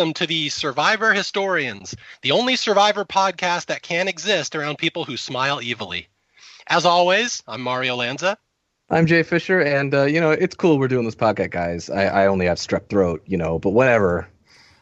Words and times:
and 0.00 0.06
welcome 0.06 0.14
to 0.14 0.26
the 0.26 0.48
Survivor 0.48 1.12
Historians, 1.12 1.94
the 2.22 2.30
only 2.30 2.56
Survivor 2.56 3.04
podcast 3.04 3.66
that 3.66 3.82
can 3.82 4.08
exist 4.08 4.56
around 4.56 4.78
people 4.78 5.04
who 5.04 5.18
smile 5.18 5.60
evilly. 5.62 6.08
As 6.68 6.86
always, 6.86 7.42
I'm 7.46 7.60
Mario 7.60 7.96
Lanza. 7.96 8.38
I'm 8.88 9.04
Jay 9.04 9.22
Fischer, 9.22 9.60
and 9.60 9.94
uh, 9.94 10.04
you 10.04 10.18
know 10.18 10.30
it's 10.30 10.54
cool 10.54 10.78
we're 10.78 10.88
doing 10.88 11.04
this 11.04 11.14
podcast, 11.14 11.50
guys. 11.50 11.90
I, 11.90 12.04
I 12.04 12.26
only 12.28 12.46
have 12.46 12.56
strep 12.56 12.88
throat, 12.88 13.22
you 13.26 13.36
know, 13.36 13.58
but 13.58 13.70
whatever. 13.70 14.26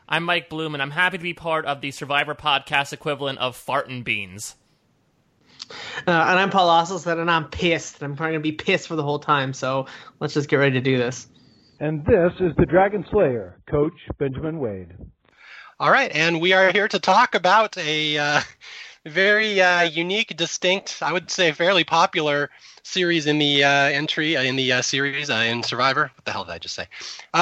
I'm 0.08 0.22
Mike 0.22 0.48
Bloom, 0.48 0.76
and 0.76 0.80
I'm 0.80 0.92
happy 0.92 1.18
to 1.18 1.22
be 1.24 1.34
part 1.34 1.66
of 1.66 1.80
the 1.80 1.90
Survivor 1.90 2.36
podcast 2.36 2.92
equivalent 2.92 3.40
of 3.40 3.56
fartin 3.56 4.04
beans. 4.04 4.54
Uh, 6.06 6.12
and 6.12 6.38
I'm 6.38 6.50
Paul 6.50 6.68
Asleson, 6.68 7.20
and 7.20 7.28
I'm 7.28 7.46
pissed. 7.46 8.00
And 8.00 8.12
I'm 8.12 8.16
probably 8.16 8.34
gonna 8.34 8.42
be 8.42 8.52
pissed 8.52 8.86
for 8.86 8.94
the 8.94 9.02
whole 9.02 9.18
time. 9.18 9.52
So 9.52 9.86
let's 10.20 10.34
just 10.34 10.48
get 10.48 10.56
ready 10.58 10.74
to 10.74 10.80
do 10.80 10.96
this. 10.96 11.26
And 11.80 12.04
this 12.04 12.32
is 12.40 12.56
the 12.56 12.66
Dragon 12.66 13.04
Slayer, 13.10 13.60
Coach 13.70 13.92
Benjamin 14.18 14.58
Wade. 14.58 14.94
All 15.78 15.92
right, 15.92 16.10
and 16.12 16.40
we 16.40 16.52
are 16.52 16.72
here 16.72 16.88
to 16.88 16.98
talk 16.98 17.36
about 17.36 17.78
a 17.78 18.18
uh, 18.18 18.40
very 19.06 19.60
uh, 19.60 19.82
unique, 19.82 20.36
distinct, 20.36 20.98
I 21.02 21.12
would 21.12 21.30
say, 21.30 21.52
fairly 21.52 21.84
popular 21.84 22.50
series 22.82 23.26
in 23.28 23.38
the 23.38 23.62
uh, 23.62 23.68
entry 23.70 24.36
uh, 24.36 24.42
in 24.42 24.56
the 24.56 24.72
uh, 24.72 24.82
series 24.82 25.30
uh, 25.30 25.34
in 25.34 25.62
Survivor. 25.62 26.10
What 26.16 26.24
the 26.24 26.32
hell 26.32 26.44
did 26.44 26.50
I 26.52 26.58
just 26.58 26.74
say? 26.74 26.88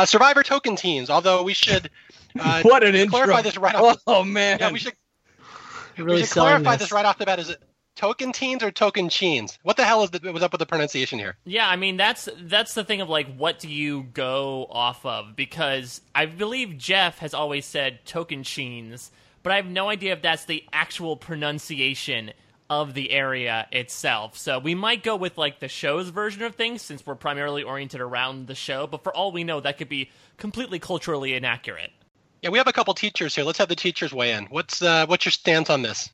Survivor 0.04 0.42
Tocantins. 0.42 1.08
Although 1.08 1.42
we 1.42 1.54
should 1.54 1.90
what 2.34 2.84
an 2.84 3.08
clarify 3.08 3.38
intro. 3.38 3.42
this 3.42 3.56
right 3.56 3.74
off. 3.74 4.02
Oh 4.06 4.22
man, 4.22 4.58
yeah, 4.60 4.70
we 4.70 4.78
should. 4.80 4.92
really 5.96 6.16
we 6.16 6.22
should 6.24 6.32
clarify 6.32 6.72
this. 6.72 6.88
this 6.88 6.92
right 6.92 7.06
off 7.06 7.16
the 7.16 7.24
bat. 7.24 7.38
Is 7.38 7.48
it 7.48 7.62
token 7.96 8.32
teens 8.32 8.62
or 8.62 8.70
token 8.70 9.08
cheens? 9.08 9.58
What 9.62 9.76
the 9.76 9.84
hell 9.84 10.04
is 10.04 10.10
the, 10.10 10.32
was 10.32 10.42
up 10.42 10.52
with 10.52 10.60
the 10.60 10.66
pronunciation 10.66 11.18
here? 11.18 11.36
Yeah, 11.44 11.68
I 11.68 11.76
mean 11.76 11.96
that's 11.96 12.28
that's 12.42 12.74
the 12.74 12.84
thing 12.84 13.00
of 13.00 13.08
like 13.08 13.34
what 13.36 13.58
do 13.58 13.68
you 13.68 14.04
go 14.14 14.66
off 14.70 15.04
of 15.04 15.34
because 15.34 16.00
I 16.14 16.26
believe 16.26 16.78
Jeff 16.78 17.18
has 17.18 17.34
always 17.34 17.66
said 17.66 18.04
token 18.04 18.44
sheens, 18.44 19.10
but 19.42 19.52
I 19.52 19.56
have 19.56 19.66
no 19.66 19.88
idea 19.88 20.12
if 20.12 20.22
that's 20.22 20.44
the 20.44 20.64
actual 20.72 21.16
pronunciation 21.16 22.32
of 22.68 22.94
the 22.94 23.10
area 23.12 23.66
itself. 23.70 24.36
So 24.36 24.58
we 24.58 24.74
might 24.74 25.02
go 25.02 25.16
with 25.16 25.38
like 25.38 25.60
the 25.60 25.68
show's 25.68 26.08
version 26.08 26.42
of 26.42 26.54
things 26.54 26.82
since 26.82 27.06
we're 27.06 27.14
primarily 27.14 27.62
oriented 27.62 28.00
around 28.00 28.46
the 28.46 28.54
show, 28.54 28.86
but 28.86 29.02
for 29.02 29.14
all 29.14 29.32
we 29.32 29.44
know 29.44 29.60
that 29.60 29.78
could 29.78 29.88
be 29.88 30.10
completely 30.36 30.78
culturally 30.78 31.34
inaccurate. 31.34 31.92
Yeah, 32.42 32.50
we 32.50 32.58
have 32.58 32.68
a 32.68 32.72
couple 32.72 32.92
teachers 32.94 33.34
here. 33.34 33.44
Let's 33.44 33.58
have 33.58 33.68
the 33.68 33.76
teachers 33.76 34.12
weigh 34.12 34.32
in. 34.32 34.44
What's 34.46 34.82
uh, 34.82 35.06
what's 35.06 35.24
your 35.24 35.32
stance 35.32 35.70
on 35.70 35.82
this? 35.82 36.10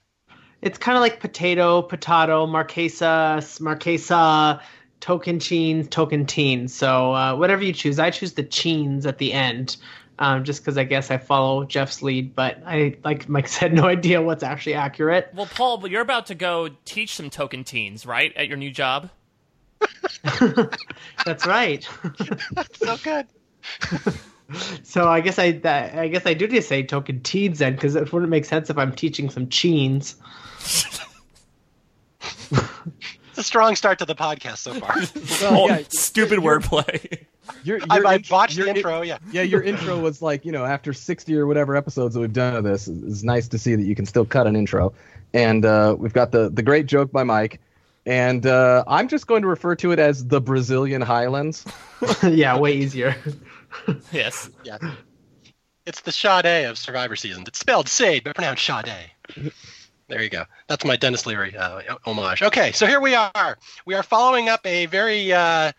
It's 0.62 0.78
kind 0.78 0.96
of 0.96 1.02
like 1.02 1.18
potato, 1.18 1.82
potato, 1.82 2.46
marquesa, 2.46 3.38
marquesa, 3.60 4.62
token 5.00 5.40
cheens, 5.40 5.88
token 5.88 6.24
teen. 6.24 6.68
So 6.68 7.12
uh, 7.12 7.36
whatever 7.36 7.64
you 7.64 7.72
choose, 7.72 7.98
I 7.98 8.10
choose 8.10 8.34
the 8.34 8.44
cheens 8.44 9.04
at 9.04 9.18
the 9.18 9.32
end, 9.32 9.76
um, 10.20 10.44
just 10.44 10.62
because 10.62 10.78
I 10.78 10.84
guess 10.84 11.10
I 11.10 11.18
follow 11.18 11.64
Jeff's 11.64 12.00
lead. 12.00 12.36
But 12.36 12.62
I, 12.64 12.96
like 13.04 13.28
Mike 13.28 13.48
said, 13.58 13.74
no 13.74 13.86
idea 13.86 14.22
what's 14.22 14.44
actually 14.44 14.74
accurate. 14.74 15.30
Well, 15.34 15.48
Paul, 15.52 15.86
you're 15.88 16.00
about 16.00 16.26
to 16.26 16.36
go 16.36 16.70
teach 16.84 17.16
some 17.16 17.28
token 17.28 17.64
teens, 17.64 18.06
right, 18.06 18.32
at 18.36 18.46
your 18.46 18.56
new 18.56 18.70
job? 18.70 19.10
That's 21.26 21.44
right. 21.44 21.88
That's 22.52 22.78
so 22.78 22.96
good. 23.02 23.26
so 24.84 25.08
I 25.08 25.20
guess 25.20 25.40
I, 25.40 25.60
I 25.94 26.06
guess 26.06 26.24
I 26.24 26.34
do 26.34 26.46
need 26.46 26.56
to 26.56 26.62
say 26.62 26.84
token 26.84 27.20
teens 27.20 27.58
then, 27.58 27.74
because 27.74 27.96
it 27.96 28.12
wouldn't 28.12 28.30
make 28.30 28.44
sense 28.44 28.70
if 28.70 28.78
I'm 28.78 28.94
teaching 28.94 29.28
some 29.28 29.48
cheens. 29.48 30.14
It's 33.30 33.38
a 33.38 33.42
strong 33.42 33.76
start 33.76 33.98
to 34.00 34.04
the 34.04 34.14
podcast 34.14 34.58
so 34.58 34.74
far. 34.74 34.94
Well, 35.40 35.62
Oh, 35.62 35.66
yeah, 35.68 35.82
stupid 35.88 36.40
wordplay. 36.40 37.24
your, 37.64 37.80
I, 37.88 37.96
your 37.96 38.06
I 38.06 38.14
int- 38.16 38.28
botched 38.28 38.56
your 38.56 38.66
the 38.66 38.74
intro. 38.76 39.00
Yeah. 39.02 39.18
yeah, 39.30 39.42
your 39.42 39.62
intro 39.62 39.98
was 39.98 40.20
like 40.20 40.44
you 40.44 40.52
know 40.52 40.64
after 40.66 40.92
60 40.92 41.34
or 41.36 41.46
whatever 41.46 41.74
episodes 41.74 42.14
that 42.14 42.20
we've 42.20 42.32
done 42.32 42.54
of 42.56 42.64
this, 42.64 42.88
it's 42.88 43.22
nice 43.22 43.48
to 43.48 43.58
see 43.58 43.74
that 43.74 43.84
you 43.84 43.94
can 43.94 44.04
still 44.06 44.24
cut 44.26 44.46
an 44.46 44.54
intro. 44.54 44.92
And 45.32 45.64
uh, 45.64 45.96
we've 45.98 46.12
got 46.12 46.30
the 46.30 46.50
the 46.50 46.62
great 46.62 46.84
joke 46.86 47.10
by 47.10 47.24
Mike, 47.24 47.58
and 48.04 48.44
uh, 48.44 48.84
I'm 48.86 49.08
just 49.08 49.26
going 49.26 49.42
to 49.42 49.48
refer 49.48 49.76
to 49.76 49.92
it 49.92 49.98
as 49.98 50.26
the 50.26 50.40
Brazilian 50.40 51.00
Highlands. 51.00 51.64
yeah, 52.22 52.58
way 52.58 52.74
easier. 52.74 53.16
yes. 54.12 54.50
Yeah. 54.62 54.76
It's 55.86 56.02
the 56.02 56.12
Sade 56.12 56.66
of 56.66 56.76
Survivor 56.78 57.16
season. 57.16 57.44
It's 57.46 57.58
spelled 57.58 57.88
Sade, 57.88 58.22
but 58.24 58.34
pronounced 58.36 58.64
Sade. 58.64 59.10
There 60.12 60.22
you 60.22 60.28
go. 60.28 60.44
That's 60.66 60.84
my 60.84 60.96
Denis 60.96 61.24
Leary 61.24 61.56
uh, 61.56 61.80
homage. 62.04 62.42
Okay, 62.42 62.72
so 62.72 62.86
here 62.86 63.00
we 63.00 63.14
are. 63.14 63.56
We 63.86 63.94
are 63.94 64.02
following 64.02 64.50
up 64.50 64.60
a 64.66 64.84
very 64.84 65.32
uh, 65.32 65.72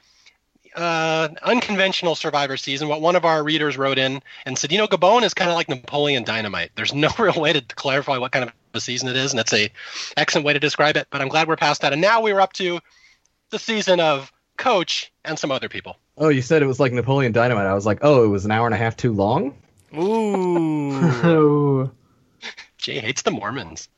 uh, 0.76 1.28
unconventional 1.44 2.16
Survivor 2.16 2.58
season. 2.58 2.88
What 2.88 3.00
one 3.00 3.16
of 3.16 3.26
our 3.26 3.44
readers 3.44 3.78
wrote 3.78 4.00
in 4.00 4.24
and 4.48 4.58
said, 4.58 4.72
you 4.72 4.80
know, 4.80 4.88
Gabon 4.88 5.22
is 5.22 5.36
kind 5.36 5.52
of 5.52 5.56
like 5.56 5.70
Napoleon 5.70 6.24
Dynamite. 6.24 6.72
There's 6.74 6.96
no 6.96 7.12
real 7.20 7.40
way 7.40 7.54
to 7.54 7.62
clarify 7.62 8.18
what 8.18 8.32
kind 8.32 8.46
of 8.46 8.52
a 8.74 8.82
season 8.82 9.08
it 9.08 9.16
is, 9.16 9.34
and 9.34 9.40
it's 9.40 9.54
a 9.54 9.70
excellent 10.18 10.48
way 10.48 10.54
to 10.54 10.60
describe 10.60 10.98
it. 10.98 11.06
But 11.12 11.22
I'm 11.22 11.28
glad 11.28 11.48
we're 11.48 11.56
past 11.56 11.82
that. 11.82 11.94
And 11.94 12.02
now 12.02 12.22
we 12.22 12.32
are 12.32 12.42
up 12.42 12.54
to 12.54 12.80
the 13.52 13.60
season 13.60 14.00
of 14.00 14.32
Coach 14.58 15.14
and 15.24 15.38
some 15.38 15.52
other 15.52 15.70
people. 15.70 15.98
Oh, 16.18 16.30
you 16.30 16.42
said 16.42 16.64
it 16.64 16.66
was 16.66 16.80
like 16.80 16.92
Napoleon 16.92 17.34
Dynamite. 17.34 17.68
I 17.68 17.76
was 17.76 17.86
like, 17.86 18.00
oh, 18.02 18.24
it 18.24 18.30
was 18.30 18.46
an 18.46 18.52
hour 18.52 18.66
and 18.66 18.74
a 18.74 18.80
half 18.80 18.98
too 18.98 19.14
long. 19.14 19.56
Ooh. 19.96 20.92
oh. 21.24 21.92
Jay 22.80 23.00
hates 23.00 23.22
the 23.22 23.30
Mormons. 23.30 23.90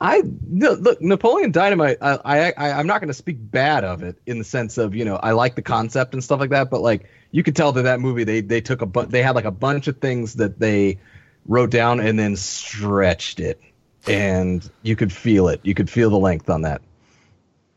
I 0.00 0.22
look 0.50 1.00
Napoleon 1.02 1.52
Dynamite. 1.52 1.98
I, 2.00 2.18
I, 2.24 2.52
I 2.56 2.72
I'm 2.72 2.86
not 2.86 3.00
going 3.00 3.08
to 3.08 3.14
speak 3.14 3.36
bad 3.38 3.84
of 3.84 4.02
it 4.02 4.16
in 4.26 4.38
the 4.38 4.44
sense 4.44 4.78
of 4.78 4.94
you 4.94 5.04
know 5.04 5.16
I 5.16 5.32
like 5.32 5.56
the 5.56 5.62
concept 5.62 6.14
and 6.14 6.24
stuff 6.24 6.40
like 6.40 6.50
that, 6.50 6.70
but 6.70 6.80
like 6.80 7.08
you 7.32 7.42
could 7.42 7.54
tell 7.54 7.72
that 7.72 7.82
that 7.82 8.00
movie 8.00 8.24
they 8.24 8.40
they 8.40 8.62
took 8.62 8.80
a 8.80 8.86
bu- 8.86 9.06
they 9.06 9.22
had 9.22 9.34
like 9.34 9.44
a 9.44 9.50
bunch 9.50 9.88
of 9.88 9.98
things 9.98 10.34
that 10.34 10.58
they 10.58 10.98
wrote 11.46 11.70
down 11.70 12.00
and 12.00 12.18
then 12.18 12.34
stretched 12.36 13.40
it, 13.40 13.60
and 14.06 14.70
you 14.82 14.96
could 14.96 15.12
feel 15.12 15.48
it. 15.48 15.60
You 15.64 15.74
could 15.74 15.90
feel 15.90 16.08
the 16.08 16.18
length 16.18 16.48
on 16.48 16.62
that. 16.62 16.80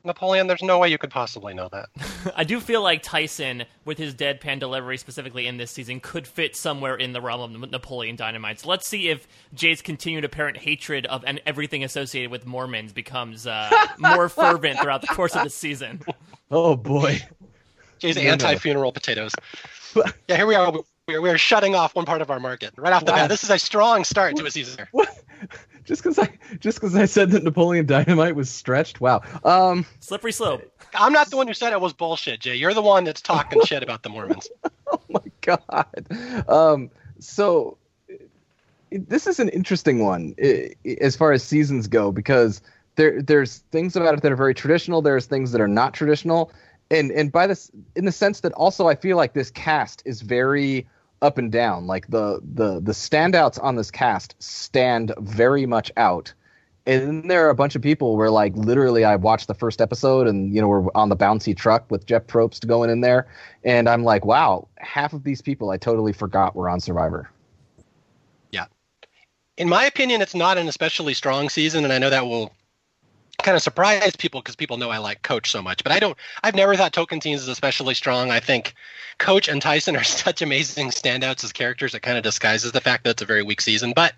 Napoleon, 0.05 0.47
there's 0.47 0.61
no 0.61 0.79
way 0.79 0.89
you 0.89 0.97
could 0.97 1.09
possibly 1.11 1.53
know 1.53 1.69
that. 1.71 1.87
I 2.35 2.43
do 2.43 2.59
feel 2.59 2.81
like 2.81 3.01
Tyson, 3.03 3.63
with 3.85 3.97
his 3.97 4.13
deadpan 4.13 4.59
delivery 4.59 4.97
specifically 4.97 5.47
in 5.47 5.57
this 5.57 5.71
season, 5.71 5.99
could 6.01 6.27
fit 6.27 6.55
somewhere 6.57 6.95
in 6.95 7.13
the 7.13 7.21
realm 7.21 7.63
of 7.63 7.71
Napoleon 7.71 8.15
Dynamite. 8.17 8.59
So 8.59 8.69
let's 8.69 8.87
see 8.87 9.07
if 9.09 9.27
Jay's 9.53 9.81
continued 9.81 10.25
apparent 10.25 10.57
hatred 10.57 11.05
of 11.05 11.23
and 11.25 11.41
everything 11.45 11.83
associated 11.85 12.31
with 12.31 12.45
Mormons 12.45 12.91
becomes 12.91 13.47
uh, 13.47 13.69
more 13.97 14.27
fervent 14.27 14.79
throughout 14.79 15.01
the 15.01 15.07
course 15.07 15.35
of 15.35 15.43
the 15.43 15.49
season. 15.49 16.01
Oh 16.51 16.75
boy. 16.75 17.17
Jay's 17.97 18.15
No, 18.15 18.21
no. 18.23 18.29
anti-funeral 18.31 18.91
potatoes. 18.91 19.31
yeah, 20.27 20.35
here 20.35 20.45
we 20.45 20.53
are. 20.53 20.71
We 21.07 21.15
are, 21.15 21.21
we 21.21 21.29
are 21.31 21.37
shutting 21.37 21.73
off 21.73 21.95
one 21.95 22.05
part 22.05 22.21
of 22.21 22.29
our 22.29 22.39
market 22.39 22.73
right 22.77 22.93
off 22.93 23.05
the 23.05 23.11
Wow. 23.11 23.17
bat. 23.19 23.29
This 23.29 23.43
is 23.43 23.49
a 23.49 23.57
strong 23.57 24.03
start 24.03 24.35
to 24.35 24.45
a 24.45 24.51
season. 24.51 24.85
Just 25.85 26.01
because 26.03 26.17
I 26.19 26.29
just 26.59 26.79
because 26.79 26.95
I 26.95 27.05
said 27.05 27.31
that 27.31 27.43
Napoleon 27.43 27.85
Dynamite 27.85 28.35
was 28.35 28.49
stretched. 28.49 29.01
Wow. 29.01 29.21
Um. 29.43 29.85
Slippery 29.99 30.31
slope. 30.31 30.63
I'm 30.95 31.11
not 31.13 31.29
the 31.29 31.37
one 31.37 31.47
who 31.47 31.53
said 31.53 31.73
it 31.73 31.81
was 31.81 31.93
bullshit, 31.93 32.39
Jay. 32.39 32.55
You're 32.55 32.73
the 32.73 32.81
one 32.81 33.03
that's 33.03 33.21
talking 33.21 33.61
shit 33.65 33.83
about 33.83 34.03
the 34.03 34.09
Mormons. 34.09 34.49
oh 34.91 35.01
my 35.09 35.21
god. 35.41 36.05
Um, 36.47 36.89
so 37.19 37.77
it- 38.91 39.09
this 39.09 39.27
is 39.27 39.39
an 39.39 39.49
interesting 39.49 40.03
one 40.05 40.35
i- 40.41 40.69
i- 40.85 40.97
as 41.01 41.15
far 41.15 41.31
as 41.31 41.43
seasons 41.43 41.87
go 41.87 42.11
because 42.11 42.61
there 42.95 43.21
there's 43.21 43.57
things 43.71 43.95
about 43.95 44.13
it 44.13 44.21
that 44.21 44.31
are 44.31 44.35
very 44.35 44.53
traditional. 44.53 45.01
There's 45.01 45.25
things 45.25 45.51
that 45.51 45.59
are 45.61 45.67
not 45.67 45.93
traditional, 45.93 46.51
and 46.91 47.11
and 47.11 47.31
by 47.31 47.47
this 47.47 47.71
in 47.95 48.05
the 48.05 48.11
sense 48.11 48.41
that 48.41 48.53
also 48.53 48.87
I 48.87 48.95
feel 48.95 49.17
like 49.17 49.33
this 49.33 49.49
cast 49.51 50.03
is 50.05 50.21
very 50.21 50.85
up 51.23 51.39
and 51.39 51.51
down. 51.51 51.87
Like 51.87 52.07
the 52.07 52.39
the 52.53 52.79
the 52.79 52.91
standouts 52.91 53.57
on 53.63 53.75
this 53.75 53.89
cast 53.89 54.35
stand 54.39 55.13
very 55.19 55.65
much 55.65 55.91
out. 55.97 56.31
And 56.85 57.01
then 57.07 57.27
there 57.29 57.47
are 57.47 57.49
a 57.49 57.55
bunch 57.55 57.75
of 57.75 57.81
people 57.81 58.17
where, 58.17 58.29
like, 58.29 58.53
literally, 58.57 59.05
I 59.05 59.15
watched 59.15 59.47
the 59.47 59.53
first 59.53 59.79
episode, 59.79 60.27
and 60.27 60.53
you 60.53 60.59
know, 60.59 60.67
we're 60.67 60.85
on 60.95 61.07
the 61.07 61.15
bouncy 61.15 61.55
truck 61.55 61.89
with 61.89 62.05
Jeff 62.05 62.27
Probst 62.27 62.67
going 62.67 62.89
in 62.89 62.99
there, 62.99 63.25
and 63.63 63.87
I'm 63.87 64.03
like, 64.03 64.25
wow, 64.25 64.67
half 64.79 65.13
of 65.13 65.23
these 65.23 65.41
people 65.41 65.69
I 65.69 65.77
totally 65.77 66.11
forgot 66.11 66.57
were 66.57 66.69
on 66.69 66.81
Survivor. 66.81 67.29
Yeah. 68.51 68.65
In 69.57 69.69
my 69.69 69.85
opinion, 69.85 70.21
it's 70.21 70.35
not 70.35 70.57
an 70.57 70.67
especially 70.67 71.13
strong 71.13 71.47
season, 71.47 71.85
and 71.85 71.93
I 71.93 71.99
know 71.99 72.09
that 72.09 72.25
will 72.25 72.51
kind 73.41 73.55
of 73.55 73.63
surprise 73.63 74.15
people 74.15 74.41
because 74.41 74.55
people 74.55 74.77
know 74.77 74.89
I 74.89 74.97
like 74.97 75.21
Coach 75.21 75.51
so 75.51 75.61
much. 75.61 75.83
But 75.83 75.91
I 75.91 75.99
don't. 75.99 76.17
I've 76.43 76.55
never 76.55 76.75
thought 76.75 76.93
Tocantins 76.93 77.35
is 77.35 77.47
especially 77.47 77.93
strong. 77.93 78.31
I 78.31 78.39
think 78.39 78.73
Coach 79.17 79.47
and 79.47 79.61
Tyson 79.61 79.95
are 79.95 80.03
such 80.03 80.41
amazing 80.41 80.89
standouts 80.89 81.43
as 81.43 81.51
characters. 81.51 81.93
It 81.93 82.01
kind 82.01 82.17
of 82.17 82.23
disguises 82.23 82.71
the 82.71 82.81
fact 82.81 83.03
that 83.03 83.11
it's 83.11 83.21
a 83.21 83.25
very 83.25 83.43
weak 83.43 83.61
season. 83.61 83.93
But 83.95 84.13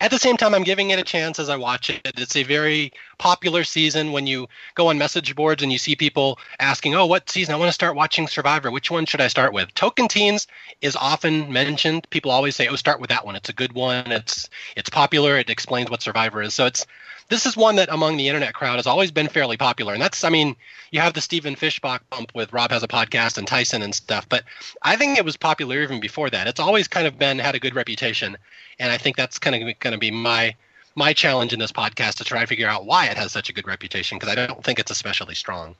at 0.00 0.10
the 0.10 0.18
same 0.18 0.36
time, 0.36 0.54
I'm 0.54 0.64
giving 0.64 0.90
it 0.90 0.98
a 0.98 1.02
chance 1.02 1.38
as 1.38 1.48
I 1.48 1.56
watch 1.56 1.90
it. 1.90 2.00
It's 2.04 2.36
a 2.36 2.42
very 2.42 2.92
popular 3.18 3.64
season. 3.64 4.12
When 4.12 4.26
you 4.26 4.48
go 4.74 4.88
on 4.88 4.98
message 4.98 5.34
boards 5.34 5.62
and 5.62 5.72
you 5.72 5.78
see 5.78 5.94
people 5.94 6.38
asking, 6.58 6.94
"Oh, 6.94 7.06
what 7.06 7.30
season? 7.30 7.54
I 7.54 7.58
want 7.58 7.68
to 7.68 7.72
start 7.72 7.96
watching 7.96 8.26
Survivor. 8.26 8.70
Which 8.70 8.90
one 8.90 9.06
should 9.06 9.20
I 9.20 9.28
start 9.28 9.52
with?" 9.52 9.72
Tocantins 9.74 10.46
is 10.80 10.96
often 10.96 11.52
mentioned. 11.52 12.08
People 12.10 12.30
always 12.30 12.56
say, 12.56 12.66
"Oh, 12.68 12.76
start 12.76 13.00
with 13.00 13.10
that 13.10 13.24
one. 13.24 13.36
It's 13.36 13.48
a 13.48 13.54
good 13.54 13.72
one. 13.72 14.10
It's 14.10 14.48
it's 14.76 14.90
popular. 14.90 15.38
It 15.38 15.50
explains 15.50 15.90
what 15.90 16.02
Survivor 16.02 16.42
is." 16.42 16.54
So 16.54 16.66
it's 16.66 16.86
this 17.28 17.46
is 17.46 17.56
one 17.56 17.76
that 17.76 17.88
among 17.90 18.16
the 18.16 18.28
internet 18.28 18.54
crowd 18.54 18.76
has 18.76 18.86
always 18.86 19.10
been 19.10 19.28
fairly 19.28 19.56
popular. 19.56 19.92
And 19.92 20.02
that's, 20.02 20.24
I 20.24 20.28
mean, 20.28 20.56
you 20.90 21.00
have 21.00 21.14
the 21.14 21.20
Stephen 21.20 21.56
Fishbach 21.56 22.00
bump 22.10 22.32
with 22.34 22.52
Rob 22.52 22.70
has 22.70 22.82
a 22.82 22.88
podcast 22.88 23.38
and 23.38 23.46
Tyson 23.46 23.82
and 23.82 23.94
stuff, 23.94 24.28
but 24.28 24.44
I 24.82 24.96
think 24.96 25.18
it 25.18 25.24
was 25.24 25.36
popular 25.36 25.82
even 25.82 26.00
before 26.00 26.30
that. 26.30 26.46
It's 26.46 26.60
always 26.60 26.88
kind 26.88 27.06
of 27.06 27.18
been 27.18 27.38
had 27.38 27.54
a 27.54 27.58
good 27.58 27.74
reputation, 27.74 28.36
and 28.78 28.92
I 28.92 28.98
think 28.98 29.16
that's 29.16 29.38
kind 29.38 29.56
of 29.56 29.78
going 29.80 29.92
to 29.92 29.98
be 29.98 30.10
my 30.10 30.54
my 30.96 31.12
challenge 31.12 31.52
in 31.52 31.58
this 31.58 31.72
podcast 31.72 32.16
to 32.16 32.24
try 32.24 32.40
to 32.40 32.46
figure 32.46 32.68
out 32.68 32.86
why 32.86 33.06
it 33.06 33.16
has 33.16 33.32
such 33.32 33.48
a 33.48 33.52
good 33.52 33.66
reputation 33.66 34.16
because 34.16 34.30
I 34.30 34.46
don't 34.46 34.62
think 34.62 34.78
it's 34.78 34.92
especially 34.92 35.34
strong. 35.34 35.74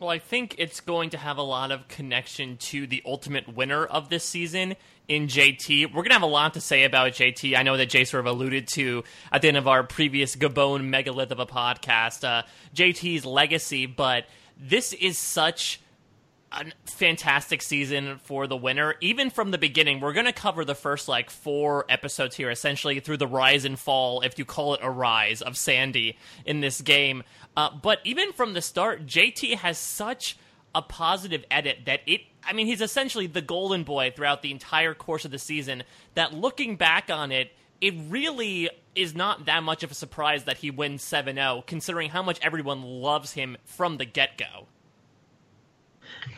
Well, 0.00 0.10
I 0.10 0.20
think 0.20 0.54
it's 0.58 0.78
going 0.78 1.10
to 1.10 1.18
have 1.18 1.38
a 1.38 1.42
lot 1.42 1.72
of 1.72 1.88
connection 1.88 2.56
to 2.58 2.86
the 2.86 3.02
ultimate 3.04 3.52
winner 3.52 3.84
of 3.84 4.08
this 4.08 4.22
season 4.22 4.76
in 5.08 5.26
JT. 5.26 5.86
We're 5.86 6.02
going 6.02 6.10
to 6.10 6.12
have 6.12 6.22
a 6.22 6.26
lot 6.26 6.54
to 6.54 6.60
say 6.60 6.84
about 6.84 7.14
JT. 7.14 7.58
I 7.58 7.64
know 7.64 7.76
that 7.76 7.86
Jay 7.86 8.04
sort 8.04 8.20
of 8.20 8.26
alluded 8.32 8.68
to 8.68 9.02
at 9.32 9.42
the 9.42 9.48
end 9.48 9.56
of 9.56 9.66
our 9.66 9.82
previous 9.82 10.36
Gabon 10.36 10.84
megalith 10.84 11.32
of 11.32 11.40
a 11.40 11.46
podcast, 11.46 12.22
uh, 12.22 12.44
JT's 12.76 13.26
legacy, 13.26 13.86
but 13.86 14.26
this 14.56 14.92
is 14.92 15.18
such 15.18 15.80
a 16.50 16.64
fantastic 16.86 17.62
season 17.62 18.18
for 18.24 18.46
the 18.46 18.56
winner. 18.56 18.94
Even 19.00 19.30
from 19.30 19.50
the 19.50 19.58
beginning, 19.58 20.00
we're 20.00 20.12
going 20.12 20.26
to 20.26 20.32
cover 20.32 20.64
the 20.64 20.74
first 20.74 21.08
like 21.08 21.30
four 21.30 21.84
episodes 21.88 22.36
here, 22.36 22.50
essentially 22.50 23.00
through 23.00 23.18
the 23.18 23.26
rise 23.26 23.64
and 23.64 23.78
fall, 23.78 24.22
if 24.22 24.38
you 24.38 24.44
call 24.44 24.74
it 24.74 24.80
a 24.82 24.90
rise, 24.90 25.42
of 25.42 25.56
Sandy 25.56 26.16
in 26.46 26.60
this 26.60 26.80
game. 26.80 27.22
Uh, 27.56 27.70
but 27.70 27.98
even 28.04 28.32
from 28.32 28.54
the 28.54 28.62
start, 28.62 29.06
JT 29.06 29.56
has 29.56 29.78
such 29.78 30.38
a 30.74 30.82
positive 30.82 31.44
edit 31.50 31.78
that 31.86 32.00
it 32.06 32.20
I 32.44 32.52
mean 32.52 32.66
he's 32.66 32.82
essentially 32.82 33.26
the 33.26 33.40
golden 33.40 33.84
boy 33.84 34.12
throughout 34.14 34.42
the 34.42 34.50
entire 34.50 34.94
course 34.94 35.24
of 35.24 35.30
the 35.30 35.38
season 35.38 35.82
that 36.14 36.34
looking 36.34 36.76
back 36.76 37.10
on 37.10 37.32
it 37.32 37.52
it 37.80 37.94
really 38.08 38.68
is 38.94 39.14
not 39.14 39.46
that 39.46 39.62
much 39.62 39.82
of 39.82 39.90
a 39.90 39.94
surprise 39.94 40.44
that 40.44 40.58
he 40.58 40.70
wins 40.70 41.02
7-0 41.02 41.66
considering 41.66 42.10
how 42.10 42.22
much 42.22 42.38
everyone 42.42 42.82
loves 42.82 43.32
him 43.32 43.56
from 43.64 43.96
the 43.96 44.04
get-go. 44.04 44.66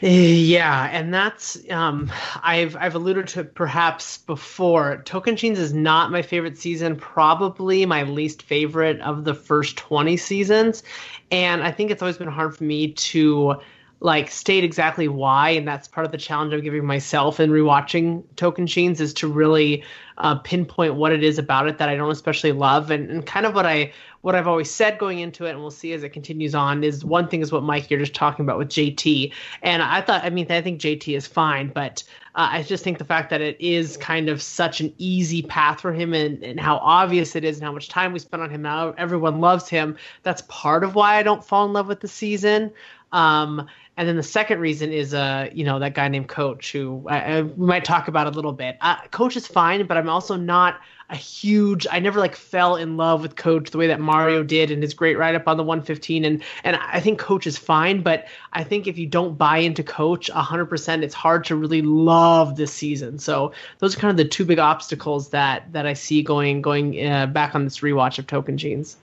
Yeah, 0.01 0.89
and 0.91 1.13
that's 1.13 1.59
um, 1.71 2.11
I've 2.43 2.75
I've 2.77 2.95
alluded 2.95 3.29
to 3.29 3.45
perhaps 3.45 4.19
before. 4.19 5.03
Tocantins 5.05 5.59
is 5.59 5.75
not 5.75 6.11
my 6.11 6.23
favorite 6.23 6.57
season, 6.57 6.97
probably 6.97 7.85
my 7.85 8.05
least 8.05 8.43
favorite 8.43 8.99
of 9.01 9.25
the 9.25 9.35
first 9.35 9.77
twenty 9.77 10.17
seasons, 10.17 10.83
and 11.31 11.63
I 11.63 11.71
think 11.71 11.91
it's 11.91 12.01
always 12.01 12.17
been 12.17 12.29
hard 12.29 12.57
for 12.57 12.65
me 12.65 12.93
to 12.93 13.57
like 14.03 14.31
state 14.31 14.65
exactly 14.65 15.09
why, 15.09 15.51
and 15.51 15.69
that's 15.69 15.87
part 15.87 16.07
of 16.07 16.13
the 16.13 16.19
challenge 16.19 16.55
I'm 16.55 16.63
giving 16.63 16.87
myself 16.87 17.39
in 17.39 17.51
rewatching 17.51 18.23
Tocantins 18.37 18.99
is 19.01 19.13
to 19.15 19.29
really 19.29 19.85
uh, 20.17 20.37
pinpoint 20.37 20.95
what 20.95 21.13
it 21.13 21.23
is 21.23 21.39
about 21.39 21.69
it 21.69 21.77
that 21.77 21.91
I 21.91 21.97
don't 21.97 22.11
especially 22.11 22.53
love, 22.53 22.91
and, 22.91 23.11
and 23.11 23.27
kind 23.27 23.45
of 23.45 23.55
what 23.55 23.67
I 23.67 23.93
what 24.23 24.35
I've 24.35 24.47
always 24.47 24.71
said 24.71 24.99
going 24.99 25.21
into 25.21 25.47
it, 25.47 25.51
and 25.51 25.61
we'll 25.61 25.71
see 25.71 25.93
as 25.93 26.03
it 26.03 26.11
continues 26.11 26.55
on. 26.55 26.85
Is 26.85 27.05
one 27.05 27.29
thing 27.29 27.41
is 27.41 27.53
what 27.53 27.63
Mike 27.63 27.91
you're 27.91 28.01
just 28.01 28.15
talking 28.15 28.45
about 28.45 28.59
with 28.59 28.69
JT, 28.69 29.33
and 29.63 29.83
I 29.83 30.01
thought 30.01 30.25
I 30.25 30.31
mean 30.31 30.47
I 30.51 30.61
think 30.61 30.81
JT 30.81 31.17
is 31.17 31.27
fine, 31.27 31.69
but 31.69 32.03
uh, 32.35 32.49
I 32.53 32.63
just 32.63 32.85
think 32.85 32.99
the 32.99 33.05
fact 33.05 33.31
that 33.31 33.41
it 33.41 33.61
is 33.61 33.97
kind 33.97 34.29
of 34.29 34.41
such 34.41 34.81
an 34.81 34.93
easy 34.99 35.43
path 35.43 35.81
for 35.81 35.93
him, 35.93 36.13
and, 36.13 36.43
and 36.43 36.61
how 36.61 36.77
obvious 36.77 37.35
it 37.35 37.45
is, 37.45 37.57
and 37.57 37.65
how 37.65 37.73
much 37.73 37.89
time 37.89 38.13
we 38.13 38.19
spent 38.19 38.43
on 38.43 38.51
him 38.51 38.63
now, 38.63 38.95
everyone 38.99 39.41
loves 39.41 39.69
him. 39.69 39.97
That's 40.23 40.43
part 40.49 40.85
of 40.85 40.95
why 40.95 41.17
I 41.17 41.23
don't 41.23 41.45
fall 41.45 41.67
in 41.67 41.73
love 41.73 41.89
with 41.89 42.01
the 42.01 42.09
season. 42.09 42.73
Um, 43.13 43.67
and 43.97 44.09
then 44.09 44.17
the 44.17 44.23
second 44.23 44.61
reason 44.61 44.93
is, 44.93 45.13
uh, 45.13 45.51
you 45.53 45.65
know, 45.65 45.79
that 45.79 45.95
guy 45.95 46.09
named 46.09 46.29
Coach, 46.29 46.73
who 46.73 47.05
I, 47.09 47.19
I, 47.19 47.43
we 47.43 47.67
might 47.67 47.85
talk 47.85 48.09
about 48.09 48.27
a 48.27 48.31
little 48.31 48.53
bit. 48.53 48.77
Uh, 48.81 48.97
Coach 49.11 49.37
is 49.37 49.47
fine, 49.47 49.87
but 49.87 49.97
I'm 49.97 50.09
also 50.09 50.37
not 50.37 50.81
a 51.11 51.17
huge. 51.17 51.87
I 51.91 51.99
never 51.99 52.21
like 52.21 52.37
fell 52.37 52.77
in 52.77 52.97
love 52.97 53.23
with 53.23 53.37
Coach 53.37 53.71
the 53.71 53.79
way 53.79 53.89
that 53.89 54.01
Mario 54.01 54.43
did 54.43 54.71
in 54.71 54.81
his 54.81 54.95
great 54.95 55.19
write 55.19 55.35
up 55.35 55.49
on 55.49 55.57
the 55.57 55.65
115. 55.65 56.25
And 56.25 56.43
and 56.63 56.77
I 56.77 57.01
think 57.01 57.19
Coach 57.19 57.47
is 57.47 57.59
fine, 57.59 58.03
but 58.03 58.27
I 58.53 58.63
think 58.63 58.87
if 58.87 58.97
you 58.97 59.07
don't 59.07 59.37
buy 59.37 59.59
into 59.59 59.83
Coach 59.83 60.31
100%, 60.31 61.03
it's 61.03 61.15
hard 61.15 61.45
to 61.47 61.57
really 61.57 61.83
love 61.83 62.57
this 62.57 62.73
season. 62.73 63.19
So 63.19 63.53
those 63.79 63.97
are 63.97 64.01
kind 64.01 64.11
of 64.11 64.17
the 64.17 64.25
two 64.25 64.45
big 64.45 64.59
obstacles 64.59 65.31
that 65.31 65.73
that 65.73 65.87
I 65.87 65.95
see 65.95 66.23
going 66.23 66.63
going 66.63 67.05
uh, 67.05 67.27
back 67.27 67.55
on 67.55 67.65
this 67.65 67.81
rewatch 67.81 68.19
of 68.19 68.27
Tocantins. 68.27 68.97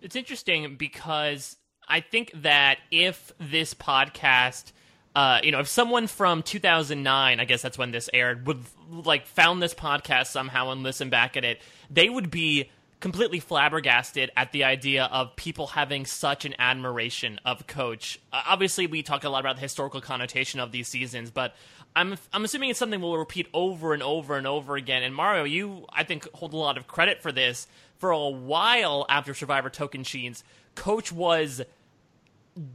It's 0.00 0.16
interesting 0.16 0.76
because 0.76 1.56
I 1.86 2.00
think 2.00 2.32
that 2.34 2.78
if 2.90 3.32
this 3.38 3.74
podcast, 3.74 4.72
uh, 5.18 5.40
you 5.42 5.50
know, 5.50 5.58
if 5.58 5.66
someone 5.66 6.06
from 6.06 6.44
2009, 6.44 7.40
I 7.40 7.44
guess 7.44 7.60
that's 7.60 7.76
when 7.76 7.90
this 7.90 8.08
aired, 8.14 8.46
would 8.46 8.62
like 8.88 9.26
found 9.26 9.60
this 9.60 9.74
podcast 9.74 10.28
somehow 10.28 10.70
and 10.70 10.84
listened 10.84 11.10
back 11.10 11.36
at 11.36 11.44
it, 11.44 11.60
they 11.90 12.08
would 12.08 12.30
be 12.30 12.70
completely 13.00 13.40
flabbergasted 13.40 14.30
at 14.36 14.52
the 14.52 14.62
idea 14.62 15.06
of 15.06 15.34
people 15.34 15.66
having 15.66 16.06
such 16.06 16.44
an 16.44 16.54
admiration 16.60 17.40
of 17.44 17.66
Coach. 17.66 18.20
Uh, 18.32 18.42
obviously, 18.46 18.86
we 18.86 19.02
talk 19.02 19.24
a 19.24 19.28
lot 19.28 19.40
about 19.40 19.56
the 19.56 19.62
historical 19.62 20.00
connotation 20.00 20.60
of 20.60 20.70
these 20.70 20.86
seasons, 20.86 21.32
but 21.32 21.56
I'm 21.96 22.16
I'm 22.32 22.44
assuming 22.44 22.70
it's 22.70 22.78
something 22.78 23.00
we'll 23.00 23.18
repeat 23.18 23.48
over 23.52 23.94
and 23.94 24.04
over 24.04 24.36
and 24.36 24.46
over 24.46 24.76
again. 24.76 25.02
And 25.02 25.12
Mario, 25.12 25.42
you 25.42 25.84
I 25.92 26.04
think 26.04 26.32
hold 26.32 26.52
a 26.52 26.56
lot 26.56 26.78
of 26.78 26.86
credit 26.86 27.22
for 27.22 27.32
this. 27.32 27.66
For 27.96 28.12
a 28.12 28.28
while 28.28 29.04
after 29.08 29.34
Survivor 29.34 29.68
Tocantins, 29.68 30.44
Coach 30.76 31.10
was 31.10 31.60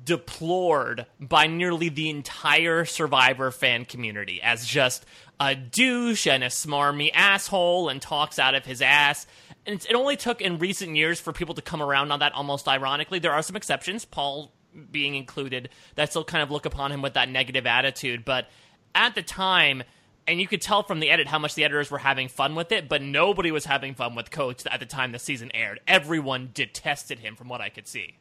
deplored 0.04 1.06
by 1.20 1.48
nearly 1.48 1.90
the 1.90 2.10
entire 2.10 2.86
Survivor 2.86 3.52
fan 3.52 3.86
community 3.86 4.42
as 4.42 4.66
just 4.66 5.06
a 5.40 5.56
douche 5.56 6.28
and 6.28 6.44
a 6.44 6.48
smarmy 6.48 7.12
asshole 7.13 7.90
and 7.90 8.02
talks 8.02 8.40
out 8.40 8.56
of 8.56 8.66
his 8.66 8.82
ass. 8.82 9.28
And 9.66 9.84
it 9.90 9.96
only 9.96 10.16
took 10.16 10.42
in 10.42 10.60
recent 10.60 10.96
years 10.96 11.20
for 11.20 11.34
people 11.34 11.56
to 11.56 11.62
come 11.62 11.82
around 11.82 12.12
on 12.12 12.20
that 12.20 12.34
almost 12.34 12.68
ironically. 12.68 13.20
There 13.20 13.32
are 13.32 13.42
some 13.42 13.56
exceptions, 13.56 14.06
Paul 14.06 14.52
being 14.92 15.16
included, 15.16 15.70
that 15.96 16.10
still 16.10 16.24
kind 16.24 16.44
of 16.44 16.52
look 16.52 16.66
upon 16.66 16.92
him 16.92 17.02
with 17.02 17.13
that 17.13 17.30
negative 17.30 17.66
attitude. 17.66 18.25
But 18.25 18.50
at 18.96 19.16
the 19.16 19.22
time, 19.22 19.84
and 20.28 20.40
you 20.40 20.48
could 20.48 20.62
tell 20.62 20.84
from 20.84 21.00
the 21.00 21.10
edit 21.10 21.28
how 21.28 21.40
much 21.40 21.56
the 21.56 21.63
editors 21.63 21.92
were 21.92 22.00
having 22.00 22.28
fun 22.28 22.56
with 22.56 22.72
it, 22.72 22.88
but 22.88 23.02
nobody 23.02 23.52
was 23.52 23.66
having 23.66 23.96
fun 23.96 24.16
with 24.16 24.32
Coach 24.32 24.66
at 24.66 24.80
the 24.80 24.86
time 24.86 25.12
the 25.12 25.20
season 25.20 25.52
aired. 25.54 25.80
Everyone 25.88 26.52
detested 26.54 27.20
him 27.20 27.36
from 27.36 27.50
what 27.50 27.62
I 27.62 27.70
could 27.70 27.88
see. 27.88 28.16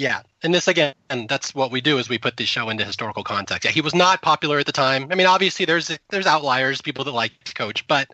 Yeah, 0.00 0.22
and 0.42 0.54
this 0.54 0.66
again, 0.66 0.94
and 1.10 1.28
that's 1.28 1.54
what 1.54 1.70
we 1.70 1.82
do 1.82 1.98
is 1.98 2.08
we 2.08 2.16
put 2.16 2.38
the 2.38 2.46
show 2.46 2.70
into 2.70 2.86
historical 2.86 3.22
context. 3.22 3.66
Yeah, 3.66 3.70
he 3.70 3.82
was 3.82 3.94
not 3.94 4.22
popular 4.22 4.58
at 4.58 4.64
the 4.64 4.72
time. 4.72 5.06
I 5.10 5.14
mean, 5.14 5.26
obviously 5.26 5.66
there's 5.66 5.94
there's 6.08 6.26
outliers, 6.26 6.80
people 6.80 7.04
that 7.04 7.10
like 7.10 7.32
Coach, 7.54 7.86
but 7.86 8.08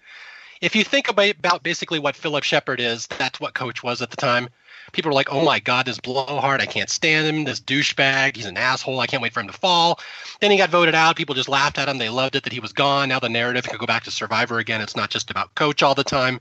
if 0.61 0.75
you 0.75 0.83
think 0.83 1.09
about, 1.09 1.63
basically 1.63 2.01
what 2.01 2.17
Phillip 2.17 2.43
Sheppard 2.43 2.81
is, 2.81 3.07
that's 3.07 3.39
what 3.39 3.55
Coach 3.55 3.85
was 3.85 4.03
at 4.03 4.11
the 4.11 4.17
time. 4.17 4.49
People 4.91 5.11
were 5.11 5.15
like, 5.15 5.33
"Oh 5.33 5.45
my 5.45 5.61
God, 5.61 5.87
this 5.87 6.01
blowhard! 6.01 6.61
I 6.61 6.67
can't 6.67 6.91
stand 6.91 7.25
him. 7.25 7.45
This 7.45 7.61
douchebag. 7.61 8.35
He's 8.35 8.47
an 8.47 8.57
asshole. 8.57 8.99
I 8.99 9.07
can't 9.07 9.23
wait 9.23 9.33
for 9.33 9.39
him 9.39 9.47
to 9.47 9.53
fall." 9.53 10.01
Then 10.41 10.51
he 10.51 10.57
got 10.57 10.71
voted 10.71 10.97
out. 10.97 11.15
People 11.15 11.37
just 11.37 11.49
laughed 11.49 11.79
at 11.79 11.89
him. 11.89 11.99
They 11.99 12.09
loved 12.09 12.35
it 12.35 12.43
that 12.43 12.53
he 12.53 12.59
was 12.59 12.73
gone. 12.73 13.11
Now 13.11 13.21
the 13.21 13.29
narrative 13.29 13.69
could 13.69 13.79
go 13.79 13.87
back 13.87 14.03
to 14.05 14.11
Survivor 14.11 14.59
again. 14.59 14.81
It's 14.81 14.97
not 14.97 15.11
just 15.11 15.31
about 15.31 15.55
Coach 15.55 15.85
all 15.85 15.95
the 15.95 16.03
time. 16.03 16.41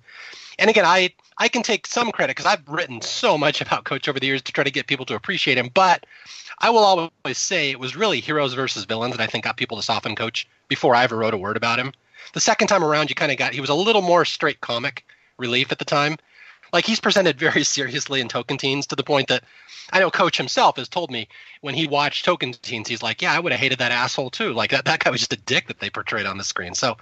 And 0.59 0.69
again, 0.69 0.85
I 0.85 1.13
I 1.37 1.47
can 1.47 1.63
take 1.63 1.85
some 1.85 2.11
credit 2.11 2.35
because 2.35 2.45
I've 2.45 2.67
written 2.67 3.01
so 3.01 3.37
much 3.37 3.61
about 3.61 3.83
Coach 3.83 4.07
over 4.07 4.19
the 4.19 4.27
years 4.27 4.41
to 4.43 4.51
try 4.51 4.63
to 4.63 4.71
get 4.71 4.87
people 4.87 5.05
to 5.07 5.15
appreciate 5.15 5.57
him. 5.57 5.69
But 5.73 6.05
I 6.59 6.69
will 6.69 7.11
always 7.25 7.37
say 7.37 7.71
it 7.71 7.79
was 7.79 7.95
really 7.95 8.21
heroes 8.21 8.53
versus 8.53 8.85
villains 8.85 9.15
that 9.15 9.23
I 9.23 9.27
think 9.27 9.43
got 9.43 9.57
people 9.57 9.77
to 9.77 9.83
soften 9.83 10.15
Coach 10.15 10.47
before 10.67 10.95
I 10.95 11.03
ever 11.03 11.17
wrote 11.17 11.33
a 11.33 11.37
word 11.37 11.57
about 11.57 11.79
him. 11.79 11.91
The 12.33 12.39
second 12.39 12.67
time 12.67 12.83
around, 12.83 13.09
you 13.09 13.15
kind 13.15 13.31
of 13.31 13.37
got 13.37 13.53
he 13.53 13.61
was 13.61 13.69
a 13.69 13.75
little 13.75 14.01
more 14.01 14.25
straight 14.25 14.61
comic 14.61 15.05
relief 15.37 15.71
at 15.71 15.79
the 15.79 15.85
time. 15.85 16.17
Like 16.71 16.85
he's 16.85 16.99
presented 16.99 17.39
very 17.47 17.63
seriously 17.63 18.21
in 18.21 18.27
Tocantins 18.27 18.87
to 18.87 18.95
the 18.95 19.03
point 19.03 19.27
that 19.27 19.43
I 19.91 19.99
know 19.99 20.09
Coach 20.09 20.37
himself 20.37 20.77
has 20.77 20.89
told 20.89 21.11
me 21.11 21.27
when 21.61 21.75
he 21.75 21.87
watched 21.87 22.25
Tocantins, 22.25 22.87
he's 22.87 23.03
like, 23.03 23.21
"Yeah, 23.21 23.33
I 23.33 23.39
would 23.39 23.51
have 23.51 23.61
hated 23.61 23.79
that 23.79 23.91
asshole 23.91 24.29
too. 24.29 24.53
Like 24.53 24.71
that 24.71 24.85
that 24.85 25.03
guy 25.03 25.09
was 25.09 25.19
just 25.19 25.33
a 25.33 25.37
dick 25.37 25.67
that 25.67 25.79
they 25.79 25.89
portrayed 25.89 26.25
on 26.25 26.37
the 26.37 26.43
screen." 26.43 26.73
So 26.73 26.97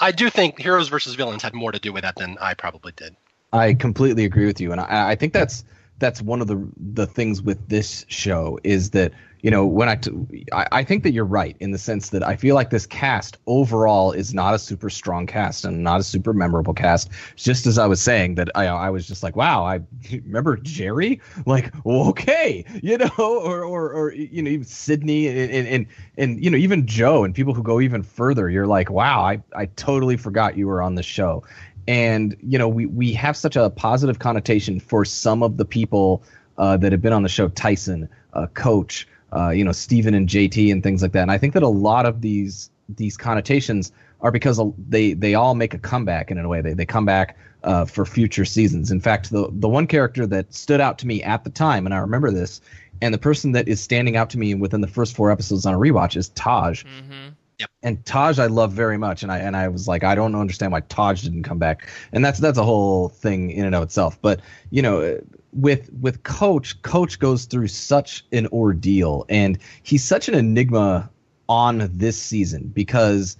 I 0.00 0.12
do 0.12 0.30
think 0.30 0.58
heroes 0.58 0.88
versus 0.88 1.14
villains 1.14 1.42
had 1.42 1.54
more 1.54 1.72
to 1.72 1.78
do 1.78 1.92
with 1.92 2.02
that 2.02 2.16
than 2.16 2.38
I 2.40 2.54
probably 2.54 2.92
did. 2.92 3.16
I 3.52 3.74
completely 3.74 4.24
agree 4.24 4.46
with 4.46 4.60
you, 4.60 4.72
and 4.72 4.80
I, 4.80 5.10
I 5.10 5.14
think 5.14 5.32
that's 5.32 5.64
that's 6.00 6.20
one 6.20 6.40
of 6.40 6.48
the 6.48 6.68
the 6.76 7.06
things 7.06 7.42
with 7.42 7.68
this 7.68 8.04
show 8.08 8.58
is 8.64 8.90
that 8.90 9.12
you 9.42 9.50
know 9.50 9.64
when 9.64 9.88
I, 9.88 9.96
t- 9.96 10.46
I 10.52 10.66
I 10.72 10.84
think 10.84 11.02
that 11.04 11.12
you're 11.12 11.24
right 11.24 11.56
in 11.60 11.70
the 11.70 11.78
sense 11.78 12.10
that 12.10 12.22
I 12.22 12.36
feel 12.36 12.54
like 12.54 12.70
this 12.70 12.86
cast 12.86 13.38
overall 13.46 14.12
is 14.12 14.34
not 14.34 14.54
a 14.54 14.58
super 14.58 14.90
strong 14.90 15.26
cast 15.26 15.64
and 15.64 15.82
not 15.82 16.00
a 16.00 16.02
super 16.02 16.32
memorable 16.32 16.74
cast. 16.74 17.08
Just 17.36 17.66
as 17.66 17.78
I 17.78 17.86
was 17.86 18.02
saying 18.02 18.34
that 18.34 18.50
I 18.54 18.66
I 18.66 18.90
was 18.90 19.06
just 19.06 19.22
like 19.22 19.36
wow 19.36 19.64
I 19.64 19.80
remember 20.12 20.56
Jerry 20.56 21.20
like 21.46 21.72
okay 21.86 22.64
you 22.82 22.98
know 22.98 23.10
or 23.18 23.64
or, 23.64 23.92
or 23.92 24.12
you 24.12 24.42
know 24.42 24.50
even 24.50 24.66
Sydney 24.66 25.28
and, 25.28 25.50
and 25.50 25.68
and 25.68 25.86
and 26.16 26.44
you 26.44 26.50
know 26.50 26.58
even 26.58 26.86
Joe 26.86 27.24
and 27.24 27.34
people 27.34 27.54
who 27.54 27.62
go 27.62 27.80
even 27.80 28.02
further 28.02 28.50
you're 28.50 28.66
like 28.66 28.90
wow 28.90 29.22
I 29.22 29.42
I 29.54 29.66
totally 29.66 30.16
forgot 30.16 30.56
you 30.56 30.66
were 30.66 30.82
on 30.82 30.96
the 30.96 31.02
show 31.02 31.44
and 31.88 32.36
you 32.42 32.58
know 32.58 32.68
we 32.68 32.86
we 32.86 33.12
have 33.12 33.36
such 33.36 33.56
a 33.56 33.70
positive 33.70 34.18
connotation 34.18 34.80
for 34.80 35.04
some 35.04 35.42
of 35.42 35.56
the 35.56 35.64
people 35.64 36.22
uh, 36.58 36.76
that 36.76 36.92
have 36.92 37.00
been 37.00 37.12
on 37.12 37.22
the 37.22 37.28
show 37.28 37.48
Tyson 37.48 38.08
uh, 38.34 38.46
Coach 38.48 39.06
uh, 39.32 39.50
you 39.50 39.64
know 39.64 39.72
Stephen 39.72 40.14
and 40.14 40.28
JT 40.28 40.72
and 40.72 40.82
things 40.82 41.02
like 41.02 41.12
that 41.12 41.22
and 41.22 41.30
I 41.30 41.38
think 41.38 41.54
that 41.54 41.62
a 41.62 41.68
lot 41.68 42.06
of 42.06 42.20
these 42.20 42.70
these 42.88 43.16
connotations 43.16 43.92
are 44.20 44.30
because 44.30 44.60
they 44.88 45.14
they 45.14 45.34
all 45.34 45.54
make 45.54 45.74
a 45.74 45.78
comeback 45.78 46.30
in 46.30 46.38
a 46.38 46.48
way. 46.48 46.60
They 46.60 46.74
they 46.74 46.86
come 46.86 47.04
back 47.04 47.38
uh, 47.64 47.84
for 47.84 48.04
future 48.04 48.44
seasons. 48.44 48.90
In 48.90 49.00
fact, 49.00 49.30
the 49.30 49.48
the 49.50 49.68
one 49.68 49.86
character 49.86 50.26
that 50.26 50.52
stood 50.54 50.80
out 50.80 50.98
to 50.98 51.06
me 51.06 51.22
at 51.22 51.44
the 51.44 51.50
time, 51.50 51.86
and 51.86 51.94
I 51.94 51.98
remember 51.98 52.30
this, 52.30 52.60
and 53.00 53.14
the 53.14 53.18
person 53.18 53.52
that 53.52 53.68
is 53.68 53.80
standing 53.80 54.16
out 54.16 54.30
to 54.30 54.38
me 54.38 54.54
within 54.54 54.80
the 54.80 54.88
first 54.88 55.16
four 55.16 55.30
episodes 55.30 55.66
on 55.66 55.74
a 55.74 55.78
rewatch 55.78 56.16
is 56.16 56.28
Taj. 56.30 56.84
Mm-hmm. 56.84 57.30
Yep. 57.60 57.70
And 57.82 58.04
Taj 58.06 58.38
I 58.38 58.46
love 58.46 58.72
very 58.72 58.96
much, 58.96 59.22
and 59.22 59.30
I 59.30 59.38
and 59.38 59.54
I 59.54 59.68
was 59.68 59.86
like, 59.86 60.02
I 60.02 60.14
don't 60.14 60.34
understand 60.34 60.72
why 60.72 60.80
Taj 60.80 61.22
didn't 61.22 61.42
come 61.42 61.58
back, 61.58 61.86
and 62.10 62.24
that's 62.24 62.38
that's 62.38 62.56
a 62.56 62.64
whole 62.64 63.10
thing 63.10 63.50
in 63.50 63.66
and 63.66 63.74
of 63.74 63.82
itself. 63.82 64.18
But 64.22 64.40
you 64.70 64.80
know, 64.80 65.20
with 65.52 65.92
with 66.00 66.22
Coach, 66.22 66.80
Coach 66.80 67.18
goes 67.18 67.44
through 67.44 67.68
such 67.68 68.24
an 68.32 68.46
ordeal, 68.46 69.26
and 69.28 69.58
he's 69.82 70.02
such 70.02 70.26
an 70.26 70.34
enigma 70.34 71.10
on 71.50 71.90
this 71.92 72.20
season 72.20 72.68
because, 72.74 73.36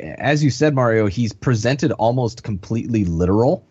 as 0.00 0.42
you 0.42 0.48
said, 0.48 0.74
Mario, 0.74 1.06
he's 1.06 1.34
presented 1.34 1.92
almost 1.92 2.44
completely 2.44 3.04
literal. 3.04 3.66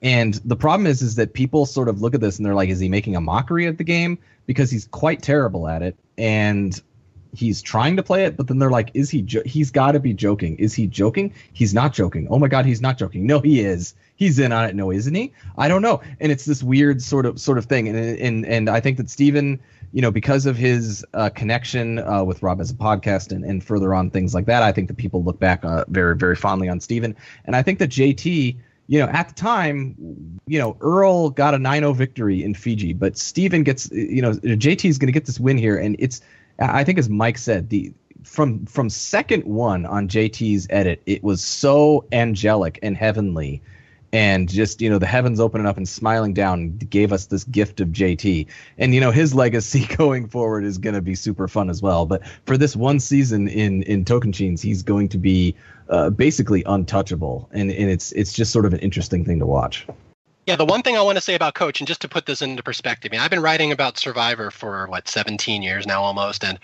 And 0.00 0.34
the 0.46 0.56
problem 0.56 0.86
is, 0.86 1.02
is 1.02 1.16
that 1.16 1.34
people 1.34 1.66
sort 1.66 1.88
of 1.88 2.00
look 2.00 2.14
at 2.14 2.22
this 2.22 2.38
and 2.38 2.46
they're 2.46 2.54
like, 2.54 2.70
is 2.70 2.80
he 2.80 2.88
making 2.88 3.14
a 3.14 3.20
mockery 3.20 3.66
of 3.66 3.76
the 3.76 3.84
game? 3.84 4.18
Because 4.46 4.70
he's 4.70 4.86
quite 4.86 5.20
terrible 5.20 5.68
at 5.68 5.82
it, 5.82 5.98
and 6.16 6.80
he's 7.32 7.62
trying 7.62 7.96
to 7.96 8.02
play 8.02 8.24
it, 8.24 8.36
but 8.36 8.46
then 8.46 8.58
they're 8.58 8.70
like, 8.70 8.90
is 8.94 9.10
he? 9.10 9.22
Jo- 9.22 9.42
he's 9.44 9.70
got 9.70 9.92
to 9.92 10.00
be 10.00 10.12
joking. 10.12 10.56
Is 10.56 10.74
he 10.74 10.86
joking? 10.86 11.32
He's 11.52 11.74
not 11.74 11.92
joking. 11.92 12.28
Oh 12.30 12.38
my 12.38 12.48
god, 12.48 12.66
he's 12.66 12.80
not 12.80 12.98
joking. 12.98 13.26
No, 13.26 13.40
he 13.40 13.60
is. 13.60 13.94
He's 14.16 14.38
in 14.38 14.52
on 14.52 14.64
it. 14.68 14.76
No, 14.76 14.92
isn't 14.92 15.14
he? 15.14 15.32
I 15.58 15.68
don't 15.68 15.82
know. 15.82 16.00
And 16.20 16.30
it's 16.30 16.44
this 16.44 16.62
weird 16.62 17.02
sort 17.02 17.26
of 17.26 17.40
sort 17.40 17.58
of 17.58 17.64
thing. 17.64 17.88
And 17.88 17.96
and 17.96 18.46
and 18.46 18.70
I 18.70 18.80
think 18.80 18.98
that 18.98 19.10
Stephen, 19.10 19.58
you 19.92 20.02
know, 20.02 20.10
because 20.10 20.46
of 20.46 20.56
his 20.56 21.04
uh, 21.14 21.30
connection 21.30 21.98
uh, 21.98 22.22
with 22.22 22.42
Rob 22.42 22.60
as 22.60 22.70
a 22.70 22.74
podcast 22.74 23.32
and, 23.32 23.44
and 23.44 23.64
further 23.64 23.94
on 23.94 24.10
things 24.10 24.34
like 24.34 24.46
that, 24.46 24.62
I 24.62 24.72
think 24.72 24.88
that 24.88 24.96
people 24.96 25.24
look 25.24 25.38
back 25.38 25.64
uh, 25.64 25.84
very 25.88 26.16
very 26.16 26.36
fondly 26.36 26.68
on 26.68 26.80
Stephen. 26.80 27.16
And 27.46 27.56
I 27.56 27.62
think 27.62 27.78
that 27.78 27.90
JT 27.90 28.56
you 28.88 28.98
know, 28.98 29.06
at 29.06 29.28
the 29.28 29.34
time, 29.34 29.94
you 30.46 30.58
know, 30.58 30.76
Earl 30.80 31.30
got 31.30 31.54
a 31.54 31.56
9-0 31.56 31.94
victory 31.96 32.42
in 32.42 32.52
Fiji, 32.52 32.92
but 32.92 33.16
Stephen 33.16 33.62
gets, 33.62 33.90
you 33.92 34.20
know, 34.20 34.32
JT 34.32 34.86
is 34.86 34.98
going 34.98 35.06
to 35.06 35.12
get 35.12 35.24
this 35.24 35.40
win 35.40 35.56
here, 35.56 35.78
and 35.78 35.96
it's, 35.98 36.20
I 36.58 36.84
think 36.84 36.98
as 36.98 37.08
Mike 37.08 37.38
said, 37.38 37.70
the 37.70 37.92
from 38.24 38.66
from 38.66 38.88
second 38.88 39.44
one 39.44 39.86
on 39.86 40.08
JT's 40.08 40.66
edit, 40.70 41.02
it 41.06 41.22
was 41.22 41.42
so 41.42 42.04
angelic 42.12 42.78
and 42.82 42.96
heavenly, 42.96 43.62
and 44.12 44.48
just 44.48 44.80
you 44.80 44.88
know 44.88 44.98
the 44.98 45.06
heavens 45.06 45.40
opening 45.40 45.66
up 45.66 45.76
and 45.76 45.88
smiling 45.88 46.34
down 46.34 46.76
gave 46.76 47.12
us 47.12 47.26
this 47.26 47.44
gift 47.44 47.80
of 47.80 47.88
JT, 47.88 48.46
and 48.78 48.94
you 48.94 49.00
know 49.00 49.10
his 49.10 49.34
legacy 49.34 49.86
going 49.96 50.28
forward 50.28 50.64
is 50.64 50.78
going 50.78 50.94
to 50.94 51.02
be 51.02 51.14
super 51.14 51.48
fun 51.48 51.70
as 51.70 51.82
well. 51.82 52.06
But 52.06 52.22
for 52.46 52.56
this 52.56 52.76
one 52.76 53.00
season 53.00 53.48
in 53.48 53.82
in 53.84 54.04
Tocantins, 54.04 54.60
he's 54.60 54.82
going 54.82 55.08
to 55.10 55.18
be 55.18 55.56
uh, 55.88 56.10
basically 56.10 56.62
untouchable, 56.66 57.48
and 57.52 57.70
and 57.70 57.90
it's 57.90 58.12
it's 58.12 58.32
just 58.32 58.52
sort 58.52 58.66
of 58.66 58.72
an 58.72 58.80
interesting 58.80 59.24
thing 59.24 59.38
to 59.40 59.46
watch. 59.46 59.86
Yeah, 60.46 60.56
the 60.56 60.64
one 60.64 60.82
thing 60.82 60.96
I 60.96 61.02
want 61.02 61.16
to 61.16 61.22
say 61.22 61.34
about 61.34 61.54
Coach, 61.54 61.80
and 61.80 61.86
just 61.86 62.00
to 62.00 62.08
put 62.08 62.26
this 62.26 62.42
into 62.42 62.64
perspective, 62.64 63.10
I 63.12 63.14
mean, 63.14 63.20
I've 63.20 63.30
been 63.30 63.42
writing 63.42 63.70
about 63.70 63.96
Survivor 63.96 64.50
for 64.50 64.88
what 64.88 65.06
17 65.06 65.62
years 65.62 65.86
now 65.86 66.02
almost, 66.02 66.42
and 66.42 66.58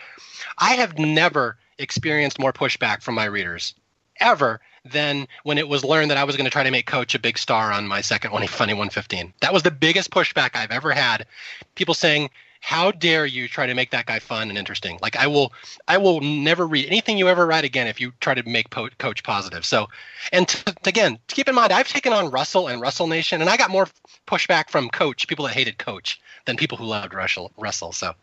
I 0.58 0.74
have 0.74 0.98
never 0.98 1.56
experienced 1.78 2.40
more 2.40 2.52
pushback 2.52 3.02
from 3.02 3.14
my 3.14 3.26
readers 3.26 3.74
ever 4.18 4.60
than 4.84 5.28
when 5.44 5.58
it 5.58 5.68
was 5.68 5.84
learned 5.84 6.10
that 6.10 6.18
I 6.18 6.24
was 6.24 6.36
going 6.36 6.44
to 6.44 6.50
try 6.50 6.64
to 6.64 6.72
make 6.72 6.86
Coach 6.86 7.14
a 7.14 7.20
big 7.20 7.38
star 7.38 7.70
on 7.70 7.86
my 7.86 8.00
second 8.00 8.32
one, 8.32 8.44
Funny 8.48 8.72
115. 8.72 9.32
That 9.42 9.52
was 9.52 9.62
the 9.62 9.70
biggest 9.70 10.10
pushback 10.10 10.56
I've 10.56 10.72
ever 10.72 10.90
had. 10.90 11.26
People 11.76 11.94
saying, 11.94 12.30
how 12.60 12.90
dare 12.90 13.24
you 13.26 13.48
try 13.48 13.66
to 13.66 13.74
make 13.74 13.90
that 13.90 14.06
guy 14.06 14.18
fun 14.18 14.48
and 14.48 14.58
interesting? 14.58 14.98
Like 15.00 15.16
i 15.16 15.26
will 15.26 15.52
i 15.86 15.98
will 15.98 16.20
never 16.20 16.66
read 16.66 16.86
anything 16.86 17.18
you 17.18 17.28
ever 17.28 17.46
write 17.46 17.64
again 17.64 17.86
if 17.86 18.00
you 18.00 18.12
try 18.20 18.34
to 18.34 18.42
make 18.48 18.70
po- 18.70 18.88
coach 18.98 19.22
positive. 19.22 19.64
So 19.64 19.88
and 20.32 20.48
t- 20.48 20.72
again 20.84 21.18
keep 21.28 21.48
in 21.48 21.54
mind 21.54 21.72
i've 21.72 21.88
taken 21.88 22.12
on 22.12 22.30
russell 22.30 22.68
and 22.68 22.80
russell 22.80 23.06
nation 23.06 23.40
and 23.40 23.50
i 23.50 23.56
got 23.56 23.70
more 23.70 23.88
pushback 24.26 24.70
from 24.70 24.88
coach 24.88 25.28
people 25.28 25.44
that 25.46 25.54
hated 25.54 25.78
coach 25.78 26.20
than 26.46 26.56
people 26.56 26.76
who 26.78 26.84
loved 26.84 27.14
russell 27.14 27.52
russell. 27.56 27.92
So 27.92 28.14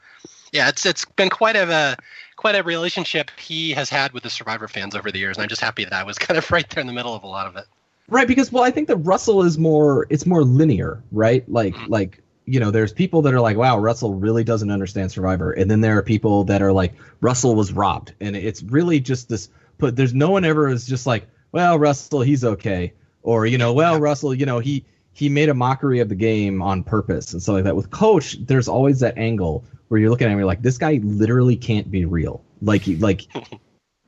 yeah 0.51 0.69
it's 0.69 0.85
it's 0.85 1.05
been 1.05 1.29
quite 1.29 1.55
a 1.55 1.97
quite 2.35 2.55
a 2.55 2.63
relationship 2.63 3.31
he 3.37 3.71
has 3.71 3.89
had 3.89 4.11
with 4.11 4.23
the 4.23 4.29
survivor 4.29 4.67
fans 4.67 4.95
over 4.95 5.11
the 5.11 5.19
years 5.19 5.37
and 5.37 5.43
i'm 5.43 5.49
just 5.49 5.61
happy 5.61 5.83
that 5.83 5.93
i 5.93 6.03
was 6.03 6.17
kind 6.25 6.37
of 6.37 6.49
right 6.51 6.69
there 6.69 6.81
in 6.81 6.87
the 6.87 6.93
middle 6.93 7.15
of 7.15 7.23
a 7.23 7.27
lot 7.27 7.47
of 7.47 7.55
it. 7.55 7.65
Right 8.07 8.27
because 8.27 8.51
well 8.51 8.63
i 8.63 8.71
think 8.71 8.87
that 8.87 8.97
russell 8.97 9.41
is 9.43 9.57
more 9.57 10.05
it's 10.09 10.25
more 10.25 10.43
linear 10.43 11.01
right? 11.11 11.47
Like 11.49 11.73
mm-hmm. 11.73 11.91
like 11.91 12.21
you 12.45 12.59
know, 12.59 12.71
there's 12.71 12.93
people 12.93 13.21
that 13.23 13.33
are 13.33 13.41
like, 13.41 13.57
wow, 13.57 13.79
Russell 13.79 14.13
really 14.13 14.43
doesn't 14.43 14.69
understand 14.69 15.11
Survivor. 15.11 15.51
And 15.51 15.69
then 15.69 15.81
there 15.81 15.97
are 15.97 16.03
people 16.03 16.43
that 16.45 16.61
are 16.61 16.71
like, 16.71 16.93
Russell 17.21 17.55
was 17.55 17.73
robbed. 17.73 18.13
And 18.21 18.35
it's 18.35 18.61
really 18.63 18.99
just 18.99 19.29
this 19.29 19.49
put, 19.77 19.95
there's 19.95 20.13
no 20.13 20.29
one 20.29 20.45
ever 20.45 20.69
is 20.69 20.85
just 20.85 21.07
like, 21.07 21.27
well, 21.51 21.79
Russell, 21.79 22.21
he's 22.21 22.43
okay. 22.43 22.93
Or, 23.23 23.45
you 23.45 23.57
know, 23.57 23.73
well, 23.73 23.99
Russell, 23.99 24.33
you 24.33 24.45
know, 24.45 24.59
he, 24.59 24.85
he 25.13 25.29
made 25.29 25.49
a 25.49 25.53
mockery 25.53 25.99
of 25.99 26.09
the 26.09 26.15
game 26.15 26.61
on 26.61 26.83
purpose 26.83 27.33
and 27.33 27.41
stuff 27.41 27.53
like 27.53 27.63
that. 27.63 27.75
With 27.75 27.89
Coach, 27.89 28.37
there's 28.45 28.67
always 28.67 28.99
that 28.99 29.17
angle 29.17 29.63
where 29.87 29.99
you're 29.99 30.09
looking 30.09 30.27
at 30.27 30.31
him, 30.31 30.37
you're 30.37 30.45
like, 30.45 30.61
this 30.61 30.77
guy 30.77 30.99
literally 31.03 31.55
can't 31.55 31.89
be 31.89 32.05
real. 32.05 32.43
Like, 32.61 32.83
like 32.99 33.21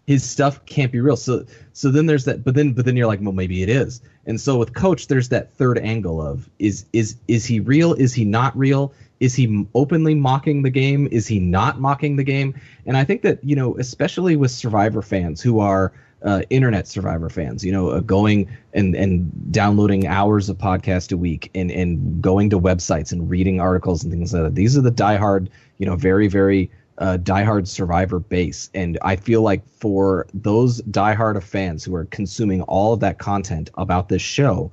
his 0.08 0.24
stuff 0.24 0.66
can't 0.66 0.92
be 0.92 1.00
real. 1.00 1.18
So 1.18 1.46
so 1.74 1.92
then 1.92 2.06
there's 2.08 2.26
that 2.26 2.44
but 2.44 2.56
then 2.56 2.74
but 2.74 2.86
then 2.86 2.96
you're 2.96 3.08
like, 3.08 3.20
well 3.22 3.34
maybe 3.34 3.62
it 3.62 3.70
is. 3.70 4.02
And 4.26 4.42
so 4.42 4.58
with 4.58 4.74
coach 4.74 5.08
there's 5.08 5.30
that 5.30 5.54
third 5.54 5.78
angle 5.78 6.22
of 6.22 6.50
is 6.60 6.86
is 6.94 7.18
is 7.28 7.46
he 7.46 7.60
real? 7.60 7.94
Is 7.94 8.14
he 8.14 8.26
not 8.26 8.58
real? 8.58 8.94
Is 9.20 9.36
he 9.36 9.66
openly 9.76 10.16
mocking 10.16 10.62
the 10.62 10.70
game? 10.70 11.08
Is 11.12 11.28
he 11.28 11.40
not 11.40 11.80
mocking 11.80 12.16
the 12.16 12.24
game? 12.24 12.54
And 12.86 12.98
I 12.98 13.04
think 13.04 13.22
that, 13.24 13.44
you 13.44 13.56
know, 13.56 13.76
especially 13.78 14.36
with 14.36 14.52
survivor 14.52 15.02
fans 15.02 15.42
who 15.42 15.60
are 15.60 15.92
uh, 16.24 16.42
internet 16.50 16.88
survivor 16.88 17.30
fans, 17.30 17.64
you 17.64 17.72
know, 17.72 17.90
uh, 17.90 18.00
going 18.02 18.48
and, 18.74 18.96
and 18.96 19.52
downloading 19.52 20.08
hours 20.08 20.50
of 20.50 20.58
podcast 20.58 21.12
a 21.12 21.18
week 21.18 21.50
and, 21.56 21.72
and 21.72 22.22
going 22.22 22.50
to 22.52 22.60
websites 22.60 23.12
and 23.12 23.30
reading 23.30 23.60
articles 23.60 24.04
and 24.04 24.12
things 24.12 24.34
like 24.34 24.44
that. 24.44 24.56
These 24.56 24.78
are 24.78 24.82
the 24.82 24.92
diehard, 24.92 25.48
you 25.80 25.86
know, 25.86 25.96
very, 25.96 26.28
very 26.28 26.72
uh, 26.98 27.18
diehard 27.18 27.68
survivor 27.68 28.20
base. 28.20 28.70
And 28.74 28.98
i 29.02 29.16
feel 29.16 29.42
like 29.42 29.68
for 29.68 30.28
those 30.34 30.82
diehard 30.84 31.38
of 31.38 31.44
fans 31.44 31.84
who 31.84 31.96
are 31.96 32.06
consuming 32.06 32.62
all 32.64 32.94
of 32.94 33.00
that 33.02 33.20
content 33.20 33.70
about 33.76 34.10
this 34.10 34.22
show 34.22 34.72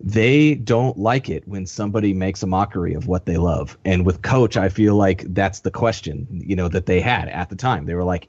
they 0.00 0.56
don't 0.56 0.98
like 0.98 1.30
it 1.30 1.46
when 1.46 1.64
somebody 1.64 2.12
makes 2.12 2.42
a 2.42 2.46
mockery 2.46 2.94
of 2.94 3.06
what 3.06 3.24
they 3.26 3.36
love. 3.36 3.78
And 3.84 4.04
with 4.04 4.22
coach 4.22 4.56
i 4.56 4.68
feel 4.68 4.96
like 4.96 5.24
that's 5.34 5.60
the 5.60 5.70
question 5.70 6.26
you 6.30 6.56
know 6.56 6.68
that 6.68 6.86
they 6.86 7.00
had 7.00 7.28
at 7.28 7.48
the 7.48 7.56
time. 7.56 7.86
They 7.86 7.94
were 7.94 8.04
like 8.04 8.28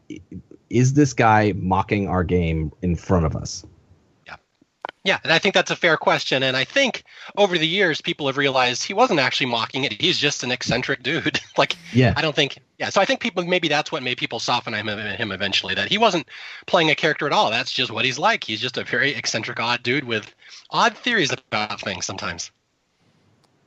is 0.69 0.93
this 0.93 1.13
guy 1.13 1.53
mocking 1.55 2.07
our 2.07 2.24
game 2.24 2.72
in 2.81 2.95
front 2.95 3.25
of 3.25 3.36
us 3.36 3.65
yeah, 5.06 5.20
and 5.24 5.32
I 5.32 5.38
think 5.38 5.54
that's 5.54 5.70
a 5.70 5.76
fair 5.76 5.98
question. 5.98 6.42
And 6.42 6.58
I 6.58 6.64
think 6.64 7.04
over 7.38 7.60
the 7.60 7.68
years, 7.68 8.02
people 8.02 8.26
have 8.26 8.38
realized 8.38 8.84
he 8.84 8.96
wasn't 8.96 9.20
actually 9.20 9.46
mocking 9.46 9.84
it. 9.84 10.02
He's 10.02 10.18
just 10.18 10.44
an 10.44 10.52
eccentric 10.52 11.04
dude. 11.04 11.40
like, 11.58 11.76
yeah, 11.94 12.16
I 12.18 12.24
don't 12.24 12.36
think. 12.36 12.58
Yeah, 12.80 12.90
so 12.90 13.00
I 13.00 13.06
think 13.06 13.20
people 13.20 13.46
maybe 13.46 13.68
that's 13.68 13.92
what 13.92 14.02
made 14.02 14.18
people 14.18 14.40
soften 14.40 14.74
him, 14.74 14.88
him 14.88 15.32
eventually. 15.32 15.76
That 15.76 15.90
he 15.90 16.00
wasn't 16.00 16.28
playing 16.66 16.90
a 16.90 16.96
character 16.96 17.28
at 17.28 17.34
all. 17.34 17.52
That's 17.52 17.72
just 17.72 17.92
what 17.92 18.04
he's 18.04 18.18
like. 18.18 18.44
He's 18.44 18.60
just 18.60 18.78
a 18.78 18.84
very 18.84 19.14
eccentric, 19.14 19.60
odd 19.60 19.84
dude 19.84 20.06
with 20.06 20.34
odd 20.72 20.98
theories 20.98 21.32
about 21.32 21.80
things 21.80 22.08
sometimes. 22.08 22.50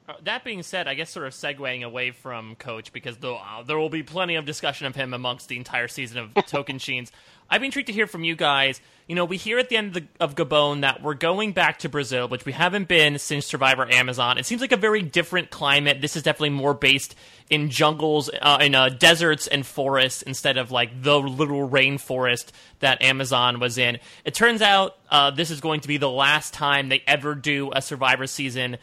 Uh, 0.09 0.15
that 0.23 0.43
being 0.43 0.63
said, 0.63 0.89
I 0.89 0.95
guess 0.95 1.11
sort 1.11 1.27
of 1.27 1.35
segueing 1.35 1.83
away 1.85 2.13
from 2.13 2.55
Coach 2.55 2.95
because 2.95 3.19
uh, 3.23 3.63
there 3.67 3.79
will 3.79 3.91
be 3.91 4.03
plenty 4.03 4.37
of 4.37 4.47
discussion 4.47 4.87
of 4.87 4.97
him 4.97 5.13
amongst 5.13 5.49
the 5.49 5.59
entire 5.59 5.87
season 5.87 6.17
of 6.17 6.35
Tocantins. 6.47 7.11
I'd 7.51 7.61
be 7.61 7.67
intrigued 7.67 7.89
to 7.89 7.93
hear 7.93 8.07
from 8.07 8.25
you 8.25 8.35
guys. 8.35 8.81
You 9.07 9.15
know, 9.15 9.27
we 9.27 9.37
hear 9.37 9.59
at 9.59 9.69
the 9.69 9.77
end 9.77 9.89
of, 9.89 9.95
the, 9.95 10.07
of 10.21 10.35
Gabon 10.35 10.81
that 10.81 11.03
we're 11.03 11.15
going 11.15 11.53
back 11.53 11.79
to 11.81 11.91
Brazil, 11.91 12.27
which 12.29 12.47
we 12.47 12.53
haven't 12.53 12.89
been 12.89 13.19
since 13.19 13.45
Survivor 13.45 13.91
Amazon. 13.91 14.39
It 14.39 14.47
seems 14.47 14.63
like 14.63 14.73
a 14.73 14.79
very 14.79 15.03
different 15.03 15.51
climate. 15.51 16.01
This 16.01 16.17
is 16.17 16.23
definitely 16.23 16.51
more 16.51 16.75
based 16.75 17.15
in 17.51 17.71
jungles, 17.71 18.31
uh, 18.41 18.59
in 18.61 18.75
uh, 18.75 18.91
deserts 18.91 19.47
and 19.47 19.67
forests 19.67 20.23
instead 20.23 20.57
of 20.57 20.71
like 20.71 21.03
the 21.03 21.19
little 21.19 21.69
rainforest 21.69 22.51
that 22.81 23.03
Amazon 23.03 23.61
was 23.61 23.77
in. 23.79 23.99
It 24.25 24.35
turns 24.35 24.61
out 24.63 24.97
uh, 25.11 25.31
this 25.31 25.51
is 25.51 25.61
going 25.61 25.81
to 25.81 25.89
be 25.89 25.97
the 25.97 26.11
last 26.11 26.53
time 26.53 26.89
they 26.89 27.03
ever 27.07 27.35
do 27.35 27.71
a 27.75 27.81
Survivor 27.81 28.27
season. 28.27 28.77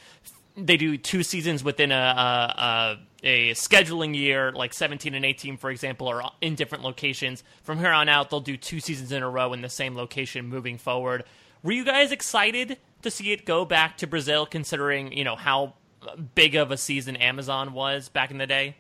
They 0.58 0.78
do 0.78 0.98
two 0.98 1.24
seasons 1.24 1.64
within 1.64 1.92
a, 1.92 1.96
a, 1.96 2.62
a 2.62 3.00
a 3.26 3.52
scheduling 3.54 4.16
year, 4.16 4.52
like 4.52 4.74
17 4.74 5.16
and 5.16 5.26
18, 5.26 5.58
for 5.58 5.72
example, 5.72 6.08
are 6.08 6.32
in 6.42 6.54
different 6.54 6.84
locations. 6.84 7.44
From 7.64 7.80
here 7.80 7.92
on 7.92 8.08
out, 8.08 8.30
they'll 8.30 8.40
do 8.40 8.56
two 8.56 8.80
seasons 8.80 9.12
in 9.12 9.24
a 9.24 9.30
row 9.30 9.52
in 9.52 9.62
the 9.62 9.70
same 9.70 9.96
location 9.96 10.48
moving 10.48 10.78
forward. 10.78 11.24
Were 11.64 11.72
you 11.72 11.84
guys 11.84 12.12
excited 12.12 12.78
to 13.02 13.10
see 13.10 13.32
it 13.32 13.44
go 13.44 13.66
back 13.66 13.98
to 13.98 14.08
Brazil, 14.08 14.46
considering 14.46 15.12
you 15.12 15.24
know 15.24 15.36
how 15.36 15.74
big 16.36 16.56
of 16.56 16.70
a 16.70 16.78
season 16.78 17.16
Amazon 17.16 17.74
was 17.74 18.10
back 18.10 18.30
in 18.30 18.38
the 18.38 18.46
day? 18.46 18.76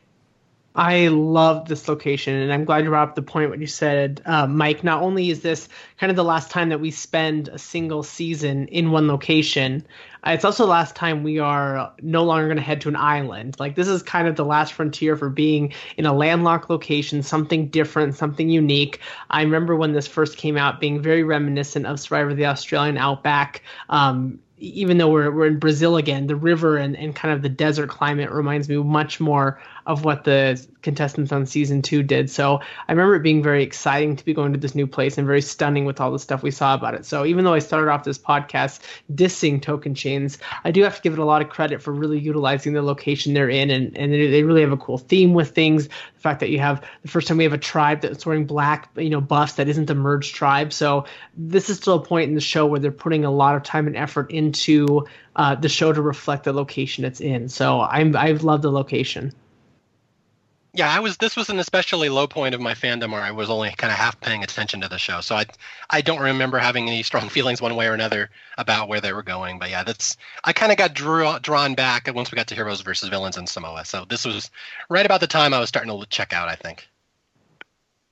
I 0.75 1.07
love 1.07 1.69
this 1.69 1.87
location, 1.87 2.35
and 2.35 2.51
I'm 2.51 2.65
glad 2.65 2.83
you 2.83 2.89
brought 2.89 3.09
up 3.09 3.15
the 3.15 3.21
point 3.21 3.49
what 3.49 3.59
you 3.59 3.67
said, 3.67 4.21
uh, 4.25 4.45
Mike. 4.45 4.83
Not 4.83 5.01
only 5.01 5.29
is 5.29 5.41
this 5.41 5.69
kind 5.99 6.09
of 6.09 6.17
the 6.17 6.23
last 6.23 6.51
time 6.51 6.67
that 6.67 6.81
we 6.81 6.91
spend 6.91 7.47
a 7.47 7.57
single 7.57 8.03
season 8.03 8.67
in 8.67 8.91
one 8.91 9.07
location, 9.07 9.87
uh, 10.27 10.31
it's 10.31 10.43
also 10.43 10.63
the 10.63 10.69
last 10.69 10.93
time 10.93 11.23
we 11.23 11.39
are 11.39 11.93
no 12.01 12.25
longer 12.25 12.47
going 12.47 12.57
to 12.57 12.63
head 12.63 12.81
to 12.81 12.89
an 12.89 12.97
island. 12.97 13.55
Like 13.57 13.75
this 13.75 13.87
is 13.87 14.03
kind 14.03 14.27
of 14.27 14.35
the 14.35 14.43
last 14.43 14.73
frontier 14.73 15.15
for 15.15 15.29
being 15.29 15.73
in 15.95 16.05
a 16.05 16.13
landlocked 16.13 16.69
location, 16.69 17.23
something 17.23 17.69
different, 17.69 18.15
something 18.15 18.49
unique. 18.49 18.99
I 19.29 19.43
remember 19.43 19.77
when 19.77 19.93
this 19.93 20.07
first 20.07 20.35
came 20.35 20.57
out, 20.57 20.81
being 20.81 21.01
very 21.01 21.23
reminiscent 21.23 21.85
of 21.85 22.01
Survivor 22.01 22.33
the 22.33 22.47
Australian 22.47 22.97
Outback. 22.97 23.61
Um, 23.87 24.39
even 24.57 24.97
though 24.97 25.09
we're, 25.09 25.31
we're 25.31 25.47
in 25.47 25.59
Brazil 25.59 25.97
again, 25.97 26.27
the 26.27 26.35
river 26.35 26.77
and, 26.77 26.95
and 26.95 27.15
kind 27.15 27.33
of 27.33 27.41
the 27.41 27.49
desert 27.49 27.89
climate 27.89 28.31
reminds 28.31 28.69
me 28.69 28.77
much 28.77 29.19
more 29.19 29.61
of 29.85 30.03
what 30.03 30.23
the 30.23 30.65
contestants 30.81 31.31
on 31.31 31.45
season 31.45 31.81
two 31.81 32.03
did. 32.03 32.29
So 32.29 32.59
I 32.87 32.91
remember 32.91 33.15
it 33.15 33.23
being 33.23 33.43
very 33.43 33.63
exciting 33.63 34.15
to 34.15 34.25
be 34.25 34.33
going 34.33 34.53
to 34.53 34.59
this 34.59 34.75
new 34.75 34.87
place 34.87 35.17
and 35.17 35.27
very 35.27 35.41
stunning 35.41 35.85
with 35.85 35.99
all 35.99 36.11
the 36.11 36.19
stuff 36.19 36.43
we 36.43 36.51
saw 36.51 36.73
about 36.73 36.95
it. 36.95 37.05
So 37.05 37.25
even 37.25 37.43
though 37.43 37.53
I 37.53 37.59
started 37.59 37.91
off 37.91 38.03
this 38.03 38.17
podcast 38.17 38.79
dissing 39.11 39.61
Tocantins, 39.61 40.37
I 40.63 40.71
do 40.71 40.83
have 40.83 40.95
to 40.95 41.01
give 41.01 41.13
it 41.13 41.19
a 41.19 41.25
lot 41.25 41.41
of 41.41 41.49
credit 41.49 41.81
for 41.81 41.91
really 41.91 42.19
utilizing 42.19 42.73
the 42.73 42.81
location 42.81 43.33
they're 43.33 43.49
in, 43.49 43.69
and, 43.69 43.97
and 43.97 44.13
they 44.13 44.43
really 44.43 44.61
have 44.61 44.71
a 44.71 44.77
cool 44.77 44.97
theme 44.97 45.33
with 45.33 45.51
things. 45.51 45.87
The 45.87 46.19
fact 46.19 46.39
that 46.39 46.49
you 46.49 46.59
have 46.59 46.83
the 47.01 47.07
first 47.07 47.27
time 47.27 47.37
we 47.37 47.43
have 47.43 47.53
a 47.53 47.57
tribe 47.57 48.01
that's 48.01 48.25
wearing 48.25 48.45
black, 48.45 48.89
you 48.95 49.09
know, 49.09 49.21
buffs 49.21 49.53
that 49.53 49.67
isn't 49.67 49.85
the 49.85 49.95
merged 49.95 50.35
tribe. 50.35 50.73
So 50.73 51.05
this 51.35 51.69
is 51.69 51.77
still 51.77 51.95
a 51.95 52.05
point 52.05 52.29
in 52.29 52.35
the 52.35 52.41
show 52.41 52.65
where 52.65 52.79
they're 52.79 52.91
putting 52.91 53.25
a 53.25 53.31
lot 53.31 53.55
of 53.55 53.63
time 53.63 53.87
and 53.87 53.95
effort 53.95 54.31
into 54.31 55.07
uh, 55.35 55.55
the 55.55 55.69
show 55.69 55.91
to 55.91 56.01
reflect 56.01 56.45
the 56.45 56.53
location 56.53 57.05
it's 57.05 57.21
in. 57.21 57.49
So 57.49 57.81
I'm 57.81 58.15
I've 58.15 58.43
loved 58.43 58.63
the 58.63 58.71
location 58.71 59.33
yeah, 60.75 60.93
I 60.93 60.99
was. 60.99 61.17
This 61.17 61.35
was 61.35 61.49
an 61.49 61.59
especially 61.59 62.09
low 62.09 62.27
point 62.27 62.53
of 62.53 62.59
my 62.59 62.73
fandom 62.73 63.13
where 63.13 63.21
I 63.21 63.31
was 63.31 63.49
only 63.49 63.71
kind 63.71 63.91
of 63.91 63.97
half 63.97 64.19
paying 64.19 64.43
attention 64.43 64.81
to 64.81 64.89
the 64.89 64.97
show, 64.97 65.21
so 65.21 65.35
I, 65.35 65.45
I 65.89 66.01
don't 66.01 66.21
remember 66.21 66.57
having 66.57 66.87
any 66.87 67.01
strong 67.01 67.29
feelings 67.35 67.61
one 67.61 67.75
way 67.75 67.87
or 67.87 67.93
another 67.93 68.29
about 68.57 68.89
where 68.89 68.99
they 68.99 69.13
were 69.13 69.23
going. 69.23 69.57
But 69.57 69.69
yeah, 69.69 69.83
that's. 69.83 70.17
I 70.43 70.51
kind 70.53 70.71
of 70.71 70.77
got 70.77 70.93
drew, 70.93 71.39
drawn 71.39 71.75
back 71.75 72.09
once 72.13 72.31
we 72.31 72.35
got 72.35 72.47
to 72.47 72.55
Heroes 72.55 72.81
versus 72.81 73.09
Villains 73.09 73.37
in 73.37 73.47
Samoa. 73.47 73.85
So 73.85 74.05
this 74.09 74.25
was 74.25 74.51
right 74.89 75.05
about 75.05 75.21
the 75.21 75.27
time 75.27 75.53
I 75.53 75.59
was 75.59 75.69
starting 75.69 75.97
to 75.97 76.05
check 76.07 76.33
out. 76.33 76.49
I 76.49 76.55
think. 76.55 76.87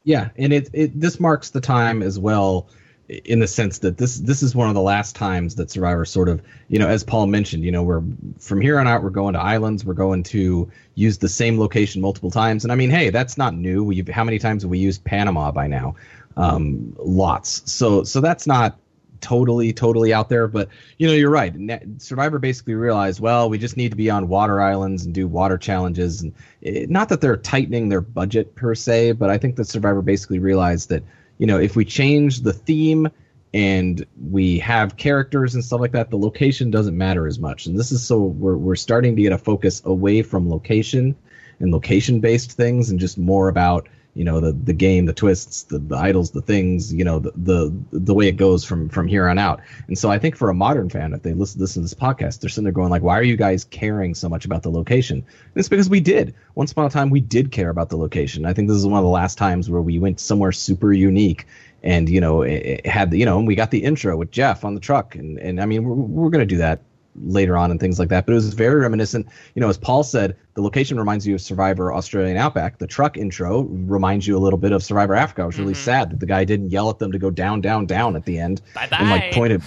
Yeah, 0.03 0.29
and 0.37 0.53
it 0.53 0.69
it 0.73 0.99
this 0.99 1.19
marks 1.19 1.49
the 1.49 1.61
time 1.61 2.01
as 2.01 2.17
well 2.17 2.69
in 3.09 3.39
the 3.39 3.47
sense 3.47 3.79
that 3.79 3.97
this 3.97 4.17
this 4.19 4.41
is 4.41 4.55
one 4.55 4.69
of 4.69 4.75
the 4.75 4.81
last 4.81 5.15
times 5.15 5.55
that 5.55 5.69
Survivor 5.69 6.05
sort 6.05 6.29
of 6.29 6.41
you 6.69 6.79
know 6.79 6.87
as 6.87 7.03
Paul 7.03 7.27
mentioned 7.27 7.63
you 7.63 7.71
know 7.71 7.83
we're 7.83 8.01
from 8.39 8.61
here 8.61 8.79
on 8.79 8.87
out 8.87 9.03
we're 9.03 9.09
going 9.09 9.33
to 9.33 9.41
islands 9.41 9.83
we're 9.83 9.93
going 9.93 10.23
to 10.23 10.69
use 10.95 11.17
the 11.17 11.27
same 11.27 11.59
location 11.59 12.01
multiple 12.01 12.31
times. 12.31 12.63
And 12.63 12.71
I 12.71 12.75
mean 12.75 12.89
hey 12.89 13.09
that's 13.09 13.37
not 13.37 13.55
new. 13.55 13.83
We 13.83 14.05
how 14.09 14.23
many 14.23 14.39
times 14.39 14.63
have 14.63 14.69
we 14.69 14.79
used 14.79 15.03
Panama 15.03 15.51
by 15.51 15.67
now? 15.67 15.95
Um, 16.37 16.95
lots. 16.97 17.69
So 17.71 18.03
so 18.05 18.21
that's 18.21 18.47
not 18.47 18.79
totally 19.19 19.73
totally 19.73 20.13
out 20.13 20.29
there. 20.29 20.47
But 20.47 20.69
you 20.97 21.05
know 21.05 21.13
you're 21.13 21.29
right. 21.29 21.53
Survivor 21.97 22.39
basically 22.39 22.75
realized 22.75 23.19
well 23.19 23.49
we 23.49 23.57
just 23.57 23.75
need 23.75 23.89
to 23.89 23.97
be 23.97 24.09
on 24.09 24.29
water 24.29 24.61
islands 24.61 25.03
and 25.03 25.13
do 25.13 25.27
water 25.27 25.57
challenges. 25.57 26.21
And 26.21 26.33
it, 26.61 26.89
not 26.89 27.09
that 27.09 27.19
they're 27.19 27.35
tightening 27.35 27.89
their 27.89 28.01
budget 28.01 28.55
per 28.55 28.75
se 28.75 29.11
but 29.13 29.29
I 29.29 29.37
think 29.37 29.57
that 29.57 29.65
Survivor 29.65 30.01
basically 30.01 30.39
realized 30.39 30.87
that 30.87 31.03
you 31.43 31.47
know, 31.47 31.59
if 31.59 31.75
we 31.75 31.83
change 31.83 32.39
the 32.39 32.53
theme 32.53 33.09
and 33.53 34.05
we 34.31 34.59
have 34.59 34.95
characters 34.95 35.53
and 35.53 35.65
stuff 35.65 35.81
like 35.81 35.91
that, 35.91 36.09
the 36.09 36.17
location 36.17 36.71
doesn't 36.71 36.97
matter 36.97 37.27
as 37.27 37.37
much. 37.37 37.65
And 37.65 37.77
this 37.77 37.91
is 37.91 38.01
so 38.01 38.17
we're 38.17 38.55
we're 38.55 38.77
starting 38.77 39.13
to 39.17 39.21
get 39.21 39.33
a 39.33 39.37
focus 39.37 39.81
away 39.83 40.21
from 40.21 40.49
location 40.49 41.13
and 41.59 41.73
location 41.73 42.21
based 42.21 42.53
things 42.53 42.91
and 42.91 42.97
just 42.97 43.17
more 43.17 43.49
about 43.49 43.89
you 44.15 44.23
know 44.23 44.39
the 44.39 44.51
the 44.51 44.73
game 44.73 45.05
the 45.05 45.13
twists 45.13 45.63
the, 45.63 45.79
the 45.79 45.95
idols 45.95 46.31
the 46.31 46.41
things 46.41 46.93
you 46.93 47.03
know 47.03 47.19
the, 47.19 47.31
the 47.35 47.73
the 47.91 48.13
way 48.13 48.27
it 48.27 48.37
goes 48.37 48.63
from 48.63 48.89
from 48.89 49.07
here 49.07 49.27
on 49.27 49.37
out. 49.37 49.61
And 49.87 49.97
so 49.97 50.09
i 50.11 50.19
think 50.19 50.35
for 50.35 50.49
a 50.49 50.53
modern 50.53 50.89
fan 50.89 51.13
if 51.13 51.23
they 51.23 51.33
listen, 51.33 51.59
listen 51.59 51.81
to 51.81 51.85
this 51.85 51.93
podcast 51.93 52.39
they're 52.39 52.49
sitting 52.49 52.63
there 52.63 52.73
going 52.73 52.89
like 52.89 53.01
why 53.01 53.17
are 53.17 53.23
you 53.23 53.35
guys 53.35 53.63
caring 53.65 54.13
so 54.13 54.29
much 54.29 54.45
about 54.45 54.63
the 54.63 54.71
location? 54.71 55.17
And 55.17 55.55
it's 55.55 55.69
because 55.69 55.89
we 55.89 55.99
did. 55.99 56.35
Once 56.55 56.71
upon 56.71 56.85
a 56.85 56.89
time 56.89 57.09
we 57.09 57.21
did 57.21 57.51
care 57.51 57.69
about 57.69 57.89
the 57.89 57.97
location. 57.97 58.45
I 58.45 58.53
think 58.53 58.67
this 58.67 58.77
is 58.77 58.85
one 58.85 58.99
of 58.99 59.03
the 59.03 59.09
last 59.09 59.37
times 59.37 59.69
where 59.69 59.81
we 59.81 59.99
went 59.99 60.19
somewhere 60.19 60.51
super 60.51 60.93
unique 60.93 61.47
and 61.81 62.07
you 62.07 62.21
know 62.21 62.43
it, 62.43 62.81
it 62.85 62.85
had 62.85 63.11
the 63.11 63.17
you 63.17 63.25
know 63.25 63.37
and 63.37 63.47
we 63.47 63.55
got 63.55 63.71
the 63.71 63.83
intro 63.83 64.15
with 64.15 64.31
jeff 64.31 64.63
on 64.63 64.75
the 64.75 64.79
truck. 64.79 65.15
And 65.15 65.39
and 65.39 65.59
i 65.59 65.65
mean 65.65 65.83
we're, 65.83 65.95
we're 65.95 66.29
going 66.29 66.47
to 66.47 66.53
do 66.55 66.57
that 66.57 66.81
later 67.15 67.57
on 67.57 67.71
and 67.71 67.79
things 67.79 67.99
like 67.99 68.09
that. 68.09 68.25
But 68.25 68.33
it 68.33 68.35
was 68.35 68.53
very 68.53 68.81
reminiscent. 68.81 69.27
You 69.55 69.61
know, 69.61 69.69
as 69.69 69.77
Paul 69.77 70.03
said, 70.03 70.35
the 70.55 70.61
location 70.61 70.97
reminds 70.97 71.27
you 71.27 71.35
of 71.35 71.41
Survivor 71.41 71.93
Australian 71.93 72.37
Outback. 72.37 72.77
The 72.77 72.87
truck 72.87 73.17
intro 73.17 73.61
reminds 73.61 74.27
you 74.27 74.37
a 74.37 74.39
little 74.39 74.59
bit 74.59 74.71
of 74.71 74.83
Survivor 74.83 75.15
Africa. 75.15 75.43
I 75.43 75.45
was 75.45 75.59
really 75.59 75.73
mm-hmm. 75.73 75.83
sad 75.83 76.11
that 76.11 76.19
the 76.19 76.25
guy 76.25 76.43
didn't 76.43 76.69
yell 76.69 76.89
at 76.89 76.99
them 76.99 77.11
to 77.11 77.19
go 77.19 77.29
down, 77.29 77.61
down, 77.61 77.85
down 77.85 78.15
at 78.15 78.25
the 78.25 78.39
end 78.39 78.61
Bye-bye. 78.73 78.97
and 78.99 79.09
like 79.09 79.31
point 79.31 79.53
a 79.53 79.61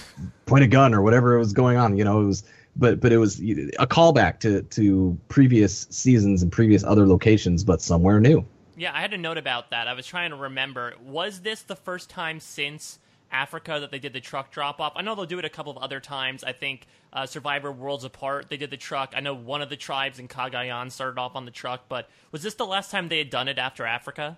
point 0.45 0.63
a 0.63 0.67
gun 0.67 0.93
or 0.93 1.01
whatever 1.01 1.35
it 1.35 1.39
was 1.39 1.53
going 1.53 1.77
on. 1.77 1.97
You 1.97 2.03
know, 2.03 2.21
it 2.21 2.25
was. 2.25 2.43
But 2.79 2.99
but 2.99 3.11
it 3.11 3.17
was 3.17 3.39
a 3.39 3.87
callback 3.87 4.39
to 4.41 4.61
to 4.61 5.17
previous 5.29 5.87
seasons 5.89 6.43
and 6.43 6.51
previous 6.51 6.83
other 6.83 7.07
locations, 7.07 7.63
but 7.63 7.81
somewhere 7.81 8.19
new. 8.19 8.45
Yeah, 8.75 8.91
I 8.93 9.01
had 9.01 9.13
a 9.13 9.17
note 9.17 9.39
about 9.39 9.71
that. 9.71 9.87
I 9.87 9.93
was 9.93 10.05
trying 10.05 10.29
to 10.29 10.35
remember. 10.35 10.93
Was 11.03 11.41
this 11.41 11.63
the 11.63 11.75
first 11.75 12.07
time 12.11 12.39
since 12.39 12.99
Africa 13.31 13.77
that 13.79 13.91
they 13.91 13.99
did 13.99 14.13
the 14.13 14.21
truck 14.21 14.51
drop 14.51 14.79
off. 14.79 14.93
I 14.95 15.01
know 15.01 15.15
they'll 15.15 15.25
do 15.25 15.39
it 15.39 15.45
a 15.45 15.49
couple 15.49 15.71
of 15.71 15.77
other 15.77 15.99
times. 15.99 16.43
I 16.43 16.53
think 16.53 16.87
uh, 17.13 17.25
Survivor 17.25 17.71
Worlds 17.71 18.03
Apart, 18.03 18.49
they 18.49 18.57
did 18.57 18.69
the 18.69 18.77
truck. 18.77 19.13
I 19.15 19.19
know 19.19 19.33
one 19.33 19.61
of 19.61 19.69
the 19.69 19.77
tribes 19.77 20.19
in 20.19 20.27
Cagayan 20.27 20.91
started 20.91 21.19
off 21.19 21.35
on 21.35 21.45
the 21.45 21.51
truck, 21.51 21.85
but 21.89 22.09
was 22.31 22.43
this 22.43 22.55
the 22.55 22.65
last 22.65 22.91
time 22.91 23.09
they 23.09 23.17
had 23.17 23.29
done 23.29 23.47
it 23.47 23.57
after 23.57 23.85
Africa? 23.85 24.37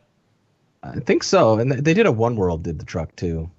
I 0.84 1.00
think 1.00 1.24
so, 1.24 1.60
and 1.60 1.72
they 1.72 1.94
did 1.94 2.06
a 2.06 2.12
One 2.12 2.36
World 2.36 2.64
did 2.64 2.80
the 2.80 2.86
truck 2.86 3.16
too. 3.16 3.50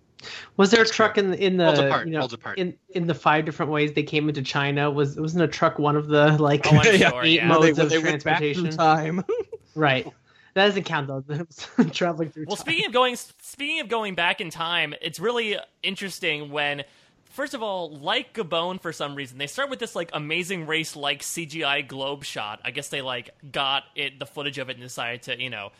Was 0.57 0.71
there 0.71 0.83
a 0.83 0.87
truck 0.87 1.19
in 1.19 1.33
in 1.35 1.57
the 1.57 1.87
apart, 1.87 2.07
you 2.07 2.12
know, 2.12 2.29
in 2.57 2.77
in 2.90 3.07
the 3.07 3.14
five 3.14 3.45
different 3.45 3.73
ways 3.73 3.93
they 3.93 4.03
came 4.03 4.29
into 4.29 4.43
China? 4.43 4.90
Was 4.90 5.16
wasn't 5.16 5.45
a 5.45 5.49
truck 5.49 5.79
one 5.79 5.97
of 5.97 6.09
the 6.09 6.37
like 6.38 6.66
oh, 6.73 6.83
sure, 6.83 6.93
eight 7.25 7.37
yeah. 7.37 7.49
modes 7.49 7.77
they, 7.77 7.83
of 7.83 7.90
they 7.90 8.01
transportation? 8.01 8.71
time. 8.71 9.25
right. 9.75 10.07
That 10.55 10.67
doesn't 10.67 10.85
count 10.85 11.07
though. 11.07 11.47
traveling 11.93 12.31
through. 12.31 12.47
Well, 12.47 12.57
time. 12.57 12.65
speaking 12.65 12.87
of 12.87 12.93
going, 12.93 13.17
speaking 13.17 13.81
of 13.81 13.89
going 13.89 14.15
back 14.15 14.41
in 14.41 14.51
time, 14.51 14.95
it's 15.01 15.21
really 15.21 15.57
interesting 15.83 16.51
when, 16.51 16.83
first 17.27 17.55
of 17.55 17.63
all, 17.63 17.97
like 17.97 18.35
Gabon, 18.35 18.81
for 18.81 18.93
some 18.93 19.15
reason, 19.15 19.39
they 19.39 19.47
start 19.47 19.71
with 19.71 19.79
this 19.79 19.95
like 19.95 20.11
amazing 20.13 20.67
race 20.67 20.97
like 20.97 21.21
CGI 21.21 21.87
globe 21.87 22.25
shot. 22.25 22.61
I 22.65 22.73
guess 22.73 22.89
they 22.89 23.01
like 23.03 23.31
got 23.53 23.85
it, 23.95 24.19
the 24.19 24.27
footage 24.27 24.59
of 24.59 24.69
it, 24.71 24.77
and 24.77 24.83
decided 24.83 25.23
to 25.23 25.41
you 25.41 25.51
know 25.51 25.71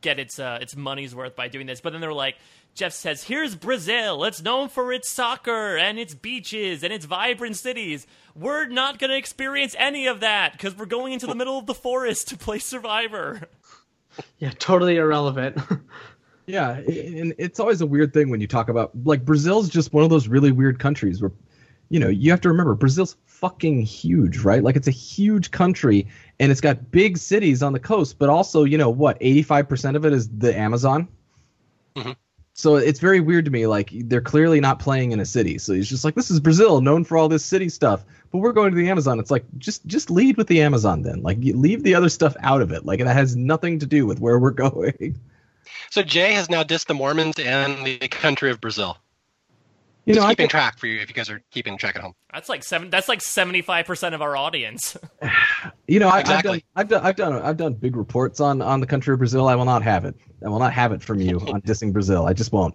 get 0.00 0.18
its 0.18 0.38
uh, 0.38 0.58
its 0.60 0.76
money's 0.76 1.14
worth 1.14 1.34
by 1.34 1.48
doing 1.48 1.66
this. 1.66 1.80
But 1.80 1.90
then 1.90 2.00
they're 2.00 2.12
like, 2.12 2.36
Jeff 2.76 2.92
says, 2.92 3.24
"Here's 3.24 3.56
Brazil. 3.56 4.22
It's 4.24 4.40
known 4.40 4.68
for 4.68 4.92
its 4.92 5.08
soccer 5.08 5.76
and 5.76 5.98
its 5.98 6.14
beaches 6.14 6.84
and 6.84 6.92
its 6.92 7.04
vibrant 7.04 7.56
cities. 7.56 8.06
We're 8.36 8.66
not 8.66 9.00
going 9.00 9.10
to 9.10 9.16
experience 9.16 9.74
any 9.76 10.06
of 10.06 10.20
that 10.20 10.52
because 10.52 10.76
we're 10.76 10.86
going 10.86 11.14
into 11.14 11.26
the 11.26 11.34
middle 11.34 11.58
of 11.58 11.66
the 11.66 11.74
forest 11.74 12.28
to 12.28 12.36
play 12.36 12.60
Survivor." 12.60 13.48
yeah, 14.38 14.50
totally 14.58 14.96
irrelevant. 14.96 15.58
yeah, 16.46 16.78
and 16.78 17.34
it's 17.38 17.60
always 17.60 17.80
a 17.80 17.86
weird 17.86 18.12
thing 18.12 18.30
when 18.30 18.40
you 18.40 18.46
talk 18.46 18.68
about 18.68 18.90
like 19.04 19.24
Brazil's 19.24 19.68
just 19.68 19.92
one 19.92 20.04
of 20.04 20.10
those 20.10 20.28
really 20.28 20.52
weird 20.52 20.78
countries 20.78 21.20
where 21.22 21.32
you 21.90 21.98
know, 21.98 22.08
you 22.08 22.30
have 22.30 22.40
to 22.40 22.48
remember 22.48 22.74
Brazil's 22.74 23.16
fucking 23.26 23.82
huge, 23.82 24.38
right? 24.38 24.62
Like 24.62 24.76
it's 24.76 24.88
a 24.88 24.92
huge 24.92 25.50
country 25.50 26.06
and 26.38 26.50
it's 26.50 26.60
got 26.60 26.90
big 26.92 27.18
cities 27.18 27.62
on 27.62 27.72
the 27.72 27.80
coast, 27.80 28.18
but 28.18 28.28
also, 28.28 28.64
you 28.64 28.78
know, 28.78 28.88
what, 28.88 29.20
85% 29.20 29.96
of 29.96 30.06
it 30.06 30.12
is 30.12 30.28
the 30.28 30.56
Amazon? 30.56 31.08
Mm-hmm. 31.96 32.12
So 32.60 32.76
it's 32.76 33.00
very 33.00 33.20
weird 33.20 33.46
to 33.46 33.50
me. 33.50 33.66
Like 33.66 33.90
they're 33.92 34.20
clearly 34.20 34.60
not 34.60 34.78
playing 34.78 35.12
in 35.12 35.20
a 35.20 35.24
city. 35.24 35.56
So 35.58 35.72
he's 35.72 35.88
just 35.88 36.04
like, 36.04 36.14
this 36.14 36.30
is 36.30 36.40
Brazil, 36.40 36.80
known 36.82 37.04
for 37.04 37.16
all 37.16 37.28
this 37.28 37.44
city 37.44 37.70
stuff, 37.70 38.04
but 38.30 38.38
we're 38.38 38.52
going 38.52 38.70
to 38.70 38.76
the 38.76 38.90
Amazon. 38.90 39.18
It's 39.18 39.30
like 39.30 39.44
just 39.58 39.86
just 39.86 40.10
lead 40.10 40.36
with 40.36 40.46
the 40.46 40.60
Amazon 40.60 41.02
then. 41.02 41.22
Like 41.22 41.38
leave 41.40 41.82
the 41.82 41.94
other 41.94 42.10
stuff 42.10 42.36
out 42.40 42.60
of 42.60 42.70
it. 42.70 42.84
Like 42.84 43.00
it 43.00 43.06
has 43.06 43.34
nothing 43.34 43.78
to 43.78 43.86
do 43.86 44.04
with 44.06 44.20
where 44.20 44.38
we're 44.38 44.50
going. 44.68 45.18
So 45.90 46.02
Jay 46.02 46.32
has 46.32 46.50
now 46.50 46.62
dissed 46.62 46.86
the 46.86 46.94
Mormons 46.94 47.38
and 47.38 47.84
the 47.86 47.98
country 48.08 48.50
of 48.50 48.60
Brazil. 48.60 48.98
You 50.06 50.14
know, 50.14 50.26
keeping 50.28 50.48
track 50.48 50.78
for 50.78 50.86
you 50.86 51.00
if 51.00 51.08
you 51.08 51.14
guys 51.14 51.28
are 51.28 51.42
keeping 51.50 51.76
track 51.76 51.94
at 51.94 52.02
home. 52.02 52.14
That's 52.32 52.48
like 52.48 52.64
seven. 52.64 52.90
That's 52.90 53.08
like 53.08 53.20
seventy 53.20 53.62
five 53.62 53.86
percent 53.86 54.14
of 54.14 54.22
our 54.22 54.36
audience. 54.36 54.96
you 55.88 56.00
know, 56.00 56.08
I, 56.08 56.20
exactly. 56.20 56.64
I've, 56.74 56.88
done, 56.88 57.04
I've 57.04 57.16
done, 57.16 57.32
I've 57.32 57.40
done, 57.40 57.48
I've 57.50 57.56
done 57.56 57.72
big 57.74 57.96
reports 57.96 58.40
on 58.40 58.62
on 58.62 58.80
the 58.80 58.86
country 58.86 59.12
of 59.12 59.18
Brazil. 59.18 59.46
I 59.46 59.54
will 59.54 59.66
not 59.66 59.82
have 59.82 60.04
it. 60.04 60.16
I 60.44 60.48
will 60.48 60.58
not 60.58 60.72
have 60.72 60.92
it 60.92 61.02
from 61.02 61.20
you 61.20 61.38
on 61.40 61.60
dissing 61.66 61.92
Brazil. 61.92 62.26
I 62.26 62.32
just 62.32 62.52
won't. 62.52 62.74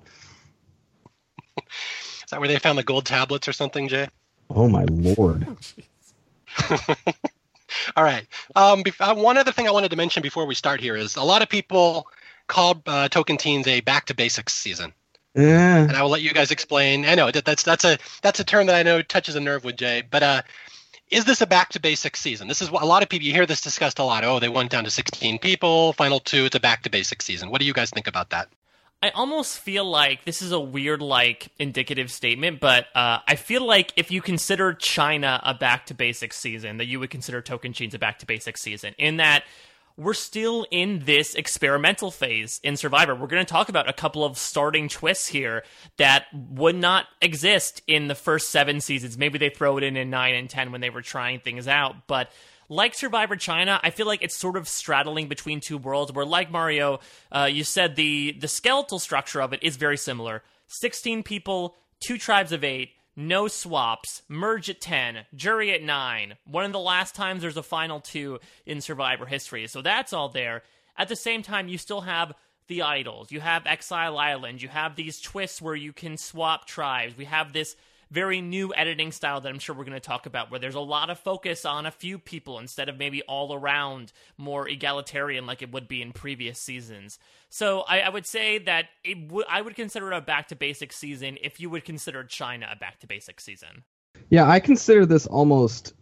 Is 1.58 2.30
that 2.32 2.40
where 2.40 2.48
they 2.48 2.60
found 2.60 2.78
the 2.78 2.84
gold 2.84 3.06
tablets 3.06 3.48
or 3.48 3.54
something, 3.54 3.88
Jay? 3.88 4.08
Oh 4.50 4.70
my 4.70 4.86
lord. 4.86 5.48
All 7.96 8.04
right. 8.04 8.26
Um, 8.56 8.84
uh, 9.00 9.16
one 9.16 9.38
other 9.38 9.52
thing 9.52 9.68
I 9.68 9.72
wanted 9.72 9.90
to 9.92 9.98
mention 9.98 10.22
before 10.22 10.46
we 10.46 10.56
start 10.56 10.80
here 10.80 10.96
is 10.96 11.16
a 11.16 11.24
lot 11.24 11.42
of 11.42 11.50
people 11.50 12.08
call 12.48 12.82
uh, 12.86 13.10
Tocantins 13.10 13.68
a 13.68 13.82
back 13.82 14.06
to 14.06 14.16
basics 14.16 14.54
season. 14.54 14.94
Yeah. 15.36 15.80
And 15.80 15.92
I 15.92 16.02
will 16.02 16.10
let 16.10 16.22
you 16.22 16.32
guys 16.32 16.52
explain. 16.52 17.06
I 17.06 17.16
know 17.16 17.30
that's 17.30 17.64
that's 17.64 17.84
a 17.84 17.98
that's 18.22 18.40
a 18.40 18.44
term 18.44 18.68
that 18.68 18.76
I 18.76 18.84
know 18.84 19.02
touches 19.02 19.36
a 19.36 19.40
nerve 19.40 19.64
with 19.66 19.76
Jay, 19.76 20.02
but 20.10 20.24
uh, 20.24 20.42
is 21.12 21.26
this 21.26 21.42
a 21.42 21.46
back 21.46 21.70
to 21.70 21.80
basics 21.80 22.20
season? 22.20 22.48
This 22.48 22.62
is 22.62 22.72
what 22.72 22.82
a 22.82 22.86
lot 22.86 23.04
of 23.04 23.10
people 23.10 23.28
you 23.28 23.34
hear 23.34 23.46
this 23.46 23.62
discussed 23.62 24.00
a 24.00 24.04
lot. 24.04 24.24
Oh, 24.24 24.40
they 24.40 24.50
went 24.50 24.72
down 24.72 24.86
to 24.86 24.90
16 24.90 25.40
people, 25.40 25.94
final 25.94 26.20
two. 26.20 26.46
It's 26.46 26.56
a 26.56 26.60
back 26.60 26.84
to 26.84 26.90
basics 26.90 27.26
season. 27.26 27.52
What 27.52 27.60
do 27.60 27.68
you 27.68 27.74
guys 27.74 27.90
think 27.90 28.08
about 28.08 28.32
that? 28.32 28.50
I 29.04 29.10
almost 29.10 29.60
feel 29.60 29.86
like 29.86 30.26
this 30.26 30.42
is 30.42 30.52
a 30.52 30.60
weird, 30.60 31.02
like, 31.02 31.50
indicative 31.60 32.10
statement, 32.10 32.60
but 32.60 32.88
uh, 32.96 33.20
I 33.28 33.36
feel 33.36 33.64
like 33.64 33.94
if 33.98 34.10
you 34.10 34.22
consider 34.22 34.74
China 34.74 35.40
a 35.44 35.54
back 35.54 35.86
to 35.88 35.94
basics 35.94 36.38
season, 36.38 36.78
that 36.78 36.86
you 36.86 37.00
would 37.00 37.12
consider 37.12 37.42
Tocantins 37.42 37.94
a 37.94 38.00
back 38.00 38.18
to 38.20 38.26
basics 38.26 38.62
season. 38.62 38.96
In 38.98 39.18
that 39.18 39.44
we're 39.98 40.14
still 40.14 40.66
in 40.72 41.04
this 41.06 41.36
experimental 41.36 42.12
phase 42.12 42.60
in 42.64 42.76
Survivor. 42.76 43.16
We're 43.16 43.28
going 43.28 43.46
to 43.46 43.52
talk 43.52 43.70
about 43.70 43.90
a 43.90 43.94
couple 43.94 44.26
of 44.26 44.38
starting 44.38 44.90
twists 44.90 45.28
here 45.28 45.64
that 45.98 46.26
would 46.34 46.76
not 46.76 47.06
exist 47.22 47.82
in 47.88 48.08
the 48.08 48.16
first 48.16 48.50
seven 48.50 48.82
seasons. 48.82 49.18
Maybe 49.18 49.38
they 49.38 49.50
throw 49.50 49.78
it 49.78 49.84
in 49.84 49.96
in 49.96 50.10
nine 50.10 50.36
and 50.36 50.50
10 50.50 50.72
when 50.72 50.82
they 50.82 50.90
were 50.90 51.02
trying 51.02 51.40
things 51.40 51.68
out. 51.68 52.08
But 52.08 52.30
like 52.68 52.94
Survivor 52.94 53.38
China, 53.38 53.80
I 53.84 53.90
feel 53.90 54.06
like 54.06 54.22
it's 54.22 54.36
sort 54.36 54.58
of 54.58 54.68
straddling 54.68 55.30
between 55.30 55.62
two 55.62 55.78
worlds 55.78 56.12
where, 56.12 56.26
like 56.26 56.52
Mario, 56.52 57.00
uh, 57.32 57.48
you 57.50 57.64
said 57.64 57.96
the, 57.96 58.36
the 58.40 58.48
skeletal 58.50 59.00
structure 59.00 59.42
of 59.42 59.54
it 59.54 59.64
is 59.64 59.78
very 59.78 59.98
similar 59.98 60.44
16 60.68 61.24
people, 61.24 61.76
two 62.06 62.18
tribes 62.18 62.52
of 62.52 62.64
eight 62.64 62.90
no 63.16 63.48
swaps, 63.48 64.22
merge 64.28 64.70
at 64.70 64.82
10, 64.82 65.26
jury 65.34 65.72
at 65.72 65.82
9. 65.82 66.36
One 66.46 66.66
of 66.66 66.72
the 66.72 66.80
last 66.80 67.16
times 67.16 67.42
there's 67.42 67.58
a 67.58 67.64
final 67.64 68.00
two 68.00 68.40
in 68.66 68.82
Survivor 68.82 69.26
history. 69.26 69.68
So 69.68 69.82
that's 69.82 70.14
all 70.14 70.30
there. 70.30 70.64
At 70.98 71.08
the 71.08 71.16
same 71.16 71.42
time, 71.42 71.68
you 71.68 71.78
still 71.78 72.02
have 72.02 72.34
the 72.68 72.82
idols. 72.82 73.32
You 73.32 73.42
have 73.42 73.66
Exile 73.66 74.18
Island. 74.18 74.62
You 74.62 74.70
have 74.70 74.96
these 74.96 75.22
twists 75.22 75.62
where 75.62 75.76
you 75.76 75.94
can 75.94 76.18
swap 76.18 76.66
tribes. 76.66 77.18
We 77.18 77.26
have 77.26 77.54
this 77.54 77.76
very 78.16 78.40
new 78.40 78.74
editing 78.74 79.12
style 79.12 79.42
that 79.42 79.50
I'm 79.50 79.60
sure 79.60 79.76
we're 79.76 79.84
going 79.84 79.94
to 79.94 80.00
talk 80.00 80.26
about, 80.26 80.50
where 80.50 80.60
there's 80.60 80.74
a 80.74 80.80
lot 80.80 81.10
of 81.10 81.20
focus 81.20 81.66
on 81.66 81.86
a 81.86 81.92
few 81.92 82.18
people 82.18 82.58
instead 82.60 82.88
of 82.88 82.98
maybe 82.98 83.22
all 83.24 83.54
around 83.54 84.14
more 84.38 84.70
egalitarian 84.70 85.46
like 85.46 85.62
it 85.62 85.74
would 85.74 85.90
be 85.90 86.02
in 86.02 86.14
previous 86.14 86.58
seasons. 86.58 87.20
So 87.50 87.82
I, 87.82 88.00
I 88.00 88.10
would 88.10 88.26
say 88.26 88.58
that 88.60 88.86
w- 89.04 89.44
I 89.50 89.62
would 89.62 89.76
consider 89.76 90.14
it 90.14 90.18
a 90.18 90.22
back 90.22 90.48
to 90.48 90.56
basic 90.56 90.94
season 90.94 91.38
if 91.44 91.60
you 91.60 91.70
would 91.70 91.84
consider 91.84 92.24
China 92.24 92.70
a 92.72 92.78
back 92.78 93.02
to 93.02 93.08
basic 93.08 93.42
season. 93.42 93.84
Yeah, 94.30 94.50
I 94.50 94.62
consider 94.62 95.06
this 95.06 95.28
almost 95.28 95.94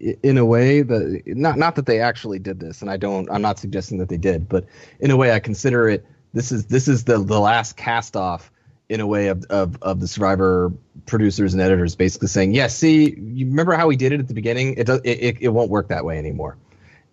in 0.00 0.38
a 0.38 0.44
way 0.44 0.82
that 0.82 1.22
not 1.26 1.56
not 1.56 1.76
that 1.76 1.86
they 1.86 2.00
actually 2.00 2.40
did 2.40 2.58
this, 2.58 2.82
and 2.82 2.90
I 2.90 2.96
don't. 2.96 3.30
I'm 3.30 3.42
not 3.42 3.60
suggesting 3.60 3.98
that 3.98 4.08
they 4.08 4.18
did, 4.18 4.48
but 4.48 4.66
in 4.98 5.12
a 5.12 5.16
way, 5.16 5.30
I 5.30 5.38
consider 5.38 5.88
it. 5.88 6.04
This 6.32 6.50
is 6.50 6.66
this 6.66 6.88
is 6.88 7.04
the 7.04 7.18
the 7.18 7.38
last 7.38 7.76
cast 7.76 8.16
off 8.16 8.50
in 8.90 9.00
a 9.00 9.06
way 9.06 9.28
of, 9.28 9.44
of, 9.44 9.80
of 9.82 10.00
the 10.00 10.08
survivor 10.08 10.72
producers 11.06 11.54
and 11.54 11.62
editors 11.62 11.94
basically 11.94 12.28
saying 12.28 12.52
yeah 12.52 12.66
see 12.66 13.14
you 13.18 13.46
remember 13.46 13.72
how 13.72 13.86
we 13.86 13.96
did 13.96 14.12
it 14.12 14.20
at 14.20 14.28
the 14.28 14.34
beginning? 14.34 14.74
It 14.76 14.86
does 14.86 15.00
it, 15.04 15.38
it 15.40 15.48
won't 15.48 15.70
work 15.70 15.88
that 15.88 16.04
way 16.04 16.18
anymore. 16.18 16.56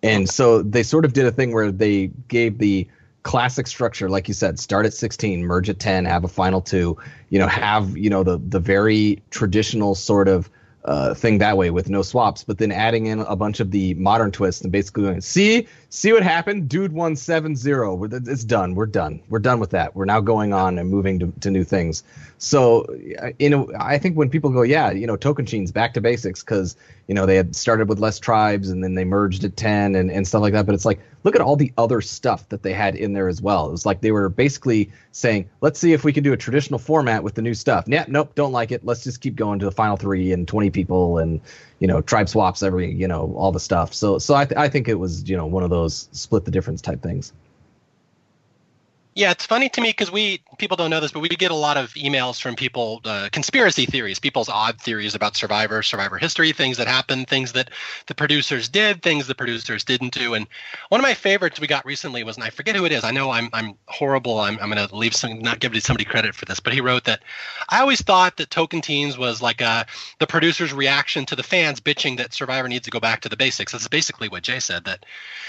And 0.02 0.28
so 0.28 0.62
they 0.62 0.82
sort 0.82 1.04
of 1.04 1.12
did 1.12 1.26
a 1.26 1.32
thing 1.32 1.52
where 1.52 1.72
they 1.72 2.08
gave 2.28 2.58
the 2.58 2.86
classic 3.22 3.66
structure 3.66 4.08
like 4.08 4.28
you 4.28 4.32
said 4.32 4.58
start 4.58 4.86
at 4.86 4.94
16 4.94 5.44
merge 5.44 5.68
at 5.68 5.78
10 5.78 6.04
have 6.04 6.24
a 6.24 6.28
final 6.28 6.62
two 6.62 6.96
you 7.28 7.38
know 7.38 7.48
have 7.48 7.96
you 7.96 8.08
know 8.08 8.22
the 8.22 8.38
the 8.38 8.60
very 8.60 9.20
traditional 9.30 9.94
sort 9.94 10.28
of 10.28 10.48
uh, 10.88 11.12
thing 11.12 11.36
that 11.36 11.54
way 11.58 11.68
with 11.68 11.90
no 11.90 12.00
swaps, 12.00 12.44
but 12.44 12.56
then 12.56 12.72
adding 12.72 13.06
in 13.06 13.20
a 13.20 13.36
bunch 13.36 13.60
of 13.60 13.70
the 13.70 13.92
modern 13.94 14.30
twists 14.32 14.62
and 14.62 14.72
basically 14.72 15.02
going, 15.02 15.20
see, 15.20 15.68
see 15.90 16.14
what 16.14 16.22
happened? 16.22 16.66
Dude 16.66 16.94
won 16.94 17.14
7 17.14 17.54
0. 17.54 18.04
It's 18.04 18.42
done. 18.42 18.74
We're 18.74 18.86
done. 18.86 19.20
We're 19.28 19.38
done 19.38 19.60
with 19.60 19.68
that. 19.70 19.94
We're 19.94 20.06
now 20.06 20.20
going 20.20 20.54
on 20.54 20.78
and 20.78 20.88
moving 20.88 21.18
to, 21.18 21.30
to 21.40 21.50
new 21.50 21.62
things. 21.62 22.04
So, 22.38 22.86
you 23.38 23.50
know, 23.50 23.70
I 23.78 23.98
think 23.98 24.16
when 24.16 24.30
people 24.30 24.48
go, 24.48 24.62
yeah, 24.62 24.90
you 24.90 25.06
know, 25.06 25.18
Tocantins 25.18 25.74
back 25.74 25.92
to 25.92 26.00
basics 26.00 26.42
because, 26.42 26.74
you 27.08 27.14
know, 27.14 27.24
they 27.24 27.36
had 27.36 27.56
started 27.56 27.88
with 27.88 27.98
less 27.98 28.18
tribes 28.18 28.68
and 28.68 28.84
then 28.84 28.94
they 28.94 29.04
merged 29.04 29.42
at 29.42 29.56
10 29.56 29.94
and, 29.94 30.10
and 30.10 30.28
stuff 30.28 30.42
like 30.42 30.52
that. 30.52 30.66
But 30.66 30.74
it's 30.74 30.84
like, 30.84 31.00
look 31.24 31.34
at 31.34 31.40
all 31.40 31.56
the 31.56 31.72
other 31.78 32.02
stuff 32.02 32.46
that 32.50 32.62
they 32.62 32.74
had 32.74 32.94
in 32.94 33.14
there 33.14 33.28
as 33.28 33.40
well. 33.40 33.66
It 33.66 33.70
was 33.70 33.86
like 33.86 34.02
they 34.02 34.12
were 34.12 34.28
basically 34.28 34.92
saying, 35.12 35.48
let's 35.62 35.80
see 35.80 35.94
if 35.94 36.04
we 36.04 36.12
can 36.12 36.22
do 36.22 36.34
a 36.34 36.36
traditional 36.36 36.78
format 36.78 37.24
with 37.24 37.34
the 37.34 37.40
new 37.40 37.54
stuff. 37.54 37.84
Yeah, 37.86 38.04
nope, 38.08 38.34
don't 38.34 38.52
like 38.52 38.72
it. 38.72 38.84
Let's 38.84 39.02
just 39.02 39.22
keep 39.22 39.36
going 39.36 39.58
to 39.58 39.64
the 39.64 39.72
final 39.72 39.96
three 39.96 40.32
and 40.32 40.46
20 40.46 40.68
people 40.68 41.16
and, 41.16 41.40
you 41.78 41.88
know, 41.88 42.02
tribe 42.02 42.28
swaps 42.28 42.62
every, 42.62 42.92
you 42.92 43.08
know, 43.08 43.32
all 43.36 43.52
the 43.52 43.60
stuff. 43.60 43.94
So, 43.94 44.18
so 44.18 44.34
I, 44.34 44.44
th- 44.44 44.58
I 44.58 44.68
think 44.68 44.86
it 44.86 44.96
was, 44.96 45.26
you 45.28 45.36
know, 45.36 45.46
one 45.46 45.62
of 45.62 45.70
those 45.70 46.10
split 46.12 46.44
the 46.44 46.50
difference 46.50 46.82
type 46.82 47.02
things. 47.02 47.32
Yeah, 49.18 49.32
it's 49.32 49.44
funny 49.44 49.68
to 49.70 49.80
me 49.80 49.88
because 49.88 50.12
we 50.12 50.44
people 50.58 50.76
don't 50.76 50.90
know 50.90 51.00
this, 51.00 51.10
but 51.10 51.18
we 51.18 51.28
get 51.28 51.50
a 51.50 51.54
lot 51.54 51.76
of 51.76 51.92
emails 51.94 52.40
from 52.40 52.54
people, 52.54 53.00
uh, 53.04 53.28
conspiracy 53.32 53.84
theories, 53.84 54.20
people's 54.20 54.48
odd 54.48 54.80
theories 54.80 55.16
about 55.16 55.36
Survivor, 55.36 55.82
Survivor 55.82 56.18
history, 56.18 56.52
things 56.52 56.76
that 56.76 56.86
happened, 56.86 57.26
things 57.26 57.50
that 57.50 57.70
the 58.06 58.14
producers 58.14 58.68
did, 58.68 59.02
things 59.02 59.26
the 59.26 59.34
producers 59.34 59.82
didn't 59.82 60.12
do. 60.12 60.34
And 60.34 60.46
one 60.90 61.00
of 61.00 61.02
my 61.02 61.14
favorites 61.14 61.58
we 61.58 61.66
got 61.66 61.84
recently 61.84 62.22
was, 62.22 62.36
and 62.36 62.44
I 62.44 62.50
forget 62.50 62.76
who 62.76 62.84
it 62.84 62.92
is. 62.92 63.02
I 63.02 63.10
know 63.10 63.32
I'm 63.32 63.50
I'm 63.52 63.74
horrible. 63.86 64.38
I'm 64.38 64.56
I'm 64.60 64.70
to 64.70 64.94
leave 64.94 65.16
some 65.16 65.40
not 65.40 65.58
give 65.58 65.76
somebody 65.82 66.04
credit 66.04 66.36
for 66.36 66.44
this, 66.44 66.60
but 66.60 66.72
he 66.72 66.80
wrote 66.80 67.02
that 67.06 67.24
I 67.68 67.80
always 67.80 68.00
thought 68.00 68.36
that 68.36 68.50
Tocantins 68.50 69.18
was 69.18 69.42
like 69.42 69.60
uh, 69.60 69.82
the 70.20 70.28
producers' 70.28 70.72
reaction 70.72 71.26
to 71.26 71.34
the 71.34 71.42
fans 71.42 71.80
bitching 71.80 72.18
that 72.18 72.34
Survivor 72.34 72.68
needs 72.68 72.84
to 72.84 72.92
go 72.92 73.00
back 73.00 73.22
to 73.22 73.28
the 73.28 73.36
basics. 73.36 73.72
That's 73.72 73.88
basically 73.88 74.28
what 74.28 74.44
Jay 74.44 74.60
said. 74.60 74.84
That, 74.84 75.04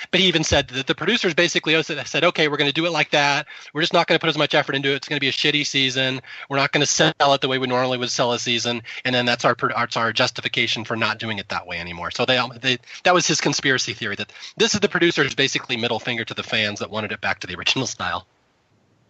but 0.10 0.22
he 0.22 0.26
even 0.26 0.44
said 0.44 0.70
that 0.70 0.88
the 0.88 0.96
producers 0.96 1.36
basically 1.36 1.76
said, 1.84 2.24
okay, 2.24 2.48
we're 2.48 2.58
to 2.58 2.74
do 2.74 2.88
it 2.88 2.92
like 2.92 3.12
that 3.12 3.46
we're 3.74 3.82
just 3.82 3.94
not 3.94 4.08
going 4.08 4.18
to 4.18 4.22
put 4.22 4.30
as 4.30 4.38
much 4.38 4.54
effort 4.54 4.76
into 4.76 4.90
it. 4.90 4.96
It's 4.96 5.08
going 5.08 5.18
to 5.18 5.22
be 5.22 5.30
a 5.30 5.32
shitty 5.32 5.66
season. 5.66 6.22
We're 6.50 6.58
not 6.58 6.72
going 6.72 6.82
to 6.82 6.88
sell 6.88 7.14
it 7.20 7.42
the 7.42 7.48
way 7.48 7.58
we 7.58 7.68
normally 7.68 7.98
would 7.98 8.12
sell 8.12 8.34
a 8.34 8.40
season, 8.40 8.82
and 9.06 9.14
then 9.14 9.26
that's 9.26 9.46
our 9.46 9.56
that's 9.56 9.98
our 9.98 10.14
justification 10.14 10.84
for 10.84 10.96
not 10.96 11.20
doing 11.20 11.38
it 11.38 11.50
that 11.50 11.68
way 11.68 11.80
anymore. 11.80 12.12
So 12.12 12.26
they, 12.26 12.38
um, 12.38 12.54
they 12.62 12.78
that 13.04 13.14
was 13.14 13.28
his 13.28 13.42
conspiracy 13.42 13.94
theory 13.94 14.16
that 14.16 14.32
this 14.58 14.74
is 14.74 14.80
the 14.80 14.90
producers 14.90 15.36
basically 15.36 15.78
middle 15.78 16.00
finger 16.00 16.26
to 16.26 16.34
the 16.34 16.44
fans 16.44 16.80
that 16.80 16.90
wanted 16.90 17.12
it 17.12 17.22
back 17.22 17.40
to 17.42 17.48
the 17.48 17.56
original 17.56 17.88
style. 17.96 18.28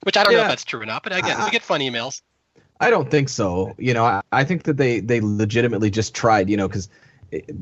Which 0.03 0.15
I 0.15 0.23
don't 0.23 0.31
yeah. 0.31 0.39
know 0.39 0.43
if 0.45 0.49
that's 0.49 0.65
true 0.65 0.81
or 0.81 0.85
not, 0.85 1.03
but 1.03 1.15
again, 1.15 1.39
I, 1.39 1.45
we 1.45 1.51
get 1.51 1.61
fun 1.61 1.81
emails. 1.81 2.21
I 2.79 2.89
don't 2.89 3.11
think 3.11 3.27
so. 3.27 3.75
You 3.77 3.93
know, 3.93 4.05
I, 4.05 4.21
I 4.31 4.45
think 4.45 4.63
that 4.63 4.77
they 4.77 5.01
they 5.01 5.19
legitimately 5.19 5.89
just 5.89 6.15
tried. 6.15 6.49
You 6.49 6.57
know, 6.57 6.67
because 6.67 6.89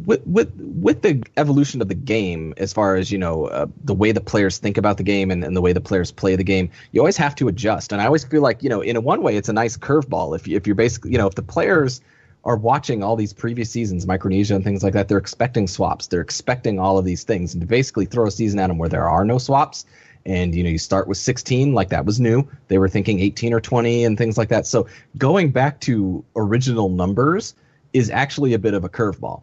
with 0.05 0.25
with 0.25 0.53
with 0.57 1.01
the 1.01 1.23
evolution 1.35 1.81
of 1.81 1.87
the 1.87 1.95
game 1.95 2.53
as 2.57 2.71
far 2.71 2.95
as 2.95 3.11
you 3.11 3.17
know 3.17 3.45
uh, 3.47 3.65
the 3.83 3.93
way 3.93 4.11
the 4.11 4.21
players 4.21 4.57
think 4.57 4.77
about 4.77 4.97
the 4.97 5.03
game 5.03 5.29
and, 5.29 5.43
and 5.43 5.55
the 5.55 5.61
way 5.61 5.73
the 5.73 5.81
players 5.81 6.11
play 6.11 6.35
the 6.35 6.43
game 6.43 6.69
you 6.91 7.01
always 7.01 7.17
have 7.17 7.35
to 7.35 7.47
adjust. 7.47 7.91
And 7.91 8.01
i 8.01 8.05
always 8.05 8.23
feel 8.23 8.41
like 8.41 8.63
you 8.63 8.69
know 8.69 8.81
in 8.81 8.95
a 8.95 9.01
one 9.01 9.21
way 9.21 9.35
it's 9.35 9.49
a 9.49 9.53
nice 9.53 9.77
curveball. 9.77 10.35
If, 10.35 10.47
if 10.47 10.65
you're 10.67 10.75
basically 10.75 11.11
you 11.11 11.17
know 11.17 11.27
if 11.27 11.35
the 11.35 11.41
players 11.41 12.01
are 12.45 12.55
watching 12.55 13.03
all 13.03 13.17
these 13.17 13.33
previous 13.33 13.69
seasons 13.69 14.07
micronesia 14.07 14.55
and 14.55 14.63
things 14.63 14.83
like 14.83 14.93
that 14.93 15.09
they're 15.09 15.17
expecting 15.17 15.67
swaps. 15.67 16.07
They're 16.07 16.21
expecting 16.21 16.79
all 16.79 16.97
of 16.97 17.03
these 17.03 17.23
things. 17.23 17.53
And 17.53 17.61
to 17.61 17.67
basically 17.67 18.05
throw 18.05 18.27
a 18.27 18.31
season 18.31 18.59
at 18.59 18.67
them 18.67 18.77
where 18.77 18.89
there 18.89 19.09
are 19.09 19.25
no 19.25 19.37
swaps 19.37 19.85
and 20.25 20.53
you 20.55 20.63
know 20.63 20.69
you 20.69 20.77
start 20.77 21.07
with 21.07 21.17
16 21.17 21.73
like 21.73 21.89
that 21.89 22.05
was 22.05 22.21
new. 22.21 22.47
They 22.69 22.77
were 22.77 22.89
thinking 22.89 23.19
18 23.19 23.53
or 23.53 23.59
20 23.59 24.05
and 24.05 24.17
things 24.17 24.37
like 24.37 24.49
that. 24.49 24.65
So 24.65 24.87
going 25.17 25.51
back 25.51 25.81
to 25.81 26.23
original 26.37 26.87
numbers 26.87 27.53
is 27.93 28.09
actually 28.09 28.53
a 28.53 28.59
bit 28.59 28.73
of 28.73 28.83
a 28.83 28.89
curveball 28.89 29.41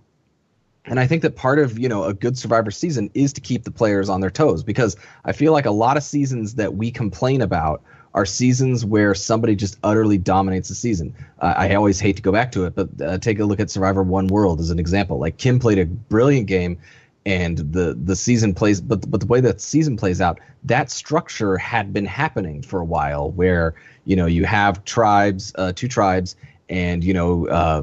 and 0.87 1.01
I 1.01 1.07
think 1.07 1.23
that 1.23 1.37
part 1.37 1.59
of, 1.59 1.79
you 1.79 1.89
know, 1.89 2.05
a 2.05 2.13
good 2.13 2.37
survivor 2.37 2.71
season 2.71 3.11
is 3.15 3.33
to 3.35 3.41
keep 3.41 3.65
the 3.65 3.71
players 3.71 4.09
on 4.09 4.21
their 4.21 4.31
toes 4.31 4.63
because 4.63 4.97
I 5.25 5.33
feel 5.33 5.53
like 5.53 5.67
a 5.67 5.71
lot 5.71 5.97
of 5.97 6.03
seasons 6.03 6.55
that 6.57 6.75
we 6.75 6.91
complain 6.91 7.41
about 7.41 7.83
are 8.13 8.27
seasons 8.27 8.85
where 8.85 9.15
somebody 9.15 9.57
just 9.57 9.77
utterly 9.83 10.19
dominates 10.19 10.69
the 10.69 10.75
season. 10.75 11.15
Uh, 11.41 11.55
I 11.57 11.75
always 11.75 11.99
hate 11.99 12.17
to 12.17 12.23
go 12.23 12.31
back 12.31 12.53
to 12.53 12.65
it, 12.65 12.75
but 12.75 12.89
uh, 13.01 13.19
take 13.19 13.41
a 13.41 13.45
look 13.45 13.61
at 13.61 13.71
Survivor 13.71 14.03
One 14.03 14.29
World 14.29 14.61
as 14.61 14.71
an 14.71 14.79
example. 14.79 15.19
Like 15.19 15.37
Kim 15.39 15.59
played 15.59 15.79
a 15.79 15.87
brilliant 15.87 16.47
game 16.47 16.79
and 17.27 17.59
the 17.73 17.99
the 18.05 18.15
season 18.15 18.53
plays 18.55 18.81
but 18.81 19.11
but 19.11 19.21
the 19.21 19.27
way 19.27 19.41
that 19.41 19.61
season 19.61 19.97
plays 19.97 20.21
out 20.21 20.39
that 20.63 20.91
structure 20.91 21.57
had 21.57 21.91
been 21.93 22.05
happening 22.05 22.61
for 22.61 22.81
a 22.81 22.85
while 22.85 23.31
where 23.31 23.75
you 24.05 24.15
know 24.15 24.27
you 24.27 24.45
have 24.45 24.85
tribes 24.85 25.51
uh, 25.57 25.73
two 25.75 25.89
tribes 25.89 26.37
and 26.69 27.03
you 27.03 27.15
know 27.15 27.47
uh, 27.49 27.83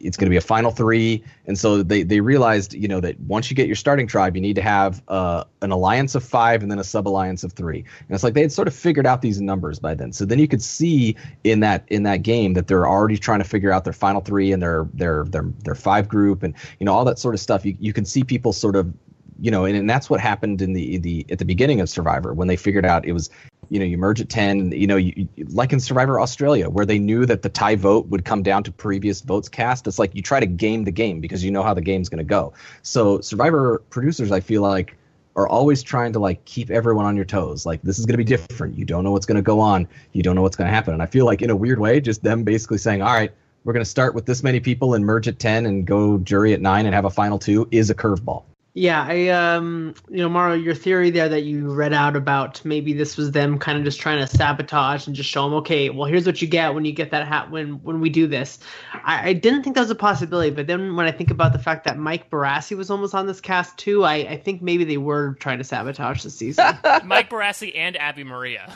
it's 0.00 0.16
going 0.16 0.26
to 0.26 0.30
be 0.30 0.36
a 0.36 0.40
final 0.40 0.70
three, 0.70 1.22
and 1.46 1.58
so 1.58 1.82
they 1.82 2.02
they 2.02 2.20
realized 2.20 2.74
you 2.74 2.88
know 2.88 3.00
that 3.00 3.18
once 3.20 3.50
you 3.50 3.56
get 3.56 3.66
your 3.66 3.76
starting 3.76 4.06
tribe, 4.06 4.36
you 4.36 4.42
need 4.42 4.56
to 4.56 4.62
have 4.62 5.02
uh, 5.08 5.44
an 5.62 5.70
alliance 5.70 6.14
of 6.14 6.24
five 6.24 6.62
and 6.62 6.70
then 6.70 6.78
a 6.78 6.84
sub 6.84 7.06
alliance 7.08 7.44
of 7.44 7.52
three, 7.52 7.78
and 7.80 8.10
it's 8.10 8.24
like 8.24 8.34
they 8.34 8.42
had 8.42 8.52
sort 8.52 8.68
of 8.68 8.74
figured 8.74 9.06
out 9.06 9.22
these 9.22 9.40
numbers 9.40 9.78
by 9.78 9.94
then. 9.94 10.12
So 10.12 10.24
then 10.24 10.38
you 10.38 10.48
could 10.48 10.62
see 10.62 11.16
in 11.44 11.60
that 11.60 11.84
in 11.88 12.02
that 12.04 12.22
game 12.22 12.54
that 12.54 12.66
they're 12.66 12.88
already 12.88 13.18
trying 13.18 13.40
to 13.40 13.48
figure 13.48 13.72
out 13.72 13.84
their 13.84 13.92
final 13.92 14.20
three 14.20 14.52
and 14.52 14.62
their 14.62 14.88
their 14.94 15.24
their 15.24 15.44
their 15.64 15.74
five 15.74 16.08
group 16.08 16.42
and 16.42 16.54
you 16.80 16.86
know 16.86 16.92
all 16.94 17.04
that 17.04 17.18
sort 17.18 17.34
of 17.34 17.40
stuff. 17.40 17.64
You 17.64 17.76
you 17.78 17.92
can 17.92 18.04
see 18.04 18.24
people 18.24 18.52
sort 18.52 18.76
of 18.76 18.92
you 19.40 19.50
know, 19.50 19.64
and, 19.64 19.76
and 19.76 19.88
that's 19.88 20.10
what 20.10 20.20
happened 20.20 20.60
in 20.60 20.72
the 20.72 20.98
the 20.98 21.26
at 21.30 21.38
the 21.38 21.44
beginning 21.44 21.80
of 21.80 21.88
Survivor 21.88 22.34
when 22.34 22.48
they 22.48 22.56
figured 22.56 22.84
out 22.84 23.04
it 23.04 23.12
was 23.12 23.30
you 23.68 23.78
know 23.78 23.84
you 23.84 23.98
merge 23.98 24.20
at 24.20 24.28
10 24.28 24.72
you 24.72 24.86
know 24.86 24.96
you, 24.96 25.28
like 25.50 25.72
in 25.72 25.80
survivor 25.80 26.20
australia 26.20 26.68
where 26.68 26.86
they 26.86 26.98
knew 26.98 27.26
that 27.26 27.42
the 27.42 27.48
tie 27.48 27.76
vote 27.76 28.06
would 28.08 28.24
come 28.24 28.42
down 28.42 28.62
to 28.62 28.72
previous 28.72 29.20
votes 29.20 29.48
cast 29.48 29.86
it's 29.86 29.98
like 29.98 30.14
you 30.14 30.22
try 30.22 30.40
to 30.40 30.46
game 30.46 30.84
the 30.84 30.90
game 30.90 31.20
because 31.20 31.44
you 31.44 31.50
know 31.50 31.62
how 31.62 31.74
the 31.74 31.80
game's 31.80 32.08
going 32.08 32.18
to 32.18 32.24
go. 32.24 32.52
So 32.82 33.20
survivor 33.20 33.82
producers 33.90 34.32
i 34.32 34.40
feel 34.40 34.62
like 34.62 34.96
are 35.38 35.46
always 35.46 35.84
trying 35.84 36.12
to 36.12 36.18
like 36.18 36.44
keep 36.44 36.68
everyone 36.68 37.04
on 37.04 37.14
your 37.14 37.24
toes. 37.24 37.64
Like 37.64 37.80
this 37.82 37.96
is 38.00 38.06
going 38.06 38.14
to 38.14 38.18
be 38.18 38.24
different. 38.24 38.76
You 38.76 38.84
don't 38.84 39.04
know 39.04 39.12
what's 39.12 39.24
going 39.24 39.36
to 39.36 39.42
go 39.42 39.60
on. 39.60 39.86
You 40.12 40.24
don't 40.24 40.34
know 40.34 40.42
what's 40.42 40.56
going 40.56 40.66
to 40.66 40.74
happen. 40.74 40.94
And 40.94 41.02
i 41.02 41.06
feel 41.06 41.26
like 41.26 41.42
in 41.42 41.50
a 41.50 41.56
weird 41.56 41.78
way 41.78 42.00
just 42.00 42.22
them 42.24 42.42
basically 42.42 42.78
saying 42.78 43.02
all 43.02 43.12
right 43.12 43.32
we're 43.64 43.72
going 43.72 43.84
to 43.84 43.90
start 43.90 44.14
with 44.14 44.26
this 44.26 44.42
many 44.42 44.60
people 44.60 44.94
and 44.94 45.04
merge 45.04 45.28
at 45.28 45.38
10 45.38 45.66
and 45.66 45.86
go 45.86 46.18
jury 46.18 46.54
at 46.54 46.60
9 46.60 46.86
and 46.86 46.94
have 46.94 47.04
a 47.04 47.10
final 47.10 47.38
two 47.38 47.68
is 47.70 47.90
a 47.90 47.94
curveball. 47.94 48.44
Yeah, 48.78 49.04
I 49.08 49.28
um, 49.30 49.92
you 50.08 50.18
know, 50.18 50.28
Mario, 50.28 50.54
your 50.54 50.74
theory 50.74 51.10
there 51.10 51.28
that 51.28 51.42
you 51.42 51.72
read 51.72 51.92
out 51.92 52.14
about 52.14 52.64
maybe 52.64 52.92
this 52.92 53.16
was 53.16 53.32
them 53.32 53.58
kind 53.58 53.76
of 53.76 53.82
just 53.82 53.98
trying 53.98 54.20
to 54.20 54.26
sabotage 54.28 55.08
and 55.08 55.16
just 55.16 55.28
show 55.28 55.42
them, 55.42 55.54
okay, 55.54 55.90
well, 55.90 56.08
here's 56.08 56.24
what 56.26 56.40
you 56.40 56.46
get 56.46 56.74
when 56.74 56.84
you 56.84 56.92
get 56.92 57.10
that 57.10 57.26
hat 57.26 57.50
when 57.50 57.82
when 57.82 58.00
we 58.00 58.08
do 58.08 58.28
this. 58.28 58.60
I, 58.94 59.30
I 59.30 59.32
didn't 59.32 59.64
think 59.64 59.74
that 59.74 59.80
was 59.82 59.90
a 59.90 59.96
possibility, 59.96 60.50
but 60.50 60.68
then 60.68 60.94
when 60.94 61.06
I 61.06 61.10
think 61.10 61.32
about 61.32 61.52
the 61.52 61.58
fact 61.58 61.86
that 61.86 61.98
Mike 61.98 62.30
Borassi 62.30 62.76
was 62.76 62.88
almost 62.88 63.16
on 63.16 63.26
this 63.26 63.40
cast 63.40 63.76
too, 63.78 64.04
I, 64.04 64.14
I 64.14 64.36
think 64.36 64.62
maybe 64.62 64.84
they 64.84 64.96
were 64.96 65.34
trying 65.40 65.58
to 65.58 65.64
sabotage 65.64 66.22
the 66.22 66.30
season. 66.30 66.64
Mike 67.04 67.30
Borassi 67.30 67.76
and 67.76 67.96
Abi-Maria. 67.96 68.72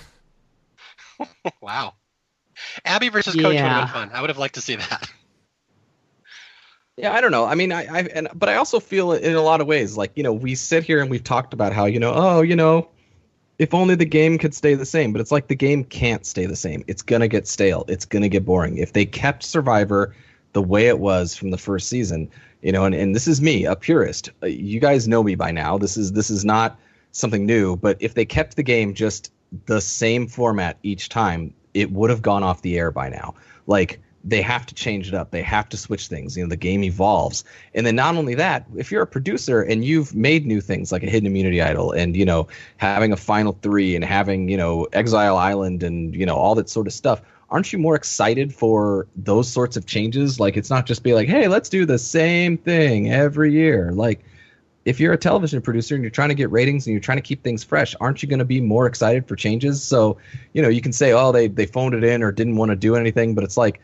wow. 1.61 1.95
Abby 2.85 3.09
versus 3.09 3.37
Coach 3.37 3.45
would 3.45 3.55
have 3.55 3.87
been 3.87 3.95
fun. 3.95 4.11
I 4.13 4.21
would 4.21 4.31
have 4.31 4.39
liked 4.39 4.57
to 4.57 4.63
see 4.63 4.75
that. 4.75 5.09
Yeah, 6.97 7.13
I 7.13 7.21
don't 7.21 7.31
know. 7.31 7.47
I 7.47 7.55
mean, 7.55 7.73
I, 7.73 7.85
I 7.87 8.01
and 8.15 8.29
but 8.35 8.49
I 8.49 8.57
also 8.57 8.79
feel 8.79 9.13
in 9.13 9.35
a 9.35 9.41
lot 9.41 9.61
of 9.61 9.67
ways 9.67 9.97
like 9.97 10.13
you 10.15 10.23
know 10.23 10.33
we 10.33 10.55
sit 10.55 10.85
here 10.85 11.01
and 11.01 11.11
we've 11.11 11.25
talked 11.25 11.55
about 11.55 11.73
how 11.73 11.87
you 11.87 11.99
know 11.99 12.13
oh 12.15 12.43
you 12.43 12.55
know 12.55 12.89
if 13.59 13.73
only 13.75 13.95
the 13.95 14.05
game 14.05 14.39
could 14.39 14.55
stay 14.55 14.75
the 14.75 14.85
same, 14.85 15.13
but 15.13 15.21
it's 15.21 15.31
like 15.31 15.49
the 15.49 15.55
game 15.55 15.85
can't 15.85 16.27
stay 16.27 16.47
the 16.47 16.57
same. 16.57 16.85
It's 16.89 17.03
gonna 17.03 17.29
get 17.29 17.47
stale. 17.49 17.85
It's 17.89 18.05
gonna 18.05 18.29
get 18.29 18.45
boring. 18.45 18.77
If 18.79 18.93
they 18.93 19.07
kept 19.07 19.43
Survivor 19.43 20.15
the 20.53 20.63
way 20.63 20.89
it 20.89 20.99
was 20.99 21.35
from 21.35 21.51
the 21.51 21.59
first 21.59 21.89
season, 21.89 22.29
you 22.61 22.73
know, 22.73 22.85
and, 22.85 22.95
and 22.95 23.15
this 23.15 23.27
is 23.27 23.41
me, 23.41 23.65
a 23.65 23.75
purist. 23.75 24.31
Uh, 24.43 24.47
You 24.47 24.79
guys 24.81 25.09
know 25.09 25.23
me 25.23 25.35
by 25.35 25.51
now. 25.51 25.79
This 25.79 25.97
is 25.97 26.13
this 26.13 26.29
is 26.29 26.45
not 26.45 26.79
something 27.13 27.47
new. 27.47 27.77
But 27.77 27.97
if 28.01 28.15
they 28.15 28.27
kept 28.27 28.57
the 28.57 28.63
game 28.63 28.93
just 28.93 29.33
the 29.67 29.81
same 29.81 30.27
format 30.27 30.77
each 30.83 31.09
time, 31.09 31.55
it 31.73 31.91
would 31.93 32.11
have 32.11 32.21
gone 32.21 32.43
off 32.43 32.61
the 32.63 32.79
air 32.79 32.91
by 32.91 33.09
now. 33.09 33.35
Like 33.67 33.99
they 34.25 34.41
have 34.41 34.67
to 34.67 34.75
change 34.75 35.09
it 35.09 35.15
up. 35.15 35.31
They 35.31 35.43
have 35.43 35.69
to 35.71 35.77
switch 35.77 36.07
things. 36.07 36.37
You 36.37 36.45
know, 36.45 36.49
the 36.49 36.57
game 36.57 36.85
evolves. 36.85 37.45
And 37.75 37.85
then 37.85 37.97
not 37.97 38.15
only 38.15 38.35
that, 38.37 38.67
if 38.77 38.93
you're 38.93 39.03
a 39.03 39.07
producer 39.07 39.63
and 39.63 39.85
you've 39.85 40.15
made 40.15 40.47
new 40.47 40.61
things 40.61 40.93
like 40.93 41.03
a 41.03 41.11
hidden 41.11 41.27
immunity 41.27 41.61
idol 41.61 41.93
and, 41.93 42.17
you 42.17 42.25
know, 42.25 42.47
having 42.77 43.13
a 43.13 43.17
final 43.17 43.59
three 43.63 43.97
and 43.97 44.05
having, 44.05 44.49
you 44.49 44.57
know, 44.57 44.85
Exile 44.93 45.37
Island 45.37 45.83
and, 45.83 46.15
you 46.15 46.25
know, 46.25 46.37
all 46.37 46.55
that 46.55 46.69
sort 46.69 46.87
of 46.87 46.93
stuff, 46.93 47.21
aren't 47.51 47.73
you 47.73 47.79
more 47.79 47.97
excited 47.97 48.55
for 48.55 49.09
those 49.17 49.49
sorts 49.49 49.77
of 49.77 49.87
changes? 49.87 50.39
Like 50.39 50.57
it's 50.57 50.71
not 50.71 50.87
just 50.87 51.03
be 51.03 51.15
like, 51.15 51.29
hey, 51.29 51.49
let's 51.49 51.69
do 51.69 51.85
the 51.85 51.99
same 51.99 52.57
thing 52.57 53.11
every 53.11 53.53
year. 53.53 53.91
Like 53.93 54.25
if 54.85 55.01
you're 55.01 55.13
a 55.13 55.19
television 55.19 55.61
producer 55.63 55.97
and 55.97 56.03
you're 56.05 56.11
trying 56.11 56.29
to 56.29 56.35
get 56.37 56.51
ratings 56.51 56.87
and 56.87 56.93
you're 56.93 57.01
trying 57.01 57.19
to 57.19 57.23
keep 57.23 57.43
things 57.43 57.65
fresh, 57.65 57.95
aren't 58.01 58.23
you 58.23 58.29
going 58.29 58.39
to 58.39 58.45
be 58.45 58.61
more 58.61 58.87
excited 58.87 59.27
for 59.27 59.35
changes? 59.35 59.83
So, 59.83 60.19
you 60.53 60.63
know, 60.63 60.69
you 60.69 60.81
can 60.81 60.93
say, 60.93 61.13
oh, 61.13 61.33
they 61.33 61.49
they 61.49 61.67
phoned 61.67 61.95
it 61.95 62.05
in 62.05 62.23
or 62.23 62.31
didn't 62.31 62.57
want 62.57 62.71
to 62.71 62.77
do 62.77 62.95
anything, 62.95 63.35
but 63.35 63.43
it's 63.43 63.57
like, 63.57 63.81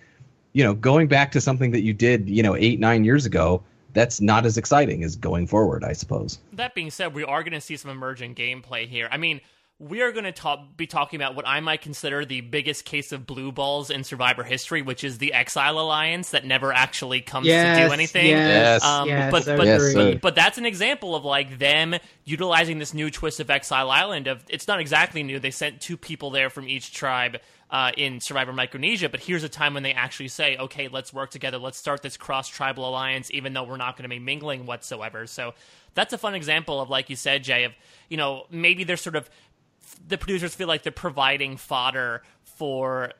you 0.52 0.64
know, 0.64 0.74
going 0.74 1.08
back 1.08 1.32
to 1.32 1.40
something 1.40 1.70
that 1.72 1.82
you 1.82 1.92
did, 1.92 2.28
you 2.28 2.42
know, 2.42 2.56
eight 2.56 2.80
nine 2.80 3.04
years 3.04 3.26
ago, 3.26 3.62
that's 3.92 4.20
not 4.20 4.46
as 4.46 4.56
exciting 4.56 5.02
as 5.04 5.16
going 5.16 5.46
forward, 5.46 5.84
I 5.84 5.92
suppose. 5.92 6.38
That 6.52 6.74
being 6.74 6.90
said, 6.90 7.14
we 7.14 7.24
are 7.24 7.42
going 7.42 7.52
to 7.52 7.60
see 7.60 7.76
some 7.76 7.90
emerging 7.90 8.34
gameplay 8.34 8.86
here. 8.86 9.08
I 9.10 9.16
mean, 9.16 9.40
we 9.80 10.02
are 10.02 10.10
going 10.10 10.24
to 10.24 10.32
talk, 10.32 10.76
be 10.76 10.88
talking 10.88 11.20
about 11.20 11.36
what 11.36 11.46
I 11.46 11.60
might 11.60 11.82
consider 11.82 12.24
the 12.24 12.40
biggest 12.40 12.84
case 12.84 13.12
of 13.12 13.26
blue 13.26 13.52
balls 13.52 13.90
in 13.90 14.02
Survivor 14.02 14.42
history, 14.42 14.82
which 14.82 15.04
is 15.04 15.18
the 15.18 15.32
Exile 15.32 15.78
Alliance 15.78 16.30
that 16.30 16.44
never 16.44 16.72
actually 16.72 17.20
comes 17.20 17.46
to 17.46 17.86
do 17.86 17.92
anything. 17.92 18.26
Yes, 18.26 18.82
Yes. 18.82 18.84
Um, 18.84 19.08
yes, 19.08 19.30
but 19.30 19.46
but, 19.46 19.66
Yes, 19.66 19.94
but 19.94 20.20
but 20.20 20.34
that's 20.34 20.58
an 20.58 20.66
example 20.66 21.14
of 21.14 21.24
like 21.24 21.58
them 21.58 21.94
utilizing 22.24 22.78
this 22.78 22.92
new 22.92 23.08
twist 23.08 23.38
of 23.38 23.50
Exile 23.50 23.90
Island. 23.90 24.26
Of 24.26 24.44
it's 24.48 24.66
not 24.66 24.80
exactly 24.80 25.22
new. 25.22 25.38
They 25.38 25.52
sent 25.52 25.80
two 25.80 25.96
people 25.96 26.30
there 26.30 26.50
from 26.50 26.68
each 26.68 26.92
tribe 26.92 27.38
uh, 27.70 27.92
in 27.96 28.20
Survivor 28.20 28.52
Micronesia, 28.52 29.08
but 29.08 29.20
here's 29.20 29.44
a 29.44 29.48
time 29.48 29.74
when 29.74 29.82
they 29.82 29.92
actually 29.92 30.28
say, 30.28 30.56
"Okay, 30.56 30.88
let's 30.88 31.12
work 31.12 31.30
together. 31.30 31.58
Let's 31.58 31.78
start 31.78 32.02
this 32.02 32.16
cross 32.16 32.48
tribal 32.48 32.88
alliance, 32.88 33.30
even 33.32 33.52
though 33.52 33.64
we're 33.64 33.76
not 33.76 33.96
going 33.96 34.04
to 34.04 34.08
be 34.08 34.18
mingling 34.18 34.66
whatsoever." 34.66 35.26
So 35.26 35.54
that's 35.94 36.12
a 36.12 36.18
fun 36.18 36.34
example 36.34 36.80
of, 36.80 36.88
like 36.88 37.10
you 37.10 37.16
said, 37.16 37.44
Jay, 37.44 37.64
of 37.64 37.72
you 38.08 38.16
know 38.16 38.46
maybe 38.50 38.84
they're 38.84 38.96
sort 38.96 39.16
of 39.16 39.28
the 40.06 40.18
producers 40.18 40.54
feel 40.54 40.68
like 40.68 40.82
they're 40.82 40.92
providing 40.92 41.56
fodder 41.56 42.22
for 42.42 43.12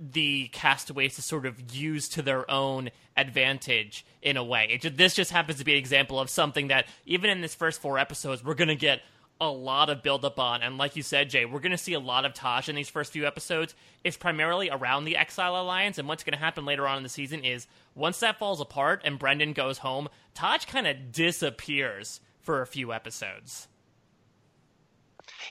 the 0.00 0.48
castaways 0.48 1.16
to 1.16 1.22
sort 1.22 1.44
of 1.44 1.74
use 1.74 2.08
to 2.08 2.22
their 2.22 2.48
own 2.50 2.90
advantage 3.16 4.06
in 4.22 4.36
a 4.36 4.44
way. 4.44 4.78
It 4.82 4.96
this 4.96 5.14
just 5.14 5.32
happens 5.32 5.58
to 5.58 5.64
be 5.64 5.72
an 5.72 5.78
example 5.78 6.20
of 6.20 6.30
something 6.30 6.68
that 6.68 6.86
even 7.04 7.30
in 7.30 7.40
this 7.40 7.54
first 7.54 7.80
four 7.80 7.98
episodes, 7.98 8.44
we're 8.44 8.54
going 8.54 8.68
to 8.68 8.76
get 8.76 9.00
a 9.40 9.48
lot 9.48 9.88
of 9.88 10.02
build 10.02 10.24
up 10.24 10.38
on. 10.38 10.62
And 10.62 10.78
like 10.78 10.96
you 10.96 11.02
said, 11.02 11.30
Jay, 11.30 11.44
we're 11.44 11.60
going 11.60 11.72
to 11.72 11.78
see 11.78 11.94
a 11.94 12.00
lot 12.00 12.24
of 12.24 12.34
Taj 12.34 12.68
in 12.68 12.74
these 12.74 12.88
first 12.88 13.12
few 13.12 13.26
episodes. 13.26 13.74
It's 14.02 14.16
primarily 14.16 14.68
around 14.70 15.04
the 15.04 15.16
Exile 15.16 15.60
Alliance. 15.60 15.98
And 15.98 16.08
what's 16.08 16.24
going 16.24 16.32
to 16.32 16.38
happen 16.38 16.64
later 16.64 16.86
on 16.86 16.96
in 16.96 17.02
the 17.02 17.08
season 17.08 17.44
is 17.44 17.66
once 17.94 18.20
that 18.20 18.38
falls 18.38 18.60
apart 18.60 19.02
and 19.04 19.18
Brendan 19.18 19.52
goes 19.52 19.78
home, 19.78 20.08
Taj 20.34 20.64
kind 20.64 20.86
of 20.86 21.12
disappears 21.12 22.20
for 22.40 22.62
a 22.62 22.66
few 22.66 22.92
episodes. 22.92 23.68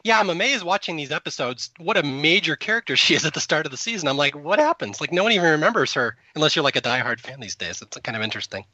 Yeah, 0.03 0.19
I'm 0.19 0.29
amazed 0.29 0.63
watching 0.63 0.95
these 0.95 1.11
episodes. 1.11 1.71
What 1.77 1.97
a 1.97 2.03
major 2.03 2.55
character 2.55 2.95
she 2.95 3.15
is 3.15 3.25
at 3.25 3.33
the 3.33 3.39
start 3.39 3.65
of 3.65 3.71
the 3.71 3.77
season. 3.77 4.07
I'm 4.07 4.17
like, 4.17 4.35
what 4.35 4.59
happens? 4.59 4.99
Like, 4.99 5.11
no 5.11 5.23
one 5.23 5.31
even 5.31 5.51
remembers 5.51 5.93
her 5.93 6.17
unless 6.35 6.55
you're 6.55 6.63
like 6.63 6.75
a 6.75 6.81
diehard 6.81 7.19
fan 7.19 7.39
these 7.39 7.55
days. 7.55 7.81
It's 7.81 7.97
kind 7.97 8.15
of 8.15 8.23
interesting. 8.23 8.65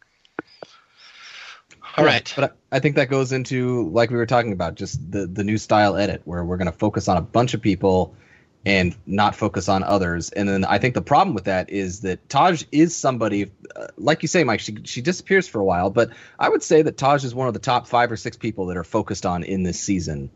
All 1.97 2.05
Yeah, 2.05 2.11
right. 2.11 2.33
But 2.35 2.43
I 2.71 2.77
I 2.77 2.79
think 2.79 2.95
that 2.95 3.09
goes 3.09 3.31
into 3.31 3.89
like 3.89 4.09
we 4.09 4.17
were 4.17 4.25
talking 4.25 4.51
about, 4.51 4.75
just 4.75 5.11
the 5.11 5.27
the 5.27 5.43
new 5.43 5.57
style 5.57 5.95
edit 5.95 6.21
where 6.25 6.43
we're 6.43 6.57
going 6.57 6.71
to 6.71 6.77
focus 6.77 7.07
on 7.07 7.17
a 7.17 7.21
bunch 7.21 7.53
of 7.53 7.61
people 7.61 8.15
and 8.65 8.95
not 9.05 9.35
focus 9.35 9.69
on 9.69 9.83
others. 9.83 10.31
And 10.31 10.47
then 10.47 10.65
I 10.65 10.79
think 10.79 10.95
the 10.95 11.01
problem 11.01 11.35
with 11.35 11.43
that 11.45 11.69
is 11.69 12.01
that 12.01 12.27
Taj 12.29 12.63
is 12.71 12.95
somebody, 12.95 13.51
uh, 13.75 13.87
like 13.97 14.21
you 14.21 14.27
say, 14.27 14.43
Mike. 14.43 14.59
She 14.61 14.77
she 14.85 15.01
disappears 15.01 15.47
for 15.47 15.59
a 15.59 15.65
while, 15.65 15.89
but 15.89 16.09
I 16.39 16.49
would 16.49 16.63
say 16.63 16.81
that 16.81 16.97
Taj 16.97 17.23
is 17.23 17.35
one 17.35 17.47
of 17.47 17.53
the 17.53 17.59
top 17.59 17.87
five 17.87 18.11
or 18.11 18.17
six 18.17 18.37
people 18.37 18.65
that 18.67 18.77
are 18.77 18.83
focused 18.83 19.25
on 19.25 19.43
in 19.43 19.63
this 19.63 19.79
season. 19.79 20.31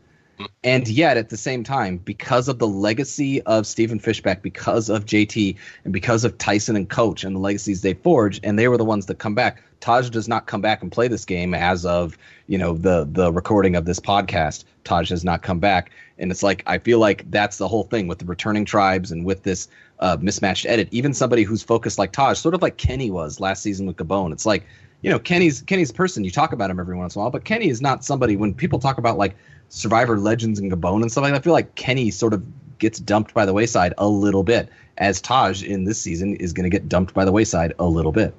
And 0.63 0.87
yet, 0.87 1.17
at 1.17 1.29
the 1.29 1.37
same 1.37 1.63
time, 1.63 1.97
because 1.97 2.47
of 2.47 2.59
the 2.59 2.67
legacy 2.67 3.41
of 3.41 3.65
Stephen 3.65 3.99
Fishbach, 3.99 4.43
because 4.43 4.87
of 4.87 5.05
JT, 5.05 5.55
and 5.83 5.91
because 5.91 6.25
of 6.25 6.37
Tyson 6.37 6.75
and 6.75 6.87
Coach 6.87 7.23
and 7.23 7.35
the 7.35 7.39
legacies 7.39 7.81
they 7.81 7.95
forged, 7.95 8.41
and 8.43 8.59
they 8.59 8.67
were 8.67 8.77
the 8.77 8.85
ones 8.85 9.07
that 9.07 9.17
come 9.17 9.33
back, 9.33 9.63
Taj 9.79 10.09
does 10.09 10.27
not 10.27 10.47
come 10.47 10.61
back 10.61 10.81
and 10.81 10.91
play 10.91 11.07
this 11.07 11.25
game 11.25 11.53
as 11.53 11.85
of 11.85 12.17
you 12.47 12.57
know 12.57 12.73
the 12.73 13.07
the 13.11 13.31
recording 13.31 13.75
of 13.75 13.85
this 13.85 13.99
podcast. 13.99 14.63
Taj 14.83 15.09
has 15.09 15.23
not 15.23 15.41
come 15.41 15.59
back, 15.59 15.91
and 16.17 16.31
it's 16.31 16.43
like 16.43 16.63
I 16.65 16.77
feel 16.77 16.99
like 16.99 17.29
that's 17.29 17.57
the 17.57 17.67
whole 17.67 17.83
thing 17.83 18.07
with 18.07 18.19
the 18.19 18.25
returning 18.25 18.65
tribes 18.65 19.11
and 19.11 19.25
with 19.25 19.43
this 19.43 19.67
uh, 19.99 20.17
mismatched 20.19 20.65
edit. 20.65 20.87
Even 20.91 21.13
somebody 21.13 21.43
who's 21.43 21.63
focused 21.63 21.97
like 21.97 22.11
Taj, 22.11 22.37
sort 22.37 22.55
of 22.55 22.61
like 22.61 22.77
Kenny 22.77 23.11
was 23.11 23.39
last 23.39 23.61
season 23.61 23.85
with 23.85 23.97
Gabon. 23.97 24.31
It's 24.31 24.45
like 24.45 24.65
you 25.01 25.09
know 25.09 25.19
Kenny's 25.19 25.61
Kenny's 25.61 25.91
person. 25.91 26.23
You 26.23 26.31
talk 26.31 26.53
about 26.53 26.69
him 26.69 26.79
every 26.79 26.95
once 26.95 27.15
in 27.15 27.19
a 27.19 27.23
while, 27.23 27.31
but 27.31 27.43
Kenny 27.43 27.69
is 27.69 27.81
not 27.81 28.03
somebody. 28.03 28.35
When 28.35 28.53
people 28.53 28.79
talk 28.79 28.97
about 28.97 29.17
like 29.17 29.35
Survivor 29.69 30.17
legends 30.17 30.59
and 30.59 30.71
Gabon 30.71 31.01
and 31.01 31.11
stuff 31.11 31.23
like 31.23 31.33
that, 31.33 31.39
I 31.39 31.43
feel 31.43 31.53
like 31.53 31.75
Kenny 31.75 32.11
sort 32.11 32.33
of 32.33 32.43
gets 32.79 32.99
dumped 32.99 33.33
by 33.33 33.45
the 33.45 33.53
wayside 33.53 33.93
a 33.97 34.07
little 34.07 34.43
bit, 34.43 34.69
as 34.97 35.21
Taj 35.21 35.63
in 35.63 35.83
this 35.83 36.01
season 36.01 36.35
is 36.35 36.53
going 36.53 36.63
to 36.63 36.69
get 36.69 36.87
dumped 36.87 37.13
by 37.13 37.25
the 37.25 37.31
wayside 37.31 37.73
a 37.79 37.85
little 37.85 38.11
bit. 38.11 38.33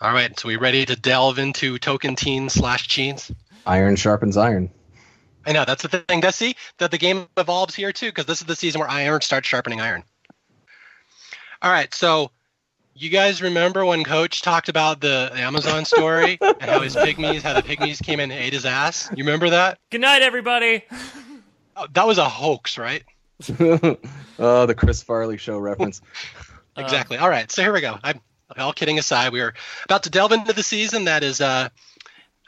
All 0.00 0.12
right. 0.12 0.38
So 0.38 0.48
we 0.48 0.56
ready 0.56 0.84
to 0.84 0.96
delve 0.96 1.38
into 1.38 1.78
token 1.78 2.16
Teen 2.16 2.48
slash 2.48 2.86
cheens? 2.88 3.32
Iron 3.66 3.96
sharpens 3.96 4.36
iron. 4.36 4.70
I 5.46 5.52
know 5.52 5.64
that's 5.64 5.82
the 5.82 5.88
thing. 5.88 6.20
Does 6.20 6.34
see 6.34 6.56
that 6.78 6.90
the 6.90 6.98
game 6.98 7.28
evolves 7.36 7.74
here 7.74 7.92
too, 7.92 8.06
because 8.06 8.26
this 8.26 8.40
is 8.40 8.46
the 8.46 8.56
season 8.56 8.80
where 8.80 8.90
iron 8.90 9.20
starts 9.20 9.48
sharpening 9.48 9.80
iron. 9.80 10.02
All 11.62 11.70
right, 11.70 11.92
so 11.94 12.30
you 12.94 13.10
guys 13.10 13.40
remember 13.40 13.84
when 13.84 14.04
Coach 14.04 14.42
talked 14.42 14.68
about 14.68 15.00
the 15.00 15.30
Amazon 15.34 15.84
story 15.84 16.36
and 16.42 16.62
how 16.62 16.80
his 16.80 16.96
pygmies, 16.96 17.42
how 17.42 17.54
the 17.54 17.62
pygmies 17.62 18.02
came 18.02 18.20
in 18.20 18.30
and 18.30 18.40
ate 18.40 18.52
his 18.52 18.66
ass? 18.66 19.08
You 19.14 19.24
remember 19.24 19.50
that? 19.50 19.78
Good 19.90 20.00
night, 20.00 20.22
everybody. 20.22 20.84
Oh, 21.76 21.86
that 21.92 22.06
was 22.06 22.18
a 22.18 22.28
hoax, 22.28 22.76
right? 22.76 23.04
oh, 24.38 24.66
the 24.66 24.74
Chris 24.76 25.02
Farley 25.02 25.36
show 25.36 25.58
reference. 25.58 26.00
Exactly. 26.78 27.16
All 27.16 27.30
right, 27.30 27.50
so 27.50 27.62
here 27.62 27.72
we 27.72 27.80
go. 27.80 27.98
I'm 28.04 28.20
all 28.56 28.72
kidding 28.72 28.98
aside. 28.98 29.32
We 29.32 29.40
are 29.40 29.54
about 29.84 30.04
to 30.04 30.10
delve 30.10 30.32
into 30.32 30.52
the 30.52 30.62
season 30.62 31.04
that 31.04 31.22
is. 31.22 31.40
Uh, 31.40 31.68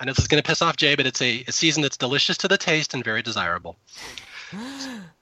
I 0.01 0.05
know 0.05 0.13
this 0.13 0.21
is 0.21 0.29
going 0.29 0.41
to 0.41 0.47
piss 0.47 0.63
off 0.63 0.77
Jay, 0.77 0.95
but 0.95 1.07
it's 1.07 1.21
a, 1.21 1.45
a 1.49 1.53
season 1.53 1.83
that's 1.83 1.97
delicious 1.97 2.39
to 2.39 2.49
the 2.49 2.57
taste 2.57 2.95
and 2.95 3.03
very 3.03 3.21
desirable. 3.21 3.77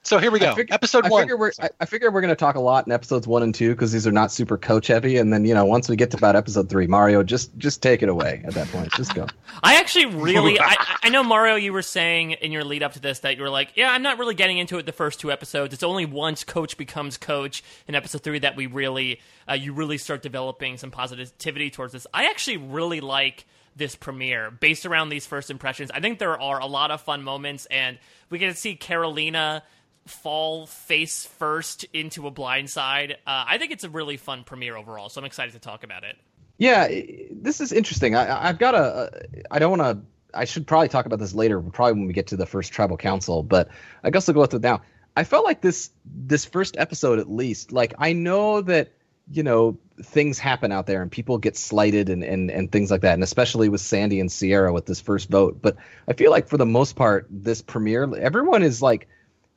So 0.03 0.19
here 0.19 0.31
we 0.31 0.39
go. 0.39 0.53
I 0.53 0.55
fig- 0.55 0.71
Episode 0.71 1.07
I 1.07 1.09
one. 1.09 1.23
Figure 1.23 1.37
we're, 1.37 1.51
I, 1.61 1.69
I 1.81 1.85
figure 1.85 2.11
we're 2.12 2.21
going 2.21 2.29
to 2.29 2.37
talk 2.37 2.55
a 2.55 2.61
lot 2.61 2.87
in 2.87 2.93
episodes 2.93 3.27
one 3.27 3.43
and 3.43 3.53
two 3.53 3.71
because 3.71 3.91
these 3.91 4.07
are 4.07 4.12
not 4.12 4.31
super 4.31 4.57
coach 4.57 4.87
heavy. 4.87 5.17
And 5.17 5.33
then 5.33 5.45
you 5.45 5.53
know, 5.53 5.65
once 5.65 5.89
we 5.89 5.97
get 5.97 6.12
to 6.12 6.17
about 6.17 6.37
episode 6.37 6.69
three, 6.69 6.87
Mario, 6.87 7.23
just 7.25 7.57
just 7.59 7.83
take 7.83 8.03
it 8.03 8.09
away 8.09 8.43
at 8.45 8.55
that 8.55 8.69
point. 8.69 8.93
Just 8.93 9.15
go. 9.15 9.27
I 9.65 9.77
actually 9.77 10.07
really, 10.07 10.61
I, 10.61 10.77
I 11.03 11.09
know 11.09 11.25
Mario, 11.25 11.57
you 11.57 11.73
were 11.73 11.83
saying 11.83 12.33
in 12.33 12.53
your 12.53 12.62
lead 12.62 12.83
up 12.85 12.93
to 12.93 13.01
this 13.01 13.21
that 13.21 13.37
you 13.37 13.43
were 13.43 13.51
like, 13.51 13.73
yeah, 13.75 13.91
I'm 13.91 14.03
not 14.03 14.19
really 14.19 14.35
getting 14.35 14.59
into 14.59 14.79
it 14.79 14.87
the 14.87 14.93
first 14.93 15.19
two 15.19 15.33
episodes. 15.33 15.75
It's 15.75 15.83
only 15.83 16.07
once 16.07 16.45
Coach 16.45 16.77
becomes 16.77 17.17
Coach 17.17 17.65
in 17.89 17.95
episode 17.97 18.23
three 18.23 18.39
that 18.39 18.55
we 18.55 18.67
really, 18.67 19.21
uh, 19.49 19.55
you 19.55 19.73
really 19.73 19.99
start 19.99 20.23
developing 20.23 20.79
some 20.79 20.93
positivity 20.93 21.71
towards 21.71 21.93
this. 21.93 22.07
I 22.15 22.27
actually 22.27 22.59
really 22.59 23.01
like 23.01 23.45
this 23.77 23.95
premiere 23.95 24.51
based 24.51 24.87
around 24.87 25.11
these 25.11 25.27
first 25.27 25.51
impressions. 25.51 25.91
I 25.91 26.01
think 26.01 26.19
there 26.19 26.41
are 26.41 26.61
a 26.61 26.67
lot 26.67 26.91
of 26.91 27.03
fun 27.03 27.23
moments, 27.23 27.67
and 27.67 27.99
we 28.31 28.39
get 28.39 28.49
to 28.51 28.57
see 28.57 28.75
Carolina 28.75 29.62
fall 30.07 30.67
face 30.67 31.27
first 31.27 31.85
into 31.93 32.27
a 32.27 32.33
blindside. 32.33 33.12
Uh, 33.12 33.45
I 33.47 33.59
think 33.59 33.73
it's 33.73 33.85
a 33.85 33.91
really 33.91 34.17
fun 34.17 34.45
premiere 34.45 34.77
overall, 34.77 35.09
so 35.09 35.21
I'm 35.21 35.25
excited 35.25 35.53
to 35.53 35.59
talk 35.59 35.85
about 35.85 36.05
it. 36.05 36.17
Yeah, 36.59 36.89
this 37.31 37.61
is 37.61 37.73
interesting. 37.73 38.15
I, 38.15 38.49
I've 38.49 38.59
got 38.59 38.75
a. 38.75 39.27
I 39.51 39.59
don't 39.59 39.79
want 39.79 39.83
to. 39.83 40.39
I 40.39 40.45
should 40.45 40.67
probably 40.67 40.89
talk 40.89 41.07
about 41.07 41.19
this 41.19 41.35
later, 41.35 41.61
probably 41.61 41.95
when 41.95 42.07
we 42.07 42.12
get 42.12 42.29
to 42.29 42.37
the 42.37 42.47
first 42.47 42.73
tribal 42.73 42.97
council. 42.97 43.43
But 43.43 43.69
I 44.03 44.11
guess 44.11 44.29
I'll 44.29 44.35
go 44.35 44.41
with 44.41 44.55
it 44.55 44.62
now. 44.62 44.81
I 45.17 45.25
felt 45.25 45.45
like 45.45 45.61
this 45.61 45.91
this 46.05 46.45
first 46.45 46.77
episode, 46.79 47.19
at 47.19 47.31
least, 47.31 47.73
like 47.73 47.95
I 47.99 48.15
know 48.15 48.62
that 48.62 48.93
you 49.31 49.43
know 49.43 49.77
things 50.03 50.39
happen 50.39 50.71
out 50.71 50.87
there 50.87 51.03
and 51.03 51.11
people 51.11 51.39
get 51.39 51.57
slighted 51.57 52.09
and, 52.09 52.23
and 52.23 52.51
and 52.51 52.71
things 52.71 52.91
like 52.91 53.01
that 53.01 53.15
and 53.15 53.23
especially 53.23 53.69
with 53.69 53.81
sandy 53.81 54.21
and 54.21 54.31
sierra 54.31 54.73
with 54.73 54.87
this 54.87 55.01
first 55.01 55.29
vote. 55.31 55.59
But 55.61 55.77
i 56.09 56.12
feel 56.12 56.31
like 56.31 56.49
for 56.49 56.57
the 56.57 56.67
most 56.67 56.97
part 56.97 57.27
this 57.31 57.62
premiere 57.62 58.15
everyone 58.17 58.62
is 58.62 58.83
like 58.83 59.09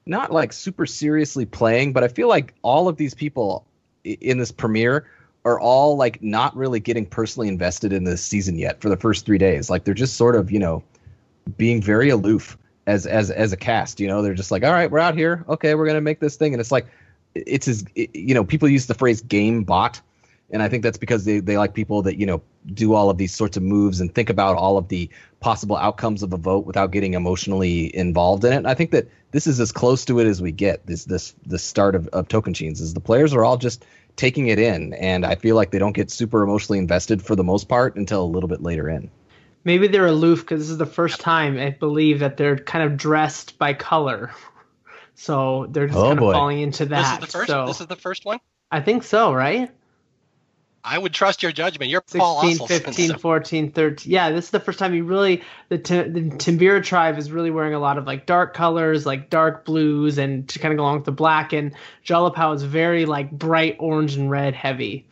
not 0.05 0.31
like 0.31 0.53
super 0.53 0.85
seriously 0.85 1.45
playing 1.45 1.93
but 1.93 2.03
i 2.03 2.07
feel 2.07 2.27
like 2.27 2.55
all 2.63 2.87
of 2.87 2.97
these 2.97 3.13
people 3.13 3.65
in 4.03 4.37
this 4.37 4.51
premiere 4.51 5.05
are 5.45 5.59
all 5.59 5.95
like 5.95 6.21
not 6.21 6.55
really 6.55 6.79
getting 6.79 7.05
personally 7.05 7.47
invested 7.47 7.93
in 7.93 8.03
this 8.03 8.23
season 8.23 8.57
yet 8.57 8.81
for 8.81 8.89
the 8.89 8.97
first 8.97 9.25
three 9.25 9.37
days. 9.37 9.69
Like 9.69 9.83
they're 9.83 9.93
just 9.93 10.17
sort 10.17 10.35
of 10.35 10.51
you 10.51 10.59
know 10.59 10.83
being 11.57 11.81
very 11.81 12.09
aloof 12.09 12.57
as 12.87 13.05
as 13.05 13.31
as 13.31 13.53
a 13.53 13.57
cast 13.57 13.99
you 13.99 14.07
know? 14.07 14.21
They're 14.21 14.33
just 14.33 14.51
like 14.51 14.63
all 14.63 14.71
right 14.73 14.89
we're 14.89 14.99
out 14.99 15.15
here. 15.15 15.45
Okay 15.47 15.75
we're 15.75 15.87
gonna 15.87 16.01
make 16.01 16.19
this 16.19 16.35
thing. 16.35 16.53
And 16.53 16.61
it's 16.61 16.71
like 16.71 16.87
it's 17.35 17.67
as 17.67 17.85
you 17.95 18.33
know 18.33 18.43
people 18.43 18.67
use 18.67 18.87
the 18.87 18.93
phrase 18.93 19.21
game 19.21 19.63
bot 19.63 20.01
and 20.51 20.61
i 20.61 20.69
think 20.69 20.83
that's 20.83 20.97
because 20.97 21.25
they, 21.25 21.39
they 21.39 21.57
like 21.57 21.73
people 21.73 22.01
that 22.01 22.17
you 22.17 22.25
know 22.25 22.41
do 22.73 22.93
all 22.93 23.09
of 23.09 23.17
these 23.17 23.33
sorts 23.33 23.57
of 23.57 23.63
moves 23.63 24.01
and 24.01 24.13
think 24.13 24.29
about 24.29 24.55
all 24.57 24.77
of 24.77 24.87
the 24.89 25.09
possible 25.39 25.77
outcomes 25.77 26.23
of 26.23 26.33
a 26.33 26.37
vote 26.37 26.65
without 26.65 26.91
getting 26.91 27.13
emotionally 27.13 27.95
involved 27.95 28.43
in 28.43 28.53
it. 28.53 28.57
And 28.57 28.67
i 28.67 28.73
think 28.73 28.91
that 28.91 29.07
this 29.31 29.47
is 29.47 29.59
as 29.59 29.71
close 29.71 30.05
to 30.05 30.19
it 30.19 30.27
as 30.27 30.41
we 30.41 30.51
get 30.51 30.85
this 30.85 31.05
this 31.05 31.35
the 31.45 31.59
start 31.59 31.95
of, 31.95 32.07
of 32.09 32.27
Tocantins 32.27 32.81
is 32.81 32.93
the 32.93 32.99
players 32.99 33.33
are 33.33 33.45
all 33.45 33.57
just 33.57 33.85
taking 34.15 34.47
it 34.47 34.59
in 34.59 34.93
and 34.93 35.25
i 35.25 35.35
feel 35.35 35.55
like 35.55 35.71
they 35.71 35.79
don't 35.79 35.93
get 35.93 36.11
super 36.11 36.43
emotionally 36.43 36.79
invested 36.79 37.21
for 37.21 37.35
the 37.35 37.43
most 37.43 37.69
part 37.69 37.95
until 37.95 38.23
a 38.23 38.25
little 38.25 38.49
bit 38.49 38.61
later 38.61 38.89
in. 38.89 39.09
Maybe 39.65 39.87
they're 39.87 40.07
aloof 40.07 40.39
because 40.39 40.61
this 40.61 40.69
is 40.69 40.77
the 40.77 40.85
first 40.85 41.19
time 41.19 41.57
i 41.57 41.69
believe 41.69 42.19
that 42.19 42.37
they're 42.37 42.57
kind 42.57 42.83
of 42.83 42.97
dressed 42.97 43.57
by 43.57 43.73
color 43.73 44.31
so 45.19 45.67
they're 45.69 45.87
just 45.87 45.99
Oh, 45.99 46.07
kind 46.07 46.19
boy. 46.19 46.29
of 46.29 46.33
falling 46.33 46.61
into 46.61 46.85
that. 46.87 46.99
This 46.99 47.09
that. 47.09 47.13
is 47.23 47.31
the 47.33 47.37
first. 47.39 47.49
So 47.49 47.65
This 47.67 47.81
is 47.81 47.87
the 47.87 47.95
first 47.95 48.25
one. 48.25 48.39
I 48.71 48.79
think 48.81 49.03
so, 49.03 49.33
right? 49.33 49.69
I 50.81 50.97
would 50.97 51.13
trust 51.13 51.43
your 51.43 51.51
judgment. 51.51 51.91
You're 51.91 51.99
Paul 52.01 52.41
16, 52.41 52.65
Asleson, 52.67 52.83
15, 52.85 53.09
so- 53.09 53.17
14, 53.17 53.71
13. 53.71 54.11
Yeah, 54.13 54.31
this 54.31 54.45
is 54.45 54.51
the 54.51 54.61
first 54.61 54.79
time 54.79 54.93
you 54.93 55.03
really 55.03 55.43
the 55.67 55.77
the 55.77 56.31
Timbira 56.37 56.81
tribe 56.83 57.17
is 57.17 57.31
really 57.33 57.51
wearing 57.51 57.73
a 57.73 57.79
lot 57.79 57.97
of 57.97 58.07
like 58.07 58.25
dark 58.25 58.53
colors, 58.53 59.05
like 59.05 59.29
dark 59.29 59.65
blues, 59.65 60.17
and 60.17 60.47
to 60.49 60.57
kind 60.59 60.71
of 60.71 60.77
go 60.77 60.83
along 60.83 60.95
with 60.95 61.05
the 61.05 61.11
black. 61.11 61.51
And 61.51 61.73
Jalapao 62.05 62.55
is 62.55 62.63
very 62.63 63.05
like 63.05 63.29
bright 63.29 63.75
orange 63.79 64.15
and 64.15 64.31
red 64.31 64.53
heavy. 64.55 65.05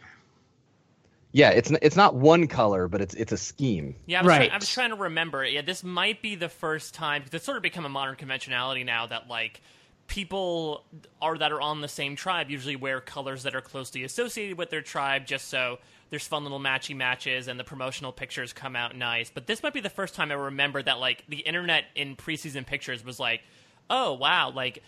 yeah 1.33 1.49
it's 1.49 1.69
it's 1.81 1.97
not 1.97 2.15
one 2.15 2.47
color 2.47 2.87
but 2.87 3.01
it's 3.01 3.13
it's 3.15 3.33
a 3.33 3.37
scheme 3.37 3.93
Yeah, 4.05 4.19
I 4.19 4.21
was, 4.23 4.29
Right. 4.29 4.37
trying, 4.37 4.51
I 4.51 4.57
was 4.57 4.71
trying 4.71 4.89
to 4.91 4.95
remember. 4.95 5.43
Yeah, 5.45 5.61
this 5.61 5.83
might 5.83 6.21
be 6.21 6.35
the 6.35 6.49
first 6.49 6.93
time 6.93 7.21
because 7.21 7.33
it's 7.35 7.45
sort 7.45 7.57
of 7.57 7.63
become 7.63 7.85
a 7.85 7.89
modern 7.89 8.15
conventionality 8.15 8.85
now 8.85 9.05
that 9.07 9.27
like 9.27 9.59
people 10.07 10.83
are 11.21 11.37
that 11.37 11.51
are 11.51 11.61
on 11.61 11.81
the 11.81 11.87
same 11.87 12.15
tribe 12.15 12.49
usually 12.49 12.75
wear 12.75 12.99
colors 13.01 13.43
that 13.43 13.55
are 13.55 13.61
closely 13.61 14.03
associated 14.03 14.57
with 14.57 14.69
their 14.69 14.81
tribe, 14.81 15.25
just 15.25 15.49
so 15.49 15.79
there's 16.09 16.25
fun 16.25 16.43
little 16.43 16.59
matchy 16.59 16.95
matches 16.95 17.47
and 17.47 17.59
the 17.59 17.63
promotional 17.63 18.11
pictures 18.11 18.53
come 18.53 18.75
out 18.75 18.95
nice. 18.95 19.29
But 19.29 19.47
this 19.47 19.61
might 19.61 19.73
be 19.73 19.81
the 19.81 19.89
first 19.89 20.15
time 20.15 20.31
I 20.31 20.35
remember 20.35 20.81
that 20.81 20.99
like 20.99 21.25
the 21.27 21.39
internet 21.39 21.85
in 21.95 22.15
preseason 22.15 22.65
pictures 22.65 23.03
was 23.03 23.19
like. 23.19 23.41
Oh 23.89 24.11
wow! 24.15 24.51
Like 24.51 24.83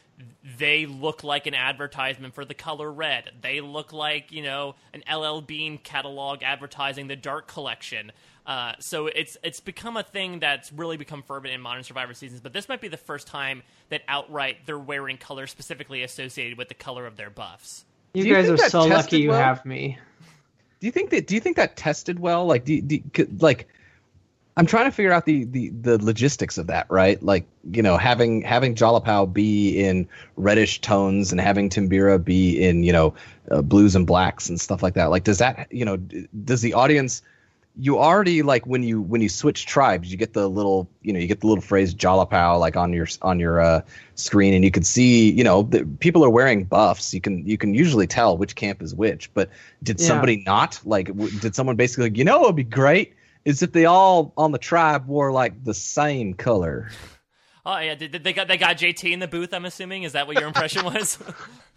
they 0.57 0.85
look 0.85 1.23
like 1.23 1.47
an 1.47 1.53
advertisement 1.53 2.33
for 2.33 2.43
the 2.43 2.53
color 2.53 2.91
red. 2.91 3.31
They 3.41 3.61
look 3.61 3.93
like 3.93 4.33
you 4.33 4.43
know 4.43 4.75
an 4.93 5.03
LL 5.09 5.39
Bean 5.39 5.77
catalog 5.77 6.43
advertising 6.43 7.07
the 7.07 7.15
Dark 7.15 7.47
Collection. 7.47 8.11
Uh, 8.49 8.73
so 8.79 9.05
it's 9.05 9.37
it's 9.43 9.59
become 9.59 9.95
a 9.95 10.01
thing 10.01 10.39
that's 10.39 10.73
really 10.73 10.97
become 10.97 11.21
fervent 11.21 11.53
in 11.53 11.61
modern 11.61 11.83
Survivor 11.83 12.15
seasons. 12.15 12.41
But 12.41 12.51
this 12.51 12.67
might 12.67 12.81
be 12.81 12.87
the 12.87 12.97
first 12.97 13.27
time 13.27 13.61
that 13.89 14.01
outright 14.07 14.57
they're 14.65 14.79
wearing 14.79 15.17
colors 15.17 15.51
specifically 15.51 16.01
associated 16.01 16.57
with 16.57 16.67
the 16.67 16.73
color 16.73 17.05
of 17.05 17.15
their 17.15 17.29
buffs. 17.29 17.85
You, 18.15 18.25
you 18.25 18.33
guys 18.33 18.49
are 18.49 18.57
so 18.57 18.85
lucky 18.85 19.19
you 19.21 19.29
well? 19.29 19.39
have 19.39 19.63
me. 19.65 19.99
do 20.79 20.87
you 20.87 20.91
think 20.91 21.11
that 21.11 21.27
do 21.27 21.35
you 21.35 21.41
think 21.41 21.57
that 21.57 21.75
tested 21.75 22.19
well 22.19 22.47
like 22.47 22.65
do, 22.65 22.81
do 22.81 22.99
could- 23.13 23.39
like 23.39 23.67
i'm 24.57 24.65
trying 24.65 24.85
to 24.85 24.91
figure 24.91 25.11
out 25.11 25.25
the, 25.25 25.43
the 25.45 25.69
the 25.69 26.03
logistics 26.03 26.57
of 26.57 26.67
that 26.67 26.89
right 26.89 27.21
like 27.21 27.45
you 27.71 27.83
know 27.83 27.97
having 27.97 28.41
having 28.41 28.73
jalapao 28.73 29.31
be 29.31 29.79
in 29.79 30.07
reddish 30.37 30.81
tones 30.81 31.31
and 31.31 31.39
having 31.39 31.69
timbira 31.69 32.23
be 32.23 32.59
in 32.59 32.83
you 32.83 32.91
know 32.91 33.13
uh, 33.51 33.61
blues 33.61 33.95
and 33.95 34.07
blacks 34.07 34.49
and 34.49 34.59
stuff 34.59 34.81
like 34.81 34.95
that 34.95 35.05
like 35.05 35.23
does 35.23 35.37
that 35.37 35.67
you 35.71 35.85
know 35.85 35.97
does 36.45 36.61
the 36.61 36.73
audience 36.73 37.21
you 37.79 37.97
already 37.97 38.41
like 38.41 38.67
when 38.67 38.83
you 38.83 39.01
when 39.01 39.21
you 39.21 39.29
switch 39.29 39.65
tribes 39.65 40.11
you 40.11 40.17
get 40.17 40.33
the 40.33 40.49
little 40.49 40.89
you 41.01 41.13
know 41.13 41.19
you 41.19 41.27
get 41.27 41.39
the 41.39 41.47
little 41.47 41.61
phrase 41.61 41.95
jalapao 41.95 42.59
like 42.59 42.75
on 42.75 42.91
your 42.91 43.07
on 43.21 43.39
your 43.39 43.61
uh, 43.61 43.81
screen 44.15 44.53
and 44.53 44.65
you 44.65 44.71
can 44.71 44.83
see 44.83 45.31
you 45.31 45.43
know 45.43 45.63
the, 45.63 45.85
people 45.99 46.23
are 46.23 46.29
wearing 46.29 46.65
buffs 46.65 47.13
you 47.13 47.21
can 47.21 47.45
you 47.47 47.57
can 47.57 47.73
usually 47.73 48.05
tell 48.05 48.37
which 48.37 48.55
camp 48.55 48.81
is 48.81 48.93
which 48.93 49.33
but 49.33 49.49
did 49.81 49.99
Yeah. 49.99 50.07
somebody 50.07 50.43
not 50.45 50.79
like 50.83 51.07
w- 51.07 51.31
did 51.39 51.55
someone 51.55 51.77
basically 51.77 52.05
like, 52.09 52.17
you 52.17 52.25
know 52.25 52.43
it 52.43 52.47
would 52.47 52.55
be 52.55 52.63
great 52.63 53.13
is 53.45 53.61
if 53.61 53.71
they 53.71 53.85
all 53.85 54.33
on 54.35 54.51
the 54.51 54.57
tribe 54.59 55.07
wore 55.07 55.31
like 55.31 55.63
the 55.63 55.73
same 55.73 56.33
color 56.33 56.89
Oh 57.65 57.77
yeah, 57.77 57.93
did, 57.93 58.11
did 58.11 58.23
they 58.23 58.33
got 58.33 58.47
they 58.47 58.57
got 58.57 58.77
JT 58.77 59.11
in 59.11 59.19
the 59.19 59.27
booth? 59.27 59.53
I'm 59.53 59.65
assuming 59.65 60.03
is 60.03 60.13
that 60.13 60.25
what 60.27 60.37
your 60.37 60.47
impression 60.47 60.83
was? 60.83 61.19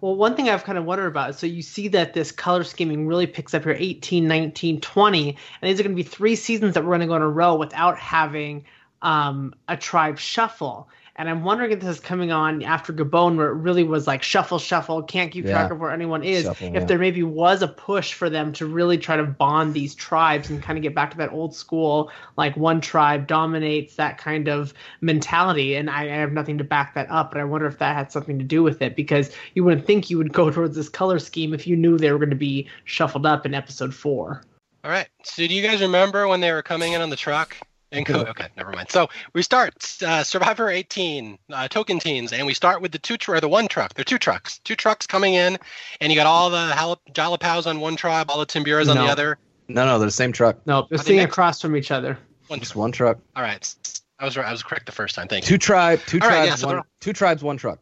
Well, 0.00 0.14
one 0.14 0.36
thing 0.36 0.48
I've 0.48 0.64
kind 0.64 0.78
of 0.78 0.84
wondered 0.84 1.06
about, 1.06 1.30
is 1.30 1.38
so 1.38 1.46
you 1.46 1.62
see 1.62 1.88
that 1.88 2.14
this 2.14 2.32
color 2.32 2.64
scheming 2.64 3.06
really 3.06 3.26
picks 3.26 3.54
up 3.54 3.64
here 3.64 3.76
18, 3.78 4.26
19, 4.26 4.80
20, 4.80 5.28
and 5.28 5.36
these 5.62 5.80
are 5.80 5.82
going 5.82 5.96
to 5.96 6.02
be 6.02 6.08
three 6.08 6.36
seasons 6.36 6.74
that 6.74 6.84
we're 6.84 6.90
going 6.90 7.00
to 7.00 7.06
go 7.06 7.16
in 7.16 7.22
a 7.22 7.28
row 7.28 7.54
without 7.54 7.98
having 7.98 8.64
um, 9.02 9.54
a 9.68 9.76
tribe 9.76 10.18
shuffle. 10.18 10.88
And 11.20 11.28
I'm 11.28 11.44
wondering 11.44 11.70
if 11.70 11.80
this 11.80 11.98
is 11.98 12.00
coming 12.00 12.32
on 12.32 12.62
after 12.62 12.94
Gabon, 12.94 13.36
where 13.36 13.48
it 13.48 13.54
really 13.56 13.84
was 13.84 14.06
like 14.06 14.22
shuffle, 14.22 14.58
shuffle, 14.58 15.02
can't 15.02 15.30
keep 15.30 15.44
track 15.44 15.68
Yeah. 15.68 15.74
of 15.74 15.78
where 15.78 15.90
anyone 15.90 16.24
is. 16.24 16.44
Shuffle, 16.44 16.68
if 16.68 16.72
yeah. 16.72 16.84
there 16.86 16.98
maybe 16.98 17.22
was 17.22 17.60
a 17.60 17.68
push 17.68 18.14
for 18.14 18.30
them 18.30 18.54
to 18.54 18.64
really 18.64 18.96
try 18.96 19.18
to 19.18 19.24
bond 19.24 19.74
these 19.74 19.94
tribes 19.94 20.48
and 20.48 20.62
kind 20.62 20.78
of 20.78 20.82
get 20.82 20.94
back 20.94 21.10
to 21.10 21.18
that 21.18 21.30
old 21.30 21.54
school, 21.54 22.10
like 22.38 22.56
one 22.56 22.80
tribe 22.80 23.26
dominates 23.26 23.96
that 23.96 24.16
kind 24.16 24.48
of 24.48 24.72
mentality. 25.02 25.74
And 25.74 25.90
I, 25.90 26.04
I 26.04 26.16
have 26.16 26.32
nothing 26.32 26.56
to 26.56 26.64
back 26.64 26.94
that 26.94 27.10
up, 27.10 27.32
but 27.32 27.40
I 27.42 27.44
wonder 27.44 27.66
if 27.66 27.76
that 27.80 27.94
had 27.94 28.10
something 28.10 28.38
to 28.38 28.44
do 28.44 28.62
with 28.62 28.80
it 28.80 28.96
because 28.96 29.30
you 29.52 29.62
wouldn't 29.62 29.86
think 29.86 30.08
you 30.08 30.16
would 30.16 30.32
go 30.32 30.50
towards 30.54 30.74
this 30.74 30.88
color 30.88 31.18
scheme 31.18 31.52
if 31.52 31.66
you 31.66 31.76
knew 31.76 31.98
they 31.98 32.12
were 32.12 32.18
going 32.18 32.30
to 32.30 32.34
be 32.34 32.66
shuffled 32.84 33.26
up 33.26 33.44
in 33.44 33.52
episode 33.52 33.94
four. 33.94 34.42
All 34.84 34.90
right. 34.90 35.08
So 35.24 35.46
do 35.46 35.52
you 35.52 35.62
guys 35.62 35.82
remember 35.82 36.26
when 36.28 36.40
they 36.40 36.50
were 36.50 36.62
coming 36.62 36.94
in 36.94 37.02
on 37.02 37.10
the 37.10 37.16
truck? 37.16 37.58
And 37.92 38.06
co- 38.06 38.20
okay, 38.20 38.46
never 38.56 38.70
mind. 38.70 38.90
So 38.90 39.08
we 39.32 39.42
start 39.42 39.74
uh, 40.06 40.22
Survivor 40.22 40.68
18, 40.70 41.38
uh, 41.52 41.68
Tocantins, 41.68 42.32
and 42.32 42.46
we 42.46 42.54
start 42.54 42.80
with 42.80 42.92
the 42.92 42.98
two 42.98 43.16
tr- 43.16 43.34
or 43.34 43.40
the 43.40 43.48
one 43.48 43.66
truck. 43.66 43.94
There 43.94 44.02
are 44.02 44.04
two 44.04 44.18
trucks, 44.18 44.58
two 44.58 44.76
trucks 44.76 45.06
coming 45.06 45.34
in, 45.34 45.58
and 46.00 46.12
you 46.12 46.16
got 46.16 46.26
all 46.26 46.50
the 46.50 46.72
Jala- 46.74 46.98
Jalapaos 47.38 47.66
on 47.66 47.80
one 47.80 47.96
tribe, 47.96 48.30
all 48.30 48.38
the 48.38 48.46
Timbiras 48.46 48.88
on 48.88 48.94
No. 48.96 49.04
the 49.06 49.10
other. 49.10 49.38
no 49.68 49.84
no 49.86 49.98
they're 49.98 50.06
the 50.06 50.12
same 50.12 50.32
truck 50.32 50.58
No, 50.66 50.86
they're 50.88 51.00
Are 51.00 51.02
sitting 51.02 51.20
across 51.20 51.60
from 51.60 51.76
each 51.76 51.90
other. 51.90 52.16
One 52.48 52.58
just 52.60 52.72
truck. 52.72 52.80
one 52.80 52.92
truck 52.92 53.18
All 53.36 53.42
right. 53.42 53.74
I 54.18 54.24
was 54.24 54.36
right. 54.36 54.46
I 54.46 54.52
was 54.52 54.62
correct 54.62 54.86
the 54.86 54.92
first 54.92 55.14
time. 55.14 55.26
Thank 55.28 55.44
you. 55.44 55.48
two 55.48 55.58
tribe 55.58 56.00
two 56.06 56.18
All 56.22 56.28
right, 56.28 56.34
tribes 56.36 56.48
yeah, 56.50 56.54
so 56.56 56.66
one 56.68 56.76
they're- 56.76 56.84
two 57.00 57.12
tribes 57.12 57.42
one 57.42 57.56
truck 57.56 57.78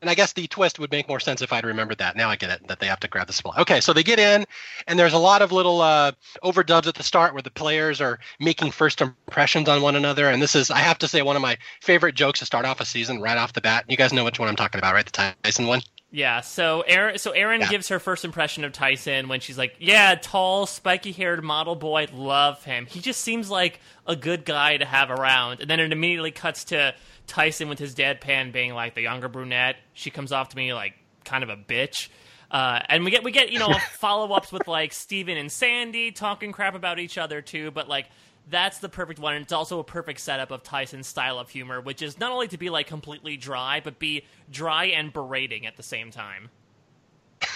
And 0.00 0.08
I 0.08 0.14
guess 0.14 0.32
the 0.32 0.46
twist 0.46 0.78
would 0.78 0.90
make 0.90 1.08
more 1.08 1.20
sense 1.20 1.42
if 1.42 1.52
I'd 1.52 1.64
remembered 1.64 1.98
that. 1.98 2.16
Now 2.16 2.30
I 2.30 2.36
get 2.36 2.50
it, 2.50 2.66
that 2.68 2.80
they 2.80 2.86
have 2.86 3.00
to 3.00 3.08
grab 3.08 3.26
the 3.26 3.32
supply. 3.34 3.58
Okay, 3.58 3.80
so 3.80 3.92
they 3.92 4.02
get 4.02 4.18
in, 4.18 4.46
and 4.86 4.98
there's 4.98 5.12
a 5.12 5.18
lot 5.18 5.42
of 5.42 5.52
little 5.52 5.82
uh, 5.82 6.12
overdubs 6.42 6.86
at 6.86 6.94
the 6.94 7.02
start 7.02 7.34
where 7.34 7.42
the 7.42 7.50
players 7.50 8.00
are 8.00 8.18
making 8.38 8.70
first 8.70 9.02
impressions 9.02 9.68
on 9.68 9.82
one 9.82 9.96
another. 9.96 10.28
And 10.30 10.40
this 10.40 10.54
is, 10.54 10.70
I 10.70 10.78
have 10.78 10.98
to 10.98 11.08
say, 11.08 11.20
one 11.20 11.36
of 11.36 11.42
my 11.42 11.58
favorite 11.82 12.14
jokes 12.14 12.38
to 12.38 12.46
start 12.46 12.64
off 12.64 12.80
a 12.80 12.86
season 12.86 13.20
right 13.20 13.36
off 13.36 13.52
the 13.52 13.60
bat. 13.60 13.84
You 13.88 13.96
guys 13.98 14.12
know 14.12 14.24
which 14.24 14.38
one 14.38 14.48
I'm 14.48 14.56
talking 14.56 14.78
about, 14.78 14.94
right? 14.94 15.04
The 15.04 15.34
Tyson 15.42 15.66
one? 15.66 15.82
Yeah, 16.12 16.40
so 16.40 16.82
Erinn, 16.88 17.20
so 17.20 17.32
Erinn 17.32 17.60
Yeah. 17.60 17.68
gives 17.68 17.88
her 17.88 18.00
first 18.00 18.24
impression 18.24 18.64
of 18.64 18.72
Tyson 18.72 19.28
when 19.28 19.38
she's 19.38 19.56
like, 19.56 19.76
"Yeah, 19.78 20.16
tall, 20.16 20.66
spiky-haired 20.66 21.44
model 21.44 21.76
boy, 21.76 22.08
love 22.12 22.64
him. 22.64 22.86
He 22.86 23.00
just 23.00 23.20
seems 23.20 23.48
like 23.48 23.78
a 24.06 24.16
good 24.16 24.44
guy 24.44 24.76
to 24.76 24.84
have 24.84 25.08
around." 25.10 25.60
And 25.60 25.70
then 25.70 25.78
it 25.78 25.92
immediately 25.92 26.32
cuts 26.32 26.64
to 26.64 26.96
Tyson 27.30 27.68
with 27.68 27.78
his 27.78 27.94
deadpan 27.94 28.52
being 28.52 28.74
like 28.74 28.96
the 28.96 29.02
younger 29.02 29.28
brunette. 29.28 29.76
She 29.94 30.10
comes 30.10 30.32
off 30.32 30.48
to 30.48 30.56
me 30.56 30.74
like 30.74 30.94
kind 31.24 31.44
of 31.44 31.48
a 31.48 31.56
bitch. 31.56 32.08
Uh, 32.50 32.80
and 32.88 33.04
we 33.04 33.12
get 33.12 33.22
we 33.22 33.30
get 33.30 33.52
you 33.52 33.60
know 33.60 33.72
follow 33.92 34.34
ups 34.34 34.50
with 34.50 34.66
like 34.66 34.92
Stephen 34.92 35.36
and 35.36 35.50
Sandy 35.50 36.10
talking 36.10 36.50
crap 36.50 36.74
about 36.74 36.98
each 36.98 37.16
other 37.16 37.40
too, 37.40 37.70
but 37.70 37.88
like 37.88 38.06
that's 38.48 38.78
the 38.78 38.88
perfect 38.88 39.20
one. 39.20 39.34
And 39.34 39.44
it's 39.44 39.52
also 39.52 39.78
a 39.78 39.84
perfect 39.84 40.18
setup 40.18 40.50
of 40.50 40.64
Tyson's 40.64 41.06
style 41.06 41.38
of 41.38 41.48
humor, 41.48 41.80
which 41.80 42.02
is 42.02 42.18
not 42.18 42.32
only 42.32 42.48
to 42.48 42.58
be 42.58 42.68
like 42.68 42.88
completely 42.88 43.36
dry, 43.36 43.80
but 43.82 44.00
be 44.00 44.24
dry 44.50 44.86
and 44.86 45.12
berating 45.12 45.66
at 45.66 45.76
the 45.76 45.84
same 45.84 46.10
time. 46.10 46.50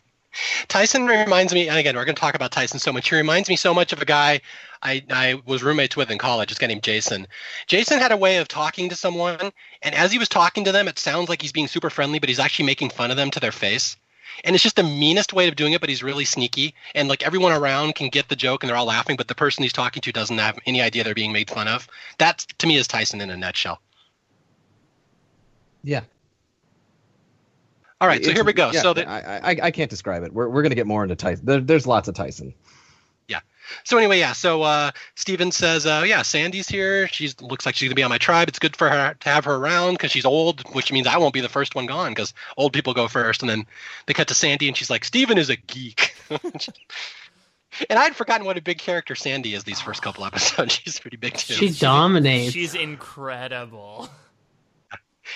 Tyson 0.68 1.06
reminds 1.06 1.52
me, 1.52 1.68
and 1.68 1.78
again, 1.78 1.96
we're 1.96 2.04
going 2.04 2.14
to 2.14 2.20
talk 2.20 2.34
about 2.34 2.52
Tyson 2.52 2.78
so 2.78 2.92
much. 2.92 3.08
He 3.08 3.16
reminds 3.16 3.48
me 3.48 3.56
so 3.56 3.74
much 3.74 3.92
of 3.92 4.00
a 4.00 4.04
guy 4.04 4.40
I, 4.82 5.02
I 5.10 5.42
was 5.46 5.62
roommates 5.62 5.96
with 5.96 6.10
in 6.10 6.18
college, 6.18 6.48
this 6.48 6.58
guy 6.58 6.66
named 6.66 6.82
Jason. 6.82 7.26
Jason 7.66 7.98
had 7.98 8.12
a 8.12 8.16
way 8.16 8.36
of 8.36 8.48
talking 8.48 8.88
to 8.88 8.96
someone, 8.96 9.52
and 9.82 9.94
as 9.94 10.12
he 10.12 10.18
was 10.18 10.28
talking 10.28 10.64
to 10.64 10.72
them, 10.72 10.88
it 10.88 10.98
sounds 10.98 11.28
like 11.28 11.42
he's 11.42 11.52
being 11.52 11.68
super 11.68 11.90
friendly, 11.90 12.18
but 12.18 12.28
he's 12.28 12.38
actually 12.38 12.66
making 12.66 12.90
fun 12.90 13.10
of 13.10 13.16
them 13.16 13.30
to 13.30 13.40
their 13.40 13.52
face. 13.52 13.96
And 14.44 14.54
it's 14.54 14.62
just 14.62 14.76
the 14.76 14.84
meanest 14.84 15.32
way 15.32 15.48
of 15.48 15.56
doing 15.56 15.72
it, 15.72 15.80
but 15.80 15.88
he's 15.88 16.02
really 16.02 16.24
sneaky. 16.24 16.74
And 16.94 17.08
like 17.08 17.24
everyone 17.24 17.52
around 17.52 17.96
can 17.96 18.08
get 18.08 18.28
the 18.28 18.36
joke 18.36 18.62
and 18.62 18.70
they're 18.70 18.76
all 18.76 18.86
laughing, 18.86 19.16
but 19.16 19.26
the 19.26 19.34
person 19.34 19.62
he's 19.64 19.72
talking 19.72 20.00
to 20.02 20.12
doesn't 20.12 20.38
have 20.38 20.58
any 20.66 20.80
idea 20.80 21.02
they're 21.02 21.14
being 21.14 21.32
made 21.32 21.50
fun 21.50 21.66
of. 21.66 21.88
That, 22.18 22.46
to 22.58 22.66
me, 22.66 22.76
is 22.76 22.86
Tyson 22.86 23.20
in 23.20 23.30
a 23.30 23.36
nutshell. 23.36 23.80
Yeah. 25.82 26.02
All 28.00 28.06
right, 28.08 28.24
so 28.24 28.32
here 28.32 28.44
we 28.44 28.52
go. 28.52 28.70
yeah, 28.72 28.82
so 28.82 28.94
the, 28.94 29.08
I, 29.08 29.50
I 29.52 29.56
I 29.64 29.70
can't 29.70 29.90
describe 29.90 30.22
it. 30.22 30.32
We're 30.32 30.48
we're 30.48 30.62
gonna 30.62 30.76
get 30.76 30.86
more 30.86 31.02
into 31.02 31.16
Tyson. 31.16 31.44
There, 31.46 31.60
there's 31.60 31.86
lots 31.86 32.06
of 32.06 32.14
Tyson. 32.14 32.54
Yeah. 33.26 33.40
So 33.84 33.98
anyway, 33.98 34.20
yeah. 34.20 34.32
So 34.32 34.62
uh, 34.62 34.92
Stephen 35.16 35.50
says, 35.50 35.84
uh, 35.84 36.04
yeah, 36.06 36.22
Sandy's 36.22 36.68
here. 36.68 37.08
She 37.08 37.30
looks 37.40 37.66
like 37.66 37.74
she's 37.74 37.88
gonna 37.88 37.96
be 37.96 38.04
on 38.04 38.10
my 38.10 38.18
tribe. 38.18 38.48
It's 38.48 38.60
good 38.60 38.76
for 38.76 38.88
her 38.88 39.14
to 39.18 39.28
have 39.28 39.44
her 39.46 39.56
around 39.56 39.94
because 39.94 40.12
she's 40.12 40.24
old, 40.24 40.62
which 40.74 40.92
means 40.92 41.06
I 41.06 41.16
won't 41.18 41.34
be 41.34 41.40
the 41.40 41.48
first 41.48 41.74
one 41.74 41.86
gone 41.86 42.12
because 42.12 42.34
old 42.56 42.72
people 42.72 42.94
go 42.94 43.08
first. 43.08 43.42
And 43.42 43.50
then 43.50 43.66
they 44.06 44.14
cut 44.14 44.28
to 44.28 44.34
Sandy, 44.34 44.68
and 44.68 44.76
she's 44.76 44.90
like, 44.90 45.04
Stephen 45.04 45.36
is 45.36 45.50
a 45.50 45.56
geek. 45.56 46.14
and 47.90 47.98
I'd 47.98 48.16
forgotten 48.16 48.46
what 48.46 48.56
a 48.56 48.62
big 48.62 48.78
character 48.78 49.14
Sandy 49.14 49.54
is 49.54 49.64
these 49.64 49.80
first 49.80 50.02
couple 50.02 50.24
episodes. 50.24 50.74
She's 50.84 50.98
pretty 50.98 51.16
big 51.16 51.34
too. 51.34 51.54
She 51.54 51.70
dominates. 51.70 52.52
She's 52.52 52.74
incredible. 52.74 54.08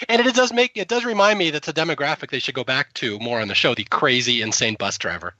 And 0.09 0.24
it 0.24 0.34
does 0.34 0.53
make 0.53 0.72
it 0.76 0.88
does 0.88 1.05
remind 1.05 1.38
me 1.38 1.51
that's 1.51 1.68
a 1.68 1.72
demographic 1.72 2.30
they 2.30 2.38
should 2.38 2.55
go 2.55 2.64
back 2.64 2.93
to 2.95 3.18
more 3.18 3.40
on 3.40 3.49
the 3.49 3.55
show. 3.55 3.74
The 3.74 3.84
crazy, 3.84 4.43
insane 4.43 4.76
bus 4.78 4.99
driver. 4.99 5.34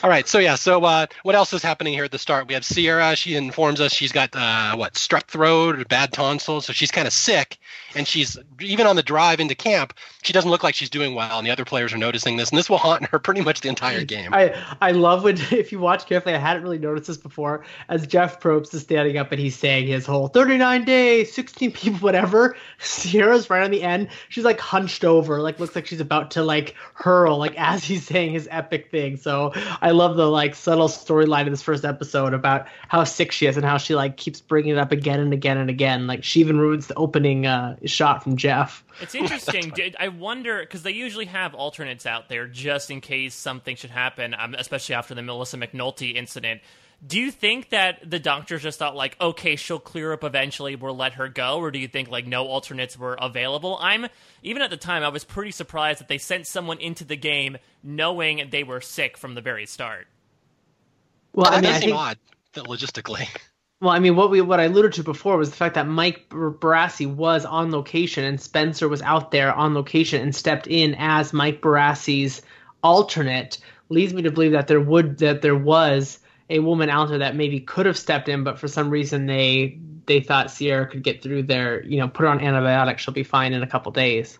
All 0.00 0.10
right, 0.10 0.28
so 0.28 0.38
yeah, 0.38 0.54
so 0.54 0.84
uh, 0.84 1.06
what 1.24 1.34
else 1.34 1.52
is 1.52 1.60
happening 1.60 1.92
here 1.92 2.04
at 2.04 2.12
the 2.12 2.20
start? 2.20 2.46
We 2.46 2.54
have 2.54 2.64
Sierra. 2.64 3.16
She 3.16 3.34
informs 3.34 3.80
us 3.80 3.92
she's 3.92 4.12
got 4.12 4.30
uh, 4.32 4.76
what 4.76 4.94
strep 4.94 5.24
throat 5.24 5.76
or 5.76 5.84
bad 5.86 6.12
tonsils, 6.12 6.66
so 6.66 6.72
she's 6.72 6.92
kind 6.92 7.08
of 7.08 7.12
sick, 7.12 7.58
and 7.96 8.06
she's 8.06 8.38
even 8.60 8.86
on 8.86 8.94
the 8.94 9.02
drive 9.02 9.40
into 9.40 9.56
camp. 9.56 9.92
She 10.22 10.32
doesn't 10.32 10.50
look 10.50 10.62
like 10.62 10.76
she's 10.76 10.88
doing 10.88 11.16
well, 11.16 11.38
and 11.38 11.46
the 11.46 11.50
other 11.50 11.64
players 11.64 11.92
are 11.92 11.98
noticing 11.98 12.36
this, 12.36 12.50
and 12.50 12.58
this 12.58 12.70
will 12.70 12.78
haunt 12.78 13.06
her 13.06 13.18
pretty 13.18 13.40
much 13.40 13.60
the 13.60 13.68
entire 13.68 14.04
game. 14.04 14.32
I 14.32 14.54
I 14.80 14.92
love 14.92 15.24
when 15.24 15.36
if 15.50 15.72
you 15.72 15.80
watch 15.80 16.06
carefully, 16.06 16.36
I 16.36 16.38
hadn't 16.38 16.62
really 16.62 16.78
noticed 16.78 17.08
this 17.08 17.16
before. 17.16 17.64
As 17.88 18.06
Jeff 18.06 18.40
Probst 18.40 18.72
is 18.74 18.82
standing 18.82 19.16
up 19.16 19.32
and 19.32 19.40
he's 19.40 19.56
saying 19.56 19.88
his 19.88 20.06
whole 20.06 20.28
39 20.28 20.84
days, 20.84 21.32
16 21.32 21.72
people, 21.72 21.98
whatever. 22.00 22.56
Sierra's 22.78 23.50
right 23.50 23.64
on 23.64 23.72
the 23.72 23.82
end. 23.82 24.10
She's 24.28 24.44
like 24.44 24.60
hunched 24.60 25.04
over, 25.04 25.40
like 25.40 25.58
looks 25.58 25.74
like 25.74 25.86
she's 25.86 26.00
about 26.00 26.30
to 26.32 26.44
like 26.44 26.76
hurl, 26.94 27.36
like 27.38 27.58
as 27.58 27.82
he's 27.82 28.06
saying 28.06 28.30
his 28.30 28.46
epic 28.50 28.92
thing. 28.92 29.16
So 29.16 29.52
I 29.82 29.87
love 29.90 30.16
the 30.16 30.26
like 30.28 30.54
subtle 30.54 30.88
storyline 30.88 31.42
of 31.44 31.50
this 31.50 31.62
first 31.62 31.84
episode 31.84 32.34
about 32.34 32.66
how 32.88 33.04
sick 33.04 33.32
she 33.32 33.46
is 33.46 33.56
and 33.56 33.64
how 33.64 33.78
she 33.78 33.94
like 33.94 34.16
keeps 34.16 34.40
bringing 34.40 34.72
it 34.72 34.78
up 34.78 34.92
again 34.92 35.20
and 35.20 35.32
again 35.32 35.58
and 35.58 35.70
again. 35.70 36.06
Like 36.06 36.24
she 36.24 36.40
even 36.40 36.58
ruins 36.58 36.86
the 36.86 36.94
opening 36.94 37.46
uh, 37.46 37.76
shot 37.84 38.22
from 38.22 38.36
Jeff. 38.36 38.84
It's 39.00 39.14
interesting. 39.16 39.70
Did- 39.70 39.96
I 39.98 40.08
wonder 40.08 40.60
because 40.60 40.82
they 40.82 40.92
usually 40.92 41.26
have 41.26 41.54
alternates 41.54 42.06
out 42.06 42.28
there 42.28 42.46
just 42.46 42.90
in 42.90 43.00
case 43.00 43.34
something 43.34 43.76
should 43.76 43.90
happen, 43.90 44.34
um, 44.38 44.54
especially 44.58 44.94
after 44.94 45.14
the 45.14 45.22
Melissa 45.22 45.56
McNulty 45.56 46.14
incident. 46.14 46.60
Do 47.06 47.20
you 47.20 47.30
think 47.30 47.70
that 47.70 48.10
the 48.10 48.18
doctors 48.18 48.62
just 48.62 48.80
thought 48.80 48.96
like, 48.96 49.16
okay, 49.20 49.54
she'll 49.54 49.78
clear 49.78 50.12
up 50.12 50.24
eventually, 50.24 50.74
we'll 50.74 50.96
let 50.96 51.14
her 51.14 51.28
go, 51.28 51.58
or 51.58 51.70
do 51.70 51.78
you 51.78 51.86
think 51.86 52.10
like 52.10 52.26
no 52.26 52.46
alternates 52.46 52.98
were 52.98 53.16
available? 53.20 53.78
I'm 53.80 54.06
even 54.42 54.62
at 54.62 54.70
the 54.70 54.76
time 54.76 55.04
I 55.04 55.08
was 55.08 55.22
pretty 55.22 55.52
surprised 55.52 56.00
that 56.00 56.08
they 56.08 56.18
sent 56.18 56.48
someone 56.48 56.78
into 56.78 57.04
the 57.04 57.16
game 57.16 57.58
knowing 57.84 58.48
they 58.50 58.64
were 58.64 58.80
sick 58.80 59.16
from 59.16 59.34
the 59.34 59.40
very 59.40 59.64
start. 59.64 60.08
Well, 61.32 61.46
I 61.46 61.50
that 61.50 61.62
mean, 61.62 61.62
does 61.62 61.76
I 61.76 61.80
seem 61.80 61.88
think 61.90 61.98
odd, 61.98 62.18
that 62.54 62.64
logistically. 62.64 63.28
Well, 63.80 63.90
I 63.90 64.00
mean, 64.00 64.16
what 64.16 64.30
we 64.30 64.40
what 64.40 64.58
I 64.58 64.64
alluded 64.64 64.94
to 64.94 65.04
before 65.04 65.36
was 65.36 65.50
the 65.50 65.56
fact 65.56 65.76
that 65.76 65.86
Mike 65.86 66.28
Borassi 66.30 67.06
was 67.06 67.44
on 67.44 67.70
location 67.70 68.24
and 68.24 68.40
Spencer 68.40 68.88
was 68.88 69.02
out 69.02 69.30
there 69.30 69.52
on 69.52 69.72
location 69.72 70.20
and 70.20 70.34
stepped 70.34 70.66
in 70.66 70.96
as 70.98 71.32
Mike 71.32 71.60
Borassi's 71.62 72.42
alternate. 72.82 73.58
Leads 73.88 74.12
me 74.12 74.22
to 74.22 74.32
believe 74.32 74.50
that 74.50 74.66
there 74.66 74.80
would 74.80 75.18
that 75.18 75.42
there 75.42 75.54
was 75.54 76.18
a 76.50 76.60
woman 76.60 76.88
out 76.90 77.08
there 77.08 77.18
that 77.18 77.36
maybe 77.36 77.60
could 77.60 77.86
have 77.86 77.98
stepped 77.98 78.28
in, 78.28 78.44
but 78.44 78.58
for 78.58 78.68
some 78.68 78.90
reason 78.90 79.26
they 79.26 79.78
they 80.06 80.20
thought 80.20 80.50
Sierra 80.50 80.86
could 80.86 81.02
get 81.02 81.22
through 81.22 81.44
there. 81.44 81.84
You 81.84 81.98
know, 81.98 82.08
put 82.08 82.22
her 82.22 82.28
on 82.28 82.40
antibiotics, 82.40 83.02
she'll 83.02 83.14
be 83.14 83.22
fine 83.22 83.52
in 83.52 83.62
a 83.62 83.66
couple 83.66 83.92
days. 83.92 84.38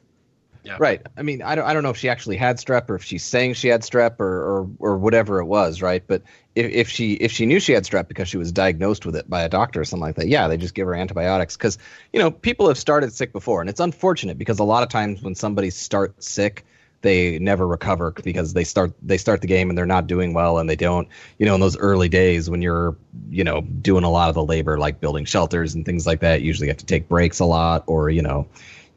Right. 0.76 1.00
I 1.16 1.22
mean, 1.22 1.40
I 1.40 1.54
don't, 1.54 1.64
I 1.64 1.72
don't 1.72 1.82
know 1.82 1.90
if 1.90 1.96
she 1.96 2.08
actually 2.08 2.36
had 2.36 2.58
strep 2.58 2.90
or 2.90 2.96
if 2.96 3.04
she's 3.04 3.24
saying 3.24 3.54
she 3.54 3.68
had 3.68 3.82
strep 3.82 4.20
or, 4.20 4.26
or, 4.26 4.70
or 4.80 4.98
whatever 4.98 5.40
it 5.40 5.46
was, 5.46 5.80
right? 5.80 6.02
But 6.06 6.22
if, 6.54 6.70
if 6.70 6.88
she 6.90 7.14
if 7.14 7.32
she 7.32 7.46
knew 7.46 7.60
she 7.60 7.72
had 7.72 7.84
strep 7.84 8.08
because 8.08 8.28
she 8.28 8.36
was 8.36 8.52
diagnosed 8.52 9.06
with 9.06 9.16
it 9.16 9.30
by 9.30 9.42
a 9.42 9.48
doctor 9.48 9.80
or 9.80 9.84
something 9.84 10.02
like 10.02 10.16
that, 10.16 10.28
yeah, 10.28 10.48
they 10.48 10.56
just 10.56 10.74
give 10.74 10.86
her 10.86 10.94
antibiotics 10.94 11.56
because 11.56 11.78
you 12.12 12.18
know 12.18 12.30
people 12.30 12.68
have 12.68 12.76
started 12.76 13.12
sick 13.12 13.32
before, 13.32 13.60
and 13.60 13.70
it's 13.70 13.80
unfortunate 13.80 14.36
because 14.36 14.58
a 14.58 14.64
lot 14.64 14.82
of 14.82 14.88
times 14.88 15.22
when 15.22 15.34
somebody 15.34 15.70
starts 15.70 16.28
sick, 16.28 16.66
they 17.00 17.38
never 17.38 17.66
recover 17.66 18.10
because 18.10 18.52
they 18.52 18.64
start 18.64 18.92
they 19.02 19.18
start 19.18 19.40
the 19.40 19.46
game 19.46 19.68
and 19.68 19.78
they're 19.78 19.86
not 19.86 20.06
doing 20.06 20.34
well 20.34 20.58
and 20.58 20.68
they 20.68 20.76
don't 20.76 21.08
you 21.38 21.46
know 21.46 21.54
in 21.54 21.60
those 21.60 21.76
early 21.76 22.08
days 22.08 22.50
when 22.50 22.60
you're 22.60 22.96
you 23.30 23.44
know 23.44 23.60
doing 23.60 24.04
a 24.04 24.10
lot 24.10 24.28
of 24.28 24.34
the 24.34 24.44
labor 24.44 24.78
like 24.78 25.00
building 25.00 25.24
shelters 25.24 25.74
and 25.74 25.84
things 25.84 26.06
like 26.06 26.20
that, 26.20 26.42
usually 26.42 26.68
have 26.68 26.76
to 26.76 26.86
take 26.86 27.08
breaks 27.08 27.40
a 27.40 27.44
lot 27.44 27.84
or 27.86 28.10
you 28.10 28.22
know 28.22 28.46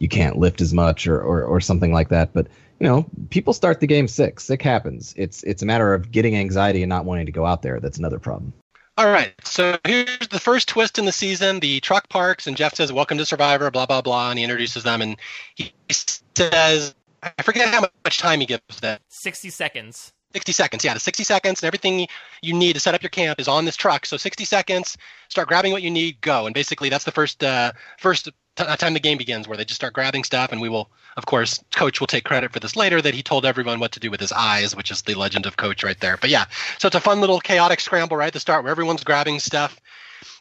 you 0.01 0.09
can't 0.09 0.37
lift 0.37 0.61
as 0.61 0.73
much 0.73 1.05
or, 1.05 1.21
or, 1.21 1.43
or 1.43 1.61
something 1.61 1.93
like 1.93 2.09
that. 2.09 2.33
But 2.33 2.47
you 2.79 2.87
know, 2.87 3.05
people 3.29 3.53
start 3.53 3.79
the 3.79 3.85
game 3.85 4.07
sick. 4.07 4.39
Sick 4.39 4.63
happens. 4.63 5.13
It's 5.15 5.43
it's 5.43 5.61
a 5.61 5.65
matter 5.67 5.93
of 5.93 6.11
getting 6.11 6.35
anxiety 6.35 6.81
and 6.81 6.89
not 6.89 7.05
wanting 7.05 7.27
to 7.27 7.31
go 7.31 7.45
out 7.45 7.61
there. 7.61 7.79
That's 7.79 7.99
another 7.99 8.17
problem. 8.17 8.51
All 8.97 9.05
right, 9.05 9.33
so 9.43 9.77
here's 9.85 10.27
the 10.27 10.39
first 10.39 10.67
twist 10.67 10.99
in 10.99 11.05
the 11.05 11.11
season. 11.11 11.59
The 11.59 11.79
truck 11.79 12.09
parks, 12.09 12.47
and 12.47 12.57
Jeff 12.57 12.75
says, 12.75 12.91
"Welcome 12.91 13.19
to 13.19 13.25
Survivor." 13.25 13.69
Blah 13.69 13.85
blah 13.85 14.01
blah, 14.01 14.31
and 14.31 14.39
he 14.39 14.43
introduces 14.43 14.83
them, 14.83 15.01
and 15.01 15.17
he 15.55 15.71
says, 15.91 16.95
"I 17.23 17.43
forget 17.43 17.73
how 17.73 17.81
much 18.05 18.17
time 18.17 18.39
he 18.39 18.45
gives 18.45 18.79
them. 18.79 18.99
60 19.09 19.49
seconds. 19.49 20.13
60 20.33 20.51
seconds. 20.51 20.85
Yeah, 20.85 20.93
the 20.93 20.99
60 20.99 21.23
seconds 21.23 21.61
and 21.61 21.67
everything 21.67 22.07
you 22.41 22.53
need 22.53 22.73
to 22.73 22.79
set 22.79 22.95
up 22.95 23.03
your 23.03 23.09
camp 23.09 23.39
is 23.39 23.47
on 23.47 23.65
this 23.65 23.75
truck. 23.75 24.05
So 24.05 24.17
60 24.17 24.45
seconds, 24.45 24.97
start 25.29 25.47
grabbing 25.47 25.71
what 25.71 25.81
you 25.81 25.91
need, 25.91 26.21
go. 26.21 26.45
And 26.45 26.53
basically, 26.53 26.89
that's 26.89 27.03
the 27.03 27.11
first 27.11 27.43
uh, 27.43 27.73
first 27.99 28.29
t- 28.55 28.63
time 28.77 28.93
the 28.93 28.99
game 28.99 29.17
begins, 29.17 29.47
where 29.47 29.57
they 29.57 29.65
just 29.65 29.79
start 29.79 29.93
grabbing 29.93 30.23
stuff. 30.23 30.51
And 30.51 30.61
we 30.61 30.69
will, 30.69 30.89
of 31.17 31.25
course, 31.25 31.63
Coach 31.75 31.99
will 31.99 32.07
take 32.07 32.23
credit 32.23 32.51
for 32.51 32.59
this 32.59 32.75
later 32.75 33.01
that 33.01 33.13
he 33.13 33.21
told 33.21 33.45
everyone 33.45 33.79
what 33.79 33.91
to 33.93 33.99
do 33.99 34.09
with 34.09 34.19
his 34.19 34.31
eyes, 34.31 34.75
which 34.75 34.91
is 34.91 35.01
the 35.01 35.15
legend 35.15 35.45
of 35.45 35.57
Coach 35.57 35.83
right 35.83 35.99
there. 35.99 36.17
But 36.17 36.29
yeah, 36.29 36.45
so 36.77 36.87
it's 36.87 36.95
a 36.95 37.01
fun 37.01 37.19
little 37.19 37.39
chaotic 37.39 37.79
scramble 37.79 38.17
right 38.17 38.27
at 38.27 38.33
the 38.33 38.39
start 38.39 38.63
where 38.63 38.71
everyone's 38.71 39.03
grabbing 39.03 39.39
stuff. 39.39 39.79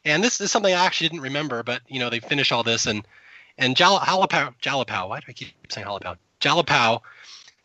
And 0.04 0.22
this 0.22 0.40
is 0.40 0.50
something 0.50 0.72
I 0.72 0.84
actually 0.84 1.08
didn't 1.08 1.22
remember, 1.22 1.62
but 1.62 1.82
you 1.88 1.98
know 1.98 2.10
they 2.10 2.20
finish 2.20 2.52
all 2.52 2.62
this 2.62 2.86
and 2.86 3.06
and 3.58 3.76
Jal- 3.76 4.00
Jalapao, 4.00 4.54
Jalapao, 4.62 5.08
why 5.08 5.20
do 5.20 5.26
I 5.28 5.32
keep 5.32 5.50
saying 5.68 5.86
Jalapao? 5.86 6.16
Jalapao 6.40 7.00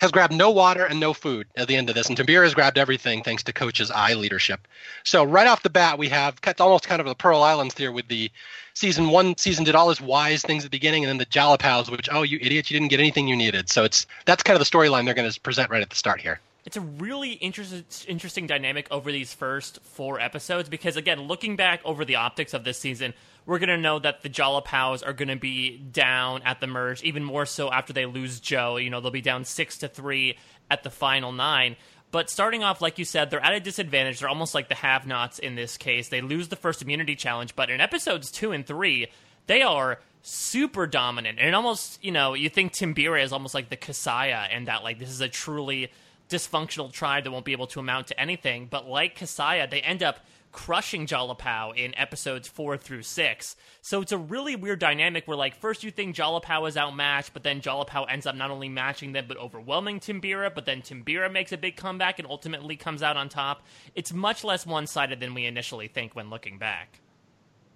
has 0.01 0.11
grabbed 0.11 0.33
no 0.33 0.51
water 0.51 0.85
and 0.85 0.99
no 0.99 1.13
food 1.13 1.47
at 1.55 1.67
the 1.67 1.75
end 1.75 1.89
of 1.89 1.95
this, 1.95 2.07
and 2.07 2.17
Timbira 2.17 2.43
has 2.43 2.53
grabbed 2.53 2.77
everything 2.77 3.23
thanks 3.23 3.43
to 3.43 3.53
Coach's 3.53 3.89
eye 3.91 4.13
leadership. 4.13 4.67
So 5.03 5.23
right 5.23 5.47
off 5.47 5.63
the 5.63 5.69
bat, 5.69 5.97
we 5.97 6.09
have 6.09 6.35
it's 6.45 6.61
almost 6.61 6.87
kind 6.87 6.99
of 6.99 7.07
the 7.07 7.15
Pearl 7.15 7.41
Islands 7.41 7.77
here 7.77 7.91
with 7.91 8.07
the 8.07 8.29
season 8.73 9.09
one 9.09 9.37
season 9.37 9.63
did 9.63 9.73
all 9.73 9.89
his 9.89 10.01
wise 10.01 10.41
things 10.41 10.65
at 10.65 10.71
the 10.71 10.77
beginning, 10.77 11.03
and 11.03 11.09
then 11.09 11.17
the 11.17 11.25
Jalapaos, 11.25 11.89
which 11.89 12.09
oh 12.11 12.23
you 12.23 12.37
idiots, 12.41 12.69
you 12.69 12.77
didn't 12.77 12.89
get 12.89 12.99
anything 12.99 13.27
you 13.27 13.35
needed. 13.35 13.69
So 13.69 13.83
it's 13.83 14.05
that's 14.25 14.43
kind 14.43 14.59
of 14.59 14.59
the 14.59 14.77
storyline 14.77 15.05
they're 15.05 15.13
going 15.13 15.31
to 15.31 15.41
present 15.41 15.69
right 15.71 15.81
at 15.81 15.89
the 15.89 15.95
start 15.95 16.19
here. 16.19 16.39
It's 16.65 16.77
a 16.77 16.81
really 16.81 17.33
interest, 17.33 18.05
interesting 18.07 18.47
dynamic 18.47 18.87
over 18.89 19.11
these 19.11 19.31
first 19.33 19.79
four 19.83 20.19
episodes 20.19 20.67
because, 20.67 20.97
again, 20.97 21.21
looking 21.21 21.55
back 21.55 21.79
over 21.85 22.03
the 22.03 22.15
optics 22.15 22.55
of 22.55 22.63
this 22.63 22.79
season, 22.79 23.13
we're 23.45 23.59
going 23.59 23.69
to 23.69 23.77
know 23.77 23.99
that 23.99 24.21
the 24.21 24.29
Jalapaos 24.29 25.05
are 25.05 25.13
going 25.13 25.29
to 25.29 25.35
be 25.35 25.77
down 25.77 26.41
at 26.43 26.59
the 26.59 26.67
merge, 26.67 27.03
even 27.03 27.23
more 27.23 27.45
so 27.45 27.71
after 27.71 27.93
they 27.93 28.05
lose 28.05 28.39
Joe. 28.39 28.77
You 28.77 28.89
know, 28.89 29.01
they'll 29.01 29.11
be 29.11 29.21
down 29.21 29.45
six 29.45 29.77
to 29.79 29.87
three 29.87 30.37
at 30.69 30.83
the 30.83 30.89
final 30.89 31.31
nine. 31.31 31.75
But 32.11 32.29
starting 32.29 32.63
off, 32.63 32.81
like 32.81 32.97
you 32.97 33.05
said, 33.05 33.29
they're 33.29 33.43
at 33.43 33.53
a 33.53 33.59
disadvantage. 33.59 34.19
They're 34.19 34.29
almost 34.29 34.55
like 34.55 34.69
the 34.69 34.75
have 34.75 35.05
nots 35.05 35.37
in 35.39 35.55
this 35.55 35.77
case. 35.77 36.09
They 36.09 36.21
lose 36.21 36.47
the 36.47 36.55
first 36.55 36.81
immunity 36.81 37.15
challenge, 37.15 37.55
but 37.55 37.69
in 37.69 37.81
episodes 37.81 38.31
two 38.31 38.51
and 38.51 38.65
three, 38.65 39.07
they 39.47 39.61
are 39.61 39.99
super 40.21 40.87
dominant. 40.87 41.39
And 41.39 41.53
almost, 41.55 42.03
you 42.03 42.11
know, 42.11 42.33
you 42.33 42.49
think 42.49 42.73
Timbira 42.73 43.23
is 43.23 43.33
almost 43.33 43.53
like 43.53 43.69
the 43.69 43.77
Casaya, 43.77 44.47
and 44.49 44.67
that, 44.67 44.83
like, 44.83 44.97
this 44.97 45.09
is 45.09 45.21
a 45.21 45.27
truly 45.27 45.91
dysfunctional 46.29 46.91
tribe 46.91 47.23
that 47.23 47.31
won't 47.31 47.45
be 47.45 47.51
able 47.51 47.67
to 47.67 47.79
amount 47.79 48.07
to 48.07 48.19
anything. 48.19 48.67
But 48.69 48.87
like 48.87 49.17
Casaya, 49.17 49.69
they 49.69 49.81
end 49.81 50.03
up 50.03 50.19
crushing 50.55 51.05
Jalapao 51.05 51.75
in 51.75 51.93
episodes 51.97 52.47
four 52.47 52.77
through 52.77 53.01
six. 53.01 53.57
So 53.81 54.01
it's 54.01 54.13
a 54.13 54.17
really 54.17 54.55
weird 54.55 54.79
dynamic 54.79 55.27
where, 55.27 55.35
like, 55.35 55.53
first 55.53 55.83
you 55.83 55.91
think 55.91 56.15
Jalapao 56.15 56.65
is 56.69 56.77
outmatched, 56.77 57.33
but 57.33 57.43
then 57.43 57.59
Jalapao 57.59 58.05
ends 58.09 58.25
up 58.25 58.35
not 58.35 58.51
only 58.51 58.69
matching 58.69 59.11
them 59.11 59.25
but 59.27 59.35
overwhelming 59.35 59.99
Timbira, 59.99 60.55
but 60.55 60.65
then 60.65 60.81
Timbira 60.81 61.29
makes 61.29 61.51
a 61.51 61.57
big 61.57 61.75
comeback 61.75 62.19
and 62.19 62.27
ultimately 62.29 62.77
comes 62.77 63.03
out 63.03 63.17
on 63.17 63.27
top. 63.27 63.63
It's 63.95 64.13
much 64.13 64.45
less 64.45 64.65
one 64.65 64.87
sided 64.87 65.19
than 65.19 65.33
we 65.33 65.45
initially 65.45 65.89
think 65.89 66.15
when 66.15 66.29
looking 66.29 66.57
back. 66.57 67.01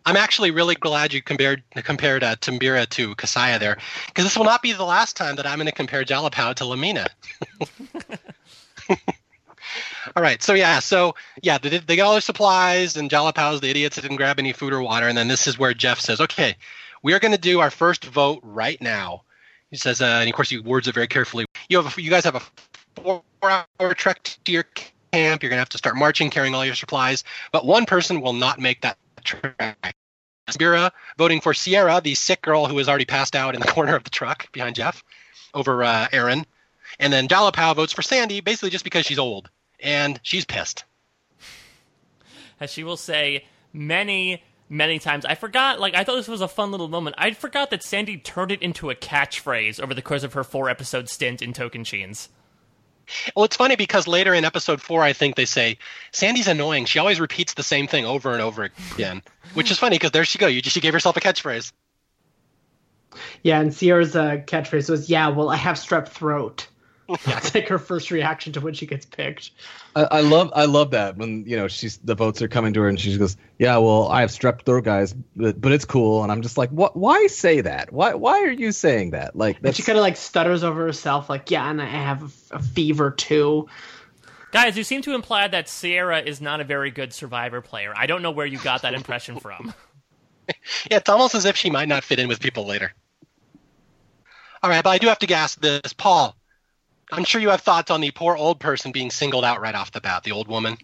I'm 0.06 0.16
actually 0.16 0.52
really 0.52 0.76
glad 0.76 1.12
you 1.12 1.22
compared 1.22 1.62
compared 1.76 2.24
uh, 2.24 2.38
Timbira 2.38 2.88
to 2.92 3.14
Casaya 3.16 3.60
there, 3.60 3.78
because 4.08 4.24
this 4.24 4.38
will 4.38 4.46
not 4.46 4.62
be 4.62 4.72
the 4.72 4.86
last 4.86 5.18
time 5.18 5.36
that 5.36 5.46
I'm 5.46 5.58
going 5.58 5.68
to 5.68 5.74
compare 5.74 6.06
Jalapao 6.06 6.56
to 6.56 6.66
La 6.66 6.78
Mina. 6.78 7.08
All 10.16 10.24
right, 10.24 10.42
so 10.42 10.54
yeah, 10.54 10.80
so 10.80 11.16
yeah, 11.42 11.58
they, 11.58 11.78
they 11.78 11.96
get 11.96 12.02
all 12.02 12.14
their 12.14 12.22
supplies, 12.22 12.98
and 12.98 13.10
Jalapao's 13.10 13.62
the 13.62 13.70
idiots 13.70 13.96
that 13.96 14.02
didn't 14.02 14.18
grab 14.18 14.40
any 14.40 14.54
food 14.54 14.74
or 14.74 14.82
water, 14.82 15.08
and 15.08 15.18
then 15.18 15.28
this 15.28 15.48
is 15.48 15.60
where 15.60 15.74
Jeff 15.74 16.00
says, 16.00 16.20
"Okay, 16.20 16.56
we 17.04 17.14
are 17.14 17.20
going 17.20 17.34
to 17.34 17.38
do 17.38 17.60
our 17.60 17.70
first 17.70 18.06
vote 18.06 18.40
right 18.44 18.82
now." 18.82 19.24
He 19.72 19.78
says, 19.78 20.02
uh, 20.02 20.06
and 20.06 20.30
of 20.30 20.36
course 20.36 20.50
he 20.50 20.58
words 20.58 20.88
it 20.88 20.96
very 20.96 21.08
carefully. 21.08 21.46
You 21.70 21.82
have, 21.82 21.96
a, 21.96 22.02
you 22.02 22.10
guys 22.10 22.24
have 22.24 22.36
a 22.36 22.42
four-hour 22.96 23.94
trek 23.94 24.38
to 24.46 24.52
your 24.52 24.66
camp. 25.12 25.44
You're 25.44 25.50
going 25.50 25.58
to 25.58 25.62
have 25.62 25.70
to 25.70 25.78
start 25.78 25.96
marching, 25.96 26.32
carrying 26.32 26.56
all 26.56 26.66
your 26.66 26.76
supplies, 26.76 27.24
but 27.52 27.66
one 27.66 27.86
person 27.86 28.22
will 28.22 28.34
not 28.34 28.60
make 28.60 28.82
that 28.82 28.98
trek. 29.24 29.96
Sierra 30.50 30.92
voting 31.20 31.42
for 31.42 31.54
Sierra, 31.54 32.02
the 32.04 32.16
sick 32.16 32.42
girl 32.42 32.66
who 32.66 32.74
was 32.74 32.90
already 32.90 33.06
passed 33.06 33.36
out 33.36 33.54
in 33.54 33.62
the 33.62 33.68
corner 33.72 33.96
of 33.96 34.04
the 34.04 34.10
truck 34.10 34.52
behind 34.52 34.76
Jeff, 34.76 35.04
over 35.54 35.84
uh, 35.84 36.08
Erinn. 36.08 36.46
And 37.00 37.14
then 37.14 37.28
Jalapow 37.28 37.76
votes 37.76 37.94
for 37.94 38.02
Sandy, 38.02 38.42
basically 38.42 38.72
just 38.72 38.84
because 38.84 39.06
she's 39.06 39.20
old 39.20 39.52
and 39.82 40.20
she's 40.24 40.46
pissed. 40.46 40.84
As 42.60 42.72
she 42.72 42.84
will 42.84 42.98
say 42.98 43.46
many, 43.72 44.44
many 44.70 45.00
times. 45.00 45.26
I 45.26 45.36
forgot, 45.36 45.80
like, 45.80 45.96
I 45.96 46.04
thought 46.04 46.16
this 46.16 46.28
was 46.28 46.42
a 46.42 46.48
fun 46.48 46.72
little 46.72 46.88
moment. 46.88 47.16
I 47.18 47.32
forgot 47.32 47.70
that 47.72 47.84
Sandy 47.84 48.18
turned 48.18 48.52
it 48.52 48.62
into 48.62 48.90
a 48.90 48.96
catchphrase 48.96 49.80
over 49.80 49.94
the 49.94 50.02
course 50.02 50.24
of 50.24 50.34
her 50.34 50.44
four 50.44 50.70
episode 50.70 51.10
stint 51.10 51.42
in 51.42 51.54
Tocantins. 51.54 52.30
Well, 53.36 53.46
it's 53.46 53.56
funny 53.56 53.76
because 53.76 54.08
later 54.08 54.34
in 54.34 54.46
episode 54.46 54.82
four, 54.82 55.02
I 55.02 55.14
think 55.14 55.36
they 55.36 55.46
say 55.46 55.80
Sandy's 56.12 56.48
annoying. 56.48 56.86
She 56.86 57.00
always 57.00 57.20
repeats 57.20 57.54
the 57.56 57.64
same 57.64 57.88
thing 57.88 58.06
over 58.06 58.34
and 58.34 58.42
over 58.42 58.70
again, 58.94 59.24
which 59.56 59.72
is 59.72 59.80
funny 59.80 59.96
because 59.96 60.12
there 60.12 60.26
she 60.26 60.38
go. 60.38 60.48
You 60.48 60.62
just 60.62 60.76
she 60.76 60.80
gave 60.80 60.94
herself 60.94 61.18
a 61.18 61.20
catchphrase. 61.20 61.72
Yeah, 63.42 63.60
and 63.60 63.74
Sierra's 63.74 64.16
uh, 64.16 64.38
catchphrase 64.46 64.90
was, 64.90 65.10
"Yeah, 65.10 65.30
well, 65.30 65.50
I 65.50 65.56
have 65.56 65.78
strep 65.78 66.10
throat." 66.10 66.68
That's 67.26 67.54
like 67.56 67.68
her 67.68 67.80
first 67.80 68.12
reaction 68.12 68.54
to 68.54 68.62
when 68.62 68.74
she 68.74 68.86
gets 68.86 69.06
picked. 69.06 69.52
I, 69.96 70.04
I, 70.04 70.22
love 70.22 70.52
I 70.56 70.66
love 70.66 70.92
that 70.92 71.18
when 71.18 71.46
you 71.46 71.58
know 71.58 71.68
she's 71.68 71.98
the 71.98 72.16
votes 72.16 72.42
are 72.42 72.48
coming 72.48 72.74
to 72.74 72.82
her 72.82 72.88
and 72.88 73.00
she 73.00 73.18
goes, 73.18 73.36
yeah, 73.58 73.78
well 73.78 74.08
I 74.08 74.22
have 74.22 74.30
strep 74.30 74.64
throat, 74.64 74.84
guys, 74.84 75.14
but, 75.36 75.60
but 75.60 75.72
it's 75.72 75.86
cool. 75.86 76.24
And 76.24 76.32
I'm 76.32 76.42
just 76.42 76.58
like, 76.58 76.70
what? 76.70 76.96
Why 76.96 77.28
say 77.28 77.62
that? 77.62 77.92
Why 77.92 78.14
why 78.14 78.42
are 78.42 78.52
you 78.52 78.72
saying 78.72 79.12
that? 79.12 79.36
Like, 79.36 79.58
and 79.64 79.76
she 79.76 79.84
kind 79.84 79.98
of 79.98 80.02
like 80.02 80.18
stutters 80.18 80.64
over 80.64 80.86
herself, 80.86 81.30
like, 81.30 81.50
yeah, 81.50 81.70
and 81.70 81.82
I 81.82 81.86
have 81.86 82.24
a, 82.52 82.58
a 82.58 82.62
fever 82.62 83.12
too. 83.12 83.68
Guys, 84.52 84.76
you 84.76 84.84
seem 84.84 85.02
to 85.04 85.14
imply 85.14 85.48
that 85.48 85.70
Sierra 85.70 86.20
is 86.20 86.42
not 86.42 86.60
a 86.60 86.64
very 86.64 86.90
good 86.90 87.14
Survivor 87.14 87.62
player. 87.62 87.94
I 87.96 88.08
don't 88.08 88.24
know 88.24 88.32
where 88.32 88.48
you 88.48 88.58
got 88.58 88.82
that 88.82 88.96
impression 88.96 89.40
from. 89.40 89.74
yeah, 90.90 90.98
it's 90.98 91.10
almost 91.10 91.36
as 91.36 91.46
if 91.46 91.56
she 91.56 91.70
might 91.70 91.88
not 91.88 92.04
fit 92.04 92.18
in 92.18 92.28
with 92.28 92.40
people 92.40 92.66
later. 92.66 92.92
All 94.64 94.70
right, 94.70 94.84
but 94.84 94.90
I 94.90 94.98
do 94.98 95.08
have 95.08 95.20
to 95.20 95.34
ask 95.34 95.60
this, 95.62 95.94
Paul. 95.94 96.36
I'm 97.12 97.24
sure 97.24 97.42
you 97.42 97.50
have 97.50 97.62
thoughts 97.62 97.92
on 97.92 98.02
the 98.02 98.12
poor 98.12 98.36
old 98.36 98.60
person 98.60 98.92
being 98.92 99.10
singled 99.10 99.44
out 99.44 99.62
right 99.62 99.76
off 99.76 99.92
the 99.92 100.02
bat, 100.02 100.24
the 100.24 100.32
old 100.32 100.48
woman. 100.48 100.78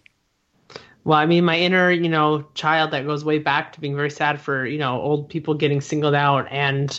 Well, 1.04 1.18
I 1.18 1.26
mean, 1.26 1.44
my 1.44 1.56
inner, 1.56 1.90
you 1.90 2.08
know, 2.08 2.46
child 2.54 2.90
that 2.90 3.06
goes 3.06 3.24
way 3.24 3.38
back 3.38 3.72
to 3.74 3.80
being 3.80 3.94
very 3.94 4.10
sad 4.10 4.40
for, 4.40 4.66
you 4.66 4.78
know, 4.78 5.00
old 5.00 5.28
people 5.28 5.54
getting 5.54 5.80
singled 5.80 6.16
out 6.16 6.48
and 6.50 6.98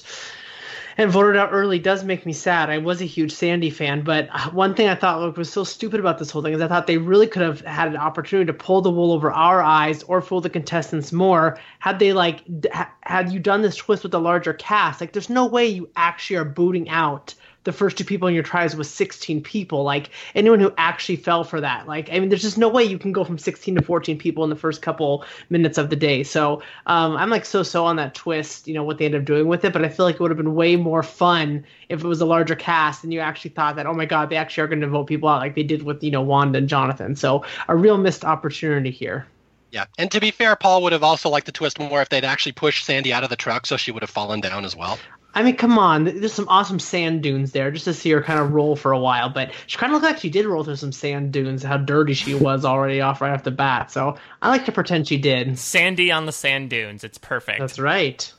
and 0.97 1.11
voted 1.11 1.35
out 1.35 1.49
early 1.51 1.77
does 1.77 2.03
make 2.03 2.25
me 2.25 2.33
sad. 2.33 2.69
I 2.69 2.79
was 2.79 3.01
a 3.01 3.05
huge 3.05 3.31
Sandy 3.31 3.69
fan, 3.69 4.01
but 4.01 4.29
one 4.53 4.73
thing 4.73 4.87
I 4.87 4.95
thought 4.95 5.37
was 5.37 5.51
so 5.51 5.63
stupid 5.63 5.99
about 5.99 6.17
this 6.17 6.31
whole 6.31 6.41
thing 6.41 6.53
is 6.53 6.61
I 6.61 6.67
thought 6.67 6.87
they 6.87 6.97
really 6.97 7.27
could 7.27 7.43
have 7.43 7.61
had 7.61 7.89
an 7.89 7.97
opportunity 7.97 8.47
to 8.47 8.53
pull 8.53 8.81
the 8.81 8.89
wool 8.89 9.11
over 9.11 9.31
our 9.31 9.61
eyes 9.61 10.03
or 10.03 10.21
fool 10.21 10.41
the 10.41 10.49
contestants 10.49 11.11
more 11.11 11.59
had 11.79 11.99
they 11.99 12.13
like 12.13 12.43
had 13.01 13.31
you 13.31 13.39
done 13.39 13.61
this 13.61 13.75
twist 13.75 14.03
with 14.03 14.13
a 14.13 14.19
larger 14.19 14.53
cast. 14.53 15.01
Like, 15.01 15.13
there's 15.13 15.29
no 15.29 15.45
way 15.45 15.67
you 15.67 15.89
actually 15.95 16.37
are 16.37 16.45
booting 16.45 16.89
out 16.89 17.35
the 17.67 17.73
first 17.73 17.97
two 17.97 18.05
people 18.05 18.29
in 18.29 18.33
your 18.33 18.43
tribes 18.43 18.77
was 18.77 18.89
16 18.89 19.43
people. 19.43 19.83
Like 19.83 20.09
anyone 20.33 20.61
who 20.61 20.73
actually 20.77 21.17
fell 21.17 21.43
for 21.43 21.59
that. 21.59 21.85
Like 21.85 22.09
I 22.09 22.17
mean, 22.17 22.29
there's 22.29 22.41
just 22.41 22.57
no 22.57 22.69
way 22.69 22.85
you 22.85 22.97
can 22.97 23.11
go 23.11 23.25
from 23.25 23.37
16 23.37 23.75
to 23.75 23.81
14 23.81 24.17
people 24.17 24.45
in 24.45 24.49
the 24.49 24.55
first 24.55 24.81
couple 24.81 25.25
minutes 25.49 25.77
of 25.77 25.89
the 25.89 25.97
day. 25.97 26.23
So 26.23 26.61
um, 26.85 27.17
I'm 27.17 27.29
like 27.29 27.43
so 27.43 27.63
so 27.63 27.85
on 27.85 27.97
that 27.97 28.15
twist. 28.15 28.69
You 28.69 28.73
know 28.73 28.85
what 28.85 28.99
they 28.99 29.05
end 29.05 29.15
up 29.15 29.25
doing 29.25 29.49
with 29.49 29.65
it, 29.65 29.73
but 29.73 29.83
I 29.83 29.89
feel 29.89 30.05
like 30.05 30.15
it 30.15 30.21
would 30.21 30.31
have 30.31 30.37
been 30.37 30.55
way 30.55 30.77
more 30.77 31.03
fun 31.03 31.65
if 31.89 32.01
it 32.01 32.07
was 32.07 32.21
a 32.21 32.25
larger 32.25 32.55
cast 32.55 33.03
and 33.03 33.11
you 33.11 33.19
actually 33.19 33.51
thought 33.51 33.75
that 33.75 33.85
oh 33.85 33.93
my 33.93 34.05
god 34.05 34.29
they 34.29 34.35
actually 34.35 34.63
are 34.63 34.67
going 34.67 34.81
to 34.81 34.87
vote 34.87 35.05
people 35.05 35.27
out 35.27 35.41
like 35.41 35.55
they 35.55 35.63
did 35.63 35.83
with 35.83 36.01
you 36.01 36.11
know 36.11 36.21
Wanda 36.21 36.59
and 36.59 36.69
Jonathan. 36.69 37.17
So 37.17 37.43
a 37.67 37.75
real 37.75 37.97
missed 37.97 38.23
opportunity 38.23 38.91
here. 38.91 39.27
Yeah, 39.71 39.85
and 39.97 40.09
to 40.11 40.21
be 40.21 40.31
fair, 40.31 40.55
Paul 40.55 40.83
would 40.83 40.93
have 40.93 41.03
also 41.03 41.29
liked 41.29 41.47
the 41.47 41.51
twist 41.51 41.77
more 41.77 42.01
if 42.01 42.07
they'd 42.07 42.23
actually 42.23 42.53
pushed 42.53 42.85
Sandy 42.85 43.11
out 43.11 43.25
of 43.25 43.29
the 43.29 43.35
truck, 43.35 43.65
so 43.65 43.75
she 43.75 43.91
would 43.91 44.01
have 44.01 44.09
fallen 44.09 44.39
down 44.39 44.63
as 44.63 44.73
well. 44.73 44.97
I 45.37 45.43
mean, 45.43 45.55
come 45.55 45.77
on. 45.77 46.05
There's 46.05 46.33
some 46.33 46.49
awesome 46.49 46.79
sand 46.79 47.21
dunes 47.21 47.51
there 47.51 47.69
just 47.69 47.85
to 47.85 47.93
see 47.93 48.09
her 48.09 48.23
kind 48.23 48.39
of 48.39 48.53
roll 48.53 48.75
for 48.75 48.91
a 48.91 48.97
while. 48.97 49.29
But 49.29 49.51
she 49.67 49.77
kind 49.77 49.93
of 49.93 50.01
looked 50.01 50.11
like 50.11 50.19
she 50.19 50.31
did 50.31 50.47
roll 50.47 50.63
through 50.63 50.77
some 50.77 50.91
sand 50.91 51.31
dunes, 51.31 51.61
how 51.61 51.77
dirty 51.77 52.15
she 52.15 52.33
was 52.33 52.65
already 52.65 53.01
off 53.01 53.21
right 53.21 53.31
off 53.31 53.43
the 53.43 53.51
bat. 53.51 53.91
So 53.91 54.17
I 54.41 54.49
like 54.49 54.65
to 54.65 54.71
pretend 54.71 55.07
she 55.07 55.19
did. 55.19 55.59
Sandy 55.59 56.11
on 56.11 56.25
the 56.25 56.31
sand 56.31 56.71
dunes. 56.71 57.03
It's 57.03 57.19
perfect. 57.19 57.59
That's 57.59 57.77
right. 57.77 58.33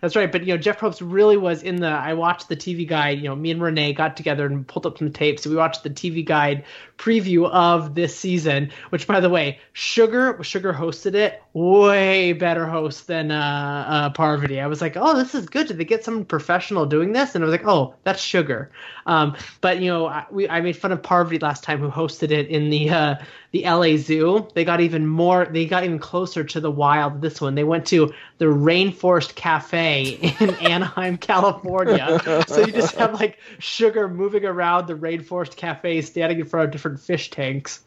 That's 0.00 0.16
right. 0.16 0.30
But 0.30 0.46
you 0.46 0.54
know, 0.54 0.58
Jeff 0.58 0.78
Probst 0.78 1.00
really 1.02 1.36
was 1.36 1.62
in 1.62 1.76
the. 1.76 1.88
I 1.88 2.14
watched 2.14 2.48
the 2.48 2.56
TV 2.56 2.86
guide. 2.86 3.18
You 3.18 3.28
know, 3.28 3.36
me 3.36 3.50
and 3.50 3.62
Renee 3.62 3.92
got 3.92 4.16
together 4.16 4.46
and 4.46 4.66
pulled 4.66 4.86
up 4.86 4.98
some 4.98 5.12
tapes. 5.12 5.42
So 5.42 5.50
we 5.50 5.56
watched 5.56 5.82
the 5.82 5.90
TV 5.90 6.24
guide 6.24 6.64
preview 6.98 7.48
of 7.50 7.94
this 7.94 8.16
season. 8.16 8.70
Which, 8.90 9.06
by 9.06 9.20
the 9.20 9.30
way, 9.30 9.60
Sugar 9.72 10.42
Sugar 10.42 10.72
hosted 10.72 11.14
it. 11.14 11.42
Way 11.52 12.32
better 12.32 12.66
host 12.66 13.06
than 13.06 13.30
uh, 13.30 13.84
uh, 13.88 14.10
Parvati. 14.10 14.60
I 14.60 14.66
was 14.66 14.80
like, 14.80 14.96
oh, 14.96 15.16
this 15.16 15.34
is 15.34 15.46
good. 15.46 15.68
Did 15.68 15.78
they 15.78 15.84
get 15.84 16.04
someone 16.04 16.24
professional 16.24 16.86
doing 16.86 17.12
this? 17.12 17.34
And 17.34 17.44
I 17.44 17.46
was 17.46 17.52
like, 17.52 17.66
oh, 17.66 17.94
that's 18.04 18.20
Sugar. 18.20 18.70
Um, 19.06 19.36
but 19.60 19.80
you 19.80 19.90
know, 19.90 20.06
I, 20.06 20.26
we 20.30 20.48
I 20.48 20.60
made 20.60 20.76
fun 20.76 20.92
of 20.92 21.02
Parvati 21.02 21.38
last 21.38 21.64
time, 21.64 21.80
who 21.80 21.90
hosted 21.90 22.30
it 22.30 22.48
in 22.48 22.70
the 22.70 22.90
uh, 22.90 23.14
the 23.52 23.64
LA 23.64 23.96
Zoo. 23.96 24.48
They 24.54 24.64
got 24.64 24.80
even 24.80 25.06
more. 25.06 25.46
They 25.46 25.66
got 25.66 25.84
even 25.84 25.98
closer 25.98 26.44
to 26.44 26.60
the 26.60 26.70
wild. 26.70 27.20
This 27.20 27.40
one, 27.40 27.54
they 27.54 27.64
went 27.64 27.86
to 27.86 28.12
the 28.38 28.44
Rainforest 28.46 29.34
Cafe 29.34 30.34
in 30.40 30.50
Anaheim, 30.60 31.18
California. 31.18 32.20
so 32.46 32.60
you 32.64 32.72
just 32.72 32.94
have 32.96 33.14
like 33.14 33.38
Sugar 33.58 34.08
moving 34.08 34.44
around 34.44 34.86
the 34.86 34.94
Rainforest 34.94 35.56
Cafe, 35.56 36.02
standing 36.02 36.40
in 36.40 36.46
front 36.46 36.66
of 36.66 36.70
different 36.70 37.00
fish 37.00 37.30
tanks. 37.30 37.80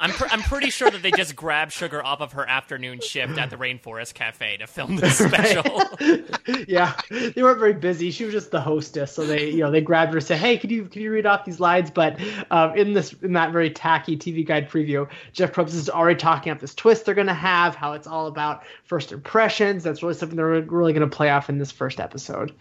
I'm 0.00 0.12
pr- 0.12 0.28
I'm 0.30 0.40
pretty 0.40 0.70
sure 0.70 0.90
that 0.90 1.02
they 1.02 1.10
just 1.10 1.36
grabbed 1.36 1.72
Sugar 1.72 2.04
off 2.04 2.22
of 2.22 2.32
her 2.32 2.48
afternoon 2.48 3.00
shift 3.00 3.36
at 3.36 3.50
the 3.50 3.56
Rainforest 3.56 4.14
Cafe 4.14 4.56
to 4.56 4.66
film 4.66 4.96
this 4.96 5.18
special. 5.26 5.82
yeah, 6.66 6.98
they 7.10 7.42
weren't 7.42 7.58
very 7.58 7.74
busy. 7.74 8.10
She 8.10 8.24
was 8.24 8.32
just 8.32 8.50
the 8.50 8.62
hostess, 8.62 9.12
so 9.12 9.26
they 9.26 9.50
you 9.50 9.58
know 9.58 9.70
they 9.70 9.82
grabbed 9.82 10.12
her 10.12 10.18
and 10.18 10.26
said, 10.26 10.38
"Hey, 10.38 10.56
can 10.56 10.70
you 10.70 10.86
can 10.86 11.02
you 11.02 11.12
read 11.12 11.26
off 11.26 11.44
these 11.44 11.60
lines?" 11.60 11.90
But 11.90 12.18
um, 12.50 12.74
in 12.76 12.94
this 12.94 13.12
in 13.22 13.34
that 13.34 13.52
very 13.52 13.70
tacky 13.70 14.16
TV 14.16 14.44
guide 14.44 14.70
preview, 14.70 15.06
Jeff 15.34 15.52
Probst 15.52 15.74
is 15.74 15.90
already 15.90 16.18
talking 16.18 16.50
about 16.50 16.62
this 16.62 16.74
twist 16.74 17.04
they're 17.04 17.14
going 17.14 17.26
to 17.26 17.34
have, 17.34 17.74
how 17.74 17.92
it's 17.92 18.06
all 18.06 18.26
about 18.26 18.62
first 18.84 19.12
impressions. 19.12 19.84
That's 19.84 20.02
really 20.02 20.14
something 20.14 20.36
they're 20.36 20.62
really 20.62 20.94
going 20.94 21.08
to 21.08 21.14
play 21.14 21.28
off 21.28 21.50
in 21.50 21.58
this 21.58 21.70
first 21.70 22.00
episode. 22.00 22.54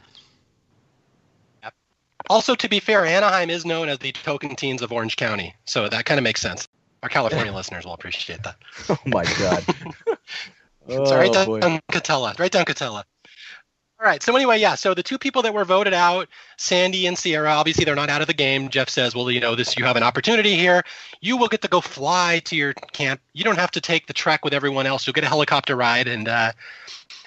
Also, 2.29 2.53
to 2.53 2.67
be 2.67 2.81
fair, 2.81 3.05
Anaheim 3.05 3.49
is 3.49 3.65
known 3.65 3.87
as 3.87 3.99
the 3.99 4.11
Tocantins 4.11 4.81
of 4.81 4.91
Orange 4.91 5.15
County, 5.15 5.55
so 5.63 5.87
that 5.87 6.03
kind 6.03 6.17
of 6.17 6.23
makes 6.23 6.41
sense. 6.41 6.67
Our 7.03 7.09
California 7.09 7.53
listeners 7.55 7.85
will 7.85 7.93
appreciate 7.93 8.43
that. 8.43 8.55
Oh 8.89 8.97
my 9.05 9.23
god. 9.23 9.63
oh, 10.89 11.05
so 11.05 11.17
right 11.17 11.31
down 11.31 11.81
Katella. 11.91 12.37
Right 12.39 12.51
down 12.51 12.65
Katella. 12.65 13.03
All 14.01 14.05
right. 14.05 14.23
So 14.23 14.33
anyway, 14.33 14.59
yeah. 14.61 14.75
So 14.75 14.93
the 14.93 15.03
two 15.03 15.17
people 15.17 15.41
that 15.41 15.53
were 15.53 15.65
voted 15.65 15.93
out, 15.93 16.29
Sandy 16.55 17.05
and 17.05 17.17
Sierra, 17.17 17.49
obviously 17.49 17.83
they're 17.83 17.95
not 17.95 18.09
out 18.09 18.21
of 18.21 18.27
the 18.27 18.33
game. 18.33 18.69
Jeff 18.69 18.87
says, 18.87 19.13
"Well, 19.13 19.29
you 19.29 19.41
know, 19.41 19.55
this 19.55 19.77
you 19.77 19.83
have 19.83 19.97
an 19.97 20.03
opportunity 20.03 20.55
here. 20.55 20.83
You 21.19 21.35
will 21.35 21.49
get 21.49 21.61
to 21.63 21.67
go 21.67 21.81
fly 21.81 22.39
to 22.45 22.55
your 22.55 22.73
camp. 22.73 23.19
You 23.33 23.43
don't 23.43 23.57
have 23.57 23.71
to 23.71 23.81
take 23.81 24.07
the 24.07 24.13
trek 24.13 24.45
with 24.45 24.53
everyone 24.53 24.85
else. 24.85 25.05
You'll 25.05 25.15
get 25.15 25.25
a 25.25 25.27
helicopter 25.27 25.75
ride." 25.75 26.07
And 26.07 26.29
uh, 26.29 26.53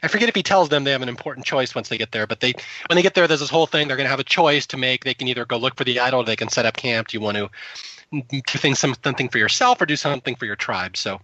I 0.02 0.08
forget 0.08 0.30
if 0.30 0.34
he 0.34 0.42
tells 0.42 0.70
them 0.70 0.84
they 0.84 0.92
have 0.92 1.02
an 1.02 1.10
important 1.10 1.44
choice 1.44 1.74
once 1.74 1.90
they 1.90 1.98
get 1.98 2.10
there. 2.10 2.26
But 2.26 2.40
they, 2.40 2.54
when 2.86 2.96
they 2.96 3.02
get 3.02 3.12
there, 3.12 3.28
there's 3.28 3.40
this 3.40 3.50
whole 3.50 3.66
thing. 3.66 3.86
They're 3.86 3.98
going 3.98 4.06
to 4.06 4.10
have 4.10 4.20
a 4.20 4.24
choice 4.24 4.66
to 4.68 4.78
make. 4.78 5.04
They 5.04 5.14
can 5.14 5.28
either 5.28 5.44
go 5.44 5.58
look 5.58 5.76
for 5.76 5.84
the 5.84 6.00
idol, 6.00 6.20
or 6.20 6.24
they 6.24 6.36
can 6.36 6.48
set 6.48 6.64
up 6.64 6.78
camp. 6.78 7.08
Do 7.08 7.18
you 7.18 7.20
want 7.20 7.36
to 7.36 7.50
do 8.12 8.40
things 8.58 8.78
something 8.78 9.28
for 9.28 9.38
yourself 9.38 9.80
or 9.80 9.86
do 9.86 9.96
something 9.96 10.36
for 10.36 10.46
your 10.46 10.56
tribe. 10.56 10.96
So 10.96 11.20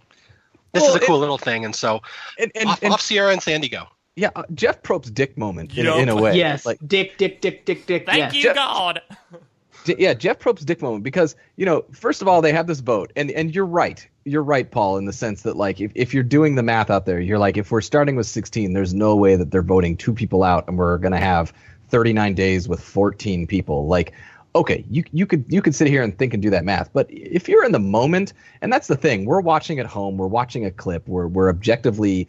this 0.73 0.83
well, 0.83 0.95
is 0.95 0.95
a 0.95 0.99
cool 1.05 1.17
it, 1.17 1.19
little 1.19 1.37
thing. 1.37 1.65
And 1.65 1.75
so 1.75 2.01
and, 2.37 2.51
and, 2.55 2.69
off, 2.69 2.83
and, 2.83 2.93
off 2.93 3.01
Sierra 3.01 3.31
and 3.31 3.41
Sandy 3.41 3.69
go. 3.69 3.85
Yeah, 4.15 4.31
uh, 4.35 4.43
Jeff 4.53 4.83
Probst's 4.83 5.11
dick 5.11 5.37
moment 5.37 5.77
in, 5.77 5.85
yep. 5.85 5.95
in, 5.97 6.09
a 6.09 6.15
way. 6.15 6.35
Yes, 6.35 6.65
like 6.65 6.79
dick, 6.85 7.17
dick, 7.17 7.39
dick, 7.39 7.63
dick, 7.63 7.85
dick. 7.85 8.05
Thank 8.05 8.17
yes. 8.17 8.33
you, 8.33 8.43
Jeff, 8.43 8.55
God. 8.55 9.01
yeah, 9.85 10.13
Jeff 10.13 10.39
Probst's 10.39 10.65
dick 10.65 10.81
moment 10.81 11.03
because 11.03 11.35
you 11.55 11.65
know, 11.65 11.85
first 11.91 12.21
of 12.21 12.27
all, 12.27 12.41
they 12.41 12.51
have 12.51 12.67
this 12.67 12.81
vote, 12.81 13.13
and 13.15 13.31
and 13.31 13.55
you're 13.55 13.65
right, 13.65 14.05
you're 14.25 14.43
right, 14.43 14.69
Paul, 14.69 14.97
in 14.97 15.05
the 15.05 15.13
sense 15.13 15.43
that 15.43 15.55
like 15.55 15.79
if 15.79 15.91
if 15.95 16.13
you're 16.13 16.23
doing 16.23 16.55
the 16.55 16.63
math 16.63 16.89
out 16.89 17.05
there, 17.05 17.21
you're 17.21 17.39
like 17.39 17.55
if 17.55 17.71
we're 17.71 17.81
starting 17.81 18.17
with 18.17 18.27
16, 18.27 18.73
there's 18.73 18.93
no 18.93 19.15
way 19.15 19.37
that 19.37 19.51
they're 19.51 19.61
voting 19.61 19.95
two 19.95 20.13
people 20.13 20.43
out, 20.43 20.67
and 20.67 20.77
we're 20.77 20.97
gonna 20.97 21.17
have 21.17 21.53
39 21.89 22.33
days 22.33 22.67
with 22.67 22.81
14 22.81 23.47
people. 23.47 23.87
Like 23.87 24.13
okay, 24.55 24.85
you 24.89 25.03
you 25.11 25.25
could 25.25 25.45
you 25.47 25.61
could 25.61 25.75
sit 25.75 25.87
here 25.87 26.01
and 26.01 26.17
think 26.17 26.33
and 26.33 26.41
do 26.41 26.49
that 26.49 26.65
math, 26.65 26.91
but 26.93 27.07
if 27.09 27.47
you're 27.47 27.65
in 27.65 27.71
the 27.71 27.79
moment, 27.79 28.33
and 28.61 28.71
that's 28.71 28.87
the 28.87 28.95
thing, 28.95 29.25
we're 29.25 29.41
watching 29.41 29.79
at 29.79 29.85
home, 29.85 30.17
we're 30.17 30.27
watching 30.27 30.65
a 30.65 30.71
clip, 30.71 31.07
we're 31.07 31.27
we're 31.27 31.49
objectively 31.49 32.27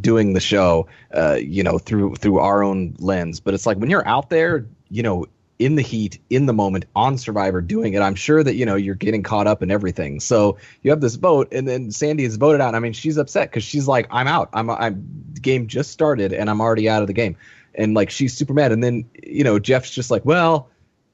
doing 0.00 0.32
the 0.32 0.40
show, 0.40 0.86
uh, 1.14 1.34
you 1.40 1.62
know, 1.62 1.78
through 1.78 2.16
through 2.16 2.38
our 2.38 2.62
own 2.62 2.94
lens. 2.98 3.40
But 3.40 3.54
it's 3.54 3.66
like 3.66 3.78
when 3.78 3.90
you're 3.90 4.06
out 4.06 4.30
there, 4.30 4.66
you 4.88 5.02
know, 5.02 5.26
in 5.58 5.74
the 5.74 5.82
heat, 5.82 6.18
in 6.30 6.46
the 6.46 6.54
moment, 6.54 6.86
on 6.96 7.18
Survivor, 7.18 7.60
doing 7.60 7.92
it. 7.92 8.00
I'm 8.00 8.14
sure 8.14 8.42
that 8.42 8.54
you 8.54 8.64
know 8.64 8.76
you're 8.76 8.94
getting 8.94 9.22
caught 9.22 9.46
up 9.46 9.62
in 9.62 9.70
everything. 9.70 10.18
So 10.18 10.56
you 10.82 10.90
have 10.90 11.02
this 11.02 11.16
vote, 11.16 11.48
and 11.52 11.68
then 11.68 11.90
Sandy 11.90 12.24
is 12.24 12.36
voted 12.36 12.62
out. 12.62 12.74
I 12.74 12.78
mean, 12.78 12.94
she's 12.94 13.18
upset 13.18 13.50
because 13.50 13.62
she's 13.62 13.86
like, 13.86 14.06
I'm 14.10 14.26
out. 14.26 14.48
I'm, 14.54 14.70
I'm. 14.70 15.06
Game 15.40 15.66
just 15.66 15.90
started, 15.90 16.32
and 16.32 16.48
I'm 16.48 16.60
already 16.60 16.88
out 16.88 17.02
of 17.02 17.06
the 17.06 17.12
game, 17.12 17.36
and 17.74 17.94
like 17.94 18.10
she's 18.10 18.34
super 18.34 18.54
mad. 18.54 18.72
And 18.72 18.82
then 18.82 19.04
you 19.22 19.44
know 19.44 19.58
Jeff's 19.58 19.90
just 19.90 20.10
like, 20.10 20.24
well, 20.24 20.69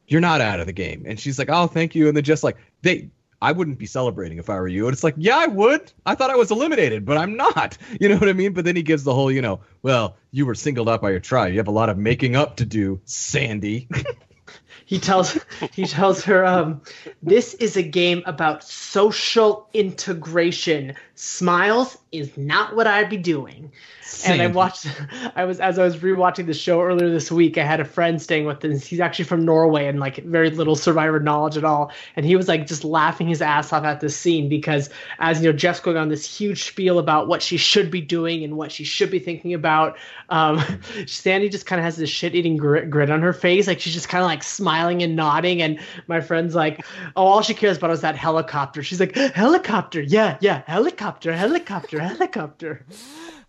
you're 0.09 0.21
not 0.21 0.41
out 0.41 0.61
of 0.61 0.67
the 0.67 0.73
game, 0.73 1.05
and 1.07 1.19
she's 1.19 1.39
like, 1.39 1.49
oh, 1.51 1.67
thank 1.67 1.95
you. 1.95 2.09
And 2.09 2.17
then 2.17 2.25
just 2.25 2.45
like 2.45 2.57
they 2.83 3.11
I 3.43 3.53
wouldn't 3.53 3.79
be 3.79 3.87
celebrating 3.87 4.39
if 4.39 4.49
I 4.49 4.59
were 4.59 4.69
you. 4.69 4.87
And 4.87 4.95
it's 4.95 5.05
like, 5.05 5.15
yeah, 5.19 5.37
I 5.37 5.47
would. 5.47 5.93
I 6.07 6.15
thought 6.15 6.31
I 6.31 6.37
was 6.37 6.51
eliminated, 6.51 7.05
but 7.05 7.19
I'm 7.19 7.37
not. 7.37 7.77
You 8.01 8.11
know 8.11 8.19
what 8.19 8.29
I 8.29 8.35
mean? 8.35 8.53
But 8.53 8.65
then 8.65 8.77
he 8.77 8.83
gives 8.83 9.05
the 9.05 9.15
whole, 9.15 9.33
you 9.33 9.41
know, 9.41 9.61
well, 9.83 10.17
you 10.31 10.45
were 10.45 10.55
singled 10.55 10.89
out 10.89 11.01
by 11.01 11.11
your 11.11 11.21
tribe. 11.21 11.53
You 11.53 11.59
have 11.59 11.69
a 11.69 11.73
lot 11.73 11.89
of 11.89 11.97
making 11.97 12.37
up 12.37 12.57
to 12.57 12.67
do, 12.67 13.01
Sandy. 13.05 13.89
he 14.85 14.99
tells 14.99 15.39
he 15.73 15.87
tells 15.87 16.23
her 16.25 16.45
um, 16.45 16.83
this 17.23 17.55
is 17.55 17.77
a 17.77 17.83
game 17.83 18.23
about 18.27 18.63
social 18.65 19.69
integration 19.73 20.95
smiles 21.17 21.99
is 22.13 22.37
not 22.37 22.77
what 22.77 22.87
i'd 22.87 23.11
be 23.11 23.17
doing 23.17 23.73
and 24.25 24.41
I 24.41 24.47
watched. 24.47 24.87
I 25.37 25.45
was 25.45 25.61
as 25.61 25.79
I 25.79 25.85
was 25.85 25.97
rewatching 25.97 26.47
the 26.47 26.55
show 26.55 26.81
earlier 26.81 27.11
this 27.11 27.31
week. 27.31 27.59
I 27.59 27.65
had 27.65 27.81
a 27.81 27.85
friend 27.85 28.21
staying 28.21 28.47
with 28.47 28.65
us. 28.65 28.87
He's 28.87 29.01
actually 29.01 29.25
from 29.25 29.45
Norway 29.45 29.87
and 29.87 29.99
like 29.99 30.23
very 30.25 30.51
little 30.51 30.77
Survivor 30.77 31.19
knowledge 31.21 31.57
at 31.57 31.65
all. 31.65 31.93
And 32.15 32.25
he 32.25 32.37
was 32.37 32.49
like 32.49 32.67
just 32.67 32.85
laughing 32.85 33.29
his 33.29 33.43
ass 33.43 33.73
off 33.73 33.85
at 33.85 34.01
this 34.01 34.17
scene 34.17 34.49
because 34.49 34.91
as 35.19 35.41
you 35.41 35.51
know, 35.51 35.57
Jeff's 35.57 35.81
going 35.81 35.97
on 35.97 36.09
this 36.09 36.25
huge 36.25 36.65
spiel 36.65 36.99
about 36.99 37.29
what 37.29 37.43
she 37.43 37.57
should 37.57 37.91
be 37.91 38.01
doing 38.01 38.45
and 38.45 38.57
what 38.57 38.71
she 38.71 38.85
should 38.85 39.11
be 39.11 39.19
thinking 39.19 39.55
about. 39.55 39.97
Um, 40.29 40.63
Sandy 41.07 41.49
just 41.49 41.67
kind 41.67 41.81
of 41.81 41.85
has 41.85 41.97
this 41.97 42.11
shit-eating 42.11 42.57
grit, 42.57 42.91
grit 42.91 43.11
on 43.11 43.23
her 43.23 43.33
face, 43.33 43.67
like 43.67 43.81
she's 43.81 43.95
just 43.95 44.09
kind 44.09 44.23
of 44.23 44.27
like 44.27 44.43
smiling 44.43 45.03
and 45.03 45.17
nodding. 45.17 45.63
And 45.63 45.81
my 46.07 46.21
friend's 46.21 46.55
like, 46.55 46.85
"Oh, 47.17 47.27
all 47.27 47.43
she 47.43 47.55
cares 47.55 47.77
about 47.77 47.91
is 47.91 48.01
that 48.01 48.17
helicopter." 48.17 48.83
She's 48.83 49.01
like, 49.01 49.15
"Helicopter, 49.15 50.01
yeah, 50.01 50.39
yeah, 50.41 50.63
helicopter, 50.67 51.06
helicopter, 51.33 52.01
helicopter." 52.01 52.87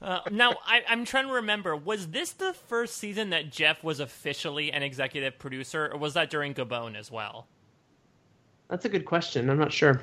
Uh, 0.01 0.19
now 0.29 0.55
I, 0.65 0.83
am 0.87 1.05
trying 1.05 1.27
to 1.27 1.33
remember. 1.33 1.75
Was 1.75 2.07
this 2.07 2.31
the 2.31 2.53
first 2.53 2.97
season 2.97 3.31
that 3.31 3.51
Jeff 3.51 3.83
was 3.83 3.99
officially 3.99 4.71
an 4.71 4.83
executive 4.83 5.39
producer, 5.39 5.89
or 5.91 5.97
was 5.97 6.13
that 6.13 6.29
during 6.29 6.53
Gabon 6.53 6.95
as 6.95 7.11
well? 7.11 7.47
That's 8.69 8.85
a 8.85 8.89
good 8.89 9.05
question. 9.05 9.49
I'm 9.49 9.57
not 9.57 9.73
sure. 9.73 10.01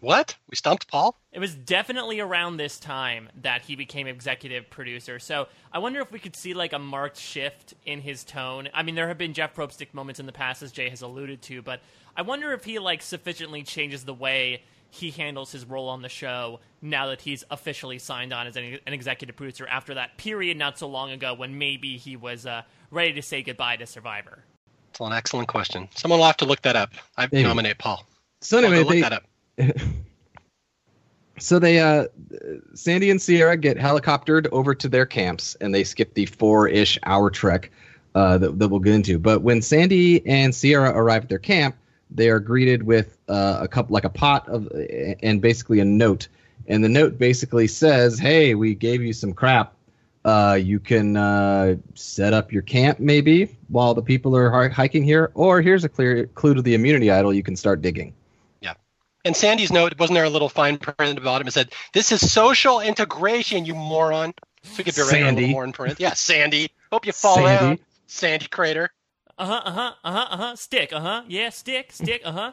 What? 0.00 0.36
We 0.48 0.56
stumped 0.56 0.88
Paul? 0.88 1.16
It 1.32 1.40
was 1.40 1.54
definitely 1.54 2.20
around 2.20 2.56
this 2.56 2.78
time 2.78 3.28
that 3.42 3.62
he 3.62 3.74
became 3.74 4.06
executive 4.06 4.70
producer. 4.70 5.18
So 5.18 5.48
I 5.72 5.78
wonder 5.80 6.00
if 6.00 6.12
we 6.12 6.18
could 6.18 6.36
see 6.36 6.54
like 6.54 6.72
a 6.72 6.78
marked 6.78 7.18
shift 7.18 7.74
in 7.84 8.00
his 8.00 8.24
tone. 8.24 8.68
I 8.72 8.82
mean, 8.82 8.94
there 8.94 9.08
have 9.08 9.18
been 9.18 9.34
Jeff 9.34 9.54
Probst 9.54 9.72
stick 9.72 9.92
moments 9.92 10.20
in 10.20 10.26
the 10.26 10.32
past, 10.32 10.62
as 10.62 10.72
Jay 10.72 10.88
has 10.88 11.02
alluded 11.02 11.42
to, 11.42 11.62
but 11.62 11.80
I 12.16 12.22
wonder 12.22 12.52
if 12.52 12.64
he 12.64 12.78
like 12.78 13.02
sufficiently 13.02 13.62
changes 13.62 14.04
the 14.04 14.14
way 14.14 14.62
he 14.90 15.10
handles 15.10 15.52
his 15.52 15.64
role 15.64 15.88
on 15.88 16.02
the 16.02 16.08
show 16.08 16.60
now 16.80 17.06
that 17.06 17.20
he's 17.20 17.44
officially 17.50 17.98
signed 17.98 18.32
on 18.32 18.46
as 18.46 18.56
an, 18.56 18.78
an 18.86 18.92
executive 18.92 19.36
producer 19.36 19.66
after 19.66 19.94
that 19.94 20.16
period 20.16 20.56
not 20.56 20.78
so 20.78 20.88
long 20.88 21.10
ago 21.10 21.34
when 21.34 21.58
maybe 21.58 21.96
he 21.96 22.16
was 22.16 22.46
uh, 22.46 22.62
ready 22.90 23.12
to 23.12 23.22
say 23.22 23.42
goodbye 23.42 23.76
to 23.76 23.86
Survivor? 23.86 24.44
It's 24.90 25.00
an 25.00 25.12
excellent 25.12 25.48
question. 25.48 25.88
Someone 25.94 26.20
will 26.20 26.26
have 26.26 26.38
to 26.38 26.46
look 26.46 26.62
that 26.62 26.76
up. 26.76 26.90
I 27.16 27.28
maybe. 27.30 27.42
nominate 27.42 27.78
Paul. 27.78 28.04
So 28.40 28.58
anyway, 28.58 28.82
they, 28.82 29.02
look 29.02 29.10
that 29.10 29.12
up. 29.12 29.76
so 31.38 31.58
they 31.58 31.80
uh, 31.80 32.06
Sandy 32.74 33.10
and 33.10 33.20
Sierra 33.20 33.56
get 33.56 33.76
helicoptered 33.76 34.48
over 34.52 34.74
to 34.74 34.88
their 34.88 35.06
camps 35.06 35.56
and 35.60 35.74
they 35.74 35.84
skip 35.84 36.14
the 36.14 36.26
four-ish 36.26 36.98
hour 37.04 37.30
trek 37.30 37.70
uh, 38.14 38.38
that, 38.38 38.58
that 38.58 38.68
we'll 38.68 38.80
get 38.80 38.94
into. 38.94 39.18
But 39.18 39.42
when 39.42 39.60
Sandy 39.60 40.26
and 40.26 40.54
Sierra 40.54 40.90
arrive 40.90 41.24
at 41.24 41.28
their 41.28 41.38
camp, 41.38 41.76
they 42.10 42.28
are 42.28 42.40
greeted 42.40 42.82
with 42.82 43.18
uh, 43.28 43.58
a 43.62 43.68
cup 43.68 43.90
like 43.90 44.04
a 44.04 44.10
pot 44.10 44.48
of 44.48 44.68
and 45.22 45.40
basically 45.40 45.80
a 45.80 45.84
note. 45.84 46.28
And 46.66 46.82
the 46.82 46.88
note 46.88 47.18
basically 47.18 47.66
says 47.66 48.18
hey 48.18 48.54
we 48.54 48.74
gave 48.74 49.02
you 49.02 49.12
some 49.12 49.32
crap. 49.32 49.74
Uh, 50.24 50.58
you 50.60 50.78
can 50.80 51.16
uh, 51.16 51.76
set 51.94 52.34
up 52.34 52.52
your 52.52 52.62
camp 52.62 52.98
maybe 52.98 53.56
while 53.68 53.94
the 53.94 54.02
people 54.02 54.36
are 54.36 54.68
hiking 54.68 55.02
here 55.02 55.30
or 55.34 55.62
here's 55.62 55.84
a 55.84 55.88
clear 55.88 56.26
clue 56.26 56.54
to 56.54 56.60
the 56.60 56.74
immunity 56.74 57.10
idol 57.10 57.32
you 57.32 57.42
can 57.42 57.56
start 57.56 57.80
digging. 57.80 58.12
Yeah. 58.60 58.74
And 59.24 59.36
sandy's 59.36 59.72
note 59.72 59.98
wasn't 59.98 60.16
there 60.16 60.24
a 60.24 60.30
little 60.30 60.48
fine 60.48 60.76
print 60.78 61.00
at 61.00 61.14
the 61.14 61.20
bottom? 61.20 61.46
It 61.46 61.52
said 61.52 61.72
this 61.92 62.12
is 62.12 62.30
social 62.30 62.80
integration 62.80 63.64
you 63.64 63.74
moron. 63.74 64.34
So 64.64 64.82
give 64.82 64.96
your 64.96 65.06
sandy. 65.06 65.50
more 65.50 65.64
in 65.64 65.72
print. 65.72 66.00
Yeah 66.00 66.14
sandy. 66.14 66.70
Hope 66.92 67.06
you 67.06 67.12
fall 67.12 67.36
sandy. 67.36 67.74
out 67.74 67.78
sandy 68.06 68.46
crater 68.46 68.90
uh 69.38 69.44
huh. 69.46 69.62
Uh 69.64 69.70
huh. 69.70 69.92
Uh 70.04 70.12
huh. 70.12 70.26
Uh 70.30 70.36
huh. 70.36 70.56
Stick. 70.56 70.92
Uh 70.92 71.00
huh. 71.00 71.22
Yeah. 71.28 71.50
Stick. 71.50 71.92
Stick. 71.92 72.22
Uh 72.24 72.32
huh. 72.32 72.52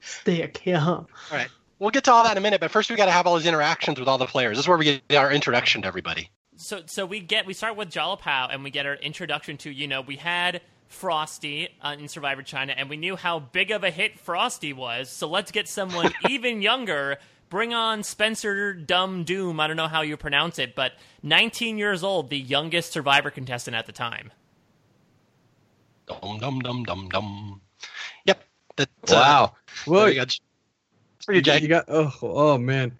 Stick. 0.00 0.64
Yeah. 0.64 0.86
All 0.86 1.08
right. 1.30 1.48
We'll 1.78 1.90
get 1.90 2.04
to 2.04 2.12
all 2.12 2.22
that 2.24 2.32
in 2.32 2.38
a 2.38 2.40
minute, 2.40 2.60
but 2.60 2.70
first 2.70 2.88
we 2.88 2.96
got 2.96 3.06
to 3.06 3.10
have 3.10 3.26
all 3.26 3.36
these 3.36 3.46
interactions 3.46 3.98
with 3.98 4.08
all 4.08 4.18
the 4.18 4.26
players. 4.26 4.56
This 4.56 4.64
is 4.64 4.68
where 4.68 4.78
we 4.78 4.84
get 5.08 5.16
our 5.16 5.32
introduction 5.32 5.82
to 5.82 5.88
everybody. 5.88 6.30
So, 6.56 6.82
so 6.86 7.04
we 7.04 7.20
get 7.20 7.46
we 7.46 7.52
start 7.52 7.76
with 7.76 7.90
Jalapao, 7.90 8.48
and 8.52 8.62
we 8.62 8.70
get 8.70 8.86
our 8.86 8.94
introduction 8.94 9.56
to 9.58 9.70
you 9.70 9.88
know 9.88 10.00
we 10.00 10.16
had 10.16 10.60
Frosty 10.88 11.68
uh, 11.82 11.96
in 11.98 12.08
Survivor 12.08 12.42
China, 12.42 12.74
and 12.76 12.88
we 12.88 12.96
knew 12.96 13.16
how 13.16 13.40
big 13.40 13.70
of 13.70 13.82
a 13.82 13.90
hit 13.90 14.18
Frosty 14.18 14.72
was. 14.72 15.10
So 15.10 15.26
let's 15.28 15.50
get 15.50 15.68
someone 15.68 16.12
even 16.28 16.62
younger. 16.62 17.18
Bring 17.50 17.74
on 17.74 18.02
Spencer 18.02 18.72
Dumb 18.72 19.24
Doom. 19.24 19.60
I 19.60 19.66
don't 19.66 19.76
know 19.76 19.88
how 19.88 20.02
you 20.02 20.16
pronounce 20.16 20.58
it, 20.58 20.74
but 20.74 20.92
19 21.22 21.78
years 21.78 22.02
old, 22.02 22.30
the 22.30 22.38
youngest 22.38 22.92
Survivor 22.92 23.30
contestant 23.30 23.76
at 23.76 23.86
the 23.86 23.92
time. 23.92 24.32
Dum 26.06 26.38
dum 26.38 26.60
dum 26.60 26.84
dum 26.84 27.08
dum. 27.08 27.60
Yep. 28.26 28.44
That's, 28.76 29.12
uh, 29.12 29.14
wow. 29.14 29.44
Uh, 29.44 29.50
well, 29.86 30.08
you 30.08 30.16
got, 30.16 30.38
you, 31.28 31.40
Jay. 31.40 31.60
You 31.60 31.68
got 31.68 31.86
oh 31.88 32.12
oh 32.22 32.58
man. 32.58 32.96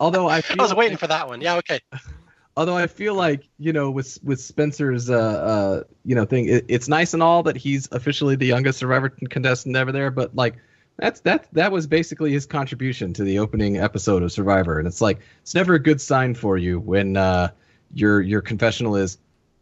Although 0.00 0.28
I, 0.28 0.42
I 0.50 0.62
was 0.62 0.74
waiting 0.74 0.96
for 0.96 1.06
that 1.06 1.28
one. 1.28 1.40
Yeah. 1.40 1.56
Okay. 1.56 1.80
Although 2.56 2.76
I 2.76 2.86
feel 2.86 3.14
like 3.14 3.48
you 3.58 3.72
know 3.72 3.90
with 3.90 4.18
with 4.22 4.40
Spencer's 4.40 5.10
uh, 5.10 5.16
uh 5.16 5.82
you 6.04 6.14
know 6.14 6.24
thing, 6.24 6.48
it, 6.48 6.64
it's 6.68 6.88
nice 6.88 7.14
and 7.14 7.22
all 7.22 7.42
that 7.44 7.56
he's 7.56 7.88
officially 7.90 8.36
the 8.36 8.46
youngest 8.46 8.78
Survivor 8.78 9.08
contestant 9.08 9.74
ever 9.76 9.90
there, 9.90 10.10
but 10.10 10.34
like 10.36 10.56
that's 10.96 11.20
that 11.20 11.48
that 11.52 11.72
was 11.72 11.86
basically 11.88 12.32
his 12.32 12.46
contribution 12.46 13.12
to 13.14 13.24
the 13.24 13.40
opening 13.40 13.78
episode 13.78 14.22
of 14.22 14.30
Survivor, 14.30 14.78
and 14.78 14.86
it's 14.86 15.00
like 15.00 15.18
it's 15.42 15.54
never 15.54 15.74
a 15.74 15.80
good 15.80 16.00
sign 16.00 16.34
for 16.34 16.56
you 16.56 16.78
when 16.78 17.16
uh, 17.16 17.50
your 17.92 18.20
your 18.20 18.40
confessional 18.40 18.94
is 18.94 19.18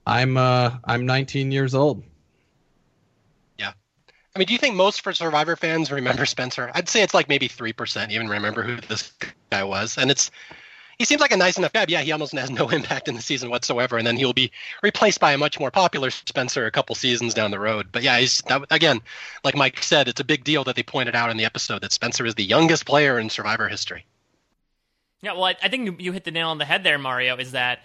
I'm 0.07 0.37
uh 0.37 0.79
I'm 0.85 1.07
19 1.07 1.53
years 1.53 1.75
old. 1.75 2.03
Yeah. 3.59 3.73
I 4.35 4.39
mean, 4.39 4.47
do 4.47 4.53
you 4.53 4.59
think 4.59 4.75
most 4.75 5.03
for 5.03 5.13
Survivor 5.13 5.57
fans 5.57 5.93
remember 5.93 6.27
Spencer? 6.27 6.71
I'd 6.75 6.89
say 6.89 7.03
it's 7.03 7.15
like 7.15 7.29
maybe 7.29 7.49
3% 7.49 8.11
even 8.11 8.29
remember 8.29 8.63
who 8.63 8.77
this 8.81 9.13
guy 9.51 9.65
was. 9.65 9.99
And 9.99 10.11
it's 10.11 10.31
he 10.99 11.05
seems 11.05 11.21
like 11.21 11.33
a 11.33 11.37
nice 11.37 11.59
enough 11.59 11.73
guy. 11.73 11.83
But 11.83 11.91
yeah, 11.91 12.03
he 12.03 12.13
almost 12.13 12.33
has 12.33 12.51
no 12.51 12.69
impact 12.71 13.09
in 13.09 13.15
the 13.15 13.23
season 13.23 13.51
whatsoever, 13.51 13.99
and 13.99 14.07
then 14.07 14.17
he'll 14.17 14.33
be 14.33 14.53
replaced 14.83 15.21
by 15.21 15.33
a 15.33 15.39
much 15.39 15.59
more 15.59 15.71
popular 15.71 16.11
Spencer 16.11 16.67
a 16.67 16.71
couple 16.71 16.95
seasons 16.95 17.35
down 17.35 17.51
the 17.51 17.59
road. 17.59 17.89
But 17.91 18.03
yeah, 18.03 18.19
he's 18.19 18.41
that, 18.43 18.63
again, 18.71 19.01
like 19.45 19.57
Mike 19.57 19.83
said, 19.83 20.09
it's 20.09 20.21
a 20.21 20.25
big 20.25 20.45
deal 20.45 20.65
that 20.65 20.77
they 20.77 20.83
pointed 20.83 21.17
out 21.17 21.31
in 21.31 21.37
the 21.37 21.45
episode 21.45 21.83
that 21.83 21.93
Spencer 21.93 22.25
is 22.25 22.35
the 22.35 22.45
youngest 22.45 22.87
player 22.87 23.19
in 23.19 23.31
Survivor 23.31 23.69
history. 23.69 24.07
Yeah, 25.23 25.33
well, 25.33 25.45
I, 25.45 25.57
I 25.63 25.69
think 25.69 26.01
you 26.01 26.13
hit 26.13 26.25
the 26.25 26.31
nail 26.31 26.49
on 26.49 26.59
the 26.59 26.65
head 26.65 26.85
there, 26.85 26.99
Mario. 26.99 27.37
Is 27.37 27.53
that 27.53 27.81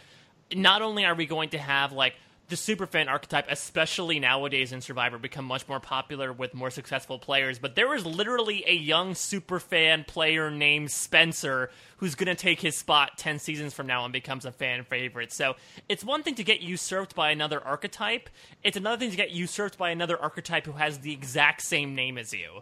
not 0.54 0.82
only 0.82 1.06
are 1.06 1.16
we 1.16 1.26
going 1.26 1.50
to 1.50 1.58
have 1.58 1.92
like 1.92 2.16
the 2.50 2.56
superfan 2.56 3.10
archetype, 3.10 3.46
especially 3.50 4.20
nowadays 4.20 4.72
in 4.72 4.80
Survivor, 4.80 5.18
become 5.18 5.44
much 5.44 5.68
more 5.68 5.82
popular 5.82 6.32
with 6.32 6.54
more 6.54 6.70
successful 6.70 7.20
players. 7.20 7.60
But 7.60 7.76
there 7.76 7.94
is 7.94 8.06
literally 8.06 8.64
a 8.66 8.74
young 8.74 9.14
superfan 9.14 10.08
player 10.08 10.50
named 10.50 10.92
Spencer 10.92 11.70
who's 11.98 12.16
going 12.16 12.34
to 12.34 12.36
take 12.36 12.62
his 12.62 12.78
spot 12.78 13.18
10 13.18 13.40
seasons 13.40 13.74
from 13.74 13.88
now 13.88 14.06
and 14.06 14.14
becomes 14.14 14.46
a 14.46 14.52
fan 14.52 14.86
favorite. 14.86 15.34
So 15.34 15.56
it's 15.90 16.06
one 16.06 16.24
thing 16.24 16.36
to 16.36 16.44
get 16.44 16.62
usurped 16.62 17.16
by 17.16 17.32
another 17.32 17.62
archetype, 17.62 18.30
it's 18.64 18.78
another 18.78 18.98
thing 18.98 19.12
to 19.12 19.18
get 19.18 19.32
usurped 19.32 19.78
by 19.78 19.90
another 19.90 20.18
archetype 20.18 20.66
who 20.66 20.74
has 20.74 21.00
the 21.00 21.12
exact 21.12 21.62
same 21.62 21.96
name 21.96 22.18
as 22.18 22.34
you. 22.34 22.62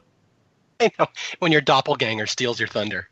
I 0.79 0.91
know, 0.99 1.07
when 1.39 1.51
your 1.51 1.61
doppelganger 1.61 2.25
steals 2.25 2.59
your 2.59 2.67
thunder. 2.67 3.09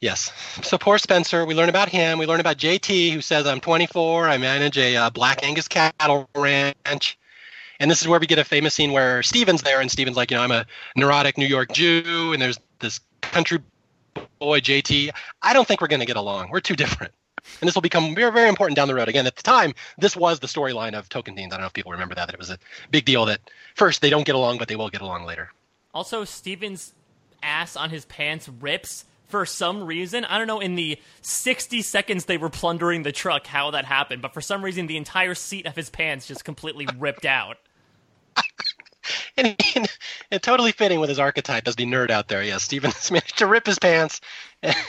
Yes. 0.00 0.32
So 0.62 0.78
poor 0.78 0.96
Spencer. 0.98 1.44
We 1.44 1.54
learn 1.54 1.68
about 1.68 1.88
him. 1.88 2.18
We 2.18 2.26
learn 2.26 2.38
about 2.38 2.56
JT, 2.56 3.10
who 3.12 3.20
says, 3.20 3.46
"I'm 3.46 3.60
24. 3.60 4.28
I 4.28 4.38
manage 4.38 4.78
a 4.78 4.96
uh, 4.96 5.10
Black 5.10 5.42
Angus 5.42 5.66
cattle 5.66 6.28
ranch." 6.36 7.18
And 7.80 7.90
this 7.90 8.00
is 8.00 8.08
where 8.08 8.20
we 8.20 8.26
get 8.26 8.38
a 8.38 8.44
famous 8.44 8.74
scene 8.74 8.92
where 8.92 9.22
Stephen's 9.22 9.62
there, 9.62 9.80
and 9.80 9.90
Stephen's 9.90 10.16
like, 10.16 10.30
"You 10.30 10.36
know, 10.36 10.44
I'm 10.44 10.52
a 10.52 10.66
neurotic 10.94 11.36
New 11.36 11.46
York 11.46 11.72
Jew, 11.72 12.32
and 12.32 12.40
there's 12.40 12.58
this 12.78 13.00
country 13.22 13.58
boy 14.38 14.60
JT. 14.60 15.10
I 15.42 15.52
don't 15.52 15.66
think 15.66 15.80
we're 15.80 15.88
going 15.88 16.00
to 16.00 16.06
get 16.06 16.16
along. 16.16 16.50
We're 16.50 16.60
too 16.60 16.76
different." 16.76 17.12
And 17.60 17.66
this 17.66 17.74
will 17.74 17.82
become 17.82 18.14
very, 18.14 18.30
very 18.30 18.48
important 18.48 18.76
down 18.76 18.88
the 18.88 18.94
road. 18.94 19.08
Again, 19.08 19.26
at 19.26 19.36
the 19.36 19.42
time, 19.42 19.74
this 19.96 20.14
was 20.14 20.38
the 20.38 20.46
storyline 20.46 20.96
of 20.96 21.08
Tocantins. 21.08 21.46
I 21.46 21.50
don't 21.50 21.60
know 21.60 21.66
if 21.66 21.72
people 21.72 21.92
remember 21.92 22.14
that. 22.14 22.26
That 22.26 22.34
it 22.34 22.38
was 22.38 22.50
a 22.50 22.58
big 22.90 23.04
deal 23.04 23.24
that 23.26 23.40
first 23.74 24.00
they 24.00 24.10
don't 24.10 24.26
get 24.26 24.36
along, 24.36 24.58
but 24.58 24.68
they 24.68 24.76
will 24.76 24.90
get 24.90 25.00
along 25.00 25.24
later. 25.24 25.50
Also, 25.92 26.24
Stephen's 26.24 26.94
ass 27.42 27.74
on 27.74 27.90
his 27.90 28.04
pants 28.04 28.48
rips 28.48 29.04
for 29.28 29.46
some 29.46 29.84
reason. 29.84 30.24
I 30.24 30.38
don't 30.38 30.46
know 30.46 30.60
in 30.60 30.74
the 30.74 30.98
60 31.22 31.82
seconds 31.82 32.24
they 32.24 32.38
were 32.38 32.50
plundering 32.50 33.02
the 33.02 33.12
truck 33.12 33.46
how 33.46 33.70
that 33.70 33.84
happened, 33.84 34.22
but 34.22 34.34
for 34.34 34.40
some 34.40 34.64
reason 34.64 34.86
the 34.86 34.96
entire 34.96 35.34
seat 35.34 35.66
of 35.66 35.76
his 35.76 35.90
pants 35.90 36.26
just 36.26 36.44
completely 36.44 36.86
ripped 36.98 37.24
out. 37.24 37.58
and, 39.36 39.56
and, 39.74 39.88
and, 40.30 40.42
totally 40.42 40.72
fitting 40.72 41.00
with 41.00 41.08
his 41.08 41.18
archetype 41.18 41.66
as 41.66 41.76
the 41.76 41.84
nerd 41.84 42.10
out 42.10 42.28
there. 42.28 42.42
Yes, 42.42 42.64
Stephens 42.64 43.10
managed 43.10 43.38
to 43.38 43.46
rip 43.46 43.66
his 43.66 43.78
pants 43.78 44.20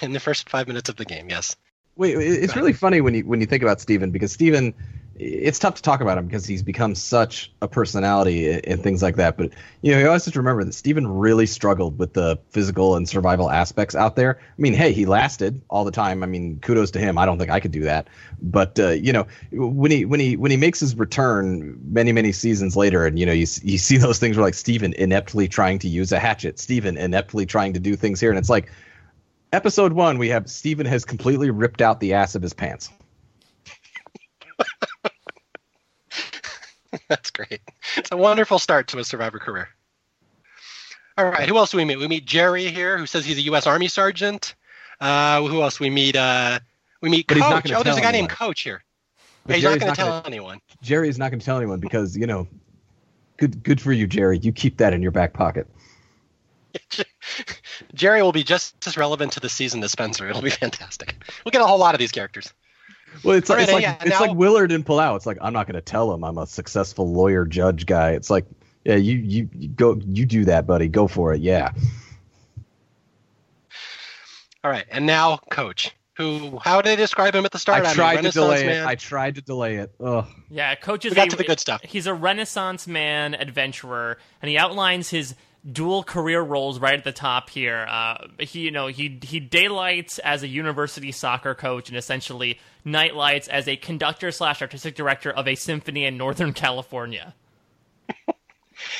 in 0.02 0.14
the 0.14 0.20
first 0.20 0.50
five 0.50 0.68
minutes 0.68 0.90
of 0.90 0.96
the 0.96 1.06
game. 1.06 1.30
Yes. 1.30 1.56
Wait, 1.96 2.16
it's 2.16 2.56
really 2.56 2.72
funny 2.72 3.02
when 3.02 3.14
you 3.14 3.26
when 3.26 3.42
you 3.42 3.46
think 3.46 3.62
about 3.62 3.82
Stephen 3.82 4.10
because 4.10 4.32
Stephen 4.32 4.74
it's 5.20 5.60
tough 5.60 5.76
to 5.76 5.82
talk 5.82 6.00
about 6.00 6.18
him 6.18 6.26
because 6.28 6.46
he's 6.46 6.64
become 6.64 6.96
such 6.96 7.52
a 7.62 7.68
personality 7.68 8.50
and 8.66 8.82
things 8.82 9.04
like 9.04 9.18
that. 9.18 9.38
But 9.38 9.52
you 9.82 9.92
know, 9.92 10.00
you 10.00 10.08
always 10.08 10.24
have 10.24 10.34
to 10.34 10.40
remember 10.40 10.64
that 10.64 10.74
Stephen 10.74 11.06
really 11.06 11.46
struggled 11.46 12.00
with 12.00 12.14
the 12.14 12.40
physical 12.52 12.96
and 12.96 13.08
survival 13.08 13.52
aspects 13.52 13.96
out 13.96 14.16
there. 14.16 14.40
I 14.40 14.62
mean, 14.62 14.74
hey, 14.74 14.94
he 14.94 15.06
lasted 15.06 15.62
all 15.70 15.84
the 15.84 15.92
time. 15.92 16.24
I 16.24 16.26
mean, 16.26 16.60
kudos 16.62 16.92
to 16.92 17.00
him. 17.00 17.18
I 17.18 17.26
don't 17.26 17.38
think 17.38 17.52
I 17.52 17.60
could 17.60 17.72
do 17.72 17.84
that. 17.84 18.08
But 18.42 18.80
uh, 18.80 18.92
you 18.92 19.12
know, 19.12 19.28
when 19.52 19.92
he 19.92 20.06
when 20.06 20.22
he 20.22 20.38
when 20.38 20.52
he 20.52 20.58
makes 20.58 20.80
his 20.80 20.96
return 20.96 21.78
many 21.84 22.14
many 22.14 22.32
seasons 22.32 22.78
later, 22.78 23.06
and 23.06 23.20
you 23.20 23.26
know, 23.26 23.34
you 23.34 23.46
you 23.62 23.78
see 23.78 23.98
those 23.98 24.20
things 24.20 24.38
where 24.38 24.46
like 24.46 24.54
Stephen 24.54 24.94
ineptly 24.94 25.50
trying 25.50 25.80
to 25.80 25.90
use 25.90 26.14
a 26.14 26.20
hatchet, 26.20 26.60
Stephen 26.60 26.96
ineptly 26.96 27.46
trying 27.46 27.74
to 27.74 27.80
do 27.80 27.96
things 27.96 28.20
here, 28.20 28.30
and 28.30 28.40
it's 28.40 28.50
like. 28.50 28.72
Episode 29.52 29.94
one, 29.94 30.20
we 30.20 30.30
have 30.30 30.48
Stephen 30.48 30.86
has 30.86 31.04
completely 31.04 31.50
ripped 31.50 31.82
out 31.82 32.00
the 32.00 32.14
ass 32.14 32.36
of 32.36 32.44
his 32.44 32.54
pants. 32.54 32.92
That's 37.18 37.32
great. 37.32 37.60
It's 37.98 38.12
a 38.12 38.18
wonderful 38.18 38.60
start 38.60 38.88
to 38.90 39.00
a 39.00 39.04
Survivor 39.04 39.40
career. 39.40 39.70
All 41.18 41.26
right, 41.26 41.50
who 41.50 41.58
else 41.58 41.72
do 41.72 41.78
we 41.78 41.86
meet? 41.86 41.98
We 41.98 42.08
meet 42.08 42.26
Jerry 42.26 42.68
here, 42.68 42.98
who 42.98 43.08
says 43.08 43.26
he's 43.26 43.38
a 43.40 43.42
U.S. 43.42 43.66
Army 43.66 43.88
sergeant. 43.88 44.56
Uh, 45.02 45.42
who 45.42 45.62
else? 45.62 45.80
We 45.80 45.90
meet. 45.90 46.16
Uh, 46.16 46.60
we 47.02 47.10
meet 47.10 47.28
but 47.28 47.38
Coach. 47.38 47.72
Oh, 47.72 47.82
there's 47.84 47.98
a 47.98 48.02
guy 48.02 48.10
anyone. 48.10 48.14
named 48.14 48.30
Coach 48.30 48.62
here. 48.62 48.84
Yeah, 49.48 49.56
he's 49.56 49.64
not 49.64 49.80
going 49.80 49.92
to 49.92 49.96
tell 49.96 50.08
gonna, 50.08 50.28
anyone. 50.28 50.60
Jerry's 50.84 51.18
not 51.18 51.32
going 51.32 51.40
to 51.40 51.46
tell 51.46 51.58
anyone 51.58 51.80
because 51.80 52.16
you 52.16 52.28
know, 52.28 52.48
good 53.38 53.64
good 53.64 53.82
for 53.82 53.92
you, 53.92 54.06
Jerry. 54.06 54.38
You 54.38 54.52
keep 54.52 54.78
that 54.78 54.94
in 54.94 55.02
your 55.02 55.12
back 55.12 55.34
pocket. 55.34 55.68
Jerry 57.96 58.22
will 58.22 58.32
be 58.32 58.44
just 58.44 58.86
as 58.86 58.96
relevant 58.96 59.32
to 59.34 59.40
the 59.40 59.50
season 59.50 59.84
as 59.84 59.92
Spencer. 59.92 60.30
It'll 60.30 60.44
be 60.44 60.52
fantastic. 60.52 61.16
We'll 61.44 61.52
get 61.52 61.62
a 61.62 61.68
whole 61.68 61.80
lot 61.80 61.96
of 61.96 62.00
these 62.00 62.12
characters. 62.12 62.54
Well, 63.24 63.36
it's, 63.36 63.50
right, 63.50 63.62
it's 63.62 63.72
like 63.72 63.84
yeah, 63.84 63.98
it's 64.02 64.12
now, 64.12 64.28
like 64.28 64.36
Willard 64.36 64.72
and 64.72 64.86
Palau. 64.86 65.16
It's 65.16 65.26
like 65.26 65.38
I'm 65.42 65.54
not 65.54 65.68
going 65.68 65.76
to 65.76 65.82
tell 65.82 66.14
him 66.14 66.24
I'm 66.24 66.38
a 66.38 66.48
successful 66.48 67.12
lawyer 67.12 67.46
judge 67.46 67.86
guy. 67.86 68.12
It's 68.12 68.30
like, 68.30 68.46
yeah, 68.86 68.96
you, 68.96 69.18
you 69.18 69.50
you 69.54 69.68
go 69.68 70.00
you 70.08 70.26
do 70.26 70.46
that, 70.46 70.66
buddy. 70.66 70.88
Go 70.88 71.08
for 71.08 71.34
it. 71.34 71.42
Yeah. 71.42 71.72
All 74.64 74.72
right, 74.72 74.86
and 74.90 75.06
now 75.06 75.38
Coach. 75.52 75.96
Who? 76.18 76.60
How 76.62 76.82
did 76.82 76.90
they 76.90 76.96
describe 76.98 77.34
him 77.34 77.46
at 77.46 77.52
the 77.52 77.60
start? 77.60 77.86
I 77.86 77.94
tried 77.94 78.24
to 78.24 78.32
delay 78.32 78.66
man. 78.66 78.84
it. 78.84 78.86
I 78.86 78.96
tried 78.96 79.36
to 79.36 79.42
delay 79.42 79.78
it. 79.78 79.94
Ugh. 80.02 80.28
Yeah, 80.50 80.76
Coach 80.76 81.06
is 81.06 81.12
we 81.12 81.16
got 81.16 81.28
a, 81.28 81.30
to 81.30 81.38
the 81.38 81.46
good 81.46 81.62
stuff. 81.62 81.82
He's 81.82 82.08
a 82.08 82.14
Renaissance 82.14 82.88
man 82.88 83.36
adventurer, 83.36 84.18
and 84.42 84.50
he 84.50 84.58
outlines 84.58 85.10
his 85.10 85.36
dual 85.70 86.04
career 86.04 86.42
roles 86.42 86.80
right 86.80 86.98
at 86.98 87.04
the 87.04 87.12
top 87.12 87.50
here. 87.50 87.86
Uh, 87.90 88.28
he, 88.40 88.62
you 88.62 88.72
know, 88.72 88.88
he 88.88 89.20
he 89.24 89.40
daylights 89.40 90.20
as 90.20 90.44
a 90.44 90.48
university 90.48 91.12
soccer 91.12 91.54
coach 91.54 91.90
and 91.90 91.98
essentially 91.98 92.60
nightlights 92.86 93.48
as 93.48 93.68
a 93.68 93.76
conductor 93.76 94.32
slash 94.32 94.62
artistic 94.62 94.96
director 94.96 95.32
of 95.32 95.48
a 95.48 95.56
symphony 95.56 96.06
in 96.06 96.18
Northern 96.18 96.54
California. 96.66 97.34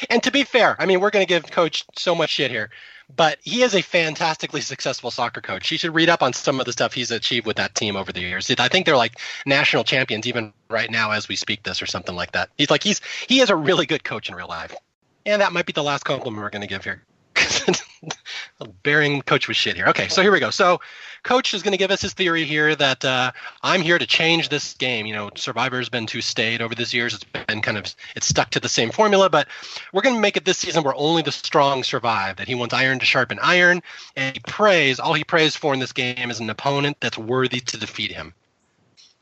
and 0.10 0.22
to 0.24 0.32
be 0.32 0.44
fair, 0.44 0.76
I 0.80 0.86
mean, 0.86 1.00
we're 1.00 1.10
going 1.10 1.26
to 1.26 1.30
give 1.30 1.50
Coach 1.50 1.86
so 1.96 2.14
much 2.14 2.30
shit 2.30 2.52
here, 2.52 2.70
but 3.16 3.40
he 3.42 3.64
is 3.64 3.74
a 3.74 3.82
fantastically 3.82 4.62
successful 4.62 5.12
soccer 5.12 5.42
coach. 5.42 5.68
He 5.70 5.78
should 5.78 5.96
read 5.96 6.10
up 6.10 6.22
on 6.22 6.34
some 6.34 6.60
of 6.60 6.66
the 6.66 6.74
stuff 6.74 6.94
he's 6.94 7.12
achieved 7.12 7.48
with 7.48 7.56
that 7.58 7.76
team 7.76 7.96
over 7.96 8.12
the 8.12 8.20
years. 8.20 8.52
I 8.60 8.68
think 8.68 8.86
they're 8.86 8.98
like 8.98 9.18
national 9.46 9.86
champions 9.86 10.28
even 10.28 10.54
right 10.70 10.92
now 10.92 11.12
as 11.12 11.30
we 11.30 11.36
speak 11.36 11.64
this 11.64 11.82
or 11.82 11.86
something 11.86 12.16
like 12.16 12.34
that. 12.34 12.50
He's 12.58 12.70
like 12.70 12.84
he's 12.84 13.02
he 13.28 13.40
is 13.40 13.50
a 13.50 13.56
really 13.56 13.86
good 13.86 14.04
coach 14.04 14.30
in 14.30 14.36
real 14.36 14.48
life. 14.48 14.76
And 15.26 15.42
that 15.42 15.54
might 15.54 15.66
be 15.66 15.74
the 15.74 15.84
last 15.84 16.04
compliment 16.04 16.42
we're 16.42 16.50
going 16.50 16.62
to 16.62 16.68
give 16.68 16.84
here. 16.84 17.04
Bearing 18.84 19.22
coach 19.22 19.48
was 19.48 19.58
shit 19.58 19.76
here. 19.76 19.88
Okay, 19.88 20.08
so 20.08 20.22
here 20.22 20.32
we 20.32 20.40
go. 20.40 20.50
So, 20.50 20.82
coach 21.24 21.54
is 21.54 21.64
going 21.64 21.72
to 21.72 21.78
give 21.78 21.92
us 21.92 22.02
his 22.02 22.14
theory 22.14 22.44
here 22.44 22.76
that 22.76 23.04
uh, 23.04 23.32
I'm 23.62 23.82
here 23.82 23.98
to 23.98 24.06
change 24.06 24.50
this 24.50 24.74
game. 24.74 25.06
You 25.06 25.14
know, 25.14 25.30
Survivor's 25.36 25.90
been 25.90 26.06
too 26.06 26.22
staid 26.22 26.62
over 26.62 26.76
these 26.76 26.94
years. 26.94 27.14
It's 27.14 27.24
been 27.24 27.62
kind 27.62 27.78
of 27.78 27.94
it's 28.16 28.28
stuck 28.28 28.52
to 28.52 28.60
the 28.60 28.70
same 28.70 28.92
formula, 28.92 29.30
but 29.30 29.48
we're 29.94 30.02
going 30.02 30.16
to 30.16 30.22
make 30.22 30.38
it 30.38 30.46
this 30.46 30.58
season 30.58 30.84
where 30.84 30.96
only 30.96 31.22
the 31.22 31.32
strong 31.32 31.84
survive. 31.84 32.38
That 32.38 32.48
he 32.48 32.56
wants 32.56 32.74
iron 32.74 33.00
to 33.00 33.06
sharpen 33.06 33.40
iron, 33.42 33.82
and 34.16 34.36
he 34.36 34.42
prays. 34.42 35.00
All 35.00 35.14
he 35.14 35.24
prays 35.24 35.56
for 35.56 35.74
in 35.74 35.80
this 35.80 35.94
game 35.94 36.32
is 36.32 36.40
an 36.40 36.50
opponent 36.50 36.98
that's 37.00 37.18
worthy 37.18 37.60
to 37.62 37.78
defeat 37.78 38.12
him. 38.12 38.34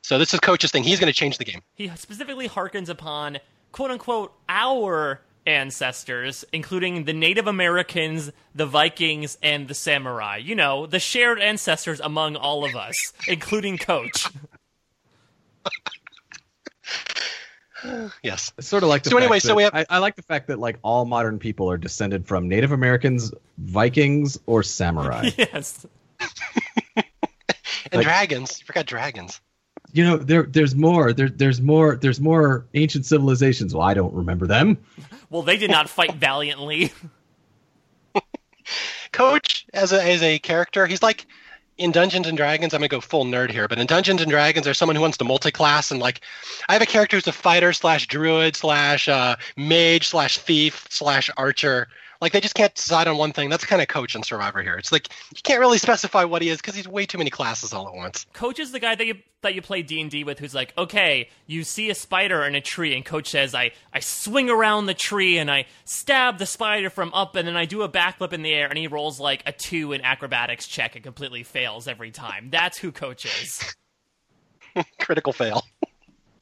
So 0.02 0.18
this 0.18 0.34
is 0.34 0.40
coach's 0.40 0.72
thing. 0.72 0.84
He's 0.84 1.00
going 1.00 1.12
to 1.12 1.18
change 1.18 1.38
the 1.38 1.46
game. 1.46 1.62
He 1.76 1.90
specifically 1.96 2.48
harkens 2.48 2.90
upon 2.90 3.40
quote 3.72 3.92
unquote 3.92 4.34
our 4.48 5.20
ancestors, 5.48 6.46
including 6.54 7.06
the 7.06 7.14
Native 7.14 7.48
Americans, 7.48 8.32
the 8.54 8.66
Vikings, 8.68 9.38
and 9.42 9.68
the 9.68 9.74
samurai. 9.74 10.38
You 10.38 10.56
know, 10.56 10.86
the 10.86 11.00
shared 11.00 11.40
ancestors 11.42 12.00
among 12.00 12.36
all 12.36 12.66
of 12.66 12.76
us, 12.76 13.14
including 13.28 13.78
Coach. 13.78 14.28
yes. 18.22 18.54
It's 18.58 18.68
sort 18.68 18.84
of 18.84 18.90
like 18.90 19.04
the 19.04 19.10
so 19.10 19.18
anyway, 19.18 19.40
so 19.40 19.56
we 19.56 19.64
have 19.64 19.74
I, 19.74 19.86
I, 19.90 19.98
like 20.00 20.16
the 20.16 20.24
fact 20.24 20.48
that 20.48 20.60
like 20.60 20.78
all 20.84 21.06
modern 21.06 21.40
people 21.40 21.72
are 21.72 21.78
descended 21.78 22.28
from 22.28 22.48
Native 22.48 22.72
Americans, 22.72 23.32
Vikings, 23.58 24.38
or 24.46 24.62
samurai. 24.62 25.32
yes. 25.38 25.86
and 27.00 27.06
like, 27.94 28.04
dragons. 28.04 28.60
You 28.60 28.66
forgot 28.66 28.86
dragons 28.86 29.42
you 29.98 30.04
know 30.04 30.18
there 30.18 30.44
there's 30.44 30.76
more 30.76 31.12
there, 31.12 31.30
there's 31.30 31.60
more 31.60 31.96
there's 31.96 32.22
more 32.22 32.66
ancient 32.76 33.06
civilizations. 33.06 33.74
Well 33.74 33.84
i 33.84 33.94
don't 33.94 34.14
remember 34.14 34.48
them. 34.48 34.78
Well 35.30 35.42
they 35.42 35.58
did 35.58 35.70
not 35.70 35.90
fight 35.90 36.14
valiantly. 36.14 36.94
Coach 39.12 39.66
as 39.74 39.92
a 39.92 40.02
as 40.02 40.24
a 40.24 40.40
character 40.40 40.86
he's 40.88 41.04
like 41.04 41.26
in 41.78 41.92
Dungeons 41.92 42.28
and 42.28 42.38
Dragons, 42.38 42.74
I'm 42.74 42.80
gonna 42.80 42.88
go 42.88 43.02
full 43.02 43.26
nerd 43.26 43.52
here, 43.52 43.68
but 43.68 43.78
in 43.78 43.86
Dungeons 43.88 44.22
and 44.22 44.32
Dragons, 44.32 44.66
there's 44.66 44.78
someone 44.78 44.96
who 44.96 45.02
wants 45.02 45.18
to 45.18 45.24
multi-class, 45.24 45.92
and 45.92 46.00
like, 46.00 46.22
I 46.70 46.74
have 46.74 46.82
a 46.82 46.88
character 46.88 47.18
who's 47.18 47.28
a 47.28 47.32
fighter 47.32 47.72
slash 47.72 48.08
druid 48.08 48.56
slash 48.56 49.08
uh, 49.08 49.36
mage 49.58 50.08
slash 50.08 50.40
thief 50.40 50.88
slash 50.90 51.30
archer, 51.38 51.88
like 52.22 52.32
they 52.32 52.40
just 52.42 52.56
can't 52.56 52.74
decide 52.74 53.08
on 53.08 53.18
one 53.18 53.32
thing. 53.32 53.50
That's 53.50 53.66
kind 53.66 53.82
of 53.82 53.88
coach 53.88 54.16
and 54.16 54.26
survivor 54.26 54.62
here. 54.62 54.76
It's 54.76 54.92
like 54.92 55.10
you 55.36 55.42
can't 55.44 55.60
really 55.60 55.78
specify 55.78 56.24
what 56.24 56.42
he 56.42 56.50
is 56.50 56.58
because 56.58 56.76
he's 56.76 56.88
way 56.88 57.06
too 57.06 57.18
many 57.18 57.30
classes 57.30 57.74
all 57.74 57.88
at 57.88 57.94
once. 57.94 58.26
Coach 58.34 58.60
is 58.60 58.72
the 58.72 58.80
guy 58.80 58.96
that 58.96 59.06
you 59.06 59.16
that 59.42 59.54
you 59.54 59.62
play 59.62 59.82
D 59.82 60.02
and 60.02 60.10
D 60.10 60.24
with, 60.24 60.40
who's 60.40 60.56
like, 60.56 60.74
okay, 60.78 61.30
you 61.46 61.64
see 61.64 61.90
a 61.90 61.96
spider 61.96 62.44
in 62.44 62.56
a 62.56 62.62
tree, 62.62 62.96
and 62.96 63.06
coach 63.06 63.30
says, 63.30 63.54
I 63.54 63.72
I 63.94 64.00
swing 64.00 64.50
around 64.50 64.86
the 64.88 64.94
tree 64.94 65.38
and 65.38 65.50
I 65.50 65.66
stab 65.86 66.38
the 66.38 66.46
spider 66.46 66.90
from 66.90 67.14
up, 67.14 67.36
and 67.36 67.48
then 67.48 67.56
I 67.56 67.66
do 67.66 67.84
a 67.84 67.90
backflip 67.90 68.34
in 68.34 68.42
the 68.42 68.54
air, 68.54 68.68
and 68.68 68.78
he 68.78 68.88
rolls 68.88 69.20
like 69.20 69.44
a 69.46 69.52
two 69.52 69.94
in 69.94 70.02
acrobatics 70.02 70.68
check 70.68 70.96
and 70.96 71.04
completely 71.04 71.44
fails 71.44 71.88
every 71.88 72.12
time. 72.12 72.50
That's 72.50 72.78
who 72.78 72.92
coach 72.92 73.26
is. 73.26 73.76
Critical 75.00 75.34
fail. 75.34 75.64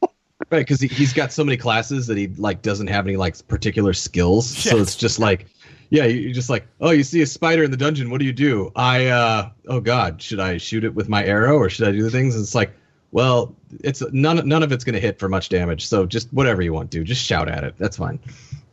Right, 0.51 0.59
because 0.59 0.81
he, 0.81 0.87
he's 0.87 1.13
got 1.13 1.31
so 1.31 1.43
many 1.43 1.57
classes 1.57 2.07
that 2.07 2.17
he 2.17 2.27
like 2.27 2.61
doesn't 2.61 2.87
have 2.87 3.07
any 3.07 3.15
like 3.15 3.47
particular 3.47 3.93
skills. 3.93 4.53
Yes. 4.53 4.69
So 4.69 4.77
it's 4.81 4.95
just 4.95 5.17
like 5.17 5.47
yeah, 5.89 6.05
you're 6.05 6.33
just 6.33 6.49
like, 6.49 6.67
oh, 6.81 6.91
you 6.91 7.03
see 7.03 7.21
a 7.21 7.27
spider 7.27 7.63
in 7.63 7.71
the 7.71 7.77
dungeon. 7.77 8.09
What 8.09 8.19
do 8.19 8.25
you 8.25 8.33
do? 8.33 8.71
I, 8.75 9.07
uh, 9.07 9.49
oh 9.67 9.79
God, 9.79 10.21
should 10.21 10.39
I 10.39 10.57
shoot 10.57 10.83
it 10.83 10.93
with 10.93 11.09
my 11.09 11.23
arrow 11.23 11.57
or 11.57 11.69
should 11.69 11.87
I 11.87 11.91
do 11.91 12.03
the 12.03 12.11
things? 12.11 12.35
And 12.35 12.43
it's 12.43 12.55
like, 12.55 12.71
well, 13.11 13.55
it's 13.83 14.03
none, 14.11 14.47
none 14.47 14.63
of 14.63 14.71
it's 14.71 14.83
going 14.83 14.95
to 14.95 14.99
hit 14.99 15.19
for 15.19 15.29
much 15.29 15.49
damage. 15.49 15.87
So 15.87 16.05
just 16.05 16.31
whatever 16.33 16.61
you 16.61 16.73
want 16.73 16.91
to, 16.91 17.03
just 17.03 17.23
shout 17.23 17.47
at 17.47 17.63
it. 17.63 17.75
That's 17.77 17.97
fine. 17.97 18.19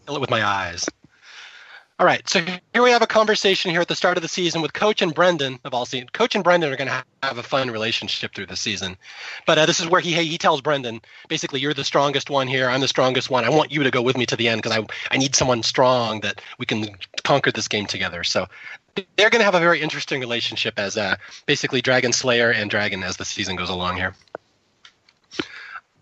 Kill 0.07 0.17
it 0.17 0.21
with 0.21 0.31
my 0.31 0.45
eyes. 0.45 0.89
All 2.03 2.09
right, 2.09 2.28
so 2.28 2.40
here 2.40 2.82
we 2.82 2.90
have 2.90 3.03
a 3.03 3.07
conversation 3.07 3.70
here 3.70 3.80
at 3.80 3.86
the 3.86 3.94
start 3.94 4.18
of 4.18 4.22
the 4.22 4.28
season 4.28 4.61
with 4.61 4.72
Coach 4.72 5.03
and 5.03 5.14
Brendan 5.14 5.61
of 5.62 5.72
all 5.72 5.86
seasons. 5.86 6.11
Coach 6.11 6.34
and 6.34 6.42
Brendan 6.42 6.72
are 6.72 6.76
going 6.76 6.88
to 6.88 7.05
have 7.22 7.38
a 7.38 7.44
fun 7.44 7.70
relationship 7.70 8.34
through 8.34 8.46
the 8.46 8.57
season, 8.57 8.96
but 9.46 9.57
uh, 9.57 9.66
this 9.66 9.78
is 9.78 9.86
where 9.86 10.00
he 10.00 10.12
he 10.14 10.36
tells 10.36 10.61
Brendan 10.61 11.00
basically, 11.28 11.61
"You're 11.61 11.74
the 11.74 11.84
strongest 11.84 12.28
one 12.28 12.48
here. 12.48 12.68
I'm 12.68 12.80
the 12.80 12.88
strongest 12.88 13.30
one. 13.30 13.44
I 13.44 13.50
want 13.50 13.70
you 13.70 13.84
to 13.84 13.90
go 13.92 14.03
with 14.03 14.16
me 14.16 14.26
to 14.26 14.34
the 14.34 14.48
end 14.48 14.61
because 14.61 14.76
I 14.76 14.84
I 15.14 15.16
need 15.16 15.36
someone 15.36 15.62
strong 15.62 16.22
that 16.22 16.42
we 16.59 16.66
can 16.66 16.96
conquer 17.22 17.53
this 17.53 17.68
game 17.68 17.86
together." 17.86 18.24
So 18.24 18.48
they're 18.96 19.30
going 19.30 19.38
to 19.38 19.44
have 19.44 19.55
a 19.55 19.61
very 19.61 19.80
interesting 19.80 20.18
relationship 20.18 20.80
as 20.80 20.96
uh, 20.96 21.14
basically 21.46 21.82
Dragon 21.82 22.12
Slayer 22.12 22.50
and 22.50 22.68
Dragon 22.68 23.05
as 23.05 23.16
the 23.16 23.24
season 23.24 23.55
goes 23.55 23.70
along 23.70 23.98
here. 23.98 24.16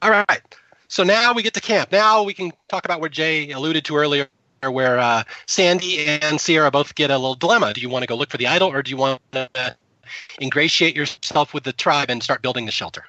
All 0.01 0.11
right. 0.11 0.41
So 0.89 1.05
now 1.05 1.35
we 1.35 1.43
get 1.43 1.53
to 1.55 1.61
camp. 1.61 1.93
Now 1.93 2.23
we 2.23 2.33
can 2.33 2.53
talk 2.69 2.87
about 2.87 3.03
what 3.03 3.13
Jay 3.13 3.51
alluded 3.51 3.85
to 3.85 3.97
earlier 3.97 4.29
where 4.69 4.99
uh, 4.99 5.23
Sandy 5.47 6.07
and 6.07 6.41
Sierra 6.41 6.71
both 6.71 6.95
get 6.95 7.11
a 7.11 7.17
little 7.17 7.35
dilemma. 7.35 7.73
Do 7.73 7.81
you 7.81 7.89
want 7.89 8.03
to 8.03 8.07
go 8.07 8.17
look 8.17 8.31
for 8.31 8.37
the 8.37 8.49
idol, 8.49 8.69
or 8.71 8.83
do 8.83 8.91
you 8.91 8.97
want 8.97 9.23
to 9.33 9.77
ingratiate 10.41 10.97
yourself 10.97 11.55
with 11.55 11.65
the 11.65 11.73
tribe 11.73 12.11
and 12.11 12.23
start 12.23 12.43
building 12.43 12.67
the 12.67 12.73
shelter? 12.73 13.05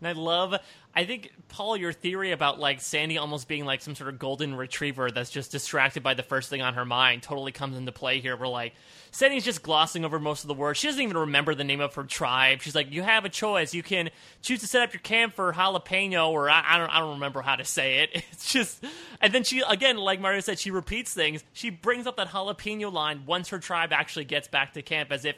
And 0.00 0.08
I 0.08 0.12
love, 0.12 0.54
I 0.96 1.04
think, 1.04 1.32
Paul, 1.48 1.76
your 1.76 1.92
theory 1.92 2.30
about 2.30 2.60
like 2.60 2.80
Sandy 2.80 3.18
almost 3.18 3.48
being 3.48 3.64
like 3.64 3.82
some 3.82 3.96
sort 3.96 4.08
of 4.08 4.18
golden 4.20 4.54
retriever 4.54 5.10
that's 5.10 5.30
just 5.30 5.50
distracted 5.50 6.04
by 6.04 6.14
the 6.14 6.22
first 6.22 6.50
thing 6.50 6.62
on 6.62 6.74
her 6.74 6.84
mind 6.84 7.22
totally 7.22 7.50
comes 7.50 7.76
into 7.76 7.90
play 7.90 8.20
here. 8.20 8.36
We're 8.36 8.46
like, 8.46 8.74
Sandy's 9.10 9.44
just 9.44 9.62
glossing 9.62 10.04
over 10.04 10.20
most 10.20 10.44
of 10.44 10.48
the 10.48 10.54
words. 10.54 10.78
She 10.78 10.86
doesn't 10.86 11.02
even 11.02 11.16
remember 11.16 11.54
the 11.54 11.64
name 11.64 11.80
of 11.80 11.94
her 11.96 12.04
tribe. 12.04 12.62
She's 12.62 12.76
like, 12.76 12.92
you 12.92 13.02
have 13.02 13.24
a 13.24 13.28
choice. 13.28 13.74
You 13.74 13.82
can 13.82 14.10
choose 14.40 14.60
to 14.60 14.68
set 14.68 14.82
up 14.82 14.92
your 14.92 15.00
camp 15.00 15.34
for 15.34 15.52
jalapeno, 15.52 16.30
or 16.30 16.48
I, 16.48 16.64
I 16.64 16.78
don't, 16.78 16.90
I 16.90 17.00
don't 17.00 17.14
remember 17.14 17.42
how 17.42 17.56
to 17.56 17.64
say 17.64 18.00
it. 18.00 18.24
It's 18.34 18.52
just, 18.52 18.84
and 19.20 19.32
then 19.32 19.44
she 19.44 19.62
again, 19.68 19.96
like 19.96 20.20
Mario 20.20 20.40
said, 20.40 20.58
she 20.58 20.70
repeats 20.70 21.14
things. 21.14 21.44
She 21.52 21.70
brings 21.70 22.06
up 22.06 22.16
that 22.16 22.28
jalapeno 22.28 22.92
line 22.92 23.22
once 23.26 23.48
her 23.50 23.58
tribe 23.58 23.92
actually 23.92 24.24
gets 24.24 24.48
back 24.48 24.72
to 24.74 24.82
camp, 24.82 25.12
as 25.12 25.24
if 25.24 25.36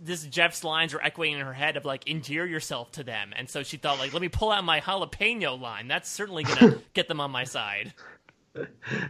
this 0.00 0.24
Jeff's 0.24 0.64
lines 0.64 0.94
are 0.94 1.00
echoing 1.00 1.34
in 1.34 1.40
her 1.40 1.52
head 1.52 1.76
of 1.76 1.84
like 1.84 2.08
endear 2.08 2.46
yourself 2.46 2.92
to 2.92 3.04
them, 3.04 3.32
and 3.36 3.48
so 3.48 3.62
she 3.62 3.76
thought 3.76 3.98
like, 3.98 4.12
let 4.12 4.22
me 4.22 4.28
pull 4.28 4.50
out 4.50 4.64
my 4.64 4.80
jalapeno 4.80 5.60
line. 5.60 5.88
That's 5.88 6.08
certainly 6.08 6.44
gonna 6.44 6.78
get 6.94 7.08
them 7.08 7.20
on 7.20 7.30
my 7.30 7.44
side. 7.44 7.92
Uh, 8.56 8.64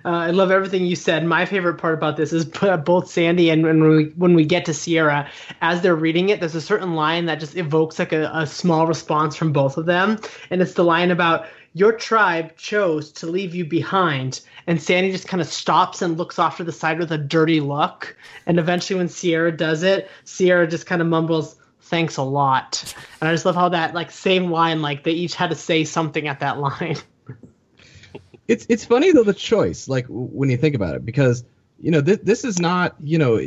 I 0.05 0.31
love 0.31 0.51
everything 0.51 0.85
you 0.85 0.97
said. 0.97 1.25
My 1.25 1.47
favorite 1.47 1.79
part 1.79 1.95
about 1.95 2.17
this 2.17 2.33
is 2.33 2.45
both 2.45 3.09
Sandy 3.09 3.51
and 3.51 3.63
when 3.63 3.89
we 3.89 4.05
when 4.17 4.35
we 4.35 4.45
get 4.45 4.67
to 4.67 4.75
Sierra, 4.75 5.31
as 5.61 5.81
they're 5.81 5.97
reading 5.97 6.29
it, 6.29 6.41
there's 6.41 6.55
a 6.55 6.61
certain 6.61 6.95
line 6.95 7.27
that 7.27 7.41
just 7.41 7.57
evokes 7.57 7.99
like 7.99 8.13
a, 8.13 8.31
a 8.35 8.47
small 8.47 8.87
response 8.87 9.37
from 9.37 9.53
both 9.53 9.77
of 9.77 9.87
them, 9.87 10.19
and 10.51 10.61
it's 10.61 10.75
the 10.75 10.85
line 10.85 11.11
about 11.11 11.47
your 11.75 11.93
tribe 11.93 12.57
chose 12.57 13.13
to 13.13 13.27
leave 13.27 13.55
you 13.55 13.65
behind. 13.65 14.41
And 14.67 14.81
Sandy 14.81 15.13
just 15.13 15.29
kind 15.29 15.41
of 15.41 15.49
stops 15.49 16.03
and 16.03 16.19
looks 16.19 16.39
off 16.39 16.57
to 16.59 16.65
the 16.65 16.73
side 16.73 16.99
with 16.99 17.13
a 17.13 17.19
dirty 17.19 17.61
look. 17.61 18.17
And 18.47 18.59
eventually, 18.59 18.99
when 18.99 19.09
Sierra 19.09 19.57
does 19.57 19.83
it, 19.83 20.11
Sierra 20.25 20.67
just 20.67 20.87
kind 20.87 21.01
of 21.01 21.09
mumbles, 21.09 21.57
"Thanks 21.83 22.17
a 22.17 22.23
lot." 22.23 22.95
And 23.21 23.29
I 23.29 23.33
just 23.33 23.45
love 23.45 23.55
how 23.55 23.69
that 23.71 23.95
like 23.95 24.11
same 24.11 24.51
line, 24.51 24.83
like 24.83 25.05
they 25.05 25.13
each 25.13 25.35
had 25.35 25.51
to 25.51 25.57
say 25.57 25.85
something 25.85 26.29
at 26.29 26.41
that 26.41 26.59
line. 26.59 26.97
it's 28.49 28.67
it's 28.69 28.85
funny 28.85 29.13
though 29.13 29.25
the 29.25 29.35
choice, 29.35 29.89
like 29.89 30.07
when 30.09 30.51
you 30.51 30.57
think 30.57 30.75
about 30.75 30.95
it, 30.97 31.05
because 31.05 31.45
you 31.79 31.91
know 31.91 32.01
this 32.01 32.19
this 32.23 32.45
is 32.45 32.59
not 32.59 32.97
you 33.03 33.19
know 33.19 33.39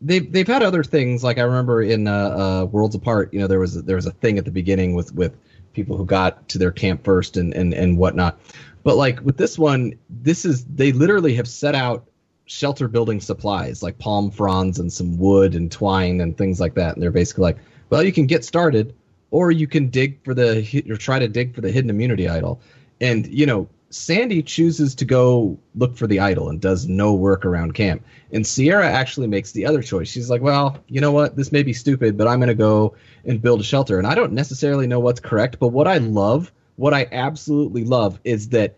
they've 0.00 0.32
they've 0.32 0.46
had 0.46 0.62
other 0.62 0.84
things 0.84 1.22
like 1.22 1.38
I 1.38 1.42
remember 1.42 1.82
in 1.82 2.08
uh, 2.08 2.12
uh, 2.12 2.64
Worlds 2.66 2.94
Apart, 2.94 3.32
you 3.32 3.40
know 3.40 3.46
there 3.46 3.60
was 3.60 3.76
a, 3.76 3.82
there 3.82 3.96
was 3.96 4.06
a 4.06 4.12
thing 4.12 4.38
at 4.38 4.44
the 4.44 4.50
beginning 4.50 4.94
with 4.94 5.12
with 5.14 5.36
people 5.72 5.96
who 5.96 6.04
got 6.04 6.48
to 6.48 6.58
their 6.58 6.70
camp 6.70 7.04
first 7.04 7.36
and 7.36 7.54
and 7.54 7.74
and 7.74 7.98
whatnot, 7.98 8.38
but 8.82 8.96
like 8.96 9.20
with 9.20 9.36
this 9.36 9.58
one, 9.58 9.94
this 10.08 10.44
is 10.44 10.64
they 10.64 10.92
literally 10.92 11.34
have 11.34 11.48
set 11.48 11.74
out 11.74 12.08
shelter 12.46 12.88
building 12.88 13.20
supplies 13.20 13.82
like 13.82 13.98
palm 13.98 14.30
fronds 14.30 14.78
and 14.78 14.92
some 14.92 15.16
wood 15.16 15.54
and 15.54 15.70
twine 15.70 16.20
and 16.20 16.36
things 16.36 16.60
like 16.60 16.74
that, 16.74 16.94
and 16.94 17.02
they're 17.02 17.10
basically 17.10 17.42
like, 17.42 17.58
well, 17.90 18.02
you 18.02 18.12
can 18.12 18.26
get 18.26 18.44
started, 18.44 18.94
or 19.30 19.50
you 19.50 19.66
can 19.66 19.88
dig 19.88 20.22
for 20.24 20.34
the 20.34 20.84
or 20.90 20.96
try 20.96 21.18
to 21.18 21.28
dig 21.28 21.54
for 21.54 21.60
the 21.60 21.70
hidden 21.70 21.90
immunity 21.90 22.28
idol, 22.28 22.60
and 23.00 23.26
you 23.26 23.46
know 23.46 23.68
Sandy 23.92 24.42
chooses 24.42 24.94
to 24.94 25.04
go 25.04 25.58
look 25.74 25.96
for 25.96 26.06
the 26.06 26.18
idol 26.18 26.48
and 26.48 26.60
does 26.60 26.88
no 26.88 27.12
work 27.12 27.44
around 27.44 27.74
camp. 27.74 28.04
And 28.32 28.46
Sierra 28.46 28.88
actually 28.88 29.26
makes 29.26 29.52
the 29.52 29.66
other 29.66 29.82
choice. 29.82 30.08
She's 30.08 30.30
like, 30.30 30.40
well, 30.40 30.78
you 30.88 31.00
know 31.00 31.12
what? 31.12 31.36
This 31.36 31.52
may 31.52 31.62
be 31.62 31.72
stupid, 31.72 32.16
but 32.16 32.26
I'm 32.26 32.38
going 32.38 32.48
to 32.48 32.54
go 32.54 32.94
and 33.24 33.40
build 33.40 33.60
a 33.60 33.64
shelter. 33.64 33.98
And 33.98 34.06
I 34.06 34.14
don't 34.14 34.32
necessarily 34.32 34.86
know 34.86 35.00
what's 35.00 35.20
correct, 35.20 35.58
but 35.58 35.68
what 35.68 35.86
I 35.86 35.98
love, 35.98 36.50
what 36.76 36.94
I 36.94 37.06
absolutely 37.12 37.84
love, 37.84 38.18
is 38.24 38.48
that 38.48 38.76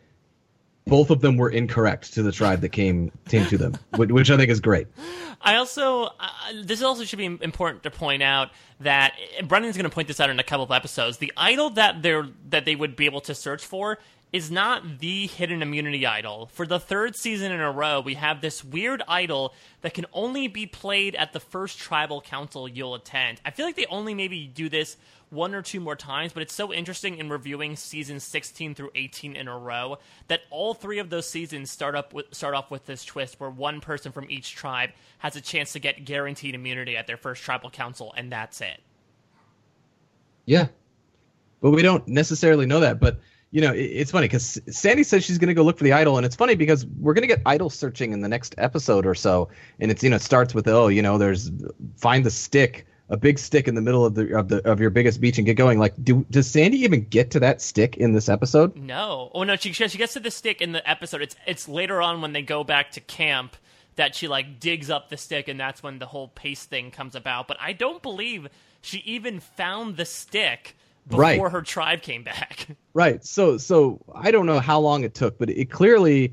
both 0.86 1.10
of 1.10 1.20
them 1.20 1.36
were 1.36 1.48
incorrect 1.48 2.12
to 2.14 2.22
the 2.22 2.32
tribe 2.32 2.60
that 2.60 2.70
came 2.70 3.10
came 3.28 3.46
to 3.46 3.56
them, 3.56 3.74
which 3.96 4.30
I 4.30 4.36
think 4.36 4.50
is 4.50 4.60
great. 4.60 4.86
I 5.40 5.56
also 5.56 6.04
uh, 6.04 6.28
this 6.62 6.82
also 6.82 7.04
should 7.04 7.18
be 7.18 7.24
important 7.24 7.82
to 7.84 7.90
point 7.90 8.22
out 8.22 8.50
that 8.80 9.14
Brendan's 9.44 9.76
going 9.76 9.88
to 9.88 9.94
point 9.94 10.08
this 10.08 10.20
out 10.20 10.28
in 10.28 10.38
a 10.38 10.42
couple 10.42 10.64
of 10.64 10.70
episodes. 10.70 11.18
The 11.18 11.32
idol 11.36 11.70
that 11.70 12.02
they're 12.02 12.28
that 12.50 12.64
they 12.64 12.76
would 12.76 12.96
be 12.96 13.06
able 13.06 13.22
to 13.22 13.34
search 13.34 13.64
for 13.64 13.98
is 14.34 14.50
not 14.50 14.98
the 14.98 15.28
hidden 15.28 15.62
immunity 15.62 16.04
idol. 16.04 16.50
For 16.52 16.66
the 16.66 16.80
third 16.80 17.14
season 17.14 17.52
in 17.52 17.60
a 17.60 17.70
row, 17.70 18.00
we 18.00 18.14
have 18.14 18.40
this 18.40 18.64
weird 18.64 19.00
idol 19.06 19.54
that 19.82 19.94
can 19.94 20.06
only 20.12 20.48
be 20.48 20.66
played 20.66 21.14
at 21.14 21.32
the 21.32 21.38
first 21.38 21.78
tribal 21.78 22.20
council 22.20 22.66
you'll 22.66 22.96
attend. 22.96 23.40
I 23.44 23.52
feel 23.52 23.64
like 23.64 23.76
they 23.76 23.86
only 23.86 24.12
maybe 24.12 24.48
do 24.48 24.68
this 24.68 24.96
one 25.30 25.54
or 25.54 25.62
two 25.62 25.78
more 25.78 25.94
times, 25.94 26.32
but 26.32 26.42
it's 26.42 26.52
so 26.52 26.72
interesting 26.72 27.18
in 27.18 27.28
reviewing 27.28 27.76
seasons 27.76 28.24
16 28.24 28.74
through 28.74 28.90
18 28.96 29.36
in 29.36 29.46
a 29.46 29.56
row 29.56 29.98
that 30.26 30.40
all 30.50 30.74
three 30.74 30.98
of 30.98 31.10
those 31.10 31.28
seasons 31.28 31.70
start 31.70 31.94
up 31.94 32.12
with, 32.12 32.26
start 32.34 32.56
off 32.56 32.72
with 32.72 32.86
this 32.86 33.04
twist 33.04 33.38
where 33.38 33.50
one 33.50 33.80
person 33.80 34.10
from 34.10 34.28
each 34.28 34.56
tribe 34.56 34.90
has 35.18 35.36
a 35.36 35.40
chance 35.40 35.72
to 35.74 35.78
get 35.78 36.04
guaranteed 36.04 36.56
immunity 36.56 36.96
at 36.96 37.06
their 37.06 37.16
first 37.16 37.44
tribal 37.44 37.70
council, 37.70 38.12
and 38.16 38.32
that's 38.32 38.60
it. 38.60 38.80
Yeah, 40.44 40.66
but 41.60 41.70
we 41.70 41.82
don't 41.82 42.08
necessarily 42.08 42.66
know 42.66 42.80
that, 42.80 42.98
but 42.98 43.20
you 43.54 43.60
know, 43.60 43.72
it's 43.72 44.10
funny 44.10 44.24
because 44.24 44.60
Sandy 44.68 45.04
says 45.04 45.22
she's 45.22 45.38
going 45.38 45.46
to 45.46 45.54
go 45.54 45.62
look 45.62 45.78
for 45.78 45.84
the 45.84 45.92
idol, 45.92 46.16
and 46.16 46.26
it's 46.26 46.34
funny 46.34 46.56
because 46.56 46.84
we're 46.98 47.14
going 47.14 47.22
to 47.22 47.28
get 47.28 47.40
idol 47.46 47.70
searching 47.70 48.12
in 48.12 48.20
the 48.20 48.28
next 48.28 48.52
episode 48.58 49.06
or 49.06 49.14
so, 49.14 49.48
and 49.78 49.92
it's 49.92 50.02
you 50.02 50.10
know 50.10 50.16
it 50.16 50.22
starts 50.22 50.54
with 50.54 50.66
oh 50.66 50.88
you 50.88 51.00
know 51.00 51.18
there's 51.18 51.52
find 51.96 52.26
the 52.26 52.32
stick, 52.32 52.84
a 53.10 53.16
big 53.16 53.38
stick 53.38 53.68
in 53.68 53.76
the 53.76 53.80
middle 53.80 54.04
of 54.04 54.16
the 54.16 54.36
of 54.36 54.48
the 54.48 54.68
of 54.68 54.80
your 54.80 54.90
biggest 54.90 55.20
beach 55.20 55.38
and 55.38 55.46
get 55.46 55.54
going. 55.54 55.78
Like, 55.78 55.94
do 56.02 56.26
does 56.32 56.50
Sandy 56.50 56.78
even 56.78 57.04
get 57.04 57.30
to 57.30 57.40
that 57.40 57.62
stick 57.62 57.96
in 57.96 58.12
this 58.12 58.28
episode? 58.28 58.74
No, 58.74 59.30
oh 59.32 59.44
no, 59.44 59.54
she 59.54 59.72
she 59.72 59.98
gets 59.98 60.14
to 60.14 60.20
the 60.20 60.32
stick 60.32 60.60
in 60.60 60.72
the 60.72 60.90
episode. 60.90 61.22
It's 61.22 61.36
it's 61.46 61.68
later 61.68 62.02
on 62.02 62.22
when 62.22 62.32
they 62.32 62.42
go 62.42 62.64
back 62.64 62.90
to 62.90 63.00
camp 63.00 63.54
that 63.94 64.16
she 64.16 64.26
like 64.26 64.58
digs 64.58 64.90
up 64.90 65.10
the 65.10 65.16
stick, 65.16 65.46
and 65.46 65.60
that's 65.60 65.80
when 65.80 66.00
the 66.00 66.06
whole 66.06 66.26
pace 66.26 66.64
thing 66.64 66.90
comes 66.90 67.14
about. 67.14 67.46
But 67.46 67.58
I 67.60 67.72
don't 67.72 68.02
believe 68.02 68.48
she 68.82 68.98
even 69.06 69.38
found 69.38 69.96
the 69.96 70.04
stick 70.04 70.74
before 71.08 71.20
right. 71.20 71.40
her 71.40 71.62
tribe 71.62 72.02
came 72.02 72.22
back. 72.22 72.68
Right. 72.96 73.24
So 73.24 73.58
so 73.58 74.00
I 74.14 74.30
don't 74.30 74.46
know 74.46 74.60
how 74.60 74.78
long 74.78 75.02
it 75.02 75.14
took, 75.16 75.36
but 75.36 75.50
it 75.50 75.68
clearly 75.68 76.32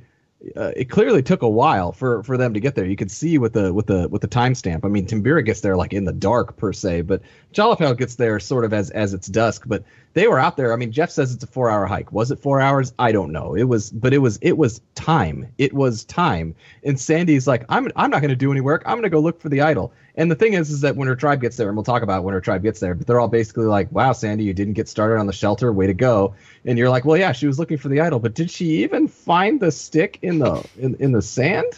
uh, 0.55 0.71
it 0.75 0.91
clearly 0.91 1.23
took 1.23 1.41
a 1.41 1.49
while 1.49 1.91
for 1.91 2.21
for 2.23 2.37
them 2.37 2.53
to 2.53 2.59
get 2.59 2.75
there. 2.75 2.85
You 2.85 2.95
could 2.95 3.09
see 3.09 3.39
with 3.39 3.53
the 3.53 3.73
with 3.73 3.87
the 3.87 4.07
with 4.09 4.21
the 4.21 4.27
timestamp. 4.27 4.85
I 4.85 4.87
mean, 4.87 5.07
Timbira 5.07 5.43
gets 5.43 5.61
there 5.61 5.75
like 5.75 5.91
in 5.91 6.05
the 6.05 6.13
dark 6.13 6.57
per 6.57 6.71
se, 6.71 7.01
but 7.01 7.23
Jalapeno 7.51 7.97
gets 7.97 8.13
there 8.13 8.39
sort 8.39 8.63
of 8.63 8.73
as 8.73 8.91
as 8.91 9.15
it's 9.15 9.25
dusk. 9.25 9.63
But 9.65 9.83
they 10.13 10.27
were 10.27 10.39
out 10.39 10.57
there. 10.57 10.73
I 10.73 10.75
mean, 10.75 10.91
Jeff 10.91 11.09
says 11.09 11.33
it's 11.33 11.43
a 11.43 11.47
four 11.47 11.69
hour 11.69 11.85
hike. 11.85 12.11
Was 12.11 12.31
it 12.31 12.39
four 12.39 12.59
hours? 12.59 12.93
I 12.99 13.11
don't 13.11 13.31
know. 13.31 13.55
It 13.55 13.63
was, 13.63 13.89
but 13.89 14.13
it 14.13 14.17
was 14.17 14.37
it 14.41 14.57
was 14.57 14.81
time. 14.95 15.47
It 15.57 15.73
was 15.73 16.03
time. 16.03 16.55
And 16.83 16.99
Sandy's 16.99 17.47
like, 17.47 17.63
I'm 17.69 17.87
I'm 17.95 18.09
not 18.09 18.21
going 18.21 18.29
to 18.29 18.35
do 18.35 18.51
any 18.51 18.61
work. 18.61 18.83
I'm 18.85 18.93
going 18.93 19.03
to 19.03 19.09
go 19.09 19.19
look 19.19 19.39
for 19.39 19.49
the 19.49 19.61
idol. 19.61 19.93
And 20.15 20.29
the 20.29 20.35
thing 20.35 20.53
is, 20.53 20.69
is 20.69 20.81
that 20.81 20.97
when 20.97 21.07
her 21.07 21.15
tribe 21.15 21.39
gets 21.39 21.55
there, 21.55 21.67
and 21.69 21.77
we'll 21.77 21.85
talk 21.85 22.01
about 22.03 22.23
when 22.23 22.33
her 22.33 22.41
tribe 22.41 22.63
gets 22.63 22.79
there, 22.81 22.93
but 22.93 23.07
they're 23.07 23.19
all 23.19 23.29
basically 23.29 23.65
like, 23.65 23.91
"Wow, 23.91 24.11
Sandy, 24.11 24.43
you 24.43 24.53
didn't 24.53 24.73
get 24.73 24.89
started 24.89 25.17
on 25.17 25.27
the 25.27 25.33
shelter. 25.33 25.71
Way 25.71 25.87
to 25.87 25.93
go!" 25.93 26.35
And 26.65 26.77
you're 26.77 26.89
like, 26.89 27.05
"Well, 27.05 27.17
yeah, 27.17 27.31
she 27.31 27.47
was 27.47 27.57
looking 27.57 27.77
for 27.77 27.87
the 27.87 28.01
idol, 28.01 28.19
but 28.19 28.33
did 28.33 28.51
she 28.51 28.83
even 28.83 29.07
find 29.07 29.59
the 29.59 29.71
stick 29.71 30.19
in 30.21 30.39
the 30.39 30.67
in, 30.77 30.95
in 30.95 31.11
the 31.13 31.21
sand? 31.21 31.73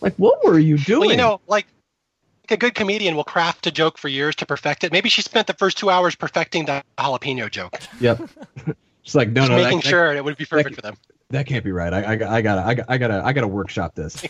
Like, 0.00 0.14
what 0.16 0.44
were 0.44 0.58
you 0.58 0.78
doing?" 0.78 1.00
Well, 1.00 1.10
you 1.10 1.16
know, 1.16 1.40
like 1.46 1.66
a 2.50 2.56
good 2.56 2.74
comedian 2.74 3.16
will 3.16 3.24
craft 3.24 3.66
a 3.66 3.70
joke 3.70 3.98
for 3.98 4.08
years 4.08 4.34
to 4.36 4.46
perfect 4.46 4.84
it. 4.84 4.92
Maybe 4.92 5.08
she 5.08 5.22
spent 5.22 5.46
the 5.46 5.54
first 5.54 5.78
two 5.78 5.90
hours 5.90 6.14
perfecting 6.14 6.66
the 6.66 6.82
jalapeno 6.98 7.50
joke. 7.50 7.78
Yep. 8.00 8.28
She's 9.02 9.14
like, 9.14 9.30
no, 9.30 9.42
Just 9.42 9.50
no, 9.50 9.56
making 9.56 9.78
that, 9.78 9.84
sure 9.84 10.08
that, 10.08 10.16
it 10.16 10.24
would 10.24 10.36
be 10.36 10.44
perfect 10.44 10.70
that, 10.70 10.74
for 10.76 10.82
them. 10.82 10.96
That 11.30 11.46
can't 11.46 11.64
be 11.64 11.72
right. 11.72 11.92
I, 11.92 12.02
I, 12.02 12.36
I 12.36 12.42
gotta, 12.42 12.60
I, 12.60 12.94
I 12.94 12.98
gotta, 12.98 13.22
I 13.24 13.32
gotta 13.32 13.48
workshop 13.48 13.94
this. 13.94 14.22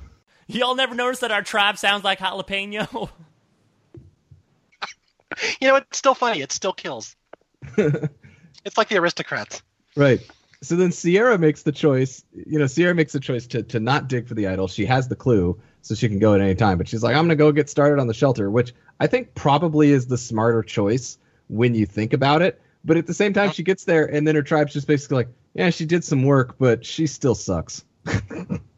Y'all 0.46 0.74
never 0.74 0.94
noticed 0.94 1.20
that 1.20 1.30
our 1.30 1.42
tribe 1.42 1.78
sounds 1.78 2.04
like 2.04 2.18
jalapeno? 2.18 3.10
you 5.60 5.68
know, 5.68 5.76
it's 5.76 5.98
still 5.98 6.14
funny. 6.14 6.40
It 6.40 6.52
still 6.52 6.72
kills. 6.72 7.16
it's 7.76 8.76
like 8.76 8.88
the 8.88 8.96
aristocrats. 8.96 9.62
Right. 9.96 10.20
So 10.62 10.76
then 10.76 10.92
Sierra 10.92 11.38
makes 11.38 11.62
the 11.62 11.72
choice. 11.72 12.24
You 12.32 12.58
know, 12.58 12.66
Sierra 12.66 12.94
makes 12.94 13.12
the 13.12 13.20
choice 13.20 13.46
to 13.48 13.62
to 13.64 13.80
not 13.80 14.08
dig 14.08 14.26
for 14.28 14.34
the 14.34 14.46
idol. 14.46 14.68
She 14.68 14.86
has 14.86 15.08
the 15.08 15.16
clue, 15.16 15.60
so 15.82 15.94
she 15.94 16.08
can 16.08 16.18
go 16.18 16.34
at 16.34 16.40
any 16.40 16.54
time. 16.54 16.78
But 16.78 16.88
she's 16.88 17.02
like, 17.02 17.16
I'm 17.16 17.24
gonna 17.24 17.36
go 17.36 17.52
get 17.52 17.68
started 17.68 18.00
on 18.00 18.06
the 18.06 18.14
shelter, 18.14 18.50
which 18.50 18.72
I 19.00 19.08
think 19.08 19.34
probably 19.34 19.90
is 19.90 20.06
the 20.06 20.18
smarter 20.18 20.62
choice 20.62 21.18
when 21.48 21.74
you 21.74 21.84
think 21.84 22.12
about 22.12 22.42
it. 22.42 22.60
But 22.84 22.96
at 22.96 23.06
the 23.06 23.14
same 23.14 23.32
time, 23.32 23.52
she 23.52 23.62
gets 23.62 23.84
there, 23.84 24.06
and 24.06 24.26
then 24.26 24.34
her 24.34 24.42
tribe's 24.42 24.72
just 24.72 24.86
basically 24.86 25.16
like, 25.18 25.28
yeah, 25.54 25.70
she 25.70 25.84
did 25.84 26.04
some 26.04 26.22
work, 26.22 26.56
but 26.58 26.84
she 26.84 27.06
still 27.06 27.34
sucks. 27.34 27.84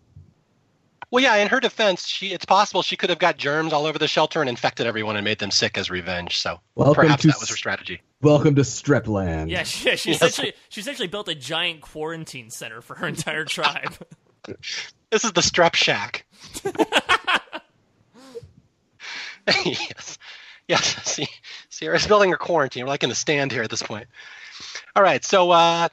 Well, 1.15 1.23
yeah. 1.23 1.37
In 1.37 1.47
her 1.47 1.61
defense, 1.61 2.09
she 2.09 2.33
it's 2.33 2.45
possible 2.45 2.83
she 2.83 2.97
could 2.97 3.09
have 3.09 3.21
got 3.21 3.37
germs 3.37 3.73
all 3.73 3.87
over 3.87 4.01
the 4.01 4.09
shelter 4.09 4.41
and 4.41 4.51
infected 4.51 4.85
everyone 4.85 5.15
and 5.15 5.25
made 5.25 5.39
them 5.39 5.53
sick 5.53 5.79
as 5.79 5.89
revenge. 5.89 6.39
So 6.39 6.59
welcome 6.75 7.05
perhaps 7.05 7.23
that 7.23 7.39
was 7.39 7.49
her 7.51 7.57
strategy. 7.57 8.03
Welcome 8.21 8.57
to 8.57 8.63
Strepland. 8.63 9.49
Yeah, 9.49 9.63
she, 9.63 9.95
she 9.95 10.11
essentially 10.11 10.55
she 10.71 10.81
essentially 10.81 11.07
built 11.07 11.29
a 11.29 11.37
giant 11.37 11.83
quarantine 11.83 12.51
center 12.51 12.81
for 12.83 12.97
her 12.97 13.07
entire 13.07 13.45
tribe. 13.45 13.95
this 15.11 15.25
is 15.25 15.31
the 15.31 15.41
Strep 15.41 15.77
Shack. 15.77 16.27
yes, 19.65 20.19
yes. 20.67 21.05
See, 21.05 21.29
Sierra's 21.69 22.09
building 22.09 22.33
her 22.33 22.37
quarantine. 22.37 22.87
We're 22.87 22.89
like 22.89 23.05
in 23.05 23.09
the 23.09 23.15
stand 23.15 23.53
here 23.53 23.63
at 23.63 23.71
this 23.71 23.85
point. 23.85 24.09
All 24.97 25.03
right, 25.05 25.25
so 25.25 25.53
uh, 25.53 25.89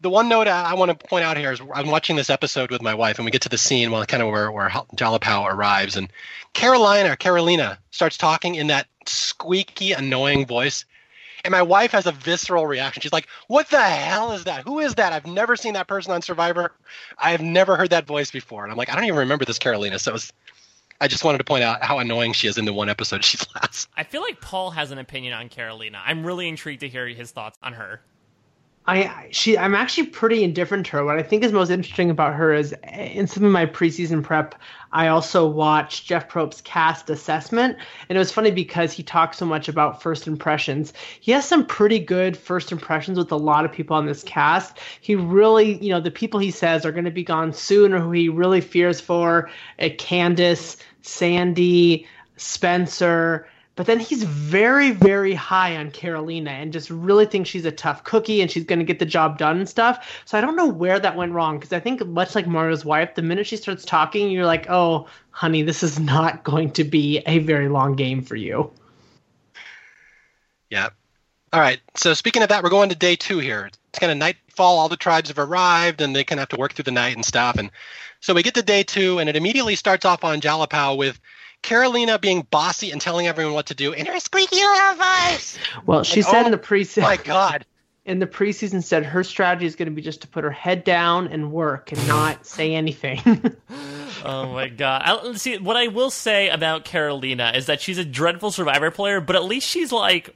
the 0.00 0.10
one 0.10 0.28
note 0.28 0.46
I, 0.46 0.74
want 0.74 0.98
to 0.98 1.08
point 1.08 1.24
out 1.24 1.36
here 1.36 1.52
is 1.52 1.60
I'm 1.74 1.88
watching 1.88 2.16
this 2.16 2.30
episode 2.30 2.70
with 2.70 2.82
my 2.82 2.94
wife, 2.94 3.18
and 3.18 3.24
we 3.24 3.30
get 3.30 3.42
to 3.42 3.48
the 3.48 3.58
scene 3.58 3.90
well, 3.90 4.04
kind 4.06 4.22
of 4.22 4.28
where, 4.28 4.50
where 4.52 4.68
Jalapao 4.68 5.52
arrives, 5.52 5.96
and 5.96 6.08
Carolina, 6.52 7.16
Carolina 7.16 7.78
starts 7.90 8.16
talking 8.16 8.54
in 8.54 8.68
that 8.68 8.86
squeaky, 9.06 9.92
annoying 9.92 10.46
voice. 10.46 10.84
And 11.44 11.52
my 11.52 11.62
wife 11.62 11.92
has 11.92 12.06
a 12.06 12.12
visceral 12.12 12.66
reaction. 12.66 13.00
She's 13.00 13.12
like, 13.12 13.28
"What 13.46 13.70
the 13.70 13.80
hell 13.80 14.32
is 14.32 14.44
that? 14.44 14.64
Who 14.64 14.80
is 14.80 14.96
that? 14.96 15.12
I've 15.12 15.26
never 15.26 15.56
seen 15.56 15.74
that 15.74 15.86
person 15.86 16.12
on 16.12 16.20
Survivor. 16.20 16.72
I've 17.16 17.40
never 17.40 17.76
heard 17.76 17.90
that 17.90 18.06
voice 18.06 18.30
before." 18.30 18.64
And 18.64 18.72
I'm 18.72 18.78
like, 18.78 18.90
"I 18.90 18.94
don't 18.94 19.04
even 19.04 19.18
remember 19.18 19.44
this 19.44 19.58
Carolina." 19.58 19.98
So 19.98 20.12
was, 20.12 20.32
I 21.00 21.06
just 21.06 21.24
wanted 21.24 21.38
to 21.38 21.44
point 21.44 21.62
out 21.62 21.82
how 21.82 22.00
annoying 22.00 22.32
she 22.32 22.48
is 22.48 22.58
in 22.58 22.64
the 22.64 22.72
one 22.72 22.88
episode 22.88 23.24
she's 23.24 23.46
last. 23.54 23.88
I 23.96 24.02
feel 24.02 24.20
like 24.20 24.40
Paul 24.40 24.72
has 24.72 24.90
an 24.90 24.98
opinion 24.98 25.32
on 25.32 25.48
Carolina. 25.48 26.00
I'm 26.04 26.24
really 26.24 26.48
intrigued 26.48 26.80
to 26.80 26.88
hear 26.88 27.06
his 27.06 27.30
thoughts 27.30 27.56
on 27.62 27.74
her. 27.74 28.00
I 28.88 29.28
she 29.30 29.58
I'm 29.58 29.74
actually 29.74 30.06
pretty 30.06 30.42
indifferent 30.42 30.86
to 30.86 30.92
her. 30.92 31.04
What 31.04 31.18
I 31.18 31.22
think 31.22 31.44
is 31.44 31.52
most 31.52 31.68
interesting 31.68 32.08
about 32.08 32.34
her 32.34 32.54
is 32.54 32.74
in 32.90 33.26
some 33.26 33.44
of 33.44 33.52
my 33.52 33.66
preseason 33.66 34.22
prep, 34.22 34.54
I 34.92 35.08
also 35.08 35.46
watched 35.46 36.06
Jeff 36.06 36.26
Probst's 36.26 36.62
cast 36.62 37.10
assessment, 37.10 37.76
and 38.08 38.16
it 38.16 38.18
was 38.18 38.32
funny 38.32 38.50
because 38.50 38.94
he 38.94 39.02
talks 39.02 39.36
so 39.36 39.44
much 39.44 39.68
about 39.68 40.02
first 40.02 40.26
impressions. 40.26 40.94
He 41.20 41.32
has 41.32 41.46
some 41.46 41.66
pretty 41.66 41.98
good 41.98 42.34
first 42.34 42.72
impressions 42.72 43.18
with 43.18 43.30
a 43.30 43.36
lot 43.36 43.66
of 43.66 43.72
people 43.72 43.94
on 43.94 44.06
this 44.06 44.22
cast. 44.22 44.78
He 45.02 45.14
really, 45.14 45.76
you 45.84 45.90
know, 45.90 46.00
the 46.00 46.10
people 46.10 46.40
he 46.40 46.50
says 46.50 46.86
are 46.86 46.92
going 46.92 47.04
to 47.04 47.10
be 47.10 47.24
gone 47.24 47.52
soon, 47.52 47.92
or 47.92 48.00
who 48.00 48.12
he 48.12 48.30
really 48.30 48.62
fears 48.62 49.02
for, 49.02 49.50
uh, 49.80 49.90
Candace, 49.98 50.78
Sandy, 51.02 52.06
Spencer 52.38 53.46
but 53.78 53.86
then 53.86 54.00
he's 54.00 54.24
very, 54.24 54.90
very 54.90 55.34
high 55.34 55.76
on 55.76 55.92
Carolina 55.92 56.50
and 56.50 56.72
just 56.72 56.90
really 56.90 57.26
thinks 57.26 57.48
she's 57.48 57.64
a 57.64 57.70
tough 57.70 58.02
cookie 58.02 58.40
and 58.40 58.50
she's 58.50 58.64
going 58.64 58.80
to 58.80 58.84
get 58.84 58.98
the 58.98 59.06
job 59.06 59.38
done 59.38 59.56
and 59.56 59.68
stuff. 59.68 60.20
So 60.24 60.36
I 60.36 60.40
don't 60.40 60.56
know 60.56 60.66
where 60.66 60.98
that 60.98 61.14
went 61.14 61.30
wrong 61.30 61.60
because 61.60 61.72
I 61.72 61.78
think, 61.78 62.04
much 62.04 62.34
like 62.34 62.48
Mario's 62.48 62.84
wife, 62.84 63.14
the 63.14 63.22
minute 63.22 63.46
she 63.46 63.56
starts 63.56 63.84
talking, 63.84 64.32
you're 64.32 64.46
like, 64.46 64.68
oh, 64.68 65.06
honey, 65.30 65.62
this 65.62 65.84
is 65.84 66.00
not 66.00 66.42
going 66.50 66.72
to 66.72 66.82
be 66.82 67.18
a 67.24 67.38
very 67.38 67.68
long 67.68 67.94
game 67.94 68.20
for 68.20 68.34
you. 68.34 68.68
Yeah. 70.70 70.88
All 71.52 71.60
right. 71.60 71.78
So 71.94 72.14
speaking 72.14 72.42
of 72.42 72.48
that, 72.48 72.64
we're 72.64 72.70
going 72.70 72.88
to 72.88 72.96
day 72.96 73.14
two 73.14 73.38
here. 73.38 73.66
It's 73.66 74.00
kind 74.00 74.10
of 74.10 74.18
nightfall. 74.18 74.76
All 74.80 74.88
the 74.88 74.96
tribes 74.96 75.28
have 75.28 75.38
arrived 75.38 76.00
and 76.00 76.16
they 76.16 76.24
kind 76.24 76.40
of 76.40 76.42
have 76.42 76.48
to 76.48 76.56
work 76.56 76.72
through 76.72 76.82
the 76.82 76.90
night 76.90 77.14
and 77.14 77.24
stuff. 77.24 77.58
And 77.58 77.70
so 78.18 78.34
we 78.34 78.42
get 78.42 78.54
to 78.54 78.62
day 78.62 78.82
two, 78.82 79.20
and 79.20 79.30
it 79.30 79.36
immediately 79.36 79.76
starts 79.76 80.04
off 80.04 80.24
on 80.24 80.40
Jalapao 80.40 80.96
with 80.96 81.20
Carolina 81.62 82.18
being 82.18 82.46
bossy 82.50 82.90
and 82.90 83.00
telling 83.00 83.26
everyone 83.26 83.54
what 83.54 83.66
to 83.66 83.74
do 83.74 83.92
in 83.92 84.06
her 84.06 84.20
squeaky 84.20 84.56
little 84.56 84.94
voice. 84.94 85.58
Well, 85.86 86.02
she 86.02 86.22
Like, 86.22 86.30
said 86.30 86.42
oh 86.42 86.46
in 86.46 86.52
the 86.52 86.58
preseason. 86.58 87.02
My 87.02 87.16
God. 87.16 87.64
In 88.04 88.20
the 88.20 88.26
preseason, 88.26 88.82
said 88.82 89.04
her 89.04 89.22
strategy 89.22 89.66
is 89.66 89.76
going 89.76 89.84
to 89.90 89.94
be 89.94 90.00
just 90.00 90.22
to 90.22 90.28
put 90.28 90.42
her 90.42 90.50
head 90.50 90.82
down 90.82 91.28
and 91.28 91.52
work 91.52 91.92
and 91.92 92.08
not 92.08 92.46
say 92.46 92.74
anything. 92.74 93.20
Oh 94.24 94.52
my 94.52 94.68
god! 94.68 95.02
I, 95.04 95.32
see, 95.34 95.58
what 95.58 95.76
I 95.76 95.86
will 95.86 96.10
say 96.10 96.48
about 96.48 96.84
Carolina 96.84 97.52
is 97.54 97.66
that 97.66 97.80
she's 97.80 97.98
a 97.98 98.04
dreadful 98.04 98.50
Survivor 98.50 98.90
player, 98.90 99.20
but 99.20 99.36
at 99.36 99.44
least 99.44 99.68
she's 99.68 99.92
like 99.92 100.34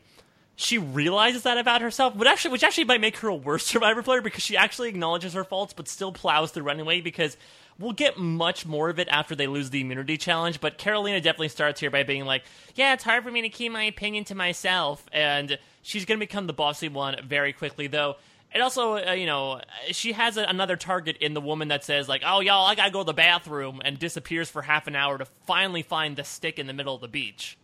she 0.54 0.78
realizes 0.78 1.42
that 1.42 1.58
about 1.58 1.82
herself, 1.82 2.14
but 2.16 2.26
actually, 2.26 2.52
which 2.52 2.62
actually 2.62 2.84
might 2.84 3.00
make 3.00 3.16
her 3.18 3.28
a 3.28 3.34
worse 3.34 3.66
Survivor 3.66 4.02
player 4.02 4.20
because 4.20 4.42
she 4.42 4.56
actually 4.56 4.88
acknowledges 4.88 5.32
her 5.32 5.44
faults, 5.44 5.72
but 5.72 5.88
still 5.88 6.12
plows 6.12 6.50
through 6.52 6.68
anyway. 6.68 7.00
Because 7.00 7.36
we'll 7.78 7.92
get 7.92 8.18
much 8.18 8.66
more 8.66 8.88
of 8.88 8.98
it 8.98 9.08
after 9.10 9.34
they 9.34 9.46
lose 9.46 9.70
the 9.70 9.80
immunity 9.80 10.16
challenge. 10.16 10.60
But 10.60 10.78
Carolina 10.78 11.20
definitely 11.20 11.48
starts 11.48 11.80
here 11.80 11.90
by 11.90 12.02
being 12.02 12.24
like, 12.24 12.44
"Yeah, 12.74 12.94
it's 12.94 13.04
hard 13.04 13.24
for 13.24 13.30
me 13.30 13.42
to 13.42 13.48
keep 13.48 13.72
my 13.72 13.84
opinion 13.84 14.24
to 14.24 14.34
myself," 14.34 15.04
and 15.12 15.58
she's 15.82 16.04
going 16.04 16.18
to 16.18 16.26
become 16.26 16.46
the 16.46 16.52
bossy 16.52 16.88
one 16.88 17.16
very 17.24 17.52
quickly, 17.52 17.86
though. 17.86 18.16
And 18.54 18.62
also, 18.62 18.96
uh, 18.96 19.12
you 19.12 19.26
know, 19.26 19.60
she 19.92 20.12
has 20.12 20.36
a, 20.36 20.42
another 20.42 20.76
target 20.76 21.16
in 21.18 21.32
the 21.34 21.40
woman 21.40 21.68
that 21.68 21.84
says 21.84 22.08
like, 22.08 22.22
"Oh, 22.24 22.40
y'all, 22.40 22.66
I 22.66 22.74
gotta 22.74 22.90
go 22.90 23.00
to 23.00 23.04
the 23.04 23.14
bathroom," 23.14 23.80
and 23.84 23.98
disappears 23.98 24.50
for 24.50 24.62
half 24.62 24.86
an 24.86 24.94
hour 24.94 25.18
to 25.18 25.24
finally 25.46 25.82
find 25.82 26.16
the 26.16 26.24
stick 26.24 26.58
in 26.58 26.66
the 26.66 26.72
middle 26.72 26.94
of 26.94 27.00
the 27.00 27.08
beach. 27.08 27.56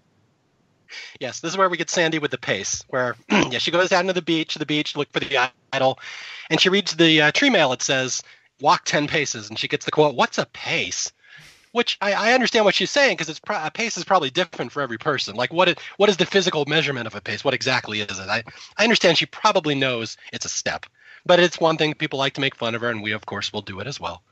Yes, 1.20 1.40
this 1.40 1.52
is 1.52 1.58
where 1.58 1.68
we 1.68 1.76
get 1.76 1.90
Sandy 1.90 2.18
with 2.18 2.30
the 2.30 2.38
pace, 2.38 2.82
where 2.88 3.16
yeah, 3.30 3.58
she 3.58 3.70
goes 3.70 3.90
down 3.90 4.06
to 4.06 4.12
the 4.12 4.22
beach, 4.22 4.54
the 4.54 4.66
beach, 4.66 4.96
look 4.96 5.12
for 5.12 5.20
the 5.20 5.50
idol, 5.72 5.98
and 6.50 6.60
she 6.60 6.70
reads 6.70 6.96
the 6.96 7.22
uh, 7.22 7.30
tree 7.32 7.50
mail. 7.50 7.72
It 7.72 7.82
says, 7.82 8.22
"Walk 8.60 8.84
ten 8.84 9.06
paces," 9.06 9.48
and 9.48 9.58
she 9.58 9.68
gets 9.68 9.84
the 9.84 9.90
quote, 9.90 10.14
"What's 10.14 10.38
a 10.38 10.46
pace?" 10.46 11.12
Which 11.72 11.98
I, 12.00 12.12
I 12.12 12.32
understand 12.32 12.64
what 12.64 12.74
she's 12.74 12.90
saying 12.90 13.16
because 13.16 13.28
it's 13.28 13.40
pro- 13.40 13.62
a 13.62 13.70
pace 13.70 13.98
is 13.98 14.04
probably 14.04 14.30
different 14.30 14.72
for 14.72 14.80
every 14.80 14.96
person. 14.96 15.36
Like 15.36 15.52
what 15.52 15.68
is, 15.68 15.76
what 15.98 16.08
is 16.08 16.16
the 16.16 16.24
physical 16.24 16.64
measurement 16.66 17.06
of 17.06 17.14
a 17.14 17.20
pace? 17.20 17.44
What 17.44 17.54
exactly 17.54 18.00
is 18.00 18.18
it? 18.18 18.28
I, 18.28 18.42
I 18.78 18.84
understand 18.84 19.18
she 19.18 19.26
probably 19.26 19.74
knows 19.74 20.16
it's 20.32 20.46
a 20.46 20.48
step, 20.48 20.86
but 21.26 21.40
it's 21.40 21.60
one 21.60 21.76
thing 21.76 21.92
people 21.94 22.18
like 22.18 22.32
to 22.34 22.40
make 22.40 22.54
fun 22.54 22.74
of 22.74 22.80
her, 22.80 22.90
and 22.90 23.02
we 23.02 23.12
of 23.12 23.26
course 23.26 23.52
will 23.52 23.62
do 23.62 23.80
it 23.80 23.86
as 23.86 24.00
well. 24.00 24.22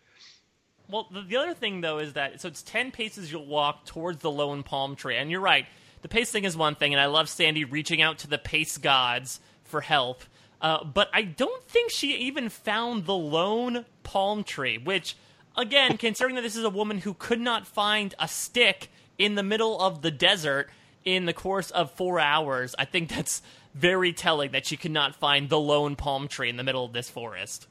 Well, 0.89 1.09
the, 1.13 1.21
the 1.21 1.37
other 1.37 1.55
thing 1.55 1.81
though 1.81 1.99
is 1.99 2.15
that 2.15 2.41
so 2.41 2.49
it's 2.49 2.63
ten 2.63 2.91
paces 2.91 3.31
you'll 3.31 3.47
walk 3.47 3.85
towards 3.85 4.21
the 4.21 4.31
lone 4.31 4.63
palm 4.63 4.97
tree, 4.97 5.17
and 5.17 5.31
you're 5.31 5.41
right. 5.41 5.67
The 6.03 6.09
pace 6.09 6.31
thing 6.31 6.45
is 6.45 6.57
one 6.57 6.75
thing, 6.75 6.95
and 6.95 7.01
I 7.01 7.07
love 7.07 7.29
Sandy 7.29 7.65
reaching 7.65 8.01
out 8.01 8.19
to 8.19 8.29
the 8.29 8.39
pace 8.39 8.79
gods 8.79 9.41
for 9.65 9.81
help. 9.81 10.23
Uh, 10.67 10.83
but 10.83 11.09
I 11.15 11.23
don't 11.23 11.63
think 11.63 11.93
she 11.93 12.17
even 12.17 12.49
found 12.49 13.07
the 13.07 13.15
lone 13.15 13.87
palm 14.03 14.43
tree, 14.43 14.79
which, 14.79 15.17
again, 15.57 15.97
considering 15.97 16.35
that 16.35 16.43
this 16.43 16.57
is 16.57 16.65
a 16.65 16.71
woman 16.71 16.99
who 16.99 17.15
could 17.15 17.39
not 17.39 17.69
find 17.69 18.17
a 18.19 18.27
stick 18.27 18.91
in 19.17 19.37
the 19.37 19.45
middle 19.45 19.81
of 19.81 20.03
the 20.03 20.11
desert 20.11 20.69
in 21.05 21.25
the 21.25 21.33
course 21.33 21.71
of 21.71 21.93
four 21.93 22.19
hours, 22.19 22.75
I 22.81 22.85
think 22.85 23.11
that's 23.11 23.43
very 23.77 24.13
telling 24.13 24.51
that 24.51 24.67
she 24.67 24.77
could 24.77 24.91
not 24.91 25.15
find 25.15 25.49
the 25.49 25.61
lone 25.61 25.95
palm 25.95 26.27
tree 26.27 26.49
in 26.49 26.57
the 26.57 26.65
middle 26.65 26.85
of 26.85 26.93
this 26.93 27.09
forest. 27.09 27.69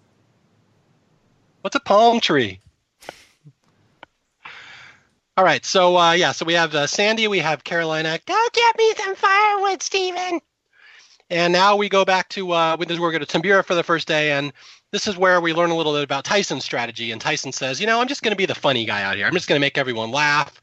What's 1.63 1.75
a 1.75 1.81
palm 1.81 2.21
tree? 2.21 2.61
All 5.35 5.43
right, 5.43 5.65
so 5.65 5.97
uh, 5.97 6.13
yeah, 6.13 6.31
so 6.31 6.45
we 6.45 6.53
have 6.53 6.73
uh, 6.73 6.87
Sandy, 6.87 7.27
we 7.27 7.39
have 7.39 7.61
Carolina. 7.61 8.19
Go 8.25 8.47
get 8.53 8.77
me 8.77 8.93
some 8.93 9.15
firewood, 9.15 9.83
Stephen. 9.83 10.39
And 11.30 11.51
now 11.51 11.76
we 11.76 11.89
go 11.89 12.05
back 12.05 12.30
to 12.30 12.51
uh, 12.51 12.78
we- 12.80 12.99
we're 12.99 13.11
going 13.11 13.26
to 13.26 13.39
Timbira 13.39 13.65
for 13.65 13.73
the 13.76 13.84
first 13.84 14.07
day, 14.07 14.32
and 14.34 14.53
this 14.91 15.07
is 15.07 15.17
where 15.17 15.41
we 15.41 15.53
learn 15.53 15.71
a 15.71 15.76
little 15.76 15.93
bit 15.93 16.03
about 16.03 16.23
Tyson's 16.23 16.63
strategy. 16.63 17.11
And 17.11 17.19
Tyson 17.19 17.51
says, 17.51 17.82
you 17.82 17.88
know, 17.88 17.99
I'm 17.99 18.07
just 18.07 18.21
going 18.21 18.32
to 18.32 18.38
be 18.38 18.45
the 18.45 18.55
funny 18.55 18.86
guy 18.86 19.01
out 19.01 19.15
here. 19.15 19.26
I'm 19.26 19.34
just 19.34 19.47
going 19.47 19.57
to 19.57 19.65
make 19.65 19.78
everyone 19.78 20.11
laugh. 20.11 20.61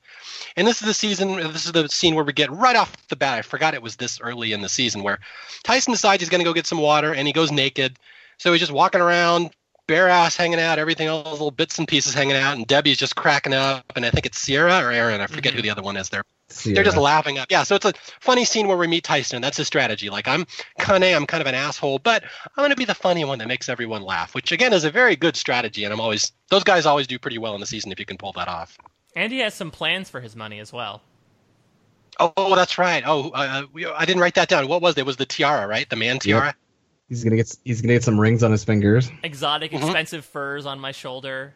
And 0.56 0.66
this 0.66 0.80
is 0.80 0.86
the 0.86 0.94
season. 0.94 1.36
This 1.36 1.66
is 1.66 1.72
the 1.72 1.88
scene 1.88 2.14
where 2.14 2.24
we 2.24 2.32
get 2.32 2.50
right 2.50 2.76
off 2.76 2.94
the 3.08 3.16
bat. 3.16 3.38
I 3.38 3.42
forgot 3.42 3.74
it 3.74 3.82
was 3.82 3.96
this 3.96 4.20
early 4.20 4.52
in 4.52 4.60
the 4.60 4.68
season 4.68 5.02
where 5.02 5.18
Tyson 5.64 5.92
decides 5.92 6.22
he's 6.22 6.28
going 6.30 6.40
to 6.40 6.44
go 6.44 6.52
get 6.52 6.66
some 6.66 6.78
water, 6.78 7.12
and 7.12 7.26
he 7.26 7.32
goes 7.32 7.50
naked. 7.50 7.98
So 8.38 8.52
he's 8.52 8.60
just 8.60 8.72
walking 8.72 9.00
around, 9.00 9.50
bare 9.86 10.08
ass 10.08 10.36
hanging 10.36 10.60
out, 10.60 10.78
everything 10.78 11.06
else, 11.08 11.30
little 11.30 11.50
bits 11.50 11.78
and 11.78 11.88
pieces 11.88 12.14
hanging 12.14 12.36
out, 12.36 12.56
and 12.56 12.66
Debbie's 12.66 12.98
just 12.98 13.16
cracking 13.16 13.54
up, 13.54 13.84
and 13.96 14.04
I 14.06 14.10
think 14.10 14.26
it's 14.26 14.38
Sierra 14.38 14.78
or 14.78 14.90
Erinn, 14.92 15.20
I 15.20 15.26
forget 15.26 15.54
who 15.54 15.62
the 15.62 15.70
other 15.70 15.82
one 15.82 15.96
is 15.96 16.08
there. 16.08 16.22
They're 16.64 16.84
just 16.84 16.96
laughing 16.96 17.38
up. 17.38 17.48
Yeah, 17.50 17.62
so 17.62 17.74
it's 17.76 17.84
a 17.84 17.92
funny 18.20 18.44
scene 18.44 18.68
where 18.68 18.76
we 18.76 18.86
meet 18.86 19.04
Tyson. 19.04 19.40
That's 19.42 19.56
his 19.56 19.66
strategy. 19.66 20.10
Like 20.10 20.28
I'm 20.28 20.46
cunning, 20.78 21.14
I'm 21.14 21.26
kind 21.26 21.40
of 21.40 21.46
an 21.46 21.54
asshole, 21.54 21.98
but 21.98 22.22
I'm 22.24 22.62
gonna 22.64 22.76
be 22.76 22.84
the 22.84 22.94
funny 22.94 23.24
one 23.24 23.38
that 23.38 23.48
makes 23.48 23.68
everyone 23.68 24.02
laugh, 24.02 24.34
which 24.34 24.52
again 24.52 24.72
is 24.72 24.84
a 24.84 24.90
very 24.90 25.16
good 25.16 25.36
strategy, 25.36 25.84
and 25.84 25.92
I'm 25.92 26.00
always 26.00 26.32
those 26.50 26.64
guys 26.64 26.86
always 26.86 27.06
do 27.06 27.18
pretty 27.18 27.38
well 27.38 27.54
in 27.54 27.60
the 27.60 27.66
season 27.66 27.92
if 27.92 27.98
you 28.00 28.06
can 28.06 28.18
pull 28.18 28.32
that 28.34 28.48
off. 28.48 28.76
And 29.16 29.32
he 29.32 29.40
has 29.40 29.54
some 29.54 29.70
plans 29.70 30.08
for 30.08 30.20
his 30.20 30.34
money 30.36 30.58
as 30.60 30.72
well. 30.72 31.02
Oh, 32.20 32.54
that's 32.54 32.76
right. 32.78 33.02
Oh, 33.06 33.30
uh, 33.30 33.62
we, 33.72 33.86
I 33.86 34.04
didn't 34.04 34.20
write 34.20 34.34
that 34.34 34.48
down. 34.48 34.68
What 34.68 34.82
was 34.82 34.96
it? 34.96 35.00
it? 35.00 35.06
Was 35.06 35.16
the 35.16 35.26
tiara 35.26 35.66
right? 35.66 35.88
The 35.88 35.96
man 35.96 36.18
tiara? 36.18 36.54
He's 37.08 37.24
gonna 37.24 37.36
get 37.36 37.54
he's 37.64 37.82
gonna 37.82 37.94
get 37.94 38.02
some 38.04 38.18
rings 38.18 38.42
on 38.42 38.50
his 38.52 38.64
fingers, 38.64 39.10
Exotic, 39.22 39.72
Mhm. 39.72 39.82
expensive 39.82 40.24
furs 40.24 40.64
on 40.66 40.78
my 40.80 40.92
shoulder. 40.92 41.54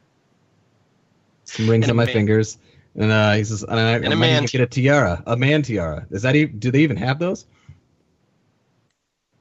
some 1.45 1.69
rings 1.71 1.85
And 1.85 1.91
on 1.93 1.97
my 1.97 2.05
man- 2.07 2.13
fingers, 2.15 2.59
and 2.97 3.13
uh, 3.13 3.33
he 3.35 3.45
says, 3.45 3.63
and 3.65 3.79
I, 3.81 3.95
And 4.03 4.13
I 4.13 4.15
a 4.15 4.17
might 4.17 4.29
man 4.29 4.47
get 4.51 4.61
a 4.63 4.67
tiara, 4.67 5.23
a 5.27 5.37
man 5.37 5.63
tiara. 5.63 6.07
Is 6.11 6.23
that 6.23 6.37
even? 6.37 6.59
Do 6.59 6.71
they 6.73 6.81
even 6.81 6.97
have 6.97 7.19
those? 7.19 7.47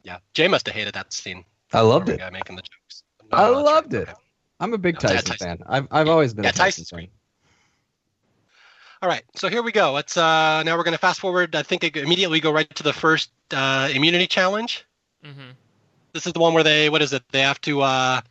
Yeah. 0.03 0.19
Jay 0.33 0.47
must 0.47 0.67
have 0.67 0.75
hated 0.75 0.93
that 0.95 1.13
scene. 1.13 1.45
I 1.73 1.81
loved 1.81 2.09
The 2.09 2.13
it. 2.13 2.21
guy 2.21 2.29
making 2.29 2.55
the 2.55 2.61
jokes. 2.63 3.03
I 3.31 3.47
No, 3.47 3.55
that's 3.55 3.71
loved 3.71 3.93
right. 3.93 3.93
it. 3.93 4.09
I'm 4.59 4.73
a 4.73 4.77
big 4.77 4.99
Yeah, 5.07 5.21
Tyson, 5.21 5.31
Tyson. 5.31 5.37
fan. 5.39 5.59
I've 5.67 5.87
I've 5.91 6.07
always 6.07 6.33
been 6.33 6.45
Yeah, 6.45 6.49
a 6.49 6.53
Tyson 6.53 6.85
Tyson's 6.85 6.89
fan. 6.89 7.07
All 9.01 9.09
right, 9.09 9.23
so 9.35 9.49
here 9.49 9.61
we 9.63 9.71
go. 9.71 9.91
Let's 9.93 10.17
uh, 10.17 10.63
now 10.63 10.77
we're 10.77 10.83
going 10.83 10.93
to 10.93 10.99
fast 10.99 11.19
forward. 11.19 11.55
I 11.55 11.63
think 11.63 11.83
immediately 11.95 12.37
we 12.37 12.41
go 12.41 12.51
right 12.51 12.69
to 12.75 12.83
the 12.83 12.93
first 12.93 13.31
uh, 13.53 13.89
immunity 13.93 14.27
challenge. 14.27 14.85
hmm 15.23 15.51
This 16.13 16.25
is 16.27 16.33
the 16.33 16.39
one 16.39 16.53
where 16.53 16.63
they 16.63 16.89
what 16.89 17.01
is 17.01 17.13
it? 17.13 17.23
They 17.31 17.41
have 17.41 17.59
to 17.61 17.81
uh, 17.81 18.21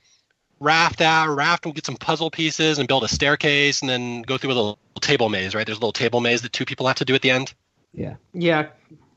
raft 0.61 1.00
out, 1.00 1.34
raft 1.34 1.66
and 1.66 1.74
get 1.74 1.86
some 1.86 1.96
puzzle 1.96 2.30
pieces 2.30 2.78
and 2.78 2.88
build 2.88 3.05
a 3.05 3.09
staircase, 3.09 3.80
and 3.80 3.88
then 3.88 4.22
go 4.22 4.38
through 4.38 4.52
a 4.52 4.55
little 4.55 4.78
table 5.00 5.28
maze. 5.28 5.55
Right? 5.55 5.66
There's 5.66 5.78
a 5.78 5.80
little 5.80 5.92
table 5.92 6.20
maze 6.20 6.42
that 6.42 6.52
two 6.52 6.64
people 6.64 6.86
have 6.86 6.96
to 6.96 7.05
do 7.05 7.14
at 7.14 7.22
the 7.22 7.30
end. 7.30 7.55
Yeah. 7.92 8.16
yeah, 8.32 8.68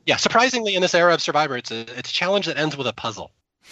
Yeah, 0.05 0.17
surprisingly, 0.17 0.75
in 0.75 0.81
this 0.81 0.93
era 0.93 1.13
of 1.13 1.21
Survivor, 1.21 1.57
it's 1.57 1.71
a 1.71 1.81
it's 1.97 2.09
a 2.09 2.13
challenge 2.13 2.45
that 2.45 2.57
ends 2.57 2.77
with 2.77 2.88
a 2.88 2.93
puzzle. 2.93 3.31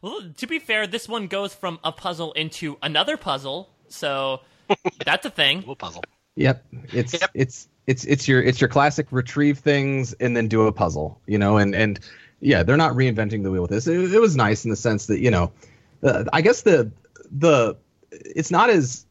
Well, 0.00 0.20
to 0.36 0.46
be 0.46 0.60
fair, 0.60 0.86
this 0.86 1.08
one 1.08 1.26
goes 1.26 1.52
from 1.52 1.80
a 1.82 1.90
puzzle 1.90 2.32
into 2.34 2.78
another 2.82 3.16
puzzle, 3.16 3.68
so 3.88 4.42
that's 5.04 5.26
a 5.26 5.30
thing. 5.30 5.58
Little 5.58 5.74
puzzle. 5.74 6.04
Yep. 6.36 6.64
It's 6.92 7.14
Yep. 7.14 7.30
it's 7.34 7.68
it's 7.88 8.04
it's 8.04 8.28
your 8.28 8.40
it's 8.40 8.60
your 8.60 8.68
classic 8.68 9.08
retrieve 9.10 9.58
things 9.58 10.12
and 10.14 10.36
then 10.36 10.46
do 10.46 10.68
a 10.68 10.72
puzzle, 10.72 11.20
you 11.26 11.36
know, 11.36 11.56
and 11.56 11.74
and 11.74 11.98
yeah, 12.40 12.62
they're 12.62 12.76
not 12.76 12.92
reinventing 12.92 13.42
the 13.42 13.50
wheel 13.50 13.62
with 13.62 13.72
this. 13.72 13.88
It, 13.88 14.14
it 14.14 14.20
was 14.20 14.36
nice 14.36 14.64
in 14.64 14.70
the 14.70 14.76
sense 14.76 15.06
that 15.06 15.18
you 15.18 15.32
know, 15.32 15.50
uh, 16.02 16.24
I 16.32 16.40
guess 16.40 16.62
the 16.62 16.90
the 17.30 17.76
it's 18.10 18.50
not 18.50 18.70
as 18.70 19.06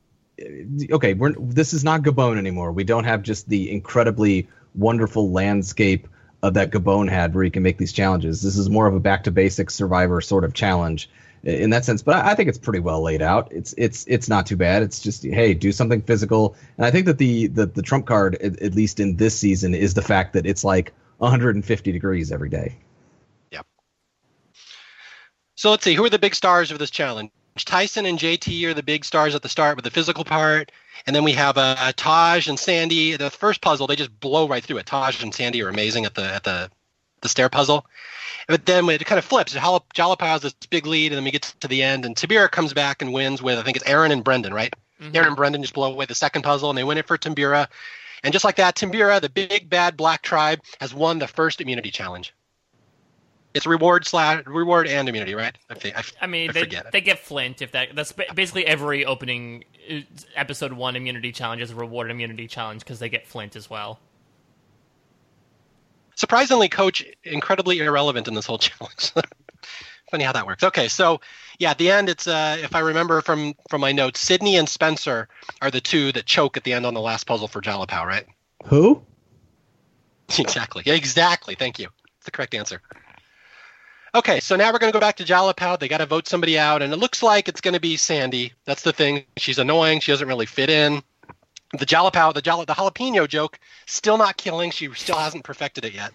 okay. 0.91 1.13
We're 1.13 1.33
this 1.33 1.73
is 1.73 1.83
not 1.83 2.01
Gabon 2.01 2.37
anymore. 2.37 2.71
We 2.71 2.83
don't 2.83 3.03
have 3.03 3.23
just 3.23 3.49
the 3.49 3.71
incredibly 3.71 4.47
wonderful 4.75 5.31
landscape 5.31 6.07
of 6.43 6.53
that 6.53 6.71
Gabon 6.71 7.09
had, 7.09 7.33
where 7.33 7.43
you 7.43 7.51
can 7.51 7.63
make 7.63 7.77
these 7.77 7.93
challenges. 7.93 8.41
This 8.41 8.57
is 8.57 8.69
more 8.69 8.87
of 8.87 8.93
a 8.93 8.99
back 8.99 9.23
to 9.23 9.31
basics 9.31 9.73
Survivor 9.75 10.21
sort 10.21 10.43
of 10.43 10.53
challenge 10.53 11.09
in 11.43 11.69
that 11.71 11.85
sense. 11.85 12.01
But 12.01 12.17
I, 12.17 12.31
I 12.31 12.35
think 12.35 12.49
it's 12.49 12.57
pretty 12.57 12.79
well 12.79 13.01
laid 13.01 13.21
out. 13.21 13.51
It's 13.51 13.73
it's 13.77 14.05
it's 14.07 14.29
not 14.29 14.45
too 14.45 14.55
bad. 14.55 14.83
It's 14.83 14.99
just 14.99 15.23
hey, 15.23 15.53
do 15.53 15.71
something 15.71 16.01
physical. 16.01 16.55
And 16.77 16.85
I 16.85 16.91
think 16.91 17.05
that 17.05 17.17
the 17.17 17.47
the, 17.47 17.65
the 17.65 17.81
trump 17.81 18.05
card, 18.05 18.35
at, 18.35 18.61
at 18.61 18.75
least 18.75 18.99
in 18.99 19.15
this 19.17 19.37
season, 19.37 19.73
is 19.73 19.93
the 19.93 20.01
fact 20.01 20.33
that 20.33 20.45
it's 20.45 20.63
like 20.63 20.93
150 21.17 21.91
degrees 21.91 22.31
every 22.31 22.49
day. 22.49 22.77
So 25.57 25.71
let's 25.71 25.83
see, 25.83 25.95
who 25.95 26.05
are 26.05 26.09
the 26.09 26.19
big 26.19 26.35
stars 26.35 26.69
of 26.69 26.77
this 26.77 26.91
challenge? 26.91 27.31
Tyson 27.57 28.05
and 28.05 28.19
JT 28.19 28.63
are 28.65 28.75
the 28.75 28.83
big 28.83 29.03
stars 29.03 29.33
at 29.33 29.41
the 29.41 29.49
start 29.49 29.75
with 29.75 29.83
the 29.83 29.91
physical 29.91 30.23
part. 30.23 30.71
And 31.07 31.15
then 31.15 31.23
we 31.23 31.31
have 31.33 31.57
uh, 31.57 31.91
Taj 31.95 32.47
and 32.47 32.59
Sandy. 32.59 33.15
The 33.15 33.31
first 33.31 33.59
puzzle, 33.59 33.87
they 33.87 33.95
just 33.95 34.19
blow 34.19 34.47
right 34.47 34.63
through 34.63 34.77
it. 34.77 34.85
Taj 34.85 35.23
and 35.23 35.33
Sandy 35.33 35.63
are 35.63 35.69
amazing 35.69 36.05
at 36.05 36.13
the 36.13 36.23
at 36.23 36.43
the 36.43 36.69
the 37.21 37.29
stair 37.29 37.49
puzzle. 37.49 37.87
But 38.47 38.67
then 38.67 38.87
it 38.87 39.03
kind 39.07 39.17
of 39.17 39.25
flips. 39.25 39.55
Jalapao 39.55 40.21
has 40.21 40.43
this 40.43 40.53
big 40.69 40.85
lead, 40.85 41.11
and 41.11 41.17
then 41.17 41.23
we 41.23 41.31
get 41.31 41.53
to 41.59 41.67
the 41.67 41.81
end, 41.81 42.05
and 42.05 42.15
Timbira 42.15 42.51
comes 42.51 42.73
back 42.73 43.01
and 43.01 43.11
wins 43.11 43.41
with 43.41 43.57
I 43.57 43.63
think 43.63 43.77
it's 43.77 43.87
Erinn 43.87 44.11
and 44.11 44.23
Brendan, 44.23 44.53
right? 44.53 44.73
Mm-hmm. 45.01 45.15
Erinn 45.15 45.27
and 45.27 45.35
Brendan 45.35 45.61
just 45.63 45.73
blow 45.73 45.91
away 45.91 46.05
the 46.05 46.13
second 46.13 46.43
puzzle, 46.43 46.69
and 46.69 46.77
they 46.77 46.83
win 46.83 46.99
it 46.99 47.07
for 47.07 47.17
Timbira. 47.17 47.67
And 48.23 48.31
just 48.31 48.45
like 48.45 48.57
that, 48.57 48.75
Timbira, 48.75 49.19
the 49.19 49.29
big 49.29 49.69
bad 49.69 49.97
black 49.97 50.21
tribe, 50.21 50.61
has 50.79 50.93
won 50.93 51.17
the 51.17 51.27
first 51.27 51.61
immunity 51.61 51.89
challenge. 51.89 52.33
It's 53.53 53.65
reward 53.65 54.05
slash 54.05 54.45
reward 54.45 54.87
and 54.87 55.09
immunity, 55.09 55.33
right? 55.33 55.57
I, 55.69 55.73
think, 55.73 55.97
I, 55.97 56.03
I 56.21 56.27
mean, 56.27 56.49
I 56.49 56.53
they, 56.53 56.81
they 56.91 57.01
get 57.01 57.19
Flint 57.19 57.61
if 57.61 57.71
that. 57.71 57.95
That's 57.95 58.11
basically 58.11 58.67
every 58.67 59.03
opening 59.05 59.63
uh, 59.89 60.01
episode 60.35 60.73
one 60.73 60.95
immunity 60.95 61.31
challenge 61.31 61.61
is 61.61 61.71
a 61.71 61.75
reward 61.75 62.11
immunity 62.11 62.47
challenge 62.47 62.81
because 62.81 62.99
they 62.99 63.09
get 63.09 63.25
Flint 63.25 63.55
as 63.55 63.69
well 63.69 63.99
surprisingly, 66.17 66.67
Coach 66.67 67.05
incredibly 67.23 67.79
irrelevant 67.79 68.27
in 68.27 68.33
this 68.33 68.45
whole 68.45 68.57
challenge. 68.57 69.13
Funny 70.11 70.23
how 70.23 70.33
that 70.33 70.45
works. 70.45 70.63
Okay, 70.63 70.87
so 70.87 71.21
yeah, 71.59 71.71
at 71.71 71.77
the 71.77 71.91
end, 71.91 72.09
it's 72.09 72.27
uh, 72.27 72.57
if 72.61 72.75
I 72.75 72.79
remember 72.79 73.21
from 73.21 73.53
from 73.69 73.81
my 73.81 73.91
notes, 73.91 74.19
Sydney 74.19 74.57
and 74.57 74.67
Spencer 74.67 75.29
are 75.61 75.71
the 75.71 75.81
two 75.81 76.11
that 76.13 76.25
choke 76.25 76.57
at 76.57 76.63
the 76.63 76.73
end 76.73 76.85
on 76.85 76.93
the 76.93 77.01
last 77.01 77.25
puzzle 77.25 77.47
for 77.47 77.61
Jalapao, 77.61 78.05
right? 78.05 78.25
Who? 78.65 79.01
exactly. 80.39 80.83
Exactly. 80.85 81.55
Thank 81.55 81.79
you. 81.79 81.87
It's 82.17 82.25
the 82.25 82.31
correct 82.31 82.53
answer. 82.53 82.81
Okay, 84.17 84.39
so 84.39 84.55
now 84.55 84.73
we're 84.73 84.79
going 84.79 84.91
to 84.91 84.95
go 84.95 84.99
back 84.99 85.17
to 85.17 85.23
Jalapao. 85.23 85.77
They 85.77 85.87
got 85.87 85.99
to 85.99 86.07
vote 86.07 86.27
somebody 86.27 86.57
out, 86.57 86.81
and 86.81 86.91
it 86.91 86.97
looks 86.97 87.21
like 87.21 87.47
it's 87.47 87.61
going 87.61 87.75
to 87.75 87.79
be 87.79 87.97
Sandy. 87.97 88.51
That's 88.65 88.81
the 88.81 88.91
thing. 88.91 89.25
She's 89.37 89.59
annoying. 89.59 89.99
She 89.99 90.11
doesn't 90.11 90.27
really 90.27 90.47
fit 90.47 90.71
in 90.71 91.03
the 91.77 91.85
jalapao, 91.85 92.33
the 92.33 92.41
jala, 92.41 92.65
the 92.65 92.73
jalapeno 92.73 93.27
joke, 93.27 93.59
still 93.85 94.17
not 94.17 94.37
killing. 94.37 94.71
She 94.71 94.91
still 94.93 95.17
hasn't 95.17 95.43
perfected 95.43 95.85
it 95.85 95.93
yet. 95.93 96.13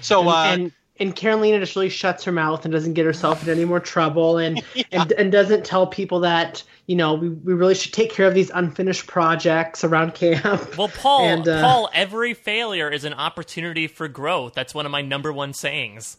So 0.00 0.20
and, 0.20 0.28
uh, 0.28 0.32
and, 0.34 0.72
and 1.00 1.16
Carolina 1.16 1.58
just 1.58 1.74
really 1.74 1.88
shuts 1.88 2.22
her 2.24 2.32
mouth 2.32 2.64
and 2.64 2.72
doesn't 2.72 2.92
get 2.92 3.04
herself 3.04 3.42
in 3.42 3.48
any 3.48 3.64
more 3.64 3.80
trouble, 3.80 4.38
and 4.38 4.62
yeah. 4.74 4.84
and 4.92 5.12
and 5.12 5.32
doesn't 5.32 5.64
tell 5.64 5.86
people 5.86 6.20
that 6.20 6.62
you 6.86 6.94
know 6.94 7.14
we, 7.14 7.30
we 7.30 7.54
really 7.54 7.74
should 7.74 7.92
take 7.92 8.12
care 8.12 8.28
of 8.28 8.34
these 8.34 8.50
unfinished 8.50 9.06
projects 9.06 9.82
around 9.82 10.14
camp. 10.14 10.76
Well, 10.78 10.88
Paul, 10.88 11.24
and, 11.24 11.48
uh, 11.48 11.62
Paul, 11.62 11.90
every 11.92 12.34
failure 12.34 12.88
is 12.88 13.04
an 13.04 13.14
opportunity 13.14 13.88
for 13.88 14.06
growth. 14.06 14.54
That's 14.54 14.74
one 14.74 14.86
of 14.86 14.92
my 14.92 15.02
number 15.02 15.32
one 15.32 15.52
sayings. 15.52 16.18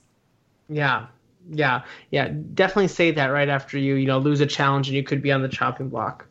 Yeah, 0.70 1.08
yeah, 1.50 1.84
yeah. 2.12 2.30
Definitely 2.54 2.90
say 2.90 3.12
that 3.12 3.28
right 3.28 3.50
after 3.50 3.78
you 3.78 3.96
you 3.96 4.08
know 4.08 4.20
lose 4.20 4.42
a 4.42 4.46
challenge 4.46 4.88
and 4.88 4.96
you 4.96 5.04
could 5.04 5.22
be 5.22 5.32
on 5.32 5.42
the 5.42 5.50
chopping 5.50 5.90
block. 5.90 6.26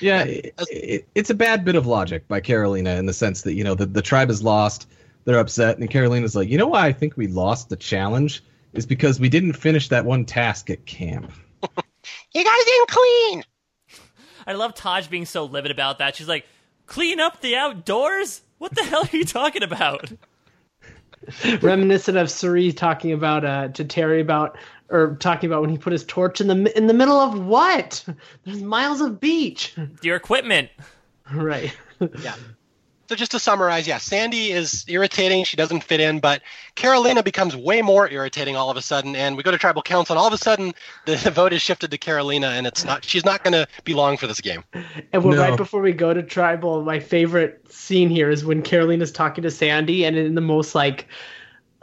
Yeah, 0.00 0.24
it, 0.24 0.54
it, 0.68 1.08
it's 1.14 1.30
a 1.30 1.34
bad 1.34 1.64
bit 1.64 1.76
of 1.76 1.86
logic 1.86 2.26
by 2.26 2.40
Carolina 2.40 2.96
in 2.96 3.06
the 3.06 3.12
sense 3.12 3.42
that 3.42 3.54
you 3.54 3.62
know 3.62 3.74
the, 3.74 3.86
the 3.86 4.02
tribe 4.02 4.30
is 4.30 4.42
lost, 4.42 4.88
they're 5.24 5.38
upset, 5.38 5.78
and 5.78 5.88
Carolina's 5.88 6.34
like, 6.34 6.48
you 6.48 6.58
know 6.58 6.66
why 6.66 6.86
I 6.86 6.92
think 6.92 7.16
we 7.16 7.28
lost 7.28 7.68
the 7.68 7.76
challenge 7.76 8.42
is 8.72 8.86
because 8.86 9.20
we 9.20 9.28
didn't 9.28 9.54
finish 9.54 9.88
that 9.88 10.04
one 10.04 10.24
task 10.24 10.70
at 10.70 10.84
camp. 10.86 11.30
you 11.62 12.44
guys 12.44 12.64
didn't 12.64 12.88
clean. 12.88 13.44
I 14.46 14.52
love 14.52 14.74
Taj 14.74 15.08
being 15.08 15.24
so 15.24 15.44
livid 15.44 15.70
about 15.70 15.98
that. 15.98 16.14
She's 16.14 16.28
like, 16.28 16.46
clean 16.86 17.20
up 17.20 17.40
the 17.40 17.56
outdoors. 17.56 18.42
What 18.58 18.74
the 18.74 18.84
hell 18.84 19.02
are 19.02 19.16
you 19.16 19.24
talking 19.24 19.62
about? 19.62 20.12
Reminiscent 21.62 22.16
of 22.16 22.30
Cirie 22.30 22.72
talking 22.72 23.12
about 23.12 23.44
uh, 23.44 23.68
to 23.68 23.84
Terry 23.84 24.20
about 24.20 24.56
or 24.88 25.16
talking 25.16 25.50
about 25.50 25.60
when 25.60 25.70
he 25.70 25.78
put 25.78 25.92
his 25.92 26.04
torch 26.04 26.40
in 26.40 26.46
the 26.46 26.76
in 26.76 26.86
the 26.86 26.94
middle 26.94 27.18
of 27.18 27.44
what? 27.44 28.04
There's 28.44 28.62
miles 28.62 29.00
of 29.00 29.20
beach. 29.20 29.74
Your 30.02 30.16
equipment. 30.16 30.70
Right. 31.34 31.76
yeah. 32.22 32.36
So 33.08 33.14
just 33.14 33.30
to 33.32 33.38
summarize, 33.38 33.86
yeah, 33.86 33.98
Sandy 33.98 34.50
is 34.50 34.84
irritating. 34.88 35.44
She 35.44 35.56
doesn't 35.56 35.84
fit 35.84 36.00
in, 36.00 36.18
but 36.18 36.42
Carolina 36.74 37.22
becomes 37.22 37.54
way 37.54 37.80
more 37.80 38.10
irritating 38.10 38.56
all 38.56 38.68
of 38.68 38.76
a 38.76 38.82
sudden. 38.82 39.14
And 39.14 39.36
we 39.36 39.44
go 39.44 39.52
to 39.52 39.58
tribal 39.58 39.82
council, 39.82 40.14
and 40.14 40.18
all 40.18 40.26
of 40.26 40.32
a 40.32 40.38
sudden 40.38 40.74
the, 41.04 41.14
the 41.24 41.30
vote 41.30 41.52
is 41.52 41.62
shifted 41.62 41.90
to 41.92 41.98
Carolina, 41.98 42.48
and 42.48 42.66
it's 42.66 42.84
not. 42.84 43.04
She's 43.04 43.24
not 43.24 43.44
going 43.44 43.52
to 43.52 43.68
be 43.84 43.94
long 43.94 44.16
for 44.16 44.26
this 44.26 44.40
game. 44.40 44.64
And 45.12 45.24
no. 45.24 45.36
right 45.36 45.56
before 45.56 45.80
we 45.80 45.92
go 45.92 46.12
to 46.12 46.22
tribal, 46.22 46.82
my 46.82 46.98
favorite 46.98 47.72
scene 47.72 48.10
here 48.10 48.30
is 48.30 48.44
when 48.44 48.62
Carolina's 48.62 49.12
talking 49.12 49.42
to 49.42 49.50
Sandy, 49.50 50.04
and 50.04 50.16
in 50.16 50.34
the 50.34 50.40
most 50.40 50.74
like 50.74 51.06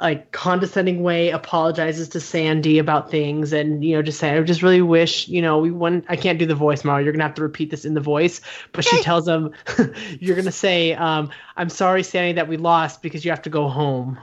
like 0.04 0.34
condescending 0.34 1.02
way 1.02 1.30
apologizes 1.30 2.10
to 2.10 2.20
Sandy 2.20 2.78
about 2.78 3.10
things 3.10 3.54
and 3.54 3.84
you 3.84 3.96
know 3.96 4.02
just 4.02 4.20
saying 4.20 4.38
I 4.38 4.42
just 4.42 4.62
really 4.62 4.82
wish 4.82 5.30
you 5.30 5.42
know 5.42 5.60
we 5.60 5.72
want 5.72 6.06
I 6.10 6.18
can't 6.18 6.38
do 6.38 6.46
the 6.46 6.56
voice 6.56 6.84
Mario 6.84 7.06
you're 7.06 7.14
gonna 7.14 7.24
have 7.24 7.36
to 7.36 7.42
repeat 7.42 7.72
this 7.72 7.86
in 7.86 7.94
the 7.94 8.02
voice 8.02 8.42
but 8.74 8.84
she 8.84 9.02
tells 9.02 9.28
him 9.28 9.54
you're 10.20 10.36
gonna 10.36 10.52
say 10.52 10.94
um, 10.94 11.32
I'm 11.56 11.70
sorry 11.70 12.04
Sandy 12.04 12.34
that 12.34 12.50
we 12.50 12.58
lost 12.58 13.02
because 13.02 13.24
you 13.24 13.32
have 13.32 13.44
to 13.44 13.50
go 13.50 13.70
home. 13.70 14.20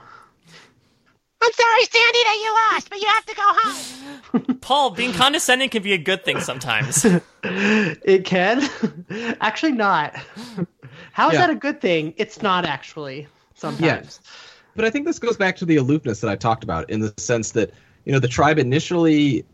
I'm 1.43 1.53
sorry 1.53 1.83
Sandy 1.85 2.23
that 2.23 2.37
you 2.43 2.75
lost 2.75 2.89
but 2.89 3.01
you 3.01 3.07
have 3.07 3.25
to 3.25 3.35
go 3.35 3.43
home. 3.43 4.57
Paul 4.61 4.91
being 4.91 5.13
condescending 5.13 5.69
can 5.69 5.81
be 5.81 5.93
a 5.93 5.97
good 5.97 6.23
thing 6.23 6.41
sometimes. 6.41 7.03
it 7.43 8.23
can 8.25 8.69
actually 9.41 9.71
not. 9.71 10.15
How 11.11 11.29
is 11.29 11.33
yeah. 11.33 11.47
that 11.47 11.49
a 11.49 11.55
good 11.55 11.81
thing? 11.81 12.13
It's 12.17 12.43
not 12.43 12.65
actually 12.65 13.27
sometimes. 13.55 14.19
Yeah 14.23 14.50
but 14.75 14.85
I 14.85 14.89
think 14.89 15.05
this 15.05 15.19
goes 15.19 15.37
back 15.37 15.55
to 15.57 15.65
the 15.65 15.77
aloofness 15.77 16.21
that 16.21 16.29
I 16.29 16.35
talked 16.35 16.63
about 16.63 16.89
in 16.89 16.99
the 16.99 17.13
sense 17.17 17.51
that 17.51 17.71
you 18.05 18.11
know 18.11 18.19
the 18.19 18.27
tribe 18.27 18.57
initially 18.57 19.45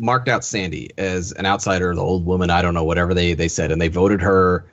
marked 0.00 0.28
out 0.28 0.44
Sandy 0.44 0.90
as 0.98 1.32
an 1.32 1.46
outsider, 1.46 1.94
the 1.94 2.02
old 2.02 2.26
woman, 2.26 2.50
I 2.50 2.62
don't 2.62 2.74
know, 2.74 2.84
whatever 2.84 3.14
they 3.14 3.34
they 3.34 3.48
said, 3.48 3.72
and 3.72 3.80
they 3.80 3.88
voted 3.88 4.20
her 4.20 4.64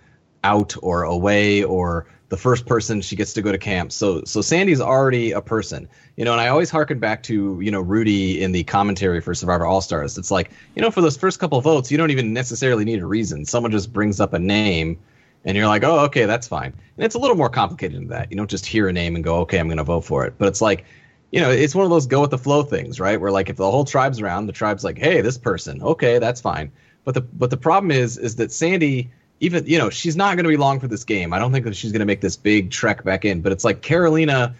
out 0.43 0.75
or 0.81 1.03
away 1.03 1.63
or 1.63 2.07
the 2.29 2.37
first 2.37 2.65
person 2.65 3.01
she 3.01 3.15
gets 3.15 3.33
to 3.33 3.41
go 3.41 3.51
to 3.51 3.57
camp. 3.57 3.91
So 3.91 4.23
so 4.23 4.41
Sandy's 4.41 4.81
already 4.81 5.31
a 5.31 5.41
person, 5.41 5.89
you 6.15 6.25
know. 6.25 6.31
And 6.31 6.41
I 6.41 6.47
always 6.47 6.69
harken 6.69 6.99
back 6.99 7.23
to 7.23 7.59
you 7.59 7.71
know 7.71 7.81
Rudy 7.81 8.41
in 8.41 8.51
the 8.51 8.63
commentary 8.63 9.19
for 9.21 9.33
Survivor 9.33 9.65
All 9.65 9.81
Stars. 9.81 10.17
It's 10.17 10.31
like 10.31 10.51
you 10.75 10.81
know 10.81 10.91
for 10.91 11.01
those 11.01 11.17
first 11.17 11.39
couple 11.39 11.59
votes, 11.61 11.91
you 11.91 11.97
don't 11.97 12.11
even 12.11 12.33
necessarily 12.33 12.85
need 12.85 12.99
a 12.99 13.05
reason. 13.05 13.45
Someone 13.45 13.71
just 13.71 13.91
brings 13.91 14.19
up 14.19 14.33
a 14.33 14.39
name 14.39 14.97
and 15.45 15.55
you're 15.55 15.67
like, 15.67 15.83
oh, 15.83 15.99
okay, 16.05 16.25
that's 16.25 16.47
fine. 16.47 16.73
And 16.97 17.05
it's 17.05 17.15
a 17.15 17.19
little 17.19 17.37
more 17.37 17.49
complicated 17.49 17.97
than 17.97 18.07
that. 18.09 18.31
You 18.31 18.37
don't 18.37 18.49
just 18.49 18.65
hear 18.65 18.87
a 18.87 18.93
name 18.93 19.15
and 19.15 19.23
go, 19.23 19.37
okay, 19.41 19.59
I'm 19.59 19.67
going 19.67 19.77
to 19.77 19.83
vote 19.83 20.01
for 20.01 20.25
it. 20.25 20.35
But 20.37 20.47
it's 20.47 20.61
like, 20.61 20.85
you 21.31 21.39
know, 21.39 21.49
it's 21.49 21.75
one 21.75 21.85
of 21.85 21.89
those 21.89 22.07
go 22.07 22.21
with 22.21 22.31
the 22.31 22.37
flow 22.37 22.63
things, 22.63 22.99
right? 22.99 23.19
Where 23.19 23.31
like 23.31 23.49
if 23.49 23.55
the 23.55 23.69
whole 23.69 23.85
tribe's 23.85 24.19
around, 24.19 24.47
the 24.47 24.53
tribe's 24.53 24.83
like, 24.83 24.97
hey, 24.97 25.21
this 25.21 25.37
person, 25.37 25.81
okay, 25.81 26.19
that's 26.19 26.41
fine. 26.41 26.71
But 27.03 27.13
the 27.13 27.21
but 27.21 27.49
the 27.49 27.57
problem 27.57 27.91
is 27.91 28.17
is 28.17 28.35
that 28.37 28.51
Sandy, 28.51 29.11
even 29.39 29.65
you 29.65 29.77
know, 29.77 29.89
she's 29.89 30.15
not 30.15 30.35
going 30.35 30.43
to 30.43 30.49
be 30.49 30.57
long 30.57 30.79
for 30.79 30.87
this 30.87 31.03
game. 31.03 31.33
I 31.33 31.39
don't 31.39 31.51
think 31.51 31.65
that 31.65 31.75
she's 31.75 31.91
going 31.91 32.01
to 32.01 32.05
make 32.05 32.21
this 32.21 32.35
big 32.35 32.71
trek 32.71 33.03
back 33.03 33.25
in. 33.25 33.41
But 33.41 33.51
it's 33.51 33.63
like 33.63 33.81
Carolina 33.81 34.55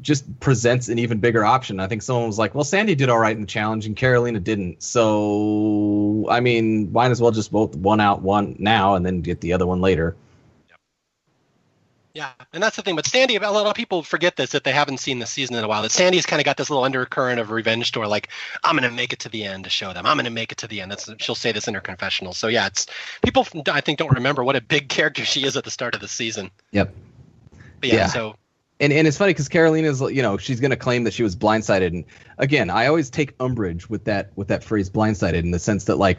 just 0.00 0.40
presents 0.40 0.88
an 0.88 0.98
even 0.98 1.18
bigger 1.18 1.44
option. 1.44 1.80
I 1.80 1.86
think 1.86 2.02
someone 2.02 2.26
was 2.26 2.38
like, 2.38 2.54
"Well, 2.54 2.64
Sandy 2.64 2.94
did 2.94 3.08
all 3.08 3.18
right 3.18 3.34
in 3.34 3.42
the 3.42 3.46
challenge, 3.46 3.86
and 3.86 3.96
Carolina 3.96 4.40
didn't." 4.40 4.82
So, 4.82 6.26
I 6.30 6.40
mean, 6.40 6.92
might 6.92 7.10
as 7.10 7.20
well 7.20 7.30
just 7.30 7.50
vote 7.50 7.74
one 7.74 8.00
out 8.00 8.22
one 8.22 8.56
now, 8.58 8.94
and 8.94 9.04
then 9.04 9.20
get 9.20 9.40
the 9.40 9.52
other 9.52 9.66
one 9.66 9.80
later. 9.80 10.16
Yeah, 12.12 12.30
and 12.52 12.60
that's 12.60 12.74
the 12.74 12.82
thing. 12.82 12.96
But 12.96 13.06
Sandy, 13.06 13.36
a 13.36 13.50
lot 13.50 13.66
of 13.66 13.74
people 13.74 14.02
forget 14.02 14.34
this 14.34 14.50
that 14.50 14.64
they 14.64 14.72
haven't 14.72 14.98
seen 14.98 15.20
the 15.20 15.26
season 15.26 15.54
in 15.54 15.62
a 15.62 15.68
while. 15.68 15.82
That 15.82 15.92
Sandy's 15.92 16.26
kind 16.26 16.40
of 16.40 16.44
got 16.44 16.56
this 16.56 16.68
little 16.68 16.82
undercurrent 16.82 17.38
of 17.38 17.50
revenge 17.50 17.86
story, 17.86 18.08
like 18.08 18.28
I'm 18.64 18.76
going 18.76 18.88
to 18.88 18.94
make 18.94 19.12
it 19.12 19.20
to 19.20 19.28
the 19.28 19.44
end 19.44 19.64
to 19.64 19.70
show 19.70 19.92
them. 19.92 20.06
I'm 20.06 20.16
going 20.16 20.24
to 20.24 20.30
make 20.30 20.50
it 20.50 20.58
to 20.58 20.66
the 20.66 20.80
end. 20.80 20.90
That's 20.90 21.08
she'll 21.18 21.36
say 21.36 21.52
this 21.52 21.68
in 21.68 21.74
her 21.74 21.80
confessional. 21.80 22.32
So 22.32 22.48
yeah, 22.48 22.66
it's 22.66 22.86
people 23.22 23.46
I 23.70 23.80
think 23.80 24.00
don't 24.00 24.12
remember 24.12 24.42
what 24.42 24.56
a 24.56 24.60
big 24.60 24.88
character 24.90 25.24
she 25.24 25.44
is 25.44 25.56
at 25.56 25.62
the 25.62 25.70
start 25.70 25.94
of 25.94 26.00
the 26.00 26.08
season. 26.08 26.50
Yep. 26.72 26.92
But 27.80 27.88
yeah, 27.88 27.94
yeah. 27.94 28.06
so 28.08 28.34
and 28.80 28.92
and 28.92 29.06
it's 29.06 29.16
funny 29.16 29.30
because 29.30 29.48
Carolina's 29.48 30.00
you 30.00 30.22
know 30.22 30.36
she's 30.36 30.58
going 30.60 30.70
to 30.70 30.76
claim 30.76 31.04
that 31.04 31.12
she 31.12 31.22
was 31.22 31.36
blindsided 31.36 31.88
and 31.88 32.04
again 32.38 32.70
I 32.70 32.86
always 32.86 33.10
take 33.10 33.34
umbrage 33.38 33.88
with 33.88 34.04
that 34.04 34.32
with 34.36 34.48
that 34.48 34.64
phrase 34.64 34.90
blindsided 34.90 35.40
in 35.40 35.50
the 35.50 35.58
sense 35.58 35.84
that 35.84 35.96
like 35.96 36.18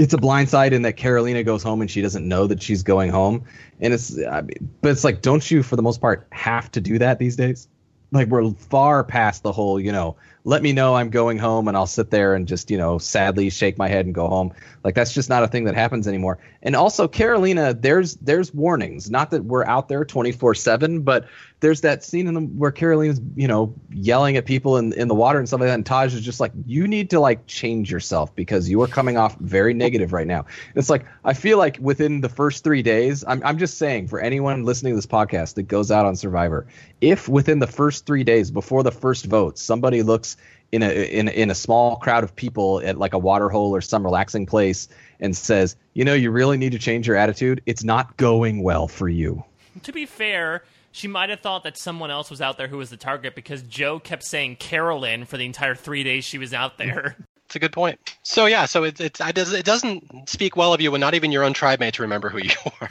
it's 0.00 0.14
a 0.14 0.16
blindside 0.16 0.72
in 0.72 0.80
that 0.82 0.94
Carolina 0.94 1.42
goes 1.42 1.62
home 1.62 1.82
and 1.82 1.90
she 1.90 2.00
doesn't 2.00 2.26
know 2.26 2.46
that 2.46 2.62
she's 2.62 2.82
going 2.82 3.10
home, 3.10 3.44
and 3.80 3.92
it's 3.92 4.18
I 4.18 4.40
mean, 4.40 4.70
but 4.80 4.92
it's 4.92 5.04
like 5.04 5.20
don't 5.20 5.48
you 5.50 5.62
for 5.62 5.76
the 5.76 5.82
most 5.82 6.00
part 6.00 6.26
have 6.32 6.70
to 6.72 6.80
do 6.80 6.98
that 6.98 7.18
these 7.18 7.36
days? 7.36 7.68
Like 8.10 8.28
we're 8.28 8.50
far 8.52 9.04
past 9.04 9.42
the 9.42 9.52
whole 9.52 9.78
you 9.78 9.92
know 9.92 10.16
let 10.44 10.62
me 10.62 10.72
know 10.72 10.94
I'm 10.94 11.10
going 11.10 11.38
home 11.38 11.68
and 11.68 11.76
I'll 11.76 11.86
sit 11.86 12.10
there 12.10 12.34
and 12.34 12.48
just 12.48 12.70
you 12.70 12.78
know 12.78 12.98
sadly 12.98 13.50
shake 13.50 13.78
my 13.78 13.88
head 13.88 14.06
and 14.06 14.14
go 14.14 14.28
home. 14.28 14.52
Like 14.84 14.94
that's 14.94 15.12
just 15.12 15.28
not 15.28 15.42
a 15.42 15.48
thing 15.48 15.64
that 15.64 15.74
happens 15.74 16.08
anymore. 16.08 16.38
And 16.62 16.74
also 16.74 17.06
Carolina, 17.06 17.74
there's 17.74 18.16
there's 18.16 18.54
warnings. 18.54 19.10
Not 19.10 19.30
that 19.30 19.44
we're 19.44 19.64
out 19.64 19.88
there 19.88 20.04
24 20.04 20.54
seven, 20.54 21.02
but 21.02 21.26
there's 21.60 21.82
that 21.82 22.02
scene 22.02 22.26
in 22.26 22.34
the 22.34 22.40
where 22.40 22.70
Carolina's, 22.70 23.20
you 23.36 23.46
know, 23.46 23.74
yelling 23.90 24.36
at 24.36 24.46
people 24.46 24.78
in, 24.78 24.92
in 24.94 25.08
the 25.08 25.14
water 25.14 25.38
and 25.38 25.46
stuff 25.46 25.60
like 25.60 25.68
that, 25.68 25.74
and 25.74 25.84
Taj 25.84 26.14
is 26.14 26.22
just 26.22 26.40
like, 26.40 26.52
you 26.66 26.88
need 26.88 27.10
to 27.10 27.20
like 27.20 27.46
change 27.46 27.90
yourself 27.90 28.34
because 28.34 28.68
you 28.68 28.80
are 28.82 28.86
coming 28.86 29.18
off 29.18 29.36
very 29.38 29.74
negative 29.74 30.12
right 30.12 30.26
now. 30.26 30.46
It's 30.74 30.88
like 30.88 31.04
I 31.24 31.34
feel 31.34 31.58
like 31.58 31.78
within 31.80 32.22
the 32.22 32.30
first 32.30 32.64
three 32.64 32.82
days, 32.82 33.24
I'm 33.28 33.42
I'm 33.44 33.58
just 33.58 33.76
saying 33.78 34.08
for 34.08 34.20
anyone 34.20 34.64
listening 34.64 34.92
to 34.92 34.96
this 34.96 35.06
podcast 35.06 35.54
that 35.54 35.64
goes 35.64 35.90
out 35.90 36.06
on 36.06 36.16
Survivor, 36.16 36.66
if 37.00 37.28
within 37.28 37.58
the 37.58 37.66
first 37.66 38.06
three 38.06 38.24
days 38.24 38.50
before 38.50 38.82
the 38.82 38.92
first 38.92 39.26
vote, 39.26 39.58
somebody 39.58 40.02
looks 40.02 40.29
in 40.72 40.82
a 40.82 40.90
in 40.90 41.28
in 41.28 41.50
a 41.50 41.54
small 41.54 41.96
crowd 41.96 42.24
of 42.24 42.34
people 42.34 42.80
at 42.84 42.98
like 42.98 43.12
a 43.12 43.18
water 43.18 43.48
hole 43.48 43.74
or 43.74 43.80
some 43.80 44.04
relaxing 44.04 44.46
place 44.46 44.88
and 45.20 45.36
says, 45.36 45.76
you 45.94 46.04
know, 46.04 46.14
you 46.14 46.30
really 46.30 46.56
need 46.56 46.72
to 46.72 46.78
change 46.78 47.06
your 47.06 47.16
attitude, 47.16 47.62
it's 47.66 47.84
not 47.84 48.16
going 48.16 48.62
well 48.62 48.88
for 48.88 49.08
you. 49.08 49.44
To 49.82 49.92
be 49.92 50.06
fair, 50.06 50.62
she 50.92 51.08
might 51.08 51.30
have 51.30 51.40
thought 51.40 51.64
that 51.64 51.76
someone 51.76 52.10
else 52.10 52.30
was 52.30 52.40
out 52.40 52.58
there 52.58 52.68
who 52.68 52.78
was 52.78 52.90
the 52.90 52.96
target 52.96 53.34
because 53.34 53.62
Joe 53.62 53.98
kept 53.98 54.24
saying 54.24 54.56
Carolyn 54.56 55.24
for 55.24 55.36
the 55.36 55.46
entire 55.46 55.74
three 55.74 56.02
days 56.02 56.24
she 56.24 56.38
was 56.38 56.52
out 56.52 56.78
there. 56.78 57.16
It's 57.46 57.56
a 57.56 57.58
good 57.58 57.72
point. 57.72 57.98
So 58.22 58.46
yeah, 58.46 58.66
so 58.66 58.84
it's 58.84 59.00
it's 59.00 59.20
it, 59.20 59.34
does, 59.34 59.52
it 59.52 59.64
doesn't 59.64 60.28
speak 60.28 60.56
well 60.56 60.72
of 60.72 60.80
you 60.80 60.92
when 60.92 61.00
not 61.00 61.14
even 61.14 61.32
your 61.32 61.42
own 61.42 61.52
tribe 61.52 61.80
mates 61.80 61.98
remember 61.98 62.28
who 62.28 62.38
you 62.38 62.50
are. 62.80 62.88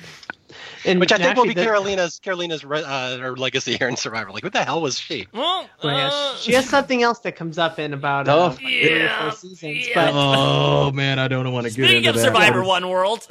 And 0.86 1.00
Which 1.00 1.12
I 1.12 1.18
think 1.18 1.36
will 1.36 1.46
be 1.46 1.54
the- 1.54 1.64
Carolina's 1.64 2.20
Carolina's 2.20 2.64
uh, 2.64 3.18
her 3.20 3.36
legacy 3.36 3.76
here 3.78 3.88
in 3.90 3.96
Survivor. 3.98 4.32
Like, 4.32 4.44
what 4.44 4.54
the 4.54 4.64
hell 4.64 4.82
was 4.82 4.98
she? 4.98 5.28
well, 5.34 5.68
yeah. 5.84 6.10
uh, 6.12 6.36
she 6.38 6.54
has 6.54 6.70
something 6.70 7.04
else 7.04 7.20
that 7.20 7.36
comes 7.36 7.58
up 7.58 7.80
in 7.80 7.94
about 7.94 8.28
oh, 8.30 8.40
uh, 8.46 8.50
three 8.52 8.94
or 8.94 8.98
yeah, 9.00 9.22
four 9.24 9.32
seasons. 9.38 9.88
yeah. 9.88 9.94
But 9.96 10.12
Oh 10.14 10.92
man, 10.92 11.20
I 11.20 11.28
don't 11.28 11.52
want 11.52 11.66
to 11.68 11.70
get 11.74 11.84
Speaking 11.86 11.98
into 11.98 12.10
of 12.12 12.16
that. 12.16 12.22
Survivor 12.24 12.58
That 12.60 12.62
is- 12.64 12.68
One 12.68 12.90
World, 12.90 13.28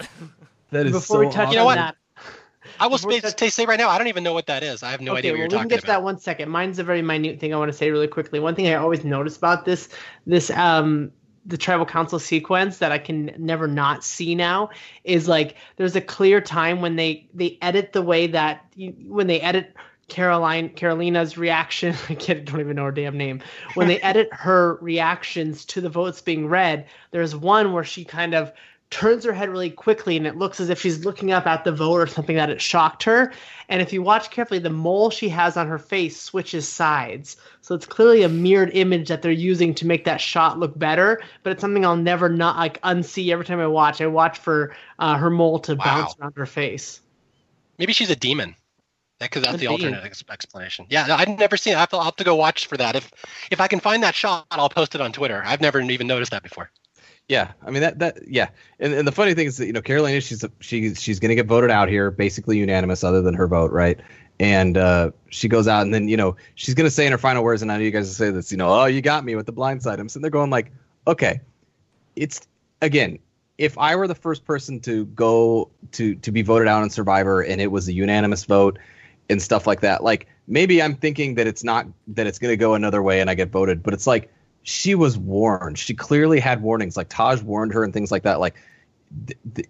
That 0.70 0.86
is 0.86 0.92
before 0.92 1.16
so 1.16 1.20
we 1.20 1.26
touch 1.26 1.36
awesome. 1.36 1.50
You 1.52 1.56
know 1.56 1.62
on 1.62 1.66
what? 1.66 1.74
that, 1.76 1.96
I 2.80 2.86
will 2.86 2.96
Before 2.98 3.09
we 3.09 3.14
say, 3.16 3.20
touch- 3.22 3.38
say, 3.40 3.48
say 3.48 3.66
right 3.66 3.78
now, 3.78 3.88
I 3.88 3.98
don't 3.98 4.06
even 4.09 4.22
know 4.22 4.34
what 4.34 4.46
that 4.46 4.62
is. 4.62 4.82
I 4.82 4.90
have 4.90 5.00
no 5.00 5.12
okay, 5.12 5.18
idea 5.18 5.32
what 5.32 5.38
well, 5.38 5.48
you're 5.50 5.59
we 5.59 5.62
can 5.62 5.68
get 5.68 5.80
to 5.80 5.86
that 5.86 6.02
one 6.02 6.18
second. 6.18 6.48
Mine's 6.50 6.78
a 6.78 6.84
very 6.84 7.02
minute 7.02 7.40
thing 7.40 7.52
I 7.55 7.56
want 7.56 7.70
to 7.72 7.76
say 7.76 7.90
really 7.90 8.06
quickly. 8.09 8.38
One 8.40 8.55
thing 8.55 8.68
I 8.68 8.74
always 8.74 9.05
notice 9.05 9.36
about 9.36 9.64
this 9.64 9.88
this 10.26 10.50
um 10.50 11.10
the 11.48 11.56
tribal 11.56 11.86
council 11.86 12.18
sequence 12.18 12.78
that 12.78 12.92
I 12.92 12.98
can 12.98 13.32
never 13.38 13.66
not 13.66 14.04
see 14.04 14.34
now 14.34 14.68
is 15.02 15.26
like 15.26 15.56
there's 15.76 15.96
a 15.96 16.00
clear 16.00 16.40
time 16.40 16.80
when 16.82 16.96
they 16.96 17.26
they 17.34 17.58
edit 17.62 17.92
the 17.92 18.02
way 18.02 18.28
that 18.28 18.66
you, 18.76 18.94
when 19.06 19.26
they 19.26 19.40
edit 19.40 19.74
Caroline 20.08 20.68
Carolina's 20.68 21.38
reaction 21.38 21.96
I 22.08 22.14
can't, 22.14 22.44
don't 22.44 22.60
even 22.60 22.76
know 22.76 22.84
her 22.84 22.92
damn 22.92 23.16
name. 23.16 23.42
When 23.74 23.88
they 23.88 24.00
edit 24.02 24.28
her 24.32 24.78
reactions 24.82 25.64
to 25.66 25.80
the 25.80 25.88
votes 25.88 26.20
being 26.20 26.48
read 26.48 26.86
there's 27.10 27.34
one 27.34 27.72
where 27.72 27.84
she 27.84 28.04
kind 28.04 28.34
of 28.34 28.52
turns 28.90 29.24
her 29.24 29.32
head 29.35 29.51
really 29.51 29.70
quickly 29.70 30.16
and 30.16 30.27
it 30.27 30.36
looks 30.36 30.60
as 30.60 30.70
if 30.70 30.81
she's 30.81 31.05
looking 31.05 31.31
up 31.31 31.47
at 31.47 31.62
the 31.65 31.73
vote 31.73 32.01
or 32.01 32.06
something 32.06 32.36
that 32.36 32.48
it 32.48 32.60
shocked 32.60 33.02
her 33.02 33.32
and 33.69 33.82
if 33.82 33.93
you 33.93 34.01
watch 34.02 34.31
carefully 34.31 34.59
the 34.59 34.70
mole 34.70 35.10
she 35.10 35.28
has 35.28 35.56
on 35.59 35.66
her 35.66 35.78
face 35.78 36.19
switches 36.19 36.66
sides 36.66 37.36
so 37.60 37.74
it's 37.74 37.85
clearly 37.85 38.23
a 38.23 38.28
mirrored 38.28 38.70
image 38.73 39.09
that 39.09 39.20
they're 39.20 39.31
using 39.31 39.74
to 39.74 39.86
make 39.86 40.05
that 40.05 40.20
shot 40.20 40.59
look 40.59 40.78
better 40.78 41.20
but 41.43 41.51
it's 41.52 41.60
something 41.60 41.85
i'll 41.85 41.97
never 41.97 42.31
not 42.31 42.56
like 42.56 42.81
unsee 42.82 43.31
every 43.31 43.44
time 43.44 43.60
i 43.60 43.66
watch 43.66 44.01
i 44.01 44.06
watch 44.06 44.39
for 44.39 44.74
uh, 44.98 45.16
her 45.16 45.28
mole 45.31 45.59
to 45.59 45.74
Wow. 45.74 45.85
bounce 45.85 46.15
around 46.19 46.35
her 46.36 46.47
face 46.47 47.01
Maybe 47.78 47.93
she's 47.93 48.10
a 48.10 48.16
demon. 48.16 48.56
That's 49.20 49.32
Could 49.36 49.44
the 49.44 49.59
be. 49.60 49.66
alternate 49.66 50.05
ex- 50.05 50.24
explanation. 50.31 50.86
Yeah, 50.89 51.06
I've 51.16 51.28
never 51.39 51.56
seen. 51.56 51.73
It. 51.73 51.77
I 51.77 51.81
have, 51.81 51.90
to, 51.90 51.97
I'll 51.97 52.05
have 52.05 52.16
to 52.16 52.24
go 52.24 52.35
watch 52.36 52.66
for 52.66 52.77
that. 52.77 52.97
If 52.97 53.10
if 53.51 53.60
I 53.60 53.69
can 53.69 53.81
find 53.81 54.02
that 54.02 54.15
shot, 54.15 54.47
I'll 54.51 54.69
post 54.69 54.94
it 54.94 55.01
on 55.01 55.12
Twitter. 55.12 55.43
I've 55.44 55.60
never 55.60 55.81
even 55.81 56.06
noticed 56.06 56.31
that 56.32 56.43
before. 56.43 56.70
Yeah, 57.28 57.52
I 57.62 57.70
mean 57.70 57.82
that 57.82 57.98
that 57.98 58.26
yeah, 58.26 58.48
and, 58.80 58.94
and 58.94 59.06
the 59.06 59.12
funny 59.12 59.34
thing 59.34 59.46
is 59.46 59.59
that 59.59 59.66
you 59.66 59.72
know 59.74 59.82
Carolina 59.82 60.18
she's 60.22 60.42
she 60.60 60.94
she's 60.94 61.20
gonna 61.20 61.34
get 61.34 61.46
voted 61.46 61.70
out 61.70 61.90
here, 61.90 62.10
basically 62.10 62.56
unanimous, 62.56 63.05
other 63.05 63.20
than 63.20 63.34
her 63.34 63.46
vote, 63.46 63.70
right? 63.70 64.00
And 64.40 64.78
uh, 64.78 65.10
she 65.28 65.46
goes 65.46 65.68
out, 65.68 65.82
and 65.82 65.92
then 65.92 66.09
you 66.09 66.16
know 66.16 66.36
she's 66.55 66.74
gonna 66.74 66.90
say 66.90 67.05
in 67.05 67.12
her 67.12 67.18
final 67.18 67.44
words, 67.44 67.60
and 67.60 67.70
I 67.70 67.76
know 67.76 67.82
you 67.82 67.90
guys 67.90 68.06
will 68.06 68.14
say 68.14 68.30
this, 68.30 68.50
you 68.50 68.56
know, 68.56 68.70
oh 68.70 68.86
you 68.86 69.02
got 69.02 69.26
me 69.26 69.36
with 69.36 69.44
the 69.44 69.52
blind 69.52 69.82
side. 69.82 70.00
I'm 70.00 70.09
sitting 70.09 70.22
there 70.22 70.30
going 70.30 70.48
like, 70.48 70.72
okay, 71.06 71.40
it's 72.16 72.40
again, 72.80 73.18
if 73.59 73.76
I 73.76 73.94
were 73.96 74.09
the 74.09 74.14
first 74.14 74.46
person 74.46 74.80
to 74.80 75.05
go 75.06 75.70
to 75.92 76.14
to 76.14 76.32
be 76.32 76.40
voted 76.40 76.66
out 76.66 76.82
on 76.82 76.88
Survivor, 76.88 77.42
and 77.42 77.60
it 77.60 77.70
was 77.70 77.88
a 77.88 77.92
unanimous 77.92 78.44
vote 78.44 78.78
and 79.28 79.42
stuff 79.42 79.66
like 79.66 79.80
that, 79.82 80.02
like 80.02 80.28
maybe 80.46 80.80
I'm 80.80 80.94
thinking 80.94 81.34
that 81.34 81.46
it's 81.46 81.62
not 81.62 81.86
that 82.06 82.26
it's 82.26 82.38
gonna 82.38 82.56
go 82.56 82.72
another 82.72 83.02
way, 83.02 83.20
and 83.20 83.28
I 83.28 83.34
get 83.34 83.50
voted, 83.50 83.82
but 83.82 83.92
it's 83.92 84.06
like 84.06 84.32
she 84.69 84.95
was 84.95 85.16
warned. 85.16 85.78
She 85.78 85.95
clearly 85.95 86.40
had 86.40 86.61
warnings. 86.61 86.97
Like 86.97 87.09
Taj 87.09 87.40
warned 87.43 87.73
her 87.73 87.82
and 87.82 87.93
things 87.93 88.12
like 88.12 88.24
that. 88.24 88.39
Like 88.39 88.55
th- 89.27 89.39
th- 89.55 89.69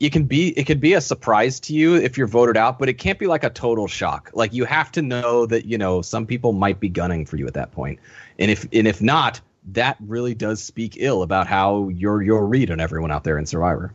it 0.00 0.10
can 0.10 0.24
be 0.24 0.58
it 0.58 0.64
could 0.64 0.80
be 0.80 0.94
a 0.94 1.00
surprise 1.00 1.60
to 1.60 1.74
you 1.74 1.96
if 1.96 2.16
you're 2.16 2.26
voted 2.26 2.56
out, 2.56 2.78
but 2.78 2.88
it 2.88 2.94
can't 2.94 3.18
be 3.18 3.26
like 3.26 3.44
a 3.44 3.50
total 3.50 3.86
shock. 3.86 4.30
Like 4.32 4.54
you 4.54 4.64
have 4.64 4.90
to 4.92 5.02
know 5.02 5.44
that 5.46 5.66
you 5.66 5.76
know 5.76 6.00
some 6.00 6.24
people 6.24 6.52
might 6.54 6.80
be 6.80 6.88
gunning 6.88 7.26
for 7.26 7.36
you 7.36 7.46
at 7.46 7.54
that 7.54 7.72
point, 7.72 7.98
and 8.38 8.50
if 8.50 8.66
and 8.72 8.86
if 8.88 9.02
not, 9.02 9.40
that 9.72 9.98
really 10.00 10.34
does 10.34 10.62
speak 10.62 10.94
ill 10.96 11.22
about 11.22 11.46
how 11.46 11.88
your 11.88 12.22
your 12.22 12.46
read 12.46 12.70
on 12.70 12.80
everyone 12.80 13.10
out 13.10 13.24
there 13.24 13.38
in 13.38 13.44
Survivor. 13.44 13.92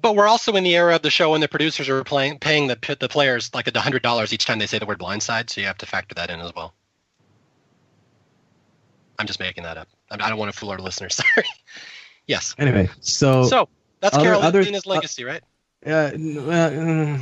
But 0.00 0.16
we're 0.16 0.28
also 0.28 0.56
in 0.56 0.64
the 0.64 0.74
era 0.74 0.96
of 0.96 1.02
the 1.02 1.10
show 1.10 1.32
when 1.32 1.40
the 1.40 1.48
producers 1.48 1.88
are 1.88 2.02
playing 2.02 2.40
paying 2.40 2.66
the 2.66 2.96
the 2.98 3.08
players 3.08 3.54
like 3.54 3.72
a 3.72 3.80
hundred 3.80 4.02
dollars 4.02 4.32
each 4.32 4.46
time 4.46 4.58
they 4.58 4.66
say 4.66 4.80
the 4.80 4.86
word 4.86 4.98
blindside, 4.98 5.50
so 5.50 5.60
you 5.60 5.68
have 5.68 5.78
to 5.78 5.86
factor 5.86 6.16
that 6.16 6.30
in 6.30 6.40
as 6.40 6.52
well. 6.52 6.74
I'm 9.20 9.26
just 9.26 9.38
making 9.40 9.64
that 9.64 9.76
up. 9.76 9.88
I 10.10 10.14
I 10.14 10.28
don't 10.30 10.38
want 10.38 10.50
to 10.52 10.58
fool 10.58 10.70
our 10.70 10.78
listeners. 10.78 11.14
Sorry. 11.34 11.46
yes. 12.26 12.54
Anyway, 12.58 12.88
so, 13.00 13.44
So 13.44 13.68
that's 14.00 14.14
other- 14.16 14.24
Carolina's 14.24 14.48
other- 14.48 14.60
uh, 14.90 14.94
legacy, 14.94 15.24
right? 15.24 15.42
uh, 15.86 15.90
uh, 15.90 17.18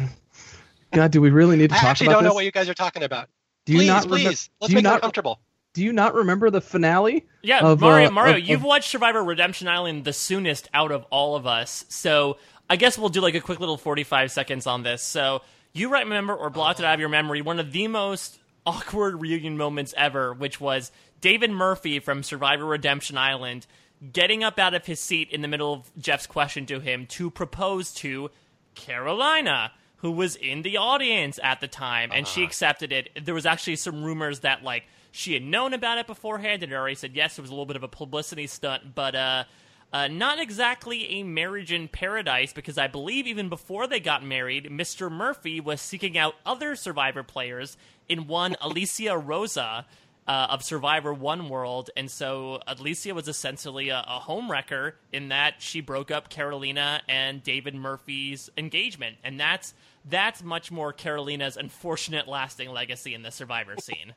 God, 0.92 1.10
do 1.10 1.20
we 1.20 1.30
really 1.30 1.56
need 1.56 1.70
to 1.70 1.76
I 1.76 1.78
talk 1.78 1.82
about 1.82 1.82
this? 1.82 1.84
I 1.84 1.90
actually 1.90 2.06
don't 2.08 2.24
know 2.24 2.34
what 2.34 2.44
you 2.44 2.50
guys 2.52 2.68
are 2.68 2.74
talking 2.74 3.02
about. 3.02 3.28
do 3.66 3.72
you 3.72 3.80
please, 3.80 3.88
not 3.88 4.06
please, 4.08 4.24
let's 4.24 4.48
do 4.60 4.66
you 4.72 4.74
make 4.76 4.84
them 4.84 4.92
not 4.94 5.00
comfortable. 5.02 5.40
do 5.74 5.82
you 5.84 5.92
not 5.92 6.14
remember 6.14 6.50
the 6.50 6.60
finale? 6.60 7.26
yeah, 7.42 7.60
Of, 7.60 7.80
Mario, 7.80 8.08
uh, 8.08 8.10
Mario, 8.10 8.36
of- 8.36 8.48
you've 8.48 8.60
of- 8.60 8.64
watched 8.66 8.90
Survivor 8.90 9.22
Redemption 9.22 9.68
Island 9.68 10.04
the 10.04 10.12
soonest 10.12 10.68
out 10.72 10.92
of 10.92 11.04
all 11.10 11.36
of 11.36 11.46
us, 11.46 11.84
so 11.88 12.38
I 12.70 12.76
guess 12.76 12.96
we'll 12.98 13.08
do 13.10 13.20
like 13.20 13.34
a 13.34 13.40
quick 13.40 13.60
little 13.60 13.76
forty-five 13.78 14.30
seconds 14.30 14.66
on 14.66 14.82
this. 14.82 15.02
So 15.02 15.42
you 15.72 15.88
might 15.90 16.04
remember 16.04 16.34
or 16.34 16.48
blocked 16.50 16.80
it 16.80 16.84
out 16.86 16.94
of 16.94 17.00
your 17.00 17.08
memory 17.08 17.42
one 17.42 17.58
of 17.60 17.72
the 17.72 17.88
most 17.88 18.38
awkward 18.66 19.20
reunion 19.22 19.56
moments 19.56 19.94
ever, 19.96 20.34
which 20.34 20.60
was 20.60 20.90
David 21.20 21.50
Murphy 21.50 21.98
from 21.98 22.22
Survivor 22.22 22.64
Redemption 22.64 23.18
Island 23.18 23.66
getting 24.12 24.44
up 24.44 24.58
out 24.58 24.74
of 24.74 24.86
his 24.86 25.00
seat 25.00 25.30
in 25.30 25.42
the 25.42 25.48
middle 25.48 25.72
of 25.72 25.90
Jeff's 25.98 26.26
question 26.26 26.66
to 26.66 26.80
him 26.80 27.06
to 27.06 27.30
propose 27.30 27.92
to 27.94 28.30
Carolina, 28.74 29.72
who 29.96 30.12
was 30.12 30.36
in 30.36 30.62
the 30.62 30.76
audience 30.76 31.40
at 31.42 31.60
the 31.60 31.66
time, 31.66 32.10
and 32.12 32.26
she 32.26 32.44
accepted 32.44 32.92
it. 32.92 33.10
There 33.24 33.34
was 33.34 33.46
actually 33.46 33.76
some 33.76 34.04
rumors 34.04 34.40
that 34.40 34.62
like 34.62 34.84
she 35.10 35.34
had 35.34 35.42
known 35.42 35.74
about 35.74 35.98
it 35.98 36.06
beforehand 36.06 36.62
and 36.62 36.72
already 36.72 36.94
said 36.94 37.16
yes. 37.16 37.38
It 37.38 37.42
was 37.42 37.50
a 37.50 37.54
little 37.54 37.66
bit 37.66 37.76
of 37.76 37.82
a 37.82 37.88
publicity 37.88 38.46
stunt, 38.46 38.94
but 38.94 39.16
uh, 39.16 39.44
uh, 39.92 40.06
not 40.08 40.38
exactly 40.38 41.18
a 41.18 41.22
marriage 41.22 41.72
in 41.72 41.88
paradise 41.88 42.52
because 42.52 42.78
I 42.78 42.86
believe 42.86 43.26
even 43.26 43.48
before 43.48 43.86
they 43.86 44.00
got 44.00 44.22
married, 44.22 44.66
Mr. 44.66 45.10
Murphy 45.10 45.60
was 45.60 45.80
seeking 45.80 46.16
out 46.16 46.34
other 46.44 46.76
Survivor 46.76 47.22
players 47.22 47.76
in 48.08 48.26
one 48.26 48.54
Alicia 48.60 49.16
Rosa. 49.16 49.86
Uh, 50.28 50.46
of 50.50 50.62
Survivor 50.62 51.14
One 51.14 51.48
World, 51.48 51.88
and 51.96 52.10
so 52.10 52.60
Alicia 52.66 53.14
was 53.14 53.28
essentially 53.28 53.88
a, 53.88 54.00
a 54.00 54.20
homewrecker 54.20 54.92
in 55.10 55.30
that 55.30 55.54
she 55.62 55.80
broke 55.80 56.10
up 56.10 56.28
Carolina 56.28 57.00
and 57.08 57.42
David 57.42 57.74
Murphy's 57.74 58.50
engagement, 58.58 59.16
and 59.24 59.40
that's 59.40 59.72
that's 60.04 60.42
much 60.42 60.70
more 60.70 60.92
Carolina's 60.92 61.56
unfortunate 61.56 62.28
lasting 62.28 62.70
legacy 62.70 63.14
in 63.14 63.22
the 63.22 63.30
Survivor 63.30 63.76
scene. 63.80 64.14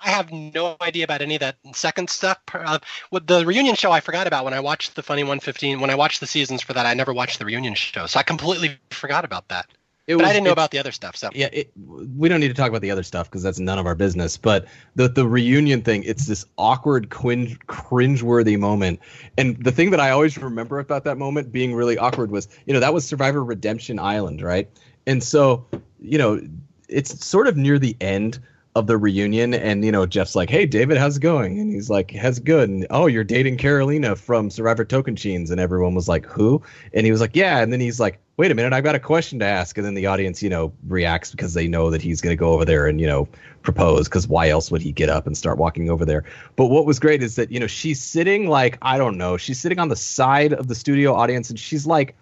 I 0.00 0.10
have 0.10 0.32
no 0.32 0.76
idea 0.80 1.04
about 1.04 1.20
any 1.20 1.34
of 1.34 1.40
that 1.40 1.56
second 1.74 2.08
stuff. 2.08 2.38
Uh, 2.54 2.78
the 3.24 3.44
reunion 3.44 3.74
show, 3.74 3.92
I 3.92 4.00
forgot 4.00 4.26
about 4.26 4.44
when 4.44 4.54
I 4.54 4.60
watched 4.60 4.94
the 4.96 5.02
Funny 5.02 5.22
115. 5.22 5.80
When 5.80 5.90
I 5.90 5.94
watched 5.94 6.20
the 6.20 6.26
seasons 6.26 6.62
for 6.62 6.72
that, 6.72 6.86
I 6.86 6.94
never 6.94 7.12
watched 7.12 7.38
the 7.38 7.44
reunion 7.44 7.74
show, 7.74 8.06
so 8.06 8.18
I 8.18 8.22
completely 8.22 8.78
forgot 8.90 9.24
about 9.24 9.48
that. 9.48 9.66
It 10.10 10.16
But 10.16 10.24
I 10.26 10.32
didn't 10.32 10.44
know 10.44 10.50
it- 10.50 10.54
about 10.54 10.72
the 10.72 10.78
other 10.78 10.90
stuff. 10.90 11.14
So 11.16 11.30
yeah, 11.32 11.48
it, 11.52 11.70
we 11.76 12.28
don't 12.28 12.40
need 12.40 12.48
to 12.48 12.54
talk 12.54 12.68
about 12.68 12.80
the 12.82 12.90
other 12.90 13.04
stuff 13.04 13.30
because 13.30 13.42
that's 13.44 13.60
none 13.60 13.78
of 13.78 13.86
our 13.86 13.94
business. 13.94 14.36
But 14.36 14.66
the 14.96 15.08
the 15.08 15.26
reunion 15.26 15.82
thing, 15.82 16.02
it's 16.02 16.26
this 16.26 16.44
awkward, 16.58 17.10
cringe, 17.10 17.58
cringeworthy 17.68 18.58
moment. 18.58 18.98
And 19.38 19.62
the 19.62 19.70
thing 19.70 19.90
that 19.90 20.00
I 20.00 20.10
always 20.10 20.36
remember 20.36 20.80
about 20.80 21.04
that 21.04 21.16
moment 21.16 21.52
being 21.52 21.74
really 21.74 21.96
awkward 21.96 22.32
was, 22.32 22.48
you 22.66 22.74
know, 22.74 22.80
that 22.80 22.92
was 22.92 23.06
Survivor 23.06 23.44
Redemption 23.44 24.00
Island, 24.00 24.42
right? 24.42 24.68
And 25.06 25.22
so, 25.22 25.64
you 26.00 26.18
know, 26.18 26.40
it's 26.88 27.24
sort 27.24 27.46
of 27.46 27.56
near 27.56 27.78
the 27.78 27.96
end 28.00 28.40
of 28.76 28.86
the 28.86 28.96
reunion, 28.96 29.52
and 29.54 29.84
you 29.84 29.92
know, 29.92 30.06
Jeff's 30.06 30.36
like, 30.36 30.50
"Hey, 30.50 30.66
David, 30.66 30.96
how's 30.96 31.16
it 31.16 31.20
going?" 31.20 31.58
And 31.58 31.72
he's 31.72 31.90
like, 31.90 32.12
"How's 32.12 32.38
it 32.38 32.44
good?" 32.44 32.68
And 32.68 32.86
oh, 32.90 33.06
you're 33.06 33.24
dating 33.24 33.56
Carolina 33.56 34.16
from 34.16 34.50
Survivor 34.50 34.84
Tocantins, 34.84 35.50
and 35.50 35.60
everyone 35.60 35.94
was 35.94 36.08
like, 36.08 36.26
"Who?" 36.26 36.62
And 36.94 37.04
he 37.04 37.12
was 37.12 37.20
like, 37.20 37.34
"Yeah." 37.34 37.60
And 37.60 37.72
then 37.72 37.80
he's 37.80 37.98
like, 38.00 38.20
wait 38.40 38.50
a 38.50 38.54
minute, 38.54 38.72
I've 38.72 38.84
got 38.84 38.94
a 38.94 38.98
question 38.98 39.38
to 39.40 39.44
ask. 39.44 39.76
And 39.76 39.86
then 39.86 39.92
the 39.92 40.06
audience, 40.06 40.42
you 40.42 40.48
know, 40.48 40.72
reacts 40.88 41.30
because 41.30 41.52
they 41.52 41.68
know 41.68 41.90
that 41.90 42.00
he's 42.00 42.22
going 42.22 42.32
to 42.32 42.40
go 42.40 42.54
over 42.54 42.64
there 42.64 42.86
and, 42.86 42.98
you 42.98 43.06
know, 43.06 43.28
propose 43.60 44.08
because 44.08 44.26
why 44.26 44.48
else 44.48 44.70
would 44.70 44.80
he 44.80 44.92
get 44.92 45.10
up 45.10 45.26
and 45.26 45.36
start 45.36 45.58
walking 45.58 45.90
over 45.90 46.06
there? 46.06 46.24
But 46.56 46.68
what 46.68 46.86
was 46.86 46.98
great 46.98 47.22
is 47.22 47.36
that, 47.36 47.52
you 47.52 47.60
know, 47.60 47.66
she's 47.66 48.00
sitting 48.00 48.48
like, 48.48 48.78
I 48.80 48.96
don't 48.96 49.18
know, 49.18 49.36
she's 49.36 49.60
sitting 49.60 49.78
on 49.78 49.90
the 49.90 49.96
side 49.96 50.54
of 50.54 50.68
the 50.68 50.74
studio 50.74 51.12
audience 51.12 51.50
and 51.50 51.58
she's 51.58 51.86
like 51.86 52.16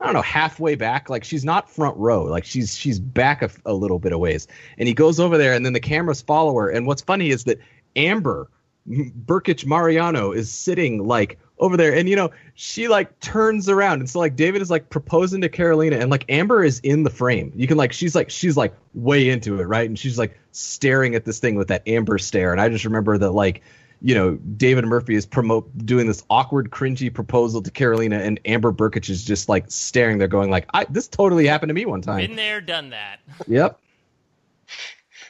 I 0.00 0.06
don't 0.06 0.14
know, 0.14 0.22
halfway 0.22 0.74
back. 0.74 1.08
Like 1.08 1.24
she's 1.24 1.44
not 1.44 1.70
front 1.70 1.96
row. 1.96 2.24
Like 2.24 2.44
she's 2.44 2.76
she's 2.76 2.98
back 2.98 3.42
a, 3.42 3.50
a 3.64 3.72
little 3.72 3.98
bit 3.98 4.12
of 4.12 4.20
ways. 4.20 4.46
And 4.76 4.88
he 4.88 4.94
goes 4.94 5.20
over 5.20 5.38
there, 5.38 5.54
and 5.54 5.64
then 5.64 5.72
the 5.72 5.80
cameras 5.80 6.20
follow 6.20 6.54
her. 6.56 6.68
And 6.68 6.86
what's 6.86 7.02
funny 7.02 7.30
is 7.30 7.44
that 7.44 7.58
Amber 7.96 8.50
Brkic 8.86 9.64
Mariano 9.64 10.32
is 10.32 10.52
sitting 10.52 11.06
like 11.06 11.38
over 11.58 11.76
there, 11.76 11.94
and 11.94 12.08
you 12.08 12.16
know 12.16 12.30
she 12.54 12.88
like 12.88 13.18
turns 13.20 13.68
around, 13.68 14.00
and 14.00 14.10
so 14.10 14.18
like 14.18 14.36
David 14.36 14.60
is 14.60 14.70
like 14.70 14.90
proposing 14.90 15.40
to 15.40 15.48
Carolina, 15.48 15.96
and 15.96 16.10
like 16.10 16.24
Amber 16.28 16.62
is 16.62 16.80
in 16.80 17.04
the 17.04 17.10
frame. 17.10 17.52
You 17.54 17.66
can 17.66 17.78
like 17.78 17.92
she's 17.92 18.14
like 18.14 18.28
she's 18.28 18.56
like 18.56 18.74
way 18.92 19.30
into 19.30 19.60
it, 19.60 19.64
right? 19.64 19.88
And 19.88 19.98
she's 19.98 20.18
like 20.18 20.38
staring 20.52 21.14
at 21.14 21.24
this 21.24 21.38
thing 21.38 21.54
with 21.54 21.68
that 21.68 21.82
Amber 21.86 22.18
stare. 22.18 22.52
And 22.52 22.60
I 22.60 22.68
just 22.68 22.84
remember 22.84 23.16
that 23.16 23.30
like 23.30 23.62
you 24.00 24.14
know, 24.14 24.34
David 24.56 24.84
Murphy 24.84 25.14
is 25.14 25.26
promote 25.26 25.70
doing 25.86 26.06
this 26.06 26.22
awkward, 26.30 26.70
cringy 26.70 27.12
proposal 27.12 27.62
to 27.62 27.70
Carolina, 27.70 28.18
and 28.18 28.38
Amber 28.44 28.72
Brkic 28.72 29.08
is 29.08 29.24
just 29.24 29.48
like 29.48 29.64
staring 29.68 30.18
there, 30.18 30.28
going 30.28 30.50
like, 30.50 30.66
"I 30.74 30.84
this 30.90 31.08
totally 31.08 31.46
happened 31.46 31.70
to 31.70 31.74
me 31.74 31.86
one 31.86 32.02
time." 32.02 32.18
Been 32.18 32.36
there, 32.36 32.60
done 32.60 32.90
that. 32.90 33.20
Yep. 33.48 33.80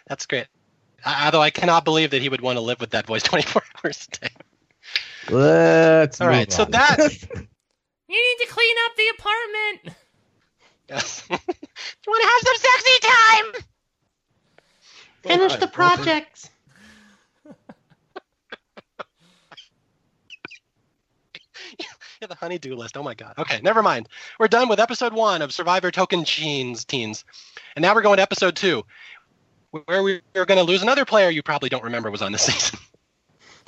That's 0.07 0.27
great. 0.27 0.47
I, 1.05 1.27
although 1.27 1.41
I 1.43 1.51
cannot 1.51 1.85
believe 1.85 2.11
that 2.11 2.23
he 2.23 2.29
would 2.29 2.41
want 2.41 2.57
to 2.57 2.61
live 2.61 2.81
with 2.81 2.91
that 2.91 3.07
voice 3.07 3.23
24 3.25 3.63
hours 3.85 4.09
a 4.13 4.17
day. 4.19 4.33
Let's. 5.31 6.21
All 6.21 6.29
right, 6.29 6.51
so 6.53 6.65
on. 6.65 6.71
that. 6.73 6.99
You 8.07 8.17
need 8.17 8.45
to 8.47 8.53
clean 8.53 8.77
up 8.85 8.97
the 8.97 9.09
apartment. 9.19 9.99
yes. 10.89 11.25
you 11.31 11.37
want 12.07 12.23
to 12.23 12.29
have 12.29 12.43
some 12.45 12.57
sexy 12.57 12.99
time? 13.01 13.65
Finish 15.23 15.57
the 15.57 15.67
project. 15.67 16.51
Yeah, 22.25 22.29
the 22.29 22.35
honeydew 22.37 22.75
list. 22.75 22.97
Oh 22.97 23.03
my 23.03 23.13
god. 23.13 23.35
Okay, 23.37 23.61
never 23.63 23.83
mind. 23.83 24.09
We're 24.39 24.49
done 24.49 24.71
with 24.71 24.81
episode 24.81 25.13
one 25.13 25.43
of 25.43 25.53
Survivor 25.53 25.91
Tocantins. 25.91 26.87
Teens, 26.87 27.23
and 27.77 27.83
now 27.83 27.95
we're 27.95 28.01
going 28.01 28.17
to 28.17 28.23
episode 28.23 28.57
two, 28.57 28.83
where 29.73 30.03
we 30.03 30.23
are 30.35 30.47
going 30.47 30.57
to 30.57 30.65
lose 30.65 30.81
another 30.81 31.05
player 31.05 31.29
you 31.29 31.43
probably 31.43 31.69
don't 31.69 31.85
remember 31.85 32.11
was 32.11 32.23
on 32.23 32.33
this 32.33 32.41
season. 32.47 32.79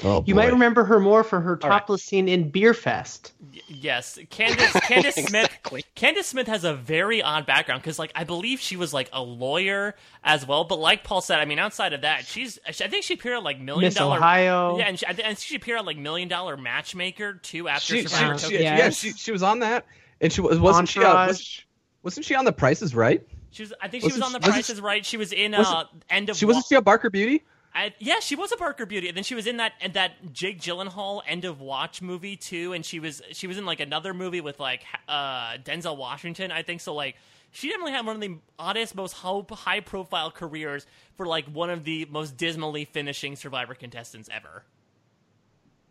Oh, 0.05 0.23
You 0.27 0.35
boy. 0.35 0.43
might 0.43 0.53
remember 0.53 0.85
her 0.85 1.01
more 1.01 1.25
for 1.25 1.41
her 1.41 1.59
All 1.63 1.71
right. 1.71 1.79
topless 1.79 2.03
scene 2.03 2.29
in 2.29 2.51
Beer 2.51 2.75
Fest. 2.75 3.33
Y- 3.53 3.61
yes, 3.69 4.19
Candace 4.29 4.73
Candace 4.83 5.15
Smith. 5.15 5.45
Exactly. 5.47 5.85
Candace 5.95 6.27
Smith 6.27 6.47
has 6.49 6.65
a 6.65 6.75
very 6.75 7.23
odd 7.23 7.47
background 7.47 7.81
because, 7.81 7.99
like, 7.99 8.13
I 8.15 8.25
believe 8.25 8.61
she 8.61 8.77
was 8.77 8.93
like 8.93 9.09
a 9.15 9.23
lawyer 9.23 9.95
as 10.23 10.47
well. 10.47 10.65
But 10.65 10.79
like 10.81 11.03
Paul 11.03 11.23
said, 11.23 11.39
I 11.39 11.47
mean, 11.47 11.59
outside 11.59 11.95
of 11.95 12.03
that, 12.03 12.27
she's 12.27 12.59
I 12.69 12.73
think 12.73 13.05
she 13.05 13.15
appeared 13.15 13.37
on 13.39 13.45
like 13.45 13.59
million 13.59 13.87
Miss 13.89 13.95
dollar. 13.95 14.19
Ohio. 14.19 14.77
Yeah, 14.79 14.85
and 14.85 14.99
she, 14.99 15.07
I 15.07 15.15
think 15.15 15.39
she 15.39 15.57
appeared 15.57 15.79
on 15.79 15.87
like 15.87 15.97
Million 15.97 16.29
Dollar 16.29 16.59
Matchmaker 16.59 17.35
too. 17.35 17.67
After 17.69 17.95
She, 17.95 18.03
she, 18.03 18.09
Survivor 18.09 18.37
she, 18.39 18.45
Token. 18.45 18.63
yeah. 18.63 18.77
yeah, 18.77 18.91
she, 18.91 19.13
she 19.13 19.33
was 19.33 19.43
on 19.43 19.61
that, 19.61 19.87
and 20.21 20.31
she 20.31 20.43
was 20.43 20.59
wasn't 20.59 20.91
she? 20.91 21.01
On, 21.01 21.07
Entourage. 21.07 21.29
was, 21.29 21.65
wasn't 22.03 22.27
she 22.27 22.35
on 22.35 22.45
The 22.45 22.53
Price 22.53 22.83
is 22.83 22.95
Right? 22.95 23.27
She 23.51 23.63
was. 23.63 23.73
I 23.81 23.89
think 23.89 24.03
she 24.03 24.09
was 24.09 24.19
Wasn't 24.21 24.25
on 24.27 24.33
The 24.33 24.45
she- 24.45 24.51
wasn't 24.51 24.55
Price 24.55 24.67
she- 24.67 24.73
is 24.75 24.81
Right. 24.83 25.07
She 25.07 25.17
was 25.17 25.33
in 25.33 25.53
wasn't- 25.53 25.75
uh, 25.79 25.85
End 26.11 26.29
of. 26.29 26.37
She 26.37 26.45
wasn't 26.45 26.65
Wa- 26.65 26.69
she 26.69 26.77
on 26.77 26.85
Barker 26.85 27.09
Beauty? 27.09 27.43
I, 27.77 27.95
yeah, 27.99 28.21
she 28.21 28.37
was 28.37 28.53
a 28.53 28.57
Barker 28.57 28.87
Beauty, 28.87 29.09
and 29.09 29.17
then 29.17 29.23
she 29.23 29.35
was 29.35 29.47
in 29.47 29.59
that 29.59 29.75
in 29.83 29.93
that 29.93 30.33
Jake 30.33 30.61
Gyllenhaal 30.61 31.21
End 31.27 31.45
of 31.45 31.61
Watch 31.61 32.01
movie 32.01 32.35
too, 32.35 32.73
and 32.73 32.85
she 32.85 33.01
was 33.01 33.21
she 33.33 33.47
was 33.47 33.59
in 33.59 33.67
like 33.67 33.81
another 33.81 34.15
movie 34.15 34.41
with 34.41 34.59
like 34.59 34.83
uh, 35.09 35.59
Denzel 35.59 35.99
Washington, 35.99 36.51
I 36.51 36.63
think. 36.63 36.81
So 36.81 36.95
like, 36.95 37.17
she 37.51 37.69
definitely 37.69 37.93
had 37.93 38.07
one 38.07 38.15
of 38.15 38.23
the 38.23 38.39
oddest, 38.59 38.95
most 38.95 39.13
high 39.13 39.81
profile 39.81 40.31
careers 40.31 40.87
for 41.17 41.27
like 41.27 41.45
one 41.47 41.69
of 41.69 41.85
the 41.85 42.07
most 42.11 42.39
dismally 42.39 42.87
finishing 42.87 43.37
Survivor 43.37 43.75
contestants 43.75 44.31
ever. 44.33 44.65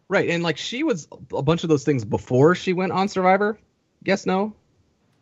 Right, 0.07 0.29
and 0.29 0.41
like 0.41 0.57
she 0.57 0.81
was 0.81 1.07
a 1.33 1.43
bunch 1.43 1.63
of 1.63 1.69
those 1.69 1.83
things 1.83 2.03
before 2.03 2.55
she 2.55 2.73
went 2.73 2.93
on 2.93 3.07
Survivor. 3.07 3.59
Yes, 4.03 4.25
no. 4.25 4.53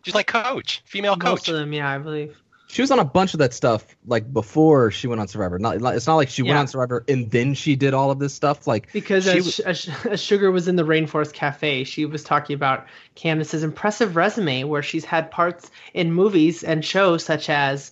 She's 0.03 0.15
like 0.15 0.27
coach, 0.27 0.81
female 0.85 1.15
Most 1.15 1.45
coach. 1.45 1.49
of 1.49 1.55
them, 1.55 1.71
yeah, 1.73 1.89
I 1.89 1.97
believe. 1.97 2.41
She 2.73 2.81
was 2.81 2.89
on 2.89 2.97
a 2.97 3.05
bunch 3.05 3.35
of 3.35 3.37
that 3.37 3.53
stuff 3.53 3.85
like 4.07 4.33
before 4.33 4.89
she 4.89 5.05
went 5.05 5.21
on 5.21 5.27
Survivor. 5.27 5.59
Not, 5.59 5.75
it's 5.95 6.07
not 6.07 6.15
like 6.15 6.29
she 6.29 6.41
went 6.41 6.57
on 6.57 6.67
Survivor 6.67 7.05
and 7.07 7.29
then 7.29 7.53
she 7.53 7.75
did 7.75 7.93
all 7.93 8.09
of 8.09 8.17
this 8.17 8.33
stuff. 8.33 8.65
Like 8.65 8.91
Because 8.91 9.25
she 9.25 9.37
as, 9.37 9.45
was- 9.45 9.59
as, 9.59 9.89
as 10.09 10.19
Sugar 10.19 10.51
was 10.51 10.67
in 10.67 10.75
the 10.75 10.83
Rainforest 10.83 11.33
Cafe, 11.33 11.83
she 11.83 12.05
was 12.07 12.23
talking 12.23 12.55
about 12.55 12.87
Candace's 13.13 13.63
impressive 13.63 14.15
resume, 14.15 14.63
where 14.63 14.81
she's 14.81 15.05
had 15.05 15.29
parts 15.29 15.69
in 15.93 16.11
movies 16.13 16.63
and 16.63 16.83
shows 16.83 17.23
such 17.23 17.47
as 17.47 17.91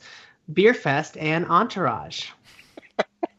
Beer 0.51 0.73
Fest 0.73 1.15
and 1.15 1.45
Entourage. 1.45 2.29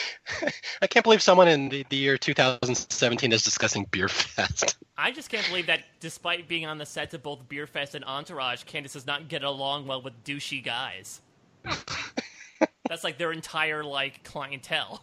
I 0.82 0.86
can't 0.86 1.04
believe 1.04 1.22
someone 1.22 1.48
in 1.48 1.68
the, 1.68 1.84
the 1.88 1.96
year 1.96 2.16
2017 2.16 3.32
is 3.32 3.42
discussing 3.42 3.86
Beer 3.90 4.08
Fest. 4.08 4.76
I 4.96 5.10
just 5.10 5.30
can't 5.30 5.46
believe 5.48 5.66
that 5.66 5.84
despite 6.00 6.48
being 6.48 6.66
on 6.66 6.78
the 6.78 6.86
sets 6.86 7.14
of 7.14 7.22
both 7.22 7.48
Beer 7.48 7.66
Fest 7.66 7.94
and 7.94 8.04
Entourage, 8.04 8.64
Candace 8.64 8.92
does 8.92 9.06
not 9.06 9.28
get 9.28 9.42
along 9.42 9.86
well 9.86 10.02
with 10.02 10.24
douchey 10.24 10.62
guys. 10.62 11.20
That's 12.88 13.04
like 13.04 13.18
their 13.18 13.32
entire 13.32 13.82
like 13.82 14.22
clientele. 14.24 15.02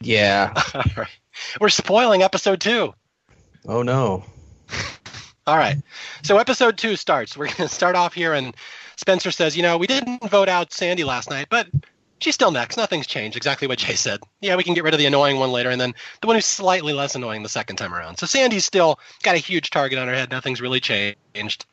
yeah. 0.00 0.52
All 0.74 0.82
right. 0.96 1.18
We're 1.60 1.68
spoiling 1.68 2.22
episode 2.22 2.60
two. 2.60 2.94
Oh 3.66 3.82
no. 3.82 4.24
All 5.46 5.56
right. 5.56 5.76
So 6.22 6.38
episode 6.38 6.76
two 6.76 6.96
starts. 6.96 7.36
We're 7.36 7.46
going 7.46 7.56
to 7.56 7.68
start 7.68 7.94
off 7.94 8.14
here, 8.14 8.34
and 8.34 8.54
Spencer 8.96 9.30
says, 9.30 9.56
You 9.56 9.62
know, 9.62 9.78
we 9.78 9.86
didn't 9.86 10.28
vote 10.28 10.48
out 10.48 10.72
Sandy 10.72 11.04
last 11.04 11.30
night, 11.30 11.46
but 11.50 11.68
she's 12.20 12.34
still 12.34 12.50
next. 12.50 12.76
Nothing's 12.76 13.06
changed. 13.06 13.36
Exactly 13.36 13.68
what 13.68 13.78
Jay 13.78 13.94
said. 13.94 14.20
Yeah, 14.40 14.56
we 14.56 14.64
can 14.64 14.74
get 14.74 14.84
rid 14.84 14.94
of 14.94 14.98
the 14.98 15.06
annoying 15.06 15.38
one 15.38 15.52
later, 15.52 15.70
and 15.70 15.80
then 15.80 15.94
the 16.20 16.26
one 16.26 16.36
who's 16.36 16.46
slightly 16.46 16.92
less 16.92 17.14
annoying 17.14 17.42
the 17.42 17.48
second 17.48 17.76
time 17.76 17.94
around. 17.94 18.18
So 18.18 18.26
Sandy's 18.26 18.64
still 18.64 18.98
got 19.22 19.34
a 19.34 19.38
huge 19.38 19.70
target 19.70 19.98
on 19.98 20.08
her 20.08 20.14
head. 20.14 20.30
Nothing's 20.30 20.60
really 20.60 20.80
changed. 20.80 21.66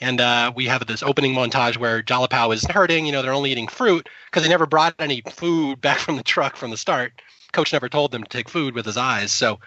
And 0.00 0.20
uh, 0.20 0.52
we 0.54 0.66
have 0.66 0.86
this 0.86 1.02
opening 1.02 1.34
montage 1.34 1.78
where 1.78 2.02
Jalapao 2.02 2.52
is 2.52 2.66
hurting. 2.66 3.06
You 3.06 3.12
know, 3.12 3.22
they're 3.22 3.32
only 3.32 3.52
eating 3.52 3.68
fruit 3.68 4.08
because 4.26 4.42
they 4.42 4.48
never 4.48 4.66
brought 4.66 4.94
any 4.98 5.22
food 5.22 5.80
back 5.80 5.98
from 5.98 6.16
the 6.16 6.22
truck 6.22 6.56
from 6.56 6.70
the 6.70 6.76
start. 6.76 7.12
Coach 7.52 7.72
never 7.72 7.88
told 7.88 8.10
them 8.10 8.22
to 8.22 8.28
take 8.28 8.50
food 8.50 8.74
with 8.74 8.84
his 8.84 8.98
eyes. 8.98 9.32
So 9.32 9.58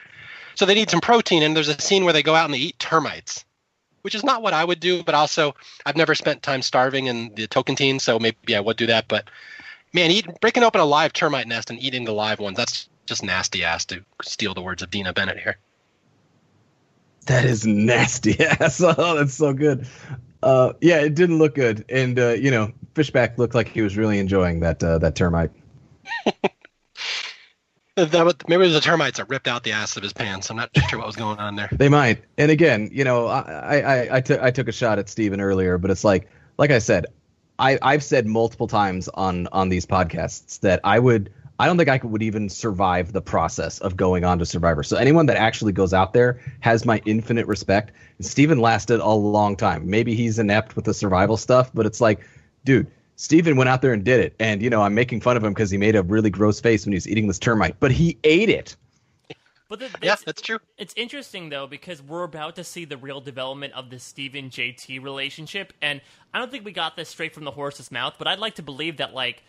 so 0.59 0.65
they 0.65 0.75
need 0.75 0.89
some 0.89 0.99
protein, 0.99 1.41
and 1.41 1.55
there's 1.55 1.69
a 1.69 1.79
scene 1.79 2.03
where 2.03 2.11
they 2.11 2.21
go 2.21 2.35
out 2.35 2.43
and 2.43 2.53
they 2.53 2.57
eat 2.59 2.77
termites, 2.79 3.45
which 4.01 4.13
is 4.13 4.25
not 4.25 4.41
what 4.41 4.53
I 4.53 4.65
would 4.65 4.81
do, 4.81 5.03
but 5.03 5.15
also 5.15 5.55
I've 5.85 5.95
never 5.95 6.15
spent 6.15 6.43
time 6.43 6.61
starving 6.61 7.05
in 7.05 7.33
the 7.33 7.47
Tocantins, 7.47 8.01
so 8.01 8.19
maybe 8.19 8.57
I 8.57 8.59
would 8.59 8.75
do 8.75 8.87
that. 8.87 9.07
But 9.07 9.29
man, 9.93 10.11
eat, 10.11 10.27
breaking 10.41 10.63
open 10.63 10.81
a 10.81 10.85
live 10.85 11.13
termite 11.13 11.47
nest 11.47 11.69
and 11.69 11.79
eating 11.79 12.05
the 12.05 12.13
live 12.13 12.39
ones, 12.39 12.57
that's 12.57 12.89
just 13.05 13.23
nasty 13.23 13.63
ass 13.63 13.85
to 13.85 14.03
steal 14.21 14.53
the 14.53 14.61
words 14.61 14.81
of 14.81 14.89
Dina 14.89 15.13
Bennett 15.13 15.39
here. 15.39 15.57
That 17.25 17.45
is 17.45 17.65
nasty 17.65 18.39
ass. 18.43 18.81
Oh, 18.83 19.15
that's 19.15 19.33
so 19.33 19.53
good. 19.53 19.87
Uh, 20.41 20.73
yeah, 20.81 20.99
it 21.01 21.15
didn't 21.15 21.37
look 21.37 21.55
good, 21.55 21.85
and 21.89 22.17
uh, 22.17 22.29
you 22.29 22.49
know, 22.49 22.71
Fishbach 22.93 23.37
looked 23.37 23.55
like 23.55 23.67
he 23.67 23.81
was 23.81 23.97
really 23.97 24.19
enjoying 24.19 24.61
that 24.61 24.81
uh, 24.83 24.97
that 24.99 25.15
termite. 25.15 25.51
That, 27.95 28.47
maybe 28.47 28.63
it 28.63 28.67
was 28.67 28.75
the 28.75 28.79
termites 28.79 29.17
that 29.17 29.27
ripped 29.27 29.49
out 29.49 29.63
the 29.63 29.73
ass 29.73 29.97
of 29.97 30.03
his 30.03 30.13
pants. 30.13 30.49
I'm 30.49 30.55
not 30.55 30.69
sure 30.87 30.99
what 30.99 31.07
was 31.07 31.17
going 31.17 31.37
on 31.37 31.57
there. 31.57 31.67
They 31.69 31.89
might. 31.89 32.23
And 32.37 32.49
again, 32.49 32.89
you 32.93 33.03
know, 33.03 33.27
I 33.27 33.41
I 33.41 33.75
I, 33.75 34.17
I, 34.17 34.21
took 34.21 34.53
took 34.53 34.67
a 34.69 34.71
shot 34.71 34.99
at 34.99 35.09
Stephen 35.09 35.41
earlier, 35.41 35.77
but 35.77 35.91
it's 35.91 36.05
like 36.05 36.29
like 36.57 36.71
I 36.71 36.79
said, 36.79 37.07
I 37.59 37.77
I've 37.81 38.03
said 38.03 38.25
multiple 38.25 38.67
times 38.67 39.09
on 39.09 39.47
on 39.51 39.69
these 39.69 39.85
podcasts 39.85 40.59
that 40.61 40.79
I 40.83 40.97
would 40.99 41.29
I 41.59 41.65
don't 41.67 41.77
think 41.77 41.89
I 41.89 41.97
could, 41.97 42.11
would 42.11 42.23
even 42.23 42.47
survive 42.47 43.11
the 43.11 43.21
process 43.21 43.79
of 43.79 43.97
going 43.97 44.23
on 44.23 44.39
to 44.39 44.45
Survivor. 44.45 44.81
So 44.81 44.95
anyone 44.95 45.25
that 45.25 45.35
actually 45.35 45.73
goes 45.73 45.93
out 45.93 46.13
there 46.13 46.39
has 46.61 46.85
my 46.85 47.01
infinite 47.05 47.47
respect. 47.47 47.91
And 48.17 48.25
Stephen 48.25 48.59
lasted 48.59 49.01
a 49.01 49.09
long 49.09 49.57
time. 49.57 49.89
Maybe 49.89 50.15
he's 50.15 50.39
inept 50.39 50.77
with 50.77 50.85
the 50.85 50.93
survival 50.93 51.35
stuff, 51.35 51.69
but 51.73 51.85
it's 51.85 51.99
like, 51.99 52.21
dude, 52.63 52.87
Stephen 53.17 53.57
went 53.57 53.69
out 53.69 53.81
there 53.81 53.91
and 53.91 54.05
did 54.05 54.21
it. 54.21 54.35
And 54.39 54.61
you 54.61 54.69
know, 54.69 54.81
I'm 54.81 54.93
making 54.93 55.19
fun 55.19 55.35
of 55.35 55.43
him 55.43 55.53
because 55.53 55.69
he 55.69 55.77
made 55.77 55.97
a 55.97 56.03
really 56.03 56.29
gross 56.29 56.61
face 56.61 56.85
when 56.85 56.93
he 56.93 56.95
was 56.95 57.09
eating 57.09 57.27
this 57.27 57.39
termite, 57.39 57.77
but 57.81 57.91
he 57.91 58.17
ate 58.23 58.49
it. 58.49 58.77
But 59.69 59.79
the, 59.79 59.89
Yeah, 60.01 60.15
that's 60.25 60.41
true. 60.41 60.57
it's 60.77 60.93
interesting 60.97 61.49
though 61.49 61.67
because 61.67 62.01
we're 62.01 62.23
about 62.23 62.55
to 62.55 62.63
see 62.63 62.85
the 62.85 62.97
real 62.97 63.21
development 63.21 63.73
of 63.73 63.91
the 63.91 63.99
Stephen 63.99 64.49
JT 64.49 65.01
relationship, 65.01 65.73
and 65.81 66.01
I 66.33 66.39
don't 66.39 66.51
think 66.51 66.65
we 66.65 66.71
got 66.71 66.95
this 66.95 67.09
straight 67.09 67.33
from 67.35 67.45
the 67.45 67.51
horse's 67.51 67.91
mouth. 67.91 68.15
But 68.17 68.27
I'd 68.27 68.39
like 68.39 68.55
to 68.55 68.63
believe 68.63 68.97
that 68.97 69.13
like 69.13 69.43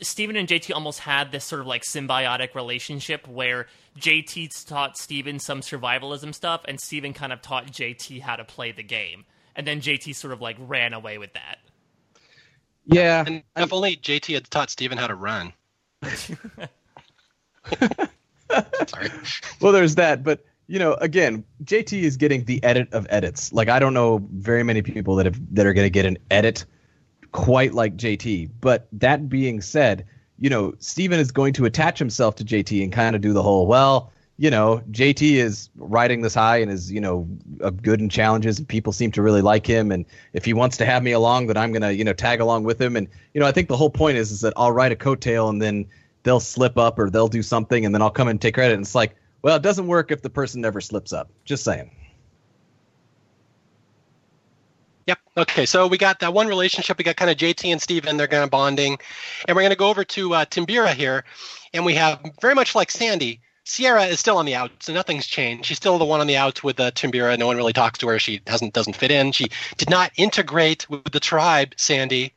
Stephen 0.00 0.34
and 0.34 0.48
JT 0.48 0.74
almost 0.74 0.98
had 1.00 1.30
this 1.30 1.44
sort 1.44 1.60
of 1.60 1.68
like 1.68 1.82
symbiotic 1.82 2.54
relationship 2.56 3.28
where 3.28 3.68
JT 3.98 4.66
taught 4.66 4.98
Stephen 4.98 5.38
some 5.38 5.60
survivalism 5.60 6.34
stuff, 6.34 6.62
and 6.66 6.80
Stephen 6.80 7.12
kind 7.12 7.32
of 7.32 7.40
taught 7.40 7.66
JT 7.66 8.22
how 8.22 8.34
to 8.34 8.44
play 8.44 8.72
the 8.72 8.82
game, 8.82 9.24
and 9.54 9.66
then 9.66 9.80
JT 9.80 10.16
sort 10.16 10.32
of 10.32 10.40
like 10.40 10.56
ran 10.58 10.92
away 10.92 11.16
with 11.16 11.32
that. 11.34 11.58
Yeah. 12.86 13.22
And 13.24 13.44
if 13.56 13.72
only 13.72 13.96
JT 13.96 14.34
had 14.34 14.50
taught 14.50 14.70
Stephen 14.70 14.98
how 14.98 15.06
to 15.06 15.14
run. 15.14 15.52
Sorry. 18.86 19.10
well, 19.60 19.72
there's 19.72 19.94
that, 19.96 20.22
but 20.22 20.44
you 20.66 20.78
know, 20.78 20.94
again, 20.94 21.44
JT 21.64 22.02
is 22.02 22.16
getting 22.16 22.44
the 22.44 22.62
edit 22.64 22.88
of 22.92 23.06
edits. 23.10 23.52
Like 23.52 23.68
I 23.68 23.78
don't 23.78 23.94
know 23.94 24.26
very 24.32 24.62
many 24.62 24.82
people 24.82 25.16
that 25.16 25.26
have 25.26 25.54
that 25.54 25.66
are 25.66 25.74
going 25.74 25.86
to 25.86 25.90
get 25.90 26.06
an 26.06 26.18
edit 26.30 26.64
quite 27.34 27.74
like 27.74 27.96
JT. 27.96 28.50
But 28.60 28.88
that 28.92 29.28
being 29.28 29.60
said, 29.60 30.06
you 30.38 30.48
know, 30.48 30.74
Stephen 30.78 31.18
is 31.20 31.30
going 31.30 31.52
to 31.54 31.64
attach 31.64 31.98
himself 31.98 32.36
to 32.36 32.44
JT 32.44 32.82
and 32.82 32.92
kind 32.92 33.14
of 33.14 33.22
do 33.22 33.32
the 33.32 33.42
whole, 33.42 33.66
well, 33.66 34.12
you 34.36 34.50
know, 34.50 34.82
JT 34.90 35.34
is 35.34 35.68
riding 35.76 36.22
this 36.22 36.34
high 36.34 36.56
and 36.58 36.70
is, 36.70 36.90
you 36.90 37.00
know, 37.00 37.28
good 37.82 38.00
in 38.00 38.08
challenges 38.08 38.58
and 38.58 38.68
people 38.68 38.92
seem 38.92 39.12
to 39.12 39.22
really 39.22 39.42
like 39.42 39.66
him. 39.66 39.92
And 39.92 40.04
if 40.32 40.44
he 40.44 40.52
wants 40.52 40.76
to 40.78 40.84
have 40.84 41.02
me 41.02 41.12
along, 41.12 41.48
then 41.48 41.56
I'm 41.56 41.72
going 41.72 41.82
to, 41.82 41.94
you 41.94 42.04
know, 42.04 42.12
tag 42.12 42.40
along 42.40 42.64
with 42.64 42.80
him. 42.80 42.96
And, 42.96 43.08
you 43.32 43.40
know, 43.40 43.46
I 43.46 43.52
think 43.52 43.68
the 43.68 43.76
whole 43.76 43.90
point 43.90 44.16
is, 44.16 44.32
is 44.32 44.40
that 44.40 44.52
I'll 44.56 44.72
ride 44.72 44.92
a 44.92 44.96
coattail 44.96 45.48
and 45.48 45.60
then 45.60 45.86
they'll 46.24 46.40
slip 46.40 46.76
up 46.76 46.98
or 46.98 47.08
they'll 47.08 47.28
do 47.28 47.42
something 47.42 47.84
and 47.86 47.94
then 47.94 48.02
I'll 48.02 48.10
come 48.10 48.28
and 48.28 48.40
take 48.40 48.54
credit. 48.54 48.74
And 48.74 48.82
it's 48.82 48.94
like, 48.94 49.14
well, 49.42 49.56
it 49.56 49.62
doesn't 49.62 49.86
work 49.86 50.10
if 50.10 50.22
the 50.22 50.30
person 50.30 50.60
never 50.60 50.80
slips 50.80 51.12
up. 51.12 51.30
Just 51.44 51.62
saying. 51.64 51.90
Yep. 55.06 55.18
Okay. 55.36 55.66
So 55.66 55.86
we 55.86 55.98
got 55.98 56.20
that 56.20 56.32
one 56.32 56.48
relationship. 56.48 56.98
We 56.98 57.04
got 57.04 57.16
kind 57.16 57.30
of 57.30 57.36
JT 57.36 57.70
and 57.70 57.80
Stephen. 57.80 58.16
They're 58.16 58.26
kind 58.26 58.42
of 58.42 58.50
bonding. 58.50 58.98
And 59.46 59.54
we're 59.54 59.62
going 59.62 59.70
to 59.70 59.76
go 59.76 59.88
over 59.88 60.02
to 60.02 60.34
uh, 60.34 60.44
Timbira 60.46 60.94
here. 60.94 61.24
And 61.72 61.84
we 61.84 61.94
have 61.94 62.20
very 62.40 62.54
much 62.54 62.74
like 62.74 62.90
Sandy, 62.90 63.40
Sierra 63.64 64.04
is 64.04 64.20
still 64.20 64.36
on 64.36 64.44
the 64.44 64.54
outs, 64.54 64.86
so 64.86 64.92
nothing's 64.92 65.26
changed. 65.26 65.64
She's 65.66 65.78
still 65.78 65.98
the 65.98 66.04
one 66.04 66.20
on 66.20 66.26
the 66.26 66.36
outs 66.36 66.62
with 66.62 66.78
uh, 66.78 66.90
Timbira. 66.90 67.38
No 67.38 67.46
one 67.46 67.56
really 67.56 67.72
talks 67.72 67.98
to 68.00 68.08
her. 68.08 68.18
She 68.18 68.38
doesn't 68.40 68.74
doesn't 68.74 68.94
fit 68.94 69.10
in. 69.10 69.32
She 69.32 69.46
did 69.78 69.88
not 69.88 70.12
integrate 70.16 70.88
with 70.90 71.04
the 71.04 71.20
tribe, 71.20 71.74
Sandy. 71.76 72.34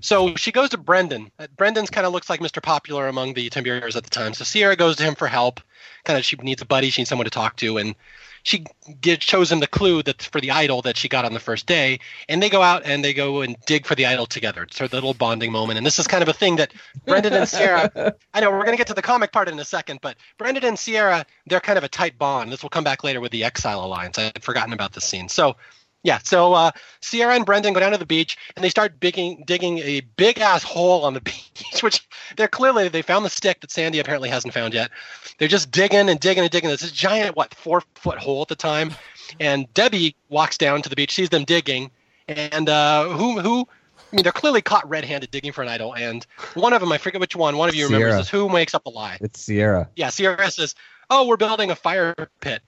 So 0.00 0.34
she 0.36 0.52
goes 0.52 0.70
to 0.70 0.78
Brendan. 0.78 1.30
Uh, 1.38 1.46
Brendan's 1.56 1.90
kind 1.90 2.06
of 2.06 2.12
looks 2.12 2.28
like 2.28 2.40
Mr. 2.40 2.62
Popular 2.62 3.08
among 3.08 3.34
the 3.34 3.50
Timbiras 3.50 3.96
at 3.96 4.04
the 4.04 4.10
time. 4.10 4.34
So 4.34 4.44
Sierra 4.44 4.76
goes 4.76 4.96
to 4.96 5.02
him 5.02 5.14
for 5.14 5.26
help. 5.26 5.60
Kind 6.04 6.18
of, 6.18 6.24
she 6.24 6.36
needs 6.36 6.62
a 6.62 6.66
buddy. 6.66 6.90
She 6.90 7.02
needs 7.02 7.08
someone 7.08 7.24
to 7.24 7.30
talk 7.30 7.56
to, 7.56 7.78
and 7.78 7.94
she 8.42 8.64
get, 9.00 9.22
shows 9.22 9.50
him 9.50 9.60
the 9.60 9.66
clue 9.66 10.02
that 10.02 10.22
for 10.22 10.40
the 10.40 10.50
idol 10.50 10.82
that 10.82 10.96
she 10.96 11.08
got 11.08 11.24
on 11.24 11.32
the 11.32 11.40
first 11.40 11.66
day, 11.66 12.00
and 12.28 12.42
they 12.42 12.50
go 12.50 12.62
out 12.62 12.82
and 12.84 13.04
they 13.04 13.14
go 13.14 13.40
and 13.40 13.56
dig 13.66 13.86
for 13.86 13.94
the 13.94 14.06
idol 14.06 14.26
together. 14.26 14.64
It's 14.64 14.78
their 14.78 14.88
little 14.88 15.14
bonding 15.14 15.52
moment, 15.52 15.76
and 15.76 15.86
this 15.86 15.98
is 15.98 16.06
kind 16.06 16.22
of 16.22 16.28
a 16.28 16.32
thing 16.32 16.56
that 16.56 16.72
Brendan 17.06 17.34
and 17.34 17.48
Sierra. 17.48 18.14
I 18.34 18.40
know 18.40 18.50
we're 18.50 18.64
going 18.64 18.72
to 18.72 18.76
get 18.76 18.88
to 18.88 18.94
the 18.94 19.02
comic 19.02 19.32
part 19.32 19.48
in 19.48 19.58
a 19.58 19.64
second, 19.64 20.00
but 20.02 20.16
Brendan 20.38 20.64
and 20.64 20.78
Sierra, 20.78 21.24
they're 21.46 21.60
kind 21.60 21.78
of 21.78 21.84
a 21.84 21.88
tight 21.88 22.18
bond. 22.18 22.52
This 22.52 22.62
will 22.62 22.70
come 22.70 22.84
back 22.84 23.04
later 23.04 23.20
with 23.20 23.32
the 23.32 23.44
Exile 23.44 23.84
Alliance. 23.84 24.18
I 24.18 24.22
had 24.22 24.42
forgotten 24.42 24.72
about 24.72 24.92
this 24.92 25.04
scene. 25.04 25.28
So 25.28 25.56
yeah, 26.02 26.18
so 26.24 26.52
uh, 26.52 26.70
Sierra 27.00 27.34
and 27.34 27.46
Brendan 27.46 27.72
go 27.72 27.80
down 27.80 27.92
to 27.92 27.98
the 27.98 28.06
beach 28.06 28.36
and 28.56 28.64
they 28.64 28.68
start 28.68 28.98
digging 28.98 29.44
digging 29.46 29.78
a 29.78 30.00
big 30.16 30.38
ass 30.40 30.62
hole 30.62 31.04
on 31.04 31.14
the 31.14 31.20
beach, 31.22 31.82
which 31.82 32.06
they're 32.36 32.48
clearly 32.48 32.88
they 32.88 33.02
found 33.02 33.24
the 33.24 33.30
stick 33.30 33.60
that 33.60 33.70
Sandy 33.70 33.98
apparently 33.98 34.28
hasn't 34.28 34.52
found 34.52 34.74
yet. 34.74 34.90
They're 35.38 35.48
just 35.48 35.70
digging 35.70 36.08
and 36.08 36.18
digging 36.18 36.42
and 36.42 36.50
digging. 36.50 36.68
There's 36.68 36.80
This 36.80 36.92
giant 36.92 37.36
what 37.36 37.54
four 37.54 37.82
foot 37.94 38.18
hole 38.18 38.42
at 38.42 38.48
the 38.48 38.56
time, 38.56 38.94
and 39.38 39.72
Debbie 39.74 40.16
walks 40.28 40.58
down 40.58 40.82
to 40.82 40.88
the 40.88 40.96
beach, 40.96 41.14
sees 41.14 41.30
them 41.30 41.44
digging, 41.44 41.90
and 42.28 42.68
uh, 42.68 43.08
who 43.08 43.40
who. 43.40 43.68
I 44.12 44.16
mean, 44.16 44.24
they're 44.24 44.32
clearly 44.32 44.60
caught 44.60 44.86
red-handed 44.90 45.30
digging 45.30 45.52
for 45.52 45.62
an 45.62 45.68
idol, 45.68 45.94
and 45.94 46.26
one 46.52 46.74
of 46.74 46.80
them, 46.82 46.92
I 46.92 46.98
forget 46.98 47.18
which 47.18 47.34
one, 47.34 47.56
one 47.56 47.70
of 47.70 47.74
you 47.74 47.86
Sierra. 47.86 48.02
remembers 48.02 48.26
this. 48.26 48.30
Who 48.30 48.50
makes 48.50 48.74
up 48.74 48.84
a 48.84 48.90
lie? 48.90 49.16
It's 49.22 49.40
Sierra. 49.40 49.88
Yeah, 49.96 50.10
Sierra 50.10 50.50
says, 50.50 50.74
"Oh, 51.08 51.26
we're 51.26 51.38
building 51.38 51.70
a 51.70 51.74
fire 51.74 52.14
pit," 52.40 52.60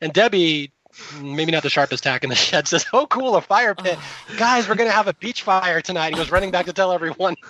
and 0.00 0.12
Debbie 0.12 0.72
maybe 1.20 1.52
not 1.52 1.62
the 1.62 1.70
sharpest 1.70 2.04
tack 2.04 2.24
in 2.24 2.30
the 2.30 2.36
shed 2.48 2.68
says, 2.68 2.86
"Oh, 2.92 3.06
cool, 3.06 3.36
a 3.36 3.40
fire 3.40 3.74
pit, 3.74 3.98
guys! 4.36 4.68
We're 4.68 4.74
gonna 4.74 4.90
have 4.90 5.08
a 5.08 5.14
beach 5.14 5.42
fire 5.42 5.80
tonight." 5.80 6.10
He 6.10 6.16
goes 6.16 6.30
running 6.30 6.50
back 6.50 6.66
to 6.66 6.72
tell 6.72 6.92
everyone. 6.92 7.36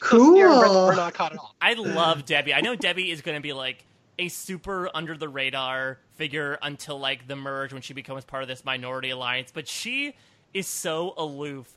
Cool. 0.00 0.34
we're 0.34 0.94
not 0.94 1.14
caught 1.14 1.32
at 1.32 1.38
all. 1.38 1.54
I 1.60 1.72
love 1.72 2.26
Debbie. 2.26 2.54
I 2.54 2.60
know 2.60 2.76
Debbie 2.76 3.10
is 3.10 3.22
going 3.22 3.34
to 3.34 3.40
be 3.40 3.52
like 3.52 3.84
a 4.18 4.28
super 4.28 4.88
under 4.94 5.16
the 5.16 5.28
radar 5.28 5.98
figure 6.14 6.58
until 6.62 7.00
like 7.00 7.26
the 7.26 7.34
merge 7.34 7.72
when 7.72 7.82
she 7.82 7.92
becomes 7.94 8.24
part 8.24 8.42
of 8.42 8.48
this 8.48 8.64
minority 8.64 9.10
alliance, 9.10 9.50
but 9.52 9.66
she 9.66 10.14
is 10.54 10.66
so 10.66 11.14
aloof. 11.16 11.72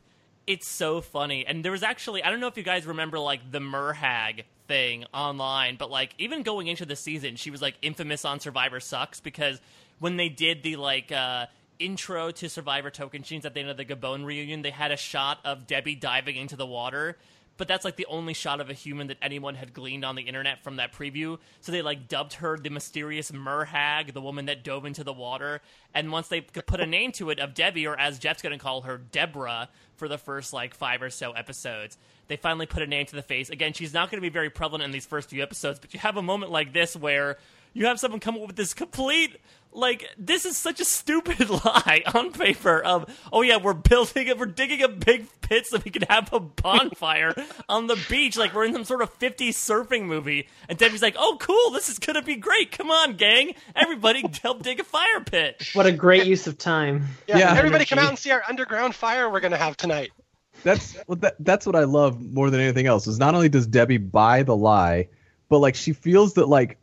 It's 0.47 0.67
so 0.67 1.01
funny. 1.01 1.45
And 1.45 1.63
there 1.63 1.71
was 1.71 1.81
actually 1.81 2.23
I 2.23 2.29
don't 2.29 2.39
know 2.39 2.47
if 2.47 2.57
you 2.57 2.63
guys 2.63 2.85
remember 2.85 3.19
like 3.19 3.51
the 3.51 3.59
Merhag 3.59 4.43
thing 4.67 5.05
online, 5.13 5.75
but 5.77 5.89
like 5.89 6.13
even 6.17 6.43
going 6.43 6.67
into 6.67 6.85
the 6.85 6.95
season, 6.95 7.35
she 7.35 7.51
was 7.51 7.61
like 7.61 7.75
infamous 7.81 8.25
on 8.25 8.39
Survivor 8.39 8.79
Sucks 8.79 9.19
because 9.19 9.59
when 9.99 10.17
they 10.17 10.29
did 10.29 10.63
the 10.63 10.75
like 10.75 11.11
uh 11.11 11.45
intro 11.77 12.31
to 12.31 12.49
Survivor 12.49 12.91
Tocantins 12.91 13.45
at 13.45 13.53
the 13.53 13.61
end 13.61 13.69
of 13.69 13.77
the 13.77 13.85
Gabon 13.85 14.25
reunion, 14.25 14.61
they 14.61 14.69
had 14.69 14.91
a 14.91 14.97
shot 14.97 15.39
of 15.45 15.65
Debbie 15.65 15.95
diving 15.95 16.35
into 16.35 16.55
the 16.55 16.65
water 16.65 17.17
but 17.59 17.67
that's 17.67 17.83
like 17.83 17.97
the 17.97 18.05
only 18.05 18.33
shot 18.33 18.61
of 18.61 18.69
a 18.69 18.73
human 18.73 19.07
that 19.07 19.17
anyone 19.21 19.53
had 19.53 19.73
gleaned 19.73 20.05
on 20.05 20.15
the 20.15 20.21
internet 20.21 20.63
from 20.63 20.77
that 20.77 20.93
preview. 20.93 21.37
So 21.59 21.73
they 21.73 21.81
like 21.81 22.07
dubbed 22.07 22.35
her 22.35 22.57
the 22.57 22.69
mysterious 22.69 23.31
merhag, 23.31 24.13
the 24.13 24.21
woman 24.21 24.45
that 24.45 24.63
dove 24.63 24.85
into 24.85 25.03
the 25.03 25.11
water. 25.11 25.59
And 25.93 26.09
once 26.09 26.29
they 26.29 26.39
put 26.39 26.79
a 26.79 26.85
name 26.85 27.11
to 27.13 27.31
it 27.31 27.39
of 27.39 27.53
Debbie, 27.53 27.85
or 27.85 27.99
as 27.99 28.17
Jeff's 28.17 28.41
going 28.41 28.57
to 28.57 28.63
call 28.63 28.83
her, 28.83 28.97
Deborah, 28.97 29.67
for 29.97 30.07
the 30.07 30.17
first 30.17 30.53
like 30.53 30.73
five 30.73 31.01
or 31.01 31.09
so 31.09 31.33
episodes, 31.33 31.97
they 32.29 32.37
finally 32.37 32.65
put 32.65 32.81
a 32.81 32.87
name 32.87 33.05
to 33.07 33.15
the 33.15 33.21
face. 33.21 33.49
Again, 33.49 33.73
she's 33.73 33.93
not 33.93 34.09
going 34.09 34.19
to 34.19 34.25
be 34.25 34.31
very 34.31 34.49
prevalent 34.49 34.85
in 34.85 34.91
these 34.91 35.05
first 35.05 35.29
few 35.29 35.43
episodes, 35.43 35.79
but 35.79 35.93
you 35.93 35.99
have 35.99 36.15
a 36.15 36.21
moment 36.21 36.53
like 36.53 36.71
this 36.71 36.95
where 36.95 37.37
you 37.73 37.87
have 37.87 37.99
someone 37.99 38.21
come 38.21 38.35
up 38.35 38.47
with 38.47 38.55
this 38.55 38.73
complete 38.73 39.35
like 39.71 40.05
this 40.17 40.45
is 40.45 40.57
such 40.57 40.79
a 40.79 40.85
stupid 40.85 41.49
lie 41.65 42.01
on 42.13 42.31
paper 42.31 42.79
of 42.81 43.05
oh 43.31 43.41
yeah 43.41 43.57
we're 43.57 43.73
building 43.73 44.27
it 44.27 44.37
we're 44.37 44.45
digging 44.45 44.81
a 44.81 44.87
big 44.87 45.27
pit 45.41 45.67
so 45.67 45.79
we 45.85 45.91
can 45.91 46.01
have 46.09 46.31
a 46.33 46.39
bonfire 46.39 47.33
on 47.69 47.87
the 47.87 47.97
beach 48.09 48.35
like 48.37 48.53
we're 48.53 48.65
in 48.65 48.73
some 48.73 48.83
sort 48.83 49.01
of 49.01 49.19
50s 49.19 49.49
surfing 49.49 50.05
movie 50.05 50.47
and 50.67 50.77
debbie's 50.77 51.01
like 51.01 51.15
oh 51.17 51.37
cool 51.39 51.71
this 51.71 51.87
is 51.89 51.99
gonna 51.99 52.21
be 52.23 52.35
great 52.35 52.71
come 52.71 52.89
on 52.89 53.15
gang 53.15 53.53
everybody 53.75 54.23
help 54.41 54.63
dig 54.63 54.79
a 54.79 54.83
fire 54.83 55.21
pit 55.23 55.69
What 55.73 55.85
a 55.85 55.91
great 55.91 56.25
use 56.25 56.47
of 56.47 56.57
time. 56.57 57.05
Yeah, 57.27 57.37
Yeah. 57.37 57.55
everybody 57.55 57.85
come 57.85 57.99
out 57.99 58.09
and 58.09 58.17
see 58.17 58.31
our 58.31 58.41
underground 58.47 58.95
fire 58.95 59.29
we're 59.29 59.39
gonna 59.39 59.57
have 59.57 59.77
tonight. 59.77 60.11
That's 60.63 60.97
well, 61.07 61.15
that, 61.17 61.35
that's 61.39 61.65
what 61.65 61.75
I 61.75 61.85
love 61.85 62.19
more 62.21 62.49
than 62.49 62.59
anything 62.59 62.85
else. 62.85 63.07
Is 63.07 63.17
not 63.17 63.33
only 63.33 63.47
does 63.49 63.65
Debbie 63.65 63.97
buy 63.97 64.43
the 64.43 64.55
lie, 64.55 65.07
but 65.47 65.59
like 65.59 65.75
she 65.75 65.93
feels 65.93 66.33
that 66.33 66.47
like 66.49 66.77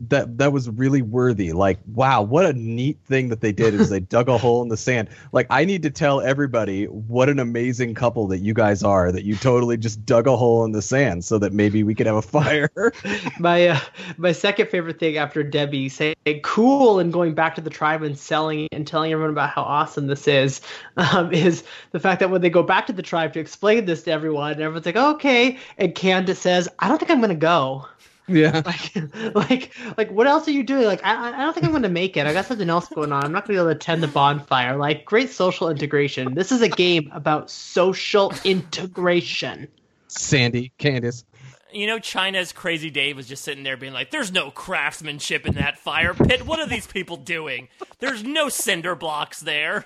that 0.00 0.38
that 0.38 0.52
was 0.52 0.68
really 0.70 1.02
worthy. 1.02 1.52
Like, 1.52 1.78
wow, 1.86 2.22
what 2.22 2.46
a 2.46 2.52
neat 2.52 2.98
thing 3.04 3.28
that 3.28 3.40
they 3.40 3.52
did 3.52 3.74
is 3.74 3.90
they 3.90 4.00
dug 4.08 4.28
a 4.28 4.38
hole 4.38 4.62
in 4.62 4.68
the 4.68 4.76
sand. 4.76 5.08
Like, 5.32 5.46
I 5.50 5.64
need 5.64 5.82
to 5.82 5.90
tell 5.90 6.20
everybody 6.20 6.84
what 6.86 7.28
an 7.28 7.38
amazing 7.38 7.94
couple 7.94 8.26
that 8.28 8.38
you 8.38 8.54
guys 8.54 8.82
are. 8.82 9.12
That 9.12 9.24
you 9.24 9.36
totally 9.36 9.76
just 9.76 10.04
dug 10.04 10.26
a 10.26 10.36
hole 10.36 10.64
in 10.64 10.72
the 10.72 10.82
sand 10.82 11.24
so 11.24 11.38
that 11.38 11.52
maybe 11.52 11.82
we 11.82 11.94
could 11.94 12.06
have 12.06 12.16
a 12.16 12.22
fire. 12.22 12.70
My 13.38 13.68
uh, 13.68 13.80
my 14.16 14.32
second 14.32 14.68
favorite 14.68 14.98
thing 14.98 15.16
after 15.16 15.42
Debbie 15.42 15.88
saying 15.88 16.16
cool 16.42 16.98
and 16.98 17.12
going 17.12 17.34
back 17.34 17.54
to 17.54 17.60
the 17.60 17.70
tribe 17.70 18.02
and 18.02 18.18
selling 18.18 18.68
and 18.72 18.86
telling 18.86 19.12
everyone 19.12 19.30
about 19.30 19.50
how 19.50 19.62
awesome 19.62 20.06
this 20.06 20.28
is 20.28 20.60
um, 20.96 21.32
is 21.38 21.64
the 21.92 22.00
fact 22.00 22.20
that 22.20 22.30
when 22.30 22.40
they 22.40 22.50
go 22.50 22.62
back 22.62 22.86
to 22.86 22.92
the 22.92 23.02
tribe 23.02 23.32
to 23.34 23.40
explain 23.40 23.84
this 23.84 24.02
to 24.04 24.10
everyone, 24.10 24.52
and 24.52 24.60
everyone's 24.60 24.86
like, 24.86 24.96
okay, 24.96 25.58
and 25.76 25.94
Candace 25.94 26.38
says, 26.38 26.68
I 26.78 26.88
don't 26.88 26.98
think 26.98 27.10
I'm 27.10 27.20
gonna 27.20 27.34
go. 27.34 27.86
Yeah. 28.28 28.62
Like, 28.66 29.34
like, 29.34 29.74
like, 29.96 30.10
what 30.10 30.26
else 30.26 30.46
are 30.48 30.52
you 30.52 30.62
doing? 30.62 30.84
Like, 30.84 31.04
I, 31.04 31.28
I 31.28 31.38
don't 31.38 31.54
think 31.54 31.64
I'm 31.66 31.72
going 31.72 31.82
to 31.82 31.88
make 31.88 32.16
it. 32.16 32.26
I 32.26 32.32
got 32.32 32.46
something 32.46 32.68
else 32.68 32.88
going 32.88 33.12
on. 33.12 33.24
I'm 33.24 33.32
not 33.32 33.46
going 33.46 33.56
to 33.56 33.62
be 33.62 33.64
able 33.64 33.70
to 33.72 33.76
attend 33.76 34.02
the 34.02 34.08
bonfire. 34.08 34.76
Like, 34.76 35.04
great 35.04 35.30
social 35.30 35.70
integration. 35.70 36.34
This 36.34 36.52
is 36.52 36.62
a 36.62 36.68
game 36.68 37.10
about 37.12 37.50
social 37.50 38.32
integration. 38.44 39.68
Sandy, 40.08 40.72
Candace. 40.78 41.24
you 41.72 41.86
know 41.86 41.98
china's 41.98 42.50
crazy 42.52 42.88
dave 42.90 43.14
was 43.14 43.28
just 43.28 43.44
sitting 43.44 43.62
there 43.62 43.76
being 43.76 43.92
like 43.92 44.10
there's 44.10 44.32
no 44.32 44.50
craftsmanship 44.50 45.46
in 45.46 45.54
that 45.56 45.78
fire 45.78 46.14
pit 46.14 46.46
what 46.46 46.58
are 46.58 46.66
these 46.66 46.86
people 46.86 47.18
doing 47.18 47.68
there's 47.98 48.24
no 48.24 48.48
cinder 48.48 48.94
blocks 48.94 49.40
there 49.40 49.84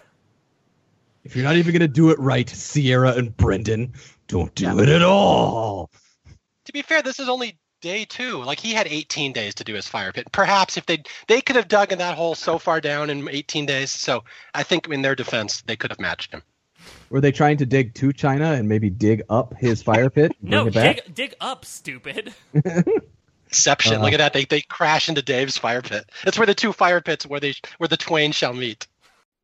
If 1.25 1.35
you're 1.37 1.45
not 1.45 1.57
even 1.57 1.73
gonna 1.73 1.89
do 1.89 2.11
it 2.11 2.19
right, 2.19 2.49
Sierra 2.49 3.13
and 3.15 3.37
Brendan, 3.37 3.93
don't 4.29 4.55
do 4.55 4.79
it 4.81 4.89
at 4.89 5.03
all. 5.03 5.91
To 6.67 6.73
be 6.73 6.83
fair, 6.83 7.03
this 7.03 7.19
is 7.21 7.29
only 7.29 7.59
day 7.83 8.07
two. 8.07 8.43
Like 8.43 8.59
he 8.59 8.73
had 8.73 8.87
18 8.87 9.35
days 9.35 9.55
to 9.57 9.65
do 9.65 9.75
his 9.75 9.87
fire 9.87 10.13
pit. 10.13 10.33
Perhaps 10.33 10.79
if 10.79 10.87
they 10.87 11.03
they 11.29 11.43
could 11.43 11.57
have 11.57 11.69
dug 11.69 11.93
in 11.93 11.99
that 11.99 12.17
hole 12.17 12.35
so 12.35 12.59
far 12.59 12.81
down 12.81 13.11
in 13.11 13.29
18 13.29 13.67
days. 13.67 13.91
So 13.91 14.25
I 14.55 14.63
think 14.63 14.89
in 14.89 15.03
their 15.03 15.15
defense, 15.15 15.63
they 15.63 15.77
could 15.77 15.91
have 15.91 16.01
matched 16.01 16.33
him. 16.33 16.43
Were 17.11 17.21
they 17.21 17.33
trying 17.33 17.59
to 17.59 17.67
dig 17.67 17.95
to 17.95 18.13
China 18.13 18.53
and 18.53 18.69
maybe 18.69 18.89
dig 18.89 19.23
up 19.29 19.55
his 19.59 19.83
fire 19.83 20.09
pit? 20.09 20.33
no 20.43 20.71
dig, 20.71 21.03
dig 21.15 21.35
up 21.41 21.65
stupid 21.67 22.35
Exception. 23.53 23.97
Uh-huh. 23.97 24.05
Look 24.05 24.15
at 24.15 24.19
that. 24.19 24.33
They 24.33 24.47
they 24.47 24.63
crash 24.63 25.11
into 25.11 25.21
Dave's 25.21 25.59
fire 25.59 25.83
pit. 25.83 26.11
That's 26.25 26.39
where 26.39 26.47
the 26.47 26.55
two 26.55 26.73
fire 26.73 27.03
pits 27.03 27.27
where 27.27 27.39
they 27.39 27.53
where 27.77 27.89
the 27.89 27.99
twain 27.99 28.33
shall 28.33 28.55
meet. 28.55 28.87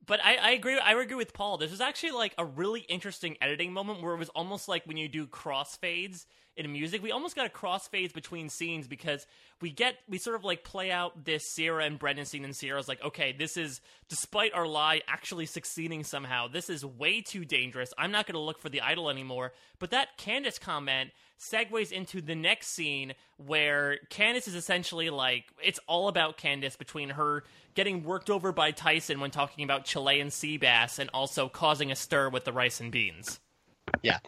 But 0.06 0.20
I, 0.24 0.36
I 0.36 0.50
agree. 0.52 0.78
I 0.78 0.92
agree 0.92 1.14
with 1.14 1.34
Paul. 1.34 1.58
This 1.58 1.70
was 1.70 1.82
actually 1.82 2.12
like 2.12 2.32
a 2.38 2.44
really 2.46 2.80
interesting 2.80 3.36
editing 3.42 3.70
moment 3.70 4.00
where 4.00 4.14
it 4.14 4.18
was 4.18 4.30
almost 4.30 4.66
like 4.66 4.86
when 4.86 4.96
you 4.96 5.08
do 5.08 5.26
crossfades 5.26 6.24
in 6.58 6.72
music. 6.72 7.02
We 7.02 7.12
almost 7.12 7.36
got 7.36 7.46
a 7.46 7.48
crossfades 7.48 8.12
between 8.12 8.48
scenes 8.48 8.88
because 8.88 9.26
we 9.62 9.70
get 9.70 9.94
we 10.08 10.18
sort 10.18 10.36
of 10.36 10.44
like 10.44 10.64
play 10.64 10.90
out 10.90 11.24
this 11.24 11.44
Sierra 11.52 11.84
and 11.84 11.98
Brendan 11.98 12.26
scene, 12.26 12.44
and 12.44 12.54
Sierra's 12.54 12.88
like, 12.88 13.02
okay, 13.02 13.32
this 13.32 13.56
is 13.56 13.80
despite 14.08 14.52
our 14.54 14.66
lie 14.66 15.00
actually 15.06 15.46
succeeding 15.46 16.04
somehow. 16.04 16.48
This 16.48 16.68
is 16.68 16.84
way 16.84 17.20
too 17.20 17.44
dangerous. 17.44 17.94
I'm 17.96 18.10
not 18.10 18.26
going 18.26 18.34
to 18.34 18.40
look 18.40 18.60
for 18.60 18.68
the 18.68 18.80
idol 18.80 19.08
anymore. 19.08 19.52
But 19.78 19.90
that 19.90 20.18
Candace 20.18 20.58
comment 20.58 21.10
segues 21.38 21.92
into 21.92 22.20
the 22.20 22.34
next 22.34 22.74
scene 22.74 23.14
where 23.36 23.98
Candace 24.10 24.48
is 24.48 24.56
essentially 24.56 25.10
like 25.10 25.44
it's 25.62 25.78
all 25.86 26.08
about 26.08 26.36
Candace 26.36 26.76
between 26.76 27.10
her 27.10 27.44
getting 27.74 28.02
worked 28.02 28.28
over 28.28 28.50
by 28.50 28.72
Tyson 28.72 29.20
when 29.20 29.30
talking 29.30 29.62
about 29.62 29.84
Chilean 29.84 30.30
sea 30.30 30.56
bass 30.56 30.98
and 30.98 31.08
also 31.14 31.48
causing 31.48 31.92
a 31.92 31.96
stir 31.96 32.28
with 32.28 32.44
the 32.44 32.52
rice 32.52 32.80
and 32.80 32.90
beans. 32.90 33.38
Yeah. 34.02 34.18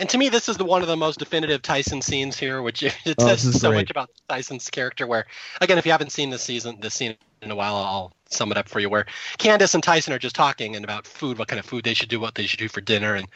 And 0.00 0.08
to 0.10 0.18
me, 0.18 0.28
this 0.28 0.48
is 0.48 0.56
the 0.56 0.64
one 0.64 0.82
of 0.82 0.88
the 0.88 0.96
most 0.96 1.18
definitive 1.18 1.62
Tyson 1.62 2.02
scenes 2.02 2.38
here, 2.38 2.62
which 2.62 2.82
it 3.04 3.16
Oh, 3.18 3.26
says 3.26 3.60
so 3.60 3.72
great. 3.72 3.74
much 3.74 3.90
about 3.90 4.10
Tyson's 4.28 4.68
character. 4.70 5.06
Where, 5.06 5.26
again, 5.60 5.78
if 5.78 5.86
you 5.86 5.92
haven't 5.92 6.12
seen 6.12 6.30
this 6.30 6.42
season, 6.42 6.78
this 6.80 6.94
scene 6.94 7.16
in 7.42 7.50
a 7.50 7.56
while, 7.56 7.74
I'll 7.76 8.12
sum 8.30 8.50
it 8.52 8.58
up 8.58 8.68
for 8.68 8.80
you. 8.80 8.88
Where 8.88 9.06
Candace 9.38 9.74
and 9.74 9.82
Tyson 9.82 10.12
are 10.12 10.18
just 10.18 10.36
talking 10.36 10.76
and 10.76 10.84
about 10.84 11.06
food, 11.06 11.38
what 11.38 11.48
kind 11.48 11.58
of 11.58 11.66
food 11.66 11.84
they 11.84 11.94
should 11.94 12.08
do, 12.08 12.20
what 12.20 12.34
they 12.36 12.46
should 12.46 12.60
do 12.60 12.68
for 12.68 12.80
dinner, 12.80 13.14
and 13.16 13.26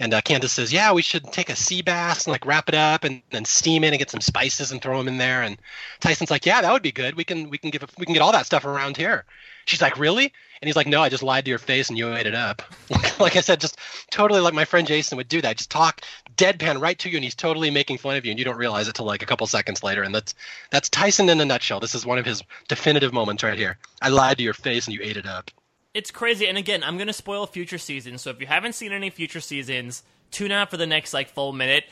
and 0.00 0.14
uh, 0.14 0.20
Candace 0.22 0.52
says, 0.54 0.72
"Yeah, 0.72 0.92
we 0.92 1.02
should 1.02 1.24
take 1.32 1.50
a 1.50 1.56
sea 1.56 1.82
bass 1.82 2.26
and 2.26 2.32
like 2.32 2.46
wrap 2.46 2.68
it 2.68 2.74
up 2.74 3.04
and 3.04 3.22
then 3.30 3.44
steam 3.44 3.84
it 3.84 3.88
and 3.88 3.98
get 3.98 4.10
some 4.10 4.20
spices 4.22 4.72
and 4.72 4.80
throw 4.80 4.98
them 4.98 5.08
in 5.08 5.18
there." 5.18 5.42
And 5.42 5.58
Tyson's 6.00 6.30
like, 6.30 6.46
"Yeah, 6.46 6.62
that 6.62 6.72
would 6.72 6.82
be 6.82 6.92
good. 6.92 7.16
We 7.16 7.24
can 7.24 7.50
we 7.50 7.58
can 7.58 7.70
give 7.70 7.84
we 7.98 8.06
can 8.06 8.14
get 8.14 8.22
all 8.22 8.32
that 8.32 8.46
stuff 8.46 8.64
around 8.64 8.96
here." 8.96 9.24
She's 9.66 9.82
like, 9.82 9.98
"Really?" 9.98 10.32
And 10.62 10.68
he's 10.68 10.76
like, 10.76 10.86
"No, 10.86 11.02
I 11.02 11.08
just 11.10 11.22
lied 11.22 11.44
to 11.44 11.50
your 11.50 11.58
face 11.58 11.90
and 11.90 11.98
you 11.98 12.14
ate 12.14 12.26
it 12.26 12.34
up." 12.34 12.62
like 13.20 13.36
I 13.36 13.40
said, 13.40 13.60
just 13.60 13.78
totally 14.10 14.40
like 14.40 14.54
my 14.54 14.64
friend 14.64 14.86
Jason 14.86 15.18
would 15.18 15.28
do 15.28 15.42
that. 15.42 15.58
Just 15.58 15.70
talk 15.70 16.02
deadpan 16.36 16.80
right 16.80 16.98
to 17.00 17.10
you, 17.10 17.16
and 17.16 17.24
he's 17.24 17.34
totally 17.34 17.70
making 17.70 17.98
fun 17.98 18.16
of 18.16 18.24
you, 18.24 18.30
and 18.30 18.38
you 18.38 18.44
don't 18.44 18.56
realize 18.56 18.88
it 18.88 18.94
till 18.94 19.04
like 19.04 19.22
a 19.22 19.26
couple 19.26 19.46
seconds 19.46 19.82
later. 19.82 20.02
And 20.02 20.14
that's 20.14 20.34
that's 20.70 20.88
Tyson 20.88 21.28
in 21.28 21.40
a 21.40 21.44
nutshell. 21.44 21.80
This 21.80 21.94
is 21.94 22.06
one 22.06 22.18
of 22.18 22.24
his 22.24 22.42
definitive 22.68 23.12
moments 23.12 23.42
right 23.42 23.58
here. 23.58 23.76
I 24.00 24.08
lied 24.08 24.38
to 24.38 24.44
your 24.44 24.54
face 24.54 24.86
and 24.86 24.94
you 24.94 25.02
ate 25.02 25.16
it 25.16 25.26
up. 25.26 25.50
It's 25.94 26.10
crazy. 26.10 26.48
And 26.48 26.56
again, 26.56 26.82
I'm 26.82 26.96
going 26.96 27.08
to 27.08 27.12
spoil 27.12 27.46
future 27.46 27.78
seasons. 27.78 28.22
So 28.22 28.30
if 28.30 28.40
you 28.40 28.46
haven't 28.46 28.74
seen 28.74 28.92
any 28.92 29.10
future 29.10 29.40
seasons, 29.40 30.02
tune 30.30 30.50
out 30.50 30.70
for 30.70 30.78
the 30.78 30.86
next 30.86 31.12
like 31.12 31.28
full 31.28 31.52
minute. 31.52 31.84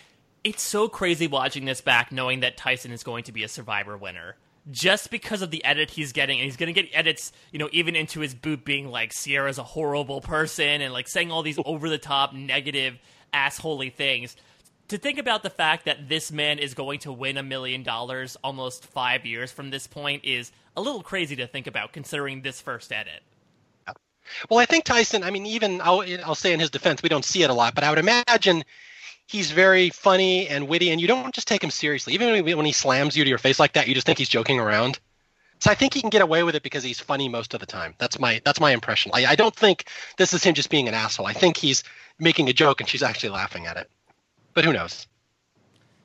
It's 0.42 0.62
so 0.62 0.88
crazy 0.88 1.26
watching 1.26 1.66
this 1.66 1.82
back 1.82 2.10
knowing 2.10 2.40
that 2.40 2.56
Tyson 2.56 2.92
is 2.92 3.02
going 3.02 3.24
to 3.24 3.32
be 3.32 3.42
a 3.44 3.48
survivor 3.48 3.98
winner. 3.98 4.36
Just 4.70 5.10
because 5.10 5.42
of 5.42 5.50
the 5.50 5.64
edit 5.64 5.90
he's 5.90 6.12
getting, 6.12 6.38
and 6.38 6.44
he's 6.44 6.56
going 6.56 6.72
to 6.72 6.82
get 6.82 6.90
edits, 6.92 7.32
you 7.50 7.58
know, 7.58 7.68
even 7.72 7.96
into 7.96 8.20
his 8.20 8.34
boot 8.34 8.64
being 8.64 8.88
like 8.88 9.12
Sierra's 9.12 9.58
a 9.58 9.62
horrible 9.62 10.20
person 10.20 10.82
and 10.82 10.92
like 10.92 11.08
saying 11.08 11.30
all 11.30 11.42
these 11.42 11.58
over 11.64 11.88
the 11.88 11.98
top 11.98 12.32
negative 12.32 12.98
assholey 13.32 13.92
things. 13.92 14.36
To 14.88 14.98
think 14.98 15.18
about 15.18 15.42
the 15.42 15.50
fact 15.50 15.84
that 15.84 16.08
this 16.08 16.32
man 16.32 16.58
is 16.58 16.74
going 16.74 16.98
to 17.00 17.12
win 17.12 17.36
a 17.36 17.42
million 17.42 17.84
dollars 17.84 18.36
almost 18.42 18.84
five 18.86 19.24
years 19.24 19.52
from 19.52 19.70
this 19.70 19.86
point 19.86 20.24
is 20.24 20.50
a 20.76 20.80
little 20.80 21.02
crazy 21.02 21.36
to 21.36 21.46
think 21.46 21.66
about 21.68 21.92
considering 21.92 22.42
this 22.42 22.60
first 22.60 22.92
edit. 22.92 23.22
Well, 24.48 24.58
I 24.58 24.66
think 24.66 24.84
Tyson. 24.84 25.22
I 25.22 25.30
mean, 25.30 25.46
even 25.46 25.80
I'll, 25.80 26.04
I'll 26.24 26.34
say 26.34 26.52
in 26.52 26.60
his 26.60 26.70
defense, 26.70 27.02
we 27.02 27.08
don't 27.08 27.24
see 27.24 27.42
it 27.42 27.50
a 27.50 27.54
lot, 27.54 27.74
but 27.74 27.84
I 27.84 27.90
would 27.90 27.98
imagine 27.98 28.64
he's 29.30 29.52
very 29.52 29.90
funny 29.90 30.48
and 30.48 30.66
witty, 30.66 30.90
and 30.90 31.00
you 31.00 31.06
don't 31.06 31.32
just 31.32 31.46
take 31.46 31.62
him 31.62 31.70
seriously. 31.70 32.14
Even 32.14 32.44
when 32.44 32.66
he, 32.66 32.72
slams 32.72 33.16
you 33.16 33.22
to 33.22 33.28
your 33.28 33.38
face 33.38 33.60
like 33.60 33.74
that, 33.74 33.86
you 33.86 33.94
just 33.94 34.04
think 34.04 34.18
he's 34.18 34.28
joking 34.28 34.58
around. 34.58 34.98
So 35.60 35.70
I 35.70 35.74
think 35.74 35.94
he 35.94 36.00
can 36.00 36.10
get 36.10 36.22
away 36.22 36.42
with 36.42 36.56
it 36.56 36.62
because 36.64 36.82
he's 36.82 36.98
funny 36.98 37.28
most 37.28 37.54
of 37.54 37.60
the 37.60 37.66
time. 37.66 37.94
That's 37.98 38.18
my 38.18 38.40
that's 38.44 38.58
my 38.58 38.72
impression. 38.72 39.12
I, 39.14 39.26
I 39.26 39.34
don't 39.36 39.54
think 39.54 39.84
this 40.16 40.32
is 40.32 40.42
him 40.42 40.54
just 40.54 40.70
being 40.70 40.88
an 40.88 40.94
asshole. 40.94 41.26
I 41.26 41.32
think 41.32 41.56
he's 41.56 41.84
making 42.18 42.48
a 42.48 42.52
joke 42.52 42.80
and 42.80 42.88
she's 42.88 43.02
actually 43.02 43.28
laughing 43.28 43.66
at 43.66 43.76
it. 43.76 43.88
But 44.54 44.64
who 44.64 44.72
knows? 44.72 45.06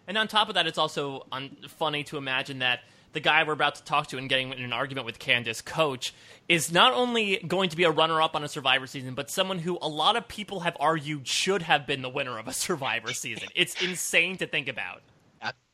And 0.07 0.17
on 0.17 0.27
top 0.27 0.49
of 0.49 0.55
that, 0.55 0.67
it's 0.67 0.77
also 0.77 1.25
un- 1.31 1.57
funny 1.67 2.03
to 2.05 2.17
imagine 2.17 2.59
that 2.59 2.81
the 3.15 3.19
guy 3.19 3.43
we're 3.43 3.53
about 3.53 3.75
to 3.75 3.83
talk 3.83 4.07
to 4.07 4.19
and 4.19 4.29
getting 4.29 4.53
in 4.53 4.63
an 4.63 4.73
argument 4.73 5.07
with 5.07 5.17
Candace, 5.17 5.61
Coach, 5.61 6.13
is 6.47 6.71
not 6.71 6.93
only 6.93 7.37
going 7.47 7.69
to 7.69 7.75
be 7.75 7.83
a 7.83 7.89
runner 7.89 8.21
up 8.21 8.35
on 8.35 8.43
a 8.43 8.47
Survivor 8.47 8.85
season, 8.85 9.15
but 9.15 9.31
someone 9.31 9.57
who 9.57 9.79
a 9.81 9.87
lot 9.87 10.15
of 10.15 10.27
people 10.27 10.59
have 10.59 10.77
argued 10.79 11.27
should 11.27 11.63
have 11.63 11.87
been 11.87 12.03
the 12.03 12.09
winner 12.09 12.37
of 12.37 12.47
a 12.47 12.53
Survivor 12.67 13.13
season. 13.13 13.49
It's 13.55 13.81
insane 13.81 14.37
to 14.37 14.45
think 14.45 14.67
about. 14.67 15.01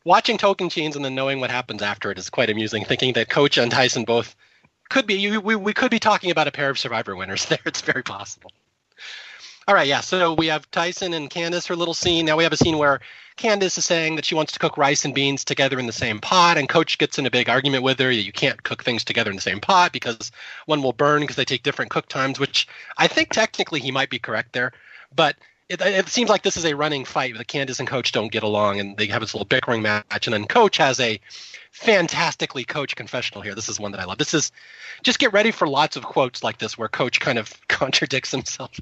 Watching 0.03 0.39
Tocantins 0.39 0.95
and 0.95 1.05
then 1.05 1.13
knowing 1.13 1.39
what 1.39 1.51
happens 1.51 1.83
after 1.83 2.09
it 2.09 2.17
is 2.17 2.29
quite 2.31 2.49
amusing. 2.49 2.85
Thinking 2.85 3.13
that 3.13 3.29
Coach 3.29 3.59
and 3.59 3.69
Tyson 3.69 4.03
both 4.03 4.35
could 4.89 5.05
be 5.05 5.37
we, 5.37 5.55
we 5.55 5.73
could 5.73 5.91
be 5.91 5.99
talking 5.99 6.31
about 6.31 6.47
a 6.47 6.51
pair 6.51 6.71
of 6.71 6.79
Survivor 6.79 7.15
winners 7.15 7.45
there. 7.49 7.59
It's 7.65 7.81
very 7.81 8.01
possible. 8.01 8.51
All 9.67 9.75
right, 9.75 9.87
yeah. 9.87 10.01
So 10.01 10.33
we 10.33 10.47
have 10.47 10.69
Tyson 10.71 11.13
and 11.13 11.29
Candace, 11.29 11.67
her 11.67 11.75
little 11.75 11.93
scene. 11.93 12.25
Now 12.25 12.35
we 12.35 12.43
have 12.43 12.51
a 12.51 12.57
scene 12.57 12.79
where 12.79 12.99
Candace 13.41 13.75
is 13.79 13.85
saying 13.85 14.17
that 14.17 14.25
she 14.25 14.35
wants 14.35 14.53
to 14.53 14.59
cook 14.59 14.77
rice 14.77 15.03
and 15.03 15.15
beans 15.15 15.43
together 15.43 15.79
in 15.79 15.87
the 15.87 15.91
same 15.91 16.19
pot, 16.19 16.59
and 16.59 16.69
Coach 16.69 16.99
gets 16.99 17.17
in 17.17 17.25
a 17.25 17.31
big 17.31 17.49
argument 17.49 17.83
with 17.83 17.97
her 17.97 18.13
that 18.13 18.21
you 18.21 18.31
can't 18.31 18.61
cook 18.61 18.83
things 18.83 19.03
together 19.03 19.31
in 19.31 19.35
the 19.35 19.41
same 19.41 19.59
pot 19.59 19.91
because 19.91 20.31
one 20.67 20.83
will 20.83 20.93
burn 20.93 21.21
because 21.21 21.37
they 21.37 21.45
take 21.45 21.63
different 21.63 21.89
cook 21.89 22.07
times. 22.07 22.39
Which 22.39 22.67
I 22.97 23.07
think 23.07 23.29
technically 23.29 23.79
he 23.79 23.89
might 23.89 24.11
be 24.11 24.19
correct 24.19 24.53
there, 24.53 24.73
but 25.15 25.37
it, 25.69 25.81
it 25.81 26.07
seems 26.07 26.29
like 26.29 26.43
this 26.43 26.55
is 26.55 26.65
a 26.65 26.75
running 26.75 27.03
fight. 27.03 27.35
The 27.35 27.43
Candace 27.43 27.79
and 27.79 27.87
Coach 27.87 28.11
don't 28.11 28.31
get 28.31 28.43
along, 28.43 28.79
and 28.79 28.95
they 28.95 29.07
have 29.07 29.21
this 29.21 29.33
little 29.33 29.45
bickering 29.45 29.81
match, 29.81 30.27
and 30.27 30.33
then 30.35 30.45
Coach 30.45 30.77
has 30.77 30.99
a 30.99 31.19
fantastically 31.71 32.63
coach 32.63 32.95
confessional 32.95 33.41
here. 33.41 33.55
This 33.55 33.69
is 33.69 33.79
one 33.79 33.91
that 33.93 34.01
I 34.01 34.05
love. 34.05 34.19
This 34.19 34.35
is 34.35 34.51
just 35.01 35.17
get 35.17 35.33
ready 35.33 35.49
for 35.49 35.67
lots 35.67 35.95
of 35.95 36.03
quotes 36.03 36.43
like 36.43 36.59
this 36.59 36.77
where 36.77 36.89
Coach 36.89 37.19
kind 37.19 37.39
of 37.39 37.51
contradicts 37.67 38.29
himself, 38.29 38.79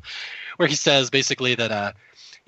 where 0.57 0.67
he 0.67 0.75
says 0.75 1.09
basically 1.09 1.55
that 1.55 1.71
uh, 1.71 1.93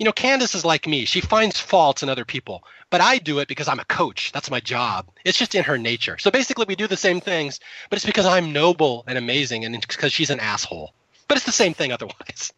you 0.02 0.04
know, 0.04 0.12
Candace 0.12 0.56
is 0.56 0.64
like 0.64 0.88
me. 0.88 1.04
She 1.04 1.20
finds 1.20 1.60
faults 1.60 2.02
in 2.02 2.08
other 2.08 2.24
people, 2.24 2.64
but 2.90 3.00
I 3.00 3.18
do 3.18 3.38
it 3.38 3.46
because 3.46 3.68
I'm 3.68 3.78
a 3.78 3.84
coach. 3.84 4.32
That's 4.32 4.50
my 4.50 4.58
job. 4.58 5.08
It's 5.24 5.38
just 5.38 5.54
in 5.54 5.62
her 5.62 5.78
nature. 5.78 6.18
So 6.18 6.28
basically, 6.28 6.64
we 6.66 6.74
do 6.74 6.88
the 6.88 6.96
same 6.96 7.20
things, 7.20 7.60
but 7.88 7.98
it's 7.98 8.04
because 8.04 8.26
I'm 8.26 8.52
noble 8.52 9.04
and 9.06 9.16
amazing, 9.16 9.64
and 9.64 9.80
because 9.80 10.12
she's 10.12 10.30
an 10.30 10.40
asshole. 10.40 10.92
But 11.28 11.36
it's 11.36 11.46
the 11.46 11.52
same 11.52 11.72
thing 11.72 11.92
otherwise. 11.96 12.52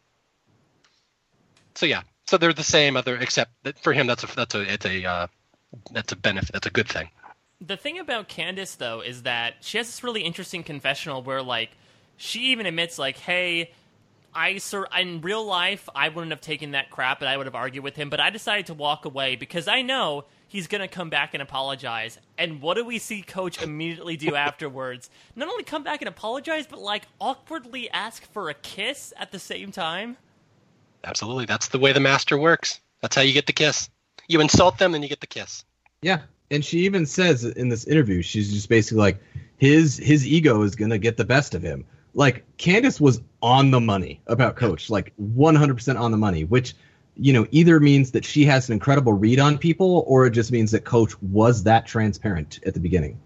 So 1.75 1.85
yeah, 1.85 2.01
so 2.25 2.39
they're 2.39 2.51
the 2.51 2.63
same 2.63 2.97
other, 2.97 3.15
except 3.15 3.51
that 3.61 3.77
for 3.77 3.93
him, 3.93 4.07
that's 4.07 4.23
a 4.23 4.35
that's 4.35 4.55
a 4.55 4.61
it's 4.73 4.85
a 4.87 5.05
uh, 5.05 5.27
that's 5.91 6.13
a 6.13 6.15
benefit. 6.15 6.51
That's 6.51 6.65
a 6.65 6.71
good 6.71 6.89
thing. 6.89 7.09
The 7.61 7.77
thing 7.77 7.99
about 7.99 8.27
Candace, 8.27 8.73
though, 8.73 9.01
is 9.01 9.21
that 9.21 9.57
she 9.61 9.77
has 9.77 9.85
this 9.85 10.03
really 10.03 10.21
interesting 10.21 10.63
confessional 10.63 11.21
where, 11.21 11.43
like, 11.43 11.69
she 12.17 12.39
even 12.47 12.65
admits, 12.65 12.97
like, 12.97 13.17
hey, 13.19 13.69
I 14.35 14.57
sir, 14.57 14.85
in 14.99 15.21
real 15.21 15.45
life, 15.45 15.87
I 15.95 16.09
wouldn't 16.09 16.31
have 16.31 16.41
taken 16.41 16.71
that 16.71 16.91
crap, 16.91 17.21
and 17.21 17.29
I 17.29 17.37
would 17.37 17.45
have 17.45 17.55
argued 17.55 17.83
with 17.83 17.95
him, 17.95 18.09
but 18.09 18.19
I 18.19 18.29
decided 18.29 18.65
to 18.67 18.73
walk 18.73 19.05
away 19.05 19.35
because 19.37 19.67
I 19.67 19.81
know 19.81 20.25
he's 20.47 20.67
gonna 20.67 20.89
come 20.89 21.09
back 21.09 21.33
and 21.33 21.41
apologize. 21.41 22.19
And 22.37 22.61
what 22.61 22.75
do 22.75 22.83
we 22.83 22.99
see 22.99 23.21
Coach 23.21 23.61
immediately 23.61 24.17
do 24.17 24.35
afterwards? 24.35 25.09
Not 25.35 25.47
only 25.47 25.63
come 25.63 25.83
back 25.83 26.01
and 26.01 26.09
apologize, 26.09 26.67
but 26.67 26.79
like 26.79 27.03
awkwardly 27.19 27.89
ask 27.89 28.29
for 28.31 28.49
a 28.49 28.53
kiss 28.53 29.13
at 29.17 29.31
the 29.31 29.39
same 29.39 29.71
time. 29.71 30.17
Absolutely, 31.05 31.45
that's 31.45 31.69
the 31.69 31.79
way 31.79 31.93
the 31.93 31.99
master 31.99 32.37
works. 32.37 32.81
That's 33.01 33.15
how 33.15 33.21
you 33.21 33.33
get 33.33 33.47
the 33.47 33.53
kiss. 33.53 33.89
You 34.27 34.41
insult 34.41 34.79
them, 34.79 34.91
then 34.91 35.03
you 35.03 35.09
get 35.09 35.21
the 35.21 35.27
kiss. 35.27 35.63
Yeah, 36.01 36.21
and 36.51 36.63
she 36.65 36.79
even 36.79 37.05
says 37.05 37.43
in 37.43 37.69
this 37.69 37.85
interview, 37.85 38.21
she's 38.21 38.51
just 38.51 38.69
basically 38.69 38.99
like, 38.99 39.19
his 39.57 39.97
his 39.97 40.27
ego 40.27 40.61
is 40.63 40.75
gonna 40.75 40.97
get 40.97 41.15
the 41.15 41.23
best 41.23 41.55
of 41.55 41.61
him. 41.61 41.85
Like 42.13 42.43
Candace 42.57 42.99
was 42.99 43.21
on 43.45 43.69
the 43.69 43.79
money 43.79 44.19
about 44.25 44.55
Coach, 44.55 44.89
like 44.89 45.13
100% 45.21 45.99
on 45.99 46.09
the 46.09 46.17
money, 46.17 46.45
which 46.45 46.73
you 47.15 47.31
know 47.31 47.45
either 47.51 47.79
means 47.79 48.11
that 48.11 48.25
she 48.25 48.43
has 48.43 48.67
an 48.67 48.73
incredible 48.73 49.13
read 49.13 49.39
on 49.39 49.59
people, 49.59 50.03
or 50.07 50.25
it 50.25 50.31
just 50.31 50.51
means 50.51 50.71
that 50.71 50.83
Coach 50.83 51.21
was 51.21 51.63
that 51.63 51.85
transparent 51.85 52.59
at 52.65 52.73
the 52.73 52.79
beginning. 52.79 53.19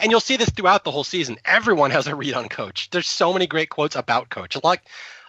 And 0.00 0.10
you'll 0.10 0.18
see 0.18 0.36
this 0.36 0.50
throughout 0.50 0.82
the 0.82 0.90
whole 0.90 1.04
season. 1.04 1.36
Everyone 1.44 1.92
has 1.92 2.08
a 2.08 2.14
read 2.14 2.34
on 2.34 2.48
Coach. 2.48 2.90
There's 2.90 3.06
so 3.06 3.32
many 3.32 3.46
great 3.46 3.70
quotes 3.70 3.94
about 3.94 4.30
Coach. 4.30 4.56
A 4.56 4.60
lot, 4.64 4.80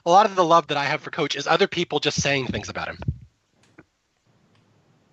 a 0.03 0.10
lot 0.10 0.26
of 0.26 0.36
the 0.36 0.44
love 0.44 0.68
that 0.68 0.78
I 0.78 0.86
have 0.86 1.02
for 1.02 1.11
Coach 1.11 1.36
is 1.36 1.45
other 1.45 1.68
people 1.68 1.99
just 1.99 2.19
saying 2.22 2.48
things 2.48 2.69
about 2.69 2.88
him. 2.88 2.98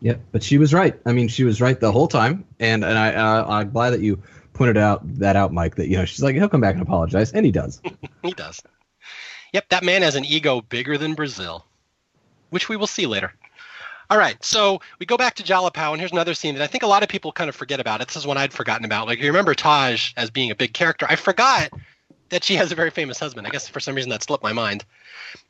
Yeah, 0.01 0.15
but 0.33 0.43
she 0.43 0.57
was 0.57 0.73
right. 0.73 0.99
I 1.05 1.13
mean, 1.13 1.29
she 1.29 1.45
was 1.45 1.61
right 1.61 1.79
the 1.79 1.93
whole 1.93 2.09
time, 2.09 2.47
and 2.59 2.85
and 2.85 2.97
I 2.97 3.13
uh, 3.13 3.47
I'm 3.49 3.71
glad 3.71 3.91
that 3.91 4.01
you 4.01 4.23
pointed 4.55 4.79
out 4.79 5.03
that 5.19 5.37
out, 5.37 5.53
Mike. 5.53 5.75
That 5.75 5.89
you 5.89 5.99
know 5.99 6.07
she's 6.07 6.23
like 6.23 6.37
he'll 6.37 6.49
come 6.49 6.63
back 6.63 6.75
and 6.75 6.83
apologize, 6.83 7.33
and 7.33 7.45
he 7.45 7.53
does. 7.53 7.83
He 8.23 8.33
does. 8.33 8.63
Yep, 9.53 9.69
that 9.71 9.85
man 9.85 10.03
has 10.03 10.15
an 10.15 10.25
ego 10.25 10.61
bigger 10.61 10.99
than 10.99 11.15
Brazil, 11.15 11.65
which 12.51 12.69
we 12.69 12.77
will 12.77 12.87
see 12.87 13.07
later. 13.07 13.33
All 14.11 14.19
right, 14.19 14.43
so 14.43 14.81
we 14.99 15.05
go 15.05 15.19
back 15.19 15.35
to 15.35 15.43
Jalapao, 15.43 15.93
and 15.93 16.01
here's 16.01 16.13
another 16.13 16.33
scene 16.33 16.55
that 16.55 16.65
I 16.65 16.67
think 16.67 16.83
a 16.83 16.87
lot 16.87 17.03
of 17.03 17.11
people 17.11 17.31
kind 17.31 17.51
of 17.51 17.55
forget 17.55 17.79
about. 17.79 18.07
This 18.07 18.17
is 18.17 18.27
one 18.27 18.39
I'd 18.39 18.55
forgotten 18.55 18.87
about. 18.87 19.07
Like, 19.07 19.21
you 19.21 19.27
remember 19.27 19.55
Taj 19.55 20.13
as 20.17 20.31
being 20.31 20.51
a 20.51 20.55
big 20.55 20.73
character. 20.73 21.07
I 21.11 21.17
forgot 21.17 21.71
that 22.31 22.43
she 22.43 22.55
has 22.55 22.73
a 22.73 22.75
very 22.75 22.91
famous 22.91 23.19
husband. 23.19 23.47
I 23.47 23.51
guess 23.51 23.69
for 23.69 23.81
some 23.81 23.95
reason 23.95 24.11
that 24.11 24.23
slipped 24.23 24.43
my 24.43 24.53
mind. 24.53 24.85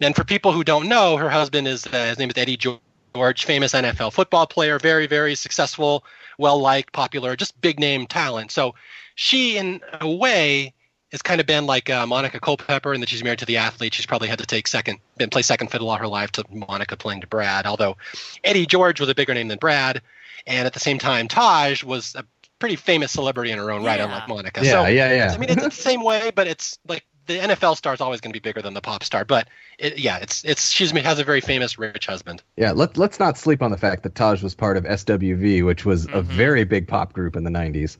And 0.01 0.15
for 0.16 0.25
people 0.25 0.53
who 0.53 0.65
don't 0.65 0.89
know, 0.89 1.16
her 1.16 1.31
husband 1.31 1.69
is, 1.69 1.87
uh, 1.87 2.07
his 2.07 2.19
name 2.19 2.31
is 2.31 2.37
Eddie 2.37 2.57
George, 2.57 3.45
famous 3.45 3.75
NFL 3.75 4.12
football 4.12 4.47
player, 4.47 4.79
very, 4.81 5.07
very 5.07 5.37
successful, 5.37 6.05
well 6.37 6.61
liked, 6.61 6.93
popular, 6.93 7.37
just 7.37 7.61
big 7.61 7.79
name 7.79 8.07
talent. 8.07 8.51
So 8.51 8.75
she, 9.15 9.57
in 9.57 9.81
a 10.01 10.11
way, 10.11 10.75
has 11.12 11.22
kind 11.22 11.40
of 11.40 11.47
been 11.47 11.66
like 11.66 11.89
uh, 11.89 12.06
Monica 12.06 12.39
Culpepper 12.40 12.93
and 12.93 13.02
that 13.02 13.09
she's 13.09 13.24
married 13.24 13.39
to 13.39 13.47
the 13.47 13.56
athlete. 13.56 13.94
She's 13.94 14.06
probably 14.06 14.28
had 14.28 14.39
to 14.39 14.47
take 14.47 14.66
second, 14.68 14.98
been 15.16 15.30
play 15.30 15.43
second 15.43 15.68
fiddle 15.68 15.89
all 15.89 15.97
her 15.97 16.06
life 16.06 16.32
to 16.32 16.44
Monica 16.51 16.97
playing 16.97 17.22
to 17.22 17.26
Brad. 17.26 17.66
Although 17.66 17.97
Eddie 18.44 18.66
George 18.66 19.01
was 19.01 19.09
a 19.09 19.14
bigger 19.14 19.35
name 19.35 19.48
than 19.48 19.59
Brad, 19.59 20.02
and 20.47 20.66
at 20.66 20.74
the 20.74 20.80
same 20.80 20.98
time, 20.98 21.28
Taj 21.28 21.82
was 21.82 22.14
a 22.14 22.24
pretty 22.59 22.76
famous 22.76 23.12
celebrity 23.12 23.51
in 23.52 23.59
her 23.59 23.70
own 23.70 23.85
right, 23.85 23.98
Yeah. 23.98 24.06
unlike 24.06 24.28
Monica. 24.28 24.64
Yeah, 24.64 24.70
so, 24.70 24.86
yeah, 24.86 25.14
yeah. 25.14 25.32
I 25.32 25.39
mean, 25.39 25.51
it's 25.51 25.62
the 25.62 25.70
same 25.70 26.02
way, 26.02 26.30
but 26.35 26.47
it's 26.47 26.78
like 26.86 27.05
the 27.26 27.39
NFL 27.39 27.76
star 27.76 27.94
is 27.94 28.01
always 28.01 28.20
going 28.20 28.32
to 28.32 28.39
be 28.39 28.43
bigger 28.43 28.60
than 28.60 28.74
the 28.74 28.80
pop 28.80 29.05
star. 29.05 29.24
But 29.24 29.48
it, 29.78 29.98
yeah, 29.98 30.18
it's 30.18 30.44
it's 30.44 30.70
she's 30.70 30.90
has 30.90 31.18
a 31.18 31.24
very 31.24 31.40
famous 31.40 31.78
rich 31.78 32.06
husband. 32.06 32.43
Yeah, 32.56 32.72
let, 32.72 32.97
let's 32.97 33.18
not 33.18 33.39
sleep 33.39 33.62
on 33.62 33.70
the 33.70 33.76
fact 33.78 34.02
that 34.02 34.14
Taj 34.14 34.43
was 34.43 34.55
part 34.55 34.76
of 34.76 34.85
SWV, 34.85 35.64
which 35.64 35.85
was 35.85 36.06
a 36.12 36.20
very 36.22 36.64
big 36.64 36.89
pop 36.89 37.12
group 37.12 37.36
in 37.36 37.44
the 37.44 37.51
90s. 37.51 37.97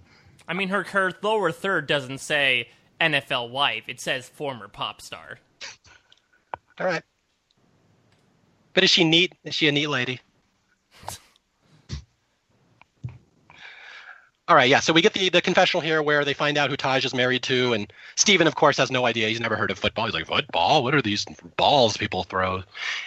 I 0.49 0.55
mean, 0.55 0.69
her 0.71 0.83
her 0.85 1.13
lower 1.23 1.53
third 1.53 1.87
doesn't 1.87 2.19
say 2.19 2.69
NFL 3.01 3.51
wife; 3.51 3.85
it 3.89 4.01
says 4.01 4.29
former 4.29 4.69
pop 4.69 5.01
star. 5.01 5.39
All 6.81 6.87
right. 6.87 7.03
But 8.75 8.85
is 8.85 8.91
she 8.91 9.05
neat? 9.05 9.35
Is 9.45 9.55
she 9.55 9.69
a 9.69 9.73
neat 9.73 9.89
lady? 9.89 10.21
All 14.49 14.57
right, 14.57 14.69
yeah. 14.69 14.81
So 14.81 14.95
we 14.95 15.03
get 15.03 15.13
the, 15.13 15.29
the 15.29 15.43
confessional 15.43 15.83
here 15.83 16.03
where 16.03 16.25
they 16.25 16.33
find 16.33 16.57
out 16.57 16.71
who 16.71 16.77
Taj 16.77 17.05
is 17.05 17.15
married 17.15 17.43
to, 17.43 17.75
and 17.75 17.93
Stephen, 18.17 18.47
of 18.47 18.55
course, 18.55 18.79
has 18.79 18.91
no 18.91 19.05
idea. 19.05 19.29
He's 19.29 19.41
never 19.41 19.57
heard 19.57 19.71
of 19.71 19.79
football. 19.79 20.07
He's 20.07 20.15
like, 20.15 20.27
football? 20.27 20.83
What 20.83 20.95
are 20.95 21.03
these 21.03 21.27
balls 21.59 21.99
people 21.99 22.25
throw? 22.25 22.63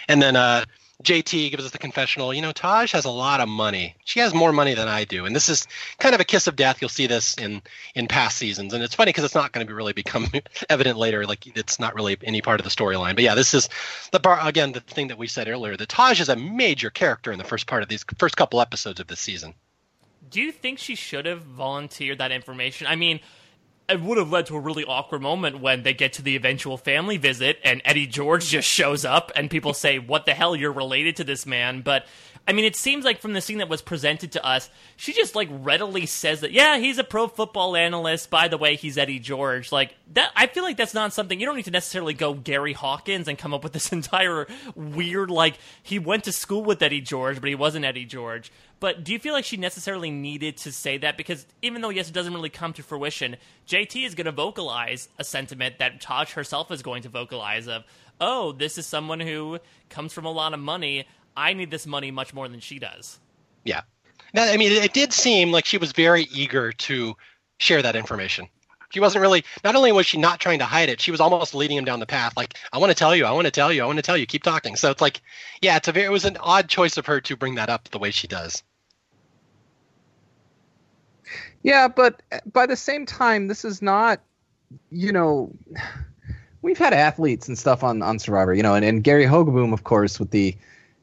And 0.08 0.22
then 0.22 0.36
uh, 0.36 0.64
JT 1.02 1.50
gives 1.50 1.64
us 1.64 1.70
the 1.70 1.78
confessional. 1.78 2.32
You 2.32 2.42
know, 2.42 2.52
Taj 2.52 2.92
has 2.92 3.04
a 3.04 3.10
lot 3.10 3.40
of 3.40 3.48
money. 3.48 3.96
She 4.04 4.20
has 4.20 4.32
more 4.32 4.52
money 4.52 4.74
than 4.74 4.88
I 4.88 5.04
do, 5.04 5.26
and 5.26 5.34
this 5.34 5.48
is 5.48 5.66
kind 5.98 6.14
of 6.14 6.20
a 6.20 6.24
kiss 6.24 6.46
of 6.46 6.56
death. 6.56 6.80
You'll 6.80 6.88
see 6.88 7.06
this 7.06 7.34
in 7.34 7.62
in 7.94 8.08
past 8.08 8.38
seasons, 8.38 8.72
and 8.72 8.82
it's 8.82 8.94
funny 8.94 9.10
because 9.10 9.24
it's 9.24 9.34
not 9.34 9.52
going 9.52 9.66
to 9.66 9.70
be 9.70 9.74
really 9.74 9.92
become 9.92 10.28
evident 10.68 10.98
later. 10.98 11.26
Like 11.26 11.46
it's 11.56 11.78
not 11.78 11.94
really 11.94 12.16
any 12.22 12.42
part 12.42 12.60
of 12.60 12.64
the 12.64 12.70
storyline. 12.70 13.14
But 13.14 13.24
yeah, 13.24 13.34
this 13.34 13.54
is 13.54 13.68
the 14.12 14.20
part 14.20 14.46
again. 14.46 14.72
The 14.72 14.80
thing 14.80 15.08
that 15.08 15.18
we 15.18 15.26
said 15.26 15.48
earlier 15.48 15.76
that 15.76 15.88
Taj 15.88 16.20
is 16.20 16.28
a 16.28 16.36
major 16.36 16.90
character 16.90 17.32
in 17.32 17.38
the 17.38 17.44
first 17.44 17.66
part 17.66 17.82
of 17.82 17.88
these 17.88 18.04
first 18.18 18.36
couple 18.36 18.60
episodes 18.60 19.00
of 19.00 19.06
this 19.06 19.20
season 19.20 19.54
do 20.30 20.40
you 20.40 20.50
think 20.50 20.78
she 20.78 20.94
should 20.94 21.26
have 21.26 21.42
volunteered 21.42 22.18
that 22.18 22.32
information? 22.32 22.86
I 22.86 22.96
mean, 22.96 23.20
it 23.88 24.00
would 24.00 24.18
have 24.18 24.30
led 24.30 24.46
to 24.46 24.56
a 24.56 24.60
really 24.60 24.84
awkward 24.84 25.22
moment 25.22 25.60
when 25.60 25.82
they 25.82 25.92
get 25.92 26.14
to 26.14 26.22
the 26.22 26.36
eventual 26.36 26.76
family 26.76 27.16
visit 27.16 27.58
and 27.64 27.82
Eddie 27.84 28.06
George 28.06 28.46
just 28.48 28.68
shows 28.68 29.04
up 29.04 29.32
and 29.34 29.50
people 29.50 29.74
say, 29.74 29.98
What 29.98 30.26
the 30.26 30.34
hell? 30.34 30.56
You're 30.56 30.72
related 30.72 31.16
to 31.16 31.24
this 31.24 31.46
man. 31.46 31.82
But 31.82 32.06
I 32.46 32.52
mean, 32.52 32.64
it 32.64 32.74
seems 32.74 33.04
like 33.04 33.20
from 33.20 33.34
the 33.34 33.40
scene 33.40 33.58
that 33.58 33.68
was 33.68 33.82
presented 33.82 34.32
to 34.32 34.44
us, 34.44 34.68
she 34.96 35.12
just 35.12 35.36
like 35.36 35.48
readily 35.50 36.06
says 36.06 36.40
that, 36.40 36.52
yeah, 36.52 36.78
he's 36.78 36.98
a 36.98 37.04
pro 37.04 37.28
football 37.28 37.76
analyst. 37.76 38.30
By 38.30 38.48
the 38.48 38.58
way, 38.58 38.76
he's 38.76 38.98
Eddie 38.98 39.20
George. 39.20 39.70
Like 39.70 39.94
that, 40.14 40.32
I 40.34 40.46
feel 40.46 40.64
like 40.64 40.76
that's 40.76 40.94
not 40.94 41.12
something 41.12 41.38
you 41.38 41.46
don't 41.46 41.56
need 41.56 41.66
to 41.66 41.70
necessarily 41.70 42.14
go 42.14 42.34
Gary 42.34 42.74
Hogeboom 42.74 43.28
and 43.28 43.38
come 43.38 43.54
up 43.54 43.62
with 43.62 43.72
this 43.72 43.92
entire 43.92 44.46
weird, 44.74 45.30
like, 45.30 45.58
he 45.82 45.98
went 45.98 46.24
to 46.24 46.32
school 46.32 46.64
with 46.64 46.82
Eddie 46.82 47.00
George, 47.00 47.40
but 47.40 47.48
he 47.48 47.54
wasn't 47.54 47.84
Eddie 47.84 48.04
George. 48.04 48.50
But 48.82 49.04
do 49.04 49.12
you 49.12 49.20
feel 49.20 49.32
like 49.32 49.44
she 49.44 49.56
necessarily 49.56 50.10
needed 50.10 50.56
to 50.56 50.72
say 50.72 50.98
that? 50.98 51.16
Because 51.16 51.46
even 51.62 51.82
though, 51.82 51.90
yes, 51.90 52.08
it 52.08 52.12
doesn't 52.14 52.34
really 52.34 52.48
come 52.48 52.72
to 52.72 52.82
fruition, 52.82 53.36
JT 53.68 54.04
is 54.04 54.16
going 54.16 54.24
to 54.24 54.32
vocalize 54.32 55.08
a 55.20 55.24
sentiment 55.24 55.78
that 55.78 56.00
Taj 56.00 56.32
herself 56.32 56.72
is 56.72 56.82
going 56.82 57.04
to 57.04 57.08
vocalize 57.08 57.68
of, 57.68 57.84
oh, 58.20 58.50
this 58.50 58.78
is 58.78 58.84
someone 58.84 59.20
who 59.20 59.60
comes 59.88 60.12
from 60.12 60.24
a 60.24 60.32
lot 60.32 60.52
of 60.52 60.58
money. 60.58 61.06
I 61.36 61.52
need 61.52 61.70
this 61.70 61.86
money 61.86 62.10
much 62.10 62.34
more 62.34 62.48
than 62.48 62.58
she 62.58 62.80
does. 62.80 63.20
Yeah. 63.64 63.82
Now, 64.34 64.50
I 64.50 64.56
mean, 64.56 64.72
it 64.72 64.92
did 64.92 65.12
seem 65.12 65.52
like 65.52 65.64
she 65.64 65.78
was 65.78 65.92
very 65.92 66.24
eager 66.34 66.72
to 66.72 67.14
share 67.58 67.82
that 67.82 67.94
information. 67.94 68.48
She 68.90 68.98
wasn't 68.98 69.22
really, 69.22 69.44
not 69.62 69.76
only 69.76 69.92
was 69.92 70.06
she 70.06 70.18
not 70.18 70.40
trying 70.40 70.58
to 70.58 70.64
hide 70.64 70.88
it, 70.88 71.00
she 71.00 71.12
was 71.12 71.20
almost 71.20 71.54
leading 71.54 71.76
him 71.76 71.84
down 71.84 72.00
the 72.00 72.06
path. 72.06 72.36
Like, 72.36 72.58
I 72.72 72.78
want 72.78 72.90
to 72.90 72.98
tell 72.98 73.14
you, 73.14 73.26
I 73.26 73.30
want 73.30 73.44
to 73.44 73.52
tell 73.52 73.72
you, 73.72 73.84
I 73.84 73.86
want 73.86 73.98
to 73.98 74.02
tell 74.02 74.16
you, 74.16 74.26
keep 74.26 74.42
talking. 74.42 74.74
So 74.74 74.90
it's 74.90 75.00
like, 75.00 75.20
yeah, 75.60 75.76
it's 75.76 75.86
a 75.86 75.92
very, 75.92 76.06
it 76.06 76.10
was 76.10 76.24
an 76.24 76.36
odd 76.40 76.68
choice 76.68 76.96
of 76.96 77.06
her 77.06 77.20
to 77.20 77.36
bring 77.36 77.54
that 77.54 77.70
up 77.70 77.88
the 77.88 78.00
way 78.00 78.10
she 78.10 78.26
does. 78.26 78.64
Yeah, 81.62 81.88
but 81.88 82.22
uh, 82.32 82.38
by 82.50 82.66
the 82.66 82.76
same 82.76 83.06
time, 83.06 83.46
this 83.46 83.64
is 83.64 83.82
not, 83.82 84.20
you 84.90 85.12
know, 85.12 85.52
we've 86.62 86.78
had 86.78 86.92
athletes 86.92 87.48
and 87.48 87.58
stuff 87.58 87.84
on 87.84 88.02
on 88.02 88.18
Survivor, 88.18 88.54
you 88.54 88.62
know, 88.62 88.74
and, 88.74 88.84
and 88.84 89.04
Gary 89.04 89.26
Hogeboom, 89.26 89.72
of 89.72 89.84
course, 89.84 90.18
with 90.18 90.30
the 90.30 90.56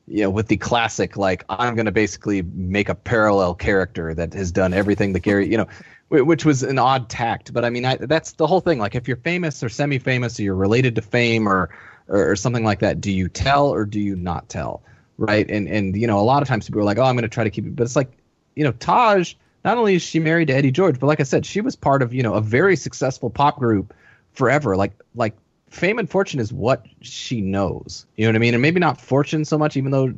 you 0.09 0.23
know, 0.23 0.29
with 0.29 0.47
the 0.47 0.57
classic, 0.57 1.17
like 1.17 1.45
I'm 1.49 1.75
going 1.75 1.85
to 1.85 1.91
basically 1.91 2.41
make 2.41 2.89
a 2.89 2.95
parallel 2.95 3.53
character 3.53 4.13
that 4.15 4.33
has 4.33 4.51
done 4.51 4.73
everything 4.73 5.13
that 5.13 5.19
Gary, 5.19 5.49
you 5.49 5.57
know, 5.57 5.67
which 6.09 6.43
was 6.43 6.63
an 6.63 6.79
odd 6.79 7.09
tact. 7.09 7.53
But 7.53 7.63
I 7.63 7.69
mean, 7.69 7.85
I, 7.85 7.95
that's 7.97 8.33
the 8.33 8.47
whole 8.47 8.59
thing. 8.59 8.79
Like, 8.79 8.95
if 8.95 9.07
you're 9.07 9.17
famous 9.17 9.63
or 9.63 9.69
semi-famous, 9.69 10.39
or 10.39 10.43
you're 10.43 10.55
related 10.55 10.95
to 10.95 11.03
fame 11.03 11.47
or, 11.47 11.69
or, 12.07 12.31
or 12.31 12.35
something 12.35 12.63
like 12.63 12.79
that, 12.79 12.99
do 12.99 13.11
you 13.11 13.29
tell 13.29 13.67
or 13.69 13.85
do 13.85 13.99
you 13.99 14.15
not 14.15 14.49
tell? 14.49 14.81
Right? 15.19 15.49
And 15.49 15.67
and 15.67 15.95
you 15.95 16.07
know, 16.07 16.19
a 16.19 16.21
lot 16.21 16.41
of 16.41 16.47
times 16.47 16.65
people 16.65 16.81
are 16.81 16.85
like, 16.85 16.97
oh, 16.97 17.03
I'm 17.03 17.15
going 17.15 17.23
to 17.23 17.29
try 17.29 17.43
to 17.43 17.51
keep 17.51 17.65
it, 17.65 17.75
but 17.75 17.83
it's 17.83 17.95
like, 17.95 18.11
you 18.55 18.63
know, 18.63 18.71
Taj. 18.71 19.35
Not 19.63 19.77
only 19.77 19.95
is 19.95 20.01
she 20.01 20.19
married 20.19 20.47
to 20.47 20.55
Eddie 20.55 20.71
George, 20.71 20.99
but 20.99 21.07
like 21.07 21.19
I 21.19 21.23
said, 21.23 21.45
she 21.45 21.61
was 21.61 21.75
part 21.75 22.01
of 22.01 22.13
you 22.13 22.23
know 22.23 22.33
a 22.33 22.41
very 22.41 22.75
successful 22.75 23.29
pop 23.29 23.59
group 23.59 23.93
forever. 24.33 24.75
Like 24.75 24.93
like 25.15 25.35
fame 25.69 25.99
and 25.99 26.09
fortune 26.09 26.39
is 26.39 26.51
what 26.51 26.85
she 27.01 27.41
knows. 27.41 28.05
You 28.15 28.25
know 28.25 28.29
what 28.29 28.35
I 28.37 28.39
mean? 28.39 28.53
And 28.53 28.61
maybe 28.61 28.79
not 28.79 28.99
fortune 28.99 29.45
so 29.45 29.57
much, 29.57 29.77
even 29.77 29.91
though 29.91 30.13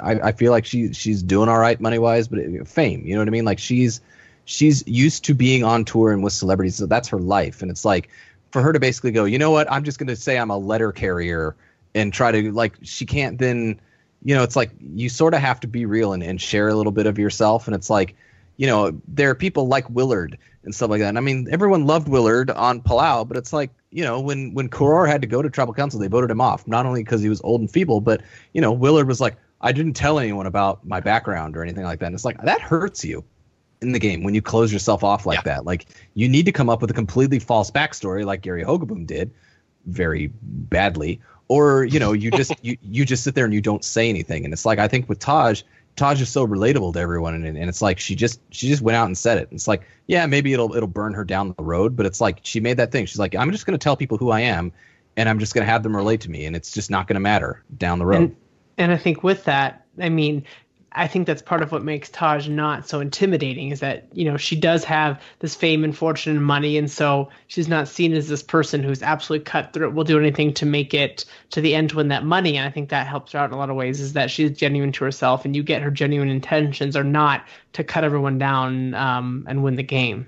I, 0.00 0.28
I 0.28 0.32
feel 0.32 0.52
like 0.52 0.64
she 0.64 0.92
she's 0.92 1.22
doing 1.22 1.48
all 1.48 1.58
right 1.58 1.80
money 1.80 1.98
wise. 1.98 2.28
But 2.28 2.68
fame, 2.68 3.04
you 3.04 3.14
know 3.14 3.20
what 3.20 3.28
I 3.28 3.32
mean? 3.32 3.44
Like 3.44 3.58
she's 3.58 4.00
she's 4.44 4.86
used 4.86 5.24
to 5.24 5.34
being 5.34 5.64
on 5.64 5.84
tour 5.84 6.12
and 6.12 6.22
with 6.22 6.32
celebrities, 6.32 6.76
so 6.76 6.86
that's 6.86 7.08
her 7.08 7.18
life. 7.18 7.62
And 7.62 7.70
it's 7.70 7.84
like 7.84 8.10
for 8.52 8.62
her 8.62 8.72
to 8.72 8.80
basically 8.80 9.10
go, 9.10 9.24
you 9.24 9.38
know 9.38 9.50
what? 9.50 9.70
I'm 9.70 9.84
just 9.84 9.98
going 9.98 10.06
to 10.08 10.16
say 10.16 10.38
I'm 10.38 10.50
a 10.50 10.58
letter 10.58 10.92
carrier 10.92 11.56
and 11.94 12.12
try 12.12 12.32
to 12.32 12.52
like 12.52 12.76
she 12.82 13.06
can't 13.06 13.38
then. 13.38 13.80
You 14.26 14.34
know, 14.34 14.42
it's 14.42 14.56
like 14.56 14.70
you 14.80 15.10
sort 15.10 15.34
of 15.34 15.40
have 15.40 15.60
to 15.60 15.66
be 15.66 15.84
real 15.84 16.14
and, 16.14 16.22
and 16.22 16.40
share 16.40 16.68
a 16.68 16.74
little 16.74 16.92
bit 16.92 17.04
of 17.04 17.18
yourself. 17.18 17.66
And 17.66 17.74
it's 17.74 17.90
like, 17.90 18.16
you 18.56 18.66
know, 18.66 19.00
there 19.08 19.30
are 19.30 19.34
people 19.34 19.66
like 19.66 19.88
Willard 19.90 20.38
and 20.64 20.74
stuff 20.74 20.90
like 20.90 21.00
that. 21.00 21.08
And 21.08 21.18
I 21.18 21.20
mean, 21.20 21.48
everyone 21.50 21.86
loved 21.86 22.08
Willard 22.08 22.50
on 22.50 22.80
Palau, 22.80 23.26
but 23.26 23.36
it's 23.36 23.52
like 23.52 23.70
you 23.90 24.02
know, 24.02 24.20
when 24.20 24.52
when 24.54 24.68
Koror 24.68 25.08
had 25.08 25.20
to 25.22 25.28
go 25.28 25.40
to 25.40 25.48
tribal 25.48 25.72
council, 25.72 26.00
they 26.00 26.08
voted 26.08 26.30
him 26.30 26.40
off. 26.40 26.66
Not 26.66 26.84
only 26.84 27.04
because 27.04 27.22
he 27.22 27.28
was 27.28 27.40
old 27.42 27.60
and 27.60 27.70
feeble, 27.70 28.00
but 28.00 28.22
you 28.52 28.60
know, 28.60 28.72
Willard 28.72 29.06
was 29.06 29.20
like, 29.20 29.36
I 29.60 29.72
didn't 29.72 29.94
tell 29.94 30.18
anyone 30.18 30.46
about 30.46 30.84
my 30.84 31.00
background 31.00 31.56
or 31.56 31.62
anything 31.62 31.84
like 31.84 32.00
that. 32.00 32.06
And 32.06 32.14
it's 32.14 32.24
like 32.24 32.42
that 32.42 32.60
hurts 32.60 33.04
you 33.04 33.24
in 33.80 33.92
the 33.92 34.00
game 34.00 34.24
when 34.24 34.34
you 34.34 34.42
close 34.42 34.72
yourself 34.72 35.04
off 35.04 35.26
like 35.26 35.38
yeah. 35.38 35.54
that. 35.54 35.64
Like 35.64 35.86
you 36.14 36.28
need 36.28 36.44
to 36.46 36.52
come 36.52 36.68
up 36.68 36.80
with 36.80 36.90
a 36.90 36.94
completely 36.94 37.38
false 37.38 37.70
backstory, 37.70 38.24
like 38.24 38.42
Gary 38.42 38.64
Hogeboom 38.64 39.06
did, 39.06 39.30
very 39.86 40.32
badly. 40.42 41.20
Or 41.46 41.84
you 41.84 42.00
know, 42.00 42.12
you 42.12 42.32
just 42.32 42.52
you 42.64 42.76
you 42.82 43.04
just 43.04 43.22
sit 43.22 43.36
there 43.36 43.44
and 43.44 43.54
you 43.54 43.60
don't 43.60 43.84
say 43.84 44.08
anything. 44.08 44.44
And 44.44 44.52
it's 44.52 44.66
like 44.66 44.80
I 44.80 44.88
think 44.88 45.08
with 45.08 45.20
Taj, 45.20 45.62
Taj 45.96 46.20
is 46.20 46.28
so 46.28 46.46
relatable 46.46 46.92
to 46.94 46.98
everyone, 46.98 47.34
and, 47.34 47.46
and 47.46 47.68
it's 47.68 47.80
like 47.82 48.00
she 48.00 48.14
just 48.14 48.40
she 48.50 48.68
just 48.68 48.82
went 48.82 48.96
out 48.96 49.06
and 49.06 49.16
said 49.16 49.38
it. 49.38 49.48
It's 49.52 49.68
like 49.68 49.82
yeah, 50.06 50.26
maybe 50.26 50.52
it'll 50.52 50.74
it'll 50.74 50.88
burn 50.88 51.14
her 51.14 51.24
down 51.24 51.54
the 51.56 51.62
road, 51.62 51.96
but 51.96 52.06
it's 52.06 52.20
like 52.20 52.40
she 52.42 52.60
made 52.60 52.76
that 52.78 52.90
thing. 52.92 53.06
She's 53.06 53.18
like, 53.18 53.34
I'm 53.34 53.52
just 53.52 53.66
going 53.66 53.78
to 53.78 53.82
tell 53.82 53.96
people 53.96 54.18
who 54.18 54.30
I 54.30 54.40
am, 54.40 54.72
and 55.16 55.28
I'm 55.28 55.38
just 55.38 55.54
going 55.54 55.64
to 55.64 55.70
have 55.70 55.82
them 55.82 55.96
relate 55.96 56.20
to 56.22 56.30
me, 56.30 56.46
and 56.46 56.56
it's 56.56 56.72
just 56.72 56.90
not 56.90 57.06
going 57.06 57.14
to 57.14 57.20
matter 57.20 57.62
down 57.76 57.98
the 57.98 58.06
road. 58.06 58.16
And, 58.16 58.36
and 58.78 58.92
I 58.92 58.96
think 58.96 59.22
with 59.22 59.44
that, 59.44 59.86
I 60.00 60.08
mean, 60.08 60.44
I 60.96 61.08
think 61.08 61.26
that's 61.26 61.42
part 61.42 61.62
of 61.62 61.72
what 61.72 61.82
makes 61.82 62.08
Taj 62.08 62.48
not 62.48 62.88
so 62.88 63.00
intimidating 63.00 63.70
is 63.70 63.80
that, 63.80 64.06
you 64.12 64.24
know, 64.24 64.36
she 64.36 64.54
does 64.54 64.84
have 64.84 65.20
this 65.40 65.54
fame 65.54 65.82
and 65.82 65.96
fortune 65.96 66.36
and 66.36 66.44
money. 66.44 66.78
And 66.78 66.90
so 66.90 67.30
she's 67.48 67.68
not 67.68 67.88
seen 67.88 68.12
as 68.12 68.28
this 68.28 68.42
person 68.42 68.82
who's 68.82 69.02
absolutely 69.02 69.44
cutthroat, 69.44 69.94
will 69.94 70.04
do 70.04 70.18
anything 70.18 70.54
to 70.54 70.66
make 70.66 70.94
it 70.94 71.24
to 71.50 71.60
the 71.60 71.74
end 71.74 71.90
to 71.90 71.96
win 71.96 72.08
that 72.08 72.24
money. 72.24 72.56
And 72.56 72.66
I 72.66 72.70
think 72.70 72.90
that 72.90 73.08
helps 73.08 73.32
her 73.32 73.40
out 73.40 73.50
in 73.50 73.54
a 73.54 73.58
lot 73.58 73.70
of 73.70 73.76
ways 73.76 74.00
is 74.00 74.12
that 74.12 74.30
she's 74.30 74.56
genuine 74.56 74.92
to 74.92 75.04
herself 75.04 75.44
and 75.44 75.56
you 75.56 75.62
get 75.62 75.82
her 75.82 75.90
genuine 75.90 76.28
intentions 76.28 76.96
are 76.96 77.04
not 77.04 77.44
to 77.72 77.82
cut 77.82 78.04
everyone 78.04 78.38
down 78.38 78.94
um, 78.94 79.44
and 79.48 79.64
win 79.64 79.74
the 79.74 79.82
game. 79.82 80.26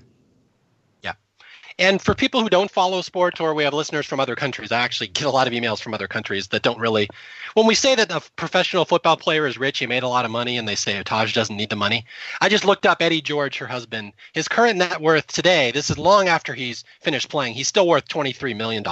And 1.79 2.01
for 2.01 2.15
people 2.15 2.41
who 2.41 2.49
don't 2.49 2.71
follow 2.71 3.01
sports 3.01 3.39
or 3.39 3.53
we 3.53 3.63
have 3.63 3.73
listeners 3.73 4.07
from 4.07 4.19
other 4.19 4.35
countries, 4.35 4.71
I 4.71 4.79
actually 4.79 5.09
get 5.09 5.27
a 5.27 5.29
lot 5.29 5.45
of 5.45 5.53
emails 5.53 5.79
from 5.79 5.93
other 5.93 6.07
countries 6.07 6.47
that 6.47 6.63
don't 6.63 6.79
really. 6.79 7.07
When 7.53 7.67
we 7.67 7.75
say 7.75 7.93
that 7.93 8.11
a 8.11 8.21
professional 8.35 8.83
football 8.83 9.15
player 9.15 9.45
is 9.45 9.59
rich, 9.59 9.77
he 9.77 9.85
made 9.85 10.01
a 10.01 10.07
lot 10.07 10.25
of 10.25 10.31
money, 10.31 10.57
and 10.57 10.67
they 10.67 10.75
say 10.75 11.01
Taj 11.03 11.33
doesn't 11.33 11.55
need 11.55 11.69
the 11.69 11.75
money. 11.75 12.05
I 12.41 12.49
just 12.49 12.65
looked 12.65 12.87
up 12.87 13.01
Eddie 13.01 13.21
George, 13.21 13.59
her 13.59 13.67
husband. 13.67 14.13
His 14.33 14.47
current 14.47 14.77
net 14.77 15.01
worth 15.01 15.27
today, 15.27 15.69
this 15.71 15.91
is 15.91 15.99
long 15.99 16.27
after 16.27 16.55
he's 16.55 16.83
finished 17.01 17.29
playing, 17.29 17.53
he's 17.53 17.67
still 17.67 17.87
worth 17.87 18.07
$23 18.07 18.55
million. 18.55 18.83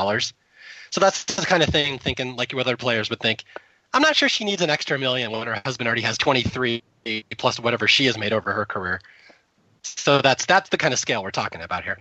So 0.91 1.01
that's 1.01 1.23
the 1.23 1.45
kind 1.45 1.63
of 1.63 1.69
thing, 1.69 1.97
thinking 1.97 2.35
like 2.35 2.53
other 2.53 2.77
players 2.77 3.09
would 3.09 3.19
think. 3.19 3.43
I'm 3.93 4.01
not 4.01 4.15
sure 4.15 4.29
she 4.29 4.45
needs 4.45 4.61
an 4.61 4.69
extra 4.69 4.99
million 4.99 5.31
when 5.31 5.47
her 5.47 5.61
husband 5.65 5.87
already 5.87 6.01
has 6.01 6.17
23 6.17 6.83
plus 7.37 7.59
whatever 7.59 7.87
she 7.87 8.05
has 8.05 8.17
made 8.17 8.33
over 8.33 8.51
her 8.51 8.65
career. 8.65 9.01
So 9.83 10.21
that's 10.21 10.45
that's 10.45 10.69
the 10.69 10.77
kind 10.77 10.93
of 10.93 10.99
scale 10.99 11.23
we're 11.23 11.31
talking 11.31 11.61
about 11.61 11.83
here. 11.83 11.97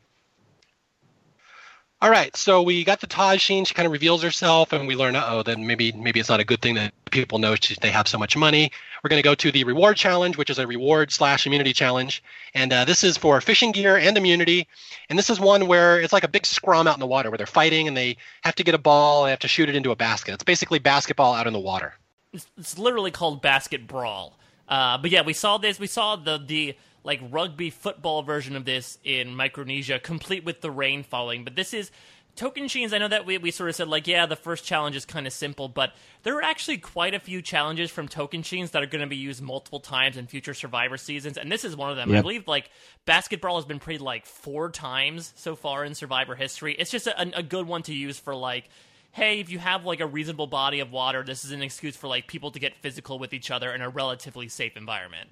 All 2.05 2.10
right, 2.10 2.36
so 2.36 2.60
we 2.60 2.85
got 2.85 3.01
the 3.01 3.06
Taj 3.06 3.43
scene. 3.43 3.64
She 3.64 3.72
kind 3.72 3.86
of 3.86 3.93
reveals 3.93 4.22
herself, 4.22 4.74
and 4.74 4.86
we 4.86 4.94
learn, 4.94 5.16
oh, 5.16 5.43
then 5.43 5.66
maybe 5.66 5.90
maybe 5.93 6.20
it's 6.20 6.28
not 6.28 6.39
a 6.39 6.44
good 6.44 6.60
thing 6.60 6.74
that 6.74 6.93
people 7.10 7.39
know 7.39 7.55
she, 7.55 7.76
they 7.81 7.90
have 7.90 8.06
so 8.09 8.18
much 8.18 8.36
money. 8.36 8.70
We're 9.02 9.09
going 9.09 9.22
to 9.22 9.26
go 9.26 9.35
to 9.35 9.51
the 9.51 9.64
reward 9.64 9.97
challenge, 9.97 10.36
which 10.36 10.51
is 10.51 10.59
a 10.59 10.66
reward 10.66 11.12
slash 11.12 11.47
immunity 11.47 11.72
challenge, 11.72 12.22
and 12.52 12.70
uh, 12.74 12.85
this 12.85 13.05
is 13.05 13.16
for 13.16 13.40
fishing 13.40 13.72
gear 13.72 13.97
and 13.97 14.18
immunity. 14.18 14.68
And 15.09 15.18
this 15.18 15.31
is 15.31 15.40
one 15.40 15.66
where 15.66 15.98
it's 15.98 16.12
like 16.12 16.24
a 16.24 16.28
big 16.28 16.44
scrum 16.44 16.86
out 16.86 16.94
in 16.94 17.01
the 17.01 17.06
water 17.06 17.31
where 17.31 17.39
they're 17.39 17.47
fighting 17.47 17.89
and 17.89 17.97
they 17.97 18.18
have 18.43 18.55
to 18.56 18.64
get 18.64 18.74
a 18.74 18.78
ball, 18.78 19.24
they 19.24 19.31
have 19.31 19.39
to 19.39 19.48
shoot 19.48 19.70
it 19.70 19.74
into 19.74 19.90
a 19.90 19.97
basket. 19.97 20.35
It's 20.35 20.44
basically 20.44 20.81
basketball 20.81 21.32
out 21.32 21.47
in 21.47 21.55
the 21.55 21.59
water. 21.59 21.94
It's, 22.35 22.47
it's 22.59 22.78
literally 22.78 23.12
called 23.12 23.40
basket 23.40 23.86
brawl. 23.86 24.39
Uh, 24.68 24.98
but 24.98 25.10
yeah, 25.10 25.22
we 25.22 25.32
saw 25.32 25.56
this. 25.56 25.81
We 25.81 25.86
saw 25.86 26.16
the 26.16 26.36
the 26.36 26.76
like 27.05 27.20
rugby 27.31 27.70
football 27.70 28.22
version 28.22 28.56
of 28.56 28.64
this 28.64 28.98
in 29.05 29.36
Micronesia, 29.36 29.98
complete 29.98 30.44
with 30.44 30.60
the 30.60 30.70
rain 30.70 31.02
falling. 31.05 31.44
But 31.44 31.55
this 31.55 31.72
is 31.72 31.90
Tocantins. 32.36 32.93
I 32.93 32.98
know 32.98 33.09
that 33.09 33.26
we, 33.26 33.39
we 33.39 33.51
sort 33.51 33.68
of 33.68 33.76
said 33.76 33.89
like, 33.89 34.09
yeah, 34.09 34.26
the 34.26 34.36
first 34.36 34.64
challenge 34.64 34.97
is 34.97 35.05
kind 35.05 35.26
of 35.26 35.32
simple, 35.32 35.68
but 35.68 35.93
there 36.24 36.36
are 36.36 36.43
actually 36.43 36.78
quite 36.78 37.14
a 37.14 37.20
few 37.20 37.43
challenges 37.43 37.90
from 37.90 38.09
Tocantins 38.09 38.72
that 38.72 38.82
are 38.82 38.86
going 38.86 39.02
to 39.02 39.06
be 39.06 39.16
used 39.16 39.43
multiple 39.43 39.81
times 39.81 40.16
in 40.16 40.26
future 40.26 40.55
Survivor 40.55 40.97
seasons, 40.97 41.36
and 41.36 41.52
this 41.52 41.64
is 41.64 41.76
one 41.76 41.90
of 41.90 41.97
them. 41.97 42.10
Yep. 42.10 42.18
I 42.18 42.22
believe 42.22 42.48
like 42.48 42.70
basketball 43.05 43.56
has 43.56 43.64
been 43.64 43.78
played 43.78 44.01
like 44.01 44.26
four 44.26 44.70
times 44.70 45.32
so 45.36 45.55
far 45.55 45.85
in 45.85 45.94
Survivor 45.94 46.35
history. 46.35 46.74
It's 46.76 46.90
just 46.90 47.06
a, 47.06 47.39
a 47.39 47.43
good 47.43 47.66
one 47.66 47.82
to 47.82 47.94
use 47.94 48.18
for 48.18 48.35
like 48.35 48.68
hey, 49.12 49.39
if 49.39 49.48
you 49.48 49.60
have 49.60 49.85
like 49.85 50.01
a 50.01 50.06
reasonable 50.06 50.48
body 50.48 50.81
of 50.81 50.90
water, 50.90 51.22
this 51.22 51.44
is 51.44 51.52
an 51.52 51.62
excuse 51.62 51.97
for 51.97 52.09
like 52.09 52.26
people 52.26 52.51
to 52.51 52.59
get 52.59 52.74
physical 52.81 53.16
with 53.16 53.32
each 53.32 53.48
other 53.48 53.72
in 53.72 53.81
a 53.81 53.89
relatively 53.89 54.48
safe 54.48 54.76
environment. 54.76 55.31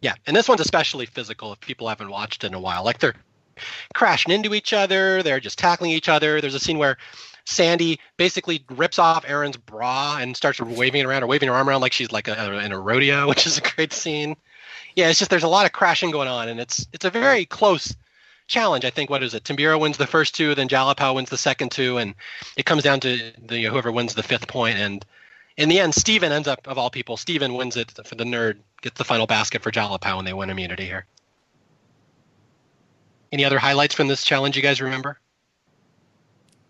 Yeah, 0.00 0.14
and 0.26 0.36
this 0.36 0.48
one's 0.48 0.60
especially 0.60 1.06
physical 1.06 1.52
if 1.52 1.60
people 1.60 1.88
haven't 1.88 2.10
watched 2.10 2.44
it 2.44 2.48
in 2.48 2.54
a 2.54 2.60
while. 2.60 2.84
Like 2.84 2.98
they're 2.98 3.16
crashing 3.94 4.32
into 4.32 4.54
each 4.54 4.72
other, 4.72 5.22
they're 5.22 5.40
just 5.40 5.58
tackling 5.58 5.90
each 5.90 6.08
other. 6.08 6.40
There's 6.40 6.54
a 6.54 6.60
scene 6.60 6.78
where 6.78 6.98
Sandy 7.44 7.98
basically 8.16 8.64
rips 8.70 8.98
off 8.98 9.24
Erinn's 9.26 9.56
bra 9.56 10.18
and 10.20 10.36
starts 10.36 10.60
waving 10.60 11.00
it 11.00 11.04
around 11.04 11.22
or 11.22 11.26
waving 11.26 11.48
her 11.48 11.54
arm 11.54 11.68
around 11.68 11.80
like 11.80 11.92
she's 11.92 12.12
like 12.12 12.28
a, 12.28 12.58
in 12.60 12.72
a 12.72 12.78
rodeo, 12.78 13.26
which 13.28 13.46
is 13.46 13.58
a 13.58 13.62
great 13.62 13.92
scene. 13.92 14.36
Yeah, 14.94 15.08
it's 15.08 15.18
just 15.18 15.30
there's 15.30 15.44
a 15.44 15.48
lot 15.48 15.66
of 15.66 15.72
crashing 15.72 16.10
going 16.10 16.28
on, 16.28 16.48
and 16.48 16.60
it's 16.60 16.86
it's 16.92 17.04
a 17.04 17.10
very 17.10 17.46
close 17.46 17.94
challenge. 18.48 18.84
I 18.84 18.90
think 18.90 19.10
what 19.10 19.22
is 19.22 19.34
it? 19.34 19.44
Timbira 19.44 19.80
wins 19.80 19.96
the 19.96 20.06
first 20.06 20.34
two, 20.34 20.54
then 20.54 20.68
Jalapao 20.68 21.14
wins 21.14 21.30
the 21.30 21.38
second 21.38 21.70
two, 21.70 21.98
and 21.98 22.14
it 22.56 22.66
comes 22.66 22.82
down 22.82 23.00
to 23.00 23.32
the 23.38 23.58
you 23.58 23.68
know, 23.68 23.72
whoever 23.72 23.92
wins 23.92 24.14
the 24.14 24.22
fifth 24.22 24.48
point. 24.48 24.78
And 24.78 25.04
in 25.58 25.68
the 25.68 25.80
end, 25.80 25.94
Stephen 25.94 26.30
ends 26.30 26.46
up 26.46 26.66
of 26.66 26.78
all 26.78 26.88
people, 26.88 27.16
Stephen 27.16 27.54
wins 27.54 27.76
it 27.76 27.90
for 28.06 28.14
the 28.14 28.24
nerd, 28.24 28.58
gets 28.80 28.96
the 28.96 29.04
final 29.04 29.26
basket 29.26 29.60
for 29.60 29.72
Jalapao, 29.72 30.18
and 30.18 30.26
they 30.26 30.32
win 30.32 30.50
immunity 30.50 30.84
here. 30.86 31.04
Any 33.32 33.44
other 33.44 33.58
highlights 33.58 33.94
from 33.94 34.06
this 34.06 34.24
challenge 34.24 34.56
you 34.56 34.62
guys 34.62 34.80
remember? 34.80 35.18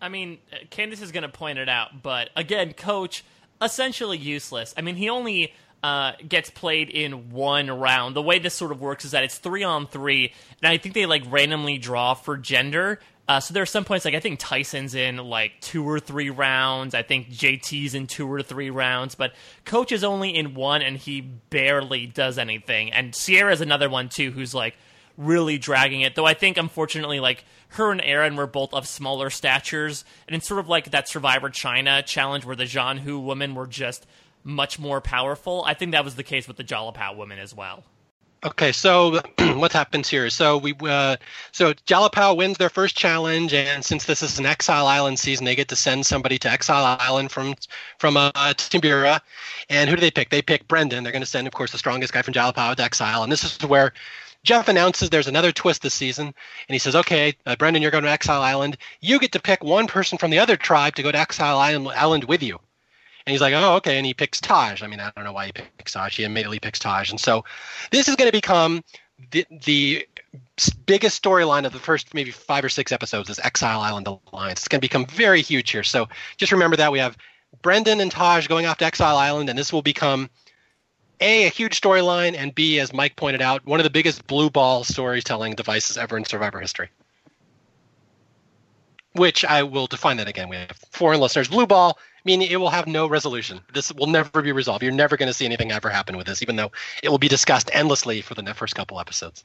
I 0.01 0.09
mean, 0.09 0.39
Candace 0.71 1.01
is 1.01 1.11
going 1.11 1.23
to 1.23 1.29
point 1.29 1.59
it 1.59 1.69
out, 1.69 2.01
but 2.01 2.31
again, 2.35 2.73
Coach 2.73 3.23
essentially 3.61 4.17
useless. 4.17 4.73
I 4.75 4.81
mean, 4.81 4.95
he 4.95 5.09
only 5.09 5.53
uh, 5.83 6.13
gets 6.27 6.49
played 6.49 6.89
in 6.89 7.29
one 7.29 7.69
round. 7.69 8.15
The 8.15 8.21
way 8.23 8.39
this 8.39 8.55
sort 8.55 8.71
of 8.71 8.81
works 8.81 9.05
is 9.05 9.11
that 9.11 9.23
it's 9.23 9.37
three 9.37 9.63
on 9.63 9.85
three, 9.85 10.33
and 10.63 10.71
I 10.71 10.77
think 10.77 10.95
they 10.95 11.05
like 11.05 11.23
randomly 11.29 11.77
draw 11.77 12.15
for 12.15 12.37
gender. 12.37 12.99
Uh, 13.29 13.39
so 13.39 13.53
there 13.53 13.61
are 13.61 13.67
some 13.67 13.85
points 13.85 14.05
like 14.05 14.15
I 14.15 14.19
think 14.19 14.39
Tyson's 14.39 14.95
in 14.95 15.17
like 15.17 15.51
two 15.61 15.87
or 15.87 15.99
three 15.99 16.31
rounds. 16.31 16.95
I 16.95 17.03
think 17.03 17.29
JT's 17.29 17.93
in 17.93 18.07
two 18.07 18.27
or 18.29 18.41
three 18.41 18.71
rounds, 18.71 19.13
but 19.13 19.33
Coach 19.65 19.91
is 19.91 20.03
only 20.03 20.35
in 20.35 20.55
one, 20.55 20.81
and 20.81 20.97
he 20.97 21.21
barely 21.21 22.07
does 22.07 22.39
anything. 22.39 22.91
And 22.91 23.13
Sierra's 23.13 23.61
another 23.61 23.87
one 23.87 24.09
too, 24.09 24.31
who's 24.31 24.55
like 24.55 24.75
really 25.15 25.59
dragging 25.59 26.01
it. 26.01 26.15
Though 26.15 26.25
I 26.25 26.33
think 26.33 26.57
unfortunately, 26.57 27.19
like 27.19 27.45
her 27.73 27.91
and 27.91 28.01
Erinn 28.01 28.35
were 28.35 28.47
both 28.47 28.73
of 28.73 28.87
smaller 28.87 29.29
statures, 29.29 30.05
and 30.27 30.35
it's 30.35 30.47
sort 30.47 30.59
of 30.59 30.67
like 30.67 30.89
that 30.89 31.07
Survivor 31.07 31.51
China 31.51 32.01
challenge 32.01 32.45
where 32.45 32.55
the 32.55 32.63
Zhan 32.63 32.97
Hu 32.97 33.19
women 33.19 33.53
were 33.53 33.67
just 33.67 34.07
much 34.43 34.79
more 34.79 35.01
powerful. 35.01 35.63
I 35.67 35.75
think 35.75 35.91
that 35.91 36.03
was 36.03 36.15
the 36.15 36.23
case 36.23 36.47
with 36.47 36.57
the 36.57 36.63
Jalapao 36.63 37.15
women 37.15 37.37
as 37.37 37.53
well. 37.53 37.83
Okay, 38.41 38.71
so 38.71 39.19
what 39.55 39.73
happens 39.73 40.07
here? 40.07 40.29
So 40.29 40.57
we 40.57 40.73
uh, 40.81 41.17
so 41.51 41.73
Jalapao 41.73 42.37
wins 42.37 42.57
their 42.57 42.69
first 42.69 42.95
challenge, 42.95 43.53
and 43.53 43.83
since 43.83 44.05
this 44.05 44.23
is 44.23 44.39
an 44.39 44.45
Exile 44.45 44.87
Island 44.87 45.19
season, 45.19 45.43
they 45.43 45.55
get 45.55 45.67
to 45.69 45.75
send 45.75 46.05
somebody 46.05 46.37
to 46.39 46.49
Exile 46.49 46.97
Island 47.01 47.31
from 47.31 47.55
from 47.97 48.15
uh, 48.15 48.31
Timbira. 48.31 49.19
And 49.69 49.89
who 49.89 49.97
do 49.97 49.99
they 49.99 50.11
pick? 50.11 50.29
They 50.29 50.41
pick 50.41 50.69
Brendan. 50.69 51.03
They're 51.03 51.11
going 51.11 51.21
to 51.21 51.25
send, 51.25 51.47
of 51.47 51.53
course, 51.53 51.71
the 51.73 51.77
strongest 51.77 52.13
guy 52.13 52.21
from 52.21 52.33
Jalapao 52.33 52.75
to 52.77 52.83
Exile, 52.83 53.23
and 53.23 53.31
this 53.31 53.43
is 53.43 53.57
where 53.67 53.91
Jeff 54.43 54.69
announces 54.69 55.09
there's 55.09 55.27
another 55.27 55.51
twist 55.51 55.81
this 55.81 55.93
season, 55.93 56.27
and 56.27 56.73
he 56.73 56.79
says, 56.79 56.95
"Okay, 56.95 57.35
uh, 57.45 57.57
Brendan, 57.57 57.81
you're 57.81 57.91
going 57.91 58.05
to 58.05 58.09
Exile 58.09 58.41
Island. 58.41 58.77
You 59.01 59.19
get 59.19 59.33
to 59.33 59.41
pick 59.41 59.65
one 59.65 59.87
person 59.87 60.17
from 60.17 60.31
the 60.31 60.39
other 60.39 60.55
tribe 60.55 60.95
to 60.95 61.03
go 61.03 61.11
to 61.11 61.19
Exile 61.19 61.57
Island, 61.57 61.89
Island 61.89 62.23
with 62.23 62.41
you." 62.41 62.61
And 63.25 63.31
he's 63.33 63.41
like, 63.41 63.53
oh, 63.53 63.75
okay. 63.75 63.97
And 63.97 64.05
he 64.05 64.13
picks 64.13 64.41
Taj. 64.41 64.81
I 64.81 64.87
mean, 64.87 64.99
I 64.99 65.11
don't 65.15 65.25
know 65.25 65.33
why 65.33 65.47
he 65.47 65.51
picks 65.51 65.93
Taj. 65.93 66.15
He 66.15 66.23
immediately 66.23 66.59
picks 66.59 66.79
Taj. 66.79 67.11
And 67.11 67.19
so 67.19 67.45
this 67.91 68.07
is 68.07 68.15
going 68.15 68.27
to 68.27 68.35
become 68.35 68.83
the, 69.31 69.45
the 69.51 70.07
biggest 70.85 71.21
storyline 71.21 71.65
of 71.65 71.73
the 71.73 71.79
first 71.79 72.13
maybe 72.13 72.31
five 72.31 72.63
or 72.63 72.69
six 72.69 72.91
episodes 72.91 73.29
is 73.29 73.39
Exile 73.39 73.81
Island 73.81 74.07
Alliance. 74.07 74.61
It's 74.61 74.67
going 74.67 74.79
to 74.79 74.85
become 74.85 75.05
very 75.05 75.41
huge 75.41 75.71
here. 75.71 75.83
So 75.83 76.07
just 76.37 76.51
remember 76.51 76.77
that 76.77 76.91
we 76.91 76.99
have 76.99 77.17
Brendan 77.61 77.99
and 77.99 78.11
Taj 78.11 78.47
going 78.47 78.65
off 78.65 78.77
to 78.77 78.85
Exile 78.85 79.17
Island, 79.17 79.49
and 79.49 79.57
this 79.57 79.73
will 79.73 79.81
become 79.81 80.29
a 81.19 81.45
a 81.45 81.49
huge 81.49 81.79
storyline, 81.79 82.35
and 82.37 82.55
B, 82.55 82.79
as 82.79 82.93
Mike 82.93 83.15
pointed 83.15 83.41
out, 83.41 83.65
one 83.65 83.79
of 83.79 83.83
the 83.83 83.89
biggest 83.89 84.25
blue 84.27 84.49
ball 84.49 84.83
storytelling 84.83 85.55
devices 85.55 85.97
ever 85.97 86.17
in 86.17 86.25
Survivor 86.25 86.59
history. 86.59 86.89
Which 89.13 89.43
I 89.43 89.63
will 89.63 89.87
define 89.87 90.17
that 90.17 90.27
again. 90.27 90.49
We 90.49 90.57
have 90.57 90.77
foreign 90.91 91.19
listeners. 91.19 91.47
Blue 91.47 91.67
ball 91.67 91.97
meaning 92.25 92.49
it 92.49 92.57
will 92.57 92.69
have 92.69 92.87
no 92.87 93.07
resolution. 93.07 93.59
This 93.73 93.91
will 93.93 94.07
never 94.07 94.41
be 94.41 94.51
resolved. 94.51 94.83
You're 94.83 94.91
never 94.91 95.17
going 95.17 95.27
to 95.27 95.33
see 95.33 95.45
anything 95.45 95.71
ever 95.71 95.89
happen 95.89 96.17
with 96.17 96.27
this, 96.27 96.41
even 96.41 96.55
though 96.55 96.71
it 97.03 97.09
will 97.09 97.17
be 97.17 97.27
discussed 97.27 97.69
endlessly 97.73 98.21
for 98.21 98.35
the 98.35 98.53
first 98.53 98.75
couple 98.75 98.99
episodes. 98.99 99.43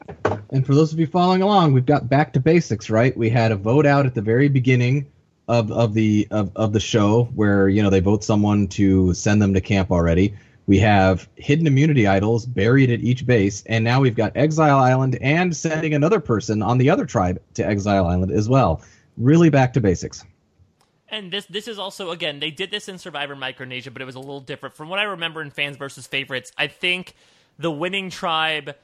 And 0.50 0.66
for 0.66 0.74
those 0.74 0.92
of 0.92 0.98
you 0.98 1.06
following 1.06 1.42
along, 1.42 1.72
we've 1.72 1.86
got 1.86 2.08
back 2.08 2.32
to 2.34 2.40
basics, 2.40 2.90
right? 2.90 3.16
We 3.16 3.30
had 3.30 3.52
a 3.52 3.56
vote 3.56 3.86
out 3.86 4.06
at 4.06 4.14
the 4.14 4.22
very 4.22 4.48
beginning 4.48 5.06
of, 5.48 5.70
of 5.70 5.94
the 5.94 6.26
of, 6.30 6.50
of 6.56 6.72
the 6.72 6.80
show 6.80 7.24
where 7.34 7.68
you 7.68 7.82
know 7.82 7.90
they 7.90 8.00
vote 8.00 8.24
someone 8.24 8.66
to 8.68 9.12
send 9.14 9.42
them 9.42 9.54
to 9.54 9.60
camp 9.60 9.90
already. 9.90 10.34
We 10.66 10.78
have 10.78 11.28
hidden 11.36 11.66
immunity 11.66 12.06
idols 12.06 12.46
buried 12.46 12.90
at 12.90 13.00
each 13.00 13.26
base, 13.26 13.62
and 13.66 13.84
now 13.84 14.00
we've 14.00 14.14
got 14.14 14.34
Exile 14.34 14.78
Island 14.78 15.18
and 15.20 15.54
sending 15.54 15.92
another 15.92 16.20
person 16.20 16.62
on 16.62 16.78
the 16.78 16.88
other 16.88 17.04
tribe 17.04 17.40
to 17.54 17.66
Exile 17.66 18.06
Island 18.06 18.32
as 18.32 18.48
well. 18.48 18.80
Really 19.18 19.50
back 19.50 19.74
to 19.74 19.80
basics 19.80 20.24
and 21.14 21.32
this 21.32 21.46
this 21.46 21.68
is 21.68 21.78
also 21.78 22.10
again 22.10 22.40
they 22.40 22.50
did 22.50 22.70
this 22.70 22.88
in 22.88 22.98
Survivor 22.98 23.36
Micronesia, 23.36 23.90
but 23.90 24.02
it 24.02 24.04
was 24.04 24.16
a 24.16 24.20
little 24.20 24.40
different 24.40 24.74
from 24.74 24.88
what 24.88 24.98
I 24.98 25.04
remember 25.04 25.40
in 25.40 25.50
fans 25.50 25.76
versus 25.76 26.06
favorites. 26.06 26.52
I 26.58 26.66
think 26.66 27.14
the 27.58 27.70
winning 27.70 28.10
tribe 28.10 28.74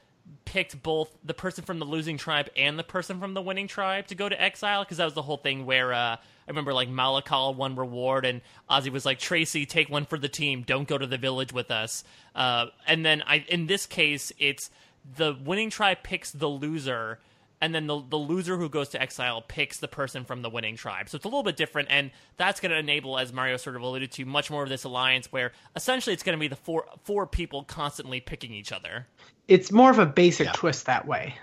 picked 0.45 0.81
both 0.83 1.17
the 1.25 1.35
person 1.35 1.65
from 1.65 1.79
the 1.79 1.85
losing 1.85 2.17
tribe 2.17 2.49
and 2.57 2.79
the 2.79 2.85
person 2.85 3.19
from 3.19 3.35
the 3.35 3.43
winning 3.43 3.67
tribe 3.67 4.07
to 4.07 4.15
go 4.15 4.29
to 4.29 4.41
exile 4.41 4.85
because 4.85 4.99
that 4.99 5.05
was 5.05 5.15
the 5.15 5.23
whole 5.23 5.37
thing 5.37 5.67
where 5.67 5.93
uh, 5.93 6.17
I 6.17 6.21
remember 6.47 6.73
like 6.73 6.89
Malakal 6.89 7.57
won 7.57 7.75
reward 7.75 8.25
and 8.25 8.41
Ozzy 8.71 8.91
was 8.91 9.05
like 9.05 9.19
Tracy 9.19 9.67
take 9.67 9.89
one 9.89 10.05
for 10.05 10.19
the 10.19 10.29
team 10.29 10.63
don't 10.63 10.87
go 10.87 10.99
to 10.99 11.07
the 11.07 11.19
village 11.19 11.53
with 11.53 11.71
us 11.71 12.05
uh, 12.35 12.67
and 12.87 13.05
then 13.05 13.23
I 13.27 13.45
in 13.49 13.67
this 13.67 13.87
case 13.87 14.33
it's 14.39 14.71
the 15.17 15.37
winning 15.45 15.71
tribe 15.71 15.99
picks 16.03 16.31
the 16.31 16.49
loser 16.49 17.19
and 17.61 17.75
then 17.75 17.87
the 17.87 18.03
the 18.09 18.17
loser 18.17 18.57
who 18.57 18.69
goes 18.69 18.89
to 18.91 19.01
exile 19.01 19.43
picks 19.43 19.79
the 19.79 19.89
person 19.89 20.25
from 20.25 20.43
the 20.43 20.51
winning 20.51 20.77
tribe. 20.77 21.09
So 21.09 21.17
it's 21.17 21.25
a 21.25 21.29
little 21.29 21.43
bit 21.43 21.57
different, 21.57 21.89
and 21.91 22.11
that's 22.37 22.61
going 22.61 22.71
to 22.71 22.79
enable, 22.79 23.19
as 23.19 23.33
Mario 23.33 23.57
sort 23.57 23.77
of 23.77 23.83
alluded 23.83 24.11
to, 24.13 24.25
much 24.25 24.51
more 24.51 24.63
of 24.63 24.69
this 24.69 24.85
alliance 24.85 25.31
where 25.31 25.53
essentially 25.77 26.15
it's 26.15 26.23
going 26.23 26.37
to 26.37 26.41
be 26.41 26.49
the 26.49 26.57
four 26.57 26.87
four 27.05 27.27
people 27.27 27.65
constantly 27.65 28.21
picking 28.21 28.53
each 28.53 28.73
other. 28.73 29.07
It's 29.49 29.71
more 29.71 29.91
of 29.91 29.99
a 29.99 30.07
basic 30.07 30.47
yeah. 30.47 30.53
twist 30.53 30.87
that 30.87 31.07
way. 31.07 31.35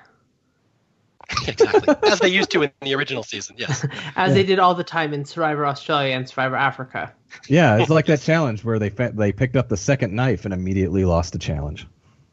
exactly, 1.48 1.96
as 2.10 2.20
they 2.20 2.30
used 2.30 2.50
to 2.52 2.64
in 2.64 2.72
the 2.82 2.96
original 2.96 3.24
season. 3.24 3.56
Yes, 3.60 3.84
as 4.16 4.30
yeah. 4.30 4.34
they 4.34 4.44
did 4.44 4.60
all 4.60 4.74
the 4.74 4.84
time 4.84 5.14
in 5.14 5.24
Survivor 5.24 5.66
Australia 5.66 6.16
and 6.16 6.28
Survivor 6.28 6.56
Africa. 6.56 7.14
Yeah, 7.48 7.78
it's 7.78 7.90
like 7.90 8.08
that 8.08 8.22
challenge 8.22 8.64
where 8.64 8.80
they 8.80 8.90
they 8.90 9.32
picked 9.32 9.56
up 9.56 9.70
the 9.70 9.78
second 9.78 10.14
knife 10.14 10.46
and 10.46 10.54
immediately 10.54 11.06
lost 11.06 11.34
the 11.34 11.40
challenge. 11.40 11.86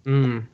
Mm. 0.06 0.46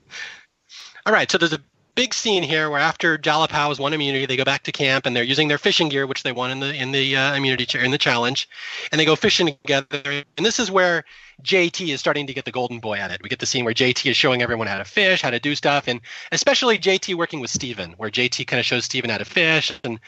All 1.06 1.12
right, 1.12 1.30
so 1.30 1.38
there's 1.38 1.52
a 1.52 1.60
big 1.94 2.14
scene 2.14 2.42
here 2.42 2.70
where 2.70 2.80
after 2.80 3.18
Jalapao 3.18 3.68
has 3.68 3.78
won 3.78 3.92
immunity, 3.92 4.26
they 4.26 4.36
go 4.36 4.44
back 4.44 4.62
to 4.64 4.72
camp 4.72 5.06
and 5.06 5.14
they're 5.14 5.24
using 5.24 5.48
their 5.48 5.58
fishing 5.58 5.88
gear, 5.88 6.06
which 6.06 6.22
they 6.22 6.32
won 6.32 6.50
in 6.50 6.60
the 6.60 6.74
in 6.74 6.92
the 6.92 7.16
uh, 7.16 7.34
immunity 7.34 7.66
in 7.78 7.90
the 7.90 7.98
challenge, 7.98 8.48
and 8.90 9.00
they 9.00 9.04
go 9.04 9.16
fishing 9.16 9.46
together. 9.46 10.24
And 10.36 10.46
this 10.46 10.58
is 10.58 10.70
where 10.70 11.04
JT 11.42 11.88
is 11.88 12.00
starting 12.00 12.26
to 12.26 12.34
get 12.34 12.44
the 12.44 12.52
golden 12.52 12.80
boy 12.80 12.98
at 12.98 13.10
it. 13.10 13.22
We 13.22 13.28
get 13.28 13.38
the 13.38 13.46
scene 13.46 13.64
where 13.64 13.74
JT 13.74 14.10
is 14.10 14.16
showing 14.16 14.42
everyone 14.42 14.66
how 14.66 14.78
to 14.78 14.84
fish, 14.84 15.22
how 15.22 15.30
to 15.30 15.40
do 15.40 15.54
stuff, 15.54 15.88
and 15.88 16.00
especially 16.32 16.78
JT 16.78 17.14
working 17.14 17.40
with 17.40 17.50
Stephen, 17.50 17.94
where 17.96 18.10
JT 18.10 18.46
kind 18.46 18.60
of 18.60 18.66
shows 18.66 18.84
Stephen 18.84 19.10
how 19.10 19.18
to 19.18 19.24
fish 19.24 19.72
and. 19.84 20.00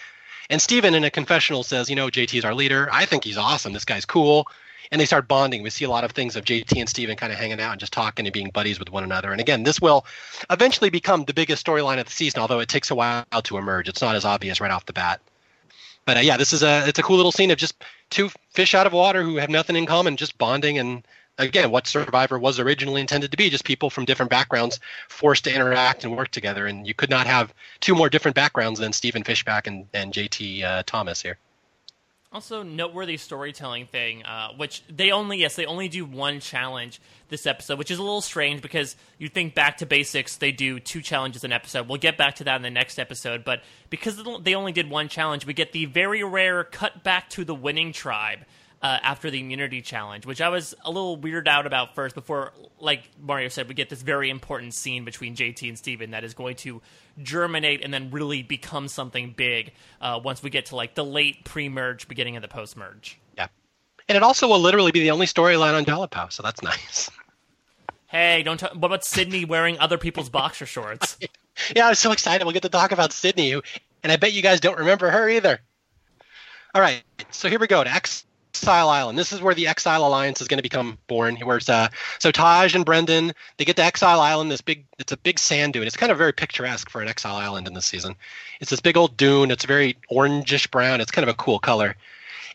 And 0.51 0.61
Stephen 0.61 0.95
in 0.95 1.05
a 1.05 1.09
confessional 1.09 1.63
says, 1.63 1.89
you 1.89 1.97
know, 1.97 2.09
JT 2.09 2.37
is 2.37 2.45
our 2.45 2.55
leader. 2.55 2.89
I 2.93 3.07
think 3.07 3.25
he's 3.25 3.39
awesome. 3.39 3.73
This 3.73 3.87
guy's 3.87 4.05
cool 4.05 4.49
and 4.91 5.01
they 5.01 5.07
start 5.07 5.29
bonding. 5.29 5.63
We 5.63 5.71
see 5.71 5.85
a 5.85 5.91
lot 5.91 6.05
of 6.05 6.13
things 6.13 6.37
of 6.37 6.45
JT 6.45 6.79
and 6.79 6.89
Stephen 6.89 7.17
kind 7.17 7.33
of 7.33 7.39
hanging 7.39 7.61
out 7.61 7.73
and 7.73 7.81
just 7.81 7.93
talking 7.93 8.27
and 8.27 8.33
being 8.33 8.51
buddies 8.51 8.79
with 8.79 8.91
one 8.91 9.05
another. 9.05 9.33
And 9.33 9.41
again, 9.41 9.63
this 9.63 9.81
will 9.81 10.05
eventually 10.51 10.91
become 10.91 11.25
the 11.25 11.35
biggest 11.35 11.65
storyline 11.65 11.99
of 11.99 12.07
the 12.07 12.13
season, 12.13 12.41
although 12.41 12.61
it 12.61 12.69
takes 12.69 12.91
a 12.91 12.95
while 12.95 13.25
to 13.45 13.59
emerge. 13.59 13.89
It's 13.89 14.03
not 14.03 14.17
as 14.17 14.25
obvious 14.25 14.61
right 14.61 14.71
off 14.71 14.87
the 14.87 14.93
bat. 14.93 15.21
But 16.05 16.17
uh, 16.17 16.21
yeah, 16.21 16.37
this 16.37 16.53
is 16.53 16.63
a 16.63 16.87
it's 16.89 16.99
a 16.99 17.03
cool 17.03 17.17
little 17.17 17.33
scene 17.33 17.51
of 17.51 17.59
just 17.59 17.85
two 18.11 18.31
fish 18.51 18.75
out 18.75 18.87
of 18.87 18.93
water 18.93 19.23
who 19.23 19.37
have 19.37 19.51
nothing 19.51 19.77
in 19.77 19.87
common, 19.87 20.17
just 20.17 20.37
bonding 20.37 20.79
and 20.79 21.07
again 21.39 21.71
what 21.71 21.87
survivor 21.87 22.39
was 22.39 22.59
originally 22.59 23.01
intended 23.01 23.31
to 23.31 23.37
be 23.37 23.49
just 23.49 23.65
people 23.65 23.91
from 23.91 24.05
different 24.05 24.31
backgrounds 24.31 24.81
forced 25.09 25.45
to 25.45 25.55
interact 25.55 26.05
and 26.05 26.17
work 26.17 26.31
together 26.31 26.67
and 26.67 26.87
you 26.87 26.95
could 26.95 27.11
not 27.11 27.27
have 27.27 27.55
two 27.81 27.95
more 27.95 28.11
different 28.11 28.35
backgrounds 28.35 28.79
than 28.79 28.93
Stephen 28.93 29.25
Fishbach 29.25 29.67
and, 29.67 29.87
and 29.95 30.13
jt 30.13 30.63
uh, 30.63 30.83
thomas 30.85 31.23
here 31.23 31.39
also, 32.33 32.63
noteworthy 32.63 33.19
storytelling 33.19 33.87
thing, 33.87 34.25
uh, 34.25 34.49
which 34.57 34.83
they 34.89 35.11
only 35.11 35.39
yes 35.39 35.55
they 35.55 35.67
only 35.67 35.89
do 35.89 36.05
one 36.05 36.41
challenge 36.41 37.01
this 37.29 37.47
episode, 37.47 37.79
which 37.79 37.91
is 37.91 37.99
a 37.99 38.03
little 38.03 38.23
strange 38.23 38.63
because 38.63 38.97
you 39.19 39.29
think 39.29 39.55
back 39.55 39.79
to 39.79 39.87
basics, 39.87 40.37
they 40.37 40.53
do 40.53 40.81
two 40.81 41.03
challenges 41.03 41.45
an 41.45 41.53
episode. 41.53 41.89
We'll 41.89 41.99
get 41.99 42.17
back 42.17 42.37
to 42.37 42.45
that 42.45 42.57
in 42.57 42.63
the 42.63 42.71
next 42.71 42.99
episode, 42.99 43.45
but 43.45 43.63
because 43.91 44.23
they 44.41 44.55
only 44.55 44.73
did 44.73 44.89
one 44.89 45.09
challenge, 45.09 45.47
we 45.47 45.53
get 45.53 45.73
the 45.73 45.85
very 45.85 46.25
rare 46.25 46.65
cut 46.65 47.05
back 47.05 47.29
to 47.31 47.45
the 47.45 47.55
winning 47.55 47.93
tribe. 47.93 48.41
uh, 48.83 48.99
after 49.03 49.31
the 49.31 49.41
immunity 49.41 49.81
challenge, 49.81 50.27
which 50.27 50.41
I 50.41 50.49
was 50.49 50.75
a 50.85 50.91
little 50.91 51.17
weirded 51.17 51.47
out 51.47 51.67
about 51.67 51.95
first. 51.95 52.15
Before, 52.15 52.53
like 52.81 53.09
Mario 53.21 53.49
said, 53.49 53.69
we 53.69 53.75
get 53.75 53.89
this 53.89 54.03
very 54.03 54.29
important 54.29 54.75
scene 54.75 55.05
between 55.05 55.37
JT 55.37 55.69
and 55.69 55.79
Stephen 55.79 56.11
that 56.11 56.25
is 56.25 56.35
going 56.35 56.57
to 56.57 56.83
germinate 57.21 57.83
and 57.83 57.93
then 57.93 58.11
really 58.11 58.43
become 58.43 58.89
something 58.89 59.33
big 59.37 59.73
uh, 60.01 60.21
once 60.23 60.43
we 60.43 60.51
get 60.51 60.67
to 60.67 60.77
like 60.77 60.95
the 60.95 61.05
late 61.05 61.45
pre-merge, 61.45 62.09
beginning 62.09 62.37
of 62.37 62.43
the 62.43 62.49
post-merge. 62.49 63.19
Yeah, 63.37 63.49
and 64.09 64.17
it 64.17 64.23
also 64.23 64.49
will 64.49 64.61
literally 64.61 64.93
be 64.93 65.01
the 65.01 65.11
only 65.11 65.27
storyline 65.27 65.75
on 65.75 65.85
Jalapao, 65.85 66.33
so 66.33 66.43
that's 66.43 66.63
nice. 66.63 67.11
Hey, 68.07 68.43
don't. 68.43 68.61
T- 68.61 68.67
what 68.75 68.89
about 68.89 69.05
Sydney 69.05 69.45
wearing 69.45 69.79
other 69.79 69.99
people's 69.99 70.29
boxer 70.29 70.67
shorts? 70.67 71.19
yeah, 71.77 71.87
I 71.87 71.89
was 71.89 71.99
so 71.99 72.13
excited. 72.13 72.45
We'll 72.45 72.53
get 72.53 72.63
to 72.63 72.69
talk 72.69 72.93
about 72.93 73.13
Sydney, 73.13 73.53
and 73.53 74.13
I 74.13 74.17
bet 74.17 74.33
you 74.33 74.43
guys 74.43 74.61
don't 74.61 74.79
remember 74.79 75.11
her 75.11 75.29
either. 75.29 75.61
All 76.75 76.81
right, 76.81 77.03
so 77.31 77.49
here 77.49 77.59
we 77.59 77.67
go 77.67 77.83
to 77.85 77.91
Exile 78.63 78.91
Island. 78.91 79.19
This 79.19 79.33
is 79.33 79.43
where 79.43 79.57
the 79.57 79.67
Exile 79.67 80.07
Alliance 80.07 80.41
is 80.41 80.47
going 80.47 80.59
to 80.59 80.63
become 80.63 80.97
born. 81.09 81.35
Where 81.37 81.57
it's, 81.57 81.69
uh, 81.69 81.89
so 82.21 82.31
Taj 82.31 82.77
and 82.77 82.85
Brendan 82.85 83.33
they 83.57 83.65
get 83.65 83.75
to 83.77 83.83
Exile 83.83 84.21
Island. 84.21 84.53
This 84.53 84.61
big, 84.61 84.85
it's 85.01 85.11
a 85.11 85.17
big 85.17 85.41
sand 85.41 85.73
dune. 85.73 85.85
It's 85.85 85.97
kind 85.97 86.13
of 86.13 86.19
very 86.19 86.33
picturesque 86.33 86.89
for 86.89 87.03
an 87.03 87.09
Exile 87.09 87.35
Island 87.35 87.67
in 87.67 87.75
this 87.75 87.87
season. 87.87 88.15
It's 88.61 88.71
this 88.71 88.81
big 88.81 88.97
old 88.97 89.17
dune. 89.17 89.51
It's 89.51 89.65
very 89.65 89.97
orangish 90.13 90.71
brown. 90.71 91.01
It's 91.01 91.11
kind 91.11 91.29
of 91.29 91.35
a 91.35 91.37
cool 91.37 91.59
color. 91.59 91.97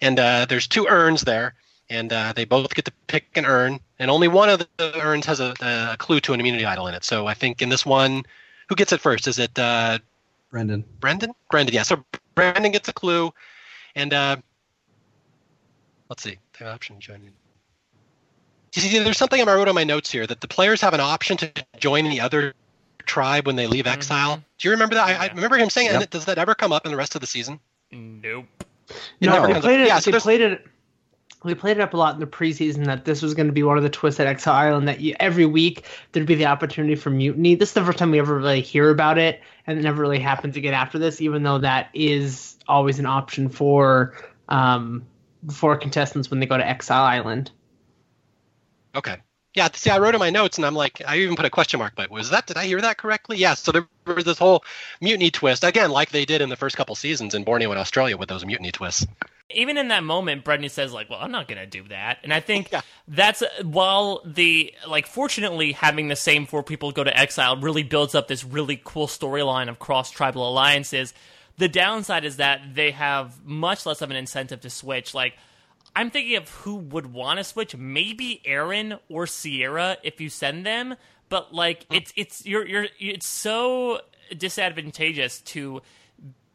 And 0.01 0.17
uh, 0.17 0.45
there's 0.47 0.65
two 0.65 0.87
urns 0.87 1.23
there, 1.23 1.55
and 1.89 2.13
uh, 2.13 2.31
they 2.33 2.45
both 2.45 2.73
get 2.73 2.85
to 2.85 2.93
pick 3.07 3.25
an 3.35 3.45
urn, 3.45 3.81
and 3.99 4.09
only 4.09 4.29
one 4.29 4.47
of 4.49 4.59
the 4.77 5.01
urns 5.01 5.25
has 5.25 5.41
a, 5.41 5.55
a, 5.59 5.97
clue 5.97 6.21
to 6.21 6.33
an 6.33 6.39
immunity 6.39 6.63
idol 6.63 6.87
in 6.87 6.93
it. 6.93 7.03
So 7.03 7.27
I 7.27 7.33
think 7.33 7.61
in 7.61 7.67
this 7.67 7.85
one, 7.85 8.23
who 8.69 8.75
gets 8.75 8.93
it 8.93 9.01
first? 9.01 9.27
Is 9.27 9.39
it 9.39 9.57
uh, 9.59 9.99
Brendan? 10.51 10.85
Brendan? 11.01 11.33
Brendan, 11.51 11.75
yeah. 11.75 11.83
So 11.83 12.05
Brendan 12.35 12.71
gets 12.71 12.87
a 12.87 12.93
clue. 12.93 13.33
And 13.95 14.13
uh, 14.13 14.37
let's 16.09 16.23
see, 16.23 16.37
the 16.59 16.71
option 16.71 16.99
joining. 16.99 17.31
You 18.75 18.81
see, 18.81 18.99
there's 18.99 19.17
something 19.17 19.41
I 19.41 19.45
wrote 19.45 19.67
on 19.67 19.75
my 19.75 19.83
notes 19.83 20.11
here 20.11 20.27
that 20.27 20.41
the 20.41 20.47
players 20.47 20.81
have 20.81 20.93
an 20.93 20.99
option 20.99 21.37
to 21.37 21.51
join 21.79 22.05
the 22.05 22.21
other 22.21 22.53
tribe 23.05 23.47
when 23.47 23.55
they 23.55 23.65
leave 23.65 23.87
exile. 23.87 24.33
Mm-hmm. 24.33 24.41
Do 24.59 24.67
you 24.67 24.71
remember 24.71 24.95
that? 24.95 25.09
Yeah. 25.09 25.21
I, 25.21 25.25
I, 25.25 25.27
remember 25.33 25.57
him 25.57 25.69
saying, 25.69 25.87
yep. 25.91 26.09
does 26.09 26.25
that 26.25 26.37
ever 26.37 26.53
come 26.53 26.71
up 26.71 26.85
in 26.85 26.91
the 26.91 26.97
rest 26.97 27.15
of 27.15 27.21
the 27.21 27.27
season? 27.27 27.59
Nope. 27.91 28.45
It 28.89 29.25
no, 29.27 29.47
they 29.47 29.59
played 29.59 29.79
it. 29.81 29.87
Yeah, 29.87 29.99
so 29.99 30.11
they 30.11 30.19
played 30.19 30.41
it. 30.41 30.65
We 31.43 31.53
played 31.55 31.77
it 31.77 31.81
up 31.81 31.93
a 31.93 31.97
lot 31.97 32.15
in 32.15 32.19
the 32.19 32.27
preseason 32.27 32.85
that 32.85 33.05
this 33.05 33.21
was 33.21 33.33
going 33.33 33.47
to 33.47 33.53
be 33.53 33.63
one 33.63 33.77
of 33.77 33.83
the 33.83 33.89
twists 33.89 34.19
at 34.19 34.27
Exile 34.27 34.53
Island 34.53 34.87
that 34.87 34.99
you, 34.99 35.15
every 35.19 35.45
week 35.45 35.85
there'd 36.11 36.25
be 36.25 36.35
the 36.35 36.47
opportunity 36.47 36.95
for 36.95 37.09
mutiny. 37.09 37.55
This 37.55 37.69
is 37.69 37.73
the 37.73 37.85
first 37.85 37.99
time 37.99 38.11
we 38.11 38.19
ever 38.19 38.37
really 38.37 38.61
hear 38.61 38.89
about 38.89 39.17
it, 39.17 39.41
and 39.65 39.77
it 39.77 39.83
never 39.83 40.01
really 40.01 40.19
happens 40.19 40.57
again 40.57 40.73
after 40.73 40.97
this. 40.97 41.21
Even 41.21 41.43
though 41.43 41.59
that 41.59 41.89
is 41.93 42.57
always 42.67 42.99
an 42.99 43.05
option 43.05 43.49
for 43.49 44.17
um, 44.49 45.05
for 45.51 45.77
contestants 45.77 46.29
when 46.29 46.39
they 46.39 46.45
go 46.45 46.57
to 46.57 46.67
Exile 46.67 47.03
Island. 47.03 47.51
Okay. 48.95 49.17
Yeah, 49.57 49.69
see, 49.73 49.89
I 49.89 49.97
wrote 49.97 50.13
in 50.13 50.19
my 50.19 50.29
notes, 50.29 50.57
and 50.57 50.65
I'm 50.65 50.75
like, 50.75 51.01
I 51.07 51.17
even 51.17 51.35
put 51.35 51.45
a 51.45 51.49
question 51.49 51.79
mark. 51.79 51.93
But 51.95 52.11
was 52.11 52.29
that? 52.29 52.45
Did 52.45 52.57
I 52.57 52.65
hear 52.65 52.79
that 52.81 52.97
correctly? 52.97 53.37
Yeah. 53.37 53.55
So 53.55 53.71
there 53.71 53.87
was 54.05 54.23
this 54.23 54.37
whole 54.37 54.63
mutiny 55.01 55.31
twist 55.31 55.63
again, 55.63 55.89
like 55.89 56.11
they 56.11 56.25
did 56.25 56.41
in 56.41 56.49
the 56.49 56.55
first 56.55 56.77
couple 56.77 56.93
seasons 56.93 57.33
in 57.33 57.43
Borneo 57.43 57.71
and 57.71 57.79
Australia 57.79 58.17
with 58.17 58.29
those 58.29 58.45
mutiny 58.45 58.71
twists. 58.71 59.07
Even 59.49 59.77
in 59.77 59.87
that 59.87 60.03
moment, 60.03 60.43
Brendan 60.43 60.69
says 60.69 60.93
like, 60.93 61.09
"Well, 61.09 61.19
I'm 61.19 61.31
not 61.31 61.47
gonna 61.47 61.65
do 61.65 61.81
that," 61.87 62.19
and 62.23 62.31
I 62.31 62.39
think 62.39 62.69
yeah. 62.71 62.81
that's 63.07 63.41
while 63.63 64.21
the 64.25 64.75
like, 64.87 65.07
fortunately, 65.07 65.71
having 65.71 66.09
the 66.09 66.15
same 66.15 66.45
four 66.45 66.61
people 66.61 66.91
go 66.91 67.03
to 67.03 67.17
exile 67.17 67.57
really 67.57 67.83
builds 67.83 68.13
up 68.13 68.27
this 68.27 68.43
really 68.43 68.79
cool 68.83 69.07
storyline 69.07 69.69
of 69.69 69.79
cross 69.79 70.11
tribal 70.11 70.47
alliances 70.47 71.15
the 71.57 71.67
downside 71.67 72.25
is 72.25 72.37
that 72.37 72.75
they 72.75 72.91
have 72.91 73.43
much 73.45 73.85
less 73.85 74.01
of 74.01 74.11
an 74.11 74.17
incentive 74.17 74.61
to 74.61 74.69
switch. 74.69 75.13
Like, 75.13 75.33
I'm 75.95 76.11
thinking 76.11 76.35
of 76.35 76.49
who 76.49 76.75
would 76.75 77.11
want 77.11 77.39
to 77.39 77.43
switch. 77.43 77.75
Maybe 77.75 78.41
Erinn 78.45 78.99
or 79.09 79.25
Sierra 79.25 79.97
if 80.03 80.21
you 80.21 80.29
send 80.29 80.65
them, 80.65 80.95
but 81.29 81.53
like 81.53 81.85
hmm. 81.85 81.95
it's 81.95 82.13
it's 82.15 82.45
you're 82.45 82.65
you're 82.65 82.87
it's 82.99 83.27
so 83.27 84.01
disadvantageous 84.37 85.41
to 85.41 85.81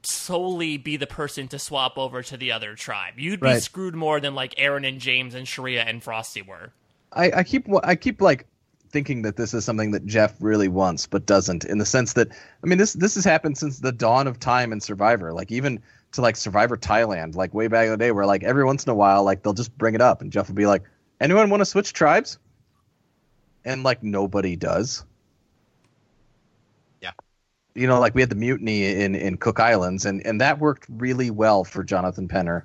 solely 0.04 0.76
be 0.76 0.96
the 0.96 1.06
person 1.06 1.48
to 1.48 1.58
swap 1.58 1.96
over 1.96 2.22
to 2.22 2.36
the 2.36 2.52
other 2.52 2.74
tribe. 2.74 3.14
You'd 3.18 3.40
be 3.40 3.46
right. 3.46 3.62
screwed 3.62 3.94
more 3.94 4.20
than 4.20 4.34
like 4.34 4.54
Aaron 4.58 4.84
and 4.84 5.00
James 5.00 5.34
and 5.34 5.46
Sherea 5.46 5.86
and 5.86 6.02
Frosti 6.02 6.46
were. 6.46 6.72
I, 7.12 7.30
I 7.32 7.42
keep 7.42 7.66
I 7.82 7.94
keep 7.96 8.22
like 8.22 8.46
thinking 8.92 9.22
that 9.22 9.36
this 9.36 9.54
is 9.54 9.64
something 9.64 9.90
that 9.92 10.06
Jeff 10.06 10.34
really 10.38 10.68
wants 10.68 11.06
but 11.06 11.26
doesn't 11.26 11.64
in 11.64 11.78
the 11.78 11.86
sense 11.86 12.12
that 12.12 12.28
I 12.30 12.66
mean 12.66 12.78
this 12.78 12.92
this 12.92 13.14
has 13.14 13.24
happened 13.24 13.58
since 13.58 13.78
the 13.78 13.90
dawn 13.90 14.26
of 14.26 14.38
time 14.38 14.72
in 14.72 14.80
Survivor 14.80 15.32
like 15.32 15.50
even 15.50 15.80
to 16.12 16.20
like 16.20 16.36
Survivor 16.36 16.76
Thailand 16.76 17.34
like 17.34 17.54
way 17.54 17.68
back 17.68 17.86
in 17.86 17.90
the 17.90 17.96
day 17.96 18.12
where 18.12 18.26
like 18.26 18.44
every 18.44 18.64
once 18.64 18.84
in 18.84 18.90
a 18.90 18.94
while 18.94 19.24
like 19.24 19.42
they'll 19.42 19.54
just 19.54 19.76
bring 19.76 19.94
it 19.94 20.02
up 20.02 20.20
and 20.20 20.30
Jeff 20.30 20.48
will 20.48 20.54
be 20.54 20.66
like 20.66 20.82
anyone 21.20 21.48
want 21.50 21.62
to 21.62 21.64
switch 21.64 21.92
tribes? 21.92 22.38
And 23.64 23.82
like 23.82 24.02
nobody 24.02 24.56
does. 24.56 25.04
Yeah. 27.00 27.12
You 27.74 27.86
know 27.86 27.98
like 27.98 28.14
we 28.14 28.20
had 28.20 28.30
the 28.30 28.36
mutiny 28.36 28.92
in 28.92 29.14
in 29.14 29.38
Cook 29.38 29.58
Islands 29.58 30.04
and 30.04 30.24
and 30.26 30.40
that 30.40 30.58
worked 30.58 30.86
really 30.90 31.30
well 31.30 31.64
for 31.64 31.82
Jonathan 31.82 32.28
Penner 32.28 32.64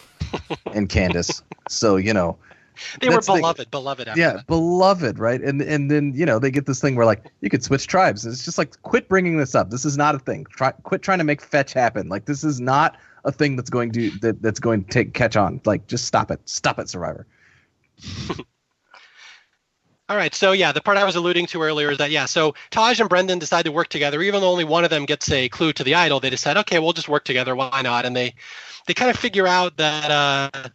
and 0.72 0.88
Candice 0.88 1.42
so 1.68 1.96
you 1.96 2.14
know 2.14 2.38
they 3.00 3.08
were 3.08 3.20
beloved, 3.20 3.66
the, 3.66 3.70
beloved. 3.70 4.08
yeah, 4.16 4.34
that. 4.34 4.46
beloved, 4.46 5.18
right? 5.18 5.40
And 5.40 5.60
and 5.62 5.90
then 5.90 6.12
you 6.14 6.26
know 6.26 6.38
they 6.38 6.50
get 6.50 6.66
this 6.66 6.80
thing 6.80 6.96
where 6.96 7.06
like 7.06 7.24
you 7.40 7.50
could 7.50 7.64
switch 7.64 7.86
tribes. 7.86 8.26
It's 8.26 8.44
just 8.44 8.58
like 8.58 8.80
quit 8.82 9.08
bringing 9.08 9.36
this 9.36 9.54
up. 9.54 9.70
This 9.70 9.84
is 9.84 9.96
not 9.96 10.14
a 10.14 10.18
thing. 10.18 10.46
Try 10.50 10.72
quit 10.72 11.02
trying 11.02 11.18
to 11.18 11.24
make 11.24 11.40
fetch 11.40 11.72
happen. 11.72 12.08
Like 12.08 12.24
this 12.24 12.44
is 12.44 12.60
not 12.60 12.96
a 13.24 13.32
thing 13.32 13.56
that's 13.56 13.70
going 13.70 13.92
to 13.92 14.10
that, 14.20 14.42
that's 14.42 14.60
going 14.60 14.84
to 14.84 14.90
take 14.90 15.14
catch 15.14 15.36
on. 15.36 15.60
Like 15.64 15.86
just 15.86 16.06
stop 16.06 16.30
it. 16.30 16.40
Stop 16.44 16.78
it, 16.78 16.88
Survivor. 16.88 17.26
All 20.10 20.16
right, 20.16 20.34
so 20.34 20.50
yeah, 20.50 20.72
the 20.72 20.80
part 20.80 20.98
I 20.98 21.04
was 21.04 21.14
alluding 21.14 21.46
to 21.46 21.62
earlier 21.62 21.92
is 21.92 21.98
that 21.98 22.10
yeah, 22.10 22.26
so 22.26 22.56
Taj 22.70 22.98
and 22.98 23.08
Brendan 23.08 23.38
decide 23.38 23.64
to 23.66 23.70
work 23.70 23.86
together, 23.86 24.20
even 24.22 24.40
though 24.40 24.50
only 24.50 24.64
one 24.64 24.82
of 24.82 24.90
them 24.90 25.06
gets 25.06 25.30
a 25.30 25.48
clue 25.48 25.72
to 25.74 25.84
the 25.84 25.94
idol. 25.94 26.18
They 26.18 26.30
decide, 26.30 26.56
okay, 26.56 26.80
we'll 26.80 26.92
just 26.92 27.08
work 27.08 27.24
together. 27.24 27.54
Why 27.54 27.80
not? 27.82 28.04
And 28.04 28.16
they 28.16 28.34
they 28.88 28.94
kind 28.94 29.08
of 29.08 29.16
figure 29.16 29.46
out 29.46 29.76
that 29.76 30.10
uh, 30.10 30.70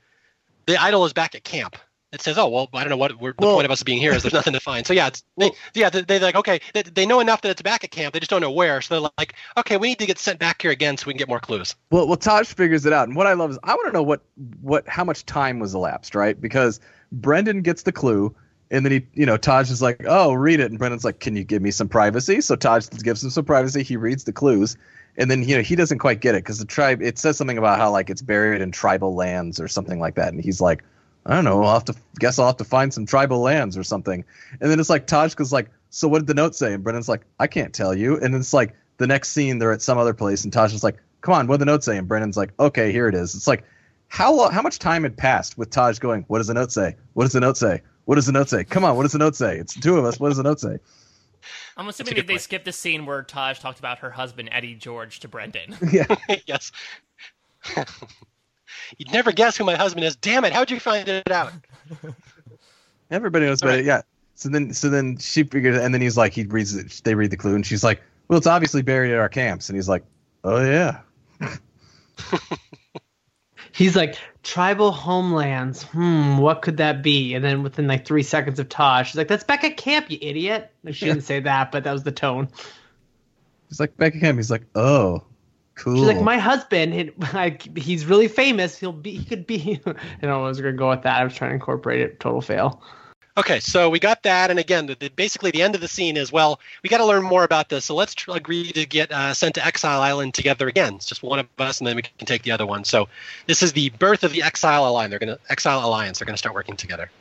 the 0.68 0.78
idol 0.78 1.04
is 1.04 1.12
back 1.12 1.36
at 1.36 1.44
camp, 1.44 1.76
it 2.16 2.22
says, 2.22 2.38
"Oh 2.38 2.48
well, 2.48 2.70
I 2.74 2.82
don't 2.82 2.90
know 2.90 2.98
what 2.98 3.12
the 3.12 3.34
well, 3.38 3.56
point 3.56 3.66
of 3.66 3.72
us 3.72 3.84
being 3.84 4.00
here 4.00 4.14
is. 4.14 4.24
There's 4.24 4.34
nothing 4.34 4.54
to 4.54 4.60
find." 4.60 4.86
So 4.86 4.94
yeah, 4.94 5.08
it's, 5.08 5.24
they, 5.38 5.52
yeah, 5.74 5.90
they, 5.90 6.18
are 6.18 6.20
like, 6.20 6.36
okay, 6.36 6.62
they, 6.74 6.82
they, 6.82 7.06
know 7.06 7.20
enough 7.20 7.42
that 7.42 7.50
it's 7.50 7.62
back 7.62 7.84
at 7.84 7.92
camp. 7.92 8.14
They 8.14 8.20
just 8.20 8.30
don't 8.30 8.42
know 8.42 8.52
where. 8.52 8.82
So 8.82 8.96
they're 8.96 9.12
like, 9.18 9.36
okay, 9.58 9.78
we 9.78 9.90
need 9.90 10.00
to 10.00 10.06
get 10.06 10.18
sent 10.18 10.40
back 10.40 10.62
here 10.62 10.72
again 10.72 10.98
so 10.98 11.08
we 11.08 11.14
can 11.14 11.20
get 11.20 11.28
more 11.28 11.40
clues. 11.40 11.76
Well, 11.92 12.08
well, 12.08 12.18
Taj 12.18 12.48
figures 12.48 12.86
it 12.86 12.94
out, 12.94 13.08
and 13.08 13.16
what 13.16 13.28
I 13.28 13.34
love 13.34 13.52
is 13.52 13.60
I 13.64 13.76
want 13.76 13.88
to 13.88 13.94
know 13.94 14.04
what 14.04 14.22
what 14.62 14.88
how 14.88 15.04
much 15.04 15.26
time 15.26 15.60
was 15.60 15.76
elapsed, 15.76 16.16
right? 16.16 16.40
Because 16.40 16.80
Brendan 17.12 17.62
gets 17.62 17.84
the 17.84 17.92
clue. 17.92 18.36
And 18.72 18.84
then 18.84 18.92
he, 18.92 19.06
you 19.14 19.28
know, 19.28 19.38
Taj 19.38 19.70
is 19.70 19.80
like, 19.80 20.04
"Oh, 20.08 20.34
read 20.34 20.60
it." 20.60 20.72
And 20.72 20.80
Brendan's 20.80 21.06
like, 21.06 21.20
"Can 21.20 21.36
you 21.36 21.44
give 21.44 21.62
me 21.62 21.70
some 21.70 21.88
privacy?" 21.88 22.42
So 22.42 22.56
Taj 22.56 22.90
gives 22.90 23.24
him 23.24 23.30
some 23.30 23.46
privacy. 23.46 23.84
He 23.84 23.96
reads 23.96 24.24
the 24.24 24.34
clues, 24.34 24.76
and 25.18 25.30
then 25.30 25.44
you 25.48 25.56
know 25.56 25.62
he 25.62 25.76
doesn't 25.76 26.00
quite 26.00 26.20
get 26.20 26.36
it 26.36 26.40
because 26.40 26.60
the 26.60 26.66
tribe. 26.66 27.02
It 27.02 27.18
says 27.18 27.38
something 27.38 27.58
about 27.58 27.78
how 27.78 27.92
like 27.92 28.10
it's 28.10 28.24
buried 28.24 28.62
in 28.62 28.72
tribal 28.72 29.16
lands 29.16 29.60
or 29.60 29.68
something 29.68 30.00
like 30.00 30.16
that, 30.16 30.34
and 30.34 30.44
he's 30.44 30.62
like, 30.62 30.84
I 31.26 31.36
don't 31.36 31.44
know. 31.46 31.64
I'll 31.64 31.74
have 31.74 31.86
to 31.86 31.96
guess 32.20 32.38
I'll 32.38 32.48
have 32.48 32.58
to 32.58 32.64
find 32.64 32.94
some 32.94 33.06
tribal 33.06 33.40
lands 33.40 33.78
or 33.78 33.84
something. 33.84 34.24
And 34.62 34.72
then 34.72 34.80
it's 34.80 34.90
like 34.90 35.08
Tajka's 35.08 35.52
like, 35.52 35.70
so 35.90 36.08
what 36.08 36.20
did 36.20 36.28
the 36.28 36.34
note 36.34 36.56
say? 36.56 36.74
And 36.74 36.84
Brendan's 36.84 37.10
like, 37.10 37.22
I 37.40 37.48
can't 37.48 37.74
tell 37.74 37.96
you. 37.96 38.18
And 38.20 38.36
it's 38.36 38.54
like 38.54 38.76
the 38.98 39.08
next 39.08 39.30
scene 39.30 39.58
they're 39.58 39.72
at 39.72 39.82
some 39.82 39.98
other 39.98 40.14
place 40.14 40.44
and 40.44 40.54
Tajka's 40.54 40.84
like, 40.84 40.98
come 41.22 41.34
on, 41.34 41.48
what 41.48 41.56
did 41.56 41.62
the 41.62 41.72
note 41.72 41.84
say? 41.84 41.98
And 41.98 42.08
Brendan's 42.08 42.38
like, 42.38 42.52
okay, 42.60 42.92
here 42.92 43.08
it 43.08 43.16
is. 43.16 43.34
It's 43.34 43.48
like 43.48 43.64
how 44.08 44.50
how 44.50 44.62
much 44.62 44.78
time 44.80 45.04
had 45.04 45.18
passed 45.18 45.58
with 45.58 45.72
Taj 45.72 46.00
going, 46.00 46.26
what 46.28 46.38
does 46.38 46.48
the 46.48 46.54
note 46.54 46.72
say? 46.72 46.96
What 47.14 47.24
does 47.24 47.34
the 47.34 47.40
note 47.40 47.58
say? 47.58 47.82
What 48.06 48.16
does 48.16 48.28
the 48.28 48.32
note 48.32 48.50
say? 48.50 48.64
Come 48.64 48.84
on, 48.84 48.96
what 48.96 49.04
does 49.04 49.14
the 49.14 49.18
note 49.18 49.36
say? 49.36 49.58
It's 49.58 49.74
two 49.80 49.98
of 49.98 50.06
us. 50.06 50.20
What 50.20 50.30
does 50.30 50.38
the 50.38 50.44
note 50.44 50.60
say? 50.60 50.78
I'm 51.78 51.88
assuming 51.88 52.16
that 52.16 52.28
they 52.28 52.38
skipped 52.38 52.66
the 52.66 52.72
scene 52.72 53.06
where 53.06 53.24
Taj 53.24 53.60
talked 53.60 53.80
about 53.80 54.00
her 54.00 54.12
husband 54.12 54.50
Eddie 54.52 54.76
George 54.76 55.20
to 55.22 55.28
Brendan. 55.28 55.76
Yeah. 55.92 56.16
yes. 56.46 56.72
You'd 58.98 59.12
never 59.12 59.32
guess 59.32 59.58
who 59.58 59.64
my 59.64 59.76
husband 59.76 60.06
is. 60.06 60.16
Damn 60.16 60.46
it! 60.46 60.54
How'd 60.54 60.72
you 60.72 60.80
find 60.80 61.08
it 61.08 61.32
out? 61.32 61.52
Everybody 63.12 63.46
knows, 63.46 63.62
but 63.62 63.68
right. 63.68 63.86
yeah. 63.86 64.02
So 64.36 64.50
then, 64.50 64.74
so 64.74 64.90
then 64.90 65.18
she 65.18 65.44
figures, 65.44 65.78
and 65.78 65.94
then 65.94 66.02
he's 66.02 66.18
like, 66.18 66.34
he 66.34 66.44
reads 66.44 66.76
it. 66.76 67.02
They 67.04 67.16
read 67.16 67.32
the 67.32 67.38
clue, 67.38 67.56
and 67.56 67.66
she's 67.66 67.84
like, 67.84 68.02
"Well, 68.28 68.38
it's 68.38 68.48
obviously 68.48 68.82
buried 68.82 69.12
at 69.12 69.18
our 69.18 69.30
camps." 69.30 69.70
And 69.70 69.78
he's 69.78 69.88
like, 69.88 70.04
"Oh 70.44 70.62
yeah." 70.62 71.00
he's 73.72 73.96
like, 73.96 74.18
"Tribal 74.44 74.92
homelands. 74.92 75.84
Hmm, 75.84 76.38
what 76.38 76.62
could 76.62 76.78
that 76.78 77.02
be?" 77.02 77.34
And 77.34 77.46
then 77.46 77.64
within 77.64 77.88
like 77.88 78.06
three 78.06 78.24
seconds 78.24 78.60
of 78.60 78.68
Tosh, 78.68 79.12
she's 79.12 79.18
like, 79.18 79.30
"That's 79.30 79.44
back 79.46 79.64
at 79.64 79.78
camp, 79.78 80.12
you 80.12 80.18
idiot." 80.22 80.72
Like, 80.84 80.96
she 80.96 81.06
didn't 81.06 81.24
say 81.24 81.40
that, 81.40 81.72
but 81.72 81.86
that 81.86 81.94
was 81.94 82.04
the 82.04 82.12
tone. 82.12 82.50
He's 83.70 83.80
like 83.80 83.96
back 83.96 84.16
at 84.16 84.22
camp. 84.22 84.38
He's 84.38 84.52
like, 84.52 84.66
"Oh." 84.76 85.24
Cool. 85.76 85.98
She's 85.98 86.08
like, 86.08 86.22
my 86.22 86.38
husband, 86.38 87.12
like, 87.34 87.78
he's 87.78 88.06
really 88.06 88.28
famous. 88.28 88.78
He'll 88.78 88.94
be, 88.94 89.18
he 89.18 89.26
could 89.26 89.46
be. 89.46 89.82
you 89.86 89.96
know, 90.22 90.44
I 90.44 90.48
was 90.48 90.60
gonna 90.60 90.74
go 90.74 90.90
with 90.90 91.04
that. 91.04 91.20
I 91.20 91.24
was 91.24 91.36
trying 91.36 91.52
to 91.52 91.56
incorporate 91.56 92.02
it. 92.02 92.20
Total 92.20 92.42
fail. 92.42 92.82
Okay, 93.38 93.60
so 93.60 93.90
we 93.90 94.00
got 94.00 94.24
that, 94.24 94.50
and 94.50 94.58
again, 94.58 94.86
the, 94.86 94.96
the, 94.96 95.10
basically 95.10 95.52
the 95.52 95.62
end 95.62 95.76
of 95.76 95.82
the 95.82 95.90
scene 95.90 96.16
is 96.16 96.32
well, 96.32 96.58
we 96.84 96.90
got 96.90 97.00
to 97.00 97.06
learn 97.06 97.22
more 97.22 97.44
about 97.44 97.68
this. 97.68 97.84
So 97.84 97.94
let's 97.94 98.16
tr- 98.16 98.32
agree 98.32 98.72
to 98.72 98.86
get 98.86 99.12
uh, 99.12 99.34
sent 99.34 99.56
to 99.56 99.66
Exile 99.66 100.00
Island 100.00 100.34
together 100.34 100.70
again. 100.70 100.96
It's 100.96 101.06
just 101.06 101.22
one 101.22 101.40
of 101.40 101.48
us, 101.60 101.82
and 101.82 101.88
then 101.88 101.98
we 101.98 102.04
can 102.04 102.26
take 102.26 102.44
the 102.44 102.52
other 102.52 102.66
one. 102.66 102.86
So 102.86 103.10
this 103.46 103.62
is 103.62 103.74
the 103.74 103.90
birth 103.90 104.24
of 104.24 104.32
the 104.32 104.42
Exile 104.42 104.88
Alliance. 104.88 105.10
They're 105.10 105.20
going 105.20 105.36
to 105.36 105.40
Exile 105.50 105.86
Alliance. 105.86 106.20
They're 106.20 106.26
going 106.26 106.36
to 106.36 106.38
start 106.38 106.56
working 106.56 106.78
together. 106.78 107.12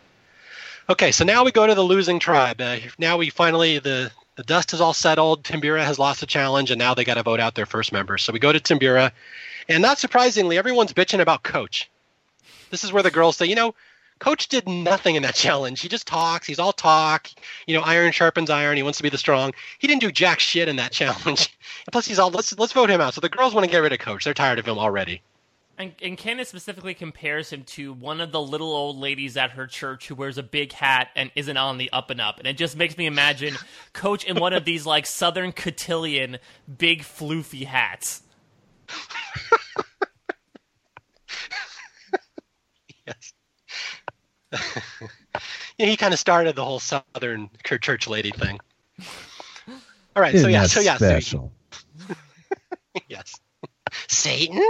Okay, 0.88 1.10
so 1.10 1.24
now 1.24 1.44
we 1.44 1.50
go 1.50 1.66
to 1.66 1.74
the 1.74 1.82
losing 1.82 2.20
tribe. 2.20 2.60
Uh, 2.60 2.76
now 2.96 3.16
we 3.16 3.28
finally 3.28 3.80
the 3.80 4.12
the 4.36 4.42
dust 4.42 4.72
is 4.72 4.80
all 4.80 4.94
settled. 4.94 5.44
Timbira 5.44 5.84
has 5.84 5.98
lost 5.98 6.20
the 6.20 6.26
challenge, 6.26 6.70
and 6.70 6.78
now 6.78 6.94
they 6.94 7.04
got 7.04 7.14
to 7.14 7.22
vote 7.22 7.40
out 7.40 7.54
their 7.54 7.66
first 7.66 7.92
member. 7.92 8.18
So 8.18 8.32
we 8.32 8.38
go 8.38 8.52
to 8.52 8.60
Timbira, 8.60 9.12
and 9.68 9.82
not 9.82 9.98
surprisingly, 9.98 10.58
everyone's 10.58 10.92
bitching 10.92 11.20
about 11.20 11.42
Coach. 11.42 11.90
This 12.70 12.84
is 12.84 12.92
where 12.92 13.02
the 13.02 13.10
girls 13.10 13.36
say, 13.36 13.46
you 13.46 13.54
know 13.54 13.74
Coach 14.18 14.48
did 14.48 14.68
nothing 14.68 15.16
in 15.16 15.22
that 15.22 15.34
challenge. 15.44 15.80
He 15.80 15.88
just 15.88 16.06
talks. 16.06 16.46
He's 16.46 16.58
all 16.58 16.72
talk. 16.72 17.28
You 17.66 17.74
know, 17.74 17.82
iron 17.82 18.12
sharpens 18.12 18.50
iron. 18.50 18.76
He 18.76 18.82
wants 18.82 18.98
to 18.98 19.02
be 19.02 19.08
the 19.08 19.18
strong. 19.18 19.52
He 19.78 19.86
didn't 19.86 20.00
do 20.00 20.12
jack 20.12 20.40
shit 20.40 20.68
in 20.68 20.76
that 20.76 20.92
challenge. 21.00 21.54
Plus, 21.90 22.06
he's 22.06 22.18
all 22.18 22.30
let's 22.30 22.56
let's 22.58 22.72
vote 22.72 22.90
him 22.90 23.00
out. 23.00 23.14
So 23.14 23.20
the 23.20 23.28
girls 23.28 23.54
want 23.54 23.64
to 23.64 23.70
get 23.70 23.78
rid 23.78 23.92
of 23.92 23.98
Coach. 23.98 24.24
They're 24.24 24.34
tired 24.34 24.58
of 24.58 24.66
him 24.66 24.78
already. 24.78 25.22
And, 25.76 25.92
and 26.00 26.16
Candace 26.16 26.48
specifically 26.48 26.94
compares 26.94 27.50
him 27.50 27.64
to 27.64 27.92
one 27.92 28.20
of 28.20 28.30
the 28.30 28.40
little 28.40 28.72
old 28.72 28.96
ladies 28.96 29.36
at 29.36 29.50
her 29.52 29.66
church 29.66 30.06
who 30.06 30.14
wears 30.14 30.38
a 30.38 30.42
big 30.42 30.72
hat 30.72 31.08
and 31.16 31.32
isn't 31.34 31.56
on 31.56 31.78
the 31.78 31.90
up 31.92 32.10
and 32.10 32.20
up. 32.20 32.38
And 32.38 32.46
it 32.46 32.56
just 32.56 32.76
makes 32.76 32.96
me 32.96 33.06
imagine 33.06 33.56
Coach 33.92 34.24
in 34.24 34.38
one 34.38 34.52
of 34.52 34.64
these 34.64 34.86
like 34.86 35.04
Southern 35.04 35.50
Cotillion 35.50 36.38
big 36.78 37.02
floofy 37.02 37.66
hats. 37.66 38.22
yes. 43.04 43.32
yeah, 45.78 45.86
he 45.86 45.96
kind 45.96 46.14
of 46.14 46.20
started 46.20 46.54
the 46.54 46.64
whole 46.64 46.78
Southern 46.78 47.50
church 47.64 48.06
lady 48.06 48.30
thing. 48.30 48.60
All 50.16 50.22
right, 50.22 50.32
Isn't 50.34 50.46
so 50.46 50.48
yeah, 50.48 50.66
so 50.66 50.78
yeah, 50.78 50.96
special. 50.96 51.52
So, 52.06 52.14
yes, 53.08 53.40
Satan. 54.06 54.62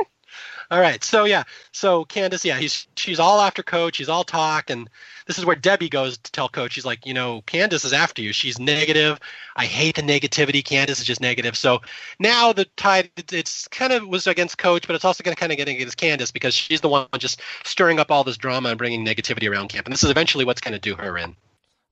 All 0.71 0.81
right, 0.81 1.03
so 1.05 1.25
yeah, 1.25 1.45
so 1.73 2.05
Candace, 2.05 2.45
yeah, 2.45 2.59
he's 2.59 2.87
she's 2.97 3.21
all 3.21 3.41
after 3.41 3.63
Coach. 3.63 3.99
He's 3.99 4.09
all 4.09 4.25
talk, 4.25 4.71
and 4.71 4.89
this 5.27 5.39
is 5.39 5.45
where 5.45 5.57
Debbie 5.57 5.89
goes 5.89 6.19
to 6.19 6.33
tell 6.33 6.49
Coach. 6.49 6.73
She's 6.73 6.85
like, 6.85 7.07
you 7.07 7.15
know, 7.15 7.43
Candace 7.43 7.85
is 7.85 7.93
after 7.93 8.23
you. 8.23 8.33
She's 8.33 8.59
negative. 8.59 9.19
I 9.57 9.67
hate 9.67 9.97
the 9.97 10.03
negativity. 10.03 10.65
Candace 10.65 11.01
is 11.01 11.07
just 11.07 11.21
negative. 11.21 11.57
So 11.57 11.81
now 12.19 12.53
the 12.53 12.65
tide, 12.77 13.11
it's 13.33 13.69
kind 13.69 13.93
of 13.93 14.07
was 14.09 14.27
against 14.27 14.59
Coach, 14.59 14.87
but 14.87 14.97
it's 14.97 15.05
also 15.05 15.23
going 15.23 15.35
to 15.35 15.41
kind 15.41 15.53
of 15.53 15.59
get 15.59 15.69
against 15.69 15.97
Candace 15.97 16.31
because 16.31 16.55
she's 16.55 16.81
the 16.81 16.89
one 16.89 17.07
just 17.19 17.41
stirring 17.65 17.99
up 17.99 18.11
all 18.11 18.25
this 18.25 18.37
drama 18.37 18.71
and 18.71 18.79
bringing 18.79 19.05
negativity 19.05 19.51
around 19.51 19.69
camp. 19.69 19.87
And 19.87 19.93
this 19.93 20.05
is 20.05 20.11
eventually 20.11 20.45
what's 20.45 20.61
going 20.61 20.75
to 20.75 20.81
do 20.81 20.95
her 20.97 21.17
in. 21.19 21.37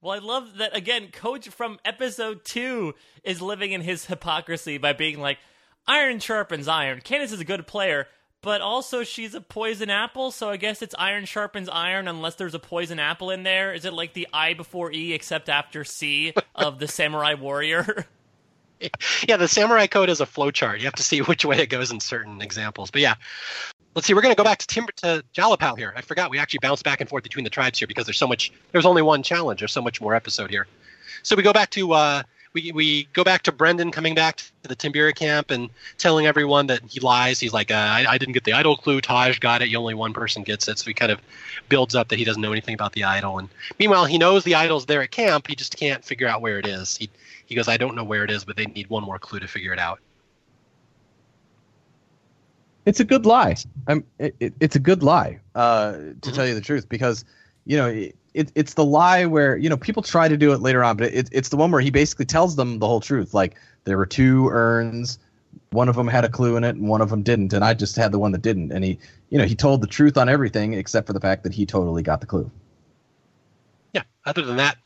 Well, 0.03 0.13
I 0.13 0.19
love 0.19 0.57
that 0.57 0.77
again. 0.77 1.09
Coach 1.13 1.49
from 1.49 1.79
episode 1.85 2.45
two 2.45 2.95
is 3.23 3.41
living 3.41 3.71
in 3.71 3.83
his 3.83 4.07
hypocrisy 4.07 4.77
by 4.77 4.93
being 4.93 5.21
like, 5.21 5.39
"Iron 5.87 6.19
sharpens 6.19 6.67
iron." 6.67 7.01
Candace 7.03 7.31
is 7.31 7.39
a 7.39 7.45
good 7.45 7.69
player, 7.69 8.09
but 8.43 8.61
also 8.61 9.05
she's 9.05 9.35
a 9.35 9.41
poison 9.41 9.89
apple, 9.89 10.31
so 10.31 10.51
I 10.51 10.57
guess 10.57 10.83
it's 10.83 10.95
iron 10.99 11.25
sharpens 11.25 11.69
iron 11.69 12.09
unless 12.09 12.35
there's 12.35 12.55
a 12.55 12.59
poison 12.59 12.99
apple 12.99 13.31
in 13.31 13.45
there. 13.45 13.73
Is 13.73 13.85
it 13.85 13.93
like 13.93 14.13
the 14.13 14.29
I 14.33 14.55
before 14.55 14.93
E 14.93 15.13
except 15.13 15.49
after 15.49 15.85
C 15.85 16.35
of 16.55 16.79
the 16.79 16.89
samurai 16.89 17.35
warrior? 17.35 18.07
yeah, 19.29 19.37
the 19.37 19.49
samurai 19.49 19.87
code 19.87 20.11
is 20.11 20.21
a 20.21 20.27
flowchart. 20.27 20.79
You 20.79 20.85
have 20.85 20.95
to 20.95 21.03
see 21.03 21.21
which 21.21 21.45
way 21.45 21.59
it 21.59 21.69
goes 21.69 21.91
in 21.91 22.01
certain 22.01 22.43
examples. 22.43 22.91
But 22.91 23.01
yeah, 23.01 23.15
let's 23.95 24.07
see. 24.07 24.15
We're 24.15 24.23
going 24.23 24.35
to 24.35 24.39
go 24.39 24.45
back 24.45 24.59
to 24.59 24.67
Timber 24.67 24.93
to 24.97 25.25
Jalapao 25.35 25.79
here. 25.79 25.93
I 25.97 26.01
forgot 26.01 26.31
we 26.31 26.39
actually 26.39 26.61
bounced 26.61 26.85
back 26.85 27.01
and 27.01 27.09
forth 27.09 27.23
between 27.23 27.45
the 27.45 27.51
tribes 27.51 27.79
here 27.79 27.87
because 27.87 28.07
there's 28.07 28.19
so 28.19 28.27
much. 28.27 28.53
There's 28.73 28.87
only 28.87 29.03
one 29.03 29.23
challenge. 29.23 29.61
There's 29.61 29.73
so 29.73 29.83
much 29.83 30.01
more 30.01 30.15
episode 30.15 30.51
here. 30.51 30.67
So 31.23 31.37
we 31.37 31.45
go 31.45 31.53
back 31.53 31.71
to 31.71 31.93
uh, 31.93 32.23
we 32.53 32.73
we 32.73 33.05
go 33.13 33.25
back 33.25 33.43
to 33.43 33.53
Brendan 33.53 33.91
coming 33.91 34.15
back 34.15 34.37
to 34.37 34.69
the 34.69 34.77
Timbira 34.77 35.15
camp 35.15 35.51
and 35.51 35.71
telling 35.99 36.27
everyone 36.27 36.67
that 36.67 36.81
he 36.89 37.01
lies. 37.01 37.41
He's 37.41 37.53
like, 37.53 37.71
uh, 37.71 37.75
I, 37.75 38.07
I 38.09 38.19
didn't 38.19 38.35
get 38.35 38.45
the 38.45 38.53
idol 38.53 38.77
clue. 38.77 39.01
Taj 39.01 39.39
got 39.39 39.63
it. 39.63 39.69
You 39.69 39.79
only 39.79 39.95
one 39.95 40.13
person 40.13 40.43
gets 40.43 40.69
it. 40.69 40.79
So 40.79 40.87
he 40.87 40.95
kind 40.95 41.13
of 41.13 41.21
builds 41.69 41.95
up 41.95 42.09
that 42.09 42.19
he 42.19 42.25
doesn't 42.25 42.43
know 42.43 42.53
anything 42.53 42.75
about 42.75 42.93
the 42.93 43.05
idol. 43.05 43.39
And 43.39 43.49
meanwhile, 43.79 44.05
he 44.05 44.19
knows 44.19 44.45
the 44.45 44.55
idol's 44.55 44.87
there 44.87 45.03
at 45.03 45.11
camp. 45.11 45.47
He 45.49 45.55
just 45.55 45.77
can't 45.77 46.05
figure 46.05 46.29
out 46.29 46.41
where 46.43 46.59
it 46.59 46.67
is. 46.67 46.97
He 46.97 47.09
he 47.47 47.55
goes, 47.55 47.69
I 47.69 47.77
don't 47.77 47.95
know 47.95 48.05
where 48.05 48.25
it 48.25 48.31
is, 48.31 48.45
but 48.45 48.57
they 48.57 48.67
need 48.67 48.89
one 48.89 49.03
more 49.03 49.19
clue 49.19 49.41
to 49.41 49.49
figure 49.49 49.73
it 49.73 49.79
out. 49.79 50.01
It's 52.85 52.99
a 52.99 53.05
good 53.05 53.27
lie. 53.27 53.57
I'm, 53.87 54.05
it, 54.19 54.35
it, 54.41 54.55
it's 54.59 54.75
a 54.75 54.81
good 54.81 55.05
lie, 55.05 55.39
uh, 55.55 55.93
to 56.21 56.33
tell 56.33 56.45
you 56.45 56.55
the 56.55 56.61
truth, 56.61 56.89
because 56.89 57.25
you 57.65 57.77
know 57.77 57.87
it, 57.89 58.17
it, 58.35 58.53
it's 58.55 58.75
the 58.75 58.85
lie 58.85 59.27
where 59.27 59.57
you 59.57 59.69
know 59.69 59.77
people 59.77 60.03
try 60.03 60.29
to 60.29 60.37
do 60.37 60.53
it 60.53 60.61
later 60.61 60.83
on, 60.83 60.97
but 60.97 61.13
it, 61.13 61.29
it's 61.33 61.49
the 61.49 61.57
one 61.57 61.71
where 61.71 61.81
he 61.81 61.91
basically 61.91 62.25
tells 62.25 62.57
them 62.57 62.79
the 62.79 62.87
whole 62.87 63.01
truth. 63.01 63.35
Like 63.35 63.57
there 63.85 63.99
were 63.99 64.07
two 64.07 64.49
urns, 64.51 65.19
one 65.71 65.89
of 65.89 65.97
them 65.97 66.09
had 66.09 66.25
a 66.25 66.29
clue 66.29 66.57
in 66.57 66.65
it, 66.65 66.77
and 66.77 66.89
one 66.89 67.01
of 67.01 67.11
them 67.11 67.23
didn't, 67.23 67.53
and 67.53 67.65
I 67.65 67.75
just 67.75 67.97
had 67.97 68.13
the 68.13 68.19
one 68.19 68.33
that 68.33 68.43
didn't. 68.43 68.73
And 68.73 68.85
he, 68.85 68.99
you 69.31 69.39
know, 69.39 69.45
he 69.45 69.55
told 69.55 69.81
the 69.81 69.87
truth 69.87 70.17
on 70.17 70.29
everything 70.29 70.75
except 70.75 71.07
for 71.07 71.13
the 71.13 71.21
fact 71.21 71.43
that 71.45 71.53
he 71.53 71.67
totally 71.67 72.03
got 72.03 72.21
the 72.21 72.27
clue. 72.27 72.51
Yeah. 73.93 74.03
Other 74.25 74.43
than 74.43 74.57
that, 74.57 74.79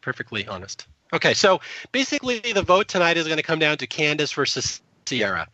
perfectly 0.00 0.46
honest. 0.46 0.86
Okay, 1.12 1.34
so 1.34 1.60
basically 1.92 2.40
the 2.40 2.62
vote 2.62 2.88
tonight 2.88 3.16
is 3.16 3.26
going 3.26 3.36
to 3.36 3.42
come 3.42 3.58
down 3.58 3.78
to 3.78 3.86
Candace 3.86 4.32
versus 4.32 4.80
Sierra. 5.08 5.48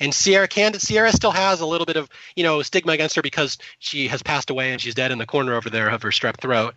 And 0.00 0.12
Sierra 0.12 0.48
Candace 0.48 0.82
Sierra 0.82 1.12
still 1.12 1.30
has 1.30 1.60
a 1.60 1.66
little 1.66 1.86
bit 1.86 1.96
of, 1.96 2.08
you 2.36 2.42
know, 2.42 2.62
stigma 2.62 2.92
against 2.92 3.16
her 3.16 3.22
because 3.22 3.58
she 3.78 4.08
has 4.08 4.22
passed 4.22 4.50
away 4.50 4.72
and 4.72 4.80
she's 4.80 4.94
dead 4.94 5.12
in 5.12 5.18
the 5.18 5.26
corner 5.26 5.54
over 5.54 5.70
there 5.70 5.88
of 5.88 6.02
her 6.02 6.10
strep 6.10 6.38
throat. 6.38 6.74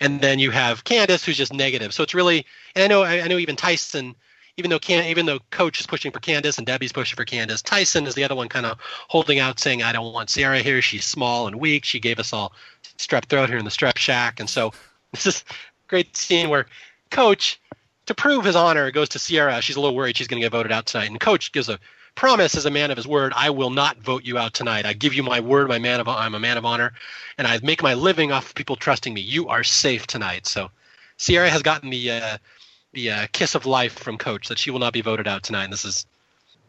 And 0.00 0.20
then 0.20 0.38
you 0.38 0.50
have 0.50 0.84
Candace 0.84 1.24
who's 1.24 1.36
just 1.36 1.52
negative. 1.52 1.92
So 1.92 2.02
it's 2.02 2.14
really 2.14 2.46
and 2.74 2.84
I 2.84 2.86
know 2.86 3.02
I, 3.02 3.22
I 3.22 3.28
know 3.28 3.38
even 3.38 3.56
Tyson 3.56 4.14
even 4.58 4.70
though 4.70 4.78
Can, 4.80 5.04
even 5.04 5.24
though 5.24 5.38
Coach 5.50 5.78
is 5.78 5.86
pushing 5.86 6.10
for 6.10 6.18
Candace 6.18 6.58
and 6.58 6.66
Debbie's 6.66 6.92
pushing 6.92 7.14
for 7.16 7.24
Candace, 7.24 7.62
Tyson 7.62 8.06
is 8.08 8.14
the 8.14 8.24
other 8.24 8.34
one 8.34 8.48
kind 8.48 8.66
of 8.66 8.76
holding 9.06 9.38
out, 9.38 9.60
saying, 9.60 9.84
"I 9.84 9.92
don't 9.92 10.12
want 10.12 10.30
Sierra 10.30 10.58
here. 10.58 10.82
She's 10.82 11.04
small 11.04 11.46
and 11.46 11.56
weak. 11.56 11.84
She 11.84 12.00
gave 12.00 12.18
us 12.18 12.32
all 12.32 12.52
strep 12.98 13.26
throat 13.26 13.48
here 13.48 13.58
in 13.58 13.64
the 13.64 13.70
strep 13.70 13.96
shack." 13.96 14.40
And 14.40 14.50
so 14.50 14.72
this 15.12 15.26
is 15.26 15.44
great 15.86 16.16
scene 16.16 16.48
where 16.48 16.66
Coach, 17.10 17.60
to 18.08 18.14
prove 18.14 18.44
his 18.44 18.56
honor, 18.56 18.90
goes 18.90 19.10
to 19.10 19.18
Sierra. 19.18 19.60
She's 19.60 19.76
a 19.76 19.80
little 19.80 19.94
worried 19.94 20.16
she's 20.16 20.26
going 20.26 20.40
to 20.40 20.44
get 20.44 20.52
voted 20.52 20.72
out 20.72 20.86
tonight, 20.86 21.10
and 21.10 21.20
Coach 21.20 21.52
gives 21.52 21.68
a 21.68 21.78
promise 22.14 22.56
as 22.56 22.64
a 22.64 22.70
man 22.70 22.90
of 22.90 22.96
his 22.96 23.06
word. 23.06 23.32
I 23.36 23.50
will 23.50 23.70
not 23.70 23.98
vote 23.98 24.24
you 24.24 24.38
out 24.38 24.54
tonight. 24.54 24.86
I 24.86 24.94
give 24.94 25.14
you 25.14 25.22
my 25.22 25.40
word, 25.40 25.68
my 25.68 25.78
man 25.78 26.00
of 26.00 26.08
I'm 26.08 26.34
a 26.34 26.40
man 26.40 26.56
of 26.56 26.64
honor, 26.64 26.94
and 27.36 27.46
I 27.46 27.60
make 27.62 27.82
my 27.82 27.94
living 27.94 28.32
off 28.32 28.48
of 28.48 28.54
people 28.54 28.76
trusting 28.76 29.12
me. 29.12 29.20
You 29.20 29.48
are 29.48 29.62
safe 29.62 30.06
tonight. 30.06 30.46
So 30.46 30.70
Sierra 31.18 31.50
has 31.50 31.62
gotten 31.62 31.90
the 31.90 32.10
uh, 32.10 32.38
the 32.92 33.10
uh, 33.10 33.26
kiss 33.32 33.54
of 33.54 33.66
life 33.66 33.98
from 33.98 34.16
Coach 34.16 34.48
that 34.48 34.58
she 34.58 34.70
will 34.70 34.80
not 34.80 34.94
be 34.94 35.02
voted 35.02 35.28
out 35.28 35.42
tonight. 35.42 35.64
And 35.64 35.72
this 35.72 35.84
is, 35.84 36.06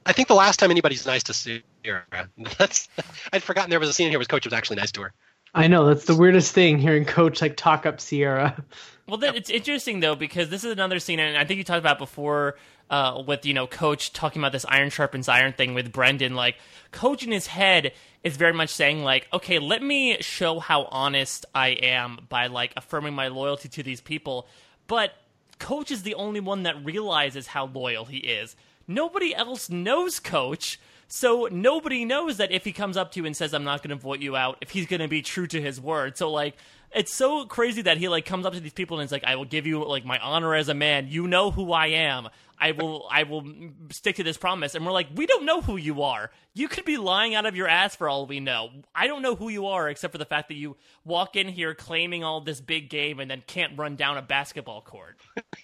I 0.06 0.12
think, 0.12 0.28
the 0.28 0.36
last 0.36 0.60
time 0.60 0.72
anybody's 0.72 1.06
nice 1.06 1.24
to 1.24 1.34
Sierra. 1.34 2.04
That's 2.58 2.90
I'd 3.32 3.44
forgotten 3.44 3.70
there 3.70 3.80
was 3.80 3.90
a 3.90 3.94
scene 3.94 4.10
here 4.10 4.20
where 4.20 4.26
Coach 4.26 4.46
was 4.46 4.54
actually 4.54 4.76
nice 4.76 4.92
to 4.92 5.04
her. 5.04 5.14
I 5.56 5.68
know 5.68 5.88
that's 5.88 6.06
the 6.06 6.16
weirdest 6.16 6.54
thing 6.54 6.78
hearing 6.78 7.06
Coach 7.06 7.42
like 7.42 7.58
talk 7.58 7.88
up 7.88 8.00
Sierra. 8.00 8.64
Well, 9.10 9.18
then 9.18 9.36
it's 9.36 9.50
interesting 9.50 10.02
though 10.02 10.16
because 10.16 10.50
this 10.50 10.64
is 10.64 10.72
another 10.72 11.00
scene, 11.00 11.20
and 11.20 11.36
I 11.36 11.44
think 11.44 11.58
you 11.58 11.64
talked 11.64 11.80
about 11.80 11.98
before 11.98 12.58
uh, 12.92 13.24
with 13.26 13.44
you 13.44 13.56
know 13.56 13.66
Coach 13.66 14.14
talking 14.14 14.40
about 14.40 14.52
this 14.52 14.66
iron 14.70 14.92
sharpens 14.92 15.28
iron 15.28 15.54
thing 15.54 15.74
with 15.74 15.92
Brendan. 15.92 16.36
Like 16.36 16.58
Coach 16.92 17.24
in 17.24 17.32
his 17.32 17.48
head 17.48 17.94
is 18.24 18.38
very 18.38 18.54
much 18.54 18.70
saying 18.70 19.04
like, 19.04 19.28
okay, 19.34 19.58
let 19.58 19.82
me 19.82 20.18
show 20.22 20.60
how 20.60 20.84
honest 20.92 21.48
I 21.56 21.70
am 21.70 22.20
by 22.30 22.48
like 22.48 22.72
affirming 22.78 23.16
my 23.16 23.30
loyalty 23.30 23.68
to 23.70 23.82
these 23.82 24.00
people, 24.00 24.48
but 24.86 25.14
Coach 25.58 25.90
is 25.90 26.04
the 26.04 26.14
only 26.14 26.40
one 26.40 26.64
that 26.64 26.86
realizes 26.86 27.48
how 27.48 27.66
loyal 27.66 28.06
he 28.06 28.18
is. 28.18 28.56
Nobody 28.88 29.34
else 29.34 29.72
knows 29.72 30.20
Coach. 30.20 30.80
So 31.12 31.48
nobody 31.52 32.06
knows 32.06 32.38
that 32.38 32.52
if 32.52 32.64
he 32.64 32.72
comes 32.72 32.96
up 32.96 33.12
to 33.14 33.20
you 33.20 33.26
and 33.26 33.36
says, 33.36 33.56
I'm 33.56 33.64
not 33.64 33.82
going 33.82 33.90
to 33.90 34.02
vote 34.02 34.20
you 34.20 34.36
out, 34.36 34.60
if 34.62 34.70
he's 34.70 34.86
going 34.86 35.00
to 35.00 35.08
be 35.08 35.24
true 35.24 35.48
to 35.48 35.60
his 35.60 35.82
word. 35.82 36.18
So, 36.18 36.32
like, 36.32 36.56
it's 36.94 37.14
so 37.14 37.46
crazy 37.46 37.82
that 37.84 37.98
he, 37.98 38.08
like, 38.08 38.26
comes 38.26 38.46
up 38.46 38.54
to 38.54 38.60
these 38.60 38.74
people 38.74 39.00
and 39.00 39.06
is 39.06 39.12
like, 39.12 39.24
I 39.24 39.36
will 39.36 39.46
give 39.46 39.66
you, 39.66 39.84
like, 39.84 40.06
my 40.06 40.18
honor 40.20 40.56
as 40.56 40.70
a 40.70 40.74
man. 40.74 41.08
You 41.10 41.28
know 41.28 41.52
who 41.52 41.72
I 41.72 41.88
am. 41.88 42.30
I 42.60 42.72
will, 42.72 43.08
I 43.10 43.24
will 43.24 43.44
stick 43.92 44.18
to 44.18 44.24
this 44.24 44.38
promise. 44.38 44.76
And 44.76 44.86
we're 44.86 44.92
like, 44.92 45.08
we 45.16 45.26
don't 45.26 45.46
know 45.46 45.62
who 45.62 45.78
you 45.78 46.02
are. 46.02 46.30
You 46.54 46.68
could 46.68 46.84
be 46.84 46.98
lying 46.98 47.34
out 47.34 47.46
of 47.46 47.56
your 47.56 47.68
ass 47.68 47.96
for 47.96 48.10
all 48.10 48.26
we 48.26 48.40
know. 48.40 48.70
I 48.94 49.08
don't 49.08 49.22
know 49.22 49.36
who 49.36 49.50
you 49.50 49.68
are 49.68 49.90
except 49.90 50.12
for 50.12 50.18
the 50.18 50.26
fact 50.26 50.50
that 50.50 50.56
you 50.56 50.76
walk 51.06 51.36
in 51.36 51.48
here 51.48 51.74
claiming 51.74 52.24
all 52.24 52.42
this 52.42 52.60
big 52.60 52.90
game 52.90 53.20
and 53.20 53.32
then 53.32 53.44
can't 53.48 53.78
run 53.78 53.96
down 53.96 54.18
a 54.18 54.22
basketball 54.22 54.82
court. 54.82 55.18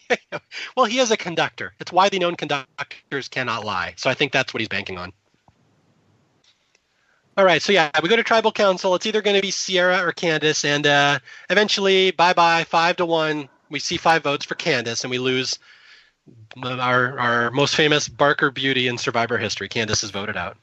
well, 0.78 0.86
he 0.86 1.00
is 1.00 1.12
a 1.12 1.18
conductor. 1.18 1.74
It's 1.80 1.92
widely 1.92 2.20
known 2.20 2.36
conductors 2.36 3.28
cannot 3.28 3.66
lie. 3.66 3.94
So 3.98 4.10
I 4.10 4.14
think 4.14 4.32
that's 4.32 4.54
what 4.54 4.62
he's 4.62 4.70
banking 4.70 4.98
on. 4.98 5.12
All 7.38 7.44
right, 7.44 7.62
so 7.62 7.74
yeah, 7.74 7.91
we 8.02 8.07
go 8.07 8.16
to 8.16 8.24
tribal 8.24 8.53
council. 8.53 8.95
It's 8.95 9.06
either 9.06 9.22
going 9.22 9.36
to 9.36 9.41
be 9.41 9.52
Sierra 9.52 10.06
or 10.06 10.14
Candace, 10.14 10.64
and 10.64 10.88
uh, 10.88 11.20
eventually, 11.49 12.12
bye 12.12 12.32
bye, 12.32 12.64
five 12.64 12.95
to 12.98 13.06
one. 13.06 13.49
We 13.70 13.80
see 13.80 13.98
five 13.98 14.24
votes 14.24 14.45
for 14.45 14.56
Candace, 14.56 15.03
and 15.03 15.12
we 15.12 15.18
lose 15.18 15.60
our 16.64 17.20
our 17.20 17.52
most 17.52 17.76
famous 17.76 18.07
Barker 18.07 18.52
beauty 18.52 18.88
in 18.88 18.98
Survivor 18.98 19.38
history. 19.38 19.68
Candace 19.68 20.02
is 20.02 20.12
voted 20.12 20.38
out. 20.38 20.56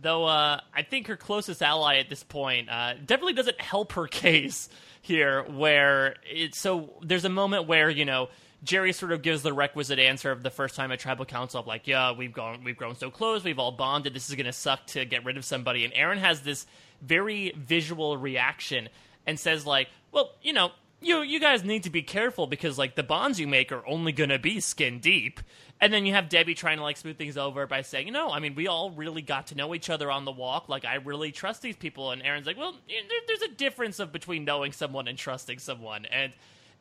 Though 0.00 0.26
uh, 0.26 0.60
I 0.72 0.82
think 0.82 1.08
her 1.08 1.16
closest 1.16 1.60
ally 1.60 1.96
at 1.96 2.08
this 2.08 2.22
point 2.22 2.68
uh, 2.68 2.94
definitely 3.04 3.32
doesn't 3.32 3.60
help 3.60 3.92
her 3.94 4.06
case 4.08 4.68
here. 5.02 5.42
Where 5.42 6.14
it's 6.30 6.56
so 6.56 6.90
there's 7.02 7.24
a 7.24 7.30
moment 7.30 7.66
where 7.66 7.90
you 7.90 8.04
know 8.04 8.28
Jerry 8.64 8.92
sort 8.92 9.12
of 9.12 9.22
gives 9.22 9.42
the 9.42 9.52
requisite 9.52 9.98
answer 9.98 10.30
of 10.30 10.42
the 10.42 10.50
first 10.50 10.74
time 10.74 10.90
at 10.90 10.98
tribal 10.98 11.26
council 11.26 11.60
of 11.60 11.66
like, 11.66 11.86
yeah, 11.86 12.12
we've 12.12 12.32
gone, 12.32 12.64
we've 12.64 12.76
grown 12.76 12.96
so 12.96 13.10
close, 13.10 13.44
we've 13.44 13.58
all 13.58 13.72
bonded. 13.72 14.14
This 14.14 14.28
is 14.28 14.34
gonna 14.34 14.52
suck 14.52 14.86
to 14.88 15.04
get 15.04 15.24
rid 15.24 15.36
of 15.36 15.44
somebody. 15.44 15.84
And 15.84 15.92
Erinn 15.92 16.18
has 16.18 16.40
this 16.40 16.66
very 17.02 17.52
visual 17.56 18.16
reaction 18.16 18.88
and 19.26 19.38
says 19.38 19.66
like, 19.66 19.88
well, 20.12 20.32
you 20.42 20.52
know, 20.52 20.70
you 21.00 21.20
you 21.20 21.38
guys 21.38 21.62
need 21.62 21.82
to 21.82 21.90
be 21.90 22.02
careful 22.02 22.46
because 22.46 22.78
like 22.78 22.94
the 22.94 23.02
bonds 23.02 23.38
you 23.38 23.46
make 23.46 23.70
are 23.70 23.86
only 23.86 24.12
gonna 24.12 24.38
be 24.38 24.60
skin 24.60 24.98
deep. 24.98 25.40
And 25.80 25.92
then 25.92 26.06
you 26.06 26.14
have 26.14 26.30
Debbie 26.30 26.54
trying 26.54 26.78
to 26.78 26.82
like 26.82 26.96
smooth 26.96 27.18
things 27.18 27.36
over 27.36 27.66
by 27.66 27.82
saying, 27.82 28.06
you 28.06 28.12
know, 28.12 28.30
I 28.30 28.38
mean, 28.38 28.54
we 28.54 28.68
all 28.68 28.90
really 28.90 29.20
got 29.20 29.48
to 29.48 29.54
know 29.54 29.74
each 29.74 29.90
other 29.90 30.10
on 30.10 30.24
the 30.24 30.32
walk. 30.32 30.68
Like, 30.68 30.84
I 30.84 30.94
really 30.94 31.32
trust 31.32 31.60
these 31.60 31.76
people. 31.76 32.12
And 32.12 32.22
Erinn's 32.22 32.46
like, 32.46 32.56
well, 32.56 32.74
there, 32.88 33.20
there's 33.26 33.42
a 33.42 33.54
difference 33.54 33.98
of 33.98 34.12
between 34.12 34.44
knowing 34.44 34.72
someone 34.72 35.08
and 35.08 35.18
trusting 35.18 35.58
someone. 35.58 36.06
And 36.06 36.32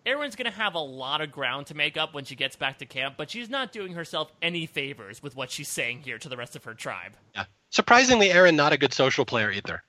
Erinn's 0.06 0.36
going 0.36 0.52
to 0.52 0.58
have 0.58 0.76
a 0.76 0.80
lot 0.80 1.22
of 1.22 1.32
ground 1.32 1.68
to 1.68 1.76
make 1.76 1.96
up 1.96 2.14
when 2.14 2.26
she 2.26 2.36
gets 2.36 2.56
back 2.56 2.80
to 2.80 2.86
camp, 2.86 3.16
but 3.18 3.30
she's 3.30 3.50
not 3.50 3.72
doing 3.72 3.94
herself 3.94 4.32
any 4.42 4.66
favors 4.66 5.24
with 5.24 5.36
what 5.36 5.50
she's 5.50 5.70
saying 5.70 6.02
here 6.02 6.18
to 6.18 6.28
the 6.28 6.36
rest 6.36 6.56
of 6.56 6.64
her 6.66 6.74
tribe. 6.74 7.14
Yeah. 7.34 7.46
Surprisingly, 7.70 8.30
Erinn 8.30 8.56
not 8.56 8.74
a 8.74 8.78
good 8.78 8.94
social 8.94 9.26
player 9.26 9.52
either. 9.52 9.82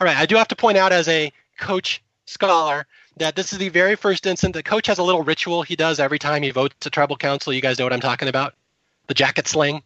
All 0.00 0.04
right, 0.04 0.16
I 0.16 0.26
do 0.26 0.36
have 0.36 0.48
to 0.48 0.56
point 0.56 0.78
out 0.78 0.92
as 0.92 1.08
a 1.08 1.32
coach 1.58 2.02
scholar 2.26 2.86
that 3.16 3.34
this 3.34 3.52
is 3.52 3.58
the 3.58 3.68
very 3.68 3.96
first 3.96 4.26
instance 4.26 4.54
that 4.54 4.64
coach 4.64 4.86
has 4.86 4.98
a 4.98 5.02
little 5.02 5.22
ritual 5.22 5.62
he 5.62 5.74
does 5.74 5.98
every 5.98 6.20
time 6.20 6.44
he 6.44 6.50
votes 6.50 6.76
to 6.80 6.90
tribal 6.90 7.16
council. 7.16 7.52
You 7.52 7.60
guys 7.60 7.78
know 7.78 7.84
what 7.84 7.92
I'm 7.92 8.00
talking 8.00 8.28
about? 8.28 8.54
The 9.08 9.14
jacket 9.14 9.48
sling. 9.48 9.82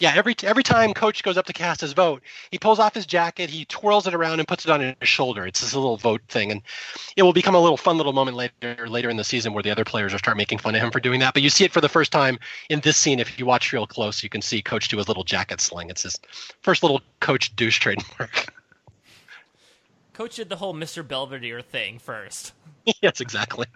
Yeah, 0.00 0.14
every 0.16 0.34
every 0.44 0.62
time 0.62 0.94
coach 0.94 1.22
goes 1.22 1.36
up 1.36 1.44
to 1.44 1.52
cast 1.52 1.82
his 1.82 1.92
vote, 1.92 2.22
he 2.50 2.58
pulls 2.58 2.78
off 2.78 2.94
his 2.94 3.04
jacket, 3.04 3.50
he 3.50 3.66
twirls 3.66 4.06
it 4.06 4.14
around 4.14 4.40
and 4.40 4.48
puts 4.48 4.64
it 4.64 4.70
on 4.70 4.80
his 4.80 5.08
shoulder. 5.08 5.46
It's 5.46 5.60
this 5.60 5.74
little 5.74 5.98
vote 5.98 6.22
thing, 6.26 6.50
and 6.50 6.62
it 7.16 7.22
will 7.22 7.34
become 7.34 7.54
a 7.54 7.60
little 7.60 7.76
fun 7.76 7.98
little 7.98 8.14
moment 8.14 8.34
later 8.34 8.88
later 8.88 9.10
in 9.10 9.18
the 9.18 9.24
season 9.24 9.52
where 9.52 9.62
the 9.62 9.70
other 9.70 9.84
players 9.84 10.12
will 10.12 10.18
start 10.18 10.38
making 10.38 10.56
fun 10.56 10.74
of 10.74 10.80
him 10.80 10.90
for 10.90 11.00
doing 11.00 11.20
that. 11.20 11.34
But 11.34 11.42
you 11.42 11.50
see 11.50 11.64
it 11.64 11.72
for 11.72 11.82
the 11.82 11.88
first 11.88 12.12
time 12.12 12.38
in 12.70 12.80
this 12.80 12.96
scene. 12.96 13.20
If 13.20 13.38
you 13.38 13.44
watch 13.44 13.74
real 13.74 13.86
close, 13.86 14.22
you 14.22 14.30
can 14.30 14.40
see 14.40 14.62
Coach 14.62 14.88
do 14.88 14.96
his 14.96 15.06
little 15.06 15.22
jacket 15.24 15.60
sling. 15.60 15.90
It's 15.90 16.04
his 16.04 16.18
first 16.62 16.82
little 16.82 17.02
Coach 17.20 17.54
douche 17.54 17.78
trademark. 17.78 18.54
Coach 20.14 20.36
did 20.36 20.48
the 20.48 20.56
whole 20.56 20.74
Mr. 20.74 21.06
Belvedere 21.06 21.60
thing 21.60 21.98
first. 21.98 22.54
yes, 23.02 23.20
exactly. 23.20 23.66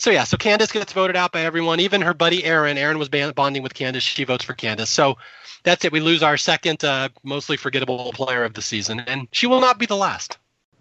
So 0.00 0.10
yeah, 0.10 0.24
so 0.24 0.38
Candace 0.38 0.72
gets 0.72 0.94
voted 0.94 1.14
out 1.14 1.30
by 1.30 1.42
everyone, 1.42 1.78
even 1.78 2.00
her 2.00 2.14
buddy 2.14 2.40
Erinn. 2.40 2.78
Erinn 2.78 2.98
was 2.98 3.10
bonding 3.34 3.62
with 3.62 3.74
Candace. 3.74 4.02
She 4.02 4.24
votes 4.24 4.42
for 4.42 4.54
Candace. 4.54 4.88
So 4.88 5.18
that's 5.62 5.84
it. 5.84 5.92
We 5.92 6.00
lose 6.00 6.22
our 6.22 6.38
second, 6.38 6.82
uh, 6.82 7.10
mostly 7.22 7.58
forgettable 7.58 8.10
player 8.14 8.44
of 8.44 8.54
the 8.54 8.62
season, 8.62 9.00
and 9.00 9.28
she 9.30 9.46
will 9.46 9.60
not 9.60 9.78
be 9.78 9.84
the 9.84 9.98
last. 9.98 10.38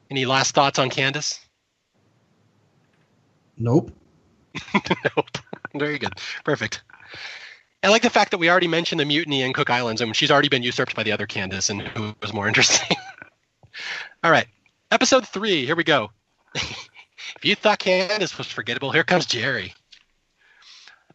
Any 0.09 0.25
last 0.25 0.55
thoughts 0.55 0.79
on 0.79 0.89
Candace? 0.89 1.37
Nope. 3.57 3.91
nope. 4.73 5.37
Very 5.75 5.99
good. 5.99 6.13
Perfect. 6.45 6.81
I 7.83 7.89
like 7.89 8.03
the 8.03 8.09
fact 8.09 8.31
that 8.31 8.37
we 8.37 8.49
already 8.49 8.69
mentioned 8.69 9.01
the 9.01 9.05
mutiny 9.05 9.41
in 9.41 9.51
Cook 9.51 9.69
Islands, 9.69 9.99
and 9.99 10.15
she's 10.15 10.31
already 10.31 10.47
been 10.47 10.63
usurped 10.63 10.95
by 10.95 11.03
the 11.03 11.11
other 11.11 11.27
Candace, 11.27 11.69
and 11.69 11.81
who 11.81 12.15
was 12.21 12.31
more 12.31 12.47
interesting. 12.47 12.95
All 14.23 14.31
right, 14.31 14.47
episode 14.91 15.27
three. 15.27 15.65
Here 15.65 15.75
we 15.75 15.83
go. 15.83 16.09
If 17.35 17.45
you 17.45 17.56
thought 17.56 17.80
Candace 17.80 18.38
was 18.38 18.47
forgettable, 18.47 18.91
here 18.91 19.03
comes 19.03 19.26
Jerry. 19.26 19.73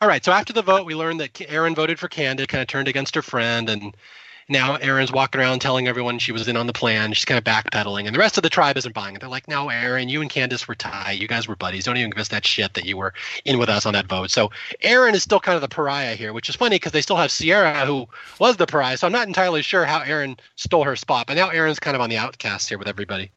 All 0.00 0.08
right, 0.08 0.24
so 0.24 0.32
after 0.32 0.52
the 0.52 0.62
vote, 0.62 0.86
we 0.86 0.94
learned 0.94 1.20
that 1.20 1.32
Erinn 1.34 1.74
voted 1.74 1.98
for 1.98 2.08
Candace, 2.08 2.46
kind 2.46 2.62
of 2.62 2.68
turned 2.68 2.88
against 2.88 3.14
her 3.14 3.22
friend, 3.22 3.70
and 3.70 3.96
now 4.48 4.76
Erinn's 4.76 5.12
walking 5.12 5.40
around 5.40 5.60
telling 5.60 5.88
everyone 5.88 6.18
she 6.18 6.32
was 6.32 6.46
in 6.48 6.56
on 6.56 6.66
the 6.66 6.72
plan. 6.72 7.12
She's 7.12 7.24
kind 7.24 7.38
of 7.38 7.44
backpedaling, 7.44 8.06
and 8.06 8.14
the 8.14 8.18
rest 8.18 8.36
of 8.36 8.42
the 8.42 8.50
tribe 8.50 8.76
isn't 8.76 8.94
buying 8.94 9.14
it. 9.14 9.20
They're 9.20 9.28
like, 9.30 9.48
"No, 9.48 9.68
Erinn, 9.68 10.10
you 10.10 10.20
and 10.20 10.28
Candace 10.28 10.68
were 10.68 10.74
tight. 10.74 11.20
You 11.20 11.28
guys 11.28 11.48
were 11.48 11.56
buddies. 11.56 11.84
Don't 11.84 11.96
even 11.96 12.10
give 12.10 12.20
us 12.20 12.28
that 12.28 12.46
shit 12.46 12.74
that 12.74 12.84
you 12.84 12.96
were 12.96 13.14
in 13.46 13.58
with 13.58 13.70
us 13.70 13.86
on 13.86 13.94
that 13.94 14.06
vote." 14.06 14.30
So 14.30 14.50
Erinn 14.82 15.14
is 15.14 15.22
still 15.22 15.40
kind 15.40 15.56
of 15.56 15.62
the 15.62 15.68
pariah 15.68 16.14
here, 16.16 16.34
which 16.34 16.50
is 16.50 16.56
funny 16.56 16.76
because 16.76 16.92
they 16.92 17.00
still 17.00 17.16
have 17.16 17.30
Sierra, 17.30 17.86
who 17.86 18.06
was 18.38 18.56
the 18.58 18.66
pariah. 18.66 18.98
So 18.98 19.06
I'm 19.06 19.12
not 19.12 19.28
entirely 19.28 19.62
sure 19.62 19.86
how 19.86 20.00
Erinn 20.00 20.38
stole 20.56 20.84
her 20.84 20.96
spot, 20.96 21.26
but 21.26 21.36
now 21.36 21.48
Erinn's 21.48 21.80
kind 21.80 21.94
of 21.94 22.02
on 22.02 22.10
the 22.10 22.18
outcast 22.18 22.68
here 22.68 22.76
with 22.78 22.88
everybody. 22.88 23.30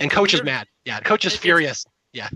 And 0.00 0.10
coach 0.10 0.34
is 0.34 0.42
mad. 0.42 0.66
Yeah, 0.84 1.00
coach 1.00 1.24
is 1.24 1.36
furious. 1.36 1.84
Yeah. 2.12 2.28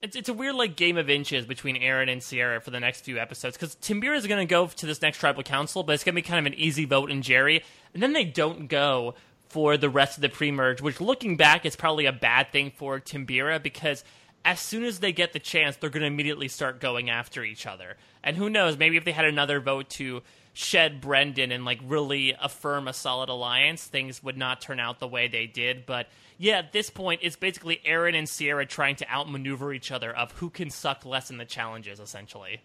It's 0.00 0.14
it's 0.14 0.28
a 0.28 0.32
weird 0.32 0.54
like 0.54 0.76
game 0.76 0.96
of 0.96 1.10
inches 1.10 1.44
between 1.44 1.76
Erinn 1.76 2.08
and 2.08 2.22
Sierra 2.22 2.60
for 2.60 2.70
the 2.70 2.78
next 2.78 3.00
few 3.00 3.18
episodes 3.18 3.56
because 3.56 3.74
Timbira 3.76 4.16
is 4.16 4.28
going 4.28 4.46
to 4.46 4.48
go 4.48 4.68
to 4.68 4.86
this 4.86 5.02
next 5.02 5.18
tribal 5.18 5.42
council, 5.42 5.82
but 5.82 5.94
it's 5.94 6.04
going 6.04 6.14
to 6.14 6.22
be 6.22 6.22
kind 6.22 6.46
of 6.46 6.52
an 6.52 6.56
easy 6.56 6.84
vote 6.84 7.10
in 7.10 7.22
Jerry, 7.22 7.64
and 7.92 8.00
then 8.00 8.12
they 8.12 8.24
don't 8.24 8.68
go 8.68 9.14
for 9.48 9.76
the 9.76 9.88
rest 9.88 10.18
of 10.18 10.22
the 10.22 10.28
pre-merge, 10.28 10.80
which 10.80 11.00
looking 11.00 11.36
back 11.36 11.64
is 11.66 11.74
probably 11.74 12.06
a 12.06 12.12
bad 12.12 12.52
thing 12.52 12.70
for 12.70 13.00
Timbira 13.00 13.60
because 13.60 14.04
as 14.44 14.60
soon 14.60 14.84
as 14.84 15.00
they 15.00 15.10
get 15.10 15.32
the 15.32 15.38
chance, 15.38 15.76
they're 15.76 15.90
going 15.90 16.02
to 16.02 16.06
immediately 16.06 16.48
start 16.48 16.80
going 16.80 17.10
after 17.10 17.42
each 17.42 17.66
other. 17.66 17.96
And 18.22 18.36
who 18.36 18.48
knows, 18.48 18.78
maybe 18.78 18.96
if 18.96 19.04
they 19.04 19.12
had 19.12 19.24
another 19.24 19.58
vote 19.58 19.90
to 19.90 20.22
shed 20.58 21.00
Brendan 21.00 21.52
and 21.52 21.64
like 21.64 21.78
really 21.86 22.34
affirm 22.40 22.88
a 22.88 22.92
solid 22.92 23.28
alliance, 23.28 23.84
things 23.84 24.24
would 24.24 24.36
not 24.36 24.60
turn 24.60 24.80
out 24.80 24.98
the 24.98 25.06
way 25.06 25.28
they 25.28 25.46
did. 25.46 25.86
But 25.86 26.08
yeah, 26.36 26.58
at 26.58 26.72
this 26.72 26.90
point, 26.90 27.20
it's 27.22 27.36
basically 27.36 27.80
Erinn 27.86 28.16
and 28.16 28.28
Sierra 28.28 28.66
trying 28.66 28.96
to 28.96 29.08
outmaneuver 29.08 29.72
each 29.72 29.92
other 29.92 30.14
of 30.14 30.32
who 30.32 30.50
can 30.50 30.68
suck 30.68 31.06
less 31.06 31.30
in 31.30 31.38
the 31.38 31.44
challenges, 31.44 32.00
essentially. 32.00 32.60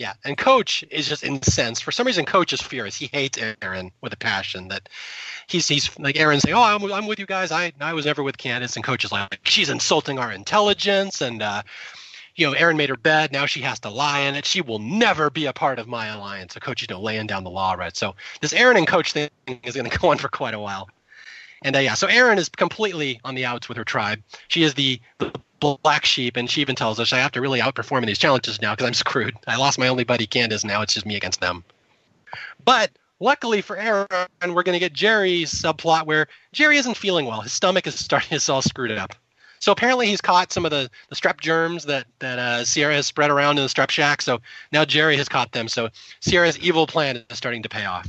Yeah, 0.00 0.14
and 0.24 0.36
Coach 0.36 0.82
is 0.90 1.08
just 1.08 1.22
incensed. 1.22 1.84
For 1.84 1.92
some 1.92 2.04
reason, 2.04 2.24
Coach 2.24 2.52
is 2.52 2.60
furious. 2.60 2.96
He 2.96 3.08
hates 3.12 3.38
Erinn 3.38 3.92
with 4.00 4.12
a 4.12 4.16
passion. 4.16 4.66
That 4.66 4.88
he's 5.46 5.68
he's 5.68 5.96
like 6.00 6.16
Erinn 6.16 6.40
saying, 6.40 6.56
"Oh, 6.56 6.62
I'm, 6.62 6.82
I'm 6.92 7.06
with 7.06 7.20
you 7.20 7.26
guys. 7.26 7.52
I 7.52 7.72
I 7.80 7.92
was 7.92 8.06
never 8.06 8.24
with 8.24 8.38
Candace." 8.38 8.74
And 8.74 8.84
Coach 8.84 9.04
is 9.04 9.12
like, 9.12 9.38
"She's 9.44 9.68
insulting 9.68 10.18
our 10.18 10.32
intelligence." 10.32 11.20
And 11.20 11.42
uh, 11.42 11.62
you 12.36 12.46
know, 12.46 12.56
Erinn 12.56 12.76
made 12.76 12.88
her 12.88 12.96
bed. 12.96 13.32
Now 13.32 13.46
she 13.46 13.60
has 13.60 13.80
to 13.80 13.90
lie 13.90 14.20
in 14.20 14.34
it. 14.34 14.44
She 14.44 14.60
will 14.60 14.78
never 14.78 15.30
be 15.30 15.46
a 15.46 15.52
part 15.52 15.78
of 15.78 15.88
my 15.88 16.06
alliance. 16.06 16.54
So 16.54 16.60
Coach 16.60 16.82
is 16.82 16.88
you 16.88 16.94
know 16.94 17.00
laying 17.00 17.26
down 17.26 17.44
the 17.44 17.50
law, 17.50 17.74
right? 17.74 17.96
So 17.96 18.14
this 18.40 18.52
Erinn 18.52 18.76
and 18.76 18.86
Coach 18.86 19.12
thing 19.12 19.30
is 19.64 19.74
going 19.74 19.88
to 19.90 19.98
go 19.98 20.08
on 20.08 20.18
for 20.18 20.28
quite 20.28 20.54
a 20.54 20.60
while. 20.60 20.88
And 21.62 21.76
uh, 21.76 21.80
yeah, 21.80 21.94
so 21.94 22.06
Erinn 22.06 22.38
is 22.38 22.48
completely 22.48 23.20
on 23.24 23.34
the 23.34 23.44
outs 23.44 23.68
with 23.68 23.76
her 23.76 23.84
tribe. 23.84 24.22
She 24.48 24.62
is 24.62 24.74
the, 24.74 25.00
the 25.18 25.30
black 25.60 26.06
sheep, 26.06 26.36
and 26.36 26.48
she 26.48 26.62
even 26.62 26.74
tells 26.74 26.98
us 26.98 27.12
I 27.12 27.18
have 27.18 27.32
to 27.32 27.40
really 27.40 27.60
outperform 27.60 27.98
in 27.98 28.06
these 28.06 28.18
challenges 28.18 28.62
now 28.62 28.74
because 28.74 28.86
I'm 28.86 28.94
screwed. 28.94 29.36
I 29.46 29.56
lost 29.56 29.78
my 29.78 29.88
only 29.88 30.04
buddy 30.04 30.26
Candace. 30.26 30.64
Now 30.64 30.80
it's 30.80 30.94
just 30.94 31.04
me 31.04 31.16
against 31.16 31.40
them. 31.40 31.64
But 32.64 32.90
luckily 33.20 33.60
for 33.60 33.76
Erinn, 33.76 34.54
we're 34.54 34.62
going 34.62 34.74
to 34.74 34.78
get 34.78 34.94
Jerry's 34.94 35.52
subplot 35.52 36.06
where 36.06 36.28
Jerry 36.52 36.78
isn't 36.78 36.96
feeling 36.96 37.26
well. 37.26 37.42
His 37.42 37.52
stomach 37.52 37.86
is 37.86 37.98
starting 37.98 38.32
is 38.36 38.48
all 38.48 38.62
screwed 38.62 38.92
up. 38.92 39.14
So 39.60 39.72
apparently 39.72 40.06
he's 40.06 40.20
caught 40.20 40.52
some 40.52 40.64
of 40.64 40.70
the, 40.70 40.90
the 41.10 41.14
strep 41.14 41.40
germs 41.40 41.84
that 41.84 42.06
that 42.18 42.38
uh, 42.38 42.64
Sierra 42.64 42.94
has 42.94 43.06
spread 43.06 43.30
around 43.30 43.58
in 43.58 43.64
the 43.64 43.68
strep 43.68 43.90
shack. 43.90 44.22
So 44.22 44.40
now 44.72 44.84
Jerry 44.84 45.16
has 45.16 45.28
caught 45.28 45.52
them. 45.52 45.68
So 45.68 45.90
Sierra's 46.20 46.58
evil 46.58 46.86
plan 46.86 47.24
is 47.30 47.38
starting 47.38 47.62
to 47.62 47.68
pay 47.68 47.84
off 47.84 48.08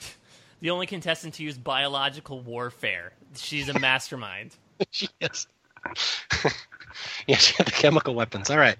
the 0.60 0.70
only 0.70 0.86
contestant 0.86 1.34
to 1.34 1.42
use 1.42 1.58
biological 1.58 2.40
warfare. 2.40 3.12
She's 3.34 3.68
a 3.68 3.78
mastermind. 3.78 4.54
she 4.90 5.08
is. 5.20 5.46
yeah, 7.26 7.36
she 7.36 7.54
had 7.56 7.66
the 7.66 7.72
chemical 7.72 8.14
weapons. 8.14 8.50
All 8.50 8.58
right. 8.58 8.76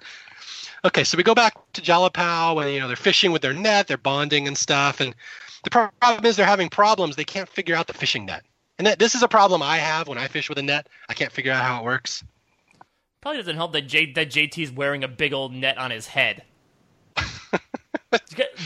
Okay, 0.84 1.04
so 1.04 1.16
we 1.16 1.22
go 1.22 1.34
back 1.34 1.54
to 1.72 1.80
Jalapao 1.80 2.62
and 2.62 2.72
you 2.72 2.78
know 2.78 2.86
they're 2.86 2.96
fishing 2.96 3.32
with 3.32 3.42
their 3.42 3.54
net, 3.54 3.88
they're 3.88 3.96
bonding 3.96 4.46
and 4.46 4.56
stuff, 4.56 5.00
and 5.00 5.14
the 5.64 5.70
problem 5.70 6.24
is 6.24 6.36
they're 6.36 6.46
having 6.46 6.68
problems. 6.68 7.16
They 7.16 7.24
can't 7.24 7.48
figure 7.48 7.74
out 7.74 7.86
the 7.86 7.94
fishing 7.94 8.26
net, 8.26 8.44
and 8.78 8.86
that, 8.86 8.98
this 8.98 9.14
is 9.14 9.22
a 9.22 9.28
problem 9.28 9.62
I 9.62 9.78
have 9.78 10.08
when 10.08 10.18
I 10.18 10.28
fish 10.28 10.48
with 10.48 10.58
a 10.58 10.62
net. 10.62 10.88
I 11.08 11.14
can't 11.14 11.32
figure 11.32 11.52
out 11.52 11.64
how 11.64 11.80
it 11.80 11.84
works. 11.84 12.24
Probably 13.20 13.38
doesn't 13.38 13.56
help 13.56 13.72
that 13.72 13.82
J- 13.82 14.12
that 14.12 14.30
JT's 14.30 14.70
wearing 14.70 15.02
a 15.04 15.08
big 15.08 15.32
old 15.32 15.52
net 15.52 15.78
on 15.78 15.90
his 15.90 16.06
head 16.06 16.42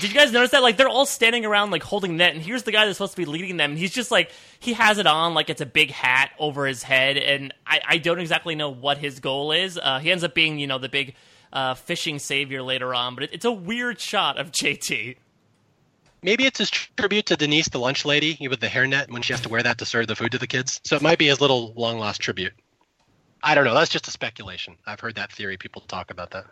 did 0.00 0.02
you 0.02 0.14
guys 0.14 0.32
notice 0.32 0.50
that? 0.50 0.62
Like 0.62 0.76
they're 0.76 0.88
all 0.88 1.06
standing 1.06 1.44
around 1.44 1.70
like 1.70 1.82
holding 1.82 2.16
net, 2.16 2.34
and 2.34 2.42
here's 2.42 2.62
the 2.64 2.72
guy 2.72 2.84
that's 2.84 2.98
supposed 2.98 3.12
to 3.12 3.16
be 3.16 3.24
leading 3.24 3.56
them, 3.56 3.70
and 3.70 3.78
he's 3.78 3.92
just 3.92 4.10
like 4.10 4.30
he 4.58 4.74
has 4.74 4.98
it 4.98 5.06
on 5.06 5.34
like 5.34 5.50
it's 5.50 5.60
a 5.60 5.66
big 5.66 5.90
hat 5.90 6.30
over 6.38 6.66
his 6.66 6.82
head, 6.82 7.16
and 7.16 7.54
I, 7.66 7.80
I 7.86 7.98
don't 7.98 8.20
exactly 8.20 8.54
know 8.54 8.70
what 8.70 8.98
his 8.98 9.20
goal 9.20 9.52
is. 9.52 9.78
Uh, 9.78 9.98
he 9.98 10.10
ends 10.10 10.24
up 10.24 10.34
being 10.34 10.58
you 10.58 10.66
know 10.66 10.78
the 10.78 10.88
big 10.88 11.14
uh, 11.52 11.74
fishing 11.74 12.18
savior 12.18 12.62
later 12.62 12.94
on, 12.94 13.14
but 13.14 13.24
it, 13.24 13.30
it's 13.32 13.44
a 13.44 13.52
weird 13.52 14.00
shot 14.00 14.38
of 14.38 14.52
JT. 14.52 15.16
Maybe 16.22 16.44
it's 16.44 16.58
his 16.58 16.70
tribute 16.70 17.26
to 17.26 17.36
Denise, 17.36 17.68
the 17.68 17.78
lunch 17.78 18.04
lady, 18.04 18.36
with 18.48 18.60
the 18.60 18.66
hairnet 18.66 19.10
when 19.10 19.22
she 19.22 19.32
has 19.32 19.40
to 19.42 19.48
wear 19.48 19.62
that 19.62 19.78
to 19.78 19.86
serve 19.86 20.06
the 20.06 20.16
food 20.16 20.32
to 20.32 20.38
the 20.38 20.46
kids. 20.46 20.80
So 20.84 20.96
it 20.96 21.02
might 21.02 21.18
be 21.18 21.28
his 21.28 21.40
little 21.40 21.72
long 21.74 21.98
lost 21.98 22.20
tribute. 22.20 22.52
I 23.42 23.54
don't 23.54 23.64
know. 23.64 23.74
That's 23.74 23.90
just 23.90 24.08
a 24.08 24.10
speculation. 24.10 24.76
I've 24.86 25.00
heard 25.00 25.14
that 25.14 25.32
theory. 25.32 25.56
People 25.56 25.82
talk 25.82 26.10
about 26.10 26.30
that. 26.32 26.44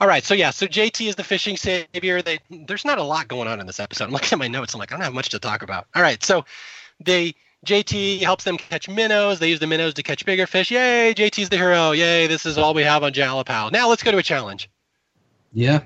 All 0.00 0.08
right, 0.08 0.24
so 0.24 0.34
yeah, 0.34 0.50
so 0.50 0.66
JT 0.66 1.08
is 1.08 1.14
the 1.14 1.22
fishing 1.22 1.56
savior. 1.56 2.22
They 2.22 2.40
there's 2.50 2.84
not 2.84 2.98
a 2.98 3.04
lot 3.04 3.28
going 3.28 3.46
on 3.46 3.60
in 3.60 3.66
this 3.68 3.78
episode. 3.78 4.06
I'm 4.06 4.10
looking 4.10 4.32
at 4.32 4.38
my 4.40 4.48
notes. 4.48 4.74
I'm 4.74 4.80
like, 4.80 4.90
I 4.90 4.96
don't 4.96 5.04
have 5.04 5.14
much 5.14 5.28
to 5.28 5.38
talk 5.38 5.62
about. 5.62 5.86
All 5.94 6.02
right, 6.02 6.20
so 6.24 6.44
they 6.98 7.36
JT 7.64 8.20
helps 8.22 8.42
them 8.42 8.58
catch 8.58 8.88
minnows. 8.88 9.38
They 9.38 9.48
use 9.48 9.60
the 9.60 9.68
minnows 9.68 9.94
to 9.94 10.02
catch 10.02 10.24
bigger 10.24 10.48
fish. 10.48 10.72
Yay, 10.72 11.14
JT's 11.14 11.50
the 11.50 11.56
hero. 11.56 11.92
Yay, 11.92 12.26
this 12.26 12.44
is 12.44 12.58
all 12.58 12.74
we 12.74 12.82
have 12.82 13.04
on 13.04 13.12
Jalapao. 13.12 13.70
Now 13.70 13.88
let's 13.88 14.02
go 14.02 14.10
to 14.10 14.18
a 14.18 14.22
challenge. 14.24 14.68
Yeah. 15.52 15.82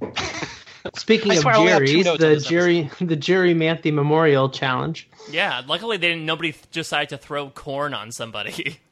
Speaking 0.94 1.32
of 1.32 1.38
swear 1.38 1.54
I 1.54 1.58
only 1.58 1.72
have 1.72 1.80
two 1.84 2.02
Jerry's, 2.02 2.18
the 2.18 2.26
this 2.28 2.46
Jerry 2.46 2.82
the 3.00 3.16
Jerri 3.16 3.54
Manthey 3.54 3.92
Memorial 3.92 4.48
Challenge. 4.48 5.08
Yeah, 5.30 5.62
luckily 5.66 5.96
they 5.96 6.08
didn't. 6.08 6.26
Nobody 6.26 6.54
decided 6.72 7.08
to 7.10 7.18
throw 7.18 7.50
corn 7.50 7.94
on 7.94 8.12
somebody. 8.12 8.78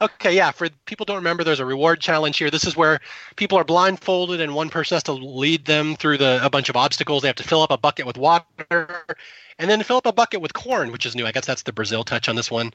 Okay, 0.00 0.34
yeah. 0.34 0.50
For 0.50 0.68
people 0.86 1.04
don't 1.04 1.16
remember, 1.16 1.44
there's 1.44 1.60
a 1.60 1.64
reward 1.66 2.00
challenge 2.00 2.38
here. 2.38 2.50
This 2.50 2.64
is 2.66 2.76
where 2.76 3.00
people 3.36 3.58
are 3.58 3.64
blindfolded 3.64 4.40
and 4.40 4.54
one 4.54 4.68
person 4.68 4.96
has 4.96 5.02
to 5.04 5.12
lead 5.12 5.64
them 5.64 5.96
through 5.96 6.18
the 6.18 6.40
a 6.42 6.50
bunch 6.50 6.68
of 6.68 6.76
obstacles. 6.76 7.22
They 7.22 7.28
have 7.28 7.36
to 7.36 7.42
fill 7.42 7.62
up 7.62 7.70
a 7.70 7.78
bucket 7.78 8.06
with 8.06 8.16
water, 8.18 8.44
and 8.70 9.70
then 9.70 9.82
fill 9.82 9.96
up 9.98 10.06
a 10.06 10.12
bucket 10.12 10.40
with 10.40 10.52
corn, 10.52 10.92
which 10.92 11.06
is 11.06 11.14
new. 11.14 11.26
I 11.26 11.32
guess 11.32 11.46
that's 11.46 11.62
the 11.62 11.72
Brazil 11.72 12.04
touch 12.04 12.28
on 12.28 12.36
this 12.36 12.50
one. 12.50 12.72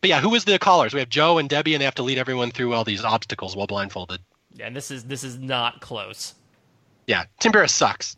But 0.00 0.10
yeah, 0.10 0.20
who 0.20 0.34
is 0.34 0.44
the 0.44 0.58
callers? 0.58 0.94
We 0.94 1.00
have 1.00 1.08
Joe 1.08 1.38
and 1.38 1.48
Debbie, 1.48 1.74
and 1.74 1.80
they 1.80 1.86
have 1.86 1.94
to 1.96 2.02
lead 2.02 2.18
everyone 2.18 2.50
through 2.50 2.72
all 2.74 2.84
these 2.84 3.04
obstacles 3.04 3.56
while 3.56 3.66
blindfolded. 3.66 4.20
yeah, 4.54 4.66
and 4.66 4.76
this 4.76 4.90
is 4.90 5.04
this 5.04 5.24
is 5.24 5.38
not 5.38 5.80
close. 5.80 6.34
Yeah, 7.08 7.24
Timbira 7.40 7.68
sucks. 7.68 8.16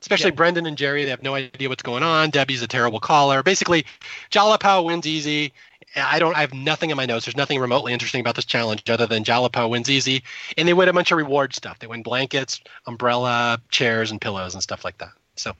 Especially 0.00 0.30
Yeah. 0.30 0.36
Brendan 0.36 0.64
and 0.64 0.78
Jerry, 0.78 1.04
they 1.04 1.10
have 1.10 1.22
no 1.22 1.34
idea 1.34 1.68
what's 1.68 1.82
going 1.82 2.02
on. 2.02 2.30
Debbie's 2.30 2.62
a 2.62 2.68
terrible 2.68 3.00
caller. 3.00 3.42
Basically, 3.42 3.84
Jalapao 4.30 4.84
wins 4.84 5.06
easy. 5.06 5.52
I 5.96 6.20
don't. 6.20 6.34
I 6.36 6.40
have 6.40 6.54
nothing 6.54 6.90
in 6.90 6.96
my 6.96 7.04
notes. 7.04 7.26
There's 7.26 7.36
nothing 7.36 7.58
remotely 7.58 7.92
interesting 7.92 8.20
about 8.20 8.36
this 8.36 8.44
challenge 8.44 8.88
other 8.88 9.06
than 9.06 9.24
Jalapao 9.24 9.68
wins 9.68 9.90
easy, 9.90 10.22
and 10.56 10.66
they 10.66 10.72
win 10.72 10.88
a 10.88 10.92
bunch 10.92 11.10
of 11.10 11.18
reward 11.18 11.52
stuff. 11.52 11.80
They 11.80 11.88
win 11.88 12.02
blankets, 12.02 12.60
umbrella, 12.86 13.60
chairs, 13.70 14.12
and 14.12 14.20
pillows 14.20 14.54
and 14.54 14.62
stuff 14.62 14.84
like 14.84 14.98
that. 14.98 15.10
So 15.34 15.52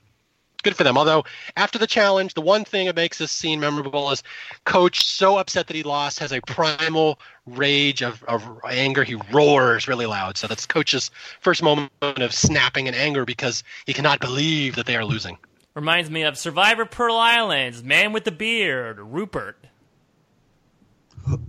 good 0.61 0.77
for 0.77 0.85
them. 0.85 0.97
Although 0.99 1.25
after 1.57 1.79
the 1.79 1.87
challenge, 1.87 2.35
the 2.35 2.41
one 2.41 2.65
thing 2.65 2.87
that 2.87 2.97
makes 2.97 3.19
this 3.19 3.33
scene 3.33 3.61
memorable 3.61 4.11
is 4.11 4.23
Coach 4.65 5.05
so 5.05 5.39
upset 5.39 5.67
that 5.67 5.77
he 5.77 5.83
lost 5.83 6.19
has 6.19 6.33
a 6.33 6.41
primal 6.43 7.19
rage 7.47 8.03
of, 8.03 8.23
of 8.25 8.43
anger. 8.69 9.05
He 9.05 9.17
roars 9.33 9.89
really 9.89 10.07
loud. 10.07 10.37
So 10.37 10.47
that's 10.47 10.67
Coach's 10.67 11.11
first 11.41 11.63
moment 11.63 11.91
of 12.03 12.33
snapping 12.35 12.87
in 12.87 12.95
anger 12.95 13.25
because 13.25 13.63
he 13.87 13.93
cannot 13.93 14.21
believe 14.21 14.77
that 14.77 14.87
they 14.87 14.97
are 14.97 15.05
losing. 15.05 15.39
Reminds 15.75 16.11
me 16.11 16.23
of 16.23 16.37
Survivor 16.37 16.85
Pearl 16.85 17.17
Islands, 17.17 17.83
Man 17.83 18.13
with 18.13 18.25
the 18.25 18.33
Beard, 18.33 18.99
Rupert. 18.99 19.57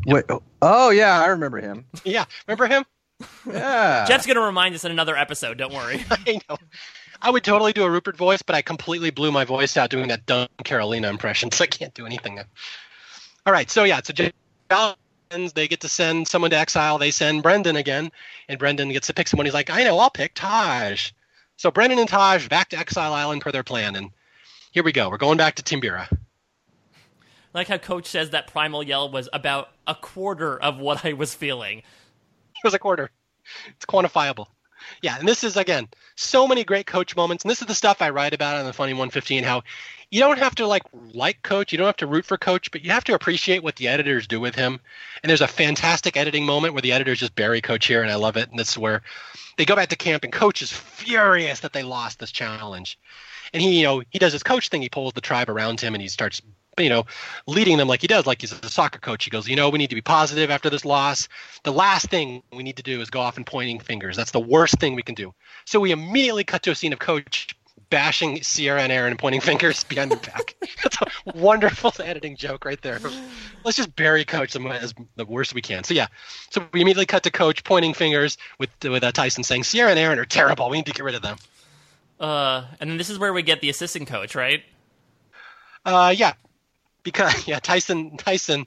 Wait. 0.05 0.25
oh- 0.29 0.43
Oh 0.61 0.91
yeah, 0.91 1.19
I 1.19 1.27
remember 1.27 1.59
him. 1.59 1.85
Yeah, 2.05 2.25
remember 2.47 2.67
him? 2.67 2.85
Yeah. 3.47 4.05
Jeff's 4.07 4.27
gonna 4.27 4.41
remind 4.41 4.75
us 4.75 4.85
in 4.85 4.91
another 4.91 5.15
episode. 5.17 5.57
Don't 5.57 5.73
worry. 5.73 6.05
I 6.11 6.39
know. 6.49 6.57
I 7.21 7.29
would 7.29 7.43
totally 7.43 7.73
do 7.73 7.83
a 7.83 7.89
Rupert 7.89 8.17
voice, 8.17 8.41
but 8.41 8.55
I 8.55 8.61
completely 8.61 9.11
blew 9.11 9.31
my 9.31 9.45
voice 9.45 9.77
out 9.77 9.89
doing 9.89 10.07
that 10.07 10.25
dumb 10.25 10.47
Carolina 10.63 11.09
impression, 11.09 11.51
so 11.53 11.63
I 11.63 11.67
can't 11.67 11.93
do 11.93 12.05
anything. 12.05 12.39
All 13.45 13.53
right, 13.53 13.69
so 13.69 13.83
yeah, 13.83 14.01
so 14.03 14.13
Jalapao 14.13 14.95
they 15.53 15.67
get 15.67 15.79
to 15.81 15.87
send 15.87 16.27
someone 16.27 16.51
to 16.51 16.57
exile. 16.57 16.97
They 16.97 17.11
send 17.11 17.41
Brendan 17.41 17.77
again, 17.77 18.11
and 18.49 18.59
Brendan 18.59 18.89
gets 18.89 19.07
to 19.07 19.13
pick 19.13 19.27
someone. 19.27 19.45
He's 19.45 19.53
like, 19.53 19.69
I 19.69 19.83
know, 19.83 19.97
I'll 19.97 20.09
pick 20.09 20.33
Taj. 20.35 21.11
So 21.57 21.71
Brendan 21.71 21.99
and 21.99 22.09
Taj 22.09 22.47
back 22.49 22.69
to 22.69 22.77
Exile 22.77 23.13
Island 23.13 23.41
per 23.41 23.51
their 23.51 23.63
plan, 23.63 23.95
and 23.95 24.09
here 24.71 24.83
we 24.83 24.91
go. 24.91 25.09
We're 25.09 25.17
going 25.17 25.37
back 25.37 25.55
to 25.55 25.63
Timbira. 25.63 26.07
like 27.53 27.67
how 27.67 27.77
Coach 27.77 28.07
says 28.07 28.31
that 28.31 28.47
Primal 28.47 28.83
Yell 28.83 29.11
was 29.11 29.29
about 29.31 29.69
a 29.87 29.95
quarter 29.95 30.61
of 30.61 30.79
what 30.79 31.05
I 31.05 31.13
was 31.13 31.33
feeling. 31.33 31.79
It 31.79 32.63
was 32.63 32.73
a 32.73 32.79
quarter. 32.79 33.09
It's 33.69 33.85
quantifiable. 33.85 34.47
Yeah, 35.01 35.17
and 35.17 35.27
this 35.27 35.43
is 35.43 35.57
again 35.57 35.89
so 36.15 36.47
many 36.47 36.63
great 36.63 36.85
coach 36.85 37.15
moments, 37.15 37.43
and 37.43 37.51
this 37.51 37.61
is 37.61 37.67
the 37.67 37.75
stuff 37.75 38.01
I 38.01 38.09
write 38.09 38.33
about 38.33 38.57
on 38.57 38.65
the 38.65 38.73
Funny 38.73 38.93
115. 38.93 39.43
How 39.43 39.63
you 40.09 40.19
don't 40.19 40.39
have 40.39 40.55
to 40.55 40.67
like 40.67 40.83
like 41.13 41.41
coach, 41.41 41.71
you 41.71 41.77
don't 41.77 41.87
have 41.87 41.97
to 41.97 42.07
root 42.07 42.25
for 42.25 42.37
coach, 42.37 42.69
but 42.71 42.83
you 42.83 42.91
have 42.91 43.03
to 43.05 43.13
appreciate 43.13 43.63
what 43.63 43.77
the 43.77 43.87
editors 43.87 44.27
do 44.27 44.39
with 44.39 44.55
him. 44.55 44.79
And 45.23 45.29
there's 45.29 45.41
a 45.41 45.47
fantastic 45.47 46.17
editing 46.17 46.45
moment 46.45 46.73
where 46.73 46.81
the 46.81 46.91
editors 46.91 47.19
just 47.19 47.35
bury 47.35 47.61
coach 47.61 47.87
here, 47.87 48.01
and 48.03 48.11
I 48.11 48.15
love 48.15 48.37
it. 48.37 48.49
And 48.49 48.59
this 48.59 48.71
is 48.71 48.77
where 48.77 49.01
they 49.57 49.65
go 49.65 49.75
back 49.75 49.89
to 49.89 49.95
camp, 49.95 50.23
and 50.23 50.33
coach 50.33 50.61
is 50.61 50.71
furious 50.71 51.61
that 51.61 51.73
they 51.73 51.83
lost 51.83 52.19
this 52.19 52.31
challenge. 52.31 52.99
And 53.53 53.61
he, 53.61 53.79
you 53.79 53.85
know, 53.85 54.03
he 54.09 54.19
does 54.19 54.33
his 54.33 54.43
coach 54.43 54.69
thing. 54.69 54.81
He 54.81 54.89
pulls 54.89 55.13
the 55.13 55.21
tribe 55.21 55.49
around 55.49 55.81
him, 55.81 55.95
and 55.95 56.01
he 56.01 56.07
starts 56.07 56.41
you 56.77 56.89
know, 56.89 57.05
leading 57.47 57.77
them 57.77 57.87
like 57.87 58.01
he 58.01 58.07
does, 58.07 58.25
like 58.25 58.41
he's 58.41 58.51
a 58.51 58.69
soccer 58.69 58.99
coach. 58.99 59.23
He 59.23 59.29
goes, 59.29 59.47
you 59.47 59.55
know, 59.55 59.69
we 59.69 59.77
need 59.77 59.89
to 59.89 59.95
be 59.95 60.01
positive 60.01 60.49
after 60.49 60.69
this 60.69 60.85
loss. 60.85 61.27
The 61.63 61.73
last 61.73 62.09
thing 62.09 62.43
we 62.53 62.63
need 62.63 62.77
to 62.77 62.83
do 62.83 63.01
is 63.01 63.09
go 63.09 63.19
off 63.19 63.37
and 63.37 63.45
pointing 63.45 63.79
fingers. 63.79 64.15
That's 64.15 64.31
the 64.31 64.39
worst 64.39 64.79
thing 64.79 64.95
we 64.95 65.03
can 65.03 65.15
do. 65.15 65.33
So 65.65 65.79
we 65.79 65.91
immediately 65.91 66.43
cut 66.43 66.63
to 66.63 66.71
a 66.71 66.75
scene 66.75 66.93
of 66.93 66.99
coach 66.99 67.55
bashing 67.89 68.41
Sierra 68.41 68.81
and 68.81 68.91
Erinn 68.91 69.09
and 69.09 69.19
pointing 69.19 69.41
fingers 69.51 69.83
behind 69.83 70.11
their 70.11 70.19
back. 70.19 70.55
That's 70.83 70.97
a 71.01 71.37
wonderful 71.37 71.93
editing 72.03 72.35
joke 72.35 72.65
right 72.65 72.81
there. 72.81 72.99
Let's 73.63 73.77
just 73.77 73.95
bury 73.95 74.25
coach 74.25 74.53
them 74.53 74.65
as 74.67 74.95
the 75.17 75.25
worst 75.25 75.53
we 75.53 75.61
can. 75.61 75.83
So 75.83 75.93
yeah, 75.93 76.07
so 76.49 76.65
we 76.71 76.81
immediately 76.81 77.05
cut 77.05 77.23
to 77.23 77.31
coach 77.31 77.63
pointing 77.63 77.93
fingers 77.93 78.39
with 78.57 78.69
with 78.83 79.03
uh, 79.03 79.11
Tyson 79.11 79.43
saying 79.43 79.65
Sierra 79.65 79.91
and 79.91 79.99
Erinn 79.99 80.17
are 80.17 80.25
terrible. 80.25 80.69
We 80.69 80.77
need 80.77 80.87
to 80.87 80.93
get 80.93 81.03
rid 81.03 81.15
of 81.15 81.21
them. 81.21 81.37
Uh, 82.19 82.65
and 82.79 82.89
then 82.89 82.97
this 82.97 83.09
is 83.09 83.19
where 83.19 83.33
we 83.33 83.43
get 83.43 83.61
the 83.61 83.69
assistant 83.69 84.07
coach, 84.07 84.35
right? 84.35 84.63
Uh, 85.85 86.13
yeah, 86.15 86.33
because 87.03 87.47
yeah, 87.47 87.59
Tyson 87.59 88.17
Tyson 88.17 88.65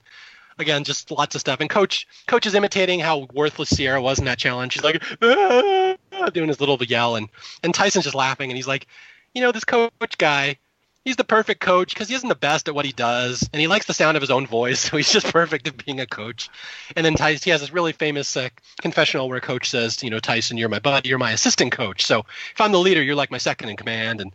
again 0.58 0.84
just 0.84 1.10
lots 1.10 1.34
of 1.34 1.40
stuff 1.40 1.60
and 1.60 1.68
coach 1.68 2.06
coach 2.28 2.46
is 2.46 2.54
imitating 2.54 3.00
how 3.00 3.26
worthless 3.32 3.70
Sierra 3.70 4.00
was 4.00 4.18
in 4.18 4.24
that 4.26 4.38
challenge. 4.38 4.74
He's 4.74 4.84
like 4.84 5.02
"Ah," 5.22 6.30
doing 6.32 6.48
his 6.48 6.60
little 6.60 6.82
yell 6.82 7.16
and 7.16 7.28
and 7.62 7.74
Tyson's 7.74 8.04
just 8.04 8.14
laughing 8.14 8.50
and 8.50 8.56
he's 8.56 8.68
like, 8.68 8.86
you 9.34 9.42
know, 9.42 9.52
this 9.52 9.64
coach 9.64 9.90
guy, 10.18 10.56
he's 11.04 11.16
the 11.16 11.24
perfect 11.24 11.60
coach 11.60 11.92
because 11.92 12.08
he 12.08 12.14
isn't 12.14 12.28
the 12.28 12.34
best 12.34 12.68
at 12.68 12.74
what 12.74 12.84
he 12.84 12.92
does 12.92 13.48
and 13.52 13.60
he 13.60 13.66
likes 13.66 13.86
the 13.86 13.94
sound 13.94 14.16
of 14.16 14.20
his 14.20 14.30
own 14.30 14.46
voice, 14.46 14.80
so 14.90 14.96
he's 14.96 15.12
just 15.12 15.32
perfect 15.32 15.66
at 15.66 15.84
being 15.84 16.00
a 16.00 16.06
coach. 16.06 16.48
And 16.96 17.04
then 17.04 17.14
Tyson 17.14 17.44
he 17.44 17.50
has 17.50 17.60
this 17.60 17.72
really 17.72 17.92
famous 17.92 18.36
uh, 18.36 18.48
confessional 18.80 19.28
where 19.28 19.40
coach 19.40 19.70
says, 19.70 20.02
you 20.02 20.10
know, 20.10 20.20
Tyson, 20.20 20.56
you're 20.56 20.68
my 20.68 20.78
buddy, 20.78 21.08
you're 21.08 21.18
my 21.18 21.32
assistant 21.32 21.72
coach. 21.72 22.04
So 22.04 22.20
if 22.52 22.60
I'm 22.60 22.72
the 22.72 22.78
leader, 22.78 23.02
you're 23.02 23.16
like 23.16 23.30
my 23.30 23.38
second 23.38 23.68
in 23.70 23.76
command 23.76 24.20
and 24.20 24.32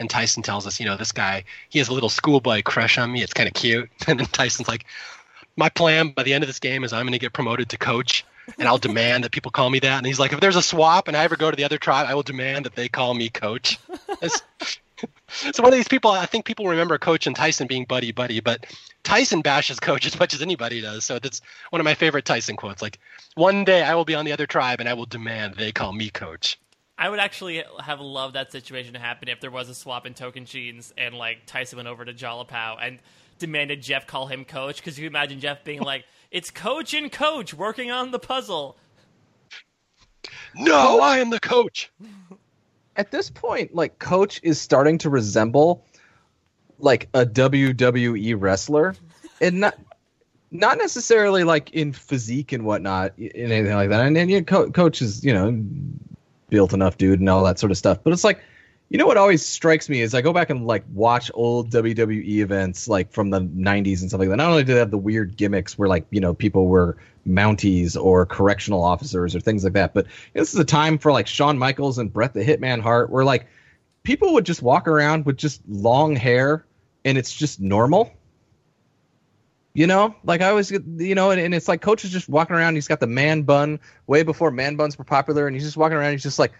and 0.00 0.10
Tyson 0.10 0.42
tells 0.42 0.66
us, 0.66 0.80
you 0.80 0.86
know, 0.86 0.96
this 0.96 1.12
guy, 1.12 1.44
he 1.68 1.78
has 1.78 1.88
a 1.88 1.92
little 1.92 2.08
schoolboy 2.08 2.62
crush 2.62 2.98
on 2.98 3.12
me. 3.12 3.22
It's 3.22 3.34
kind 3.34 3.46
of 3.46 3.54
cute. 3.54 3.88
And 4.08 4.18
then 4.18 4.26
Tyson's 4.26 4.66
like, 4.66 4.86
my 5.56 5.68
plan 5.68 6.08
by 6.08 6.24
the 6.24 6.34
end 6.34 6.42
of 6.42 6.48
this 6.48 6.58
game 6.58 6.82
is 6.82 6.92
I'm 6.92 7.04
going 7.04 7.12
to 7.12 7.18
get 7.18 7.32
promoted 7.32 7.68
to 7.68 7.78
coach, 7.78 8.24
and 8.58 8.66
I'll 8.66 8.78
demand 8.78 9.24
that 9.24 9.32
people 9.32 9.50
call 9.50 9.70
me 9.70 9.78
that. 9.78 9.98
And 9.98 10.06
he's 10.06 10.18
like, 10.18 10.32
if 10.32 10.40
there's 10.40 10.56
a 10.56 10.62
swap 10.62 11.06
and 11.06 11.16
I 11.16 11.22
ever 11.22 11.36
go 11.36 11.50
to 11.50 11.56
the 11.56 11.64
other 11.64 11.78
tribe, 11.78 12.06
I 12.08 12.14
will 12.14 12.22
demand 12.22 12.64
that 12.64 12.74
they 12.74 12.88
call 12.88 13.14
me 13.14 13.28
coach. 13.28 13.78
So 15.28 15.62
one 15.62 15.72
of 15.72 15.78
these 15.78 15.88
people, 15.88 16.10
I 16.10 16.26
think 16.26 16.44
people 16.44 16.66
remember 16.66 16.98
Coach 16.98 17.26
and 17.26 17.34
Tyson 17.34 17.66
being 17.66 17.84
buddy 17.84 18.12
buddy, 18.12 18.40
but 18.40 18.66
Tyson 19.02 19.40
bashes 19.40 19.80
Coach 19.80 20.06
as 20.06 20.18
much 20.18 20.34
as 20.34 20.42
anybody 20.42 20.80
does. 20.80 21.04
So 21.04 21.18
that's 21.18 21.40
one 21.70 21.80
of 21.80 21.84
my 21.84 21.94
favorite 21.94 22.24
Tyson 22.24 22.56
quotes. 22.56 22.82
Like, 22.82 22.98
one 23.34 23.64
day 23.64 23.82
I 23.82 23.94
will 23.94 24.04
be 24.04 24.14
on 24.14 24.24
the 24.24 24.32
other 24.32 24.46
tribe 24.46 24.80
and 24.80 24.88
I 24.88 24.94
will 24.94 25.06
demand 25.06 25.54
they 25.54 25.72
call 25.72 25.92
me 25.92 26.10
coach. 26.10 26.58
I 27.00 27.08
would 27.08 27.18
actually 27.18 27.64
have 27.82 28.02
loved 28.02 28.34
that 28.34 28.52
situation 28.52 28.92
to 28.92 28.98
happen 28.98 29.30
if 29.30 29.40
there 29.40 29.50
was 29.50 29.70
a 29.70 29.74
swap 29.74 30.04
in 30.04 30.12
Tocantins 30.12 30.92
and 30.98 31.14
like 31.14 31.46
Tyson 31.46 31.78
went 31.78 31.88
over 31.88 32.04
to 32.04 32.12
Jalapao 32.12 32.76
and 32.78 32.98
demanded 33.38 33.82
Jeff 33.82 34.06
call 34.06 34.26
him 34.26 34.44
coach 34.44 34.76
because 34.76 34.98
you 34.98 35.06
imagine 35.06 35.40
Jeff 35.40 35.64
being 35.64 35.80
like, 35.80 36.04
"It's 36.30 36.50
coach 36.50 36.92
and 36.92 37.10
coach 37.10 37.54
working 37.54 37.90
on 37.90 38.10
the 38.10 38.18
puzzle." 38.18 38.76
No, 40.54 41.00
I 41.00 41.18
am 41.18 41.30
the 41.30 41.40
coach. 41.40 41.90
At 42.96 43.10
this 43.10 43.30
point, 43.30 43.74
like 43.74 43.98
Coach 43.98 44.38
is 44.42 44.60
starting 44.60 44.98
to 44.98 45.08
resemble 45.08 45.86
like 46.78 47.08
a 47.14 47.24
WWE 47.24 48.34
wrestler, 48.38 48.94
and 49.40 49.60
not 49.60 49.78
not 50.50 50.76
necessarily 50.76 51.44
like 51.44 51.70
in 51.70 51.94
physique 51.94 52.52
and 52.52 52.66
whatnot, 52.66 53.16
and 53.16 53.32
anything 53.34 53.74
like 53.74 53.88
that. 53.88 54.04
And 54.04 54.14
then 54.14 54.28
yeah, 54.28 54.40
Co- 54.40 54.70
Coach 54.70 55.00
is 55.00 55.24
you 55.24 55.32
know 55.32 55.64
built 56.50 56.72
enough 56.72 56.98
dude 56.98 57.20
and 57.20 57.28
all 57.28 57.44
that 57.44 57.58
sort 57.58 57.70
of 57.70 57.78
stuff. 57.78 57.98
But 58.02 58.12
it's 58.12 58.24
like, 58.24 58.42
you 58.90 58.98
know 58.98 59.06
what 59.06 59.16
always 59.16 59.46
strikes 59.46 59.88
me 59.88 60.00
is 60.00 60.14
I 60.14 60.20
go 60.20 60.32
back 60.32 60.50
and 60.50 60.66
like 60.66 60.84
watch 60.92 61.30
old 61.34 61.70
WWE 61.70 62.38
events 62.38 62.88
like 62.88 63.12
from 63.12 63.30
the 63.30 63.40
90s 63.40 64.00
and 64.00 64.10
stuff 64.10 64.18
like 64.18 64.28
that. 64.28 64.36
Not 64.36 64.50
only 64.50 64.64
do 64.64 64.74
they 64.74 64.80
have 64.80 64.90
the 64.90 64.98
weird 64.98 65.36
gimmicks 65.36 65.78
where 65.78 65.88
like, 65.88 66.06
you 66.10 66.20
know, 66.20 66.34
people 66.34 66.66
were 66.66 66.98
Mounties 67.26 67.96
or 67.96 68.26
correctional 68.26 68.82
officers 68.82 69.36
or 69.36 69.40
things 69.40 69.62
like 69.62 69.74
that, 69.74 69.94
but 69.94 70.06
this 70.34 70.52
is 70.52 70.58
a 70.58 70.64
time 70.64 70.98
for 70.98 71.12
like 71.12 71.28
Shawn 71.28 71.56
Michaels 71.56 71.98
and 71.98 72.12
Bret 72.12 72.34
the 72.34 72.44
Hitman 72.44 72.80
Hart 72.80 73.10
where 73.10 73.24
like 73.24 73.46
people 74.02 74.32
would 74.34 74.44
just 74.44 74.62
walk 74.62 74.88
around 74.88 75.24
with 75.24 75.36
just 75.36 75.60
long 75.68 76.16
hair 76.16 76.66
and 77.04 77.16
it's 77.16 77.32
just 77.32 77.60
normal. 77.60 78.12
You 79.72 79.86
know, 79.86 80.16
like 80.24 80.40
I 80.40 80.48
always, 80.48 80.70
you 80.72 81.14
know, 81.14 81.30
and, 81.30 81.40
and 81.40 81.54
it's 81.54 81.68
like 81.68 81.80
Coach 81.80 82.04
is 82.04 82.10
just 82.10 82.28
walking 82.28 82.56
around. 82.56 82.74
He's 82.74 82.88
got 82.88 82.98
the 82.98 83.06
man 83.06 83.42
bun 83.42 83.78
way 84.08 84.24
before 84.24 84.50
man 84.50 84.74
buns 84.74 84.98
were 84.98 85.04
popular, 85.04 85.46
and 85.46 85.54
he's 85.54 85.62
just 85.62 85.76
walking 85.76 85.96
around. 85.96 86.10
He's 86.10 86.24
just 86.24 86.40
like, 86.40 86.52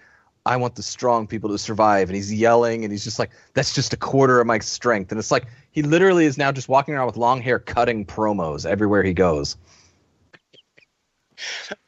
I 0.46 0.56
want 0.56 0.76
the 0.76 0.82
strong 0.82 1.26
people 1.26 1.50
to 1.50 1.58
survive, 1.58 2.08
and 2.08 2.14
he's 2.14 2.32
yelling, 2.32 2.84
and 2.84 2.92
he's 2.92 3.02
just 3.02 3.18
like, 3.18 3.30
that's 3.54 3.74
just 3.74 3.92
a 3.92 3.96
quarter 3.96 4.40
of 4.40 4.46
my 4.46 4.60
strength, 4.60 5.10
and 5.10 5.18
it's 5.18 5.32
like 5.32 5.46
he 5.72 5.82
literally 5.82 6.24
is 6.24 6.38
now 6.38 6.52
just 6.52 6.68
walking 6.68 6.94
around 6.94 7.06
with 7.06 7.16
long 7.16 7.42
hair, 7.42 7.58
cutting 7.58 8.06
promos 8.06 8.64
everywhere 8.64 9.02
he 9.02 9.12
goes. 9.12 9.56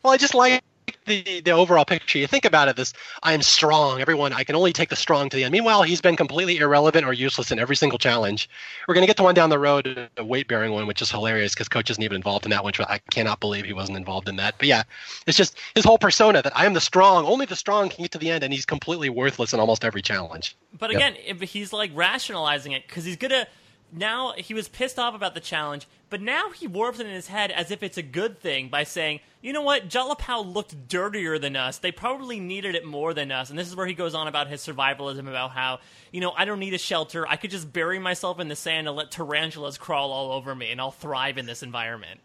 Well, 0.03 0.12
I 0.12 0.16
just 0.16 0.35
like 0.35 0.62
the 1.07 1.41
the 1.41 1.51
overall 1.51 1.85
picture, 1.85 2.19
you 2.19 2.27
think 2.27 2.45
about 2.45 2.69
it. 2.69 2.77
This 2.77 2.93
I 3.23 3.33
am 3.33 3.43
strong. 3.43 4.01
Everyone, 4.01 4.33
I 4.33 4.45
can 4.45 4.57
only 4.57 4.73
take 4.73 4.89
the 4.89 4.97
strong 4.97 5.29
to 5.29 5.37
the 5.37 5.45
end. 5.45 5.53
Meanwhile, 5.53 5.83
he's 5.83 6.01
been 6.01 6.16
completely 6.16 6.59
irrelevant 6.59 7.05
or 7.05 7.12
useless 7.12 7.51
in 7.51 7.59
every 7.59 7.77
single 7.77 7.99
challenge. 7.99 8.49
We're 8.87 8.95
gonna 8.95 9.07
get 9.07 9.16
to 9.19 9.23
one 9.23 9.35
down 9.35 9.51
the 9.51 9.59
road, 9.59 10.09
a 10.16 10.24
weight 10.24 10.49
bearing 10.49 10.73
one, 10.73 10.87
which 10.87 11.03
is 11.03 11.11
hilarious 11.11 11.55
because 11.55 11.69
coach 11.69 11.91
isn't 11.91 12.03
even 12.03 12.16
involved 12.16 12.45
in 12.45 12.51
that 12.51 12.65
one. 12.65 12.73
I 12.89 12.99
cannot 13.11 13.41
believe 13.41 13.65
he 13.65 13.73
wasn't 13.73 13.99
involved 13.99 14.29
in 14.29 14.37
that. 14.37 14.55
But 14.59 14.69
yeah, 14.69 14.83
it's 15.27 15.37
just 15.37 15.59
his 15.74 15.85
whole 15.85 15.99
persona 15.99 16.43
that 16.43 16.57
I 16.57 16.66
am 16.66 16.74
the 16.74 16.81
strong. 16.81 17.27
Only 17.27 17.47
the 17.47 17.57
strong 17.57 17.89
can 17.89 18.03
get 18.03 18.12
to 18.12 18.19
the 18.19 18.31
end, 18.31 18.45
and 18.45 18.53
he's 18.53 18.66
completely 18.66 19.09
worthless 19.09 19.53
in 19.53 19.61
almost 19.61 19.85
every 19.85 20.03
challenge. 20.03 20.57
But 20.79 20.91
again, 20.91 21.15
yep. 21.15 21.43
if 21.43 21.51
he's 21.51 21.73
like 21.73 21.91
rationalizing 21.95 22.73
it 22.73 22.87
because 22.87 23.05
he's 23.05 23.16
gonna 23.16 23.47
now 23.93 24.32
he 24.36 24.55
was 24.55 24.69
pissed 24.69 24.98
off 24.98 25.14
about 25.14 25.35
the 25.35 25.40
challenge, 25.40 25.86
but 26.09 26.23
now 26.23 26.51
he 26.51 26.66
warps 26.66 26.98
it 26.98 27.06
in 27.06 27.12
his 27.12 27.28
head 27.28 27.51
as 27.51 27.70
if 27.70 27.82
it's 27.82 27.98
a 27.98 28.02
good 28.02 28.39
thing 28.39 28.69
by 28.69 28.85
saying, 28.85 29.20
you 29.43 29.52
know 29.52 29.60
what, 29.60 29.89
Jalapao 29.89 30.55
looked 30.55 30.89
dirtier 30.89 31.39
than 31.39 31.56
us. 31.56 31.78
They 31.78 31.93
probably 31.93 32.40
needed 32.40 32.74
it 32.74 32.86
more 32.86 33.12
than 33.12 33.31
us. 33.31 33.51
And 33.51 33.59
this 33.59 33.69
is 33.69 33.77
where 33.77 33.86
he 33.86 33.94
goes 33.94 34.14
on 34.14 34.28
about 34.28 34.48
his 34.48 34.66
survivalism, 34.66 35.28
about 35.28 35.51
how, 35.51 35.81
you 36.10 36.20
know, 36.20 36.32
I 36.32 36.44
don't 36.47 36.59
need 36.59 36.74
a 36.74 36.78
shelter. 36.78 37.28
I 37.28 37.36
could 37.36 37.51
just 37.51 37.73
bury 37.73 37.98
myself 37.98 38.40
in 38.40 38.48
the 38.48 38.56
sand 38.56 38.89
and 38.89 38.97
let 38.97 39.10
tarantulas 39.10 39.77
crawl 39.78 40.10
all 40.10 40.32
over 40.32 40.55
me, 40.55 40.70
and 40.70 40.81
I'll 40.81 40.90
thrive 40.90 41.39
in 41.39 41.47
this 41.47 41.62
environment. 41.62 42.20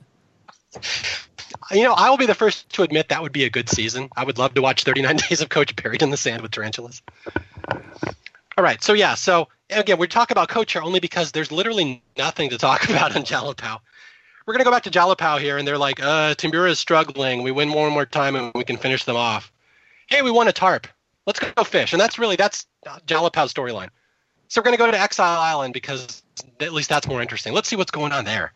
You 1.72 1.84
know, 1.84 1.94
I 1.94 2.10
will 2.10 2.18
be 2.18 2.26
the 2.26 2.36
first 2.36 2.70
to 2.74 2.84
admit 2.84 3.10
that 3.10 3.22
would 3.22 3.32
be 3.32 3.44
a 3.44 3.50
good 3.50 3.70
season. 3.70 4.10
I 4.16 4.24
would 4.24 4.38
love 4.38 4.54
to 4.54 4.62
watch 4.62 4.84
39 4.84 5.18
Days 5.30 5.42
of 5.42 5.50
Coach 5.50 5.76
buried 5.76 6.02
in 6.02 6.12
the 6.12 6.18
sand 6.18 6.42
with 6.42 6.52
tarantulas. 6.52 7.02
All 8.58 8.64
right, 8.64 8.82
so 8.82 8.94
yeah, 8.94 9.16
so 9.16 9.50
again, 9.70 9.98
we 9.98 10.08
talk 10.08 10.32
about 10.32 10.50
Coach 10.50 10.74
here 10.74 10.82
only 10.82 11.00
because 11.00 11.32
there's 11.32 11.52
literally 11.52 12.04
nothing 12.18 12.50
to 12.50 12.58
talk 12.58 12.84
about 12.90 13.16
on 13.16 13.24
Jalapao. 13.24 13.80
We're 14.46 14.54
gonna 14.54 14.64
go 14.64 14.72
back 14.72 14.84
to 14.84 14.90
Jalapao 14.90 15.40
here, 15.40 15.58
and 15.58 15.68
they're 15.68 15.78
like, 15.78 16.02
uh, 16.02 16.34
Timbira 16.36 16.70
is 16.70 16.80
struggling. 16.80 17.44
We 17.44 17.52
win 17.52 17.74
one 17.74 17.92
more 17.92 18.06
time, 18.06 18.36
and 18.36 18.52
we 18.56 18.64
can 18.64 18.78
finish 18.78 19.04
them 19.04 19.18
off. 19.18 19.52
Hey, 20.08 20.22
we 20.22 20.32
won 20.32 20.48
a 20.48 20.54
tarp. 20.54 20.88
Let's 21.26 21.40
go 21.40 21.64
fish, 21.66 21.92
and 21.92 22.00
that's 22.00 22.18
really 22.18 22.38
that's 22.38 22.66
Jalapao's 22.86 23.54
storyline. 23.54 23.90
So 24.48 24.62
we're 24.62 24.66
gonna 24.66 24.78
go 24.78 24.90
to 24.90 25.00
Exile 25.00 25.40
Island 25.40 25.74
because 25.74 26.24
at 26.62 26.72
least 26.72 26.88
that's 26.88 27.08
more 27.08 27.22
interesting. 27.22 27.54
Let's 27.54 27.68
see 27.68 27.76
what's 27.76 27.92
going 27.92 28.14
on 28.14 28.24
there. 28.24 28.54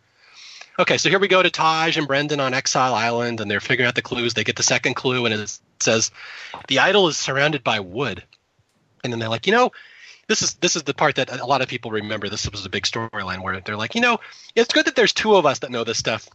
Okay, 0.80 0.98
so 0.98 1.10
here 1.10 1.20
we 1.20 1.28
go 1.28 1.44
to 1.44 1.50
Taj 1.50 1.98
and 1.98 2.08
Brendan 2.08 2.40
on 2.40 2.54
Exile 2.54 2.94
Island, 2.94 3.42
and 3.42 3.52
they're 3.52 3.60
figuring 3.60 3.88
out 3.88 3.96
the 3.96 4.02
clues. 4.02 4.34
They 4.34 4.46
get 4.46 4.56
the 4.56 4.64
second 4.64 4.94
clue, 4.94 5.26
and 5.26 5.34
it 5.34 5.60
says 5.82 6.12
the 6.70 6.80
idol 6.80 7.10
is 7.10 7.18
surrounded 7.18 7.64
by 7.64 7.82
wood. 7.82 8.24
And 9.04 9.12
then 9.12 9.20
they're 9.20 9.30
like, 9.30 9.48
you 9.48 9.52
know, 9.52 9.72
this 10.32 10.42
is 10.42 10.54
this 10.56 10.78
is 10.78 10.84
the 10.84 10.94
part 10.94 11.16
that 11.16 11.30
a 11.30 11.46
lot 11.46 11.62
of 11.62 11.68
people 11.68 11.92
remember. 11.92 12.30
This 12.30 12.50
was 12.50 12.66
a 12.66 12.70
big 12.70 12.84
storyline 12.84 13.44
where 13.44 13.60
they're 13.60 13.76
like, 13.76 13.96
you 13.96 14.02
know, 14.02 14.22
it's 14.56 14.72
good 14.72 14.86
that 14.86 14.96
there's 14.96 15.12
two 15.12 15.36
of 15.36 15.46
us 15.46 15.60
that 15.60 15.72
know 15.72 15.84
this 15.84 15.98
stuff. 15.98 16.30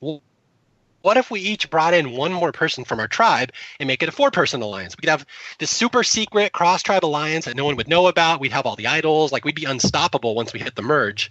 What 0.00 1.18
if 1.18 1.30
we 1.30 1.40
each 1.40 1.68
brought 1.68 1.92
in 1.92 2.12
one 2.12 2.32
more 2.32 2.52
person 2.52 2.84
from 2.84 3.00
our 3.00 3.08
tribe 3.08 3.52
and 3.78 3.86
make 3.86 4.02
it 4.02 4.08
a 4.08 4.12
four-person 4.12 4.62
alliance? 4.62 4.96
We 4.96 5.02
could 5.02 5.10
have 5.10 5.26
this 5.58 5.70
super 5.70 6.02
secret 6.02 6.52
cross-tribe 6.52 7.04
alliance 7.04 7.44
that 7.44 7.56
no 7.56 7.66
one 7.66 7.76
would 7.76 7.88
know 7.88 8.06
about. 8.06 8.40
We'd 8.40 8.52
have 8.52 8.64
all 8.64 8.76
the 8.76 8.86
idols, 8.86 9.30
like 9.30 9.44
we'd 9.44 9.54
be 9.54 9.66
unstoppable 9.66 10.34
once 10.34 10.54
we 10.54 10.60
hit 10.60 10.74
the 10.74 10.80
merge. 10.80 11.30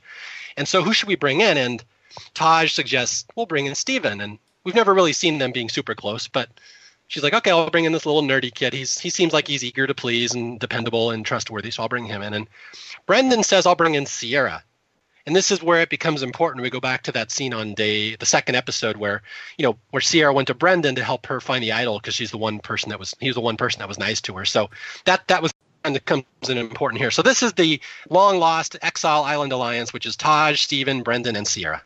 And 0.57 0.67
so, 0.67 0.83
who 0.83 0.93
should 0.93 1.07
we 1.07 1.15
bring 1.15 1.41
in? 1.41 1.57
And 1.57 1.83
Taj 2.35 2.73
suggests 2.73 3.25
we'll 3.35 3.47
bring 3.47 3.65
in 3.65 3.73
Stephen. 3.73 4.21
And 4.21 4.37
we've 4.63 4.75
never 4.75 4.93
really 4.93 5.13
seen 5.13 5.39
them 5.39 5.51
being 5.51 5.69
super 5.69 5.95
close, 5.95 6.27
but 6.27 6.47
she's 7.11 7.23
like, 7.23 7.33
okay, 7.33 7.51
I'll 7.51 7.69
bring 7.69 7.83
in 7.83 7.91
this 7.91 8.05
little 8.05 8.23
nerdy 8.23 8.53
kid. 8.53 8.73
He's 8.73 8.97
he 8.97 9.09
seems 9.09 9.33
like 9.33 9.47
he's 9.47 9.63
eager 9.63 9.85
to 9.85 9.93
please 9.93 10.33
and 10.33 10.59
dependable 10.59 11.11
and 11.11 11.25
trustworthy, 11.25 11.69
so 11.69 11.83
I'll 11.83 11.89
bring 11.89 12.05
him 12.05 12.21
in. 12.21 12.33
And 12.33 12.47
Brendan 13.05 13.43
says 13.43 13.65
I'll 13.65 13.75
bring 13.75 13.95
in 13.95 14.05
Sierra. 14.05 14.63
And 15.27 15.35
this 15.35 15.51
is 15.51 15.61
where 15.61 15.81
it 15.81 15.89
becomes 15.89 16.23
important. 16.23 16.63
We 16.63 16.71
go 16.71 16.79
back 16.79 17.03
to 17.03 17.11
that 17.11 17.29
scene 17.29 17.53
on 17.53 17.75
day 17.75 18.15
the 18.15 18.25
second 18.25 18.55
episode 18.55 18.97
where, 18.97 19.21
you 19.55 19.63
know, 19.63 19.77
where 19.91 20.01
Sierra 20.01 20.33
went 20.33 20.47
to 20.47 20.55
Brendan 20.55 20.95
to 20.95 21.03
help 21.03 21.27
her 21.27 21.39
find 21.39 21.63
the 21.63 21.73
idol 21.73 21.99
because 21.99 22.15
she's 22.15 22.31
the 22.31 22.39
one 22.39 22.59
person 22.59 22.89
that 22.89 22.97
was 22.97 23.13
he 23.19 23.27
was 23.27 23.35
the 23.35 23.41
one 23.41 23.57
person 23.57 23.79
that 23.79 23.87
was 23.87 23.99
nice 23.99 24.21
to 24.21 24.33
her. 24.37 24.45
So 24.45 24.71
that 25.05 25.27
that 25.27 25.43
was 25.43 25.53
and 25.83 25.95
it 25.95 26.05
comes 26.05 26.23
in 26.47 26.57
important 26.57 27.01
here. 27.01 27.11
So 27.11 27.21
this 27.21 27.43
is 27.43 27.53
the 27.53 27.81
long 28.09 28.39
lost 28.39 28.77
Exile 28.81 29.23
Island 29.23 29.51
Alliance, 29.51 29.91
which 29.91 30.05
is 30.05 30.15
Taj, 30.15 30.61
Stephen, 30.61 31.03
Brendan, 31.03 31.35
and 31.35 31.47
Sierra. 31.47 31.83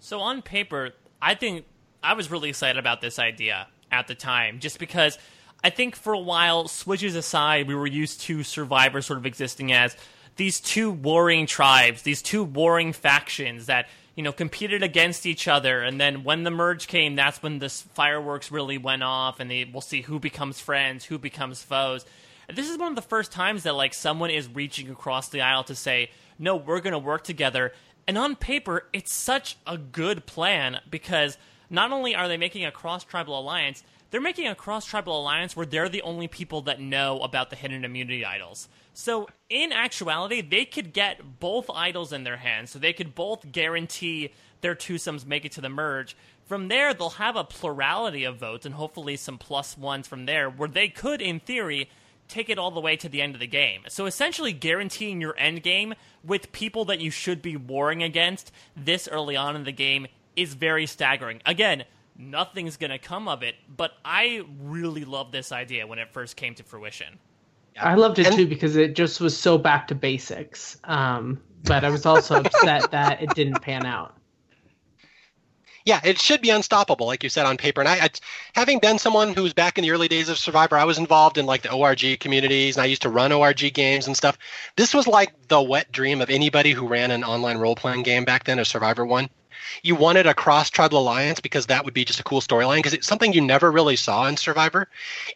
So 0.00 0.20
on 0.20 0.42
paper, 0.42 0.90
I 1.22 1.34
think 1.34 1.66
I 2.02 2.14
was 2.14 2.30
really 2.30 2.48
excited 2.48 2.78
about 2.78 3.00
this 3.00 3.18
idea 3.18 3.68
at 3.90 4.06
the 4.08 4.14
time, 4.14 4.60
just 4.60 4.78
because 4.78 5.18
I 5.62 5.70
think 5.70 5.96
for 5.96 6.12
a 6.12 6.18
while, 6.18 6.68
switches 6.68 7.16
aside, 7.16 7.66
we 7.66 7.74
were 7.74 7.86
used 7.86 8.20
to 8.22 8.42
Survivor 8.42 9.02
sort 9.02 9.18
of 9.18 9.26
existing 9.26 9.72
as 9.72 9.96
these 10.36 10.60
two 10.60 10.90
warring 10.90 11.46
tribes, 11.46 12.02
these 12.02 12.22
two 12.22 12.44
warring 12.44 12.92
factions 12.92 13.66
that 13.66 13.88
you 14.14 14.22
know 14.22 14.32
competed 14.32 14.82
against 14.82 15.26
each 15.26 15.48
other, 15.48 15.82
and 15.82 16.00
then 16.00 16.24
when 16.24 16.44
the 16.44 16.50
merge 16.50 16.86
came, 16.86 17.16
that's 17.16 17.42
when 17.42 17.58
the 17.58 17.68
fireworks 17.68 18.50
really 18.50 18.78
went 18.78 19.02
off, 19.02 19.40
and 19.40 19.50
they, 19.50 19.64
we'll 19.64 19.80
see 19.80 20.02
who 20.02 20.18
becomes 20.18 20.60
friends, 20.60 21.04
who 21.04 21.18
becomes 21.18 21.62
foes. 21.62 22.06
And 22.48 22.56
this 22.56 22.70
is 22.70 22.78
one 22.78 22.90
of 22.90 22.96
the 22.96 23.02
first 23.02 23.32
times 23.32 23.64
that 23.64 23.74
like 23.74 23.94
someone 23.94 24.30
is 24.30 24.48
reaching 24.48 24.90
across 24.90 25.28
the 25.28 25.40
aisle 25.40 25.64
to 25.64 25.74
say, 25.74 26.10
"No, 26.38 26.56
we're 26.56 26.80
going 26.80 26.92
to 26.92 26.98
work 26.98 27.24
together." 27.24 27.72
And 28.06 28.16
on 28.16 28.36
paper, 28.36 28.86
it's 28.92 29.12
such 29.12 29.58
a 29.66 29.76
good 29.76 30.24
plan 30.24 30.80
because 30.88 31.36
not 31.70 31.92
only 31.92 32.14
are 32.14 32.28
they 32.28 32.36
making 32.36 32.64
a 32.64 32.72
cross 32.72 33.04
tribal 33.04 33.38
alliance, 33.38 33.82
they're 34.10 34.20
making 34.20 34.48
a 34.48 34.54
cross 34.54 34.86
tribal 34.86 35.20
alliance 35.20 35.54
where 35.54 35.66
they're 35.66 35.88
the 35.88 36.02
only 36.02 36.28
people 36.28 36.62
that 36.62 36.80
know 36.80 37.20
about 37.20 37.50
the 37.50 37.56
hidden 37.56 37.84
immunity 37.84 38.24
idols. 38.24 38.68
So, 38.94 39.28
in 39.50 39.72
actuality, 39.72 40.40
they 40.40 40.64
could 40.64 40.92
get 40.92 41.38
both 41.38 41.70
idols 41.70 42.12
in 42.12 42.24
their 42.24 42.38
hands, 42.38 42.70
so 42.70 42.78
they 42.78 42.92
could 42.92 43.14
both 43.14 43.52
guarantee 43.52 44.32
their 44.60 44.74
twosomes 44.74 45.26
make 45.26 45.44
it 45.44 45.52
to 45.52 45.60
the 45.60 45.68
merge. 45.68 46.16
From 46.46 46.68
there, 46.68 46.94
they'll 46.94 47.10
have 47.10 47.36
a 47.36 47.44
plurality 47.44 48.24
of 48.24 48.38
votes 48.38 48.64
and 48.64 48.74
hopefully 48.74 49.16
some 49.16 49.38
plus 49.38 49.76
ones 49.76 50.08
from 50.08 50.26
there, 50.26 50.48
where 50.48 50.68
they 50.68 50.88
could, 50.88 51.20
in 51.20 51.38
theory, 51.38 51.90
take 52.28 52.48
it 52.48 52.58
all 52.58 52.70
the 52.70 52.80
way 52.80 52.96
to 52.96 53.08
the 53.08 53.22
end 53.22 53.34
of 53.34 53.40
the 53.40 53.46
game. 53.46 53.82
So 53.88 54.06
essentially 54.06 54.52
guaranteeing 54.52 55.20
your 55.20 55.36
end 55.38 55.62
game 55.62 55.94
with 56.22 56.52
people 56.52 56.84
that 56.86 57.00
you 57.00 57.10
should 57.10 57.42
be 57.42 57.56
warring 57.56 58.02
against 58.02 58.52
this 58.76 59.08
early 59.08 59.36
on 59.36 59.56
in 59.56 59.64
the 59.64 59.72
game 59.72 60.06
is 60.38 60.54
very 60.54 60.86
staggering. 60.86 61.42
Again, 61.44 61.84
nothing's 62.16 62.76
going 62.76 62.90
to 62.90 62.98
come 62.98 63.28
of 63.28 63.42
it, 63.42 63.56
but 63.76 63.92
I 64.04 64.44
really 64.60 65.04
love 65.04 65.32
this 65.32 65.52
idea 65.52 65.86
when 65.86 65.98
it 65.98 66.12
first 66.12 66.36
came 66.36 66.54
to 66.54 66.62
fruition. 66.62 67.18
I 67.80 67.94
loved 67.94 68.18
it 68.18 68.32
too 68.32 68.46
because 68.46 68.76
it 68.76 68.96
just 68.96 69.20
was 69.20 69.36
so 69.36 69.58
back 69.58 69.88
to 69.88 69.94
basics. 69.94 70.78
Um, 70.84 71.40
but 71.64 71.84
I 71.84 71.90
was 71.90 72.06
also 72.06 72.36
upset 72.44 72.90
that 72.92 73.22
it 73.22 73.34
didn't 73.34 73.60
pan 73.60 73.84
out. 73.84 74.14
Yeah, 75.84 76.00
it 76.04 76.20
should 76.20 76.42
be 76.42 76.50
unstoppable, 76.50 77.06
like 77.06 77.22
you 77.22 77.30
said 77.30 77.46
on 77.46 77.56
paper. 77.56 77.80
And 77.80 77.88
I, 77.88 77.96
I, 78.04 78.08
having 78.54 78.78
been 78.78 78.98
someone 78.98 79.32
who 79.32 79.42
was 79.42 79.54
back 79.54 79.78
in 79.78 79.82
the 79.82 79.90
early 79.90 80.06
days 80.06 80.28
of 80.28 80.36
Survivor, 80.36 80.76
I 80.76 80.84
was 80.84 80.98
involved 80.98 81.38
in 81.38 81.46
like 81.46 81.62
the 81.62 81.72
ORG 81.72 82.20
communities, 82.20 82.76
and 82.76 82.82
I 82.82 82.86
used 82.86 83.02
to 83.02 83.08
run 83.08 83.32
ORG 83.32 83.72
games 83.72 84.06
and 84.06 84.14
stuff. 84.14 84.36
This 84.76 84.92
was 84.92 85.06
like 85.06 85.32
the 85.48 85.62
wet 85.62 85.90
dream 85.90 86.20
of 86.20 86.28
anybody 86.28 86.72
who 86.72 86.86
ran 86.86 87.10
an 87.10 87.24
online 87.24 87.56
role 87.56 87.74
playing 87.74 88.02
game 88.02 88.26
back 88.26 88.44
then, 88.44 88.58
a 88.58 88.66
Survivor 88.66 89.06
one 89.06 89.30
you 89.82 89.94
wanted 89.94 90.26
a 90.26 90.34
cross 90.34 90.70
tribal 90.70 90.98
alliance 90.98 91.40
because 91.40 91.66
that 91.66 91.84
would 91.84 91.94
be 91.94 92.04
just 92.04 92.20
a 92.20 92.24
cool 92.24 92.40
storyline 92.40 92.76
because 92.76 92.94
it's 92.94 93.06
something 93.06 93.32
you 93.32 93.40
never 93.40 93.70
really 93.70 93.96
saw 93.96 94.26
in 94.26 94.36
Survivor. 94.36 94.88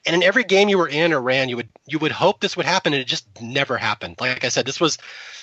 And 0.07 0.15
in 0.15 0.23
every 0.23 0.44
game 0.44 0.69
you 0.69 0.78
were 0.78 0.89
in 0.89 1.12
or 1.12 1.20
ran, 1.20 1.49
you 1.49 1.57
would 1.57 1.69
you 1.86 1.99
would 1.99 2.12
hope 2.12 2.40
this 2.40 2.57
would 2.57 2.66
happen, 2.66 2.93
and 2.93 3.01
it 3.01 3.07
just 3.07 3.27
never 3.40 3.77
happened. 3.77 4.16
Like 4.20 4.44
I 4.44 4.49
said, 4.49 4.66
this 4.66 4.81
was 4.81 4.99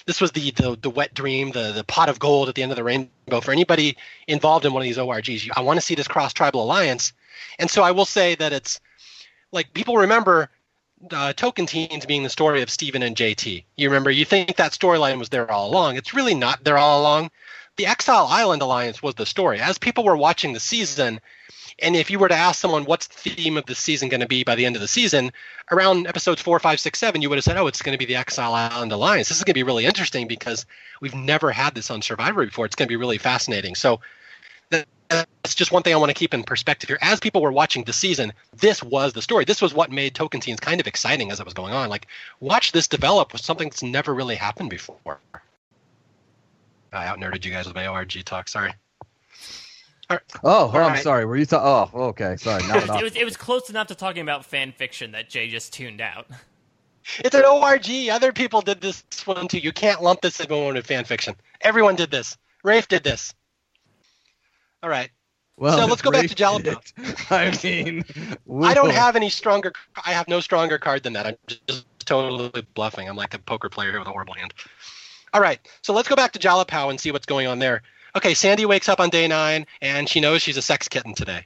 this 0.06 0.22
was 0.22 0.32
the 0.32 0.52
the, 0.52 0.78
the 0.82 0.90
wet 0.90 1.14
dream, 1.14 1.52
the 1.52 1.72
the 1.72 1.84
pot 1.84 2.10
of 2.10 2.20
gold 2.20 2.50
at 2.50 2.56
the 2.56 2.64
end 2.64 2.72
of 2.72 2.76
the 2.76 2.84
rainbow 2.84 3.42
for 3.42 3.52
anybody 3.52 3.98
involved 4.28 4.66
in 4.66 4.74
one 4.74 4.82
of 4.82 4.86
these 4.86 4.98
ORGs. 4.98 5.50
I 5.56 5.62
want 5.62 5.78
to 5.78 5.86
see 5.86 5.96
this 5.96 6.08
cross 6.08 6.34
tribal 6.34 6.64
alliance, 6.64 7.14
and 7.58 7.70
so 7.70 7.84
I 7.84 7.92
will 7.92 8.06
say 8.06 8.36
that 8.36 8.54
it's 8.54 8.80
like 9.52 9.74
people 9.74 9.98
remember 9.98 10.50
uh, 11.12 11.34
teens 11.34 12.06
being 12.06 12.24
the 12.24 12.30
story 12.30 12.62
of 12.62 12.70
Stephen 12.70 13.04
and 13.04 13.16
JT. 13.16 13.64
You 13.78 13.90
remember, 13.90 14.12
you 14.12 14.26
think 14.26 14.56
that 14.58 14.74
storyline 14.74 15.18
was 15.18 15.30
there 15.30 15.50
all 15.50 15.70
along. 15.70 15.96
It's 15.96 16.14
really 16.14 16.36
not 16.36 16.64
there 16.64 16.78
all 16.78 17.02
along 17.02 17.32
the 17.80 17.86
Exile 17.86 18.28
Island 18.30 18.62
Alliance 18.62 19.02
was 19.02 19.16
the 19.16 19.26
story. 19.26 19.62
As 19.62 19.78
people 19.78 20.04
were 20.04 20.18
watching 20.18 20.52
the 20.52 20.60
season, 20.60 21.22
and 21.82 21.96
if 21.96 22.12
you 22.12 22.20
were 22.20 22.28
to 22.28 22.36
ask 22.36 22.60
someone 22.60 22.84
what's 22.84 23.08
the 23.08 23.30
theme 23.30 23.56
of 23.56 23.68
the 23.68 23.74
season 23.74 24.10
going 24.10 24.20
to 24.20 24.28
be 24.28 24.44
by 24.44 24.56
the 24.56 24.66
end 24.66 24.76
of 24.76 24.82
the 24.82 24.88
season, 24.88 25.32
around 25.72 26.06
episodes 26.06 26.42
four, 26.42 26.60
five, 26.60 26.82
six, 26.82 27.00
seven, 27.00 27.22
you 27.22 27.30
would 27.30 27.38
have 27.38 27.46
said, 27.46 27.56
"Oh, 27.56 27.68
it's 27.68 27.82
going 27.82 27.94
to 27.94 27.98
be 27.98 28.04
the 28.04 28.18
Exile 28.18 28.54
Island 28.54 28.92
Alliance." 28.92 29.30
This 29.30 29.38
is 29.38 29.46
going 29.46 29.54
to 29.54 29.60
be 29.60 29.64
really 29.64 29.86
interesting 29.86 30.28
because 30.28 30.66
we've 31.00 31.16
never 31.16 31.52
had 31.52 31.74
this 31.74 31.90
on 31.90 32.02
Survivor 32.02 32.44
before. 32.44 32.66
It's 32.66 32.76
going 32.76 32.88
to 32.88 32.92
be 32.92 32.98
really 32.98 33.18
fascinating. 33.18 33.76
So 33.76 34.02
that's 34.70 35.56
just 35.56 35.72
one 35.72 35.82
thing 35.82 35.94
I 35.94 35.98
want 35.98 36.10
to 36.10 36.14
keep 36.14 36.34
in 36.34 36.44
perspective 36.44 36.90
here. 36.90 37.00
As 37.02 37.22
people 37.22 37.42
were 37.42 37.54
watching 37.54 37.86
the 37.86 37.94
season, 37.94 38.34
this 38.58 38.84
was 38.84 39.14
the 39.14 39.22
story. 39.22 39.46
This 39.46 39.62
was 39.62 39.74
what 39.74 39.90
made 39.90 40.16
Tocantins 40.16 40.60
kind 40.60 40.82
of 40.82 40.88
exciting 40.88 41.32
as 41.32 41.40
it 41.40 41.46
was 41.46 41.54
going 41.54 41.72
on. 41.72 41.88
Like, 41.88 42.08
watch 42.42 42.74
this 42.74 42.90
develop 42.90 43.32
with 43.32 43.42
something 43.42 43.70
that's 43.70 43.84
never 43.84 44.14
really 44.14 44.36
happened 44.36 44.70
before. 44.70 45.22
I 46.91 47.06
out 47.06 47.20
nerded 47.20 47.45
you 47.45 47.52
guys 47.52 47.66
with 47.66 47.76
my 47.76 47.88
ORG 47.88 48.24
talk. 48.26 48.48
Sorry. 48.48 48.74
Right. 50.10 50.20
Oh, 50.44 50.72
oh 50.74 50.78
I'm 50.78 50.94
right. 50.94 51.03
sorry. 51.03 51.26
Were 51.26 51.38
you? 51.38 51.45
Ta- 51.45 51.90
oh, 51.94 52.02
okay. 52.10 52.36
Sorry. 52.38 52.64
it, 52.68 53.03
was, 53.03 53.16
it 53.16 53.26
was 53.26 53.38
close 53.38 53.70
enough 53.70 53.88
to 53.88 53.95
talking 53.95 54.24
about 54.24 54.44
fan 54.44 54.72
fiction 54.72 55.11
that 55.11 55.30
Jay 55.30 55.48
just 55.49 55.72
tuned 55.72 56.02
out. 56.02 56.28
It's 57.20 57.36
an 57.36 57.45
ORG. 57.45 58.10
Other 58.11 58.32
people 58.32 58.61
did 58.61 58.82
this 58.82 59.03
one 59.26 59.48
too. 59.48 59.60
You 59.60 59.72
can't 59.72 60.02
lump 60.02 60.22
this 60.22 60.40
in 60.40 60.49
one 60.49 60.76
with 60.76 60.86
fan 60.86 61.06
fiction. 61.06 61.36
Everyone 61.61 61.95
did 61.95 62.11
this. 62.11 62.38
Rafe 62.64 62.88
did 62.88 63.03
this. 63.03 63.34
All 64.84 64.90
right. 64.90 65.10
Well, 65.57 65.78
So 65.78 65.86
let's 65.86 66.02
go 66.02 66.11
back 66.11 66.28
to 66.28 66.28
great 66.28 66.38
Jalapeno. 66.38 66.82
hit. 66.95 67.32
I 67.32 67.60
mean, 67.64 68.03
I 68.64 68.74
don't 68.74 68.91
have 68.91 69.16
any 69.16 69.30
stronger. 69.30 69.74
I 70.06 70.14
have 70.14 70.28
no 70.28 70.40
stronger 70.40 70.78
card 70.78 71.03
than 71.03 71.14
that. 71.14 71.28
I'm 71.28 71.36
just 71.68 71.86
totally 72.06 72.66
bluffing. 72.74 73.10
I'm 73.10 73.18
like 73.18 73.34
a 73.34 73.40
poker 73.40 73.70
player 73.70 73.91
here 73.91 73.99
with 73.99 74.07
a 74.07 74.11
horrible 74.11 74.36
hand. 74.36 74.53
All 75.34 75.42
right, 75.42 75.60
so 75.82 75.94
let's 75.94 76.08
go 76.08 76.16
back 76.16 76.32
to 76.34 76.40
Jalapao 76.40 76.90
and 76.90 77.00
see 77.00 77.12
what's 77.12 77.26
going 77.26 77.48
on 77.48 77.60
there. 77.60 77.82
Okay, 78.16 78.34
Sandy 78.34 78.66
wakes 78.66 78.90
up 78.90 79.00
on 79.00 79.10
day 79.10 79.28
nine 79.28 79.66
and 79.82 80.10
she 80.10 80.20
knows 80.20 80.42
she's 80.42 80.58
a 80.58 80.62
sex 80.62 80.88
kitten 80.88 81.14
today. 81.14 81.46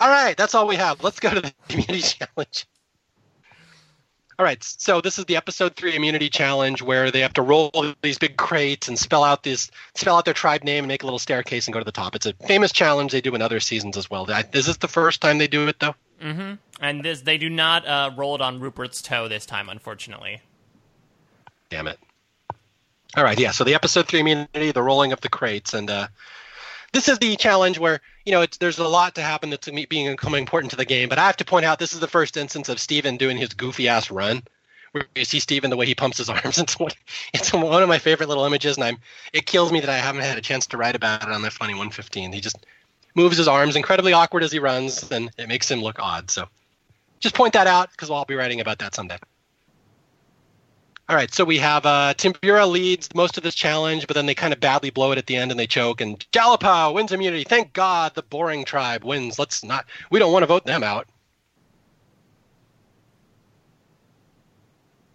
All 0.00 0.08
right, 0.08 0.36
that's 0.36 0.54
all 0.54 0.68
we 0.68 0.76
have. 0.76 1.02
Let's 1.02 1.18
go 1.18 1.30
to 1.30 1.40
the 1.40 1.52
immunity 1.70 2.00
challenge. 2.00 2.66
All 4.38 4.44
right, 4.44 4.62
so 4.62 5.00
this 5.00 5.18
is 5.18 5.24
the 5.24 5.34
episode 5.34 5.74
three 5.74 5.96
immunity 5.96 6.30
challenge 6.30 6.80
where 6.80 7.10
they 7.10 7.18
have 7.18 7.32
to 7.32 7.42
roll 7.42 7.72
these 8.02 8.18
big 8.18 8.36
crates 8.36 8.86
and 8.86 8.96
spell 8.96 9.24
out 9.24 9.42
this 9.42 9.68
spell 9.96 10.16
out 10.16 10.24
their 10.24 10.34
tribe 10.34 10.62
name 10.62 10.84
and 10.84 10.88
make 10.88 11.02
a 11.02 11.06
little 11.06 11.18
staircase 11.18 11.66
and 11.66 11.72
go 11.72 11.80
to 11.80 11.84
the 11.84 11.90
top. 11.90 12.14
It's 12.14 12.26
a 12.26 12.32
famous 12.46 12.70
challenge 12.70 13.10
they 13.10 13.20
do 13.20 13.34
in 13.34 13.42
other 13.42 13.58
seasons 13.58 13.96
as 13.96 14.08
well. 14.08 14.30
Is 14.52 14.66
this 14.66 14.76
the 14.76 14.86
first 14.86 15.20
time 15.20 15.38
they 15.38 15.48
do 15.48 15.66
it 15.66 15.80
though? 15.80 15.96
Mm-hmm. 16.22 16.54
And 16.80 17.04
this, 17.04 17.22
they 17.22 17.36
do 17.36 17.50
not 17.50 17.84
uh, 17.86 18.12
roll 18.16 18.36
it 18.36 18.40
on 18.40 18.60
Rupert's 18.60 19.02
toe 19.02 19.26
this 19.26 19.44
time, 19.44 19.68
unfortunately. 19.68 20.40
Damn 21.68 21.88
it. 21.88 21.98
All 23.18 23.24
right, 23.24 23.38
yeah. 23.40 23.50
So 23.50 23.64
the 23.64 23.74
episode 23.74 24.06
three 24.06 24.20
immunity, 24.20 24.70
the 24.70 24.80
rolling 24.80 25.10
of 25.10 25.20
the 25.20 25.28
crates, 25.28 25.74
and 25.74 25.90
uh, 25.90 26.06
this 26.92 27.08
is 27.08 27.18
the 27.18 27.34
challenge 27.34 27.76
where 27.76 28.00
you 28.24 28.30
know 28.30 28.46
there's 28.60 28.78
a 28.78 28.86
lot 28.86 29.16
to 29.16 29.22
happen 29.22 29.50
that's 29.50 29.68
being 29.68 30.12
becoming 30.12 30.38
important 30.38 30.70
to 30.70 30.76
the 30.76 30.84
game. 30.84 31.08
But 31.08 31.18
I 31.18 31.26
have 31.26 31.36
to 31.38 31.44
point 31.44 31.64
out 31.66 31.80
this 31.80 31.94
is 31.94 31.98
the 31.98 32.06
first 32.06 32.36
instance 32.36 32.68
of 32.68 32.78
Stephen 32.78 33.16
doing 33.16 33.36
his 33.36 33.54
goofy 33.54 33.88
ass 33.88 34.12
run, 34.12 34.44
where 34.92 35.04
you 35.16 35.24
see 35.24 35.40
Stephen 35.40 35.68
the 35.68 35.76
way 35.76 35.84
he 35.84 35.96
pumps 35.96 36.18
his 36.18 36.28
arms. 36.28 36.58
It's 36.58 36.78
one, 36.78 36.92
it's 37.34 37.52
one 37.52 37.82
of 37.82 37.88
my 37.88 37.98
favorite 37.98 38.28
little 38.28 38.44
images, 38.44 38.76
and 38.76 38.84
I'm 38.84 38.98
it 39.32 39.46
kills 39.46 39.72
me 39.72 39.80
that 39.80 39.90
I 39.90 39.98
haven't 39.98 40.22
had 40.22 40.38
a 40.38 40.42
chance 40.42 40.68
to 40.68 40.76
write 40.76 40.94
about 40.94 41.24
it 41.24 41.32
on 41.32 41.42
the 41.42 41.50
Funny 41.50 41.72
115. 41.72 42.32
He 42.32 42.40
just 42.40 42.64
moves 43.16 43.36
his 43.36 43.48
arms 43.48 43.74
incredibly 43.74 44.12
awkward 44.12 44.44
as 44.44 44.52
he 44.52 44.60
runs, 44.60 45.10
and 45.10 45.28
it 45.36 45.48
makes 45.48 45.68
him 45.68 45.82
look 45.82 45.98
odd. 45.98 46.30
So 46.30 46.46
just 47.18 47.34
point 47.34 47.54
that 47.54 47.66
out 47.66 47.90
because 47.90 48.12
I'll 48.12 48.26
be 48.26 48.36
writing 48.36 48.60
about 48.60 48.78
that 48.78 48.94
someday. 48.94 49.18
All 51.08 51.16
right, 51.16 51.32
so 51.32 51.42
we 51.42 51.56
have 51.58 51.86
uh, 51.86 52.12
Timbira 52.18 52.70
leads 52.70 53.08
most 53.14 53.38
of 53.38 53.42
this 53.42 53.54
challenge, 53.54 54.06
but 54.06 54.14
then 54.14 54.26
they 54.26 54.34
kind 54.34 54.52
of 54.52 54.60
badly 54.60 54.90
blow 54.90 55.10
it 55.12 55.16
at 55.18 55.26
the 55.26 55.36
end 55.36 55.50
and 55.50 55.58
they 55.58 55.66
choke. 55.66 56.02
And 56.02 56.18
Jalapao 56.32 56.92
wins 56.92 57.12
immunity. 57.12 57.44
Thank 57.44 57.72
God 57.72 58.14
the 58.14 58.22
boring 58.22 58.66
tribe 58.66 59.04
wins. 59.04 59.38
Let's 59.38 59.64
not. 59.64 59.86
We 60.10 60.18
don't 60.18 60.32
want 60.32 60.42
to 60.42 60.46
vote 60.46 60.66
them 60.66 60.82
out. 60.82 61.06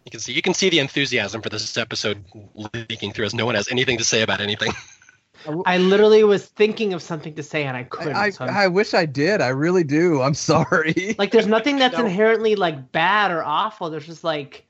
You 0.05 0.11
can 0.11 0.19
see 0.19 0.33
you 0.33 0.41
can 0.41 0.53
see 0.55 0.69
the 0.69 0.79
enthusiasm 0.79 1.41
for 1.41 1.49
this 1.49 1.77
episode 1.77 2.23
leaking 2.89 3.13
through 3.13 3.25
as 3.25 3.33
no 3.35 3.45
one 3.45 3.55
has 3.55 3.69
anything 3.69 3.97
to 3.99 4.03
say 4.03 4.21
about 4.23 4.41
anything. 4.41 4.71
I 5.65 5.77
literally 5.77 6.23
was 6.23 6.45
thinking 6.45 6.93
of 6.93 7.01
something 7.01 7.35
to 7.35 7.43
say 7.43 7.65
and 7.65 7.75
I 7.77 7.83
couldn't. 7.83 8.15
I, 8.15 8.29
so 8.31 8.45
I, 8.45 8.63
I 8.63 8.67
wish 8.67 8.93
I 8.93 9.05
did. 9.05 9.41
I 9.41 9.49
really 9.49 9.83
do. 9.83 10.21
I'm 10.21 10.33
sorry. 10.53 11.15
like, 11.19 11.31
there's 11.31 11.47
nothing 11.47 11.77
that's 11.79 11.97
No. 11.97 12.05
inherently 12.05 12.55
like 12.55 12.91
bad 12.91 13.29
or 13.31 13.43
awful. 13.43 13.89
There's 13.89 14.05
just 14.07 14.23
like, 14.23 14.65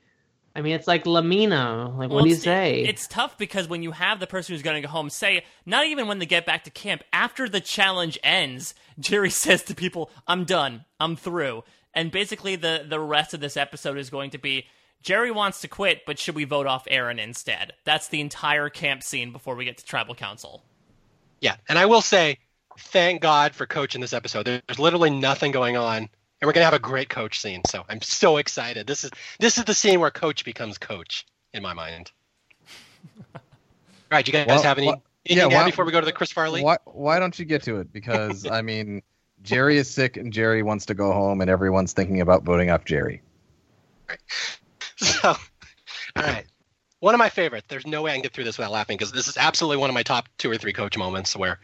I 0.56 0.62
mean, 0.62 0.74
it's 0.74 0.86
like 0.86 1.04
La 1.06 1.20
Mina. 1.20 1.88
Like, 1.88 2.08
Well, 2.10 2.18
what 2.18 2.22
do 2.24 2.28
you 2.28 2.34
it's- 2.36 2.44
say? 2.44 2.82
It's 2.82 3.08
tough 3.08 3.36
because 3.38 3.66
when 3.68 3.82
you 3.82 3.90
have 3.90 4.20
the 4.20 4.26
person 4.26 4.54
who's 4.54 4.62
going 4.62 4.80
to 4.80 4.86
go 4.86 4.92
home 4.92 5.10
say, 5.10 5.44
not 5.66 5.86
even 5.86 6.06
when 6.06 6.20
they 6.20 6.26
get 6.26 6.46
back 6.46 6.64
to 6.64 6.70
camp, 6.70 7.02
after 7.12 7.48
the 7.48 7.60
challenge 7.60 8.18
ends, 8.22 8.74
Jerry 8.98 9.30
says 9.30 9.62
to 9.64 9.74
people, 9.74 10.10
I'm 10.28 10.44
done. 10.44 10.84
I'm 11.00 11.16
through. 11.16 11.64
And 11.92 12.10
basically, 12.12 12.56
the, 12.56 12.84
the 12.88 13.00
rest 13.00 13.34
of 13.34 13.40
this 13.40 13.56
episode 13.56 13.98
is 13.98 14.10
going 14.10 14.30
to 14.30 14.38
be 14.38 14.66
Jerry 15.02 15.30
wants 15.30 15.60
to 15.60 15.68
quit, 15.68 16.06
but 16.06 16.18
should 16.18 16.34
we 16.34 16.44
vote 16.44 16.66
off 16.66 16.86
Erinn 16.86 17.18
instead? 17.18 17.74
That's 17.84 18.08
the 18.08 18.20
entire 18.22 18.70
camp 18.70 19.02
scene 19.02 19.32
before 19.32 19.54
we 19.54 19.64
get 19.66 19.76
to 19.78 19.84
tribal 19.84 20.14
council. 20.14 20.62
Yeah, 21.40 21.56
and 21.68 21.78
I 21.78 21.84
will 21.86 22.00
say, 22.00 22.38
thank 22.78 23.20
God 23.20 23.54
for 23.54 23.66
Coach 23.66 23.94
in 23.94 24.00
this 24.00 24.14
episode. 24.14 24.46
There's 24.46 24.78
literally 24.78 25.10
nothing 25.10 25.52
going 25.52 25.76
on, 25.76 26.08
and 26.44 26.48
we're 26.48 26.52
gonna 26.52 26.66
have 26.66 26.74
a 26.74 26.78
great 26.78 27.08
Coach 27.08 27.40
scene. 27.40 27.62
So 27.66 27.86
I'm 27.88 28.02
so 28.02 28.36
excited. 28.36 28.86
This 28.86 29.02
is 29.02 29.10
this 29.38 29.56
is 29.56 29.64
the 29.64 29.72
scene 29.72 29.98
where 29.98 30.10
Coach 30.10 30.44
becomes 30.44 30.76
Coach 30.76 31.24
in 31.54 31.62
my 31.62 31.72
mind. 31.72 32.12
All 33.34 33.40
right, 34.12 34.26
you 34.26 34.32
guys 34.34 34.46
Well, 34.46 34.62
have 34.62 34.76
any 34.76 34.88
well, 34.88 35.02
anything 35.24 35.50
yeah, 35.50 35.62
why- 35.62 35.64
before 35.64 35.86
we 35.86 35.92
go 35.92 36.00
to 36.00 36.04
the 36.04 36.12
Chris 36.12 36.30
Farley? 36.32 36.62
Why, 36.62 36.76
why 36.84 37.18
don't 37.18 37.38
you 37.38 37.46
get 37.46 37.62
to 37.62 37.78
it? 37.80 37.90
Because, 37.94 38.46
I 38.46 38.60
mean, 38.70 39.00
Jerry 39.42 39.78
is 39.78 39.90
sick 39.90 40.18
and 40.18 40.34
Jerry 40.34 40.62
wants 40.62 40.84
to 40.86 40.94
go 40.94 41.12
home 41.12 41.40
and 41.40 41.48
everyone's 41.48 41.94
thinking 41.94 42.20
about 42.20 42.42
voting 42.44 42.68
off 42.70 42.84
Jerry. 42.84 43.22
So, 44.96 45.28
all 45.30 45.36
right. 46.22 46.44
One 47.00 47.14
of 47.14 47.18
my 47.18 47.28
favorites. 47.30 47.66
There's 47.68 47.86
no 47.86 48.02
way 48.02 48.12
I 48.12 48.14
can 48.14 48.22
get 48.22 48.32
through 48.32 48.44
this 48.44 48.56
without 48.58 48.70
laughing 48.70 48.96
because 48.96 49.10
this 49.12 49.26
is 49.28 49.36
absolutely 49.36 49.78
one 49.78 49.90
of 49.90 49.94
my 49.94 50.02
top 50.04 50.28
two 50.38 50.50
or 50.50 50.56
three 50.56 50.72
coach 50.72 50.96
moments 50.96 51.34
where 51.34 51.58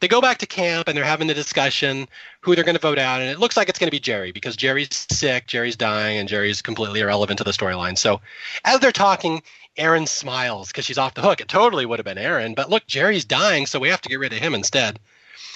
they 0.00 0.08
go 0.08 0.20
back 0.20 0.38
to 0.38 0.46
camp 0.46 0.88
and 0.88 0.96
they're 0.96 1.04
having 1.04 1.26
the 1.26 1.34
discussion 1.34 2.08
who 2.40 2.54
they're 2.54 2.64
going 2.64 2.76
to 2.76 2.80
vote 2.80 2.98
out, 2.98 3.20
and 3.20 3.30
it 3.30 3.38
looks 3.38 3.56
like 3.56 3.68
it's 3.68 3.78
going 3.78 3.88
to 3.88 3.94
be 3.94 4.00
Jerry 4.00 4.32
because 4.32 4.56
Jerry's 4.56 5.06
sick, 5.10 5.46
Jerry's 5.46 5.76
dying, 5.76 6.18
and 6.18 6.28
Jerry's 6.28 6.62
completely 6.62 7.00
irrelevant 7.00 7.38
to 7.38 7.44
the 7.44 7.50
storyline. 7.50 7.98
So, 7.98 8.20
as 8.64 8.80
they're 8.80 8.92
talking, 8.92 9.42
Erinn 9.78 10.08
smiles 10.08 10.68
because 10.68 10.84
she's 10.84 10.98
off 10.98 11.14
the 11.14 11.22
hook. 11.22 11.40
It 11.40 11.48
totally 11.48 11.86
would 11.86 11.98
have 11.98 12.06
been 12.06 12.18
Erinn, 12.18 12.54
but 12.54 12.70
look, 12.70 12.86
Jerry's 12.86 13.24
dying, 13.24 13.66
so 13.66 13.78
we 13.78 13.88
have 13.88 14.00
to 14.02 14.08
get 14.08 14.18
rid 14.18 14.32
of 14.32 14.38
him 14.38 14.54
instead. 14.54 14.98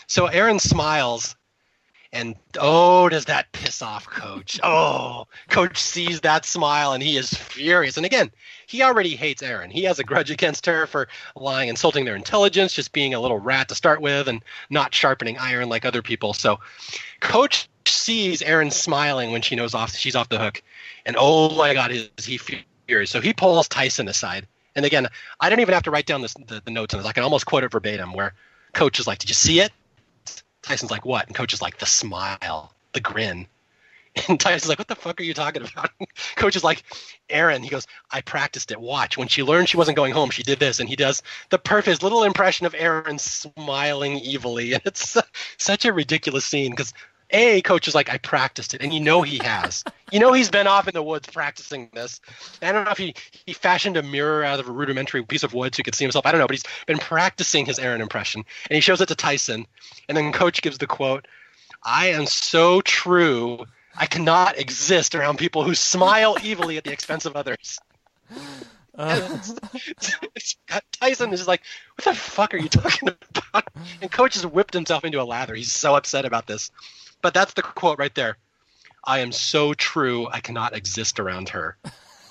So 0.06 0.28
Erinn 0.28 0.60
smiles 0.60 1.34
and 2.14 2.36
oh, 2.60 3.08
does 3.08 3.24
that 3.24 3.50
piss 3.50 3.82
off 3.82 4.06
Coach? 4.06 4.60
Oh, 4.62 5.26
Coach 5.48 5.78
sees 5.78 6.20
that 6.20 6.44
smile 6.44 6.92
and 6.92 7.02
he 7.02 7.16
is 7.16 7.34
furious. 7.34 7.96
And 7.96 8.06
again, 8.06 8.30
he 8.66 8.82
already 8.82 9.16
hates 9.16 9.42
Erinn. 9.42 9.72
He 9.72 9.82
has 9.82 9.98
a 9.98 10.04
grudge 10.04 10.30
against 10.30 10.64
her 10.66 10.86
for 10.86 11.08
lying, 11.34 11.68
insulting 11.68 12.04
their 12.04 12.14
intelligence, 12.14 12.72
just 12.72 12.92
being 12.92 13.14
a 13.14 13.20
little 13.20 13.40
rat 13.40 13.68
to 13.68 13.74
start 13.74 14.00
with, 14.00 14.28
and 14.28 14.42
not 14.70 14.94
sharpening 14.94 15.38
iron 15.38 15.68
like 15.68 15.84
other 15.84 16.02
people. 16.02 16.32
So, 16.34 16.60
Coach 17.18 17.68
sees 17.84 18.42
Erinn 18.42 18.72
smiling 18.72 19.32
when 19.32 19.42
she 19.42 19.56
knows 19.56 19.74
off 19.74 19.94
she's 19.94 20.16
off 20.16 20.28
the 20.28 20.38
hook, 20.38 20.62
and 21.04 21.16
oh 21.18 21.54
my 21.56 21.74
God, 21.74 21.90
is 21.90 22.24
he 22.24 22.38
furious? 22.38 23.10
So 23.10 23.20
he 23.20 23.32
pulls 23.32 23.68
Tyson 23.68 24.08
aside. 24.08 24.46
And 24.76 24.86
again, 24.86 25.08
I 25.40 25.50
don't 25.50 25.60
even 25.60 25.74
have 25.74 25.84
to 25.84 25.90
write 25.90 26.06
down 26.06 26.20
this, 26.22 26.34
the, 26.34 26.62
the 26.64 26.70
notes 26.70 26.94
on 26.94 27.00
this. 27.00 27.08
I 27.08 27.12
can 27.12 27.22
almost 27.22 27.46
quote 27.46 27.64
it 27.64 27.72
verbatim. 27.72 28.12
Where 28.12 28.34
Coach 28.72 28.98
is 28.98 29.06
like, 29.06 29.18
"Did 29.18 29.30
you 29.30 29.34
see 29.34 29.60
it?" 29.60 29.72
Tyson's 30.64 30.90
like, 30.90 31.04
what? 31.04 31.26
And 31.26 31.36
Coach 31.36 31.52
is 31.52 31.62
like, 31.62 31.78
the 31.78 31.86
smile, 31.86 32.72
the 32.92 33.00
grin. 33.00 33.46
And 34.28 34.38
Tyson's 34.38 34.68
like, 34.68 34.78
what 34.78 34.86
the 34.86 34.94
fuck 34.94 35.20
are 35.20 35.24
you 35.24 35.34
talking 35.34 35.62
about? 35.62 35.90
Coach 36.36 36.54
is 36.54 36.62
like, 36.62 36.84
Erinn, 37.28 37.64
he 37.64 37.68
goes, 37.68 37.84
I 38.12 38.20
practiced 38.20 38.70
it. 38.70 38.80
Watch. 38.80 39.18
When 39.18 39.26
she 39.26 39.42
learned 39.42 39.68
she 39.68 39.76
wasn't 39.76 39.96
going 39.96 40.12
home, 40.12 40.30
she 40.30 40.44
did 40.44 40.60
this. 40.60 40.78
And 40.78 40.88
he 40.88 40.94
does 40.94 41.20
the 41.50 41.58
perfect 41.58 42.00
little 42.00 42.22
impression 42.22 42.64
of 42.64 42.74
Erinn 42.74 43.18
smiling 43.18 44.22
evilly. 44.24 44.72
And 44.74 44.82
it's 44.84 45.16
such 45.58 45.84
a 45.84 45.92
ridiculous 45.92 46.44
scene 46.44 46.70
because 46.70 46.94
A, 47.34 47.60
Coach 47.62 47.88
is 47.88 47.94
like, 47.94 48.08
I 48.08 48.18
practiced 48.18 48.74
it. 48.74 48.80
And 48.80 48.94
you 48.94 49.00
know 49.00 49.22
he 49.22 49.38
has. 49.38 49.84
you 50.12 50.20
know 50.20 50.32
he's 50.32 50.50
been 50.50 50.68
off 50.68 50.86
in 50.86 50.94
the 50.94 51.02
woods 51.02 51.28
practicing 51.28 51.90
this. 51.92 52.20
I 52.62 52.70
don't 52.72 52.84
know 52.84 52.92
if 52.92 52.98
he, 52.98 53.14
he 53.44 53.52
fashioned 53.52 53.96
a 53.96 54.02
mirror 54.02 54.44
out 54.44 54.60
of 54.60 54.68
a 54.68 54.72
rudimentary 54.72 55.24
piece 55.24 55.42
of 55.42 55.52
wood 55.52 55.74
so 55.74 55.78
he 55.78 55.82
could 55.82 55.96
see 55.96 56.04
himself. 56.04 56.24
I 56.26 56.32
don't 56.32 56.40
know, 56.40 56.46
but 56.46 56.54
he's 56.54 56.64
been 56.86 56.98
practicing 56.98 57.66
his 57.66 57.78
Erinn 57.78 58.00
impression. 58.00 58.44
And 58.70 58.74
he 58.74 58.80
shows 58.80 59.00
it 59.00 59.08
to 59.08 59.16
Tyson. 59.16 59.66
And 60.08 60.16
then 60.16 60.32
Coach 60.32 60.62
gives 60.62 60.78
the 60.78 60.86
quote, 60.86 61.26
I 61.82 62.08
am 62.08 62.26
so 62.26 62.80
true. 62.80 63.66
I 63.96 64.06
cannot 64.06 64.58
exist 64.58 65.14
around 65.14 65.38
people 65.38 65.64
who 65.64 65.74
smile 65.74 66.36
evilly 66.44 66.76
at 66.78 66.84
the 66.84 66.92
expense 66.92 67.26
of 67.26 67.34
others. 67.36 67.80
Uh. 68.96 69.38
Tyson 70.92 71.32
is 71.32 71.48
like, 71.48 71.62
what 71.96 72.04
the 72.04 72.14
fuck 72.14 72.54
are 72.54 72.58
you 72.58 72.68
talking 72.68 73.08
about? 73.08 73.68
And 74.00 74.10
Coach 74.10 74.34
has 74.34 74.46
whipped 74.46 74.72
himself 74.72 75.04
into 75.04 75.20
a 75.20 75.24
lather. 75.24 75.54
He's 75.54 75.72
so 75.72 75.96
upset 75.96 76.24
about 76.24 76.46
this. 76.46 76.70
But 77.24 77.32
that's 77.32 77.54
the 77.54 77.62
quote 77.62 77.98
right 77.98 78.14
there. 78.14 78.36
I 79.02 79.20
am 79.20 79.32
so 79.32 79.72
true. 79.72 80.28
I 80.30 80.40
cannot 80.40 80.76
exist 80.76 81.18
around 81.18 81.48
her. 81.48 81.78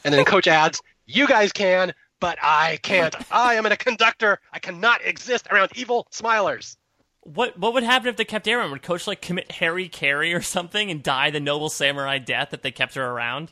And 0.06 0.14
then 0.14 0.24
Coach 0.24 0.48
adds, 0.48 0.84
You 1.08 1.28
guys 1.28 1.52
can, 1.52 1.96
but 2.20 2.38
I 2.44 2.78
can't. 2.84 3.16
I 3.32 3.56
am 3.56 3.66
in 3.66 3.72
a 3.72 3.76
conductor. 3.76 4.40
I 4.52 4.60
cannot 4.60 5.04
exist 5.04 5.48
around 5.50 5.72
evil 5.74 6.06
smilers. 6.12 6.78
What 7.22 7.58
what 7.58 7.74
would 7.74 7.82
happen 7.82 8.08
if 8.08 8.18
they 8.18 8.26
kept 8.26 8.46
Erinn? 8.46 8.70
Would 8.70 8.84
Coach 8.84 9.08
like 9.08 9.20
commit 9.20 9.54
Harry 9.54 9.90
Carey 9.90 10.32
or 10.32 10.42
something 10.42 10.92
and 10.92 11.02
die 11.02 11.32
the 11.32 11.40
noble 11.40 11.72
samurai 11.72 12.20
death 12.20 12.54
if 12.54 12.62
they 12.62 12.70
kept 12.72 12.94
her 12.94 13.04
around? 13.04 13.52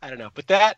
I 0.00 0.08
don't 0.08 0.18
know. 0.18 0.30
But 0.32 0.46
that, 0.46 0.76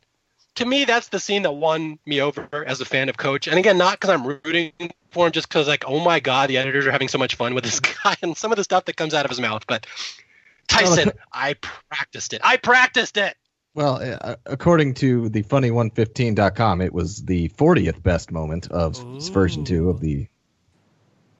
to 0.56 0.64
me, 0.64 0.84
that's 0.84 1.08
the 1.08 1.18
scene 1.18 1.42
that 1.42 1.52
won 1.52 1.98
me 2.06 2.20
over 2.20 2.48
as 2.66 2.80
a 2.80 2.84
fan 2.84 3.08
of 3.08 3.16
Coach. 3.16 3.48
And 3.48 3.58
again, 3.58 3.76
not 3.78 4.00
because 4.00 4.10
I'm 4.10 4.26
rooting 4.26 4.72
for 5.10 5.26
him, 5.26 5.32
just 5.32 5.48
because, 5.48 5.66
like, 5.66 5.84
oh 5.86 6.00
my 6.00 6.20
God, 6.20 6.48
the 6.50 6.58
editors 6.58 6.86
are 6.86 6.92
having 6.92 7.08
so 7.08 7.18
much 7.18 7.34
fun 7.34 7.54
with 7.54 7.64
this 7.64 7.80
guy 8.04 8.16
and 8.22 8.36
some 8.36 8.52
of 8.52 8.56
the 8.56 8.64
stuff 8.64 8.84
that 8.84 8.96
comes 8.96 9.14
out 9.14 9.24
of 9.24 9.30
his 9.30 9.40
mouth. 9.40 9.66
But 9.66 9.86
Tyson, 10.68 11.12
I 11.32 11.54
practiced 11.54 12.32
it. 12.32 12.40
I 12.44 12.56
practiced 12.56 13.16
it. 13.16 13.36
Well, 13.74 14.00
uh, 14.20 14.36
according 14.46 14.94
to 14.94 15.28
the 15.28 15.42
funny115.com, 15.42 16.80
it 16.80 16.92
was 16.92 17.24
the 17.24 17.48
40th 17.50 18.02
best 18.02 18.30
moment 18.30 18.70
of 18.70 18.94
s- 19.18 19.28
version 19.30 19.64
2 19.64 19.90
of 19.90 20.00
the 20.00 20.28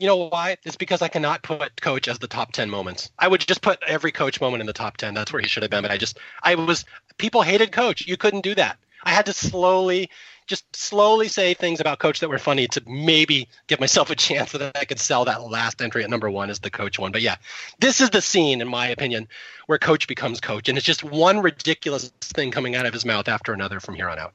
You 0.00 0.06
know 0.08 0.28
why? 0.28 0.56
It's 0.64 0.76
because 0.76 1.00
I 1.00 1.06
cannot 1.08 1.44
put 1.44 1.80
Coach 1.80 2.08
as 2.08 2.18
the 2.18 2.26
top 2.26 2.52
10 2.52 2.68
moments. 2.68 3.12
I 3.20 3.28
would 3.28 3.40
just 3.40 3.62
put 3.62 3.80
every 3.86 4.10
Coach 4.10 4.40
moment 4.40 4.60
in 4.62 4.66
the 4.66 4.72
top 4.72 4.96
10. 4.96 5.14
That's 5.14 5.32
where 5.32 5.40
he 5.40 5.46
should 5.46 5.62
have 5.62 5.70
been. 5.70 5.82
But 5.82 5.92
I 5.92 5.96
just, 5.96 6.18
I 6.42 6.56
was, 6.56 6.84
people 7.18 7.42
hated 7.42 7.70
Coach. 7.70 8.04
You 8.08 8.16
couldn't 8.16 8.40
do 8.42 8.56
that. 8.56 8.78
I 9.04 9.10
had 9.10 9.26
to 9.26 9.32
slowly 9.32 10.10
just 10.46 10.76
slowly 10.76 11.28
say 11.28 11.54
things 11.54 11.80
about 11.80 11.98
coach 11.98 12.20
that 12.20 12.28
were 12.28 12.38
funny 12.38 12.66
to 12.68 12.82
maybe 12.86 13.48
give 13.66 13.80
myself 13.80 14.10
a 14.10 14.14
chance 14.14 14.52
that 14.52 14.76
I 14.76 14.84
could 14.84 14.98
sell 14.98 15.24
that 15.24 15.42
last 15.42 15.80
entry 15.80 16.04
at 16.04 16.10
number 16.10 16.30
one 16.30 16.50
as 16.50 16.58
the 16.58 16.70
coach 16.70 16.98
one. 16.98 17.12
But 17.12 17.22
yeah, 17.22 17.36
this 17.80 18.00
is 18.02 18.10
the 18.10 18.20
scene, 18.20 18.60
in 18.60 18.68
my 18.68 18.88
opinion, 18.88 19.28
where 19.66 19.78
coach 19.78 20.06
becomes 20.06 20.40
coach, 20.40 20.68
and 20.68 20.76
it's 20.76 20.86
just 20.86 21.02
one 21.02 21.40
ridiculous 21.40 22.12
thing 22.20 22.50
coming 22.50 22.76
out 22.76 22.84
of 22.84 22.92
his 22.92 23.06
mouth 23.06 23.28
after 23.28 23.54
another 23.54 23.80
from 23.80 23.94
here 23.94 24.10
on 24.10 24.18
out. 24.18 24.34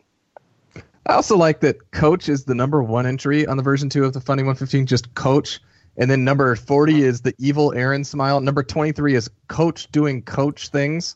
I 1.05 1.13
also 1.13 1.37
like 1.37 1.61
that 1.61 1.91
Coach 1.91 2.29
is 2.29 2.43
the 2.43 2.53
number 2.53 2.83
one 2.83 3.05
entry 3.05 3.47
on 3.47 3.57
the 3.57 3.63
version 3.63 3.89
two 3.89 4.05
of 4.05 4.13
the 4.13 4.21
Funny 4.21 4.43
115, 4.43 4.85
just 4.85 5.13
Coach. 5.15 5.59
And 5.97 6.09
then 6.09 6.23
number 6.23 6.55
40 6.55 7.01
is 7.01 7.21
the 7.21 7.33
evil 7.39 7.71
Erinn 7.71 8.05
smile. 8.05 8.39
Number 8.41 8.63
23 8.63 9.15
is 9.15 9.29
Coach 9.47 9.91
doing 9.91 10.21
Coach 10.21 10.69
things. 10.69 11.15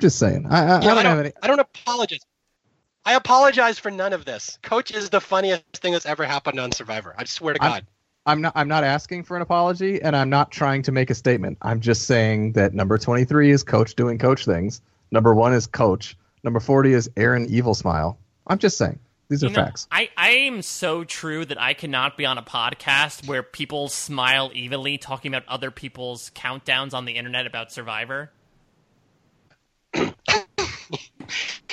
Yeah. 0.00 0.04
I'm 0.04 0.08
just 0.08 0.18
saying. 0.18 0.46
I, 0.46 0.58
I, 0.58 0.66
Yeah, 0.66 0.74
I 0.74 0.80
don't 0.80 0.88
I, 0.88 0.94
have 1.02 1.04
don't, 1.04 1.18
any. 1.26 1.32
I 1.42 1.46
don't 1.46 1.60
apologize. 1.60 2.20
I 3.04 3.14
apologize 3.14 3.78
for 3.78 3.90
none 3.90 4.12
of 4.12 4.24
this. 4.24 4.58
Coach 4.62 4.90
is 4.90 5.10
the 5.10 5.20
funniest 5.20 5.64
thing 5.74 5.92
that's 5.92 6.06
ever 6.06 6.24
happened 6.24 6.60
on 6.60 6.72
Survivor. 6.72 7.14
I 7.18 7.24
swear 7.24 7.54
to 7.54 7.62
I'm- 7.62 7.72
God. 7.72 7.86
I'm 8.26 8.42
not. 8.42 8.52
I'm 8.54 8.68
not 8.68 8.84
asking 8.84 9.24
for 9.24 9.34
an 9.36 9.42
apology, 9.42 10.00
and 10.02 10.14
I'm 10.14 10.28
not 10.28 10.50
trying 10.50 10.82
to 10.82 10.92
make 10.92 11.08
a 11.08 11.14
statement. 11.14 11.56
I'm 11.62 11.80
just 11.80 12.02
saying 12.02 12.52
that 12.52 12.74
number 12.74 12.98
23 12.98 13.50
is 13.50 13.62
Coach 13.62 13.94
doing 13.94 14.18
Coach 14.18 14.44
things. 14.44 14.82
Number 15.10 15.34
one 15.34 15.54
is 15.54 15.66
Coach. 15.66 16.18
Number 16.44 16.60
40 16.60 16.92
is 16.92 17.08
Erinn 17.16 17.46
Evil 17.48 17.74
Smile. 17.74 18.18
I'm 18.46 18.58
just 18.58 18.76
saying. 18.76 18.98
These 19.30 19.42
are 19.42 19.46
You 19.48 19.54
know, 19.56 19.64
facts. 19.64 19.88
I, 19.90 20.10
I 20.18 20.30
am 20.30 20.60
so 20.60 21.02
true 21.02 21.46
that 21.46 21.58
I 21.60 21.72
cannot 21.72 22.18
be 22.18 22.26
on 22.26 22.36
a 22.36 22.42
podcast 22.42 23.26
where 23.26 23.42
people 23.42 23.88
smile 23.88 24.50
evilly 24.54 24.98
talking 24.98 25.32
about 25.32 25.48
other 25.48 25.70
people's 25.70 26.30
countdowns 26.30 26.92
on 26.92 27.06
the 27.06 27.12
internet 27.12 27.46
about 27.46 27.72
Survivor. 27.72 28.30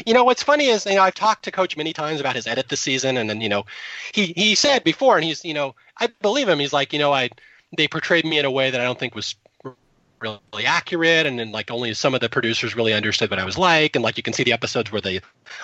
You 0.06 0.14
know 0.14 0.23
what's 0.23 0.44
funny 0.44 0.68
is 0.68 0.85
you 0.85 0.95
know 0.95 1.02
I've 1.02 1.15
talked 1.15 1.44
to 1.45 1.52
Coach 1.52 1.76
many 1.76 1.94
times 1.94 2.19
about 2.19 2.35
his 2.35 2.48
edit 2.48 2.69
this 2.69 2.81
season, 2.81 3.18
and 3.18 3.30
then 3.30 3.41
you 3.41 3.49
know 3.49 3.65
he 4.14 4.27
he 4.38 4.56
said 4.56 4.84
before, 4.84 5.18
and 5.18 5.26
he's 5.26 5.44
you 5.44 5.53
know 5.53 5.76
I 5.98 6.07
believe 6.22 6.48
him. 6.48 6.60
He's 6.60 6.73
like 6.73 6.94
you 6.94 6.99
know 6.99 7.11
I 7.14 7.30
they 7.76 7.88
portrayed 7.88 8.26
me 8.26 8.39
in 8.39 8.45
a 8.45 8.52
way 8.52 8.72
that 8.72 8.80
I 8.80 8.84
don't 8.84 8.98
think 8.98 9.15
was 9.15 9.35
really 10.19 10.65
accurate, 10.65 11.26
and 11.26 11.39
then 11.39 11.52
like 11.52 11.72
only 11.72 11.94
some 11.94 12.14
of 12.14 12.22
the 12.22 12.30
producers 12.30 12.76
really 12.76 12.94
understood 12.94 13.30
what 13.30 13.39
I 13.39 13.45
was 13.45 13.57
like, 13.57 13.95
and 13.95 14.03
like 14.03 14.18
you 14.18 14.23
can 14.23 14.34
see 14.34 14.44
the 14.44 14.53
episodes 14.53 14.91
where 14.91 15.02
they 15.02 15.19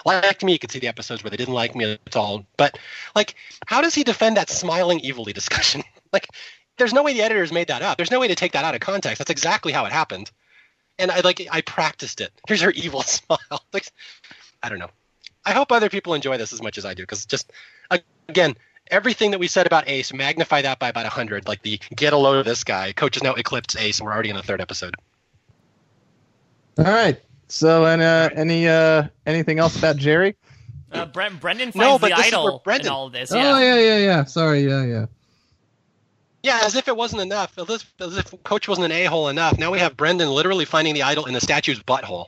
liked 0.06 0.44
me, 0.44 0.54
you 0.54 0.60
can 0.60 0.70
see 0.70 0.80
the 0.80 0.88
episodes 0.88 1.24
where 1.24 1.32
they 1.32 1.38
didn't 1.38 1.54
like 1.54 1.76
me. 1.76 1.98
It's 2.06 2.16
all, 2.16 2.46
but 2.58 2.78
like 3.16 3.36
how 3.68 3.82
does 3.82 3.96
he 3.96 4.04
defend 4.04 4.38
that 4.38 4.50
smiling 4.50 5.06
evilly 5.06 5.34
discussion? 5.34 5.84
like 6.14 6.28
there's 6.78 6.94
no 6.94 7.04
way 7.04 7.14
the 7.14 7.22
editors 7.22 7.52
made 7.52 7.68
that 7.68 7.84
up. 7.84 7.98
There's 7.98 8.12
no 8.12 8.20
way 8.20 8.28
to 8.28 8.36
take 8.36 8.54
that 8.54 8.66
out 8.66 8.76
of 8.76 8.82
context. 8.82 9.20
That's 9.20 9.30
exactly 9.30 9.72
how 9.72 9.86
it 9.86 9.92
happened 9.92 10.32
and 10.99 11.11
I 11.11 11.20
like 11.22 11.45
I 11.52 11.61
practiced 11.61 12.22
it. 12.22 12.32
Here's 12.48 12.61
her 12.61 12.72
evil 12.76 13.02
smile. 13.03 13.40
Like, 13.74 13.88
I 14.61 14.70
don't 14.70 14.80
know. 14.80 14.90
I 15.45 15.52
hope 15.52 15.72
other 15.72 15.90
people 15.90 16.14
enjoy 16.14 16.38
this 16.38 16.53
as 16.53 16.61
much 16.61 16.78
as 16.78 16.86
I 16.86 16.94
do 16.94 17.03
because 17.03 17.26
just 17.26 17.52
again, 18.30 18.56
everything 18.90 19.32
that 19.32 19.40
we 19.40 19.48
said 19.48 19.68
about 19.68 19.90
Ace, 19.90 20.14
magnify 20.14 20.61
that 20.61 20.80
by 20.80 20.90
about 20.90 21.06
hundred. 21.07 21.48
Like 21.48 21.61
the 21.64 21.80
get 21.95 22.14
a 22.14 22.18
load 22.18 22.38
of 22.38 22.45
this 22.45 22.64
guy. 22.64 22.94
Coach 22.94 23.15
has 23.15 23.24
now 23.24 23.34
eclipsed 23.34 23.78
Ace, 23.78 23.99
and 23.99 24.06
we're 24.06 24.14
already 24.14 24.30
in 24.30 24.36
the 24.38 24.44
third 24.44 24.61
episode. 24.61 24.95
All 26.78 26.86
right. 26.86 27.20
So, 27.49 27.86
and 27.86 28.02
uh, 28.02 28.30
any 28.36 28.68
uh, 28.68 29.07
anything 29.26 29.60
else 29.60 29.78
about 29.78 29.98
Jerry? 29.98 30.36
Uh, 30.91 31.06
Brent, 31.06 31.40
Brendan 31.41 31.72
finds 31.72 31.76
No, 31.76 31.98
but 31.99 32.10
the 32.10 32.15
this 32.15 32.28
is 32.28 32.34
idol 32.34 32.48
in 32.57 32.60
Brendan- 32.64 32.91
all 32.91 33.07
of 33.07 33.14
this. 33.14 33.32
Oh 33.32 33.36
Yeah. 33.38 33.60
yeah, 33.60 33.80
yeah, 33.80 33.98
yeah. 33.98 34.24
Sorry, 34.26 34.61
yeah, 34.61 34.84
yeah. 34.86 35.06
Yeah, 36.44 36.60
as 36.64 36.76
if 36.76 36.88
it 36.88 36.95
wasn't 36.95 37.22
enough. 37.22 37.57
As 37.57 37.70
if, 37.70 37.94
as 38.02 38.18
if 38.18 38.44
Coach 38.44 38.68
wasn't 38.68 38.86
an 38.86 38.91
a 38.91 39.06
hole 39.06 39.30
enough. 39.30 39.57
Now 39.57 39.72
we 39.72 39.80
have 39.80 39.95
Brendan 39.98 40.30
literally 40.30 40.65
finding 40.65 40.94
the 40.94 41.03
idol 41.03 41.26
in 41.26 41.34
the 41.34 41.41
statue's 41.41 41.80
butthole. 41.82 42.28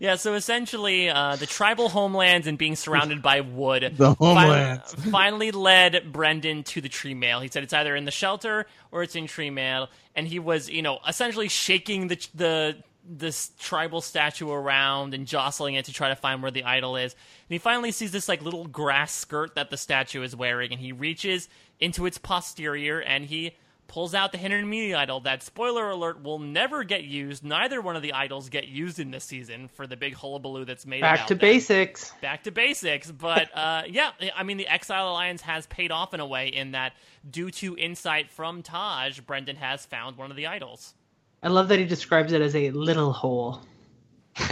Yeah, 0.00 0.16
so 0.16 0.32
essentially, 0.32 1.10
uh, 1.10 1.36
the 1.36 1.44
tribal 1.44 1.90
homelands 1.90 2.46
and 2.46 2.56
being 2.56 2.74
surrounded 2.74 3.20
by 3.20 3.42
wood 3.42 3.82
The 3.96 4.14
fin- 4.14 4.16
homelands. 4.16 4.94
finally 5.10 5.50
led 5.50 6.10
Brendan 6.10 6.62
to 6.64 6.80
the 6.80 6.88
tree 6.88 7.12
mail. 7.12 7.40
He 7.40 7.48
said 7.48 7.62
it's 7.64 7.74
either 7.74 7.94
in 7.94 8.06
the 8.06 8.10
shelter 8.10 8.66
or 8.92 9.02
it's 9.02 9.14
in 9.14 9.26
tree 9.26 9.50
mail, 9.50 9.88
and 10.16 10.26
he 10.26 10.38
was, 10.38 10.70
you 10.70 10.80
know, 10.80 10.98
essentially 11.06 11.48
shaking 11.48 12.08
the 12.08 12.26
the 12.34 12.76
this 13.12 13.50
tribal 13.58 14.00
statue 14.00 14.50
around 14.50 15.12
and 15.14 15.26
jostling 15.26 15.74
it 15.74 15.84
to 15.86 15.92
try 15.92 16.08
to 16.08 16.16
find 16.16 16.42
where 16.42 16.50
the 16.50 16.64
idol 16.64 16.96
is. 16.96 17.12
And 17.12 17.54
he 17.54 17.58
finally 17.58 17.92
sees 17.92 18.10
this 18.10 18.26
like 18.28 18.40
little 18.42 18.66
grass 18.66 19.12
skirt 19.12 19.54
that 19.56 19.68
the 19.70 19.76
statue 19.76 20.22
is 20.22 20.34
wearing, 20.34 20.72
and 20.72 20.80
he 20.80 20.92
reaches 20.92 21.46
into 21.80 22.06
its 22.06 22.18
posterior 22.18 23.00
and 23.00 23.24
he 23.26 23.56
pulls 23.88 24.14
out 24.14 24.30
the 24.30 24.38
hidden 24.38 24.60
immunity 24.62 24.94
idol 24.94 25.18
that 25.18 25.42
spoiler 25.42 25.90
alert 25.90 26.22
will 26.22 26.38
never 26.38 26.84
get 26.84 27.02
used 27.02 27.42
neither 27.42 27.80
one 27.80 27.96
of 27.96 28.02
the 28.02 28.12
idols 28.12 28.48
get 28.48 28.68
used 28.68 29.00
in 29.00 29.10
this 29.10 29.24
season 29.24 29.66
for 29.66 29.84
the 29.84 29.96
big 29.96 30.14
hullabaloo 30.14 30.64
that's 30.64 30.86
made 30.86 31.00
Back 31.00 31.16
about 31.16 31.28
to 31.28 31.34
them. 31.34 31.40
basics. 31.40 32.12
back 32.20 32.44
to 32.44 32.52
basics 32.52 33.10
but 33.10 33.48
uh, 33.56 33.82
yeah 33.88 34.12
i 34.36 34.44
mean 34.44 34.58
the 34.58 34.68
exile 34.68 35.08
alliance 35.10 35.42
has 35.42 35.66
paid 35.66 35.90
off 35.90 36.14
in 36.14 36.20
a 36.20 36.26
way 36.26 36.46
in 36.48 36.70
that 36.70 36.92
due 37.28 37.50
to 37.50 37.76
insight 37.76 38.30
from 38.30 38.62
taj 38.62 39.18
brendan 39.20 39.56
has 39.56 39.86
found 39.86 40.16
one 40.16 40.30
of 40.30 40.36
the 40.36 40.46
idols 40.46 40.94
I 41.42 41.48
love 41.48 41.68
that 41.68 41.78
he 41.78 41.86
describes 41.86 42.32
it 42.32 42.42
as 42.42 42.54
a 42.54 42.70
little 42.72 43.14
hole. 43.14 43.62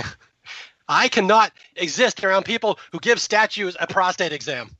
I 0.88 1.08
cannot 1.08 1.52
exist 1.76 2.24
around 2.24 2.44
people 2.44 2.78
who 2.92 2.98
give 2.98 3.20
statues 3.20 3.76
a 3.78 3.86
prostate 3.86 4.32
exam. 4.32 4.70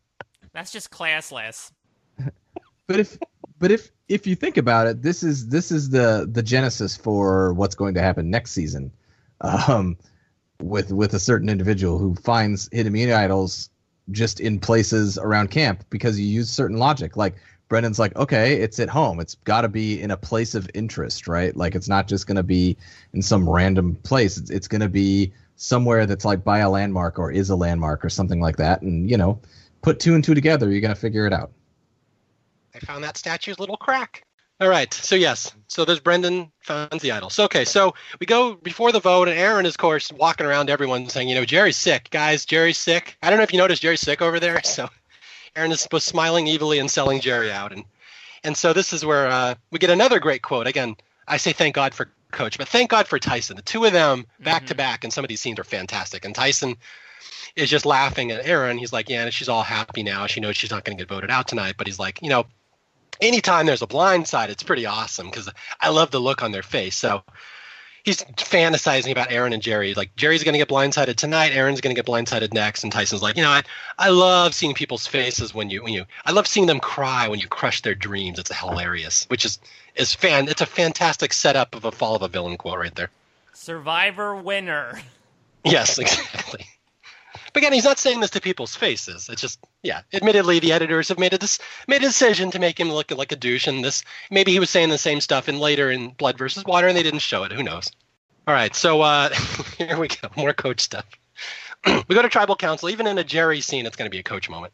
that's 0.54 0.72
just 0.72 0.90
classless 0.90 1.70
But 2.88 3.00
if 3.00 3.18
but 3.58 3.70
if 3.70 3.92
if 4.08 4.26
you 4.26 4.34
think 4.34 4.56
about 4.56 4.86
it, 4.86 5.02
this 5.02 5.22
is 5.22 5.48
this 5.48 5.70
is 5.70 5.90
the 5.90 6.26
the 6.30 6.42
genesis 6.42 6.96
for 6.96 7.52
what's 7.52 7.74
going 7.74 7.94
to 7.94 8.00
happen 8.00 8.30
next 8.30 8.52
season, 8.52 8.90
um, 9.42 9.98
with 10.60 10.90
with 10.90 11.12
a 11.12 11.20
certain 11.20 11.50
individual 11.50 11.98
who 11.98 12.14
finds 12.14 12.68
hidden 12.72 12.88
immunity 12.88 13.14
idols 13.14 13.68
just 14.10 14.40
in 14.40 14.58
places 14.58 15.18
around 15.18 15.50
camp 15.50 15.84
because 15.90 16.18
you 16.18 16.26
use 16.26 16.48
certain 16.48 16.78
logic. 16.78 17.14
Like 17.14 17.36
Brendan's 17.68 17.98
like, 17.98 18.16
okay, 18.16 18.54
it's 18.54 18.80
at 18.80 18.88
home. 18.88 19.20
It's 19.20 19.34
got 19.34 19.60
to 19.60 19.68
be 19.68 20.00
in 20.00 20.10
a 20.10 20.16
place 20.16 20.54
of 20.54 20.70
interest, 20.72 21.28
right? 21.28 21.54
Like 21.54 21.74
it's 21.74 21.90
not 21.90 22.08
just 22.08 22.26
going 22.26 22.36
to 22.36 22.42
be 22.42 22.78
in 23.12 23.20
some 23.20 23.46
random 23.46 23.96
place. 23.96 24.38
It's, 24.38 24.50
it's 24.50 24.66
going 24.66 24.80
to 24.80 24.88
be 24.88 25.34
somewhere 25.56 26.06
that's 26.06 26.24
like 26.24 26.42
by 26.42 26.60
a 26.60 26.70
landmark 26.70 27.18
or 27.18 27.30
is 27.30 27.50
a 27.50 27.56
landmark 27.56 28.02
or 28.02 28.08
something 28.08 28.40
like 28.40 28.56
that. 28.56 28.80
And 28.80 29.10
you 29.10 29.18
know, 29.18 29.42
put 29.82 30.00
two 30.00 30.14
and 30.14 30.24
two 30.24 30.34
together, 30.34 30.70
you're 30.70 30.80
going 30.80 30.94
to 30.94 31.00
figure 31.00 31.26
it 31.26 31.34
out. 31.34 31.52
I 32.82 32.86
found 32.86 33.04
that 33.04 33.16
statue's 33.16 33.58
little 33.58 33.76
crack. 33.76 34.24
All 34.60 34.68
right. 34.68 34.92
So 34.92 35.14
yes. 35.14 35.52
So 35.68 35.84
there's 35.84 36.00
Brendan 36.00 36.50
finds 36.60 37.02
the 37.02 37.12
idol. 37.12 37.30
So 37.30 37.44
okay. 37.44 37.64
So 37.64 37.94
we 38.20 38.26
go 38.26 38.54
before 38.54 38.90
the 38.92 39.00
vote, 39.00 39.28
and 39.28 39.38
Erinn 39.38 39.66
is 39.66 39.74
of 39.74 39.78
course 39.78 40.12
walking 40.12 40.46
around 40.46 40.68
everyone 40.70 41.08
saying, 41.08 41.28
you 41.28 41.34
know, 41.34 41.44
Jerry's 41.44 41.76
sick, 41.76 42.08
guys. 42.10 42.44
Jerry's 42.44 42.78
sick. 42.78 43.16
I 43.22 43.30
don't 43.30 43.38
know 43.38 43.44
if 43.44 43.52
you 43.52 43.58
noticed 43.58 43.82
Jerry's 43.82 44.00
sick 44.00 44.20
over 44.20 44.40
there. 44.40 44.60
So 44.64 44.88
Erinn 45.56 45.70
is 45.70 45.86
smiling 46.04 46.48
evilly 46.48 46.78
and 46.78 46.90
selling 46.90 47.20
Jerry 47.20 47.52
out, 47.52 47.72
and 47.72 47.84
and 48.44 48.56
so 48.56 48.72
this 48.72 48.92
is 48.92 49.04
where 49.04 49.28
uh, 49.28 49.54
we 49.70 49.78
get 49.78 49.90
another 49.90 50.18
great 50.18 50.42
quote. 50.42 50.66
Again, 50.66 50.96
I 51.26 51.36
say 51.36 51.52
thank 51.52 51.74
God 51.74 51.94
for 51.94 52.10
Coach, 52.30 52.58
but 52.58 52.68
thank 52.68 52.90
God 52.90 53.08
for 53.08 53.18
Tyson. 53.18 53.56
The 53.56 53.62
two 53.62 53.84
of 53.84 53.92
them 53.92 54.26
back 54.40 54.66
to 54.66 54.74
back, 54.74 55.04
and 55.04 55.12
some 55.12 55.24
of 55.24 55.28
these 55.28 55.40
scenes 55.40 55.58
are 55.58 55.64
fantastic. 55.64 56.24
And 56.24 56.34
Tyson 56.34 56.76
is 57.56 57.70
just 57.70 57.86
laughing 57.86 58.30
at 58.30 58.44
Erinn. 58.44 58.78
He's 58.78 58.92
like, 58.92 59.08
yeah, 59.08 59.24
and 59.24 59.32
she's 59.32 59.48
all 59.48 59.62
happy 59.62 60.02
now. 60.02 60.26
She 60.26 60.40
knows 60.40 60.56
she's 60.56 60.70
not 60.70 60.84
going 60.84 60.96
to 60.96 61.02
get 61.02 61.08
voted 61.08 61.30
out 61.30 61.48
tonight, 61.48 61.76
but 61.78 61.86
he's 61.86 61.98
like, 61.98 62.20
you 62.22 62.28
know, 62.28 62.44
anytime 63.20 63.66
there's 63.66 63.82
a 63.82 63.86
blind 63.86 64.28
side, 64.28 64.50
it's 64.50 64.62
pretty 64.62 64.86
awesome 64.86 65.26
because 65.26 65.48
I 65.80 65.90
love 65.90 66.10
the 66.10 66.20
look 66.20 66.42
on 66.42 66.52
their 66.52 66.62
face. 66.62 66.96
So 66.96 67.22
he's 68.04 68.22
fantasizing 68.22 69.10
about 69.10 69.30
Erinn 69.30 69.52
and 69.52 69.62
Jerry. 69.62 69.94
Like 69.94 70.14
Jerry's 70.16 70.44
going 70.44 70.54
to 70.54 70.58
get 70.58 70.68
blindsided 70.68 71.16
tonight. 71.16 71.52
Erinn's 71.52 71.80
going 71.80 71.94
to 71.94 71.98
get 72.00 72.06
blindsided 72.06 72.52
next. 72.52 72.82
And 72.82 72.92
Tyson's 72.92 73.22
like, 73.22 73.36
you 73.36 73.42
know, 73.42 73.50
I, 73.50 73.62
I 73.98 74.10
love 74.10 74.54
seeing 74.54 74.74
people's 74.74 75.06
faces 75.06 75.54
when 75.54 75.70
you 75.70 75.82
when 75.82 75.92
you 75.92 76.04
I 76.24 76.32
love 76.32 76.46
seeing 76.46 76.66
them 76.66 76.80
cry 76.80 77.28
when 77.28 77.40
you 77.40 77.48
crush 77.48 77.82
their 77.82 77.94
dreams. 77.94 78.38
It's 78.38 78.56
hilarious, 78.56 79.24
which 79.28 79.44
is 79.44 79.58
is 79.96 80.14
fan. 80.14 80.48
It's 80.48 80.62
a 80.62 80.66
fantastic 80.66 81.32
setup 81.32 81.74
of 81.74 81.84
a 81.84 81.92
fall 81.92 82.14
of 82.14 82.22
a 82.22 82.28
villain 82.28 82.56
quote 82.56 82.78
right 82.78 82.94
there. 82.94 83.10
survivor 83.52 84.36
winner 84.36 85.00
Yes, 85.64 85.98
exactly. 85.98 86.66
But 87.52 87.62
again, 87.62 87.72
he's 87.72 87.84
not 87.84 87.98
saying 87.98 88.20
this 88.20 88.30
to 88.30 88.40
people's 88.40 88.74
faces. 88.76 89.28
It's 89.28 89.40
just, 89.40 89.58
yeah. 89.82 90.02
Admittedly, 90.12 90.58
the 90.58 90.72
editors 90.72 91.08
have 91.08 91.18
made 91.18 91.32
a 91.32 91.38
dis- 91.38 91.58
made 91.86 92.02
a 92.02 92.06
decision 92.06 92.50
to 92.50 92.58
make 92.58 92.78
him 92.78 92.92
look 92.92 93.10
like 93.10 93.32
a 93.32 93.36
douche. 93.36 93.66
And 93.66 93.84
this, 93.84 94.02
maybe 94.30 94.52
he 94.52 94.58
was 94.58 94.70
saying 94.70 94.90
the 94.90 94.98
same 94.98 95.20
stuff 95.20 95.48
in 95.48 95.58
later 95.58 95.90
in 95.90 96.10
Blood 96.10 96.38
versus 96.38 96.64
Water, 96.64 96.88
and 96.88 96.96
they 96.96 97.02
didn't 97.02 97.20
show 97.20 97.44
it. 97.44 97.52
Who 97.52 97.62
knows? 97.62 97.90
All 98.46 98.54
right, 98.54 98.74
so 98.74 99.02
uh, 99.02 99.28
here 99.78 99.98
we 99.98 100.08
go. 100.08 100.28
More 100.36 100.52
coach 100.52 100.80
stuff. 100.80 101.04
we 101.86 102.14
go 102.14 102.22
to 102.22 102.28
tribal 102.28 102.56
council. 102.56 102.88
Even 102.88 103.06
in 103.06 103.18
a 103.18 103.24
Jerry 103.24 103.60
scene, 103.60 103.86
it's 103.86 103.96
going 103.96 104.10
to 104.10 104.14
be 104.14 104.20
a 104.20 104.24
coach 104.24 104.48
moment. 104.48 104.72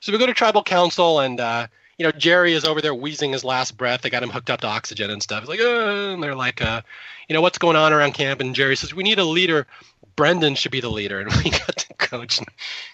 So 0.00 0.12
we 0.12 0.18
go 0.18 0.26
to 0.26 0.34
tribal 0.34 0.62
council, 0.62 1.20
and 1.20 1.40
uh, 1.40 1.66
you 1.96 2.04
know 2.04 2.12
Jerry 2.12 2.52
is 2.52 2.64
over 2.64 2.80
there 2.80 2.94
wheezing 2.94 3.32
his 3.32 3.44
last 3.44 3.76
breath. 3.76 4.02
They 4.02 4.10
got 4.10 4.22
him 4.22 4.30
hooked 4.30 4.50
up 4.50 4.60
to 4.60 4.66
oxygen 4.66 5.10
and 5.10 5.22
stuff. 5.22 5.40
He's 5.40 5.48
like, 5.48 5.60
uh, 5.60 6.12
and 6.12 6.22
they're 6.22 6.34
like, 6.34 6.62
uh, 6.62 6.82
you 7.28 7.34
know, 7.34 7.42
what's 7.42 7.58
going 7.58 7.76
on 7.76 7.92
around 7.92 8.12
camp? 8.12 8.40
And 8.40 8.54
Jerry 8.54 8.76
says, 8.76 8.94
we 8.94 9.02
need 9.02 9.18
a 9.18 9.24
leader. 9.24 9.66
Brendan 10.18 10.56
should 10.56 10.72
be 10.72 10.80
the 10.80 10.90
leader, 10.90 11.20
and 11.20 11.32
we 11.44 11.50
got 11.50 11.76
to 11.76 11.94
coach. 11.94 12.40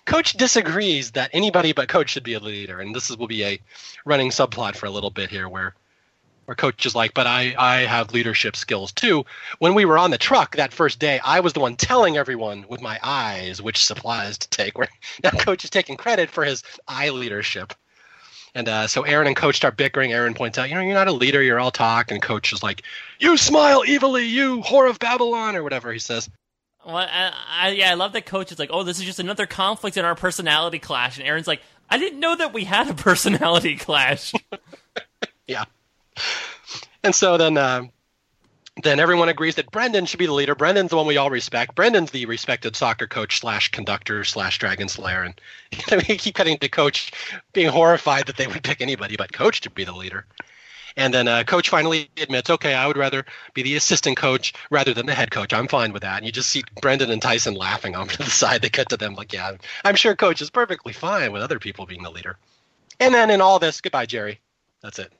Coach 0.05 0.35
disagrees 0.35 1.13
that 1.13 1.31
anybody 1.33 1.73
but 1.73 1.89
coach 1.89 2.11
should 2.11 2.23
be 2.23 2.35
a 2.35 2.39
leader, 2.39 2.81
and 2.81 2.95
this 2.95 3.09
is, 3.09 3.17
will 3.17 3.27
be 3.27 3.43
a 3.43 3.61
running 4.05 4.29
subplot 4.29 4.77
for 4.77 4.85
a 4.85 4.91
little 4.91 5.09
bit 5.09 5.31
here, 5.31 5.49
where 5.49 5.75
where 6.45 6.55
coach 6.55 6.85
is 6.85 6.95
like, 6.95 7.15
but 7.15 7.27
I, 7.27 7.55
I 7.59 7.77
have 7.87 8.13
leadership 8.13 8.57
skills 8.57 8.93
too. 8.93 9.25
When 9.59 9.73
we 9.73 9.87
were 9.87 9.97
on 9.97 10.11
the 10.11 10.19
truck 10.19 10.57
that 10.57 10.75
first 10.75 10.99
day, 10.99 11.19
I 11.25 11.41
was 11.41 11.55
the 11.55 11.61
one 11.61 11.77
telling 11.77 12.19
everyone 12.19 12.67
with 12.69 12.83
my 12.83 13.01
eyes 13.03 13.63
which 13.63 13.83
supplies 13.83 14.37
to 14.37 14.49
take. 14.51 14.77
Where 14.79 14.91
now 15.23 15.31
coach 15.31 15.65
is 15.65 15.71
taking 15.71 15.97
credit 15.97 16.29
for 16.29 16.45
his 16.45 16.63
eye 16.87 17.09
leadership. 17.09 17.73
And 18.55 18.69
uh, 18.69 18.87
so 18.87 19.03
Erinn 19.03 19.29
and 19.29 19.37
coach 19.37 19.57
start 19.57 19.79
bickering. 19.79 20.11
Erinn 20.11 20.37
points 20.37 20.59
out, 20.59 20.69
you 20.69 20.75
know, 20.75 20.83
you're 20.83 20.93
not 20.93 21.09
a 21.09 21.13
leader, 21.13 21.43
you're 21.43 21.59
all 21.59 21.71
talk. 21.71 22.11
And 22.11 22.21
coach 22.21 22.53
is 22.53 22.63
like, 22.63 22.83
you 23.19 23.39
smile 23.39 23.83
evilly, 23.89 24.27
you 24.27 24.61
whore 24.61 24.91
of 24.91 24.99
Babylon, 24.99 25.57
or 25.57 25.63
whatever 25.63 25.91
he 25.91 25.99
says. 25.99 26.29
Well, 26.87 26.97
I, 26.97 27.33
I, 27.51 27.69
yeah, 27.71 27.91
I 27.91 27.95
love 27.95 28.13
that 28.13 28.27
coach 28.27 28.53
is 28.53 28.59
like, 28.59 28.71
oh, 28.73 28.83
this 28.83 28.99
is 28.99 29.05
just 29.05 29.19
another 29.19 29.47
conflict 29.47 29.97
in 29.97 30.05
our 30.05 30.15
personality 30.15 30.79
clash. 30.79 31.19
And 31.19 31.27
Erinn's 31.27 31.47
like, 31.47 31.63
I 31.89 31.99
didn't 31.99 32.21
know 32.21 32.37
that 32.37 32.53
we 32.53 32.65
had 32.65 32.89
a 32.89 32.95
personality 33.03 33.77
clash. 33.77 34.33
yeah. 35.49 35.65
And 37.03 37.15
so 37.15 37.37
then 37.37 37.57
uh, 37.57 37.85
then 38.83 38.99
everyone 38.99 39.29
agrees 39.29 39.55
that 39.55 39.71
Brendan 39.71 40.07
should 40.07 40.19
be 40.19 40.27
the 40.27 40.33
leader. 40.33 40.55
Brendan's 40.55 40.91
the 40.91 40.97
one 40.97 41.07
we 41.07 41.17
all 41.17 41.31
respect. 41.31 41.75
Brendan's 41.75 42.11
the 42.11 42.27
respected 42.27 42.75
soccer 42.75 43.07
coach 43.07 43.39
slash 43.39 43.71
conductor 43.71 44.25
slash 44.25 44.59
dragon 44.59 44.89
slayer. 44.89 45.23
And 45.23 45.41
we 46.09 46.17
keep 46.17 46.35
cutting 46.35 46.59
to 46.59 46.69
coach 46.69 47.13
being 47.53 47.69
horrified 47.69 48.27
that 48.27 48.37
they 48.37 48.47
would 48.47 48.65
pick 48.65 48.81
anybody 48.81 49.17
but 49.17 49.33
coach 49.33 49.61
to 49.63 49.71
be 49.71 49.85
the 49.85 49.93
leader. 49.93 50.27
And 50.97 51.13
then 51.13 51.27
uh, 51.27 51.43
coach 51.45 51.71
finally 51.71 52.09
admits, 52.17 52.51
okay, 52.51 52.75
I 52.75 52.87
would 52.87 52.97
rather 52.97 53.25
be 53.53 53.63
the 53.63 53.75
assistant 53.77 54.17
coach 54.17 54.53
rather 54.71 54.95
than 54.95 55.07
the 55.07 55.15
head 55.15 55.31
coach. 55.31 55.53
I'm 55.53 55.67
fine 55.67 55.93
with 55.93 56.03
that. 56.03 56.19
And 56.19 56.27
you 56.27 56.33
just 56.33 56.51
see 56.51 56.63
Brendan 56.81 57.11
and 57.11 57.21
Tyson 57.21 57.55
laughing 57.55 57.97
off 57.97 58.13
to 58.13 58.19
the 58.19 58.31
side. 58.31 58.63
They 58.63 58.71
cut 58.71 58.91
to 58.91 58.97
them 58.97 59.15
like, 59.15 59.33
yeah, 59.33 59.53
I'm 59.85 59.97
sure 59.97 60.15
coach 60.15 60.41
is 60.41 60.51
perfectly 60.51 60.93
fine 60.93 61.33
with 61.33 61.43
other 61.43 61.59
people 61.59 61.87
being 61.87 62.03
the 62.03 62.11
leader. 62.11 62.37
And 63.01 63.13
then 63.13 63.31
in 63.31 63.41
all 63.41 63.59
this, 63.59 63.81
goodbye, 63.81 64.07
Jerry. 64.07 64.41
That's 64.83 64.99
it. 64.99 65.13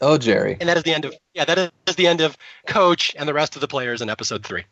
Oh, 0.00 0.18
Jerry. 0.18 0.56
And 0.60 0.68
that 0.68 0.76
is 0.76 0.82
the 0.82 0.94
end 0.94 1.04
of 1.04 1.14
yeah, 1.34 1.44
that 1.44 1.72
is 1.86 1.96
the 1.96 2.06
end 2.06 2.20
of 2.20 2.36
Coach 2.66 3.14
and 3.18 3.28
the 3.28 3.34
rest 3.34 3.56
of 3.56 3.60
the 3.60 3.68
players 3.68 4.00
in 4.00 4.08
episode 4.08 4.44
three. 4.44 4.64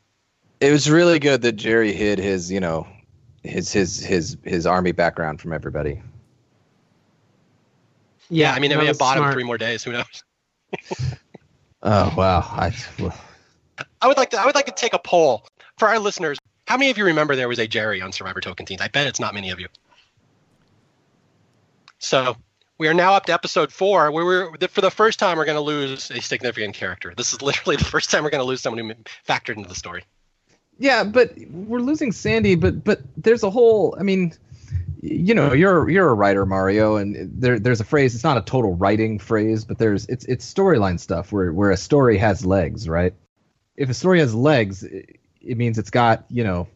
It 0.60 0.70
was 0.70 0.88
really 0.88 1.18
good 1.18 1.42
that 1.42 1.52
Jerry 1.52 1.92
hid 1.92 2.18
his, 2.18 2.50
you 2.50 2.60
know, 2.60 2.86
his 3.42 3.72
his 3.72 3.98
his 3.98 4.36
his 4.44 4.66
army 4.66 4.92
background 4.92 5.40
from 5.40 5.52
everybody. 5.52 6.02
Yeah, 8.28 8.52
I 8.52 8.58
mean, 8.58 8.72
it 8.72 8.78
may 8.78 8.86
have 8.86 8.98
bought 8.98 9.18
him 9.18 9.32
three 9.32 9.44
more 9.44 9.58
days. 9.58 9.84
Who 9.84 9.92
knows? 9.92 10.24
oh 11.82 12.14
wow! 12.16 12.40
I 12.40 12.72
I 14.00 14.08
would 14.08 14.16
like 14.16 14.30
to 14.30 14.40
I 14.40 14.46
would 14.46 14.54
like 14.54 14.66
to 14.66 14.72
take 14.72 14.94
a 14.94 14.98
poll 14.98 15.46
for 15.78 15.88
our 15.88 15.98
listeners. 15.98 16.38
How 16.66 16.76
many 16.76 16.90
of 16.90 16.98
you 16.98 17.04
remember 17.04 17.36
there 17.36 17.48
was 17.48 17.60
a 17.60 17.68
Jerry 17.68 18.02
on 18.02 18.12
Survivor 18.12 18.40
Tocantins? 18.40 18.80
I 18.80 18.88
bet 18.88 19.06
it's 19.06 19.20
not 19.20 19.34
many 19.34 19.50
of 19.50 19.60
you. 19.60 19.68
So 21.98 22.36
we 22.78 22.88
are 22.88 22.94
now 22.94 23.14
up 23.14 23.26
to 23.26 23.32
episode 23.32 23.72
four, 23.72 24.10
where 24.10 24.24
we're 24.24 24.68
for 24.68 24.80
the 24.80 24.90
first 24.90 25.18
time 25.18 25.38
we're 25.38 25.44
going 25.44 25.56
to 25.56 25.62
lose 25.62 26.10
a 26.10 26.20
significant 26.20 26.74
character. 26.74 27.14
This 27.16 27.32
is 27.32 27.40
literally 27.40 27.76
the 27.78 27.84
first 27.84 28.10
time 28.10 28.24
we're 28.24 28.30
going 28.30 28.42
to 28.42 28.46
lose 28.46 28.60
someone 28.60 28.84
who 28.84 28.94
factored 29.26 29.56
into 29.56 29.68
the 29.68 29.74
story. 29.74 30.04
Yeah, 30.78 31.04
but 31.04 31.32
we're 31.50 31.80
losing 31.80 32.12
Sandy. 32.12 32.54
But 32.54 32.84
but 32.84 33.00
there's 33.16 33.42
a 33.42 33.50
whole. 33.50 33.96
I 33.98 34.02
mean, 34.02 34.34
you 35.00 35.34
know, 35.34 35.52
you're 35.52 35.88
you're 35.88 36.08
a 36.08 36.14
writer, 36.14 36.46
Mario, 36.46 36.96
and 36.96 37.30
there 37.40 37.58
there's 37.58 37.80
a 37.80 37.84
phrase. 37.84 38.14
It's 38.14 38.24
not 38.24 38.38
a 38.38 38.42
total 38.42 38.74
writing 38.74 39.18
phrase, 39.18 39.64
but 39.64 39.78
there's 39.78 40.06
it's 40.06 40.24
it's 40.26 40.52
storyline 40.52 40.98
stuff 40.98 41.32
where 41.32 41.52
where 41.52 41.70
a 41.70 41.76
story 41.76 42.18
has 42.18 42.44
legs, 42.46 42.88
right? 42.88 43.14
If 43.76 43.90
a 43.90 43.94
story 43.94 44.20
has 44.20 44.34
legs, 44.34 44.82
it, 44.82 45.18
it 45.40 45.56
means 45.56 45.78
it's 45.78 45.90
got 45.90 46.24
you 46.28 46.44
know, 46.44 46.68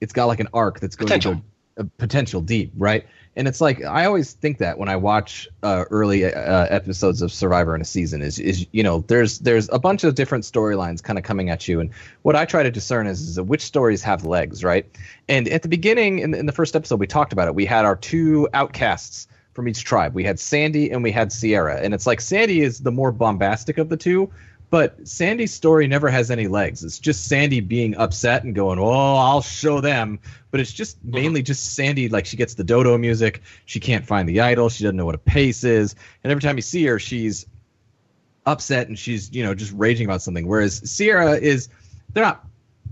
it's 0.00 0.12
got 0.12 0.26
like 0.26 0.40
an 0.40 0.48
arc 0.52 0.80
that's 0.80 0.96
going 0.96 1.06
potential. 1.06 1.34
to 1.34 1.38
go 1.38 1.44
a 1.76 1.84
potential 1.84 2.40
deep, 2.40 2.72
right? 2.76 3.06
And 3.40 3.48
it's 3.48 3.62
like 3.62 3.82
I 3.82 4.04
always 4.04 4.34
think 4.34 4.58
that 4.58 4.76
when 4.76 4.90
I 4.90 4.96
watch 4.96 5.48
uh, 5.62 5.86
early 5.90 6.26
uh, 6.26 6.66
episodes 6.66 7.22
of 7.22 7.32
Survivor 7.32 7.74
in 7.74 7.80
a 7.80 7.86
season 7.86 8.20
is 8.20 8.38
is 8.38 8.66
you 8.72 8.82
know 8.82 9.00
there's 9.08 9.38
there's 9.38 9.66
a 9.72 9.78
bunch 9.78 10.04
of 10.04 10.14
different 10.14 10.44
storylines 10.44 11.02
kind 11.02 11.18
of 11.18 11.24
coming 11.24 11.48
at 11.48 11.66
you, 11.66 11.80
and 11.80 11.88
what 12.20 12.36
I 12.36 12.44
try 12.44 12.62
to 12.62 12.70
discern 12.70 13.06
is, 13.06 13.22
is 13.22 13.40
which 13.40 13.62
stories 13.62 14.02
have 14.02 14.26
legs, 14.26 14.62
right? 14.62 14.84
And 15.26 15.48
at 15.48 15.62
the 15.62 15.68
beginning 15.68 16.18
in, 16.18 16.34
in 16.34 16.44
the 16.44 16.52
first 16.52 16.76
episode 16.76 17.00
we 17.00 17.06
talked 17.06 17.32
about 17.32 17.48
it. 17.48 17.54
We 17.54 17.64
had 17.64 17.86
our 17.86 17.96
two 17.96 18.46
outcasts 18.52 19.26
from 19.54 19.68
each 19.68 19.84
tribe. 19.84 20.14
We 20.14 20.22
had 20.22 20.38
Sandy 20.38 20.90
and 20.90 21.02
we 21.02 21.10
had 21.10 21.32
Sierra, 21.32 21.80
and 21.80 21.94
it's 21.94 22.06
like 22.06 22.20
Sandy 22.20 22.60
is 22.60 22.80
the 22.80 22.92
more 22.92 23.10
bombastic 23.10 23.78
of 23.78 23.88
the 23.88 23.96
two, 23.96 24.30
but 24.70 25.06
Sandy's 25.06 25.52
story 25.52 25.88
never 25.88 26.08
has 26.08 26.30
any 26.30 26.46
legs. 26.46 26.84
It's 26.84 27.00
just 27.00 27.26
Sandy 27.26 27.58
being 27.58 27.96
upset 27.96 28.44
and 28.44 28.54
going, 28.54 28.78
"Oh, 28.78 29.16
I'll 29.16 29.42
show 29.42 29.80
them." 29.80 30.20
But 30.52 30.60
it's 30.60 30.72
just 30.72 30.98
mm-hmm. 30.98 31.14
mainly 31.14 31.42
just 31.42 31.74
Sandy. 31.74 32.08
Like 32.08 32.24
she 32.24 32.36
gets 32.36 32.54
the 32.54 32.64
dodo 32.64 32.96
music, 32.96 33.42
she 33.66 33.80
can't 33.80 34.06
find 34.06 34.28
the 34.28 34.40
idol, 34.40 34.68
she 34.68 34.84
doesn't 34.84 34.96
know 34.96 35.06
what 35.06 35.16
a 35.16 35.18
pace 35.18 35.64
is, 35.64 35.96
and 36.22 36.30
every 36.30 36.40
time 36.40 36.56
you 36.56 36.62
see 36.62 36.84
her, 36.86 37.00
she's 37.00 37.46
upset 38.46 38.88
and 38.88 38.98
she's 38.98 39.32
you 39.32 39.42
know 39.42 39.54
just 39.54 39.72
raging 39.72 40.06
about 40.06 40.22
something. 40.22 40.46
Whereas 40.46 40.88
Sierra 40.88 41.32
is, 41.32 41.68
they're 42.12 42.24
not 42.24 42.46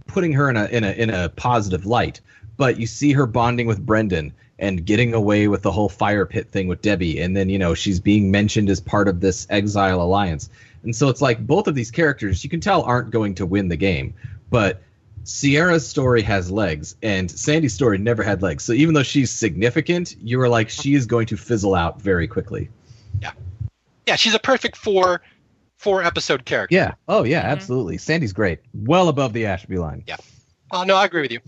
putting 0.08 0.32
her 0.32 0.50
in 0.50 0.56
a 0.56 0.64
in 0.66 0.82
a 0.82 0.90
in 0.90 1.10
a 1.10 1.28
positive 1.28 1.86
light, 1.86 2.20
but 2.56 2.80
you 2.80 2.86
see 2.86 3.12
her 3.12 3.26
bonding 3.26 3.68
with 3.68 3.84
Brendan 3.84 4.32
and 4.58 4.84
getting 4.84 5.14
away 5.14 5.46
with 5.46 5.62
the 5.62 5.70
whole 5.70 5.88
fire 5.88 6.26
pit 6.26 6.50
thing 6.50 6.66
with 6.66 6.82
Debbie, 6.82 7.20
and 7.20 7.36
then 7.36 7.48
you 7.48 7.58
know 7.58 7.74
she's 7.74 8.00
being 8.00 8.32
mentioned 8.32 8.68
as 8.68 8.80
part 8.80 9.06
of 9.06 9.20
this 9.20 9.46
exile 9.48 10.02
alliance 10.02 10.50
and 10.82 10.94
so 10.94 11.08
it's 11.08 11.20
like 11.20 11.46
both 11.46 11.66
of 11.66 11.74
these 11.74 11.90
characters 11.90 12.42
you 12.44 12.50
can 12.50 12.60
tell 12.60 12.82
aren't 12.82 13.10
going 13.10 13.34
to 13.36 13.46
win 13.46 13.68
the 13.68 13.76
game, 13.76 14.14
but 14.50 14.82
Sierra's 15.24 15.86
story 15.86 16.22
has 16.22 16.50
legs 16.50 16.96
and 17.02 17.30
Sandy's 17.30 17.74
story 17.74 17.98
never 17.98 18.22
had 18.22 18.40
legs. 18.40 18.64
So 18.64 18.72
even 18.72 18.94
though 18.94 19.02
she's 19.02 19.30
significant, 19.30 20.16
you 20.22 20.40
are 20.40 20.48
like 20.48 20.70
she 20.70 20.94
is 20.94 21.06
going 21.06 21.26
to 21.26 21.36
fizzle 21.36 21.74
out 21.74 22.00
very 22.00 22.26
quickly. 22.26 22.70
Yeah. 23.20 23.32
Yeah, 24.06 24.16
she's 24.16 24.34
a 24.34 24.38
perfect 24.38 24.76
four 24.76 25.20
four 25.76 26.02
episode 26.02 26.44
character. 26.44 26.74
Yeah. 26.74 26.94
Oh 27.08 27.24
yeah, 27.24 27.42
mm-hmm. 27.42 27.50
absolutely. 27.50 27.98
Sandy's 27.98 28.32
great. 28.32 28.60
Well 28.74 29.08
above 29.08 29.32
the 29.32 29.46
Ashby 29.46 29.76
line. 29.78 30.04
Yeah. 30.06 30.16
Oh 30.70 30.84
no, 30.84 30.96
I 30.96 31.04
agree 31.04 31.22
with 31.22 31.32
you. 31.32 31.40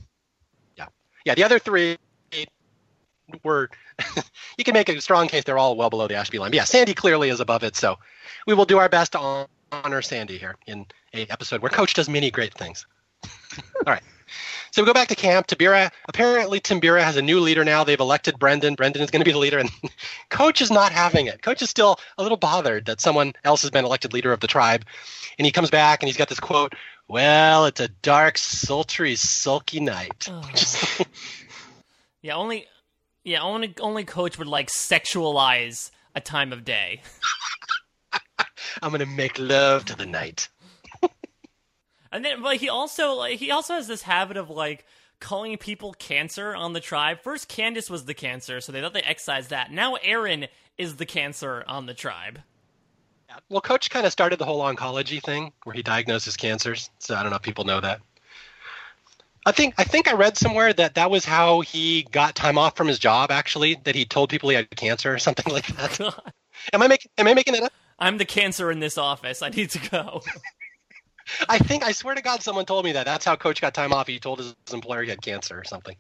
Yeah. 0.77 0.86
Yeah, 1.24 1.35
the 1.35 1.44
other 1.44 1.59
three 1.59 1.97
were 3.43 3.70
you 4.59 4.65
can 4.65 4.74
make 4.74 4.89
a 4.89 5.01
strong 5.01 5.28
case 5.28 5.44
they're 5.44 5.59
all 5.59 5.77
well 5.77 5.90
below 5.90 6.09
the 6.09 6.15
Ashby 6.15 6.39
line. 6.39 6.51
But 6.51 6.57
yeah, 6.57 6.65
Sandy 6.65 6.94
clearly 6.94 7.28
is 7.28 7.40
above 7.40 7.62
it, 7.62 7.77
so 7.77 7.98
we 8.47 8.55
will 8.55 8.65
do 8.65 8.78
our 8.78 8.89
best 8.89 9.12
to 9.12 9.47
honor 9.73 10.02
Sandy 10.02 10.39
here 10.39 10.57
in 10.67 10.86
a 11.15 11.26
episode 11.28 11.62
where 11.62 11.70
Coach 11.70 11.94
does 11.94 12.09
many 12.09 12.31
great 12.31 12.55
things. 12.55 12.86
All 13.26 13.92
right. 13.92 14.02
So 14.73 14.83
we 14.83 14.86
go 14.86 14.94
back 14.94 15.09
to 15.09 15.17
camp. 15.17 15.49
Tabira, 15.49 15.91
apparently 16.09 16.60
Timbira 16.60 17.02
has 17.02 17.17
a 17.17 17.23
new 17.23 17.41
leader 17.41 17.65
now. 17.65 17.83
They've 17.83 17.99
elected 17.99 18.39
Brendan. 18.39 18.76
Brendan 18.76 19.02
is 19.02 19.10
going 19.10 19.20
to 19.20 19.25
be 19.25 19.33
the 19.33 19.39
leader, 19.39 19.59
and 19.59 19.70
Coach 20.28 20.60
is 20.60 20.70
not 20.70 20.92
having 20.92 21.26
it. 21.26 21.42
Coach 21.42 21.60
is 21.62 21.70
still 21.70 21.99
a 22.18 22.23
little 22.23 22.36
bothered 22.39 22.86
that 22.86 23.00
someone 23.00 23.33
else 23.42 23.62
has 23.62 23.70
been 23.70 23.84
elected 23.84 24.12
leader 24.12 24.33
of 24.33 24.41
the 24.41 24.47
tribe. 24.47 24.84
And 25.39 25.47
he 25.47 25.52
comes 25.52 25.70
back 25.70 26.02
and 26.02 26.09
he's 26.09 26.17
got 26.17 26.28
this 26.28 26.41
quote, 26.41 26.75
Well, 27.09 27.67
it's 27.67 27.81
a 27.81 27.89
dark, 27.89 28.39
sultry, 28.39 29.17
sulky 29.17 29.81
night. 29.81 30.28
Oh. 30.31 30.49
yeah, 32.23 32.34
only 32.34 32.67
yeah, 33.24 33.42
only 33.42 33.74
only 33.81 34.05
coach 34.05 34.39
would 34.39 34.49
like 34.49 34.68
sexualize 34.68 35.90
a 36.15 36.20
time 36.20 36.52
of 36.52 36.65
day. 36.65 37.02
I'm 38.82 38.90
gonna 38.90 39.07
make 39.07 39.39
love 39.39 39.84
to 39.86 39.97
the 39.97 40.07
night. 40.07 40.49
and 42.12 42.24
then, 42.24 42.42
but 42.42 42.57
he 42.57 42.68
also 42.68 43.15
like 43.15 43.39
he 43.39 43.50
also 43.50 43.74
has 43.74 43.86
this 43.86 44.02
habit 44.02 44.36
of 44.36 44.49
like 44.50 44.86
calling 45.20 45.57
people 45.58 45.92
cancer 45.92 46.55
on 46.55 46.73
the 46.73 46.81
tribe. 46.81 47.20
First, 47.23 47.49
Candace 47.49 47.90
was 47.90 48.07
the 48.07 48.15
cancer, 48.15 48.60
so 48.60 48.73
they 48.73 48.81
thought 48.81 48.94
they 48.94 49.02
excised 49.02 49.50
that. 49.50 49.70
Now, 49.70 49.97
Erinn 49.97 50.49
is 50.78 50.97
the 50.97 51.07
cancer 51.07 51.62
on 51.68 51.86
the 51.86 51.94
tribe. 51.94 52.40
Yeah. 53.28 53.36
Well, 53.50 53.60
Coach 53.60 53.90
kind 53.90 54.07
of 54.07 54.12
started 54.12 54.39
the 54.39 54.47
whole 54.47 54.62
oncology 54.62 55.23
thing 55.23 55.52
where 55.65 55.74
he 55.74 55.82
diagnoses 55.82 56.36
cancers. 56.36 56.90
So 56.99 57.15
I 57.15 57.23
don't 57.23 57.31
know 57.31 57.36
if 57.36 57.42
people 57.42 57.65
know 57.65 57.81
that. 57.81 58.00
I 59.51 59.53
think 59.53 59.75
I 59.79 59.83
think 59.83 60.07
I 60.07 60.12
read 60.12 60.37
somewhere 60.37 60.73
that 60.75 60.95
that 60.95 61.11
was 61.11 61.25
how 61.25 61.61
he 61.61 62.07
got 62.12 62.37
time 62.37 62.57
off 62.57 62.77
from 62.77 62.87
his 62.87 63.01
job. 63.01 63.33
Actually, 63.33 63.75
that 63.83 63.97
he 63.97 64.05
told 64.05 64.31
people 64.31 64.49
he 64.49 64.55
had 64.55 64.70
cancer 64.70 65.12
or 65.12 65.19
something 65.19 65.53
like 65.53 65.67
that. 65.75 65.99
am 66.73 66.81
I 66.81 66.87
making 66.87 67.11
Am 67.19 67.27
I 67.27 67.35
making 67.35 67.57
it 67.57 67.65
up? 67.65 67.73
I'm 67.99 68.17
the 68.17 68.25
cancer 68.25 68.70
in 68.70 68.79
this 68.79 68.97
office. 68.97 69.43
I 69.43 69.49
need 69.49 69.70
to 69.70 69.91
go. 69.91 70.23
I 71.49 71.59
think 71.59 71.83
I 71.83 71.91
swear 71.91 72.15
to 72.15 72.23
God, 72.23 72.45
someone 72.45 72.65
told 72.65 72.85
me 72.85 72.93
that. 72.93 73.07
That's 73.07 73.25
how 73.25 73.35
Coach 73.35 73.61
got 73.61 73.75
time 73.75 73.93
off. 73.93 74.07
He 74.07 74.20
told 74.20 74.39
his 74.39 74.55
employer 74.73 75.03
he 75.03 75.11
had 75.11 75.20
cancer 75.20 75.59
or 75.59 75.65
something. 75.65 75.97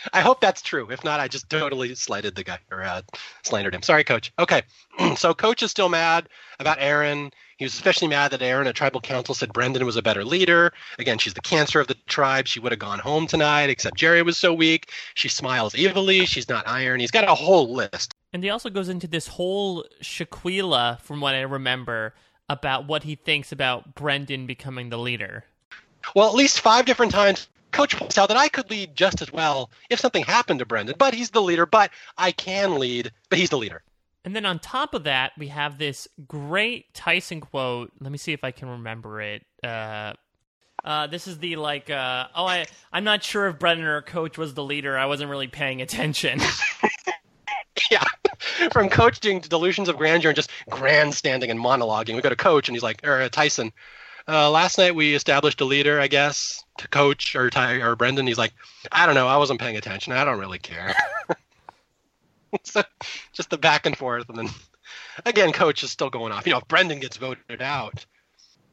I 0.12 0.20
hope 0.20 0.40
that's 0.40 0.62
true. 0.62 0.90
If 0.90 1.04
not, 1.04 1.20
I 1.20 1.28
just 1.28 1.48
totally 1.50 1.94
slighted 1.94 2.34
the 2.34 2.44
guy 2.44 2.58
or 2.70 2.82
uh, 2.82 3.02
slandered 3.42 3.74
him. 3.74 3.82
Sorry, 3.82 4.04
Coach. 4.04 4.32
Okay, 4.38 4.62
so 5.16 5.34
Coach 5.34 5.62
is 5.62 5.70
still 5.70 5.88
mad 5.88 6.28
about 6.58 6.78
Erinn. 6.78 7.32
He 7.58 7.64
was 7.64 7.74
especially 7.74 8.08
mad 8.08 8.30
that 8.32 8.40
Erinn 8.40 8.66
at 8.66 8.74
tribal 8.74 9.00
council 9.00 9.34
said 9.34 9.52
Brendan 9.52 9.84
was 9.84 9.96
a 9.96 10.02
better 10.02 10.24
leader. 10.24 10.72
Again, 10.98 11.18
she's 11.18 11.34
the 11.34 11.42
cancer 11.42 11.78
of 11.78 11.88
the 11.88 11.96
tribe. 12.06 12.46
She 12.46 12.58
would 12.58 12.72
have 12.72 12.78
gone 12.78 12.98
home 12.98 13.26
tonight, 13.26 13.68
except 13.68 13.96
Jerry 13.96 14.22
was 14.22 14.38
so 14.38 14.54
weak. 14.54 14.90
She 15.14 15.28
smiles 15.28 15.74
evilly. 15.76 16.24
She's 16.24 16.48
not 16.48 16.66
iron. 16.66 17.00
He's 17.00 17.10
got 17.10 17.28
a 17.28 17.34
whole 17.34 17.74
list. 17.74 18.14
And 18.32 18.42
he 18.42 18.48
also 18.48 18.70
goes 18.70 18.88
into 18.88 19.06
this 19.06 19.26
whole 19.26 19.84
shaquila, 20.02 21.00
from 21.00 21.20
what 21.20 21.34
I 21.34 21.42
remember, 21.42 22.14
about 22.48 22.86
what 22.86 23.02
he 23.02 23.14
thinks 23.14 23.52
about 23.52 23.94
Brendan 23.94 24.46
becoming 24.46 24.88
the 24.88 24.98
leader. 24.98 25.44
Well, 26.14 26.28
at 26.28 26.34
least 26.34 26.60
five 26.60 26.86
different 26.86 27.12
times, 27.12 27.48
Coach 27.72 27.96
points 27.96 28.18
out 28.18 28.28
that 28.28 28.36
I 28.36 28.48
could 28.48 28.70
lead 28.70 28.94
just 28.94 29.22
as 29.22 29.32
well 29.32 29.70
if 29.88 30.00
something 30.00 30.24
happened 30.24 30.60
to 30.60 30.66
Brendan, 30.66 30.96
but 30.98 31.14
he's 31.14 31.30
the 31.30 31.42
leader. 31.42 31.66
But 31.66 31.90
I 32.16 32.32
can 32.32 32.78
lead, 32.78 33.12
but 33.28 33.38
he's 33.38 33.50
the 33.50 33.58
leader. 33.58 33.82
And 34.24 34.36
then 34.36 34.44
on 34.44 34.58
top 34.58 34.92
of 34.92 35.04
that, 35.04 35.32
we 35.38 35.48
have 35.48 35.78
this 35.78 36.06
great 36.28 36.92
Tyson 36.92 37.40
quote. 37.40 37.92
Let 38.00 38.12
me 38.12 38.18
see 38.18 38.32
if 38.32 38.44
I 38.44 38.50
can 38.50 38.68
remember 38.68 39.20
it. 39.20 39.46
Uh, 39.64 40.12
uh, 40.84 41.06
this 41.06 41.26
is 41.26 41.38
the 41.38 41.56
like, 41.56 41.90
uh, 41.90 42.28
oh, 42.34 42.46
I, 42.46 42.66
I'm 42.92 43.04
not 43.04 43.22
sure 43.22 43.48
if 43.48 43.58
Brendan 43.58 43.86
or 43.86 44.02
Coach 44.02 44.36
was 44.36 44.54
the 44.54 44.64
leader. 44.64 44.96
I 44.96 45.06
wasn't 45.06 45.30
really 45.30 45.48
paying 45.48 45.80
attention. 45.80 46.40
yeah. 47.90 48.04
From 48.72 48.88
coaching 48.88 49.40
to 49.40 49.48
delusions 49.48 49.88
of 49.88 49.96
grandeur 49.96 50.30
and 50.30 50.36
just 50.36 50.50
grandstanding 50.68 51.50
and 51.50 51.60
monologuing. 51.60 52.14
We 52.14 52.22
go 52.22 52.28
to 52.28 52.36
Coach, 52.36 52.68
and 52.68 52.76
he's 52.76 52.82
like, 52.82 53.06
or 53.06 53.22
uh, 53.22 53.28
Tyson. 53.28 53.72
Uh, 54.30 54.48
last 54.48 54.78
night 54.78 54.94
we 54.94 55.12
established 55.12 55.60
a 55.60 55.64
leader, 55.64 55.98
I 55.98 56.06
guess, 56.06 56.62
to 56.78 56.86
Coach 56.86 57.34
or 57.34 57.50
Ty 57.50 57.80
or 57.80 57.96
Brendan. 57.96 58.28
He's 58.28 58.38
like, 58.38 58.52
I 58.92 59.04
don't 59.04 59.16
know. 59.16 59.26
I 59.26 59.38
wasn't 59.38 59.58
paying 59.58 59.76
attention. 59.76 60.12
I 60.12 60.24
don't 60.24 60.38
really 60.38 60.60
care. 60.60 60.94
so 62.62 62.84
just 63.32 63.50
the 63.50 63.58
back 63.58 63.86
and 63.86 63.96
forth, 63.96 64.28
and 64.28 64.38
then 64.38 64.48
again, 65.26 65.50
coach 65.50 65.82
is 65.82 65.90
still 65.90 66.10
going 66.10 66.30
off. 66.30 66.46
You 66.46 66.52
know, 66.52 66.58
if 66.58 66.68
Brendan 66.68 67.00
gets 67.00 67.16
voted 67.16 67.60
out, 67.60 68.06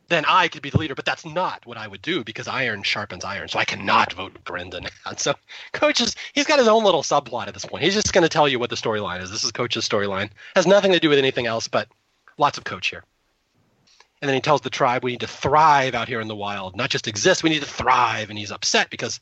then 0.09 0.25
I 0.27 0.47
could 0.47 0.61
be 0.61 0.69
the 0.69 0.77
leader, 0.77 0.93
but 0.93 1.05
that's 1.05 1.25
not 1.25 1.65
what 1.65 1.77
I 1.77 1.87
would 1.87 2.03
do 2.03 2.23
because 2.23 2.47
iron 2.47 2.83
sharpens 2.83 3.25
iron, 3.25 3.47
so 3.47 3.57
I 3.57 3.65
cannot 3.65 4.13
vote 4.13 4.37
Brendan 4.45 4.85
out. 5.07 5.19
So 5.19 5.33
coach 5.73 5.99
is 6.01 6.15
he's 6.33 6.45
got 6.45 6.59
his 6.59 6.67
own 6.67 6.83
little 6.83 7.01
subplot 7.01 7.47
at 7.47 7.55
this 7.55 7.65
point. 7.65 7.83
He's 7.83 7.95
just 7.95 8.13
going 8.13 8.21
to 8.21 8.29
tell 8.29 8.47
you 8.47 8.59
what 8.59 8.69
the 8.69 8.75
storyline 8.75 9.23
is. 9.23 9.31
This 9.31 9.43
is 9.43 9.51
coach's 9.51 9.89
storyline. 9.89 10.29
Has 10.55 10.67
nothing 10.67 10.91
to 10.91 10.99
do 10.99 11.09
with 11.09 11.17
anything 11.17 11.47
else, 11.47 11.67
but 11.67 11.87
lots 12.37 12.59
of 12.59 12.63
coach 12.63 12.89
here. 12.89 13.03
And 14.21 14.27
then 14.27 14.35
he 14.35 14.41
tells 14.41 14.61
the 14.61 14.69
tribe 14.69 15.03
we 15.03 15.11
need 15.11 15.19
to 15.19 15.27
thrive 15.27 15.93
out 15.93 16.07
here 16.07 16.19
in 16.19 16.27
the 16.27 16.35
wild, 16.35 16.75
not 16.75 16.89
just 16.89 17.07
exist. 17.07 17.43
We 17.43 17.51
need 17.51 17.61
to 17.61 17.67
thrive, 17.67 18.29
and 18.29 18.37
he's 18.37 18.51
upset 18.51 18.89
because 18.89 19.19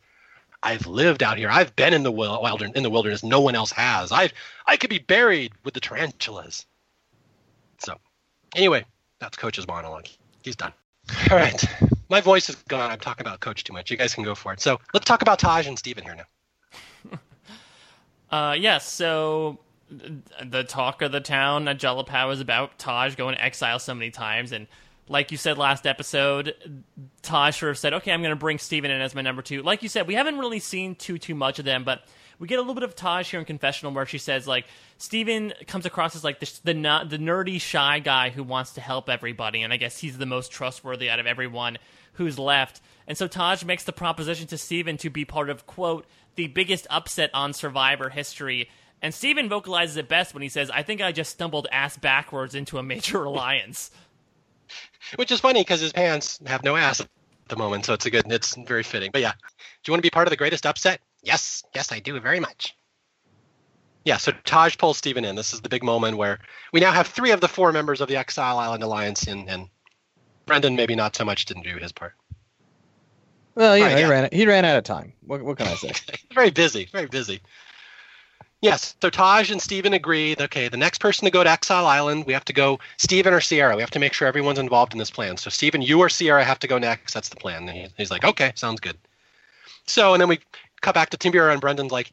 I've 0.64 0.88
lived 0.88 1.22
out 1.22 1.38
here. 1.38 1.50
I've 1.50 1.76
been 1.76 1.94
in 1.94 2.04
the 2.04 2.12
wilderness. 2.12 2.76
In 2.76 2.84
the 2.84 2.90
wilderness, 2.90 3.24
no 3.24 3.42
one 3.42 3.56
else 3.56 3.72
has. 3.72 4.12
I 4.12 4.30
I 4.66 4.78
could 4.78 4.90
be 4.90 5.00
buried 5.00 5.52
with 5.64 5.74
the 5.74 5.80
tarantulas. 5.80 6.66
So, 7.80 7.98
anyway, 8.56 8.86
that's 9.20 9.38
Coach's 9.38 9.68
monologue. 9.68 10.08
He's 10.44 10.56
done. 10.56 10.72
All 11.30 11.38
right, 11.38 11.64
my 12.10 12.22
voice 12.22 12.50
is 12.50 12.56
gone. 12.68 12.90
I'm 12.90 13.00
talking 13.00 13.26
about 13.26 13.42
Coach 13.42 13.64
too 13.64 13.74
much. 13.74 13.92
You 13.92 13.98
guys 13.98 14.16
can 14.16 14.24
go 14.24 14.34
for 14.34 14.54
it. 14.54 14.62
So 14.62 14.80
let's 14.94 15.06
talk 15.06 15.22
about 15.22 15.40
Taj 15.40 15.68
and 15.68 15.78
Stephen 15.78 16.04
here 16.04 16.16
now. 16.16 17.18
uh, 18.38 18.54
yes. 18.54 18.62
Yeah, 18.62 18.78
so 18.80 19.60
the 19.90 20.64
talk 20.64 21.02
of 21.02 21.12
the 21.12 21.22
town 21.22 21.68
at 21.68 21.78
Jalapao 21.78 22.34
is 22.34 22.40
about 22.40 22.80
Taj 22.80 23.16
going 23.16 23.36
to 23.36 23.44
exile 23.44 23.78
so 23.78 23.94
many 23.94 24.10
times 24.10 24.52
and 24.52 24.68
like 25.08 25.32
you 25.32 25.38
said 25.38 25.58
last 25.58 25.86
episode, 25.86 26.56
Taj 27.22 27.60
sort 27.60 27.72
of 27.72 27.78
said, 27.78 27.94
"Okay, 27.94 28.12
I'm 28.12 28.22
going 28.22 28.32
to 28.32 28.36
bring 28.36 28.58
Stephen 28.58 28.92
in 28.92 29.02
as 29.02 29.14
my 29.14 29.22
number 29.22 29.42
two. 29.42 29.62
Like 29.62 29.84
you 29.84 29.90
said, 29.90 30.08
we 30.08 30.16
haven't 30.16 30.40
really 30.40 30.60
seen 30.60 30.96
too 30.96 31.18
too 31.18 31.36
much 31.36 31.60
of 31.60 31.66
them, 31.66 31.84
but 31.84 32.04
we 32.40 32.48
get 32.48 32.58
a 32.58 32.62
little 32.62 32.74
bit 32.74 32.84
of 32.84 32.96
Taj 32.96 33.30
here 33.30 33.40
in 33.40 33.46
confessional 33.46 33.94
where 33.94 34.06
she 34.06 34.18
says 34.18 34.48
like 34.48 34.66
Stephen 34.98 35.54
comes 35.68 35.86
across 35.86 36.16
as 36.16 36.24
like 36.24 36.40
the, 36.40 36.60
the 36.64 36.74
the 37.08 37.18
nerdy 37.18 37.60
shy 37.62 38.00
guy 38.00 38.30
who 38.30 38.44
wants 38.44 38.74
to 38.74 38.82
help 38.82 39.10
everybody, 39.10 39.62
and 39.62 39.72
I 39.72 39.78
guess 39.78 39.98
he's 39.98 40.18
the 40.18 40.26
most 40.26 40.52
trustworthy 40.52 41.10
out 41.10 41.20
of 41.20 41.28
everyone 41.28 41.78
who's 42.14 42.40
left. 42.40 42.82
And 43.08 43.18
so 43.18 43.28
Taj 43.28 43.64
makes 43.64 43.84
the 43.84 43.94
proposition 43.94 44.48
to 44.48 44.58
Stephen 44.58 44.98
to 44.98 45.10
be 45.10 45.26
part 45.26 45.50
of 45.50 45.68
quote 45.68 46.06
the 46.36 46.48
biggest 46.48 46.88
upset 46.90 47.30
on 47.34 47.54
Survivor 47.54 48.10
history. 48.10 48.70
And 49.02 49.14
Stephen 49.14 49.50
vocalizes 49.50 49.98
it 49.98 50.08
best 50.08 50.34
when 50.34 50.42
he 50.42 50.50
says, 50.50 50.72
"I 50.72 50.82
think 50.82 51.02
I 51.02 51.12
just 51.12 51.32
stumbled 51.32 51.68
ass 51.72 51.98
backwards 51.98 52.56
into 52.56 52.78
a 52.78 52.84
major 52.84 53.24
alliance." 53.26 53.92
which 55.16 55.32
is 55.32 55.40
funny 55.40 55.62
because 55.62 55.82
his 55.82 55.94
pants 55.94 56.40
have 56.46 56.64
no 56.64 56.76
ass 56.76 57.00
at 57.00 57.08
the 57.48 57.56
moment, 57.56 57.86
so 57.86 57.94
it's 57.94 58.06
a 58.06 58.12
good, 58.12 58.32
it's 58.32 58.56
very 58.56 58.84
fitting. 58.84 59.12
But 59.12 59.22
yeah, 59.22 59.32
do 59.32 59.90
you 59.90 59.92
want 59.92 60.00
to 60.00 60.06
be 60.06 60.10
part 60.10 60.28
of 60.28 60.32
the 60.32 60.38
greatest 60.38 60.66
upset? 60.66 61.02
Yes, 61.24 61.64
yes, 61.74 61.92
I 61.92 62.00
do 62.00 62.20
very 62.20 62.40
much. 62.40 62.76
Yeah, 64.04 64.18
so 64.18 64.32
Taj 64.44 64.78
pulls 64.78 64.98
Stephen 64.98 65.26
in. 65.26 65.36
This 65.36 65.54
is 65.54 65.62
the 65.62 65.70
big 65.70 65.84
moment 65.84 66.18
where 66.18 66.40
we 66.72 66.80
now 66.80 66.92
have 66.92 67.08
three 67.08 67.32
of 67.32 67.42
the 67.42 67.48
four 67.48 67.72
members 67.72 68.02
of 68.02 68.08
the 68.08 68.16
Exile 68.16 68.60
Island 68.60 68.84
Alliance 68.84 69.28
in, 69.28 69.50
and 69.50 69.68
Brendan 70.46 70.76
maybe 70.76 70.96
not 70.96 71.16
so 71.16 71.26
much 71.26 71.46
didn't 71.46 71.64
do 71.64 71.78
his 71.78 71.92
part. 71.92 72.14
Well, 73.56 73.78
yeah, 73.78 73.86
right, 73.86 73.96
he 73.96 74.02
yeah. 74.02 74.10
ran 74.10 74.30
he 74.32 74.46
ran 74.46 74.66
out 74.66 74.78
of 74.78 74.84
time. 74.84 75.14
What, 75.26 75.42
what 75.42 75.58
can 75.58 75.68
I 75.68 75.76
say? 75.76 75.92
very 76.34 76.52
busy, 76.52 76.88
very 76.92 77.08
busy. 77.08 77.42
Yes. 78.62 78.96
So 79.02 79.10
Taj 79.10 79.52
and 79.52 79.62
Stephen 79.62 79.94
agreed. 79.94 80.42
Okay, 80.42 80.70
the 80.70 80.78
next 80.78 81.00
person 81.00 81.26
to 81.26 81.32
go 81.32 81.44
to 81.44 81.50
Exile 81.50 81.86
Island, 81.86 82.26
we 82.26 82.34
have 82.34 82.46
to 82.46 82.54
go 82.54 82.80
Stephen 82.98 83.34
or 83.34 83.42
Sierra. 83.42 83.76
We 83.76 83.82
have 83.82 83.92
to 83.92 84.00
make 84.00 84.14
sure 84.14 84.28
everyone's 84.28 84.60
involved 84.60 84.94
in 84.94 85.00
this 85.00 85.12
plan. 85.12 85.38
So 85.38 85.50
Stephen, 85.50 85.82
you 85.82 86.00
or 86.00 86.10
Sierra 86.10 86.44
have 86.44 86.60
to 86.60 86.68
go 86.68 86.78
next. 86.78 87.14
That's 87.14 87.30
the 87.30 87.36
plan. 87.36 87.70
And 87.70 87.92
he's 87.98 88.12
like, 88.12 88.24
okay, 88.24 88.54
sounds 88.56 88.80
good. 88.80 88.98
So 89.86 90.14
and 90.14 90.22
then 90.22 90.30
we 90.30 90.40
cut 90.82 90.96
back 90.96 91.10
to 91.12 91.18
Timbira 91.18 91.52
and 91.52 91.62
Brendan's 91.62 91.92
like, 91.92 92.12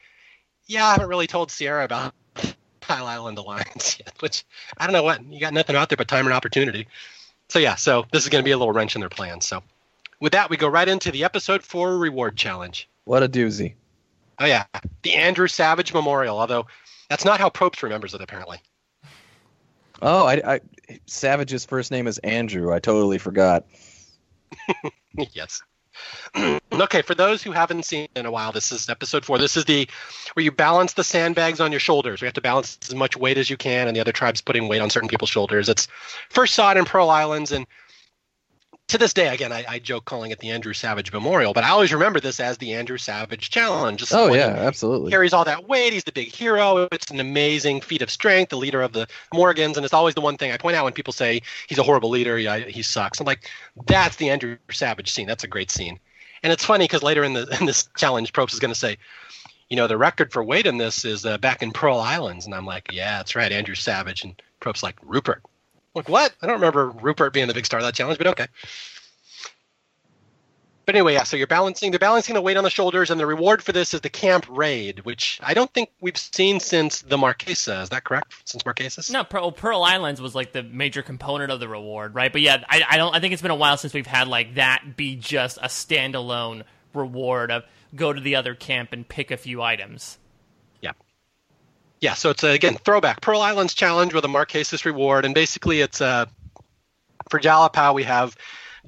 yeah, 0.66 0.86
I 0.86 0.92
haven't 0.92 1.08
really 1.08 1.26
told 1.26 1.50
Sierra 1.50 1.84
about 1.84 2.14
Exile 2.36 3.06
Island 3.06 3.38
Alliance 3.38 3.98
yet. 4.04 4.14
Which 4.20 4.44
I 4.76 4.86
don't 4.86 4.92
know 4.92 5.02
what 5.02 5.24
you 5.24 5.40
got 5.40 5.54
nothing 5.54 5.76
out 5.76 5.88
there 5.88 5.96
but 5.96 6.08
time 6.08 6.26
and 6.26 6.34
opportunity. 6.34 6.86
So 7.48 7.58
yeah, 7.58 7.76
so 7.76 8.04
this 8.12 8.24
is 8.24 8.28
going 8.28 8.42
to 8.42 8.46
be 8.46 8.52
a 8.52 8.58
little 8.58 8.72
wrench 8.72 8.94
in 8.94 9.00
their 9.00 9.10
plans. 9.10 9.46
So 9.46 9.62
with 10.20 10.32
that, 10.32 10.50
we 10.50 10.56
go 10.56 10.68
right 10.68 10.88
into 10.88 11.10
the 11.10 11.24
episode 11.24 11.62
four 11.62 11.98
reward 11.98 12.36
challenge. 12.36 12.88
What 13.04 13.22
a 13.22 13.28
doozy. 13.28 13.74
Oh 14.38 14.46
yeah, 14.46 14.64
the 15.02 15.14
Andrew 15.14 15.48
Savage 15.48 15.92
Memorial. 15.92 16.38
Although 16.38 16.66
that's 17.08 17.24
not 17.24 17.40
how 17.40 17.50
Probst 17.50 17.82
remembers 17.82 18.14
it, 18.14 18.20
apparently. 18.20 18.58
Oh, 20.00 20.26
I, 20.26 20.54
I 20.54 20.60
Savage's 21.06 21.64
first 21.64 21.90
name 21.90 22.06
is 22.06 22.18
Andrew. 22.18 22.72
I 22.72 22.78
totally 22.80 23.18
forgot. 23.18 23.64
yes. 25.32 25.62
okay, 26.72 27.02
for 27.02 27.14
those 27.14 27.42
who 27.42 27.52
haven't 27.52 27.84
seen 27.84 28.08
in 28.16 28.26
a 28.26 28.30
while, 28.30 28.52
this 28.52 28.72
is 28.72 28.88
episode 28.88 29.24
four. 29.24 29.38
This 29.38 29.56
is 29.56 29.64
the 29.64 29.88
where 30.34 30.42
you 30.42 30.50
balance 30.50 30.94
the 30.94 31.04
sandbags 31.04 31.60
on 31.60 31.70
your 31.70 31.80
shoulders. 31.80 32.20
We 32.20 32.26
have 32.26 32.34
to 32.34 32.40
balance 32.40 32.78
as 32.88 32.94
much 32.94 33.16
weight 33.16 33.38
as 33.38 33.50
you 33.50 33.56
can, 33.56 33.86
and 33.86 33.96
the 33.96 34.00
other 34.00 34.12
tribes 34.12 34.40
putting 34.40 34.68
weight 34.68 34.80
on 34.80 34.90
certain 34.90 35.08
people's 35.08 35.30
shoulders. 35.30 35.68
It's 35.68 35.86
first 36.30 36.54
saw 36.54 36.70
it 36.70 36.76
in 36.76 36.84
Pearl 36.84 37.10
Islands, 37.10 37.52
and 37.52 37.66
to 38.92 38.98
this 38.98 39.14
day, 39.14 39.28
again, 39.28 39.52
I, 39.52 39.64
I, 39.66 39.78
joke 39.78 40.04
calling 40.04 40.32
it 40.32 40.38
the 40.38 40.50
Andrew 40.50 40.74
Savage 40.74 41.12
Memorial, 41.14 41.54
but 41.54 41.64
I 41.64 41.70
always 41.70 41.94
remember 41.94 42.20
this 42.20 42.38
as 42.38 42.58
the 42.58 42.74
Andrew 42.74 42.98
Savage 42.98 43.48
Challenge. 43.48 44.04
Oh 44.12 44.34
yeah, 44.34 44.48
absolutely. 44.48 45.10
Carries 45.10 45.32
all 45.32 45.46
that 45.46 45.66
weight. 45.66 45.94
He's 45.94 46.04
the 46.04 46.12
big 46.12 46.28
hero. 46.28 46.88
It's 46.92 47.10
an 47.10 47.18
amazing 47.18 47.80
feat 47.80 48.02
of 48.02 48.10
strength. 48.10 48.50
The 48.50 48.58
leader 48.58 48.82
of 48.82 48.92
the 48.92 49.08
Morgans, 49.32 49.78
and 49.78 49.84
it's 49.86 49.94
always 49.94 50.14
the 50.14 50.20
one 50.20 50.36
thing 50.36 50.52
I 50.52 50.58
point 50.58 50.76
out 50.76 50.84
when 50.84 50.92
people 50.92 51.14
say 51.14 51.40
he's 51.68 51.78
a 51.78 51.82
horrible 51.82 52.10
leader. 52.10 52.38
Yeah, 52.38 52.58
he 52.58 52.82
sucks. 52.82 53.18
I'm 53.18 53.24
like, 53.24 53.48
that's 53.86 54.16
the 54.16 54.28
Andrew 54.28 54.58
Savage 54.70 55.10
scene. 55.10 55.26
That's 55.26 55.44
a 55.44 55.48
great 55.48 55.70
scene. 55.70 55.98
And 56.42 56.52
it's 56.52 56.64
funny 56.64 56.84
because 56.84 57.02
later 57.02 57.24
in 57.24 57.32
the 57.32 57.48
in 57.60 57.64
this 57.64 57.88
challenge, 57.96 58.34
Probst 58.34 58.52
is 58.52 58.60
going 58.60 58.74
to 58.74 58.78
say, 58.78 58.98
you 59.70 59.76
know, 59.76 59.86
the 59.86 59.96
record 59.96 60.32
for 60.32 60.44
weight 60.44 60.66
in 60.66 60.76
this 60.76 61.06
is 61.06 61.24
uh, 61.24 61.38
back 61.38 61.62
in 61.62 61.72
Pearl 61.72 61.98
Islands, 61.98 62.44
and 62.44 62.54
I'm 62.54 62.66
like, 62.66 62.90
yeah, 62.92 63.16
that's 63.16 63.34
right, 63.34 63.52
Andrew 63.52 63.74
Savage, 63.74 64.22
and 64.22 64.40
Probst's 64.60 64.82
like 64.82 64.96
Rupert. 65.02 65.42
Like 65.94 66.08
what? 66.08 66.34
I 66.40 66.46
don't 66.46 66.56
remember 66.56 66.88
Rupert 66.88 67.32
being 67.32 67.48
the 67.48 67.54
big 67.54 67.66
star 67.66 67.80
of 67.80 67.84
that 67.84 67.94
challenge, 67.94 68.18
but 68.18 68.26
okay. 68.28 68.46
But 70.84 70.96
anyway, 70.96 71.14
yeah. 71.14 71.22
So 71.22 71.36
you're 71.36 71.46
balancing. 71.46 71.92
They're 71.92 71.98
balancing 72.00 72.34
the 72.34 72.40
weight 72.40 72.56
on 72.56 72.64
the 72.64 72.70
shoulders, 72.70 73.10
and 73.10 73.20
the 73.20 73.26
reward 73.26 73.62
for 73.62 73.72
this 73.72 73.94
is 73.94 74.00
the 74.00 74.08
camp 74.08 74.46
raid, 74.48 75.00
which 75.00 75.38
I 75.42 75.54
don't 75.54 75.72
think 75.72 75.90
we've 76.00 76.16
seen 76.16 76.58
since 76.58 77.02
the 77.02 77.16
Marquesa. 77.16 77.82
Is 77.82 77.90
that 77.90 78.04
correct? 78.04 78.34
Since 78.44 78.64
Marquesas? 78.64 79.10
No, 79.10 79.22
Pearl, 79.22 79.52
Pearl 79.52 79.84
Islands 79.84 80.20
was 80.20 80.34
like 80.34 80.52
the 80.52 80.62
major 80.62 81.02
component 81.02 81.52
of 81.52 81.60
the 81.60 81.68
reward, 81.68 82.14
right? 82.14 82.32
But 82.32 82.40
yeah, 82.40 82.64
I, 82.68 82.82
I 82.90 82.96
don't. 82.96 83.14
I 83.14 83.20
think 83.20 83.32
it's 83.32 83.42
been 83.42 83.52
a 83.52 83.56
while 83.56 83.76
since 83.76 83.94
we've 83.94 84.06
had 84.06 84.26
like 84.26 84.56
that 84.56 84.96
be 84.96 85.14
just 85.14 85.58
a 85.58 85.68
standalone 85.68 86.64
reward 86.94 87.50
of 87.50 87.64
go 87.94 88.12
to 88.12 88.20
the 88.20 88.34
other 88.36 88.54
camp 88.54 88.92
and 88.92 89.06
pick 89.06 89.30
a 89.30 89.36
few 89.36 89.62
items. 89.62 90.18
Yeah, 92.02 92.14
so 92.14 92.31
it's 92.31 92.42
a, 92.42 92.48
again 92.48 92.74
throwback 92.74 93.20
Pearl 93.20 93.40
Islands 93.40 93.74
challenge 93.74 94.12
with 94.12 94.24
a 94.24 94.28
Marquesas 94.28 94.84
reward, 94.84 95.24
and 95.24 95.36
basically 95.36 95.81
it's 95.81 96.00
uh, 96.00 96.26
for 97.31 97.39
Jalapao 97.39 97.94
we 97.94 98.02
have 98.02 98.36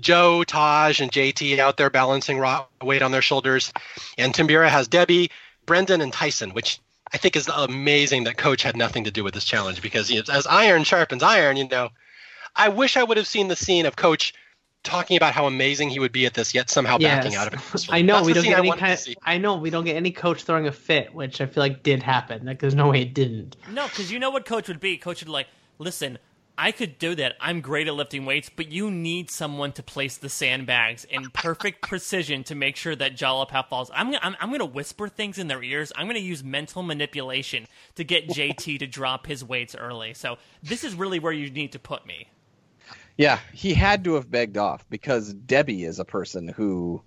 Joe, 0.01 0.43
Taj, 0.43 1.01
and 1.01 1.13
JT 1.13 1.61
out 1.61 1.77
there 1.77 1.91
balancing 1.91 2.41
raw 2.41 2.67
weight 2.83 3.03
on 3.03 3.13
their 3.13 3.23
shoulders, 3.23 3.73
and 4.19 4.35
Timbira 4.35 4.69
has 4.69 4.89
Debbie, 4.89 5.31
Brendan, 5.65 6.01
and 6.01 6.13
Tyson, 6.13 6.51
which 6.51 6.81
I 7.13 7.19
think 7.19 7.37
is 7.37 7.47
amazing 7.47 8.25
that 8.25 8.37
Coach 8.37 8.65
had 8.65 8.77
nothing 8.77 9.05
to 9.05 9.13
do 9.13 9.23
with 9.23 9.33
this 9.33 9.45
challenge 9.45 9.81
because 9.81 10.11
you 10.11 10.17
know, 10.17 10.35
as 10.35 10.49
iron 10.49 10.83
sharpens 10.83 11.23
iron, 11.23 11.57
you 11.57 11.69
know, 11.69 11.91
I 12.57 12.69
wish 12.69 12.97
I 12.97 13.05
would 13.05 13.17
have 13.17 13.29
seen 13.29 13.47
the 13.47 13.55
scene 13.55 13.87
of 13.87 13.95
Coach 13.95 14.35
talking 14.85 15.17
about 15.17 15.35
how 15.35 15.47
amazing 15.47 15.89
he 15.89 15.99
would 15.99 16.13
be 16.13 16.27
at 16.27 16.35
this, 16.35 16.55
yet 16.55 16.71
somehow 16.71 16.99
yes. 17.01 17.25
backing 17.25 17.37
out 17.37 17.53
of 17.53 17.55
it. 17.55 17.87
I 17.91 18.03
know 18.03 18.15
That's 18.17 18.27
we 18.27 18.33
don't 18.35 18.45
get 18.45 18.59
any 18.59 18.71
kind. 18.71 18.93
Of, 18.93 19.15
I 19.25 19.39
know 19.39 19.57
we 19.57 19.71
don't 19.71 19.85
get 19.85 19.97
any 19.97 20.13
coach 20.13 20.45
throwing 20.45 20.67
a 20.67 20.73
fit, 20.73 21.13
which 21.13 21.41
I 21.41 21.47
feel 21.47 21.63
like 21.63 21.83
did 21.83 22.03
happen. 22.03 22.47
Like 22.47 22.61
there's 22.61 22.75
no 22.75 22.91
way 22.91 23.03
it 23.03 23.15
didn't. 23.15 23.57
No, 23.73 23.87
because 23.87 24.13
you 24.13 24.19
know 24.19 24.31
what 24.31 24.45
coach 24.45 24.69
would 24.69 24.81
be. 24.81 24.97
Coach 24.97 25.23
would 25.23 25.29
like, 25.29 25.49
listen, 25.79 26.19
I 26.57 26.71
could 26.71 26.99
do 26.99 27.15
that. 27.17 27.35
I'm 27.41 27.61
great 27.61 27.89
at 27.89 27.95
lifting 27.95 28.25
weights, 28.27 28.49
but 28.55 28.71
you 28.71 28.91
need 28.91 29.31
someone 29.31 29.73
to 29.73 29.83
place 29.83 30.17
the 30.17 30.29
sandbags 30.29 31.05
in 31.05 31.31
perfect 31.31 31.83
precision 31.89 32.45
to 32.45 32.55
make 32.55 32.77
sure 32.77 32.95
that 32.95 33.17
Jalapao 33.17 33.67
falls. 33.69 33.91
I'm, 33.93 34.15
I'm, 34.23 34.37
I'm 34.41 34.51
going 34.51 34.61
to 34.61 34.65
whisper 34.65 35.09
things 35.09 35.39
in 35.39 35.49
their 35.49 35.63
ears. 35.63 35.93
I'm 35.97 36.07
going 36.07 36.15
to 36.15 36.21
use 36.21 36.45
mental 36.45 36.83
manipulation 36.83 37.67
to 37.97 38.05
get 38.05 38.29
JT 38.29 38.79
to 38.79 38.87
drop 38.87 39.27
his 39.27 39.45
weights 39.45 39.75
early. 39.75 40.15
So 40.15 40.39
this 40.63 40.85
is 40.85 40.95
really 40.95 41.19
where 41.19 41.33
you 41.33 41.51
need 41.51 41.73
to 41.73 41.79
put 41.79 42.07
me. 42.07 42.29
Yeah, 43.17 43.39
he 43.53 43.75
had 43.75 44.05
to 44.05 44.15
have 44.15 44.31
begged 44.31 44.57
off 44.57 44.89
because 44.91 45.33
Debbie 45.35 45.85
is 45.85 45.99
a 45.99 46.05
person 46.05 46.49
who 46.49 47.03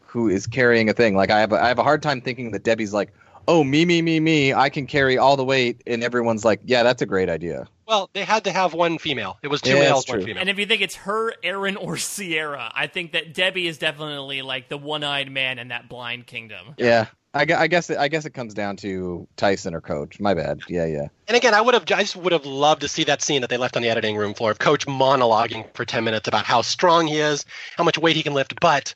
who 0.00 0.28
is 0.28 0.46
carrying 0.46 0.88
a 0.88 0.92
thing. 0.92 1.16
Like 1.16 1.30
I 1.30 1.40
have 1.40 1.52
a, 1.52 1.62
I 1.62 1.68
have 1.68 1.78
a 1.78 1.82
hard 1.82 2.02
time 2.02 2.20
thinking 2.20 2.50
that 2.52 2.62
Debbie's 2.64 2.92
like, 2.92 3.12
oh 3.46 3.64
me 3.64 3.84
me 3.84 4.02
me 4.02 4.20
me, 4.20 4.52
I 4.54 4.68
can 4.68 4.86
carry 4.86 5.18
all 5.18 5.36
the 5.36 5.44
weight, 5.44 5.82
and 5.86 6.02
everyone's 6.02 6.44
like, 6.44 6.60
yeah, 6.64 6.82
that's 6.82 7.02
a 7.02 7.06
great 7.06 7.28
idea. 7.28 7.66
Well, 7.86 8.10
they 8.12 8.24
had 8.24 8.44
to 8.44 8.52
have 8.52 8.74
one 8.74 8.98
female. 8.98 9.38
It 9.42 9.48
was 9.48 9.62
two 9.62 9.70
Yeah, 9.70 9.80
males, 9.80 10.06
one 10.06 10.20
female. 10.20 10.40
And 10.40 10.50
if 10.50 10.58
you 10.58 10.66
think 10.66 10.82
it's 10.82 10.96
her, 10.96 11.32
Erinn, 11.42 11.76
or 11.80 11.96
Sierra, 11.96 12.70
I 12.74 12.86
think 12.86 13.12
that 13.12 13.32
Debbie 13.32 13.66
is 13.66 13.78
definitely 13.78 14.42
like 14.42 14.68
the 14.68 14.76
one-eyed 14.76 15.30
man 15.30 15.58
in 15.58 15.68
that 15.68 15.88
blind 15.88 16.26
kingdom. 16.26 16.74
Yeah, 16.76 17.06
I, 17.34 17.46
I 17.56 17.66
guess 17.66 17.90
it, 17.90 17.98
I 17.98 18.08
guess 18.08 18.24
it 18.24 18.30
comes 18.30 18.54
down 18.54 18.76
to 18.78 19.28
Tyson 19.36 19.74
or 19.74 19.80
Coach. 19.80 20.18
My 20.18 20.32
bad. 20.32 20.60
Yeah, 20.68 20.86
yeah. 20.86 21.08
And 21.26 21.36
again, 21.36 21.52
I 21.52 21.60
would 21.60 21.74
have, 21.74 21.82
I 21.82 22.00
just 22.00 22.16
would 22.16 22.32
have 22.32 22.46
loved 22.46 22.80
to 22.80 22.88
see 22.88 23.04
that 23.04 23.20
scene 23.20 23.42
that 23.42 23.50
they 23.50 23.58
left 23.58 23.76
on 23.76 23.82
the 23.82 23.90
editing 23.90 24.16
room 24.16 24.32
floor 24.32 24.50
of 24.50 24.58
Coach 24.58 24.86
monologuing 24.86 25.66
for 25.74 25.84
ten 25.84 26.04
minutes 26.04 26.26
about 26.26 26.46
how 26.46 26.62
strong 26.62 27.06
he 27.06 27.18
is, 27.18 27.44
how 27.76 27.84
much 27.84 27.98
weight 27.98 28.16
he 28.16 28.22
can 28.22 28.32
lift. 28.32 28.58
But 28.60 28.94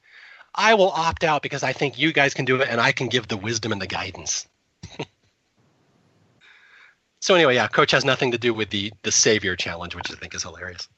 I 0.55 0.75
will 0.75 0.91
opt 0.91 1.25
out 1.25 1.43
because 1.43 1.63
I 1.63 1.73
think 1.73 1.99
you 1.99 2.13
guys 2.13 2.33
can 2.33 2.47
do 2.47 2.61
it, 2.61 2.69
and 2.71 2.81
I 2.81 2.93
can 2.93 3.09
give 3.09 3.29
the 3.29 3.37
wisdom 3.37 3.71
and 3.71 3.83
the 3.83 3.87
guidance. 3.87 4.47
so 7.21 7.35
anyway, 7.35 7.55
yeah, 7.55 7.69
Coach 7.69 7.91
has 7.91 8.05
nothing 8.05 8.33
to 8.33 8.39
do 8.39 8.55
with 8.55 8.71
the 8.71 8.93
the 9.03 9.13
Savior 9.13 9.57
challenge, 9.57 9.95
which 9.95 10.11
I 10.11 10.15
think 10.15 10.35
is 10.35 10.43
hilarious. 10.43 10.89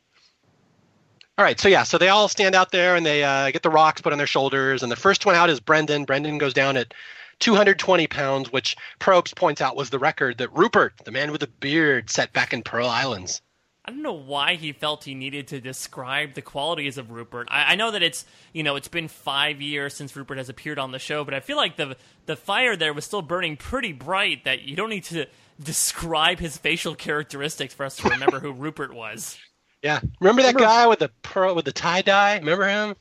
All 1.36 1.44
right, 1.44 1.58
so 1.58 1.68
yeah, 1.68 1.82
so 1.82 1.98
they 1.98 2.10
all 2.10 2.28
stand 2.28 2.54
out 2.54 2.70
there 2.70 2.94
and 2.94 3.04
they 3.04 3.24
uh, 3.24 3.50
get 3.50 3.64
the 3.64 3.70
rocks 3.70 4.00
put 4.00 4.12
on 4.12 4.18
their 4.18 4.26
shoulders, 4.28 4.84
and 4.84 4.92
the 4.92 4.96
first 4.96 5.26
one 5.26 5.34
out 5.34 5.50
is 5.50 5.58
Brendan. 5.58 6.04
Brendan 6.04 6.38
goes 6.38 6.54
down 6.54 6.76
at 6.76 6.94
220 7.40 8.06
pounds, 8.06 8.52
which 8.52 8.76
Probst 9.00 9.34
points 9.36 9.60
out 9.60 9.76
was 9.76 9.90
the 9.90 9.98
record 9.98 10.38
that 10.38 10.52
Rupert, 10.52 10.94
the 11.04 11.10
man 11.10 11.30
with 11.32 11.40
the 11.40 11.46
beard, 11.46 12.10
set 12.10 12.32
back 12.32 12.52
in 12.52 12.62
Pearl 12.62 12.88
Islands. 12.88 13.40
I 13.86 13.90
don't 13.90 14.00
know 14.02 14.14
why 14.14 14.54
he 14.54 14.72
felt 14.72 15.04
he 15.04 15.14
needed 15.14 15.48
to 15.48 15.60
describe 15.60 16.32
the 16.32 16.40
qualities 16.40 16.96
of 16.96 17.10
Rupert. 17.10 17.48
I, 17.50 17.72
I 17.72 17.74
know 17.74 17.90
that 17.90 18.02
it's 18.02 18.24
you 18.54 18.62
know 18.62 18.76
it's 18.76 18.88
been 18.88 19.08
five 19.08 19.60
years 19.60 19.92
since 19.94 20.16
Rupert 20.16 20.38
has 20.38 20.48
appeared 20.48 20.78
on 20.78 20.90
the 20.90 20.98
show, 20.98 21.22
but 21.22 21.34
I 21.34 21.40
feel 21.40 21.58
like 21.58 21.76
the 21.76 21.96
the 22.24 22.34
fire 22.36 22.76
there 22.76 22.94
was 22.94 23.04
still 23.04 23.20
burning 23.20 23.58
pretty 23.58 23.92
bright. 23.92 24.44
That 24.44 24.62
you 24.62 24.74
don't 24.74 24.88
need 24.88 25.04
to 25.04 25.26
describe 25.62 26.38
his 26.38 26.56
facial 26.56 26.94
characteristics 26.94 27.74
for 27.74 27.84
us 27.84 27.96
to 27.96 28.08
remember 28.08 28.40
who 28.40 28.52
Rupert 28.54 28.94
was. 28.94 29.36
Yeah, 29.82 30.00
remember 30.18 30.40
that 30.42 30.54
Remember- 30.54 30.60
guy 30.60 30.86
with 30.86 31.00
the 31.00 31.10
pearl 31.22 31.54
with 31.54 31.66
the 31.66 31.72
tie 31.72 32.00
dye? 32.00 32.38
Remember 32.38 32.66
him? 32.66 32.94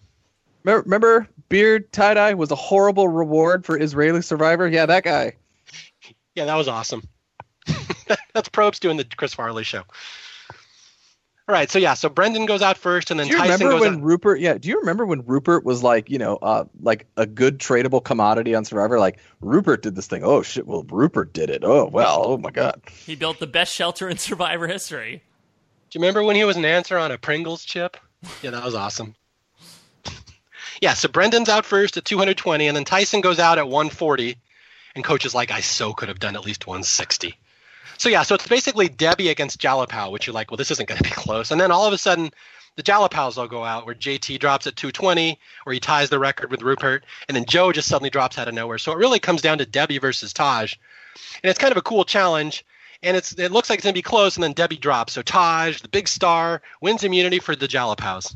Remember, 0.63 0.83
remember 0.83 1.29
beard 1.49 1.91
tie 1.91 2.13
dye 2.13 2.33
was 2.33 2.51
a 2.51 2.55
horrible 2.55 3.07
reward 3.07 3.65
for 3.65 3.79
Israeli 3.79 4.21
survivor. 4.21 4.67
Yeah, 4.67 4.85
that 4.85 5.03
guy. 5.03 5.33
Yeah, 6.35 6.45
that 6.45 6.55
was 6.55 6.67
awesome. 6.67 7.03
That's 8.33 8.49
Probst 8.49 8.79
doing 8.79 8.97
the 8.97 9.05
Chris 9.05 9.33
Farley 9.33 9.63
show. 9.63 9.83
All 11.45 11.53
right, 11.53 11.69
so 11.69 11.77
yeah, 11.77 11.93
so 11.93 12.07
Brendan 12.07 12.45
goes 12.45 12.61
out 12.61 12.77
first, 12.77 13.11
and 13.11 13.19
then 13.19 13.27
Do 13.27 13.33
you 13.33 13.37
Tyson 13.37 13.67
remember 13.67 13.71
goes 13.73 13.81
when 13.81 13.99
out. 13.99 14.05
Rupert? 14.05 14.39
Yeah. 14.39 14.57
Do 14.57 14.69
you 14.69 14.79
remember 14.79 15.05
when 15.05 15.25
Rupert 15.25 15.65
was 15.65 15.83
like, 15.83 16.09
you 16.09 16.17
know, 16.17 16.37
uh, 16.37 16.63
like 16.81 17.05
a 17.17 17.25
good 17.25 17.59
tradable 17.59 18.01
commodity 18.01 18.55
on 18.55 18.63
Survivor? 18.63 18.97
Like 18.97 19.19
Rupert 19.41 19.81
did 19.83 19.95
this 19.95 20.07
thing. 20.07 20.23
Oh 20.23 20.41
shit! 20.41 20.65
Well, 20.65 20.83
Rupert 20.89 21.33
did 21.33 21.49
it. 21.49 21.65
Oh 21.65 21.85
well. 21.91 22.23
Oh 22.25 22.37
my 22.37 22.49
god. 22.49 22.81
He 23.05 23.15
built 23.15 23.39
the 23.39 23.47
best 23.47 23.73
shelter 23.73 24.07
in 24.07 24.17
Survivor 24.19 24.67
history. 24.67 25.21
Do 25.89 25.99
you 25.99 26.01
remember 26.01 26.23
when 26.23 26.37
he 26.37 26.45
was 26.45 26.55
an 26.55 26.63
answer 26.63 26.97
on 26.97 27.11
a 27.11 27.17
Pringles 27.17 27.65
chip? 27.65 27.97
Yeah, 28.41 28.51
that 28.51 28.63
was 28.63 28.73
awesome. 28.73 29.13
Yeah, 30.83 30.93
so 30.95 31.07
Brendan's 31.07 31.47
out 31.47 31.65
first 31.65 31.95
at 31.95 32.03
220, 32.03 32.67
and 32.67 32.75
then 32.75 32.83
Tyson 32.83 33.21
goes 33.21 33.39
out 33.39 33.57
at 33.57 33.69
140, 33.69 34.35
and 34.95 35.03
coach 35.05 35.25
is 35.25 35.33
like, 35.33 35.49
I 35.49 35.61
so 35.61 35.93
could 35.93 36.09
have 36.09 36.19
done 36.19 36.35
at 36.35 36.43
least 36.43 36.67
160. 36.67 37.39
So 37.97 38.09
yeah, 38.09 38.23
so 38.23 38.35
it's 38.35 38.49
basically 38.49 38.89
Debbie 38.89 39.29
against 39.29 39.61
Jalapao, 39.61 40.11
which 40.11 40.27
you're 40.27 40.33
like, 40.33 40.51
well, 40.51 40.57
this 40.57 40.71
isn't 40.71 40.89
going 40.89 40.97
to 40.97 41.03
be 41.05 41.09
close. 41.15 41.51
And 41.51 41.61
then 41.61 41.71
all 41.71 41.85
of 41.87 41.93
a 41.93 41.97
sudden, 41.97 42.31
the 42.75 42.83
Jalapaos 42.83 43.37
all 43.37 43.47
go 43.47 43.63
out, 43.63 43.85
where 43.85 43.95
JT 43.95 44.39
drops 44.39 44.67
at 44.67 44.75
220, 44.75 45.39
where 45.63 45.73
he 45.73 45.79
ties 45.79 46.09
the 46.09 46.19
record 46.19 46.51
with 46.51 46.61
Rupert, 46.61 47.05
and 47.29 47.37
then 47.37 47.45
Joe 47.45 47.71
just 47.71 47.87
suddenly 47.87 48.09
drops 48.09 48.37
out 48.37 48.49
of 48.49 48.53
nowhere. 48.53 48.77
So 48.77 48.91
it 48.91 48.97
really 48.97 49.19
comes 49.19 49.41
down 49.41 49.59
to 49.59 49.65
Debbie 49.65 49.99
versus 49.99 50.33
Taj, 50.33 50.73
and 51.41 51.49
it's 51.49 51.59
kind 51.59 51.71
of 51.71 51.77
a 51.77 51.81
cool 51.81 52.03
challenge. 52.03 52.65
And 53.01 53.15
it's 53.15 53.31
it 53.39 53.53
looks 53.53 53.69
like 53.69 53.79
it's 53.79 53.85
gonna 53.85 53.93
be 53.93 54.01
close, 54.01 54.35
and 54.35 54.43
then 54.43 54.51
Debbie 54.51 54.75
drops. 54.75 55.13
So 55.13 55.21
Taj, 55.21 55.79
the 55.79 55.87
big 55.87 56.09
star, 56.09 56.61
wins 56.81 57.05
immunity 57.05 57.39
for 57.39 57.55
the 57.55 57.69
Jalapaos. 57.69 58.35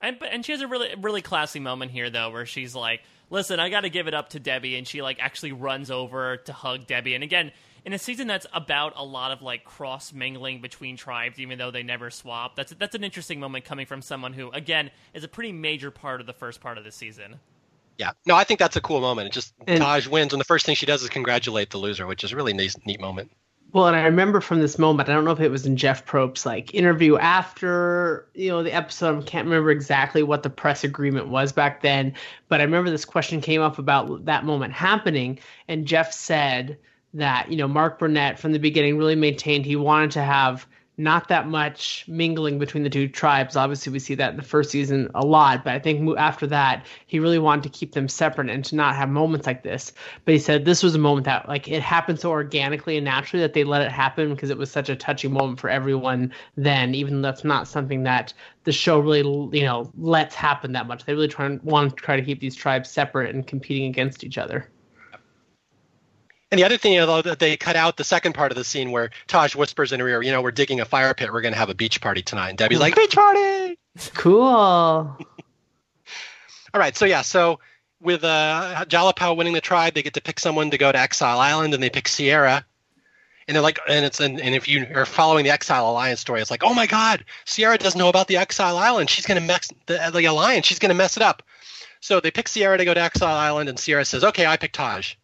And 0.00 0.18
but- 0.18 0.30
and 0.32 0.44
she 0.44 0.52
has 0.52 0.60
a 0.60 0.66
really 0.68 0.94
really 1.00 1.22
classy 1.22 1.60
moment 1.60 1.90
here 1.90 2.10
though, 2.10 2.30
where 2.30 2.46
she's 2.46 2.74
like, 2.74 3.02
"Listen, 3.30 3.58
I 3.60 3.68
got 3.68 3.80
to 3.82 3.90
give 3.90 4.06
it 4.08 4.14
up 4.14 4.30
to 4.30 4.40
Debbie," 4.40 4.76
and 4.76 4.86
she 4.86 5.02
like 5.02 5.18
actually 5.20 5.52
runs 5.52 5.90
over 5.90 6.36
to 6.36 6.52
hug 6.52 6.86
Debbie. 6.86 7.14
And 7.14 7.24
again, 7.24 7.52
in 7.84 7.92
a 7.92 7.98
season 7.98 8.26
that's 8.26 8.46
about 8.52 8.92
a 8.96 9.04
lot 9.04 9.30
of 9.30 9.42
like 9.42 9.64
cross 9.64 10.12
mingling 10.12 10.60
between 10.60 10.96
tribes, 10.96 11.38
even 11.40 11.58
though 11.58 11.70
they 11.70 11.82
never 11.82 12.10
swap, 12.10 12.54
that's 12.56 12.72
that's 12.78 12.94
an 12.94 13.04
interesting 13.04 13.40
moment 13.40 13.64
coming 13.64 13.86
from 13.86 14.02
someone 14.02 14.32
who, 14.32 14.50
again, 14.52 14.90
is 15.14 15.24
a 15.24 15.28
pretty 15.28 15.52
major 15.52 15.90
part 15.90 16.20
of 16.20 16.26
the 16.26 16.32
first 16.32 16.60
part 16.60 16.78
of 16.78 16.84
the 16.84 16.92
season. 16.92 17.40
Yeah, 17.96 18.12
no, 18.26 18.36
I 18.36 18.44
think 18.44 18.60
that's 18.60 18.76
a 18.76 18.80
cool 18.80 19.00
moment. 19.00 19.26
It 19.26 19.32
just 19.32 19.54
And- 19.66 19.80
Taj 19.80 20.06
wins, 20.06 20.32
and 20.32 20.40
the 20.40 20.44
first 20.44 20.64
thing 20.64 20.76
she 20.76 20.86
does 20.86 21.02
is 21.02 21.08
congratulate 21.08 21.70
the 21.70 21.78
loser, 21.78 22.06
which 22.06 22.22
is 22.22 22.30
a 22.32 22.36
really 22.36 22.52
nice, 22.52 22.76
neat 22.86 23.00
moment. 23.00 23.32
Well, 23.72 23.86
and 23.86 23.96
I 23.96 24.04
remember 24.04 24.40
from 24.40 24.60
this 24.60 24.78
moment, 24.78 25.08
I 25.08 25.12
don't 25.12 25.26
know 25.26 25.30
if 25.32 25.40
it 25.40 25.50
was 25.50 25.66
in 25.66 25.76
Jeff 25.76 26.06
Probst's 26.06 26.46
like 26.46 26.74
interview 26.74 27.18
after 27.18 28.26
you 28.34 28.48
know 28.48 28.62
the 28.62 28.72
episode. 28.72 29.22
I 29.22 29.26
can't 29.26 29.44
remember 29.44 29.70
exactly 29.70 30.22
what 30.22 30.42
the 30.42 30.50
press 30.50 30.84
agreement 30.84 31.28
was 31.28 31.52
back 31.52 31.82
then, 31.82 32.14
but 32.48 32.60
I 32.60 32.64
remember 32.64 32.90
this 32.90 33.04
question 33.04 33.42
came 33.42 33.60
up 33.60 33.78
about 33.78 34.24
that 34.24 34.44
moment 34.44 34.72
happening, 34.72 35.38
and 35.68 35.86
Jeff 35.86 36.12
said 36.14 36.78
that 37.12 37.50
you 37.50 37.58
know 37.58 37.68
Mark 37.68 37.98
Burnett 37.98 38.38
from 38.38 38.52
the 38.52 38.58
beginning 38.58 38.96
really 38.96 39.14
maintained 39.14 39.66
he 39.66 39.76
wanted 39.76 40.12
to 40.12 40.22
have 40.22 40.66
not 40.98 41.28
that 41.28 41.46
much 41.46 42.04
mingling 42.08 42.58
between 42.58 42.82
the 42.82 42.90
two 42.90 43.06
tribes. 43.06 43.54
Obviously, 43.54 43.92
we 43.92 44.00
see 44.00 44.16
that 44.16 44.32
in 44.32 44.36
the 44.36 44.42
first 44.42 44.70
season 44.70 45.08
a 45.14 45.24
lot, 45.24 45.62
but 45.62 45.72
I 45.72 45.78
think 45.78 46.18
after 46.18 46.46
that, 46.48 46.84
he 47.06 47.20
really 47.20 47.38
wanted 47.38 47.62
to 47.62 47.68
keep 47.68 47.92
them 47.92 48.08
separate 48.08 48.50
and 48.50 48.64
to 48.64 48.74
not 48.74 48.96
have 48.96 49.08
moments 49.08 49.46
like 49.46 49.62
this. 49.62 49.92
But 50.24 50.34
he 50.34 50.40
said 50.40 50.64
this 50.64 50.82
was 50.82 50.96
a 50.96 50.98
moment 50.98 51.24
that 51.26 51.48
like 51.48 51.68
it 51.68 51.82
happened 51.82 52.18
so 52.18 52.30
organically 52.30 52.96
and 52.96 53.04
naturally 53.04 53.40
that 53.42 53.54
they 53.54 53.62
let 53.62 53.82
it 53.82 53.92
happen 53.92 54.34
because 54.34 54.50
it 54.50 54.58
was 54.58 54.72
such 54.72 54.88
a 54.88 54.96
touching 54.96 55.32
moment 55.32 55.60
for 55.60 55.70
everyone 55.70 56.32
then, 56.56 56.94
even 56.96 57.22
though 57.22 57.28
that's 57.28 57.44
not 57.44 57.68
something 57.68 58.02
that 58.02 58.34
the 58.64 58.72
show 58.72 58.98
really 58.98 59.58
you 59.58 59.64
know 59.64 59.90
lets 59.96 60.34
happen 60.34 60.72
that 60.72 60.88
much. 60.88 61.04
They 61.04 61.14
really 61.14 61.28
try 61.28 61.46
and 61.46 61.62
want 61.62 61.96
to 61.96 62.02
try 62.02 62.16
to 62.16 62.22
keep 62.22 62.40
these 62.40 62.56
tribes 62.56 62.90
separate 62.90 63.34
and 63.34 63.46
competing 63.46 63.88
against 63.88 64.24
each 64.24 64.36
other. 64.36 64.68
And 66.50 66.58
the 66.58 66.64
other 66.64 66.78
thing, 66.78 66.94
you 66.94 67.00
know, 67.00 67.20
that 67.20 67.38
they 67.38 67.56
cut 67.56 67.76
out 67.76 67.96
the 67.96 68.04
second 68.04 68.32
part 68.32 68.52
of 68.52 68.56
the 68.56 68.64
scene 68.64 68.90
where 68.90 69.10
Taj 69.26 69.54
whispers 69.54 69.92
in 69.92 70.00
her 70.00 70.08
ear, 70.08 70.22
"You 70.22 70.32
know, 70.32 70.40
we're 70.40 70.50
digging 70.50 70.80
a 70.80 70.86
fire 70.86 71.12
pit. 71.12 71.32
We're 71.32 71.42
going 71.42 71.52
to 71.52 71.58
have 71.58 71.68
a 71.68 71.74
beach 71.74 72.00
party 72.00 72.22
tonight." 72.22 72.50
And 72.50 72.58
Debbie's 72.58 72.80
like, 72.80 72.96
"Beach 72.96 73.14
party!" 73.14 73.78
Cool. 74.14 75.16
All 76.74 76.80
right, 76.80 76.96
so 76.96 77.04
yeah, 77.04 77.22
so 77.22 77.60
with 78.00 78.24
uh, 78.24 78.84
Jalapao 78.88 79.36
winning 79.36 79.54
the 79.54 79.60
tribe, 79.60 79.94
they 79.94 80.02
get 80.02 80.14
to 80.14 80.20
pick 80.20 80.38
someone 80.38 80.70
to 80.70 80.78
go 80.78 80.90
to 80.92 80.98
Exile 80.98 81.38
Island, 81.38 81.74
and 81.74 81.82
they 81.82 81.90
pick 81.90 82.08
Sierra. 82.08 82.64
And 83.46 83.54
they're 83.54 83.62
like, 83.62 83.78
and 83.88 84.04
it's 84.04 84.20
and, 84.20 84.40
and 84.40 84.54
if 84.54 84.68
you 84.68 84.86
are 84.94 85.06
following 85.06 85.44
the 85.44 85.50
Exile 85.50 85.90
Alliance 85.90 86.20
story, 86.20 86.40
it's 86.40 86.50
like, 86.50 86.62
oh 86.62 86.74
my 86.74 86.86
God, 86.86 87.24
Sierra 87.46 87.78
doesn't 87.78 87.98
know 87.98 88.10
about 88.10 88.28
the 88.28 88.36
Exile 88.36 88.76
Island. 88.76 89.08
She's 89.08 89.24
gonna 89.24 89.40
mess 89.40 89.70
the, 89.86 90.10
the 90.12 90.26
alliance. 90.26 90.66
She's 90.66 90.78
gonna 90.78 90.94
mess 90.94 91.16
it 91.16 91.22
up. 91.22 91.42
So 92.00 92.20
they 92.20 92.30
pick 92.30 92.48
Sierra 92.48 92.78
to 92.78 92.84
go 92.84 92.94
to 92.94 93.00
Exile 93.00 93.34
Island, 93.34 93.68
and 93.68 93.78
Sierra 93.78 94.04
says, 94.04 94.22
okay, 94.22 94.46
I 94.46 94.56
pick 94.56 94.72
Taj. 94.72 95.14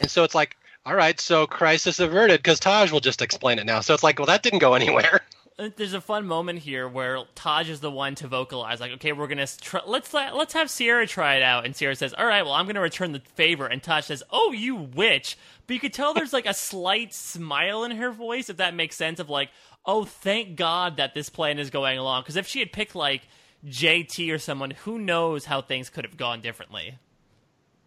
And 0.00 0.10
so 0.10 0.24
it's 0.24 0.34
like, 0.34 0.56
all 0.86 0.94
right, 0.94 1.18
so 1.18 1.46
crisis 1.46 1.98
averted 1.98 2.40
because 2.40 2.60
Taj 2.60 2.92
will 2.92 3.00
just 3.00 3.22
explain 3.22 3.58
it 3.58 3.64
now. 3.64 3.80
So 3.80 3.94
it's 3.94 4.02
like, 4.02 4.18
well, 4.18 4.26
that 4.26 4.42
didn't 4.42 4.58
go 4.58 4.74
anywhere. 4.74 5.20
Uh, 5.56 5.68
There's 5.76 5.94
a 5.94 6.00
fun 6.00 6.26
moment 6.26 6.58
here 6.58 6.88
where 6.88 7.22
Taj 7.36 7.70
is 7.70 7.78
the 7.78 7.90
one 7.90 8.16
to 8.16 8.26
vocalize, 8.26 8.80
like, 8.80 8.90
"Okay, 8.90 9.12
we're 9.12 9.28
gonna 9.28 9.46
try, 9.46 9.80
let's 9.86 10.12
let, 10.12 10.34
let's 10.34 10.52
have 10.52 10.68
Sierra 10.68 11.06
try 11.06 11.36
it 11.36 11.44
out." 11.44 11.64
And 11.64 11.76
Sierra 11.76 11.94
says, 11.94 12.12
"All 12.12 12.26
right, 12.26 12.42
well, 12.42 12.54
I'm 12.54 12.66
gonna 12.66 12.80
return 12.80 13.12
the 13.12 13.20
favor." 13.36 13.64
And 13.66 13.80
Taj 13.80 14.06
says, 14.06 14.24
"Oh, 14.30 14.50
you 14.50 14.74
witch!" 14.74 15.38
But 15.66 15.74
you 15.74 15.78
could 15.78 15.92
tell 15.92 16.12
there's 16.12 16.32
like 16.32 16.46
a 16.46 16.54
slight 16.54 17.14
smile 17.14 17.84
in 17.84 17.92
her 17.92 18.10
voice, 18.10 18.50
if 18.50 18.56
that 18.56 18.74
makes 18.74 18.96
sense. 18.96 19.20
Of 19.20 19.30
like, 19.30 19.50
"Oh, 19.86 20.04
thank 20.04 20.56
God 20.56 20.96
that 20.96 21.14
this 21.14 21.28
plan 21.28 21.60
is 21.60 21.70
going 21.70 21.98
along." 21.98 22.22
Because 22.22 22.34
if 22.34 22.48
she 22.48 22.58
had 22.58 22.72
picked 22.72 22.96
like 22.96 23.22
JT 23.64 24.32
or 24.32 24.38
someone, 24.40 24.72
who 24.72 24.98
knows 24.98 25.44
how 25.44 25.62
things 25.62 25.88
could 25.88 26.04
have 26.04 26.16
gone 26.16 26.40
differently. 26.40 26.98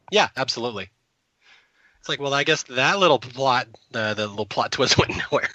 Yeah, 0.09 0.29
absolutely. 0.37 0.89
It's 2.07 2.09
like, 2.09 2.21
well, 2.21 2.33
I 2.33 2.45
guess 2.45 2.63
that 2.63 2.99
little 2.99 3.19
plot, 3.19 3.67
the 3.91 4.13
the 4.13 4.27
little 4.27 4.45
plot 4.45 4.71
twist 4.71 4.97
went 4.97 5.11
nowhere. 5.29 5.49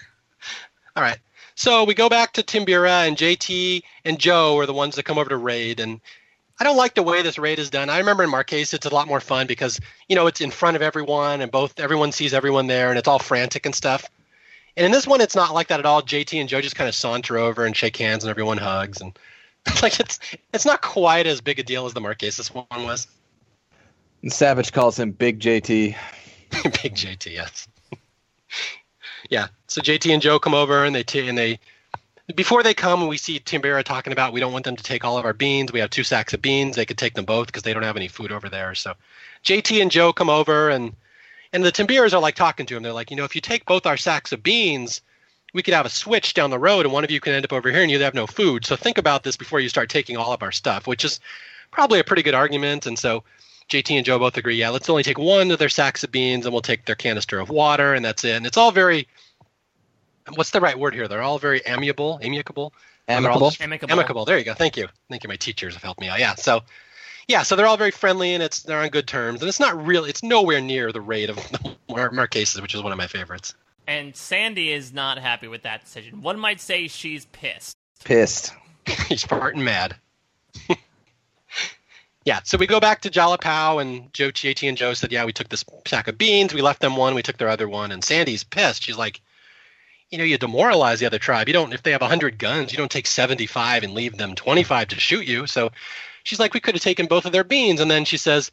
All 0.96 1.02
right, 1.02 1.16
so 1.54 1.84
we 1.84 1.94
go 1.94 2.10
back 2.10 2.34
to 2.34 2.42
Timbira 2.42 3.08
and 3.08 3.16
JT 3.16 3.82
and 4.04 4.18
Joe 4.18 4.58
are 4.58 4.66
the 4.66 4.74
ones 4.74 4.96
that 4.96 5.04
come 5.04 5.16
over 5.16 5.30
to 5.30 5.38
raid, 5.38 5.80
and 5.80 5.98
I 6.60 6.64
don't 6.64 6.76
like 6.76 6.94
the 6.94 7.02
way 7.02 7.22
this 7.22 7.38
raid 7.38 7.58
is 7.58 7.70
done. 7.70 7.88
I 7.88 7.96
remember 7.96 8.22
in 8.22 8.30
Marquesa 8.30 8.74
it's 8.74 8.84
a 8.84 8.92
lot 8.92 9.08
more 9.08 9.18
fun 9.18 9.46
because 9.46 9.80
you 10.10 10.14
know 10.14 10.26
it's 10.26 10.42
in 10.42 10.50
front 10.50 10.76
of 10.76 10.82
everyone 10.82 11.40
and 11.40 11.50
both 11.50 11.80
everyone 11.80 12.12
sees 12.12 12.34
everyone 12.34 12.66
there 12.66 12.90
and 12.90 12.98
it's 12.98 13.08
all 13.08 13.18
frantic 13.18 13.64
and 13.64 13.74
stuff. 13.74 14.04
And 14.76 14.84
in 14.84 14.92
this 14.92 15.06
one, 15.06 15.22
it's 15.22 15.34
not 15.34 15.54
like 15.54 15.68
that 15.68 15.80
at 15.80 15.86
all. 15.86 16.02
JT 16.02 16.38
and 16.38 16.50
Joe 16.50 16.60
just 16.60 16.76
kind 16.76 16.86
of 16.86 16.94
saunter 16.94 17.38
over 17.38 17.64
and 17.64 17.74
shake 17.74 17.96
hands 17.96 18.24
and 18.24 18.30
everyone 18.30 18.58
hugs 18.58 19.00
and 19.00 19.18
like 19.82 19.98
it's 20.00 20.20
it's 20.52 20.66
not 20.66 20.82
quite 20.82 21.26
as 21.26 21.40
big 21.40 21.58
a 21.58 21.62
deal 21.62 21.86
as 21.86 21.94
the 21.94 22.00
Marquesas 22.02 22.48
one 22.48 22.84
was. 22.84 23.06
And 24.20 24.30
Savage 24.30 24.70
calls 24.72 24.98
him 24.98 25.12
Big 25.12 25.40
JT. 25.40 25.96
Big 26.82 26.94
JT, 26.94 27.32
yes. 27.32 27.68
yeah. 29.30 29.48
So 29.66 29.80
JT 29.80 30.12
and 30.12 30.22
Joe 30.22 30.38
come 30.38 30.54
over 30.54 30.84
and 30.84 30.94
they 30.94 31.02
t- 31.02 31.28
and 31.28 31.36
they 31.36 31.58
before 32.36 32.62
they 32.62 32.74
come, 32.74 33.08
we 33.08 33.18
see 33.18 33.40
Timbira 33.40 33.82
talking 33.82 34.12
about 34.12 34.32
we 34.32 34.40
don't 34.40 34.52
want 34.52 34.64
them 34.64 34.76
to 34.76 34.82
take 34.82 35.04
all 35.04 35.18
of 35.18 35.24
our 35.24 35.32
beans. 35.32 35.72
We 35.72 35.80
have 35.80 35.90
two 35.90 36.04
sacks 36.04 36.32
of 36.32 36.40
beans. 36.40 36.76
They 36.76 36.86
could 36.86 36.98
take 36.98 37.14
them 37.14 37.24
both 37.24 37.46
because 37.48 37.62
they 37.62 37.74
don't 37.74 37.82
have 37.82 37.96
any 37.96 38.08
food 38.08 38.32
over 38.32 38.48
there. 38.48 38.74
So 38.74 38.94
JT 39.44 39.82
and 39.82 39.90
Joe 39.90 40.12
come 40.12 40.30
over 40.30 40.70
and 40.70 40.94
And 41.52 41.64
the 41.64 41.72
Timbiras 41.72 42.14
are 42.14 42.20
like 42.20 42.34
talking 42.34 42.66
to 42.66 42.76
him. 42.76 42.82
They're 42.82 42.92
like, 42.92 43.10
you 43.10 43.16
know, 43.16 43.24
if 43.24 43.34
you 43.34 43.40
take 43.40 43.66
both 43.66 43.86
our 43.86 43.96
sacks 43.96 44.32
of 44.32 44.42
beans, 44.42 45.02
we 45.52 45.62
could 45.62 45.74
have 45.74 45.86
a 45.86 45.90
switch 45.90 46.34
down 46.34 46.50
the 46.50 46.58
road, 46.58 46.86
and 46.86 46.92
one 46.92 47.04
of 47.04 47.10
you 47.10 47.20
can 47.20 47.34
end 47.34 47.44
up 47.44 47.52
over 47.52 47.70
here, 47.70 47.82
and 47.82 47.90
you'd 47.90 48.00
have 48.00 48.14
no 48.14 48.26
food. 48.26 48.64
So 48.64 48.76
think 48.76 48.98
about 48.98 49.22
this 49.22 49.36
before 49.36 49.60
you 49.60 49.68
start 49.68 49.90
taking 49.90 50.16
all 50.16 50.32
of 50.32 50.42
our 50.42 50.52
stuff, 50.52 50.86
which 50.86 51.04
is 51.04 51.20
probably 51.70 52.00
a 52.00 52.04
pretty 52.04 52.22
good 52.22 52.34
argument. 52.34 52.86
And 52.86 52.98
so 52.98 53.24
JT 53.68 53.96
and 53.96 54.04
Joe 54.04 54.18
both 54.18 54.36
agree, 54.36 54.56
yeah, 54.56 54.70
let's 54.70 54.88
only 54.90 55.02
take 55.02 55.18
one 55.18 55.50
of 55.50 55.58
their 55.58 55.68
sacks 55.68 56.04
of 56.04 56.10
beans, 56.10 56.46
and 56.46 56.52
we'll 56.52 56.62
take 56.62 56.84
their 56.84 56.94
canister 56.94 57.38
of 57.38 57.48
water, 57.48 57.94
and 57.94 58.04
that's 58.04 58.24
it. 58.24 58.36
And 58.36 58.46
it's 58.46 58.56
all 58.56 58.72
very 58.72 59.08
what's 60.34 60.50
the 60.50 60.60
right 60.60 60.78
word 60.78 60.94
here? 60.94 61.08
They're 61.08 61.22
all 61.22 61.38
very 61.38 61.62
amiable, 61.66 62.18
amicable. 62.22 62.72
Amicable. 63.08 63.50
Just, 63.50 63.60
Amicable. 63.60 63.92
amicable. 63.92 64.24
There 64.24 64.38
you 64.38 64.44
go. 64.44 64.54
Thank 64.54 64.76
you. 64.76 64.88
Thank 65.10 65.24
you. 65.24 65.28
My 65.28 65.36
teachers 65.36 65.74
have 65.74 65.82
helped 65.82 66.00
me 66.00 66.08
out. 66.08 66.20
Yeah. 66.20 66.34
So, 66.36 66.60
yeah. 67.26 67.42
So 67.42 67.56
they're 67.56 67.66
all 67.66 67.76
very 67.76 67.90
friendly 67.90 68.32
and 68.34 68.42
it's 68.42 68.62
they're 68.62 68.80
on 68.80 68.88
good 68.88 69.08
terms. 69.08 69.40
And 69.40 69.48
it's 69.48 69.60
not 69.60 69.84
real. 69.84 70.04
It's 70.04 70.22
nowhere 70.22 70.60
near 70.60 70.92
the 70.92 71.00
rate 71.00 71.28
of 71.28 71.36
the 71.50 71.76
Marquesas, 71.88 72.60
which 72.62 72.74
is 72.74 72.82
one 72.82 72.92
of 72.92 72.98
my 72.98 73.08
favorites. 73.08 73.54
And 73.86 74.14
Sandy 74.14 74.72
is 74.72 74.92
not 74.92 75.18
happy 75.18 75.48
with 75.48 75.62
that 75.62 75.84
decision. 75.84 76.22
One 76.22 76.38
might 76.38 76.60
say 76.60 76.86
she's 76.86 77.24
pissed. 77.26 77.76
Pissed. 78.04 78.52
He's 79.08 79.24
farting 79.24 79.62
mad. 79.62 79.96
yeah. 82.24 82.40
So 82.44 82.58
we 82.58 82.66
go 82.66 82.80
back 82.80 83.02
to 83.02 83.10
Jalapao 83.10 83.80
and 83.80 84.12
Joe 84.12 84.30
JT 84.30 84.68
and 84.68 84.76
Joe 84.76 84.94
said, 84.94 85.12
yeah, 85.12 85.24
we 85.24 85.32
took 85.32 85.48
this 85.48 85.64
sack 85.86 86.08
of 86.08 86.18
beans. 86.18 86.54
We 86.54 86.62
left 86.62 86.80
them 86.80 86.96
one. 86.96 87.14
We 87.14 87.22
took 87.22 87.38
their 87.38 87.48
other 87.48 87.68
one. 87.68 87.92
And 87.92 88.04
Sandy's 88.04 88.44
pissed. 88.44 88.82
She's 88.82 88.96
like, 88.96 89.20
you 90.10 90.18
know, 90.18 90.24
you 90.24 90.38
demoralize 90.38 91.00
the 91.00 91.06
other 91.06 91.18
tribe. 91.18 91.48
You 91.48 91.54
don't, 91.54 91.72
if 91.72 91.82
they 91.82 91.92
have 91.92 92.00
100 92.00 92.38
guns, 92.38 92.70
you 92.70 92.78
don't 92.78 92.90
take 92.90 93.06
75 93.06 93.82
and 93.82 93.94
leave 93.94 94.16
them 94.16 94.34
25 94.34 94.88
to 94.88 95.00
shoot 95.00 95.26
you. 95.26 95.46
So 95.46 95.72
she's 96.22 96.38
like, 96.38 96.54
we 96.54 96.60
could 96.60 96.74
have 96.74 96.82
taken 96.82 97.06
both 97.06 97.24
of 97.24 97.32
their 97.32 97.44
beans. 97.44 97.80
And 97.80 97.90
then 97.90 98.04
she 98.04 98.18
says, 98.18 98.52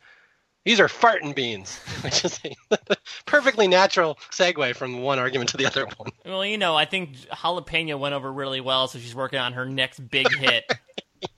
these 0.66 0.80
are 0.80 0.88
farting 0.88 1.36
beans, 1.36 1.78
which 2.02 2.26
is 2.26 2.40
a 2.44 2.78
perfectly 3.26 3.68
natural 3.68 4.18
segue 4.32 4.76
from 4.76 5.02
one 5.02 5.20
argument 5.20 5.52
to 5.52 5.58
the 5.58 5.66
other 5.66 5.86
one. 5.98 6.12
Well, 6.26 6.46
you 6.46 6.58
know, 6.58 6.76
I 6.76 6.86
think 6.86 7.18
jalapeno 7.18 8.00
went 8.00 8.16
over 8.16 8.32
really 8.32 8.62
well, 8.62 8.88
so 8.88 9.00
she's 9.00 9.16
working 9.16 9.40
on 9.40 9.54
her 9.54 9.66
next 9.66 10.00
big 10.00 10.32
hit. 10.34 10.66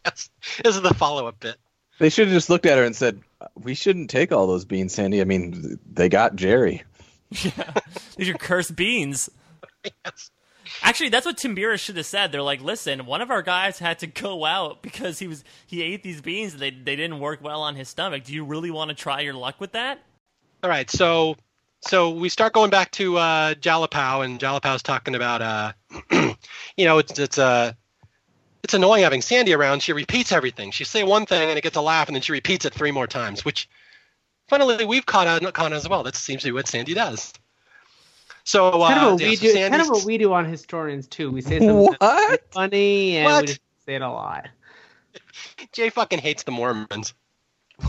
Yes. 0.06 0.30
This 0.64 0.76
is 0.76 0.84
the 0.84 0.94
follow 0.94 1.26
up 1.26 1.40
bit. 1.40 1.58
They 2.00 2.10
should 2.10 2.28
have 2.28 2.36
just 2.36 2.50
looked 2.50 2.66
at 2.66 2.78
her 2.78 2.84
and 2.84 2.96
said, 2.96 3.22
"We 3.56 3.74
shouldn't 3.74 4.10
take 4.10 4.32
all 4.32 4.48
those 4.48 4.66
beans, 4.66 4.94
Sandy. 4.94 5.22
I 5.22 5.26
mean, 5.26 5.80
they 5.92 6.10
got 6.10 6.36
Jerry." 6.36 6.84
yeah. 7.30 7.74
These 8.18 8.30
are 8.30 8.34
cursed 8.34 8.76
beans. 8.76 9.30
Yes. 9.84 10.32
Actually, 10.84 11.10
that's 11.10 11.26
what 11.26 11.38
Timbira 11.38 11.78
should 11.80 11.98
have 11.98 12.06
said. 12.06 12.32
They're 12.32 12.42
like, 12.42 12.62
listen, 12.62 13.06
one 13.06 13.22
of 13.22 13.30
our 13.30 13.42
guys 13.42 13.80
had 13.80 14.00
to 14.00 14.08
go 14.08 14.46
out 14.46 14.82
because 14.82 15.20
he 15.20 15.28
was 15.28 15.44
he 15.66 15.82
ate 15.82 16.04
these 16.04 16.22
beans 16.22 16.54
and 16.54 16.62
they 16.62 16.72
they 16.72 16.96
didn't 16.96 17.20
work 17.20 17.40
well 17.42 17.62
on 17.62 17.76
his 17.76 17.90
stomach. 17.90 18.24
Do 18.24 18.34
you 18.34 18.44
really 18.44 18.72
want 18.72 18.90
to 18.90 18.96
try 18.96 19.22
your 19.22 19.34
luck 19.34 19.60
with 19.60 19.74
that? 19.74 20.00
All 20.64 20.70
right, 20.70 20.90
so 20.90 21.36
so 21.82 22.12
we 22.12 22.30
start 22.30 22.54
going 22.54 22.70
back 22.70 22.92
to 22.92 23.18
uh, 23.18 23.54
Jalapao, 23.56 24.24
and 24.24 24.40
Jalapao's 24.40 24.84
talking 24.84 25.16
about, 25.16 25.42
uh, 25.42 25.74
you 26.78 26.86
know, 26.86 27.00
it's 27.00 27.18
it's 27.18 27.38
uh, 27.38 27.74
it's 28.64 28.74
annoying 28.74 29.04
having 29.04 29.22
Sandy 29.22 29.54
around. 29.54 29.82
She 29.82 29.94
repeats 29.94 30.32
everything. 30.32 30.72
She 30.72 30.84
say 30.84 31.04
one 31.04 31.26
thing 31.26 31.50
and 31.50 31.58
it 31.58 31.62
gets 31.62 31.78
a 31.78 31.82
laugh, 31.82 32.08
and 32.08 32.16
then 32.16 32.22
she 32.22 32.32
repeats 32.32 32.66
it 32.66 32.74
three 32.74 32.92
more 32.92 33.08
times. 33.08 33.44
Which, 33.44 33.70
funnily, 34.48 34.86
we've 34.86 35.06
caught 35.06 35.28
on, 35.28 35.40
caught 35.52 35.68
on 35.68 35.74
as 35.74 35.88
well. 35.88 36.04
That 36.04 36.16
seems 36.16 36.42
to 36.44 36.50
be 36.50 36.52
what 36.52 36.68
Sandy 36.68 36.94
does. 36.94 37.34
So 38.44 38.70
uh, 38.70 38.88
kind 38.90 39.06
of 39.06 39.12
what 39.14 39.22
yeah, 39.22 39.28
we 39.30 39.36
so 39.36 39.48
do. 39.48 39.70
Kind 39.70 39.82
of 39.82 39.90
what 39.90 40.06
we 40.06 40.18
do 40.18 40.34
on 40.34 40.46
historians 40.46 41.08
too. 41.08 41.32
We 41.32 41.42
say 41.42 41.60
something 41.60 41.96
What? 42.00 42.44
funny 42.52 43.18
and 43.18 43.26
What? 43.26 43.42
we 43.42 43.48
just 43.48 43.62
say 43.86 43.96
it 43.96 44.02
a 44.02 44.10
lot. 44.10 44.48
Jay 45.72 45.90
fucking 45.90 46.20
hates 46.20 46.44
the 46.44 46.52
Mormons. 46.52 47.14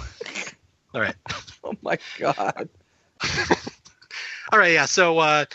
All 0.94 1.01
right. 1.01 1.17
Oh 1.65 1.75
my 1.83 1.99
god. 2.18 2.68
All 4.52 4.59
right, 4.59 4.73
yeah. 4.73 4.84
So, 4.84 5.18
uh, 5.18 5.47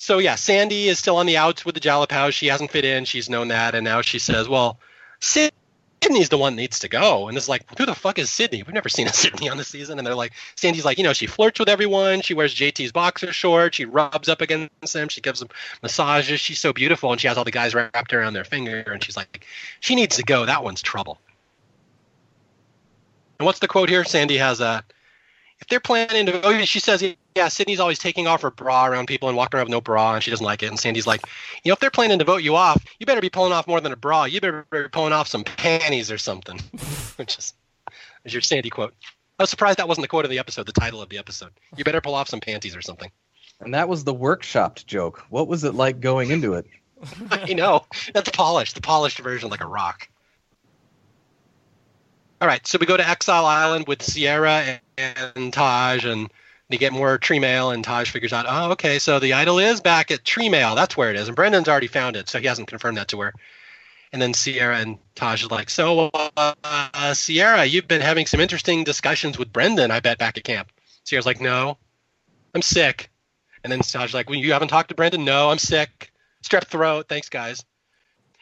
so 0.00 0.16
yeah, 0.16 0.36
Sandy 0.36 0.88
is 0.88 0.98
still 0.98 1.18
on 1.18 1.26
the 1.26 1.36
outs 1.36 1.66
with 1.66 1.74
the 1.74 1.80
Jalapao. 1.80 2.32
She 2.32 2.46
hasn't 2.46 2.70
fit 2.70 2.86
in. 2.86 3.04
She's 3.04 3.28
known 3.28 3.48
that, 3.48 3.74
and 3.74 3.84
now 3.84 4.00
she 4.00 4.18
says, 4.18 4.48
"Well, 4.48 4.80
Sydney's 5.20 6.30
the 6.30 6.38
one 6.38 6.56
that 6.56 6.62
needs 6.62 6.78
to 6.78 6.88
go." 6.88 7.28
And 7.28 7.36
it's 7.36 7.50
like, 7.50 7.66
who 7.76 7.84
the 7.84 7.94
fuck 7.94 8.18
is 8.18 8.30
Sydney? 8.30 8.62
We've 8.62 8.72
never 8.72 8.88
seen 8.88 9.08
a 9.08 9.12
Sydney 9.12 9.50
on 9.50 9.58
the 9.58 9.64
season. 9.64 9.98
And 9.98 10.06
they're 10.06 10.14
like, 10.14 10.32
Sandy's 10.56 10.86
like, 10.86 10.96
you 10.96 11.04
know, 11.04 11.12
she 11.12 11.26
flirts 11.26 11.60
with 11.60 11.68
everyone. 11.68 12.22
She 12.22 12.32
wears 12.32 12.54
JT's 12.54 12.92
boxer 12.92 13.30
shorts. 13.30 13.76
She 13.76 13.84
rubs 13.84 14.30
up 14.30 14.40
against 14.40 14.94
them. 14.94 15.08
She 15.08 15.20
gives 15.20 15.40
them 15.40 15.50
massages. 15.82 16.40
She's 16.40 16.60
so 16.60 16.72
beautiful, 16.72 17.12
and 17.12 17.20
she 17.20 17.28
has 17.28 17.36
all 17.36 17.44
the 17.44 17.50
guys 17.50 17.74
wrapped 17.74 18.14
around 18.14 18.32
their 18.32 18.44
finger. 18.44 18.80
And 18.80 19.04
she's 19.04 19.18
like, 19.18 19.44
she 19.80 19.94
needs 19.96 20.16
to 20.16 20.22
go. 20.22 20.46
That 20.46 20.64
one's 20.64 20.80
trouble. 20.80 21.20
And 23.38 23.44
what's 23.44 23.58
the 23.58 23.68
quote 23.68 23.90
here? 23.90 24.04
Sandy 24.04 24.38
has 24.38 24.62
a 24.62 24.82
if 25.60 25.68
they're 25.68 25.78
planning 25.78 26.24
to 26.24 26.40
oh, 26.42 26.58
she 26.64 26.80
says 26.80 27.04
yeah 27.34 27.48
sydney's 27.48 27.80
always 27.80 27.98
taking 27.98 28.26
off 28.26 28.42
her 28.42 28.50
bra 28.50 28.86
around 28.86 29.06
people 29.06 29.28
and 29.28 29.36
walking 29.36 29.58
around 29.58 29.66
with 29.66 29.72
no 29.72 29.80
bra 29.80 30.14
and 30.14 30.22
she 30.22 30.30
doesn't 30.30 30.46
like 30.46 30.62
it 30.62 30.66
and 30.66 30.78
sandy's 30.78 31.06
like 31.06 31.20
you 31.62 31.70
know 31.70 31.72
if 31.72 31.80
they're 31.80 31.90
planning 31.90 32.18
to 32.18 32.24
vote 32.24 32.42
you 32.42 32.56
off 32.56 32.82
you 32.98 33.06
better 33.06 33.20
be 33.20 33.30
pulling 33.30 33.52
off 33.52 33.66
more 33.66 33.80
than 33.80 33.92
a 33.92 33.96
bra 33.96 34.24
you 34.24 34.40
better 34.40 34.66
be 34.70 34.88
pulling 34.92 35.12
off 35.12 35.28
some 35.28 35.44
panties 35.44 36.10
or 36.10 36.18
something 36.18 36.58
which 37.16 37.38
is, 37.38 37.54
is 38.24 38.32
your 38.32 38.42
sandy 38.42 38.70
quote 38.70 38.94
i 39.38 39.42
was 39.42 39.50
surprised 39.50 39.78
that 39.78 39.88
wasn't 39.88 40.02
the 40.02 40.08
quote 40.08 40.24
of 40.24 40.30
the 40.30 40.38
episode 40.38 40.66
the 40.66 40.72
title 40.72 41.00
of 41.00 41.08
the 41.08 41.18
episode 41.18 41.52
you 41.76 41.84
better 41.84 42.00
pull 42.00 42.14
off 42.14 42.28
some 42.28 42.40
panties 42.40 42.74
or 42.76 42.82
something 42.82 43.10
And 43.60 43.74
that 43.74 43.88
was 43.88 44.04
the 44.04 44.14
workshopped 44.14 44.86
joke. 44.86 45.22
What 45.28 45.46
was 45.46 45.64
it 45.64 45.74
like 45.74 46.00
going 46.00 46.30
into 46.30 46.54
it? 46.54 46.66
I 47.30 47.52
know. 47.52 47.84
That's 48.14 48.30
polished. 48.30 48.74
The 48.74 48.80
polished 48.80 49.18
version, 49.18 49.50
like 49.50 49.62
a 49.62 49.66
rock. 49.66 50.08
All 52.40 52.48
right, 52.48 52.66
so 52.66 52.78
we 52.80 52.86
go 52.86 52.96
to 52.96 53.06
Exile 53.06 53.44
Island 53.44 53.86
with 53.86 54.02
Sierra 54.02 54.80
and, 54.96 55.34
and 55.36 55.52
Taj, 55.52 56.06
and 56.06 56.30
they 56.70 56.78
get 56.78 56.92
more 56.92 57.18
tree 57.18 57.40
mail, 57.40 57.72
and 57.72 57.82
Taj 57.82 58.10
figures 58.10 58.32
out, 58.32 58.46
oh, 58.48 58.70
okay, 58.72 59.00
so 59.00 59.18
the 59.18 59.32
idol 59.32 59.58
is 59.58 59.80
back 59.80 60.12
at 60.12 60.24
tree 60.24 60.48
mail. 60.48 60.76
That's 60.76 60.96
where 60.96 61.10
it 61.10 61.16
is. 61.16 61.26
And 61.26 61.36
Brendan's 61.36 61.68
already 61.68 61.88
found 61.88 62.14
it, 62.14 62.28
so 62.28 62.38
he 62.38 62.46
hasn't 62.46 62.68
confirmed 62.68 62.96
that 62.96 63.08
to 63.08 63.20
her. 63.20 63.34
And 64.12 64.22
then 64.22 64.34
Sierra 64.34 64.78
and 64.78 64.98
Taj 65.16 65.42
is 65.42 65.50
like, 65.50 65.68
so, 65.68 66.10
uh, 66.14 66.54
uh, 66.64 67.14
Sierra, 67.14 67.64
you've 67.64 67.88
been 67.88 68.00
having 68.00 68.26
some 68.26 68.40
interesting 68.40 68.84
discussions 68.84 69.36
with 69.36 69.52
Brendan, 69.52 69.90
I 69.90 69.98
bet, 69.98 70.18
back 70.18 70.38
at 70.38 70.44
camp. 70.44 70.70
Sierra's 71.04 71.26
like, 71.26 71.40
no, 71.40 71.76
I'm 72.54 72.62
sick. 72.62 73.10
And 73.64 73.72
then 73.72 73.80
Taj's 73.80 74.14
like, 74.14 74.30
well, 74.30 74.38
you 74.38 74.52
haven't 74.52 74.68
talked 74.68 74.90
to 74.90 74.94
Brendan? 74.94 75.24
No, 75.24 75.50
I'm 75.50 75.58
sick. 75.58 76.12
Strep 76.44 76.66
throat. 76.66 77.06
Thanks, 77.08 77.28
guys. 77.28 77.64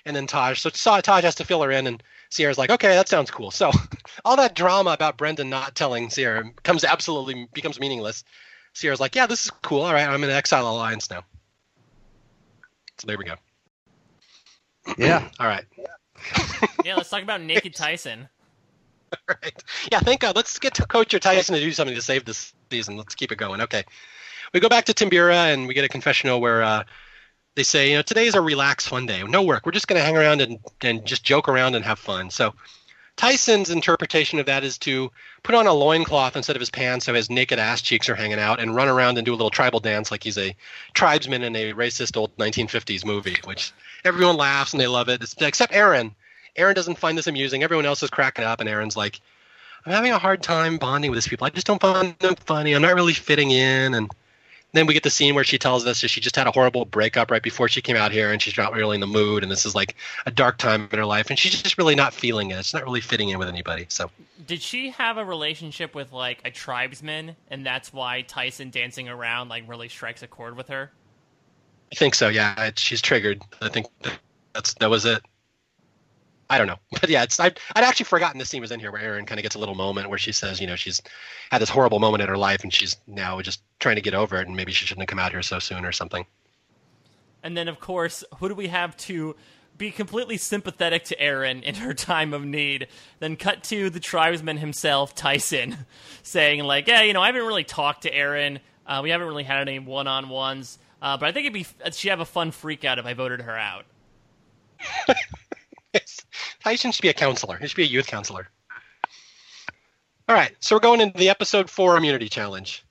And 0.05 0.15
then 0.15 0.26
Taj, 0.26 0.60
so 0.60 0.70
Taj 0.70 1.24
has 1.24 1.34
to 1.36 1.44
fill 1.44 1.62
her 1.62 1.70
in, 1.70 1.86
and 1.86 2.02
Sierra's 2.31 2.58
like, 2.58 2.70
okay, 2.70 2.89
that 2.89 3.08
sounds 3.08 3.31
cool. 3.31 3.50
So 3.50 3.70
all 4.24 4.36
that 4.36 4.55
drama 4.55 4.90
about 4.90 5.16
Brendan 5.16 5.50
not 5.50 5.74
telling 5.74 6.10
Sierra 6.10 6.44
comes 6.62 6.84
absolutely 6.84 7.48
becomes 7.52 7.81
meaningless. 7.81 8.24
Sierra's 8.74 9.00
like, 9.00 9.15
yeah, 9.15 9.26
this 9.26 9.47
is 9.47 9.50
cool. 9.62 9.82
All 9.82 9.92
right, 9.92 10.07
I'm 10.08 10.23
in 10.23 10.31
Exile 10.31 10.68
Alliance 10.68 11.10
now. 11.10 11.24
So 12.98 13.07
there 13.07 13.18
we 13.18 13.24
go. 13.24 13.34
Yeah. 14.97 15.28
All 15.39 15.47
right. 15.47 15.65
Yeah, 16.84 16.94
let's 16.97 17.10
talk 17.10 17.23
about 17.23 17.42
Naked 17.42 17.74
Tyson. 17.76 18.28
All 19.12 19.36
right. 19.42 19.62
Yeah, 19.92 20.00
thank 20.00 20.20
God. 20.20 20.36
Let's 20.36 20.58
get 20.58 20.74
to 20.74 20.86
Coach 20.86 21.12
or 21.12 21.18
Tyson 21.18 21.55
to 21.55 21.60
do 21.60 21.73
something 21.73 21.94
to 21.94 22.00
save 22.00 22.24
this 22.24 22.55
season. 22.70 22.97
Let's 22.97 23.15
keep 23.15 23.31
it 23.32 23.36
going. 23.36 23.60
Okay. 23.60 23.84
We 24.55 24.60
go 24.60 24.68
back 24.68 24.86
to 24.86 24.94
Timbira 24.94 25.52
and 25.52 25.66
we 25.66 25.74
get 25.74 25.84
a 25.84 25.89
confessional 25.89 26.40
where 26.40 26.62
uh, 26.62 26.84
they 27.59 27.65
say, 27.65 27.91
you 27.91 27.97
know, 27.97 28.03
today 28.03 28.27
is 28.27 28.37
a 28.37 28.41
relaxed, 28.41 28.89
fun 28.89 29.07
day. 29.07 29.23
No 29.25 29.43
work. 29.43 29.67
We're 29.67 29.73
just 29.73 29.89
going 29.89 29.99
to 29.99 30.05
hang 30.05 30.17
around 30.17 30.41
and, 30.41 30.59
and 30.81 31.05
just 31.05 31.25
joke 31.25 31.49
around 31.49 31.75
and 31.75 31.85
have 31.85 31.99
fun. 31.99 32.31
So 32.31 32.55
Tyson's 33.17 33.70
interpretation 33.70 34.39
of 34.39 34.47
that 34.47 34.62
is 34.62 34.78
to 34.78 35.11
put 35.43 35.57
on 35.57 35.67
a 35.67 35.73
loincloth 35.73 36.37
instead 36.37 36.55
of 36.55 36.61
his 36.61 36.70
pants 36.70 37.07
so 37.07 37.15
his 37.15 37.28
naked 37.28 37.59
ass 37.59 37.83
cheeks 37.83 38.09
are 38.09 38.15
hanging 38.15 38.39
out 38.39 38.61
and 38.61 38.77
run 38.77 38.87
around 38.87 39.19
and 39.19 39.27
do 39.27 39.33
a 39.33 39.35
little 39.35 39.51
tribal 39.51 39.81
dance 39.81 40.12
like 40.12 40.23
he's 40.23 40.39
a 40.39 40.55
tribesman 40.95 41.43
in 41.43 41.57
a 41.57 41.73
racist 41.73 42.17
old 42.17 42.35
1950s 42.37 43.05
movie, 43.05 43.37
which 43.43 43.73
everyone 44.05 44.37
laughs 44.37 44.73
and 44.73 44.81
they 44.81 44.87
love 44.87 45.09
it, 45.09 45.20
except 45.41 45.73
Erinn. 45.73 46.15
Erinn 46.57 46.77
doesn't 46.77 46.99
find 46.99 47.19
this 47.19 47.27
amusing. 47.27 47.65
Everyone 47.65 47.87
else 47.87 48.05
is 48.05 48.11
cracking 48.11 48.45
up, 48.45 48.61
and 48.61 48.69
Erinn's 48.69 48.97
like, 48.97 49.20
I'm 49.85 49.93
having 49.93 50.12
a 50.12 50.19
hard 50.19 50.43
time 50.43 50.78
bonding 50.78 51.11
with 51.11 51.17
these 51.17 51.28
people. 51.28 51.47
I 51.47 51.51
just 51.51 51.67
don't 51.67 51.81
find 51.81 52.17
them 52.20 52.37
funny. 52.37 52.73
I'm 52.73 52.83
not 52.83 52.95
really 52.95 53.15
fitting 53.15 53.51
in. 53.51 53.95
And 53.95 54.11
then 54.73 54.87
we 54.87 54.95
get 54.95 55.03
the 55.03 55.11
scene 55.11 55.35
where 55.35 55.45
she 55.45 55.59
tells 55.59 55.87
us 55.87 56.01
that 56.03 56.09
she 56.09 56.21
just 56.21 56.37
had 56.37 56.47
a 56.47 56.51
horrible 56.51 56.85
breakup 56.85 57.31
right 57.31 57.43
before 57.43 57.69
she 57.69 57.81
came 57.81 57.97
out 57.97 58.13
here, 58.13 58.31
and 58.31 58.41
she's 58.41 58.57
not 58.57 58.75
really 58.75 58.97
in 58.97 59.01
the 59.01 59.07
mood. 59.07 59.43
And 59.43 59.51
this 59.51 59.65
is 59.65 59.75
like 59.75 59.97
a 60.27 60.31
dark 60.31 60.59
time 60.59 60.89
in 60.93 60.99
her 60.99 61.07
life, 61.07 61.31
and 61.31 61.39
she's 61.39 61.63
just 61.63 61.79
really 61.79 61.95
not 61.95 62.13
feeling 62.13 62.51
it. 62.51 62.59
It's 62.59 62.75
not 62.75 62.85
really 62.85 63.01
fitting 63.01 63.31
in 63.31 63.39
with 63.39 63.49
anybody. 63.49 63.87
So 63.89 64.11
Did 64.47 64.61
she 64.61 64.91
have 64.91 65.17
a 65.17 65.25
relationship 65.25 65.95
with 65.95 66.13
like 66.13 66.41
a 66.45 66.51
tribesman, 66.51 67.37
and 67.51 67.65
that's 67.65 67.93
why 67.93 68.23
Tyson 68.23 68.71
dancing 68.71 69.09
around 69.09 69.49
like 69.49 69.65
really 69.67 69.89
strikes 69.89 70.23
a 70.23 70.27
chord 70.27 70.57
with 70.57 70.69
her? 70.69 70.91
I 71.91 71.95
think 71.95 72.15
so. 72.15 72.29
Yeah, 72.29 72.71
she's 72.77 73.01
triggered. 73.01 73.43
I 73.63 73.71
think 73.71 73.87
that's 74.53 74.75
that 74.75 74.91
was 74.91 75.07
it. 75.07 75.23
I 76.51 76.59
don't 76.59 76.67
know, 76.67 76.78
but 77.01 77.09
yeah, 77.09 77.23
it's 77.23 77.39
I'd, 77.39 77.59
I'd 77.75 77.85
actually 77.85 78.05
forgotten 78.05 78.39
this 78.39 78.49
scene 78.49 78.60
was 78.60 78.70
in 78.70 78.81
here 78.81 78.91
where 78.91 79.02
Erinn 79.02 79.27
kind 79.27 79.39
of 79.39 79.43
gets 79.43 79.55
a 79.55 79.59
little 79.59 79.75
moment 79.75 80.09
where 80.09 80.18
she 80.18 80.33
says, 80.33 80.60
you 80.60 80.67
know, 80.67 80.77
she's 80.77 81.01
had 81.51 81.60
this 81.60 81.68
horrible 81.68 81.99
moment 81.99 82.23
in 82.23 82.28
her 82.28 82.39
life 82.39 82.62
and 82.62 82.73
she's 82.73 82.97
now 83.07 83.41
just 83.41 83.62
trying 83.81 83.97
to 83.97 84.02
get 84.02 84.15
over 84.15 84.36
it, 84.41 84.47
and 84.47 84.57
maybe 84.57 84.73
she 84.73 84.86
shouldn't 84.86 85.02
have 85.02 85.09
come 85.09 85.18
out 85.18 85.33
here 85.33 85.43
so 85.43 85.59
soon 85.59 85.85
or 85.85 85.93
something. 85.93 86.27
And 87.43 87.57
then, 87.57 87.68
of 87.68 87.81
course, 87.81 88.25
who 88.39 88.49
do 88.49 88.55
we 88.55 88.68
have 88.68 88.97
to 88.99 89.36
be 89.77 89.93
completely 89.93 90.36
sympathetic 90.36 91.05
to 91.05 91.17
Erinn 91.17 91.62
in 91.62 91.77
her 91.77 91.94
time 91.94 92.35
of 92.35 92.44
need? 92.44 92.89
Then 93.20 93.36
cut 93.36 93.62
to 93.65 93.91
the 93.91 94.01
tribesman 94.01 94.59
himself, 94.59 95.15
Tyson, 95.15 95.86
saying 96.23 96.65
like, 96.65 96.89
"Yeah, 96.89 97.02
you 97.02 97.12
know, 97.12 97.23
I 97.23 97.27
haven't 97.27 97.47
really 97.47 97.65
talked 97.65 98.02
to 98.02 98.10
Erinn. 98.10 98.59
Uh, 98.86 99.01
we 99.02 99.10
haven't 99.10 99.28
really 99.28 99.44
had 99.44 99.68
any 99.68 99.78
one 99.78 100.07
on 100.07 100.31
ones, 100.31 100.78
uh, 101.02 101.17
but 101.18 101.28
I 101.28 101.33
think 101.33 101.44
it'd 101.47 101.52
be 101.52 101.67
she'd 101.93 102.09
have 102.09 102.20
a 102.20 102.25
fun 102.25 102.51
freak 102.51 102.85
out 102.85 102.99
if 102.99 103.07
I 103.07 103.15
voted 103.15 103.43
her 103.43 103.57
out. 103.57 103.85
Tyson 106.62 106.92
should 106.92 107.02
be 107.02 107.08
a 107.08 107.15
counselor. 107.15 107.57
He 107.57 107.67
should 107.67 107.76
be 107.76 107.84
a 107.84 107.86
youth 107.86 108.07
counselor. 108.07 108.49
All 110.28 110.34
right, 110.34 110.55
so 110.60 110.76
we're 110.76 110.81
going 110.81 111.00
into 111.00 111.18
the 111.18 111.31
episode 111.31 111.70
four 111.70 111.97
immunity 111.97 112.28
challenge. 112.28 112.84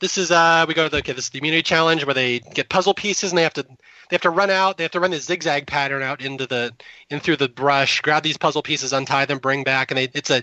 This 0.00 0.16
is 0.16 0.30
uh 0.30 0.64
we 0.68 0.74
go 0.74 0.84
to 0.84 0.90
the 0.90 0.98
okay, 0.98 1.12
this 1.12 1.24
is 1.24 1.30
the 1.30 1.38
immunity 1.38 1.62
challenge 1.62 2.04
where 2.04 2.14
they 2.14 2.38
get 2.38 2.68
puzzle 2.68 2.94
pieces 2.94 3.32
and 3.32 3.38
they 3.38 3.42
have 3.42 3.54
to 3.54 3.66
they 4.08 4.14
have 4.14 4.22
to 4.22 4.30
run 4.30 4.50
out, 4.50 4.76
they 4.76 4.84
have 4.84 4.92
to 4.92 5.00
run 5.00 5.10
the 5.10 5.18
zigzag 5.18 5.66
pattern 5.66 6.02
out 6.02 6.22
into 6.22 6.46
the 6.46 6.72
in 7.10 7.20
through 7.20 7.36
the 7.36 7.48
brush, 7.48 8.00
grab 8.00 8.22
these 8.22 8.36
puzzle 8.36 8.62
pieces, 8.62 8.92
untie 8.92 9.24
them, 9.24 9.38
bring 9.38 9.64
back, 9.64 9.90
and 9.90 9.98
they, 9.98 10.08
it's 10.14 10.30
a 10.30 10.42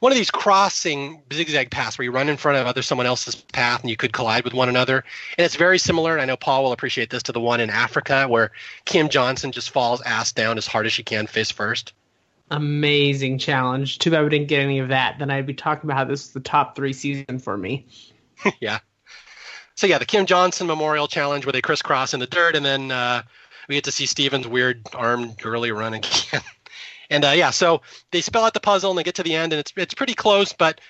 one 0.00 0.12
of 0.12 0.18
these 0.18 0.30
crossing 0.30 1.22
zigzag 1.32 1.70
paths 1.70 1.98
where 1.98 2.04
you 2.04 2.12
run 2.12 2.28
in 2.28 2.36
front 2.36 2.58
of 2.58 2.66
other 2.66 2.82
someone 2.82 3.06
else's 3.06 3.34
path 3.34 3.80
and 3.80 3.90
you 3.90 3.96
could 3.96 4.12
collide 4.12 4.44
with 4.44 4.54
one 4.54 4.68
another. 4.68 5.04
And 5.38 5.44
it's 5.44 5.56
very 5.56 5.78
similar, 5.78 6.12
and 6.12 6.20
I 6.20 6.24
know 6.24 6.36
Paul 6.36 6.64
will 6.64 6.72
appreciate 6.72 7.10
this 7.10 7.22
to 7.24 7.32
the 7.32 7.40
one 7.40 7.60
in 7.60 7.70
Africa 7.70 8.26
where 8.28 8.52
Kim 8.84 9.08
Johnson 9.08 9.52
just 9.52 9.70
falls 9.70 10.00
ass 10.02 10.32
down 10.32 10.58
as 10.58 10.66
hard 10.66 10.86
as 10.86 10.92
she 10.92 11.02
can 11.02 11.26
face 11.26 11.50
first. 11.50 11.92
Amazing 12.50 13.38
challenge. 13.38 13.98
Too 13.98 14.10
bad 14.10 14.22
we 14.22 14.30
didn't 14.30 14.48
get 14.48 14.60
any 14.60 14.78
of 14.78 14.88
that. 14.88 15.18
Then 15.18 15.30
I'd 15.30 15.46
be 15.46 15.54
talking 15.54 15.88
about 15.88 15.96
how 15.96 16.04
this 16.04 16.26
is 16.26 16.32
the 16.32 16.40
top 16.40 16.76
three 16.76 16.92
season 16.92 17.38
for 17.38 17.56
me. 17.56 17.86
yeah. 18.60 18.78
So 19.76 19.86
yeah, 19.86 19.98
the 19.98 20.06
Kim 20.06 20.24
Johnson 20.24 20.66
Memorial 20.66 21.06
Challenge 21.06 21.44
where 21.44 21.52
they 21.52 21.60
crisscross 21.60 22.14
in 22.14 22.20
the 22.20 22.26
dirt, 22.26 22.56
and 22.56 22.64
then 22.64 22.90
uh, 22.90 23.22
we 23.68 23.74
get 23.74 23.84
to 23.84 23.92
see 23.92 24.06
Stephen's 24.06 24.48
weird 24.48 24.86
arm 24.94 25.32
girly 25.34 25.70
run 25.70 25.94
again. 25.94 26.40
and 27.10 27.24
uh, 27.24 27.30
yeah, 27.30 27.50
so 27.50 27.82
they 28.10 28.22
spell 28.22 28.44
out 28.44 28.54
the 28.54 28.60
puzzle 28.60 28.90
and 28.90 28.98
they 28.98 29.02
get 29.04 29.16
to 29.16 29.22
the 29.22 29.34
end, 29.34 29.52
and 29.52 29.60
it's 29.60 29.72
it's 29.76 29.94
pretty 29.94 30.14
close, 30.14 30.54
but 30.54 30.80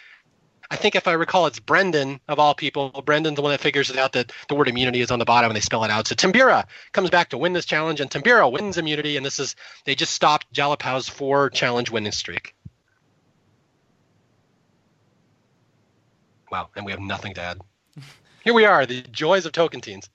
I 0.70 0.76
think 0.76 0.94
if 0.94 1.06
I 1.06 1.12
recall, 1.12 1.46
it's 1.46 1.58
Brendan 1.58 2.20
of 2.28 2.38
all 2.38 2.54
people. 2.54 2.90
Brendan's 3.04 3.36
the 3.36 3.42
one 3.42 3.52
that 3.52 3.60
figures 3.60 3.90
it 3.90 3.98
out 3.98 4.12
that 4.12 4.32
the 4.48 4.54
word 4.54 4.68
immunity 4.68 5.00
is 5.00 5.10
on 5.10 5.18
the 5.18 5.24
bottom, 5.24 5.50
and 5.50 5.56
they 5.56 5.60
spell 5.60 5.84
it 5.84 5.90
out. 5.90 6.06
So 6.06 6.14
Timbira 6.14 6.66
comes 6.92 7.10
back 7.10 7.30
to 7.30 7.38
win 7.38 7.52
this 7.52 7.66
challenge, 7.66 8.00
and 8.00 8.10
Timbira 8.10 8.50
wins 8.50 8.78
immunity, 8.78 9.16
and 9.16 9.26
this 9.26 9.40
is 9.40 9.56
they 9.84 9.96
just 9.96 10.12
stopped 10.12 10.52
Jalapao's 10.52 11.08
four 11.08 11.50
challenge 11.50 11.90
winning 11.90 12.12
streak. 12.12 12.54
Wow, 16.52 16.70
and 16.76 16.86
we 16.86 16.92
have 16.92 17.00
nothing 17.00 17.34
to 17.34 17.40
add. 17.40 17.60
Here 18.46 18.54
we 18.54 18.64
are, 18.64 18.86
the 18.86 19.02
joys 19.02 19.44
of 19.44 19.50
Tocantins. 19.50 20.08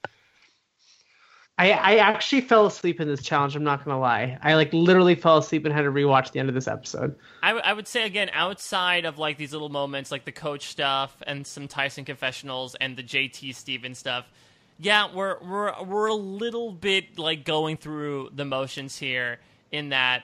I, 1.57 1.71
I 1.71 1.95
actually 1.97 2.39
fell 2.39 2.65
asleep 2.65 3.01
in 3.01 3.09
this 3.09 3.21
challenge. 3.21 3.57
I'm 3.57 3.63
not 3.65 3.83
gonna 3.83 3.99
lie. 3.99 4.37
I 4.41 4.53
like 4.53 4.71
literally 4.71 5.15
fell 5.15 5.39
asleep 5.39 5.65
and 5.65 5.73
had 5.73 5.81
to 5.81 5.91
rewatch 5.91 6.31
the 6.31 6.39
end 6.39 6.47
of 6.47 6.55
this 6.55 6.65
episode. 6.65 7.13
I, 7.43 7.49
w- 7.49 7.61
I 7.65 7.73
would 7.73 7.89
say 7.89 8.05
again, 8.05 8.29
outside 8.31 9.03
of 9.03 9.17
like 9.19 9.37
these 9.37 9.51
little 9.51 9.67
moments, 9.67 10.13
like 10.13 10.23
the 10.23 10.31
coach 10.31 10.67
stuff 10.67 11.13
and 11.27 11.45
some 11.45 11.67
Tyson 11.67 12.05
confessionals 12.05 12.73
and 12.75 12.95
the 12.95 13.03
JT 13.03 13.53
Stephens 13.53 13.99
stuff. 13.99 14.31
Yeah, 14.79 15.13
we're 15.13 15.37
we're 15.43 15.83
we're 15.83 16.07
a 16.07 16.13
little 16.13 16.71
bit 16.71 17.19
like 17.19 17.43
going 17.43 17.75
through 17.75 18.29
the 18.33 18.45
motions 18.45 18.97
here. 18.97 19.39
In 19.73 19.89
that, 19.89 20.23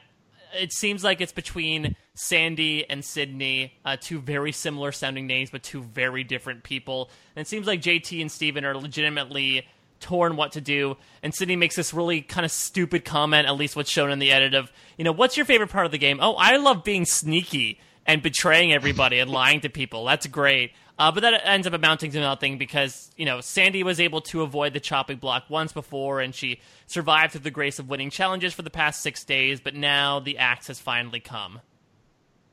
it 0.53 0.73
seems 0.73 1.03
like 1.03 1.21
it's 1.21 1.31
between 1.31 1.95
Sandy 2.15 2.89
and 2.89 3.03
Sydney, 3.03 3.73
uh, 3.85 3.97
two 3.99 4.19
very 4.19 4.51
similar 4.51 4.91
sounding 4.91 5.27
names, 5.27 5.49
but 5.49 5.63
two 5.63 5.81
very 5.81 6.23
different 6.23 6.63
people. 6.63 7.09
And 7.35 7.41
it 7.41 7.47
seems 7.47 7.67
like 7.67 7.81
JT 7.81 8.21
and 8.21 8.31
Stephen 8.31 8.65
are 8.65 8.75
legitimately 8.75 9.67
torn 9.99 10.35
what 10.35 10.51
to 10.53 10.61
do. 10.61 10.97
And 11.23 11.33
Sydney 11.33 11.55
makes 11.55 11.75
this 11.75 11.93
really 11.93 12.21
kind 12.21 12.45
of 12.45 12.51
stupid 12.51 13.05
comment, 13.05 13.47
at 13.47 13.55
least 13.55 13.75
what's 13.75 13.89
shown 13.89 14.11
in 14.11 14.19
the 14.19 14.31
edit 14.31 14.53
of, 14.53 14.71
you 14.97 15.03
know, 15.03 15.11
what's 15.11 15.37
your 15.37 15.45
favorite 15.45 15.69
part 15.69 15.85
of 15.85 15.91
the 15.91 15.97
game? 15.97 16.19
Oh, 16.21 16.35
I 16.35 16.57
love 16.57 16.83
being 16.83 17.05
sneaky 17.05 17.79
and 18.07 18.23
betraying 18.23 18.73
everybody 18.73 19.19
and 19.19 19.29
lying 19.29 19.59
to 19.61 19.69
people. 19.69 20.05
That's 20.05 20.25
great. 20.27 20.71
Uh, 20.97 21.11
but 21.11 21.21
that 21.21 21.45
ends 21.45 21.67
up 21.67 21.73
amounting 21.73 22.11
to 22.11 22.19
nothing 22.19 22.57
because, 22.57 23.11
you 23.17 23.25
know, 23.25 23.39
Sandy 23.39 23.83
was 23.83 23.99
able 23.99 24.21
to 24.21 24.41
avoid 24.41 24.73
the 24.73 24.79
chopping 24.79 25.17
block 25.17 25.43
once 25.47 25.71
before 25.71 26.21
and 26.21 26.33
she 26.33 26.59
survived 26.87 27.33
through 27.33 27.41
the 27.41 27.51
grace 27.51 27.77
of 27.77 27.87
winning 27.87 28.09
challenges 28.09 28.53
for 28.53 28.63
the 28.63 28.71
past 28.71 29.03
six 29.03 29.23
days, 29.23 29.59
but 29.59 29.75
now 29.75 30.19
the 30.19 30.39
axe 30.39 30.67
has 30.67 30.79
finally 30.79 31.19
come. 31.19 31.59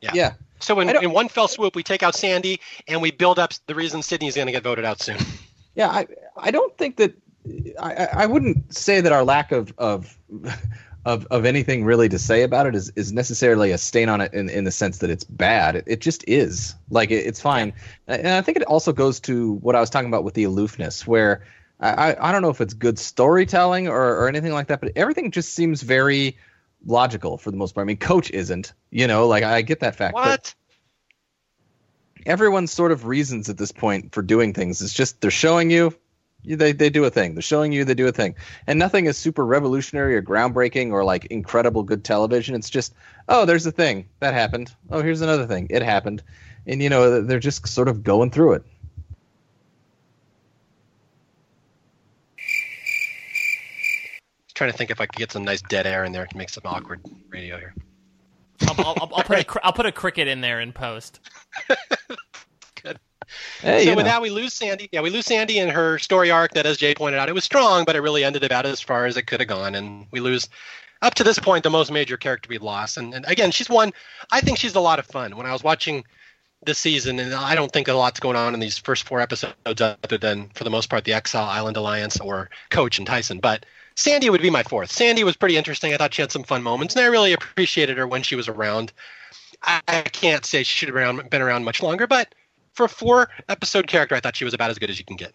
Yeah. 0.02 0.10
Yeah. 0.12 0.32
So 0.58 0.78
in, 0.80 0.90
in 0.90 1.12
one 1.12 1.28
fell 1.28 1.48
swoop, 1.48 1.74
we 1.74 1.82
take 1.82 2.02
out 2.02 2.14
Sandy 2.14 2.60
and 2.86 3.00
we 3.00 3.10
build 3.10 3.38
up 3.38 3.52
the 3.66 3.74
reason 3.74 4.02
Sydney's 4.02 4.34
going 4.34 4.46
to 4.46 4.52
get 4.52 4.62
voted 4.62 4.84
out 4.84 5.00
soon. 5.00 5.16
Yeah, 5.74 5.88
I 5.88 6.06
I 6.36 6.50
don't 6.50 6.76
think 6.78 6.96
that 6.96 7.14
I, 7.80 8.08
I 8.12 8.26
wouldn't 8.26 8.72
say 8.74 9.00
that 9.00 9.12
our 9.12 9.24
lack 9.24 9.50
of 9.52 9.74
of 9.76 10.16
of, 11.04 11.26
of 11.30 11.44
anything 11.44 11.84
really 11.84 12.08
to 12.08 12.18
say 12.18 12.42
about 12.42 12.66
it 12.66 12.74
is, 12.74 12.90
is 12.96 13.12
necessarily 13.12 13.70
a 13.70 13.78
stain 13.78 14.08
on 14.08 14.20
it 14.20 14.32
in, 14.32 14.48
in 14.48 14.64
the 14.64 14.70
sense 14.70 14.98
that 14.98 15.10
it's 15.10 15.24
bad. 15.24 15.76
It, 15.76 15.84
it 15.86 16.00
just 16.00 16.24
is. 16.26 16.74
Like 16.90 17.10
it, 17.10 17.26
it's 17.26 17.40
fine. 17.40 17.72
And 18.06 18.28
I 18.28 18.40
think 18.40 18.56
it 18.56 18.64
also 18.64 18.92
goes 18.92 19.20
to 19.20 19.54
what 19.54 19.76
I 19.76 19.80
was 19.80 19.90
talking 19.90 20.08
about 20.08 20.24
with 20.24 20.34
the 20.34 20.44
aloofness, 20.44 21.06
where 21.06 21.44
I, 21.80 22.16
I 22.18 22.32
don't 22.32 22.40
know 22.40 22.50
if 22.50 22.60
it's 22.60 22.74
good 22.74 22.98
storytelling 22.98 23.88
or, 23.88 24.16
or 24.16 24.28
anything 24.28 24.52
like 24.52 24.68
that, 24.68 24.80
but 24.80 24.92
everything 24.96 25.30
just 25.30 25.52
seems 25.52 25.82
very 25.82 26.38
logical 26.86 27.36
for 27.36 27.50
the 27.50 27.56
most 27.56 27.74
part. 27.74 27.84
I 27.84 27.86
mean, 27.86 27.96
Coach 27.96 28.30
isn't, 28.30 28.72
you 28.90 29.06
know, 29.06 29.26
like 29.26 29.44
I 29.44 29.62
get 29.62 29.80
that 29.80 29.96
fact. 29.96 30.14
What? 30.14 30.54
Everyone's 32.26 32.72
sort 32.72 32.92
of 32.92 33.04
reasons 33.04 33.50
at 33.50 33.58
this 33.58 33.72
point 33.72 34.14
for 34.14 34.22
doing 34.22 34.54
things. 34.54 34.80
is 34.80 34.94
just 34.94 35.20
they're 35.20 35.30
showing 35.30 35.70
you, 35.70 35.94
they 36.44 36.72
they 36.72 36.90
do 36.90 37.04
a 37.04 37.10
thing. 37.10 37.34
They're 37.34 37.42
showing 37.42 37.72
you 37.72 37.84
they 37.84 37.94
do 37.94 38.06
a 38.06 38.12
thing, 38.12 38.34
and 38.66 38.78
nothing 38.78 39.06
is 39.06 39.16
super 39.16 39.44
revolutionary 39.44 40.16
or 40.16 40.22
groundbreaking 40.22 40.92
or 40.92 41.04
like 41.04 41.26
incredible 41.26 41.82
good 41.82 42.04
television. 42.04 42.54
It's 42.54 42.70
just 42.70 42.94
oh, 43.28 43.44
there's 43.44 43.66
a 43.66 43.72
thing 43.72 44.08
that 44.20 44.34
happened. 44.34 44.74
Oh, 44.90 45.02
here's 45.02 45.20
another 45.20 45.46
thing. 45.46 45.66
It 45.70 45.82
happened, 45.82 46.22
and 46.66 46.82
you 46.82 46.88
know 46.88 47.22
they're 47.22 47.40
just 47.40 47.66
sort 47.66 47.88
of 47.88 48.02
going 48.02 48.30
through 48.30 48.54
it. 48.54 48.64
trying 54.54 54.70
to 54.70 54.76
think 54.76 54.90
if 54.90 55.00
I 55.00 55.06
could 55.06 55.18
get 55.18 55.32
some 55.32 55.44
nice 55.44 55.62
dead 55.62 55.86
air 55.86 56.04
in 56.04 56.12
there 56.12 56.26
to 56.26 56.36
make 56.36 56.48
some 56.48 56.62
awkward 56.64 57.00
radio 57.28 57.58
here. 57.58 57.74
I'll, 58.62 58.74
I'll, 58.78 59.10
I'll 59.14 59.22
put 59.24 59.38
a 59.38 59.66
I'll 59.66 59.72
put 59.72 59.86
a 59.86 59.92
cricket 59.92 60.28
in 60.28 60.40
there 60.40 60.60
in 60.60 60.72
post. 60.72 61.20
Hey, 63.60 63.84
so 63.84 63.90
you 63.90 63.96
with 63.96 64.06
know. 64.06 64.12
that, 64.12 64.22
we 64.22 64.30
lose 64.30 64.52
Sandy. 64.52 64.88
Yeah, 64.92 65.00
we 65.00 65.10
lose 65.10 65.26
Sandy 65.26 65.58
in 65.58 65.68
her 65.68 65.98
story 65.98 66.30
arc. 66.30 66.52
That, 66.54 66.66
as 66.66 66.76
Jay 66.76 66.94
pointed 66.94 67.18
out, 67.18 67.28
it 67.28 67.34
was 67.34 67.44
strong, 67.44 67.84
but 67.84 67.96
it 67.96 68.00
really 68.00 68.24
ended 68.24 68.44
about 68.44 68.66
as 68.66 68.80
far 68.80 69.06
as 69.06 69.16
it 69.16 69.22
could 69.22 69.40
have 69.40 69.48
gone. 69.48 69.74
And 69.74 70.06
we 70.10 70.20
lose, 70.20 70.48
up 71.02 71.14
to 71.14 71.24
this 71.24 71.38
point, 71.38 71.62
the 71.62 71.70
most 71.70 71.90
major 71.90 72.16
character 72.16 72.48
we 72.48 72.58
lost. 72.58 72.96
And, 72.96 73.14
and 73.14 73.24
again, 73.26 73.50
she's 73.50 73.68
one. 73.68 73.92
I 74.30 74.40
think 74.40 74.58
she's 74.58 74.74
a 74.74 74.80
lot 74.80 74.98
of 74.98 75.06
fun. 75.06 75.36
When 75.36 75.46
I 75.46 75.52
was 75.52 75.62
watching 75.62 76.04
this 76.64 76.78
season, 76.78 77.18
and 77.18 77.34
I 77.34 77.54
don't 77.54 77.70
think 77.72 77.88
a 77.88 77.92
lot's 77.92 78.20
going 78.20 78.36
on 78.36 78.54
in 78.54 78.60
these 78.60 78.78
first 78.78 79.04
four 79.04 79.20
episodes, 79.20 79.54
other 79.66 80.18
than 80.18 80.48
for 80.54 80.64
the 80.64 80.70
most 80.70 80.88
part 80.88 81.04
the 81.04 81.12
Exile 81.12 81.44
Island 81.44 81.76
Alliance 81.76 82.18
or 82.20 82.50
Coach 82.70 82.98
and 82.98 83.06
Tyson. 83.06 83.38
But 83.38 83.66
Sandy 83.96 84.30
would 84.30 84.42
be 84.42 84.50
my 84.50 84.62
fourth. 84.62 84.90
Sandy 84.90 85.24
was 85.24 85.36
pretty 85.36 85.56
interesting. 85.56 85.92
I 85.92 85.96
thought 85.96 86.14
she 86.14 86.22
had 86.22 86.32
some 86.32 86.42
fun 86.42 86.62
moments, 86.62 86.96
and 86.96 87.04
I 87.04 87.08
really 87.08 87.32
appreciated 87.32 87.98
her 87.98 88.06
when 88.06 88.22
she 88.22 88.34
was 88.34 88.48
around. 88.48 88.92
I, 89.62 89.80
I 89.86 90.02
can't 90.02 90.44
say 90.44 90.62
she 90.62 90.86
should 90.86 90.94
have 90.94 91.30
been 91.30 91.42
around 91.42 91.64
much 91.64 91.82
longer, 91.82 92.06
but 92.06 92.34
for 92.74 92.84
a 92.84 92.88
four 92.88 93.30
episode 93.48 93.86
character, 93.86 94.14
I 94.14 94.20
thought 94.20 94.36
she 94.36 94.44
was 94.44 94.54
about 94.54 94.70
as 94.70 94.78
good 94.78 94.90
as 94.90 94.98
you 94.98 95.04
can 95.04 95.16
get. 95.16 95.34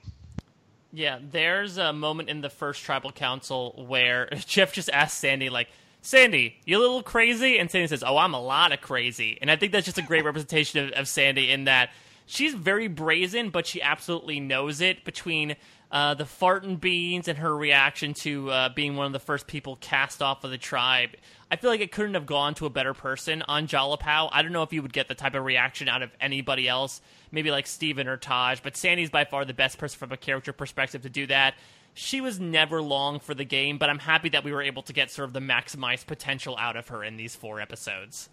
Yeah, 0.92 1.20
there's 1.22 1.78
a 1.78 1.94
moment 1.94 2.30
in 2.30 2.42
the 2.42 2.50
first 2.50 2.84
tribal 2.84 3.12
council 3.12 3.86
where 3.88 4.30
Jeff 4.46 4.74
just 4.74 4.90
asks 4.92 5.18
Sandy, 5.18 5.50
like, 5.50 5.70
Sandy, 6.02 6.58
you 6.66 6.78
a 6.78 6.80
little 6.80 7.04
crazy? 7.04 7.60
And 7.60 7.70
Sandy 7.70 7.88
says, 7.88 8.04
Oh, 8.06 8.18
I'm 8.18 8.34
a 8.34 8.42
lot 8.42 8.72
of 8.72 8.82
crazy. 8.82 9.38
And 9.42 9.52
I 9.52 9.56
think 9.56 9.72
that's 9.72 9.86
just 9.86 9.98
a 9.98 10.02
great 10.02 10.24
representation 10.26 10.86
of, 10.86 10.92
of 10.92 11.08
Sandy 11.08 11.52
in 11.52 11.66
that 11.66 11.90
she's 12.26 12.54
very 12.54 12.88
brazen, 12.88 13.50
but 13.50 13.68
she 13.68 13.82
absolutely 13.82 14.40
knows 14.40 14.80
it 14.82 15.04
between 15.04 15.56
uh, 15.92 16.14
the 16.14 16.26
fart 16.26 16.64
and 16.64 16.80
beans 16.80 17.28
and 17.28 17.40
her 17.40 17.56
reaction 17.56 18.14
to 18.14 18.50
uh, 18.50 18.70
being 18.70 18.96
one 18.96 19.08
of 19.08 19.14
the 19.14 19.20
first 19.20 19.48
people 19.48 19.78
cast 19.82 20.22
off 20.22 20.44
of 20.44 20.52
the 20.52 20.58
tribe. 20.58 21.12
I 21.52 21.56
feel 21.56 21.72
like 21.72 21.82
it 21.82 21.92
couldn't 21.92 22.14
have 22.14 22.28
gone 22.28 22.54
to 22.56 22.68
a 22.68 22.70
better 22.70 22.94
person 22.94 23.42
on 23.48 23.68
Jalapao. 23.68 24.30
I 24.32 24.44
don't 24.44 24.52
know 24.52 24.62
if 24.62 24.72
you 24.72 24.84
would 24.84 24.94
get 24.94 25.08
the 25.08 25.16
type 25.16 25.34
of 25.34 25.44
reaction 25.44 25.90
out 25.90 26.04
of 26.04 26.12
anybody 26.22 26.68
else, 26.68 27.02
maybe 27.32 27.50
like 27.50 27.66
Stephen 27.66 28.08
or 28.08 28.18
Taj, 28.18 28.60
but 28.60 28.78
Sandy's 28.78 29.10
by 29.10 29.26
far 29.26 29.46
the 29.46 29.54
best 29.54 29.80
person 29.80 29.98
from 29.98 30.12
a 30.12 30.18
character 30.18 30.54
perspective 30.54 31.02
to 31.02 31.10
do 31.10 31.26
that. 31.28 31.56
She 31.96 32.22
was 32.22 32.40
never 32.40 32.84
long 32.84 33.20
for 33.20 33.34
the 33.34 33.44
game, 33.44 33.80
but 33.80 33.90
I'm 33.90 33.98
happy 33.98 34.30
that 34.30 34.44
we 34.44 34.52
were 34.52 34.62
able 34.62 34.84
to 34.84 34.94
get 34.94 35.10
sort 35.10 35.28
of 35.28 35.34
the 35.34 35.40
maximized 35.40 36.06
potential 36.06 36.56
out 36.58 36.78
of 36.78 36.88
her 36.90 37.04
in 37.04 37.18
these 37.18 37.36
four 37.36 37.60
episodes. 37.60 38.30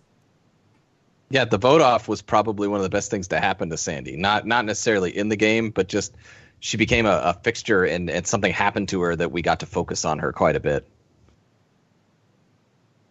Yeah, 1.30 1.46
the 1.46 1.58
vote 1.58 1.80
off 1.80 2.06
was 2.06 2.20
probably 2.20 2.68
one 2.68 2.78
of 2.78 2.84
the 2.84 2.90
best 2.90 3.10
things 3.10 3.28
to 3.28 3.40
happen 3.40 3.70
to 3.70 3.76
Sandy. 3.76 4.16
Not 4.16 4.46
not 4.46 4.64
necessarily 4.64 5.16
in 5.16 5.28
the 5.28 5.36
game, 5.36 5.70
but 5.70 5.88
just 5.88 6.14
she 6.60 6.76
became 6.76 7.06
a, 7.06 7.20
a 7.24 7.32
fixture 7.42 7.84
and, 7.84 8.08
and 8.08 8.26
something 8.26 8.52
happened 8.52 8.88
to 8.90 9.00
her 9.00 9.16
that 9.16 9.32
we 9.32 9.42
got 9.42 9.60
to 9.60 9.66
focus 9.66 10.04
on 10.04 10.18
her 10.20 10.32
quite 10.32 10.54
a 10.54 10.60
bit. 10.60 10.86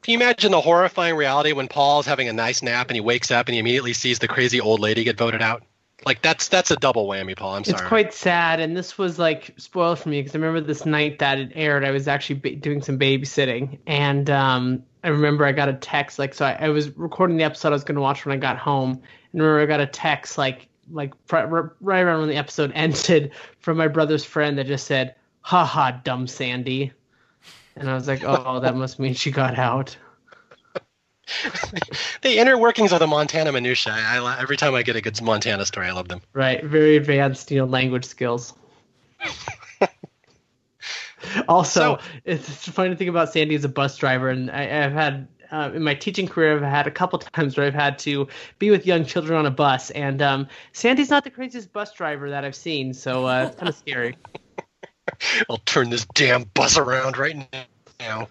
Can 0.06 0.12
you 0.12 0.20
imagine 0.20 0.52
the 0.52 0.62
horrifying 0.62 1.16
reality 1.16 1.52
when 1.52 1.68
Paul's 1.68 2.06
having 2.06 2.28
a 2.28 2.34
nice 2.34 2.62
nap 2.62 2.90
and 2.90 2.96
he 2.96 3.02
wakes 3.02 3.32
up 3.32 3.48
and 3.48 3.56
he 3.56 3.60
immediately 3.60 3.94
sees 3.94 4.20
the 4.20 4.28
crazy 4.28 4.62
old 4.62 4.80
lady 4.80 5.04
get 5.04 5.18
voted 5.18 5.42
out? 5.42 5.64
Like 6.06 6.22
that's 6.22 6.48
that's 6.48 6.70
a 6.70 6.76
double 6.76 7.08
whammy, 7.08 7.36
Paul. 7.36 7.56
I'm 7.56 7.64
sorry. 7.64 7.80
It's 7.80 7.88
quite 7.88 8.14
sad, 8.14 8.60
and 8.60 8.78
this 8.78 9.00
was 9.00 9.18
like 9.18 9.56
spoiled 9.58 9.98
for 9.98 10.10
me 10.10 10.20
because 10.20 10.36
I 10.36 10.38
remember 10.38 10.62
this 10.62 10.86
night 10.86 11.18
that 11.18 11.40
it 11.40 11.54
aired. 11.56 11.84
I 11.84 11.90
was 11.90 12.08
actually 12.08 12.40
ba- 12.40 12.56
doing 12.56 12.84
some 12.84 13.00
babysitting, 13.00 13.80
and 13.88 14.30
um, 14.30 14.84
I 15.04 15.08
remember 15.08 15.44
I 15.44 15.52
got 15.52 15.70
a 15.70 15.74
text 15.74 16.20
like 16.20 16.36
so. 16.36 16.46
I, 16.46 16.66
I 16.66 16.70
was 16.70 16.96
recording 16.96 17.38
the 17.38 17.44
episode 17.44 17.70
I 17.70 17.72
was 17.72 17.84
going 17.84 17.96
to 17.96 18.02
watch 18.02 18.28
when 18.28 18.38
I 18.38 18.40
got 18.40 18.60
home, 18.60 19.02
and 19.32 19.42
remember 19.42 19.60
I 19.60 19.66
got 19.66 19.80
a 19.80 19.88
text 19.88 20.38
like 20.38 20.68
like 20.92 21.14
right 21.32 22.02
around 22.02 22.20
when 22.20 22.30
the 22.30 22.36
episode 22.36 22.72
ended 22.76 23.32
from 23.58 23.78
my 23.78 23.88
brother's 23.88 24.24
friend 24.24 24.60
that 24.60 24.68
just 24.68 24.86
said, 24.86 25.16
"Ha 25.42 25.66
ha, 25.66 26.00
dumb 26.04 26.28
Sandy," 26.28 26.94
and 27.76 27.90
I 27.90 27.94
was 27.94 28.08
like, 28.08 28.24
"Oh, 28.24 28.60
that 28.60 28.76
must 28.84 29.00
mean 29.00 29.14
she 29.14 29.32
got 29.32 29.58
out." 29.58 29.96
the 32.22 32.38
inner 32.38 32.58
workings 32.58 32.92
of 32.94 33.00
the 33.00 33.08
Montana 33.08 33.52
minutia. 33.52 33.94
I, 33.94 34.38
every 34.40 34.58
time 34.58 34.76
I 34.76 34.84
get 34.84 34.96
a 34.96 35.02
good 35.02 35.20
Montana 35.22 35.66
story, 35.66 35.88
I 35.88 35.92
love 35.92 36.08
them. 36.08 36.22
Right, 36.34 36.64
very 36.64 36.98
advanced, 36.98 37.50
you 37.52 37.58
know, 37.58 37.66
language 37.66 38.06
skills. 38.06 38.54
also, 41.48 41.98
so, 41.98 42.00
it's, 42.26 42.48
it's 42.48 42.70
funny 42.70 42.92
to 42.92 42.96
think 42.96 43.10
about 43.10 43.34
Sandy 43.34 43.56
as 43.56 43.66
a 43.66 43.70
bus 43.70 43.98
driver, 43.98 44.30
and 44.30 44.52
I, 44.52 44.66
have 44.66 44.92
had 44.92 45.28
uh, 45.52 45.72
in 45.74 45.84
my 45.84 45.96
teaching 45.96 46.28
career, 46.28 46.56
I've 46.56 46.64
had 46.64 46.88
a 46.88 46.92
couple 46.92 47.20
times 47.20 47.58
where 47.58 47.66
I've 47.66 47.74
had 47.74 47.98
to 48.00 48.28
be 48.60 48.70
with 48.72 48.86
young 48.86 49.06
children 49.06 49.38
on 49.38 49.46
a 49.46 49.52
bus, 49.52 49.90
and 49.92 50.22
um, 50.22 50.48
Sandy's 50.74 51.10
not 51.10 51.24
the 51.24 51.32
craziest 51.32 51.74
bus 51.74 51.94
driver 51.94 52.30
that 52.30 52.46
I've 52.46 52.56
seen, 52.56 52.94
so 52.94 53.26
uh, 53.26 53.48
it's 53.48 53.56
kind 53.56 53.70
of 53.70 53.76
scary. 53.76 54.16
I'll 55.50 55.58
turn 55.58 55.90
this 55.90 56.06
damn 56.14 56.44
bus 56.54 56.78
around 56.78 57.18
right 57.18 57.48
now. 58.00 58.28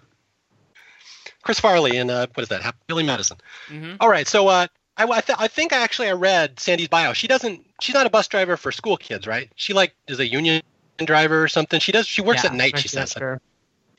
Chris 1.41 1.59
Farley 1.59 1.97
and 1.97 2.09
uh, 2.09 2.27
what 2.33 2.43
is 2.43 2.49
that? 2.49 2.75
Billy 2.87 3.03
Madison. 3.03 3.37
Mm-hmm. 3.69 3.97
All 3.99 4.09
right, 4.09 4.27
so 4.27 4.47
uh, 4.47 4.67
I, 4.97 5.03
I, 5.03 5.21
th- 5.21 5.37
I, 5.39 5.47
think 5.47 5.73
I 5.73 5.77
actually 5.77 6.09
I 6.09 6.13
read 6.13 6.59
Sandy's 6.59 6.87
bio. 6.87 7.13
She 7.13 7.27
doesn't. 7.27 7.65
She's 7.81 7.93
not 7.93 8.05
a 8.05 8.09
bus 8.09 8.27
driver 8.27 8.57
for 8.57 8.71
school 8.71 8.97
kids, 8.97 9.27
right? 9.27 9.51
She 9.55 9.73
like 9.73 9.93
is 10.07 10.19
a 10.19 10.27
union 10.27 10.63
driver 11.03 11.43
or 11.43 11.47
something. 11.47 11.79
She 11.79 11.91
does. 11.91 12.07
She 12.07 12.21
works 12.21 12.43
yeah, 12.43 12.51
at 12.51 12.55
night. 12.55 12.77
She 12.79 12.87
says. 12.87 13.11
Sure. 13.11 13.41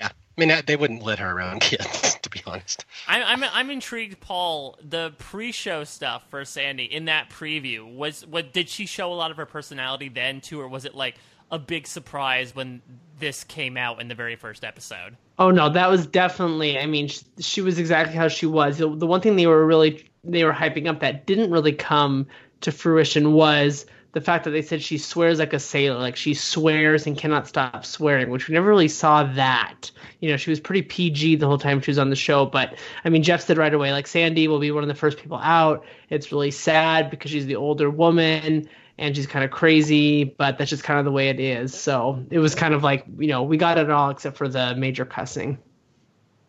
Yeah, 0.01 0.09
I 0.09 0.41
mean 0.41 0.53
they 0.67 0.77
wouldn't 0.77 1.03
let 1.03 1.19
her 1.19 1.31
around 1.31 1.61
kids, 1.61 2.17
to 2.23 2.31
be 2.31 2.41
honest. 2.47 2.85
I'm 3.07 3.43
I'm, 3.43 3.51
I'm 3.53 3.71
intrigued, 3.71 4.21
Paul. 4.21 4.79
The 4.83 5.13
pre-show 5.19 5.85
stuff 5.85 6.25
for 6.31 6.45
Sandy 6.45 6.85
in 6.85 7.05
that 7.05 7.29
preview 7.31 7.95
was 7.95 8.27
what 8.27 8.53
did 8.53 8.69
she 8.69 8.87
show 8.87 9.13
a 9.13 9.15
lot 9.15 9.31
of 9.31 9.37
her 9.37 9.47
personality 9.47 10.09
then 10.09 10.41
too, 10.41 10.61
or 10.61 10.69
was 10.69 10.85
it 10.85 10.95
like 10.95 11.17
a 11.51 11.59
big 11.59 11.87
surprise 11.87 12.55
when 12.55 12.83
this 13.19 13.45
came 13.45 13.77
out 13.77 14.01
in 14.01 14.09
the 14.09 14.15
very 14.15 14.37
first 14.37 14.65
episode? 14.65 15.17
Oh 15.39 15.51
no, 15.51 15.69
that 15.71 15.91
was 15.91 16.07
definitely. 16.07 16.79
I 16.79 16.87
mean, 16.87 17.09
she, 17.09 17.25
she 17.39 17.61
was 17.61 17.79
exactly 17.79 18.17
how 18.17 18.29
she 18.29 18.47
was. 18.47 18.79
The, 18.79 18.89
the 18.89 19.07
one 19.07 19.21
thing 19.21 19.37
they 19.37 19.47
were 19.47 19.65
really 19.67 20.09
they 20.25 20.45
were 20.45 20.53
hyping 20.53 20.89
up 20.89 21.01
that 21.01 21.27
didn't 21.27 21.51
really 21.51 21.73
come 21.73 22.27
to 22.63 22.73
fruition 22.73 23.33
was 23.33 23.87
the 24.13 24.21
fact 24.23 24.45
that 24.45 24.51
they 24.51 24.63
said 24.63 24.83
she 24.83 24.97
swears 24.97 25.39
like 25.39 25.53
a 25.53 25.61
sailor, 25.61 25.99
like 25.99 26.17
she 26.17 26.33
swears 26.33 27.07
and 27.07 27.19
cannot 27.19 27.47
stop 27.47 27.85
swearing, 27.85 28.31
which 28.31 28.49
we 28.49 28.55
never 28.55 28.67
really 28.67 28.89
saw 28.89 29.25
that. 29.25 29.91
You 30.21 30.31
know, 30.31 30.39
she 30.39 30.49
was 30.49 30.59
pretty 30.59 30.81
PG 30.81 31.37
the 31.37 31.47
whole 31.47 31.59
time 31.59 31.83
she 31.83 31.91
was 31.91 31.99
on 31.99 32.09
the 32.09 32.17
show. 32.17 32.47
But 32.47 32.79
I 33.05 33.11
mean, 33.11 33.23
Jeff 33.23 33.43
said 33.43 33.59
right 33.59 33.75
away, 33.75 33.93
like 33.93 34.07
Sandy 34.07 34.49
will 34.49 34.59
be 34.59 34.71
one 34.71 34.83
of 34.83 34.89
the 34.89 34.95
first 34.95 35.19
people 35.19 35.37
out. 35.43 35.85
It's 36.09 36.33
really 36.33 36.51
sad 36.51 37.11
because 37.11 37.31
she's 37.31 37.45
the 37.45 37.57
older 37.57 37.91
woman 37.91 38.69
and 38.99 39.15
she's 39.15 39.27
kind 39.27 39.45
of 39.45 39.51
crazy, 39.51 40.25
but 40.25 40.59
that's 40.59 40.71
just 40.71 40.83
kind 40.83 40.99
of 40.99 41.05
the 41.05 41.13
way 41.13 41.29
it 41.29 41.39
is. 41.39 41.75
So 41.79 42.25
it 42.31 42.39
was 42.39 42.55
kind 42.55 42.73
of 42.75 42.83
like, 42.83 43.05
you 43.19 43.29
know, 43.29 43.43
we 43.43 43.57
got 43.57 43.79
it 43.79 43.91
all 43.91 44.11
except 44.11 44.37
for 44.37 44.49
the 44.49 44.75
major 44.75 45.05
cussing. 45.05 45.59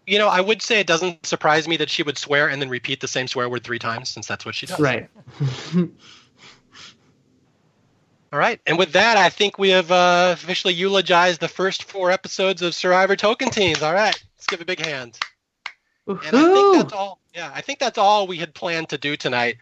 You 0.06 0.20
know, 0.20 0.30
I 0.30 0.40
would 0.40 0.62
say 0.62 0.80
it 0.80 0.88
doesn't 0.88 1.26
surprise 1.26 1.68
me 1.68 1.76
that 1.78 1.90
she 1.90 2.04
would 2.04 2.18
swear 2.18 2.48
and 2.48 2.62
then 2.62 2.70
repeat 2.70 3.02
the 3.02 3.10
same 3.10 3.28
swear 3.28 3.50
word 3.50 3.66
three 3.66 3.80
times, 3.80 4.10
since 4.10 4.26
that's 4.26 4.46
what 4.46 4.56
she 4.56 4.66
does. 4.66 4.80
Right. 4.80 5.10
all 8.32 8.40
right, 8.40 8.62
and 8.66 8.78
with 8.78 8.94
that, 8.94 9.18
I 9.18 9.28
think 9.28 9.60
we 9.60 9.70
have 9.70 9.92
uh, 9.92 10.30
officially 10.34 10.74
eulogized 10.74 11.42
the 11.42 11.50
first 11.50 11.84
four 11.84 12.10
episodes 12.10 12.62
of 12.62 12.74
Survivor 12.74 13.18
Tocantins. 13.18 13.82
All 13.82 13.94
right, 13.94 14.18
let's 14.38 14.46
give 14.48 14.62
a 14.62 14.66
big 14.66 14.80
hand. 14.80 15.20
And 16.08 16.20
I 16.22 16.54
think 16.54 16.76
that's 16.78 16.94
all. 16.94 17.20
Yeah, 17.36 17.52
I 17.54 17.60
think 17.60 17.80
that's 17.80 17.98
all 17.98 18.28
we 18.28 18.38
had 18.38 18.54
planned 18.54 18.88
to 18.90 18.98
do 18.98 19.18
tonight. 19.18 19.58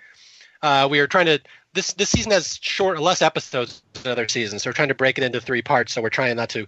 Uh, 0.62 0.88
we 0.90 1.00
were 1.00 1.08
trying 1.08 1.26
to 1.26 1.40
this 1.76 1.94
this 1.94 2.10
season 2.10 2.32
has 2.32 2.58
short 2.62 3.00
less 3.00 3.22
episodes 3.22 3.84
than 3.94 4.12
other 4.12 4.28
seasons, 4.28 4.64
so 4.64 4.70
we're 4.70 4.74
trying 4.74 4.88
to 4.88 4.96
break 4.96 5.18
it 5.18 5.24
into 5.24 5.40
three 5.40 5.62
parts. 5.62 5.94
So 5.94 6.02
we're 6.02 6.10
trying 6.10 6.36
not 6.36 6.50
to 6.50 6.66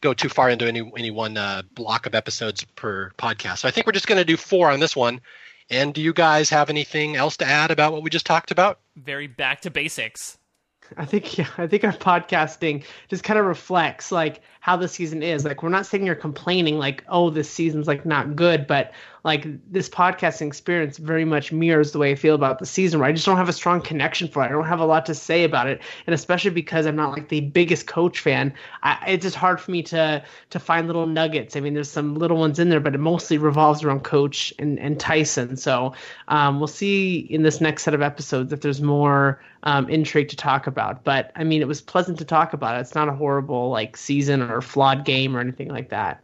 go 0.00 0.14
too 0.14 0.28
far 0.28 0.50
into 0.50 0.66
any 0.66 0.90
any 0.96 1.10
one 1.10 1.36
uh, 1.36 1.62
block 1.74 2.06
of 2.06 2.14
episodes 2.14 2.64
per 2.76 3.10
podcast. 3.18 3.58
So 3.58 3.68
I 3.68 3.70
think 3.70 3.86
we're 3.86 3.92
just 3.92 4.06
going 4.06 4.20
to 4.20 4.24
do 4.24 4.36
four 4.36 4.70
on 4.70 4.80
this 4.80 4.94
one. 4.94 5.20
And 5.70 5.94
do 5.94 6.00
you 6.00 6.12
guys 6.12 6.50
have 6.50 6.68
anything 6.68 7.16
else 7.16 7.36
to 7.38 7.46
add 7.46 7.70
about 7.70 7.92
what 7.92 8.02
we 8.02 8.10
just 8.10 8.26
talked 8.26 8.50
about? 8.50 8.80
Very 8.96 9.28
back 9.28 9.60
to 9.62 9.70
basics. 9.70 10.36
I 10.96 11.04
think 11.04 11.38
yeah, 11.38 11.48
I 11.58 11.66
think 11.66 11.84
our 11.84 11.92
podcasting 11.92 12.84
just 13.08 13.24
kind 13.24 13.38
of 13.38 13.46
reflects 13.46 14.12
like 14.12 14.40
how 14.60 14.76
the 14.76 14.88
season 14.88 15.22
is. 15.22 15.44
Like 15.44 15.62
we're 15.62 15.68
not 15.68 15.86
sitting 15.86 16.06
here 16.06 16.14
complaining 16.14 16.78
like, 16.78 17.04
oh, 17.08 17.30
this 17.30 17.50
season's 17.50 17.86
like 17.86 18.04
not 18.04 18.36
good, 18.36 18.66
but 18.66 18.92
like 19.24 19.46
this 19.70 19.88
podcasting 19.88 20.46
experience 20.46 20.98
very 20.98 21.24
much 21.24 21.52
mirrors 21.52 21.92
the 21.92 21.98
way 21.98 22.12
I 22.12 22.14
feel 22.14 22.34
about 22.34 22.58
the 22.58 22.66
season. 22.66 23.00
Where 23.00 23.08
I 23.08 23.12
just 23.12 23.26
don't 23.26 23.36
have 23.36 23.48
a 23.48 23.52
strong 23.52 23.80
connection 23.80 24.28
for 24.28 24.42
it. 24.42 24.46
I 24.46 24.50
don't 24.50 24.66
have 24.66 24.80
a 24.80 24.84
lot 24.84 25.06
to 25.06 25.14
say 25.14 25.44
about 25.44 25.68
it, 25.68 25.80
and 26.06 26.14
especially 26.14 26.50
because 26.50 26.86
I'm 26.86 26.96
not 26.96 27.12
like 27.12 27.28
the 27.28 27.40
biggest 27.40 27.86
coach 27.86 28.20
fan, 28.20 28.52
I, 28.82 28.98
it's 29.08 29.22
just 29.22 29.36
hard 29.36 29.60
for 29.60 29.70
me 29.70 29.82
to 29.84 30.24
to 30.50 30.58
find 30.58 30.86
little 30.86 31.06
nuggets. 31.06 31.56
I 31.56 31.60
mean, 31.60 31.74
there's 31.74 31.90
some 31.90 32.14
little 32.14 32.36
ones 32.36 32.58
in 32.58 32.68
there, 32.68 32.80
but 32.80 32.94
it 32.94 32.98
mostly 32.98 33.38
revolves 33.38 33.84
around 33.84 34.04
Coach 34.04 34.52
and 34.58 34.78
and 34.78 34.98
Tyson. 34.98 35.56
So 35.56 35.94
um, 36.28 36.58
we'll 36.58 36.66
see 36.66 37.18
in 37.18 37.42
this 37.42 37.60
next 37.60 37.82
set 37.82 37.94
of 37.94 38.02
episodes 38.02 38.52
if 38.52 38.60
there's 38.60 38.80
more 38.80 39.42
um, 39.64 39.88
intrigue 39.88 40.28
to 40.30 40.36
talk 40.36 40.66
about. 40.66 41.04
But 41.04 41.32
I 41.36 41.44
mean, 41.44 41.60
it 41.62 41.68
was 41.68 41.80
pleasant 41.80 42.18
to 42.18 42.24
talk 42.24 42.52
about. 42.52 42.76
It. 42.76 42.80
It's 42.80 42.94
not 42.94 43.08
a 43.08 43.12
horrible 43.12 43.70
like 43.70 43.96
season 43.96 44.42
or 44.42 44.60
flawed 44.60 45.04
game 45.04 45.36
or 45.36 45.40
anything 45.40 45.68
like 45.68 45.90
that 45.90 46.22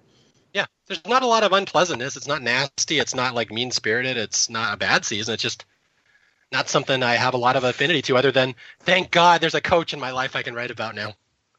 yeah, 0.57 0.65
there's 0.87 1.05
not 1.07 1.23
a 1.23 1.27
lot 1.27 1.43
of 1.43 1.53
unpleasantness. 1.53 2.17
It's 2.17 2.27
not 2.27 2.41
nasty. 2.41 2.99
It's 2.99 3.15
not 3.15 3.35
like 3.35 3.53
mean 3.53 3.71
spirited. 3.71 4.17
It's 4.17 4.49
not 4.49 4.73
a 4.73 4.79
bad 4.79 5.05
season. 5.05 5.35
It's 5.35 5.43
just 5.43 5.67
not 6.51 6.71
something 6.71 7.03
I 7.03 7.17
have 7.17 7.35
a 7.35 7.37
lot 7.37 7.57
of 7.57 7.65
affinity 7.65 8.01
to, 8.03 8.17
other 8.17 8.33
than 8.33 8.55
thank 8.81 9.11
God 9.11 9.43
there's 9.43 9.55
a 9.55 9.61
coach 9.61 9.93
in 9.93 10.01
my 10.01 10.13
life 10.13 10.35
I 10.35 10.43
can 10.43 10.55
write 10.55 10.71
about 10.71 10.95
now. 10.95 11.13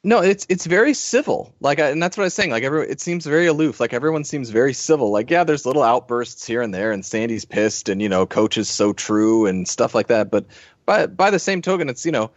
No, 0.03 0.23
it's 0.23 0.47
it's 0.49 0.65
very 0.65 0.95
civil. 0.95 1.53
Like, 1.59 1.77
and 1.77 2.01
that's 2.01 2.17
what 2.17 2.23
I 2.23 2.25
was 2.25 2.33
saying. 2.33 2.49
Like, 2.49 2.63
every 2.63 2.89
it 2.89 2.99
seems 2.99 3.23
very 3.27 3.45
aloof. 3.45 3.79
Like 3.79 3.93
everyone 3.93 4.23
seems 4.23 4.49
very 4.49 4.73
civil. 4.73 5.11
Like, 5.11 5.29
yeah, 5.29 5.43
there's 5.43 5.67
little 5.67 5.83
outbursts 5.83 6.47
here 6.47 6.63
and 6.63 6.73
there, 6.73 6.91
and 6.91 7.05
Sandy's 7.05 7.45
pissed, 7.45 7.89
and 7.89 8.01
you 8.01 8.09
know, 8.09 8.25
coach 8.25 8.57
is 8.57 8.67
so 8.67 8.93
true 8.93 9.45
and 9.45 9.67
stuff 9.67 9.93
like 9.93 10.07
that. 10.07 10.31
But 10.31 10.45
by 10.87 11.05
by 11.05 11.29
the 11.29 11.39
same 11.39 11.61
token, 11.61 11.87
it's 11.87 12.03
you 12.03 12.11
know, 12.11 12.31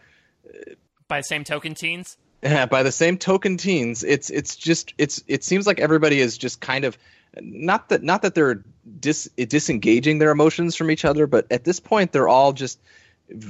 by 1.07 1.21
the 1.21 1.23
same 1.23 1.43
token, 1.43 1.73
teens. 1.73 2.17
Yeah, 2.43 2.65
by 2.67 2.83
the 2.83 2.91
same 2.91 3.17
token, 3.17 3.57
teens, 3.57 4.03
it's 4.03 4.29
it's 4.29 4.55
just 4.55 4.93
it's 4.97 5.23
it 5.27 5.43
seems 5.43 5.67
like 5.67 5.79
everybody 5.79 6.19
is 6.19 6.37
just 6.37 6.61
kind 6.61 6.85
of 6.85 6.97
not 7.39 7.89
that 7.89 8.03
not 8.03 8.21
that 8.23 8.35
they're 8.35 8.63
dis, 8.99 9.29
disengaging 9.37 10.19
their 10.19 10.31
emotions 10.31 10.75
from 10.75 10.91
each 10.91 11.05
other, 11.05 11.27
but 11.27 11.47
at 11.51 11.63
this 11.63 11.79
point 11.79 12.11
they're 12.11 12.27
all 12.27 12.53
just 12.53 12.79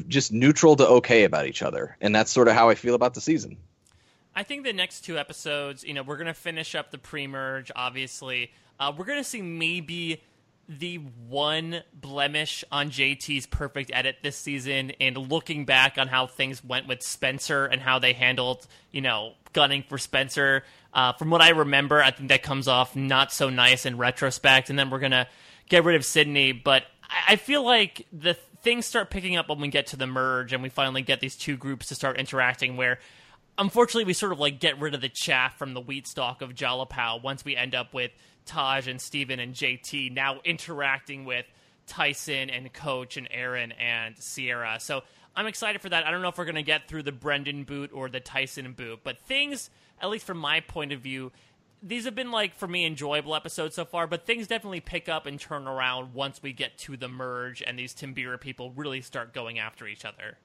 just 0.08 0.32
neutral 0.32 0.76
to 0.76 0.88
okay 0.88 1.24
about 1.24 1.48
each 1.48 1.62
other, 1.62 1.98
and 2.02 2.16
that's 2.16 2.32
sort 2.32 2.48
of 2.48 2.54
how 2.54 2.70
I 2.70 2.76
feel 2.76 2.96
about 2.96 3.14
the 3.14 3.22
season. 3.22 3.58
I 4.36 4.44
think 4.44 4.64
the 4.64 4.74
next 4.74 5.02
two 5.02 5.18
episodes, 5.18 5.84
you 5.84 5.94
know, 5.94 6.04
we're 6.04 6.18
gonna 6.18 6.34
finish 6.34 6.76
up 6.76 6.92
the 6.92 6.98
pre-merge. 6.98 7.72
Obviously, 7.76 8.52
uh, 8.80 8.92
we're 8.96 9.06
gonna 9.06 9.24
see 9.24 9.42
maybe 9.42 10.22
the 10.80 10.96
one 10.96 11.84
blemish 11.94 12.64
on 12.72 12.92
JT's 12.92 13.46
perfect 13.46 13.92
edit 13.94 14.18
this 14.24 14.38
season 14.38 14.92
and 15.02 15.18
looking 15.18 15.66
back 15.66 15.98
on 15.98 16.08
how 16.08 16.28
things 16.28 16.64
went 16.64 16.88
with 16.88 17.04
Spencer 17.04 17.66
and 17.66 17.82
how 17.82 18.00
they 18.00 18.14
handled, 18.14 18.66
you 18.92 19.02
know, 19.02 19.34
gunning 19.54 19.84
for 19.88 19.98
Spencer. 19.98 20.64
Uh, 20.94 21.14
from 21.14 21.30
what 21.30 21.42
I 21.42 21.50
remember, 21.50 22.02
I 22.02 22.12
think 22.12 22.30
that 22.30 22.44
comes 22.44 22.68
off 22.68 22.96
not 22.96 23.34
so 23.34 23.50
nice 23.50 23.86
in 23.86 23.98
retrospect. 23.98 24.70
And 24.70 24.80
then 24.80 24.90
we're 24.90 25.00
going 25.00 25.12
to 25.12 25.28
get 25.68 25.84
rid 25.84 25.96
of 25.96 26.06
Sydney. 26.06 26.54
But 26.54 26.84
I 27.28 27.36
feel 27.36 27.64
like 27.64 28.08
the 28.14 28.36
things 28.62 28.86
start 28.86 29.10
picking 29.10 29.36
up 29.36 29.50
when 29.50 29.60
we 29.60 29.68
get 29.68 29.88
to 29.88 29.98
the 29.98 30.08
merge 30.08 30.54
and 30.54 30.64
we 30.64 30.70
finally 30.70 31.02
get 31.02 31.20
these 31.20 31.36
two 31.36 31.58
groups 31.58 31.88
to 31.88 31.96
start 31.96 32.18
interacting 32.18 32.78
where 32.78 33.00
unfortunately 33.58 34.06
we 34.06 34.14
sort 34.14 34.32
of 34.32 34.40
like 34.40 34.60
get 34.60 34.80
rid 34.80 34.94
of 34.94 35.02
the 35.02 35.10
chaff 35.10 35.58
from 35.58 35.74
the 35.74 35.82
wheat 35.82 36.08
stalk 36.08 36.42
of 36.42 36.54
Jalapao 36.54 37.22
once 37.22 37.44
we 37.44 37.56
end 37.56 37.76
up 37.76 37.94
with 37.94 38.12
Taj 38.46 38.88
and 38.88 39.00
Stephen 39.00 39.40
and 39.40 39.54
JT 39.54 40.14
now 40.14 40.40
interacting 40.44 41.26
with 41.26 41.46
Tyson 41.88 42.50
and 42.50 42.72
Coach 42.72 43.18
and 43.18 43.30
Erinn 43.30 43.74
and 43.80 44.18
Sierra. 44.18 44.78
So 44.80 45.02
I'm 45.36 45.48
excited 45.48 45.82
for 45.82 45.90
that. 45.90 46.06
I 46.06 46.12
don't 46.12 46.22
know 46.22 46.30
if 46.30 46.38
we're 46.38 46.46
going 46.46 46.56
to 46.56 46.64
get 46.64 46.88
through 46.88 47.04
the 47.04 47.12
Brendan 47.12 47.64
boot 47.64 47.92
or 47.94 48.10
the 48.10 48.20
Tyson 48.20 48.74
boot, 48.74 49.00
but 49.04 49.20
things, 49.20 49.70
at 50.02 50.10
least 50.10 50.26
from 50.26 50.38
my 50.38 50.60
point 50.60 50.92
of 50.92 51.02
view, 51.02 51.32
these 51.84 52.06
have 52.06 52.16
been 52.16 52.32
like 52.32 52.56
for 52.56 52.68
me 52.68 52.86
enjoyable 52.86 53.36
episodes 53.36 53.76
so 53.76 53.86
far, 53.86 54.06
but 54.08 54.26
things 54.26 54.48
definitely 54.48 54.82
pick 54.82 55.10
up 55.10 55.26
and 55.26 55.40
turn 55.40 55.68
around 55.68 56.14
once 56.14 56.42
we 56.44 56.54
get 56.54 56.78
to 56.80 56.96
the 56.96 57.08
merge 57.08 57.64
and 57.66 57.78
these 57.78 57.94
Timbira 57.94 58.40
people 58.40 58.72
really 58.72 59.02
start 59.02 59.34
going 59.34 59.58
after 59.58 59.88
each 59.88 60.06
other. 60.06 60.38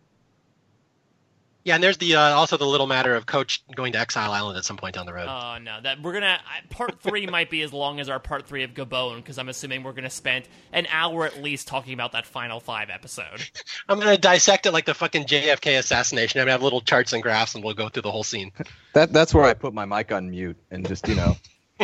Yeah, 1.67 1.75
and 1.75 1.83
there's 1.83 1.97
the 1.97 2.15
uh, 2.15 2.21
also 2.21 2.57
the 2.57 2.65
little 2.65 2.87
matter 2.87 3.17
of 3.17 3.27
Coach 3.27 3.61
going 3.75 3.93
to 3.95 3.99
Exile 3.99 4.31
Island 4.31 4.57
at 4.57 4.65
some 4.65 4.77
point 4.77 4.95
down 4.95 5.05
the 5.05 5.13
road. 5.13 5.27
Oh 5.29 5.59
no, 5.61 5.81
that 5.83 6.01
we're 6.01 6.13
gonna 6.13 6.39
part 6.71 7.03
three 7.03 7.27
might 7.37 7.51
be 7.51 7.63
as 7.63 7.73
long 7.73 7.99
as 7.99 8.09
our 8.09 8.21
part 8.21 8.47
three 8.47 8.63
of 8.63 8.71
Gabon 8.73 9.17
because 9.17 9.37
I'm 9.37 9.49
assuming 9.49 9.83
we're 9.83 9.93
gonna 9.93 10.09
spend 10.09 10.47
an 10.73 10.87
hour 10.93 11.27
at 11.27 11.43
least 11.43 11.67
talking 11.67 11.93
about 11.93 12.13
that 12.13 12.25
final 12.25 12.61
five 12.61 12.89
episode. 12.89 13.43
I'm 13.89 13.99
gonna 13.99 14.17
dissect 14.17 14.67
it 14.67 14.71
like 14.71 14.85
the 14.85 14.95
fucking 14.95 15.25
JFK 15.25 15.77
assassination. 15.81 16.41
I'm 16.41 16.45
gonna 16.45 16.53
have 16.53 16.63
little 16.63 16.83
charts 16.83 17.13
and 17.13 17.21
graphs, 17.21 17.57
and 17.57 17.65
we'll 17.65 17.75
go 17.75 17.89
through 17.89 18.03
the 18.03 18.13
whole 18.13 18.25
scene. 18.25 18.53
That 18.93 19.13
that's 19.13 19.35
where 19.35 19.45
I 19.45 19.53
put 19.53 19.75
my 19.75 19.85
mic 19.85 20.11
on 20.11 20.31
mute 20.31 20.57
and 20.71 20.87
just 20.89 21.07
you 21.07 21.17
know 21.17 21.37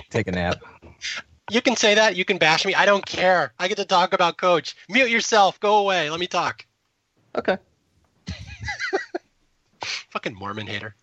take 0.09 0.29
a 0.29 0.33
nap. 0.33 0.63
You 1.51 1.61
can 1.61 1.77
say 1.77 1.97
that. 1.97 2.17
You 2.17 2.25
can 2.25 2.39
bash 2.39 2.65
me. 2.65 2.75
I 2.75 2.87
don't 2.87 3.05
care. 3.05 3.53
I 3.59 3.69
get 3.69 3.77
to 3.77 3.85
talk 3.85 4.15
about 4.15 4.39
Coach. 4.39 4.75
Mute 4.89 5.11
yourself. 5.11 5.61
Go 5.61 5.77
away. 5.77 6.09
Let 6.09 6.21
me 6.21 6.27
talk. 6.27 6.65
Okay. 7.37 7.59
Fucking 10.13 10.35
Mormon 10.35 10.67
hater. 10.67 10.95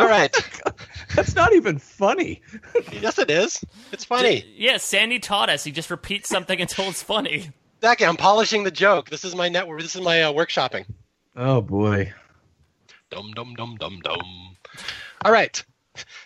All 0.00 0.08
right. 0.08 0.34
That's 1.14 1.34
not 1.34 1.52
even 1.52 1.78
funny. 1.78 2.40
yes, 2.92 3.18
it 3.18 3.30
is. 3.30 3.62
It's 3.92 4.06
funny. 4.06 4.42
Yeah, 4.56 4.78
Sandy 4.78 5.18
taught 5.18 5.50
us. 5.50 5.64
He 5.64 5.70
just 5.70 5.90
repeats 5.90 6.30
something 6.30 6.58
until 6.62 6.86
it's 6.88 7.02
funny. 7.02 7.50
Exactly. 7.76 8.06
I'm 8.06 8.16
polishing 8.16 8.64
the 8.64 8.70
joke. 8.70 9.10
This 9.10 9.22
is 9.22 9.34
my 9.34 9.50
network. 9.50 9.82
This 9.82 9.94
is 9.94 10.00
my 10.00 10.22
uh, 10.22 10.32
workshopping. 10.32 10.86
Oh 11.36 11.60
boy. 11.60 12.14
Dum 13.10 13.32
dum 13.34 13.54
dum 13.54 13.76
dum 13.78 14.00
dum. 14.02 14.56
All 15.26 15.32
right. 15.32 15.62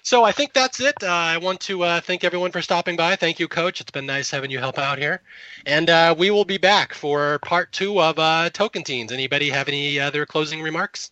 So 0.02 0.22
I 0.22 0.30
think 0.30 0.52
that's 0.52 0.78
it. 0.78 0.94
Uh, 1.02 1.08
I 1.08 1.38
want 1.38 1.58
to 1.62 1.82
uh, 1.82 2.00
thank 2.00 2.22
everyone 2.22 2.52
for 2.52 2.62
stopping 2.62 2.94
by. 2.94 3.16
Thank 3.16 3.40
you, 3.40 3.48
Coach. 3.48 3.80
It's 3.80 3.90
been 3.90 4.06
nice 4.06 4.30
having 4.30 4.50
you 4.52 4.60
help 4.60 4.78
out 4.78 4.98
here. 4.98 5.22
And 5.66 5.90
uh, 5.90 6.14
we 6.16 6.30
will 6.30 6.44
be 6.44 6.58
back 6.58 6.94
for 6.94 7.40
part 7.40 7.72
two 7.72 8.00
of 8.00 8.18
uh, 8.18 8.50
Tocantins. 8.52 9.10
Anybody 9.10 9.50
have 9.50 9.66
any 9.66 9.98
other 9.98 10.24
closing 10.24 10.62
remarks? 10.62 11.10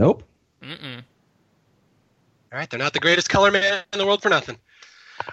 Nope. 0.00 0.22
Mm-mm. 0.62 1.02
All 2.50 2.58
right. 2.58 2.70
They're 2.70 2.78
not 2.78 2.94
the 2.94 3.00
greatest 3.00 3.28
color 3.28 3.50
man 3.50 3.82
in 3.92 3.98
the 3.98 4.06
world 4.06 4.22
for 4.22 4.30
nothing. 4.30 4.56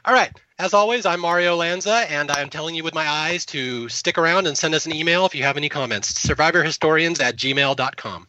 All 0.04 0.14
right. 0.14 0.30
As 0.60 0.74
always, 0.74 1.06
I'm 1.06 1.22
Mario 1.22 1.56
Lanza, 1.56 2.06
and 2.12 2.30
I'm 2.32 2.50
telling 2.50 2.76
you 2.76 2.84
with 2.84 2.94
my 2.94 3.08
eyes 3.08 3.46
to 3.46 3.88
stick 3.88 4.18
around 4.18 4.46
and 4.46 4.58
send 4.58 4.76
us 4.76 4.86
an 4.86 4.94
email 4.94 5.26
if 5.26 5.34
you 5.34 5.44
have 5.44 5.56
any 5.56 5.70
comments. 5.70 6.12
Survivorhistorians 6.12 7.22
at 7.22 7.38
gmail.com. 7.38 8.28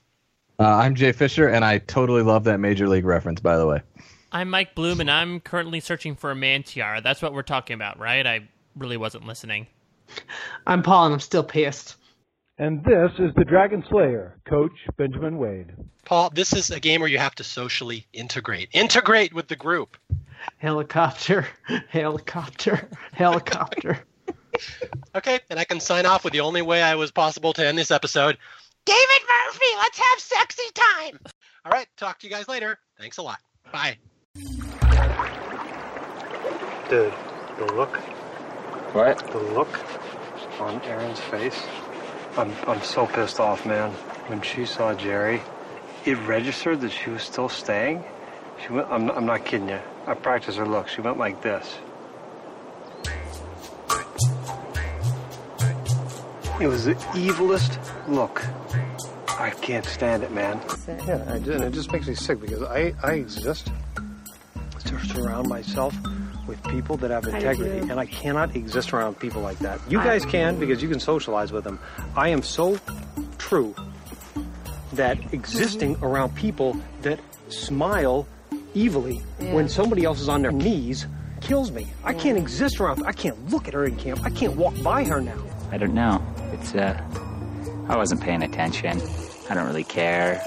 Uh, 0.60 0.64
I'm 0.64 0.94
Jay 0.94 1.10
Fischer, 1.10 1.48
and 1.48 1.64
I 1.64 1.78
totally 1.78 2.22
love 2.22 2.44
that 2.44 2.58
Major 2.58 2.86
League 2.86 3.04
reference, 3.04 3.40
by 3.40 3.56
the 3.56 3.66
way. 3.66 3.82
I'm 4.30 4.48
Mike 4.48 4.76
Bloom, 4.76 5.00
and 5.00 5.10
I'm 5.10 5.40
currently 5.40 5.80
searching 5.80 6.14
for 6.14 6.30
a 6.30 6.36
man 6.36 6.62
tiara. 6.62 7.00
That's 7.00 7.20
what 7.20 7.34
we're 7.34 7.42
talking 7.42 7.74
about, 7.74 7.98
right? 7.98 8.24
I 8.24 8.48
really 8.76 8.96
wasn't 8.96 9.26
listening. 9.26 9.66
I'm 10.68 10.84
Paul, 10.84 11.06
and 11.06 11.14
I'm 11.14 11.20
still 11.20 11.42
pissed. 11.42 11.96
And 12.60 12.84
this 12.84 13.12
is 13.20 13.32
the 13.36 13.44
Dragon 13.44 13.84
Slayer, 13.88 14.36
Coach 14.48 14.72
Benjamin 14.96 15.38
Wade. 15.38 15.72
Paul, 16.04 16.30
this 16.30 16.52
is 16.52 16.70
a 16.70 16.80
game 16.80 17.00
where 17.00 17.08
you 17.10 17.18
have 17.18 17.36
to 17.36 17.44
socially 17.44 18.06
integrate. 18.12 18.70
Integrate 18.72 19.32
with 19.32 19.46
the 19.46 19.54
group. 19.54 19.96
Helicopter, 20.58 21.46
helicopter, 21.88 22.88
helicopter. 23.12 23.98
Okay, 25.14 25.40
and 25.50 25.58
I 25.58 25.64
can 25.64 25.80
sign 25.80 26.04
off 26.04 26.22
with 26.24 26.32
the 26.32 26.40
only 26.40 26.62
way 26.62 26.82
I 26.82 26.94
was 26.94 27.10
possible 27.10 27.52
to 27.54 27.66
end 27.66 27.78
this 27.78 27.90
episode. 27.90 28.36
David 28.84 29.22
Murphy, 29.46 29.66
let's 29.78 29.98
have 29.98 30.18
sexy 30.18 30.70
time. 30.74 31.18
All 31.64 31.72
right, 31.72 31.86
talk 31.96 32.18
to 32.20 32.26
you 32.26 32.32
guys 32.32 32.46
later. 32.48 32.78
Thanks 32.98 33.18
a 33.18 33.22
lot. 33.22 33.38
Bye. 33.72 33.96
Dude, 36.88 37.12
the 37.58 37.72
look, 37.74 37.96
What? 38.94 39.18
the 39.30 39.38
look 39.38 39.68
on 40.60 40.80
Erinn's 40.82 41.20
face. 41.20 41.60
I'm 42.38 42.54
I'm 42.68 42.80
so 42.82 43.04
pissed 43.04 43.40
off, 43.40 43.66
man. 43.66 43.90
When 44.28 44.40
she 44.42 44.64
saw 44.64 44.94
Jerry, 44.94 45.42
it 46.04 46.16
registered 46.18 46.80
that 46.82 46.92
she 46.92 47.10
was 47.10 47.22
still 47.24 47.48
staying. 47.48 48.04
She 48.62 48.72
went. 48.72 48.86
I'm 48.88 49.10
I'm 49.10 49.26
not 49.26 49.44
kidding 49.44 49.68
you. 49.68 49.80
I 50.06 50.14
practiced 50.14 50.56
her 50.56 50.66
look. 50.66 50.86
She 50.86 51.00
went 51.00 51.18
like 51.18 51.42
this. 51.42 51.78
It 56.60 56.68
was 56.68 56.84
the 56.84 56.94
evilest 56.94 57.76
look. 58.08 58.44
I 59.28 59.50
can't 59.50 59.84
stand 59.84 60.22
it, 60.22 60.30
man. 60.30 60.60
Yeah, 61.06 61.24
I 61.28 61.40
did. 61.40 61.60
It 61.60 61.72
just 61.72 61.90
makes 61.92 62.06
me 62.06 62.14
sick 62.14 62.40
because 62.40 62.62
I, 62.62 62.94
I 63.02 63.14
exist 63.14 63.72
to 64.84 64.98
surround 65.06 65.48
myself 65.48 65.94
with 66.48 66.62
people 66.64 66.96
that 66.96 67.10
have 67.10 67.26
integrity, 67.26 67.78
and 67.78 68.00
I 68.00 68.06
cannot 68.06 68.56
exist 68.56 68.92
around 68.92 69.18
people 69.18 69.42
like 69.42 69.58
that. 69.60 69.78
You 69.88 69.98
guys 69.98 70.24
can 70.24 70.58
because 70.58 70.82
you 70.82 70.88
can 70.88 70.98
socialize 70.98 71.52
with 71.52 71.64
them. 71.64 71.78
I 72.16 72.30
am 72.30 72.42
so 72.42 72.78
true 73.36 73.74
that 74.94 75.32
existing 75.32 75.96
around 76.02 76.34
people 76.34 76.76
that 77.02 77.20
smile 77.48 78.26
evilly 78.74 79.18
when 79.52 79.68
somebody 79.68 80.04
else 80.04 80.20
is 80.20 80.28
on 80.28 80.42
their 80.42 80.52
knees 80.52 81.06
kills 81.40 81.70
me. 81.70 81.86
I 82.02 82.14
can't 82.14 82.38
exist 82.38 82.80
around. 82.80 83.06
I 83.06 83.12
can't 83.12 83.50
look 83.50 83.68
at 83.68 83.74
her 83.74 83.84
in 83.84 83.96
camp. 83.96 84.20
I 84.24 84.30
can't 84.30 84.56
walk 84.56 84.74
by 84.82 85.04
her 85.04 85.20
now. 85.20 85.38
I 85.70 85.78
don't 85.78 85.94
know. 85.94 86.24
It's, 86.52 86.74
uh, 86.74 87.00
I 87.88 87.96
wasn't 87.96 88.20
paying 88.20 88.42
attention. 88.42 89.00
I 89.48 89.54
don't 89.54 89.66
really 89.66 89.84
care. 89.84 90.42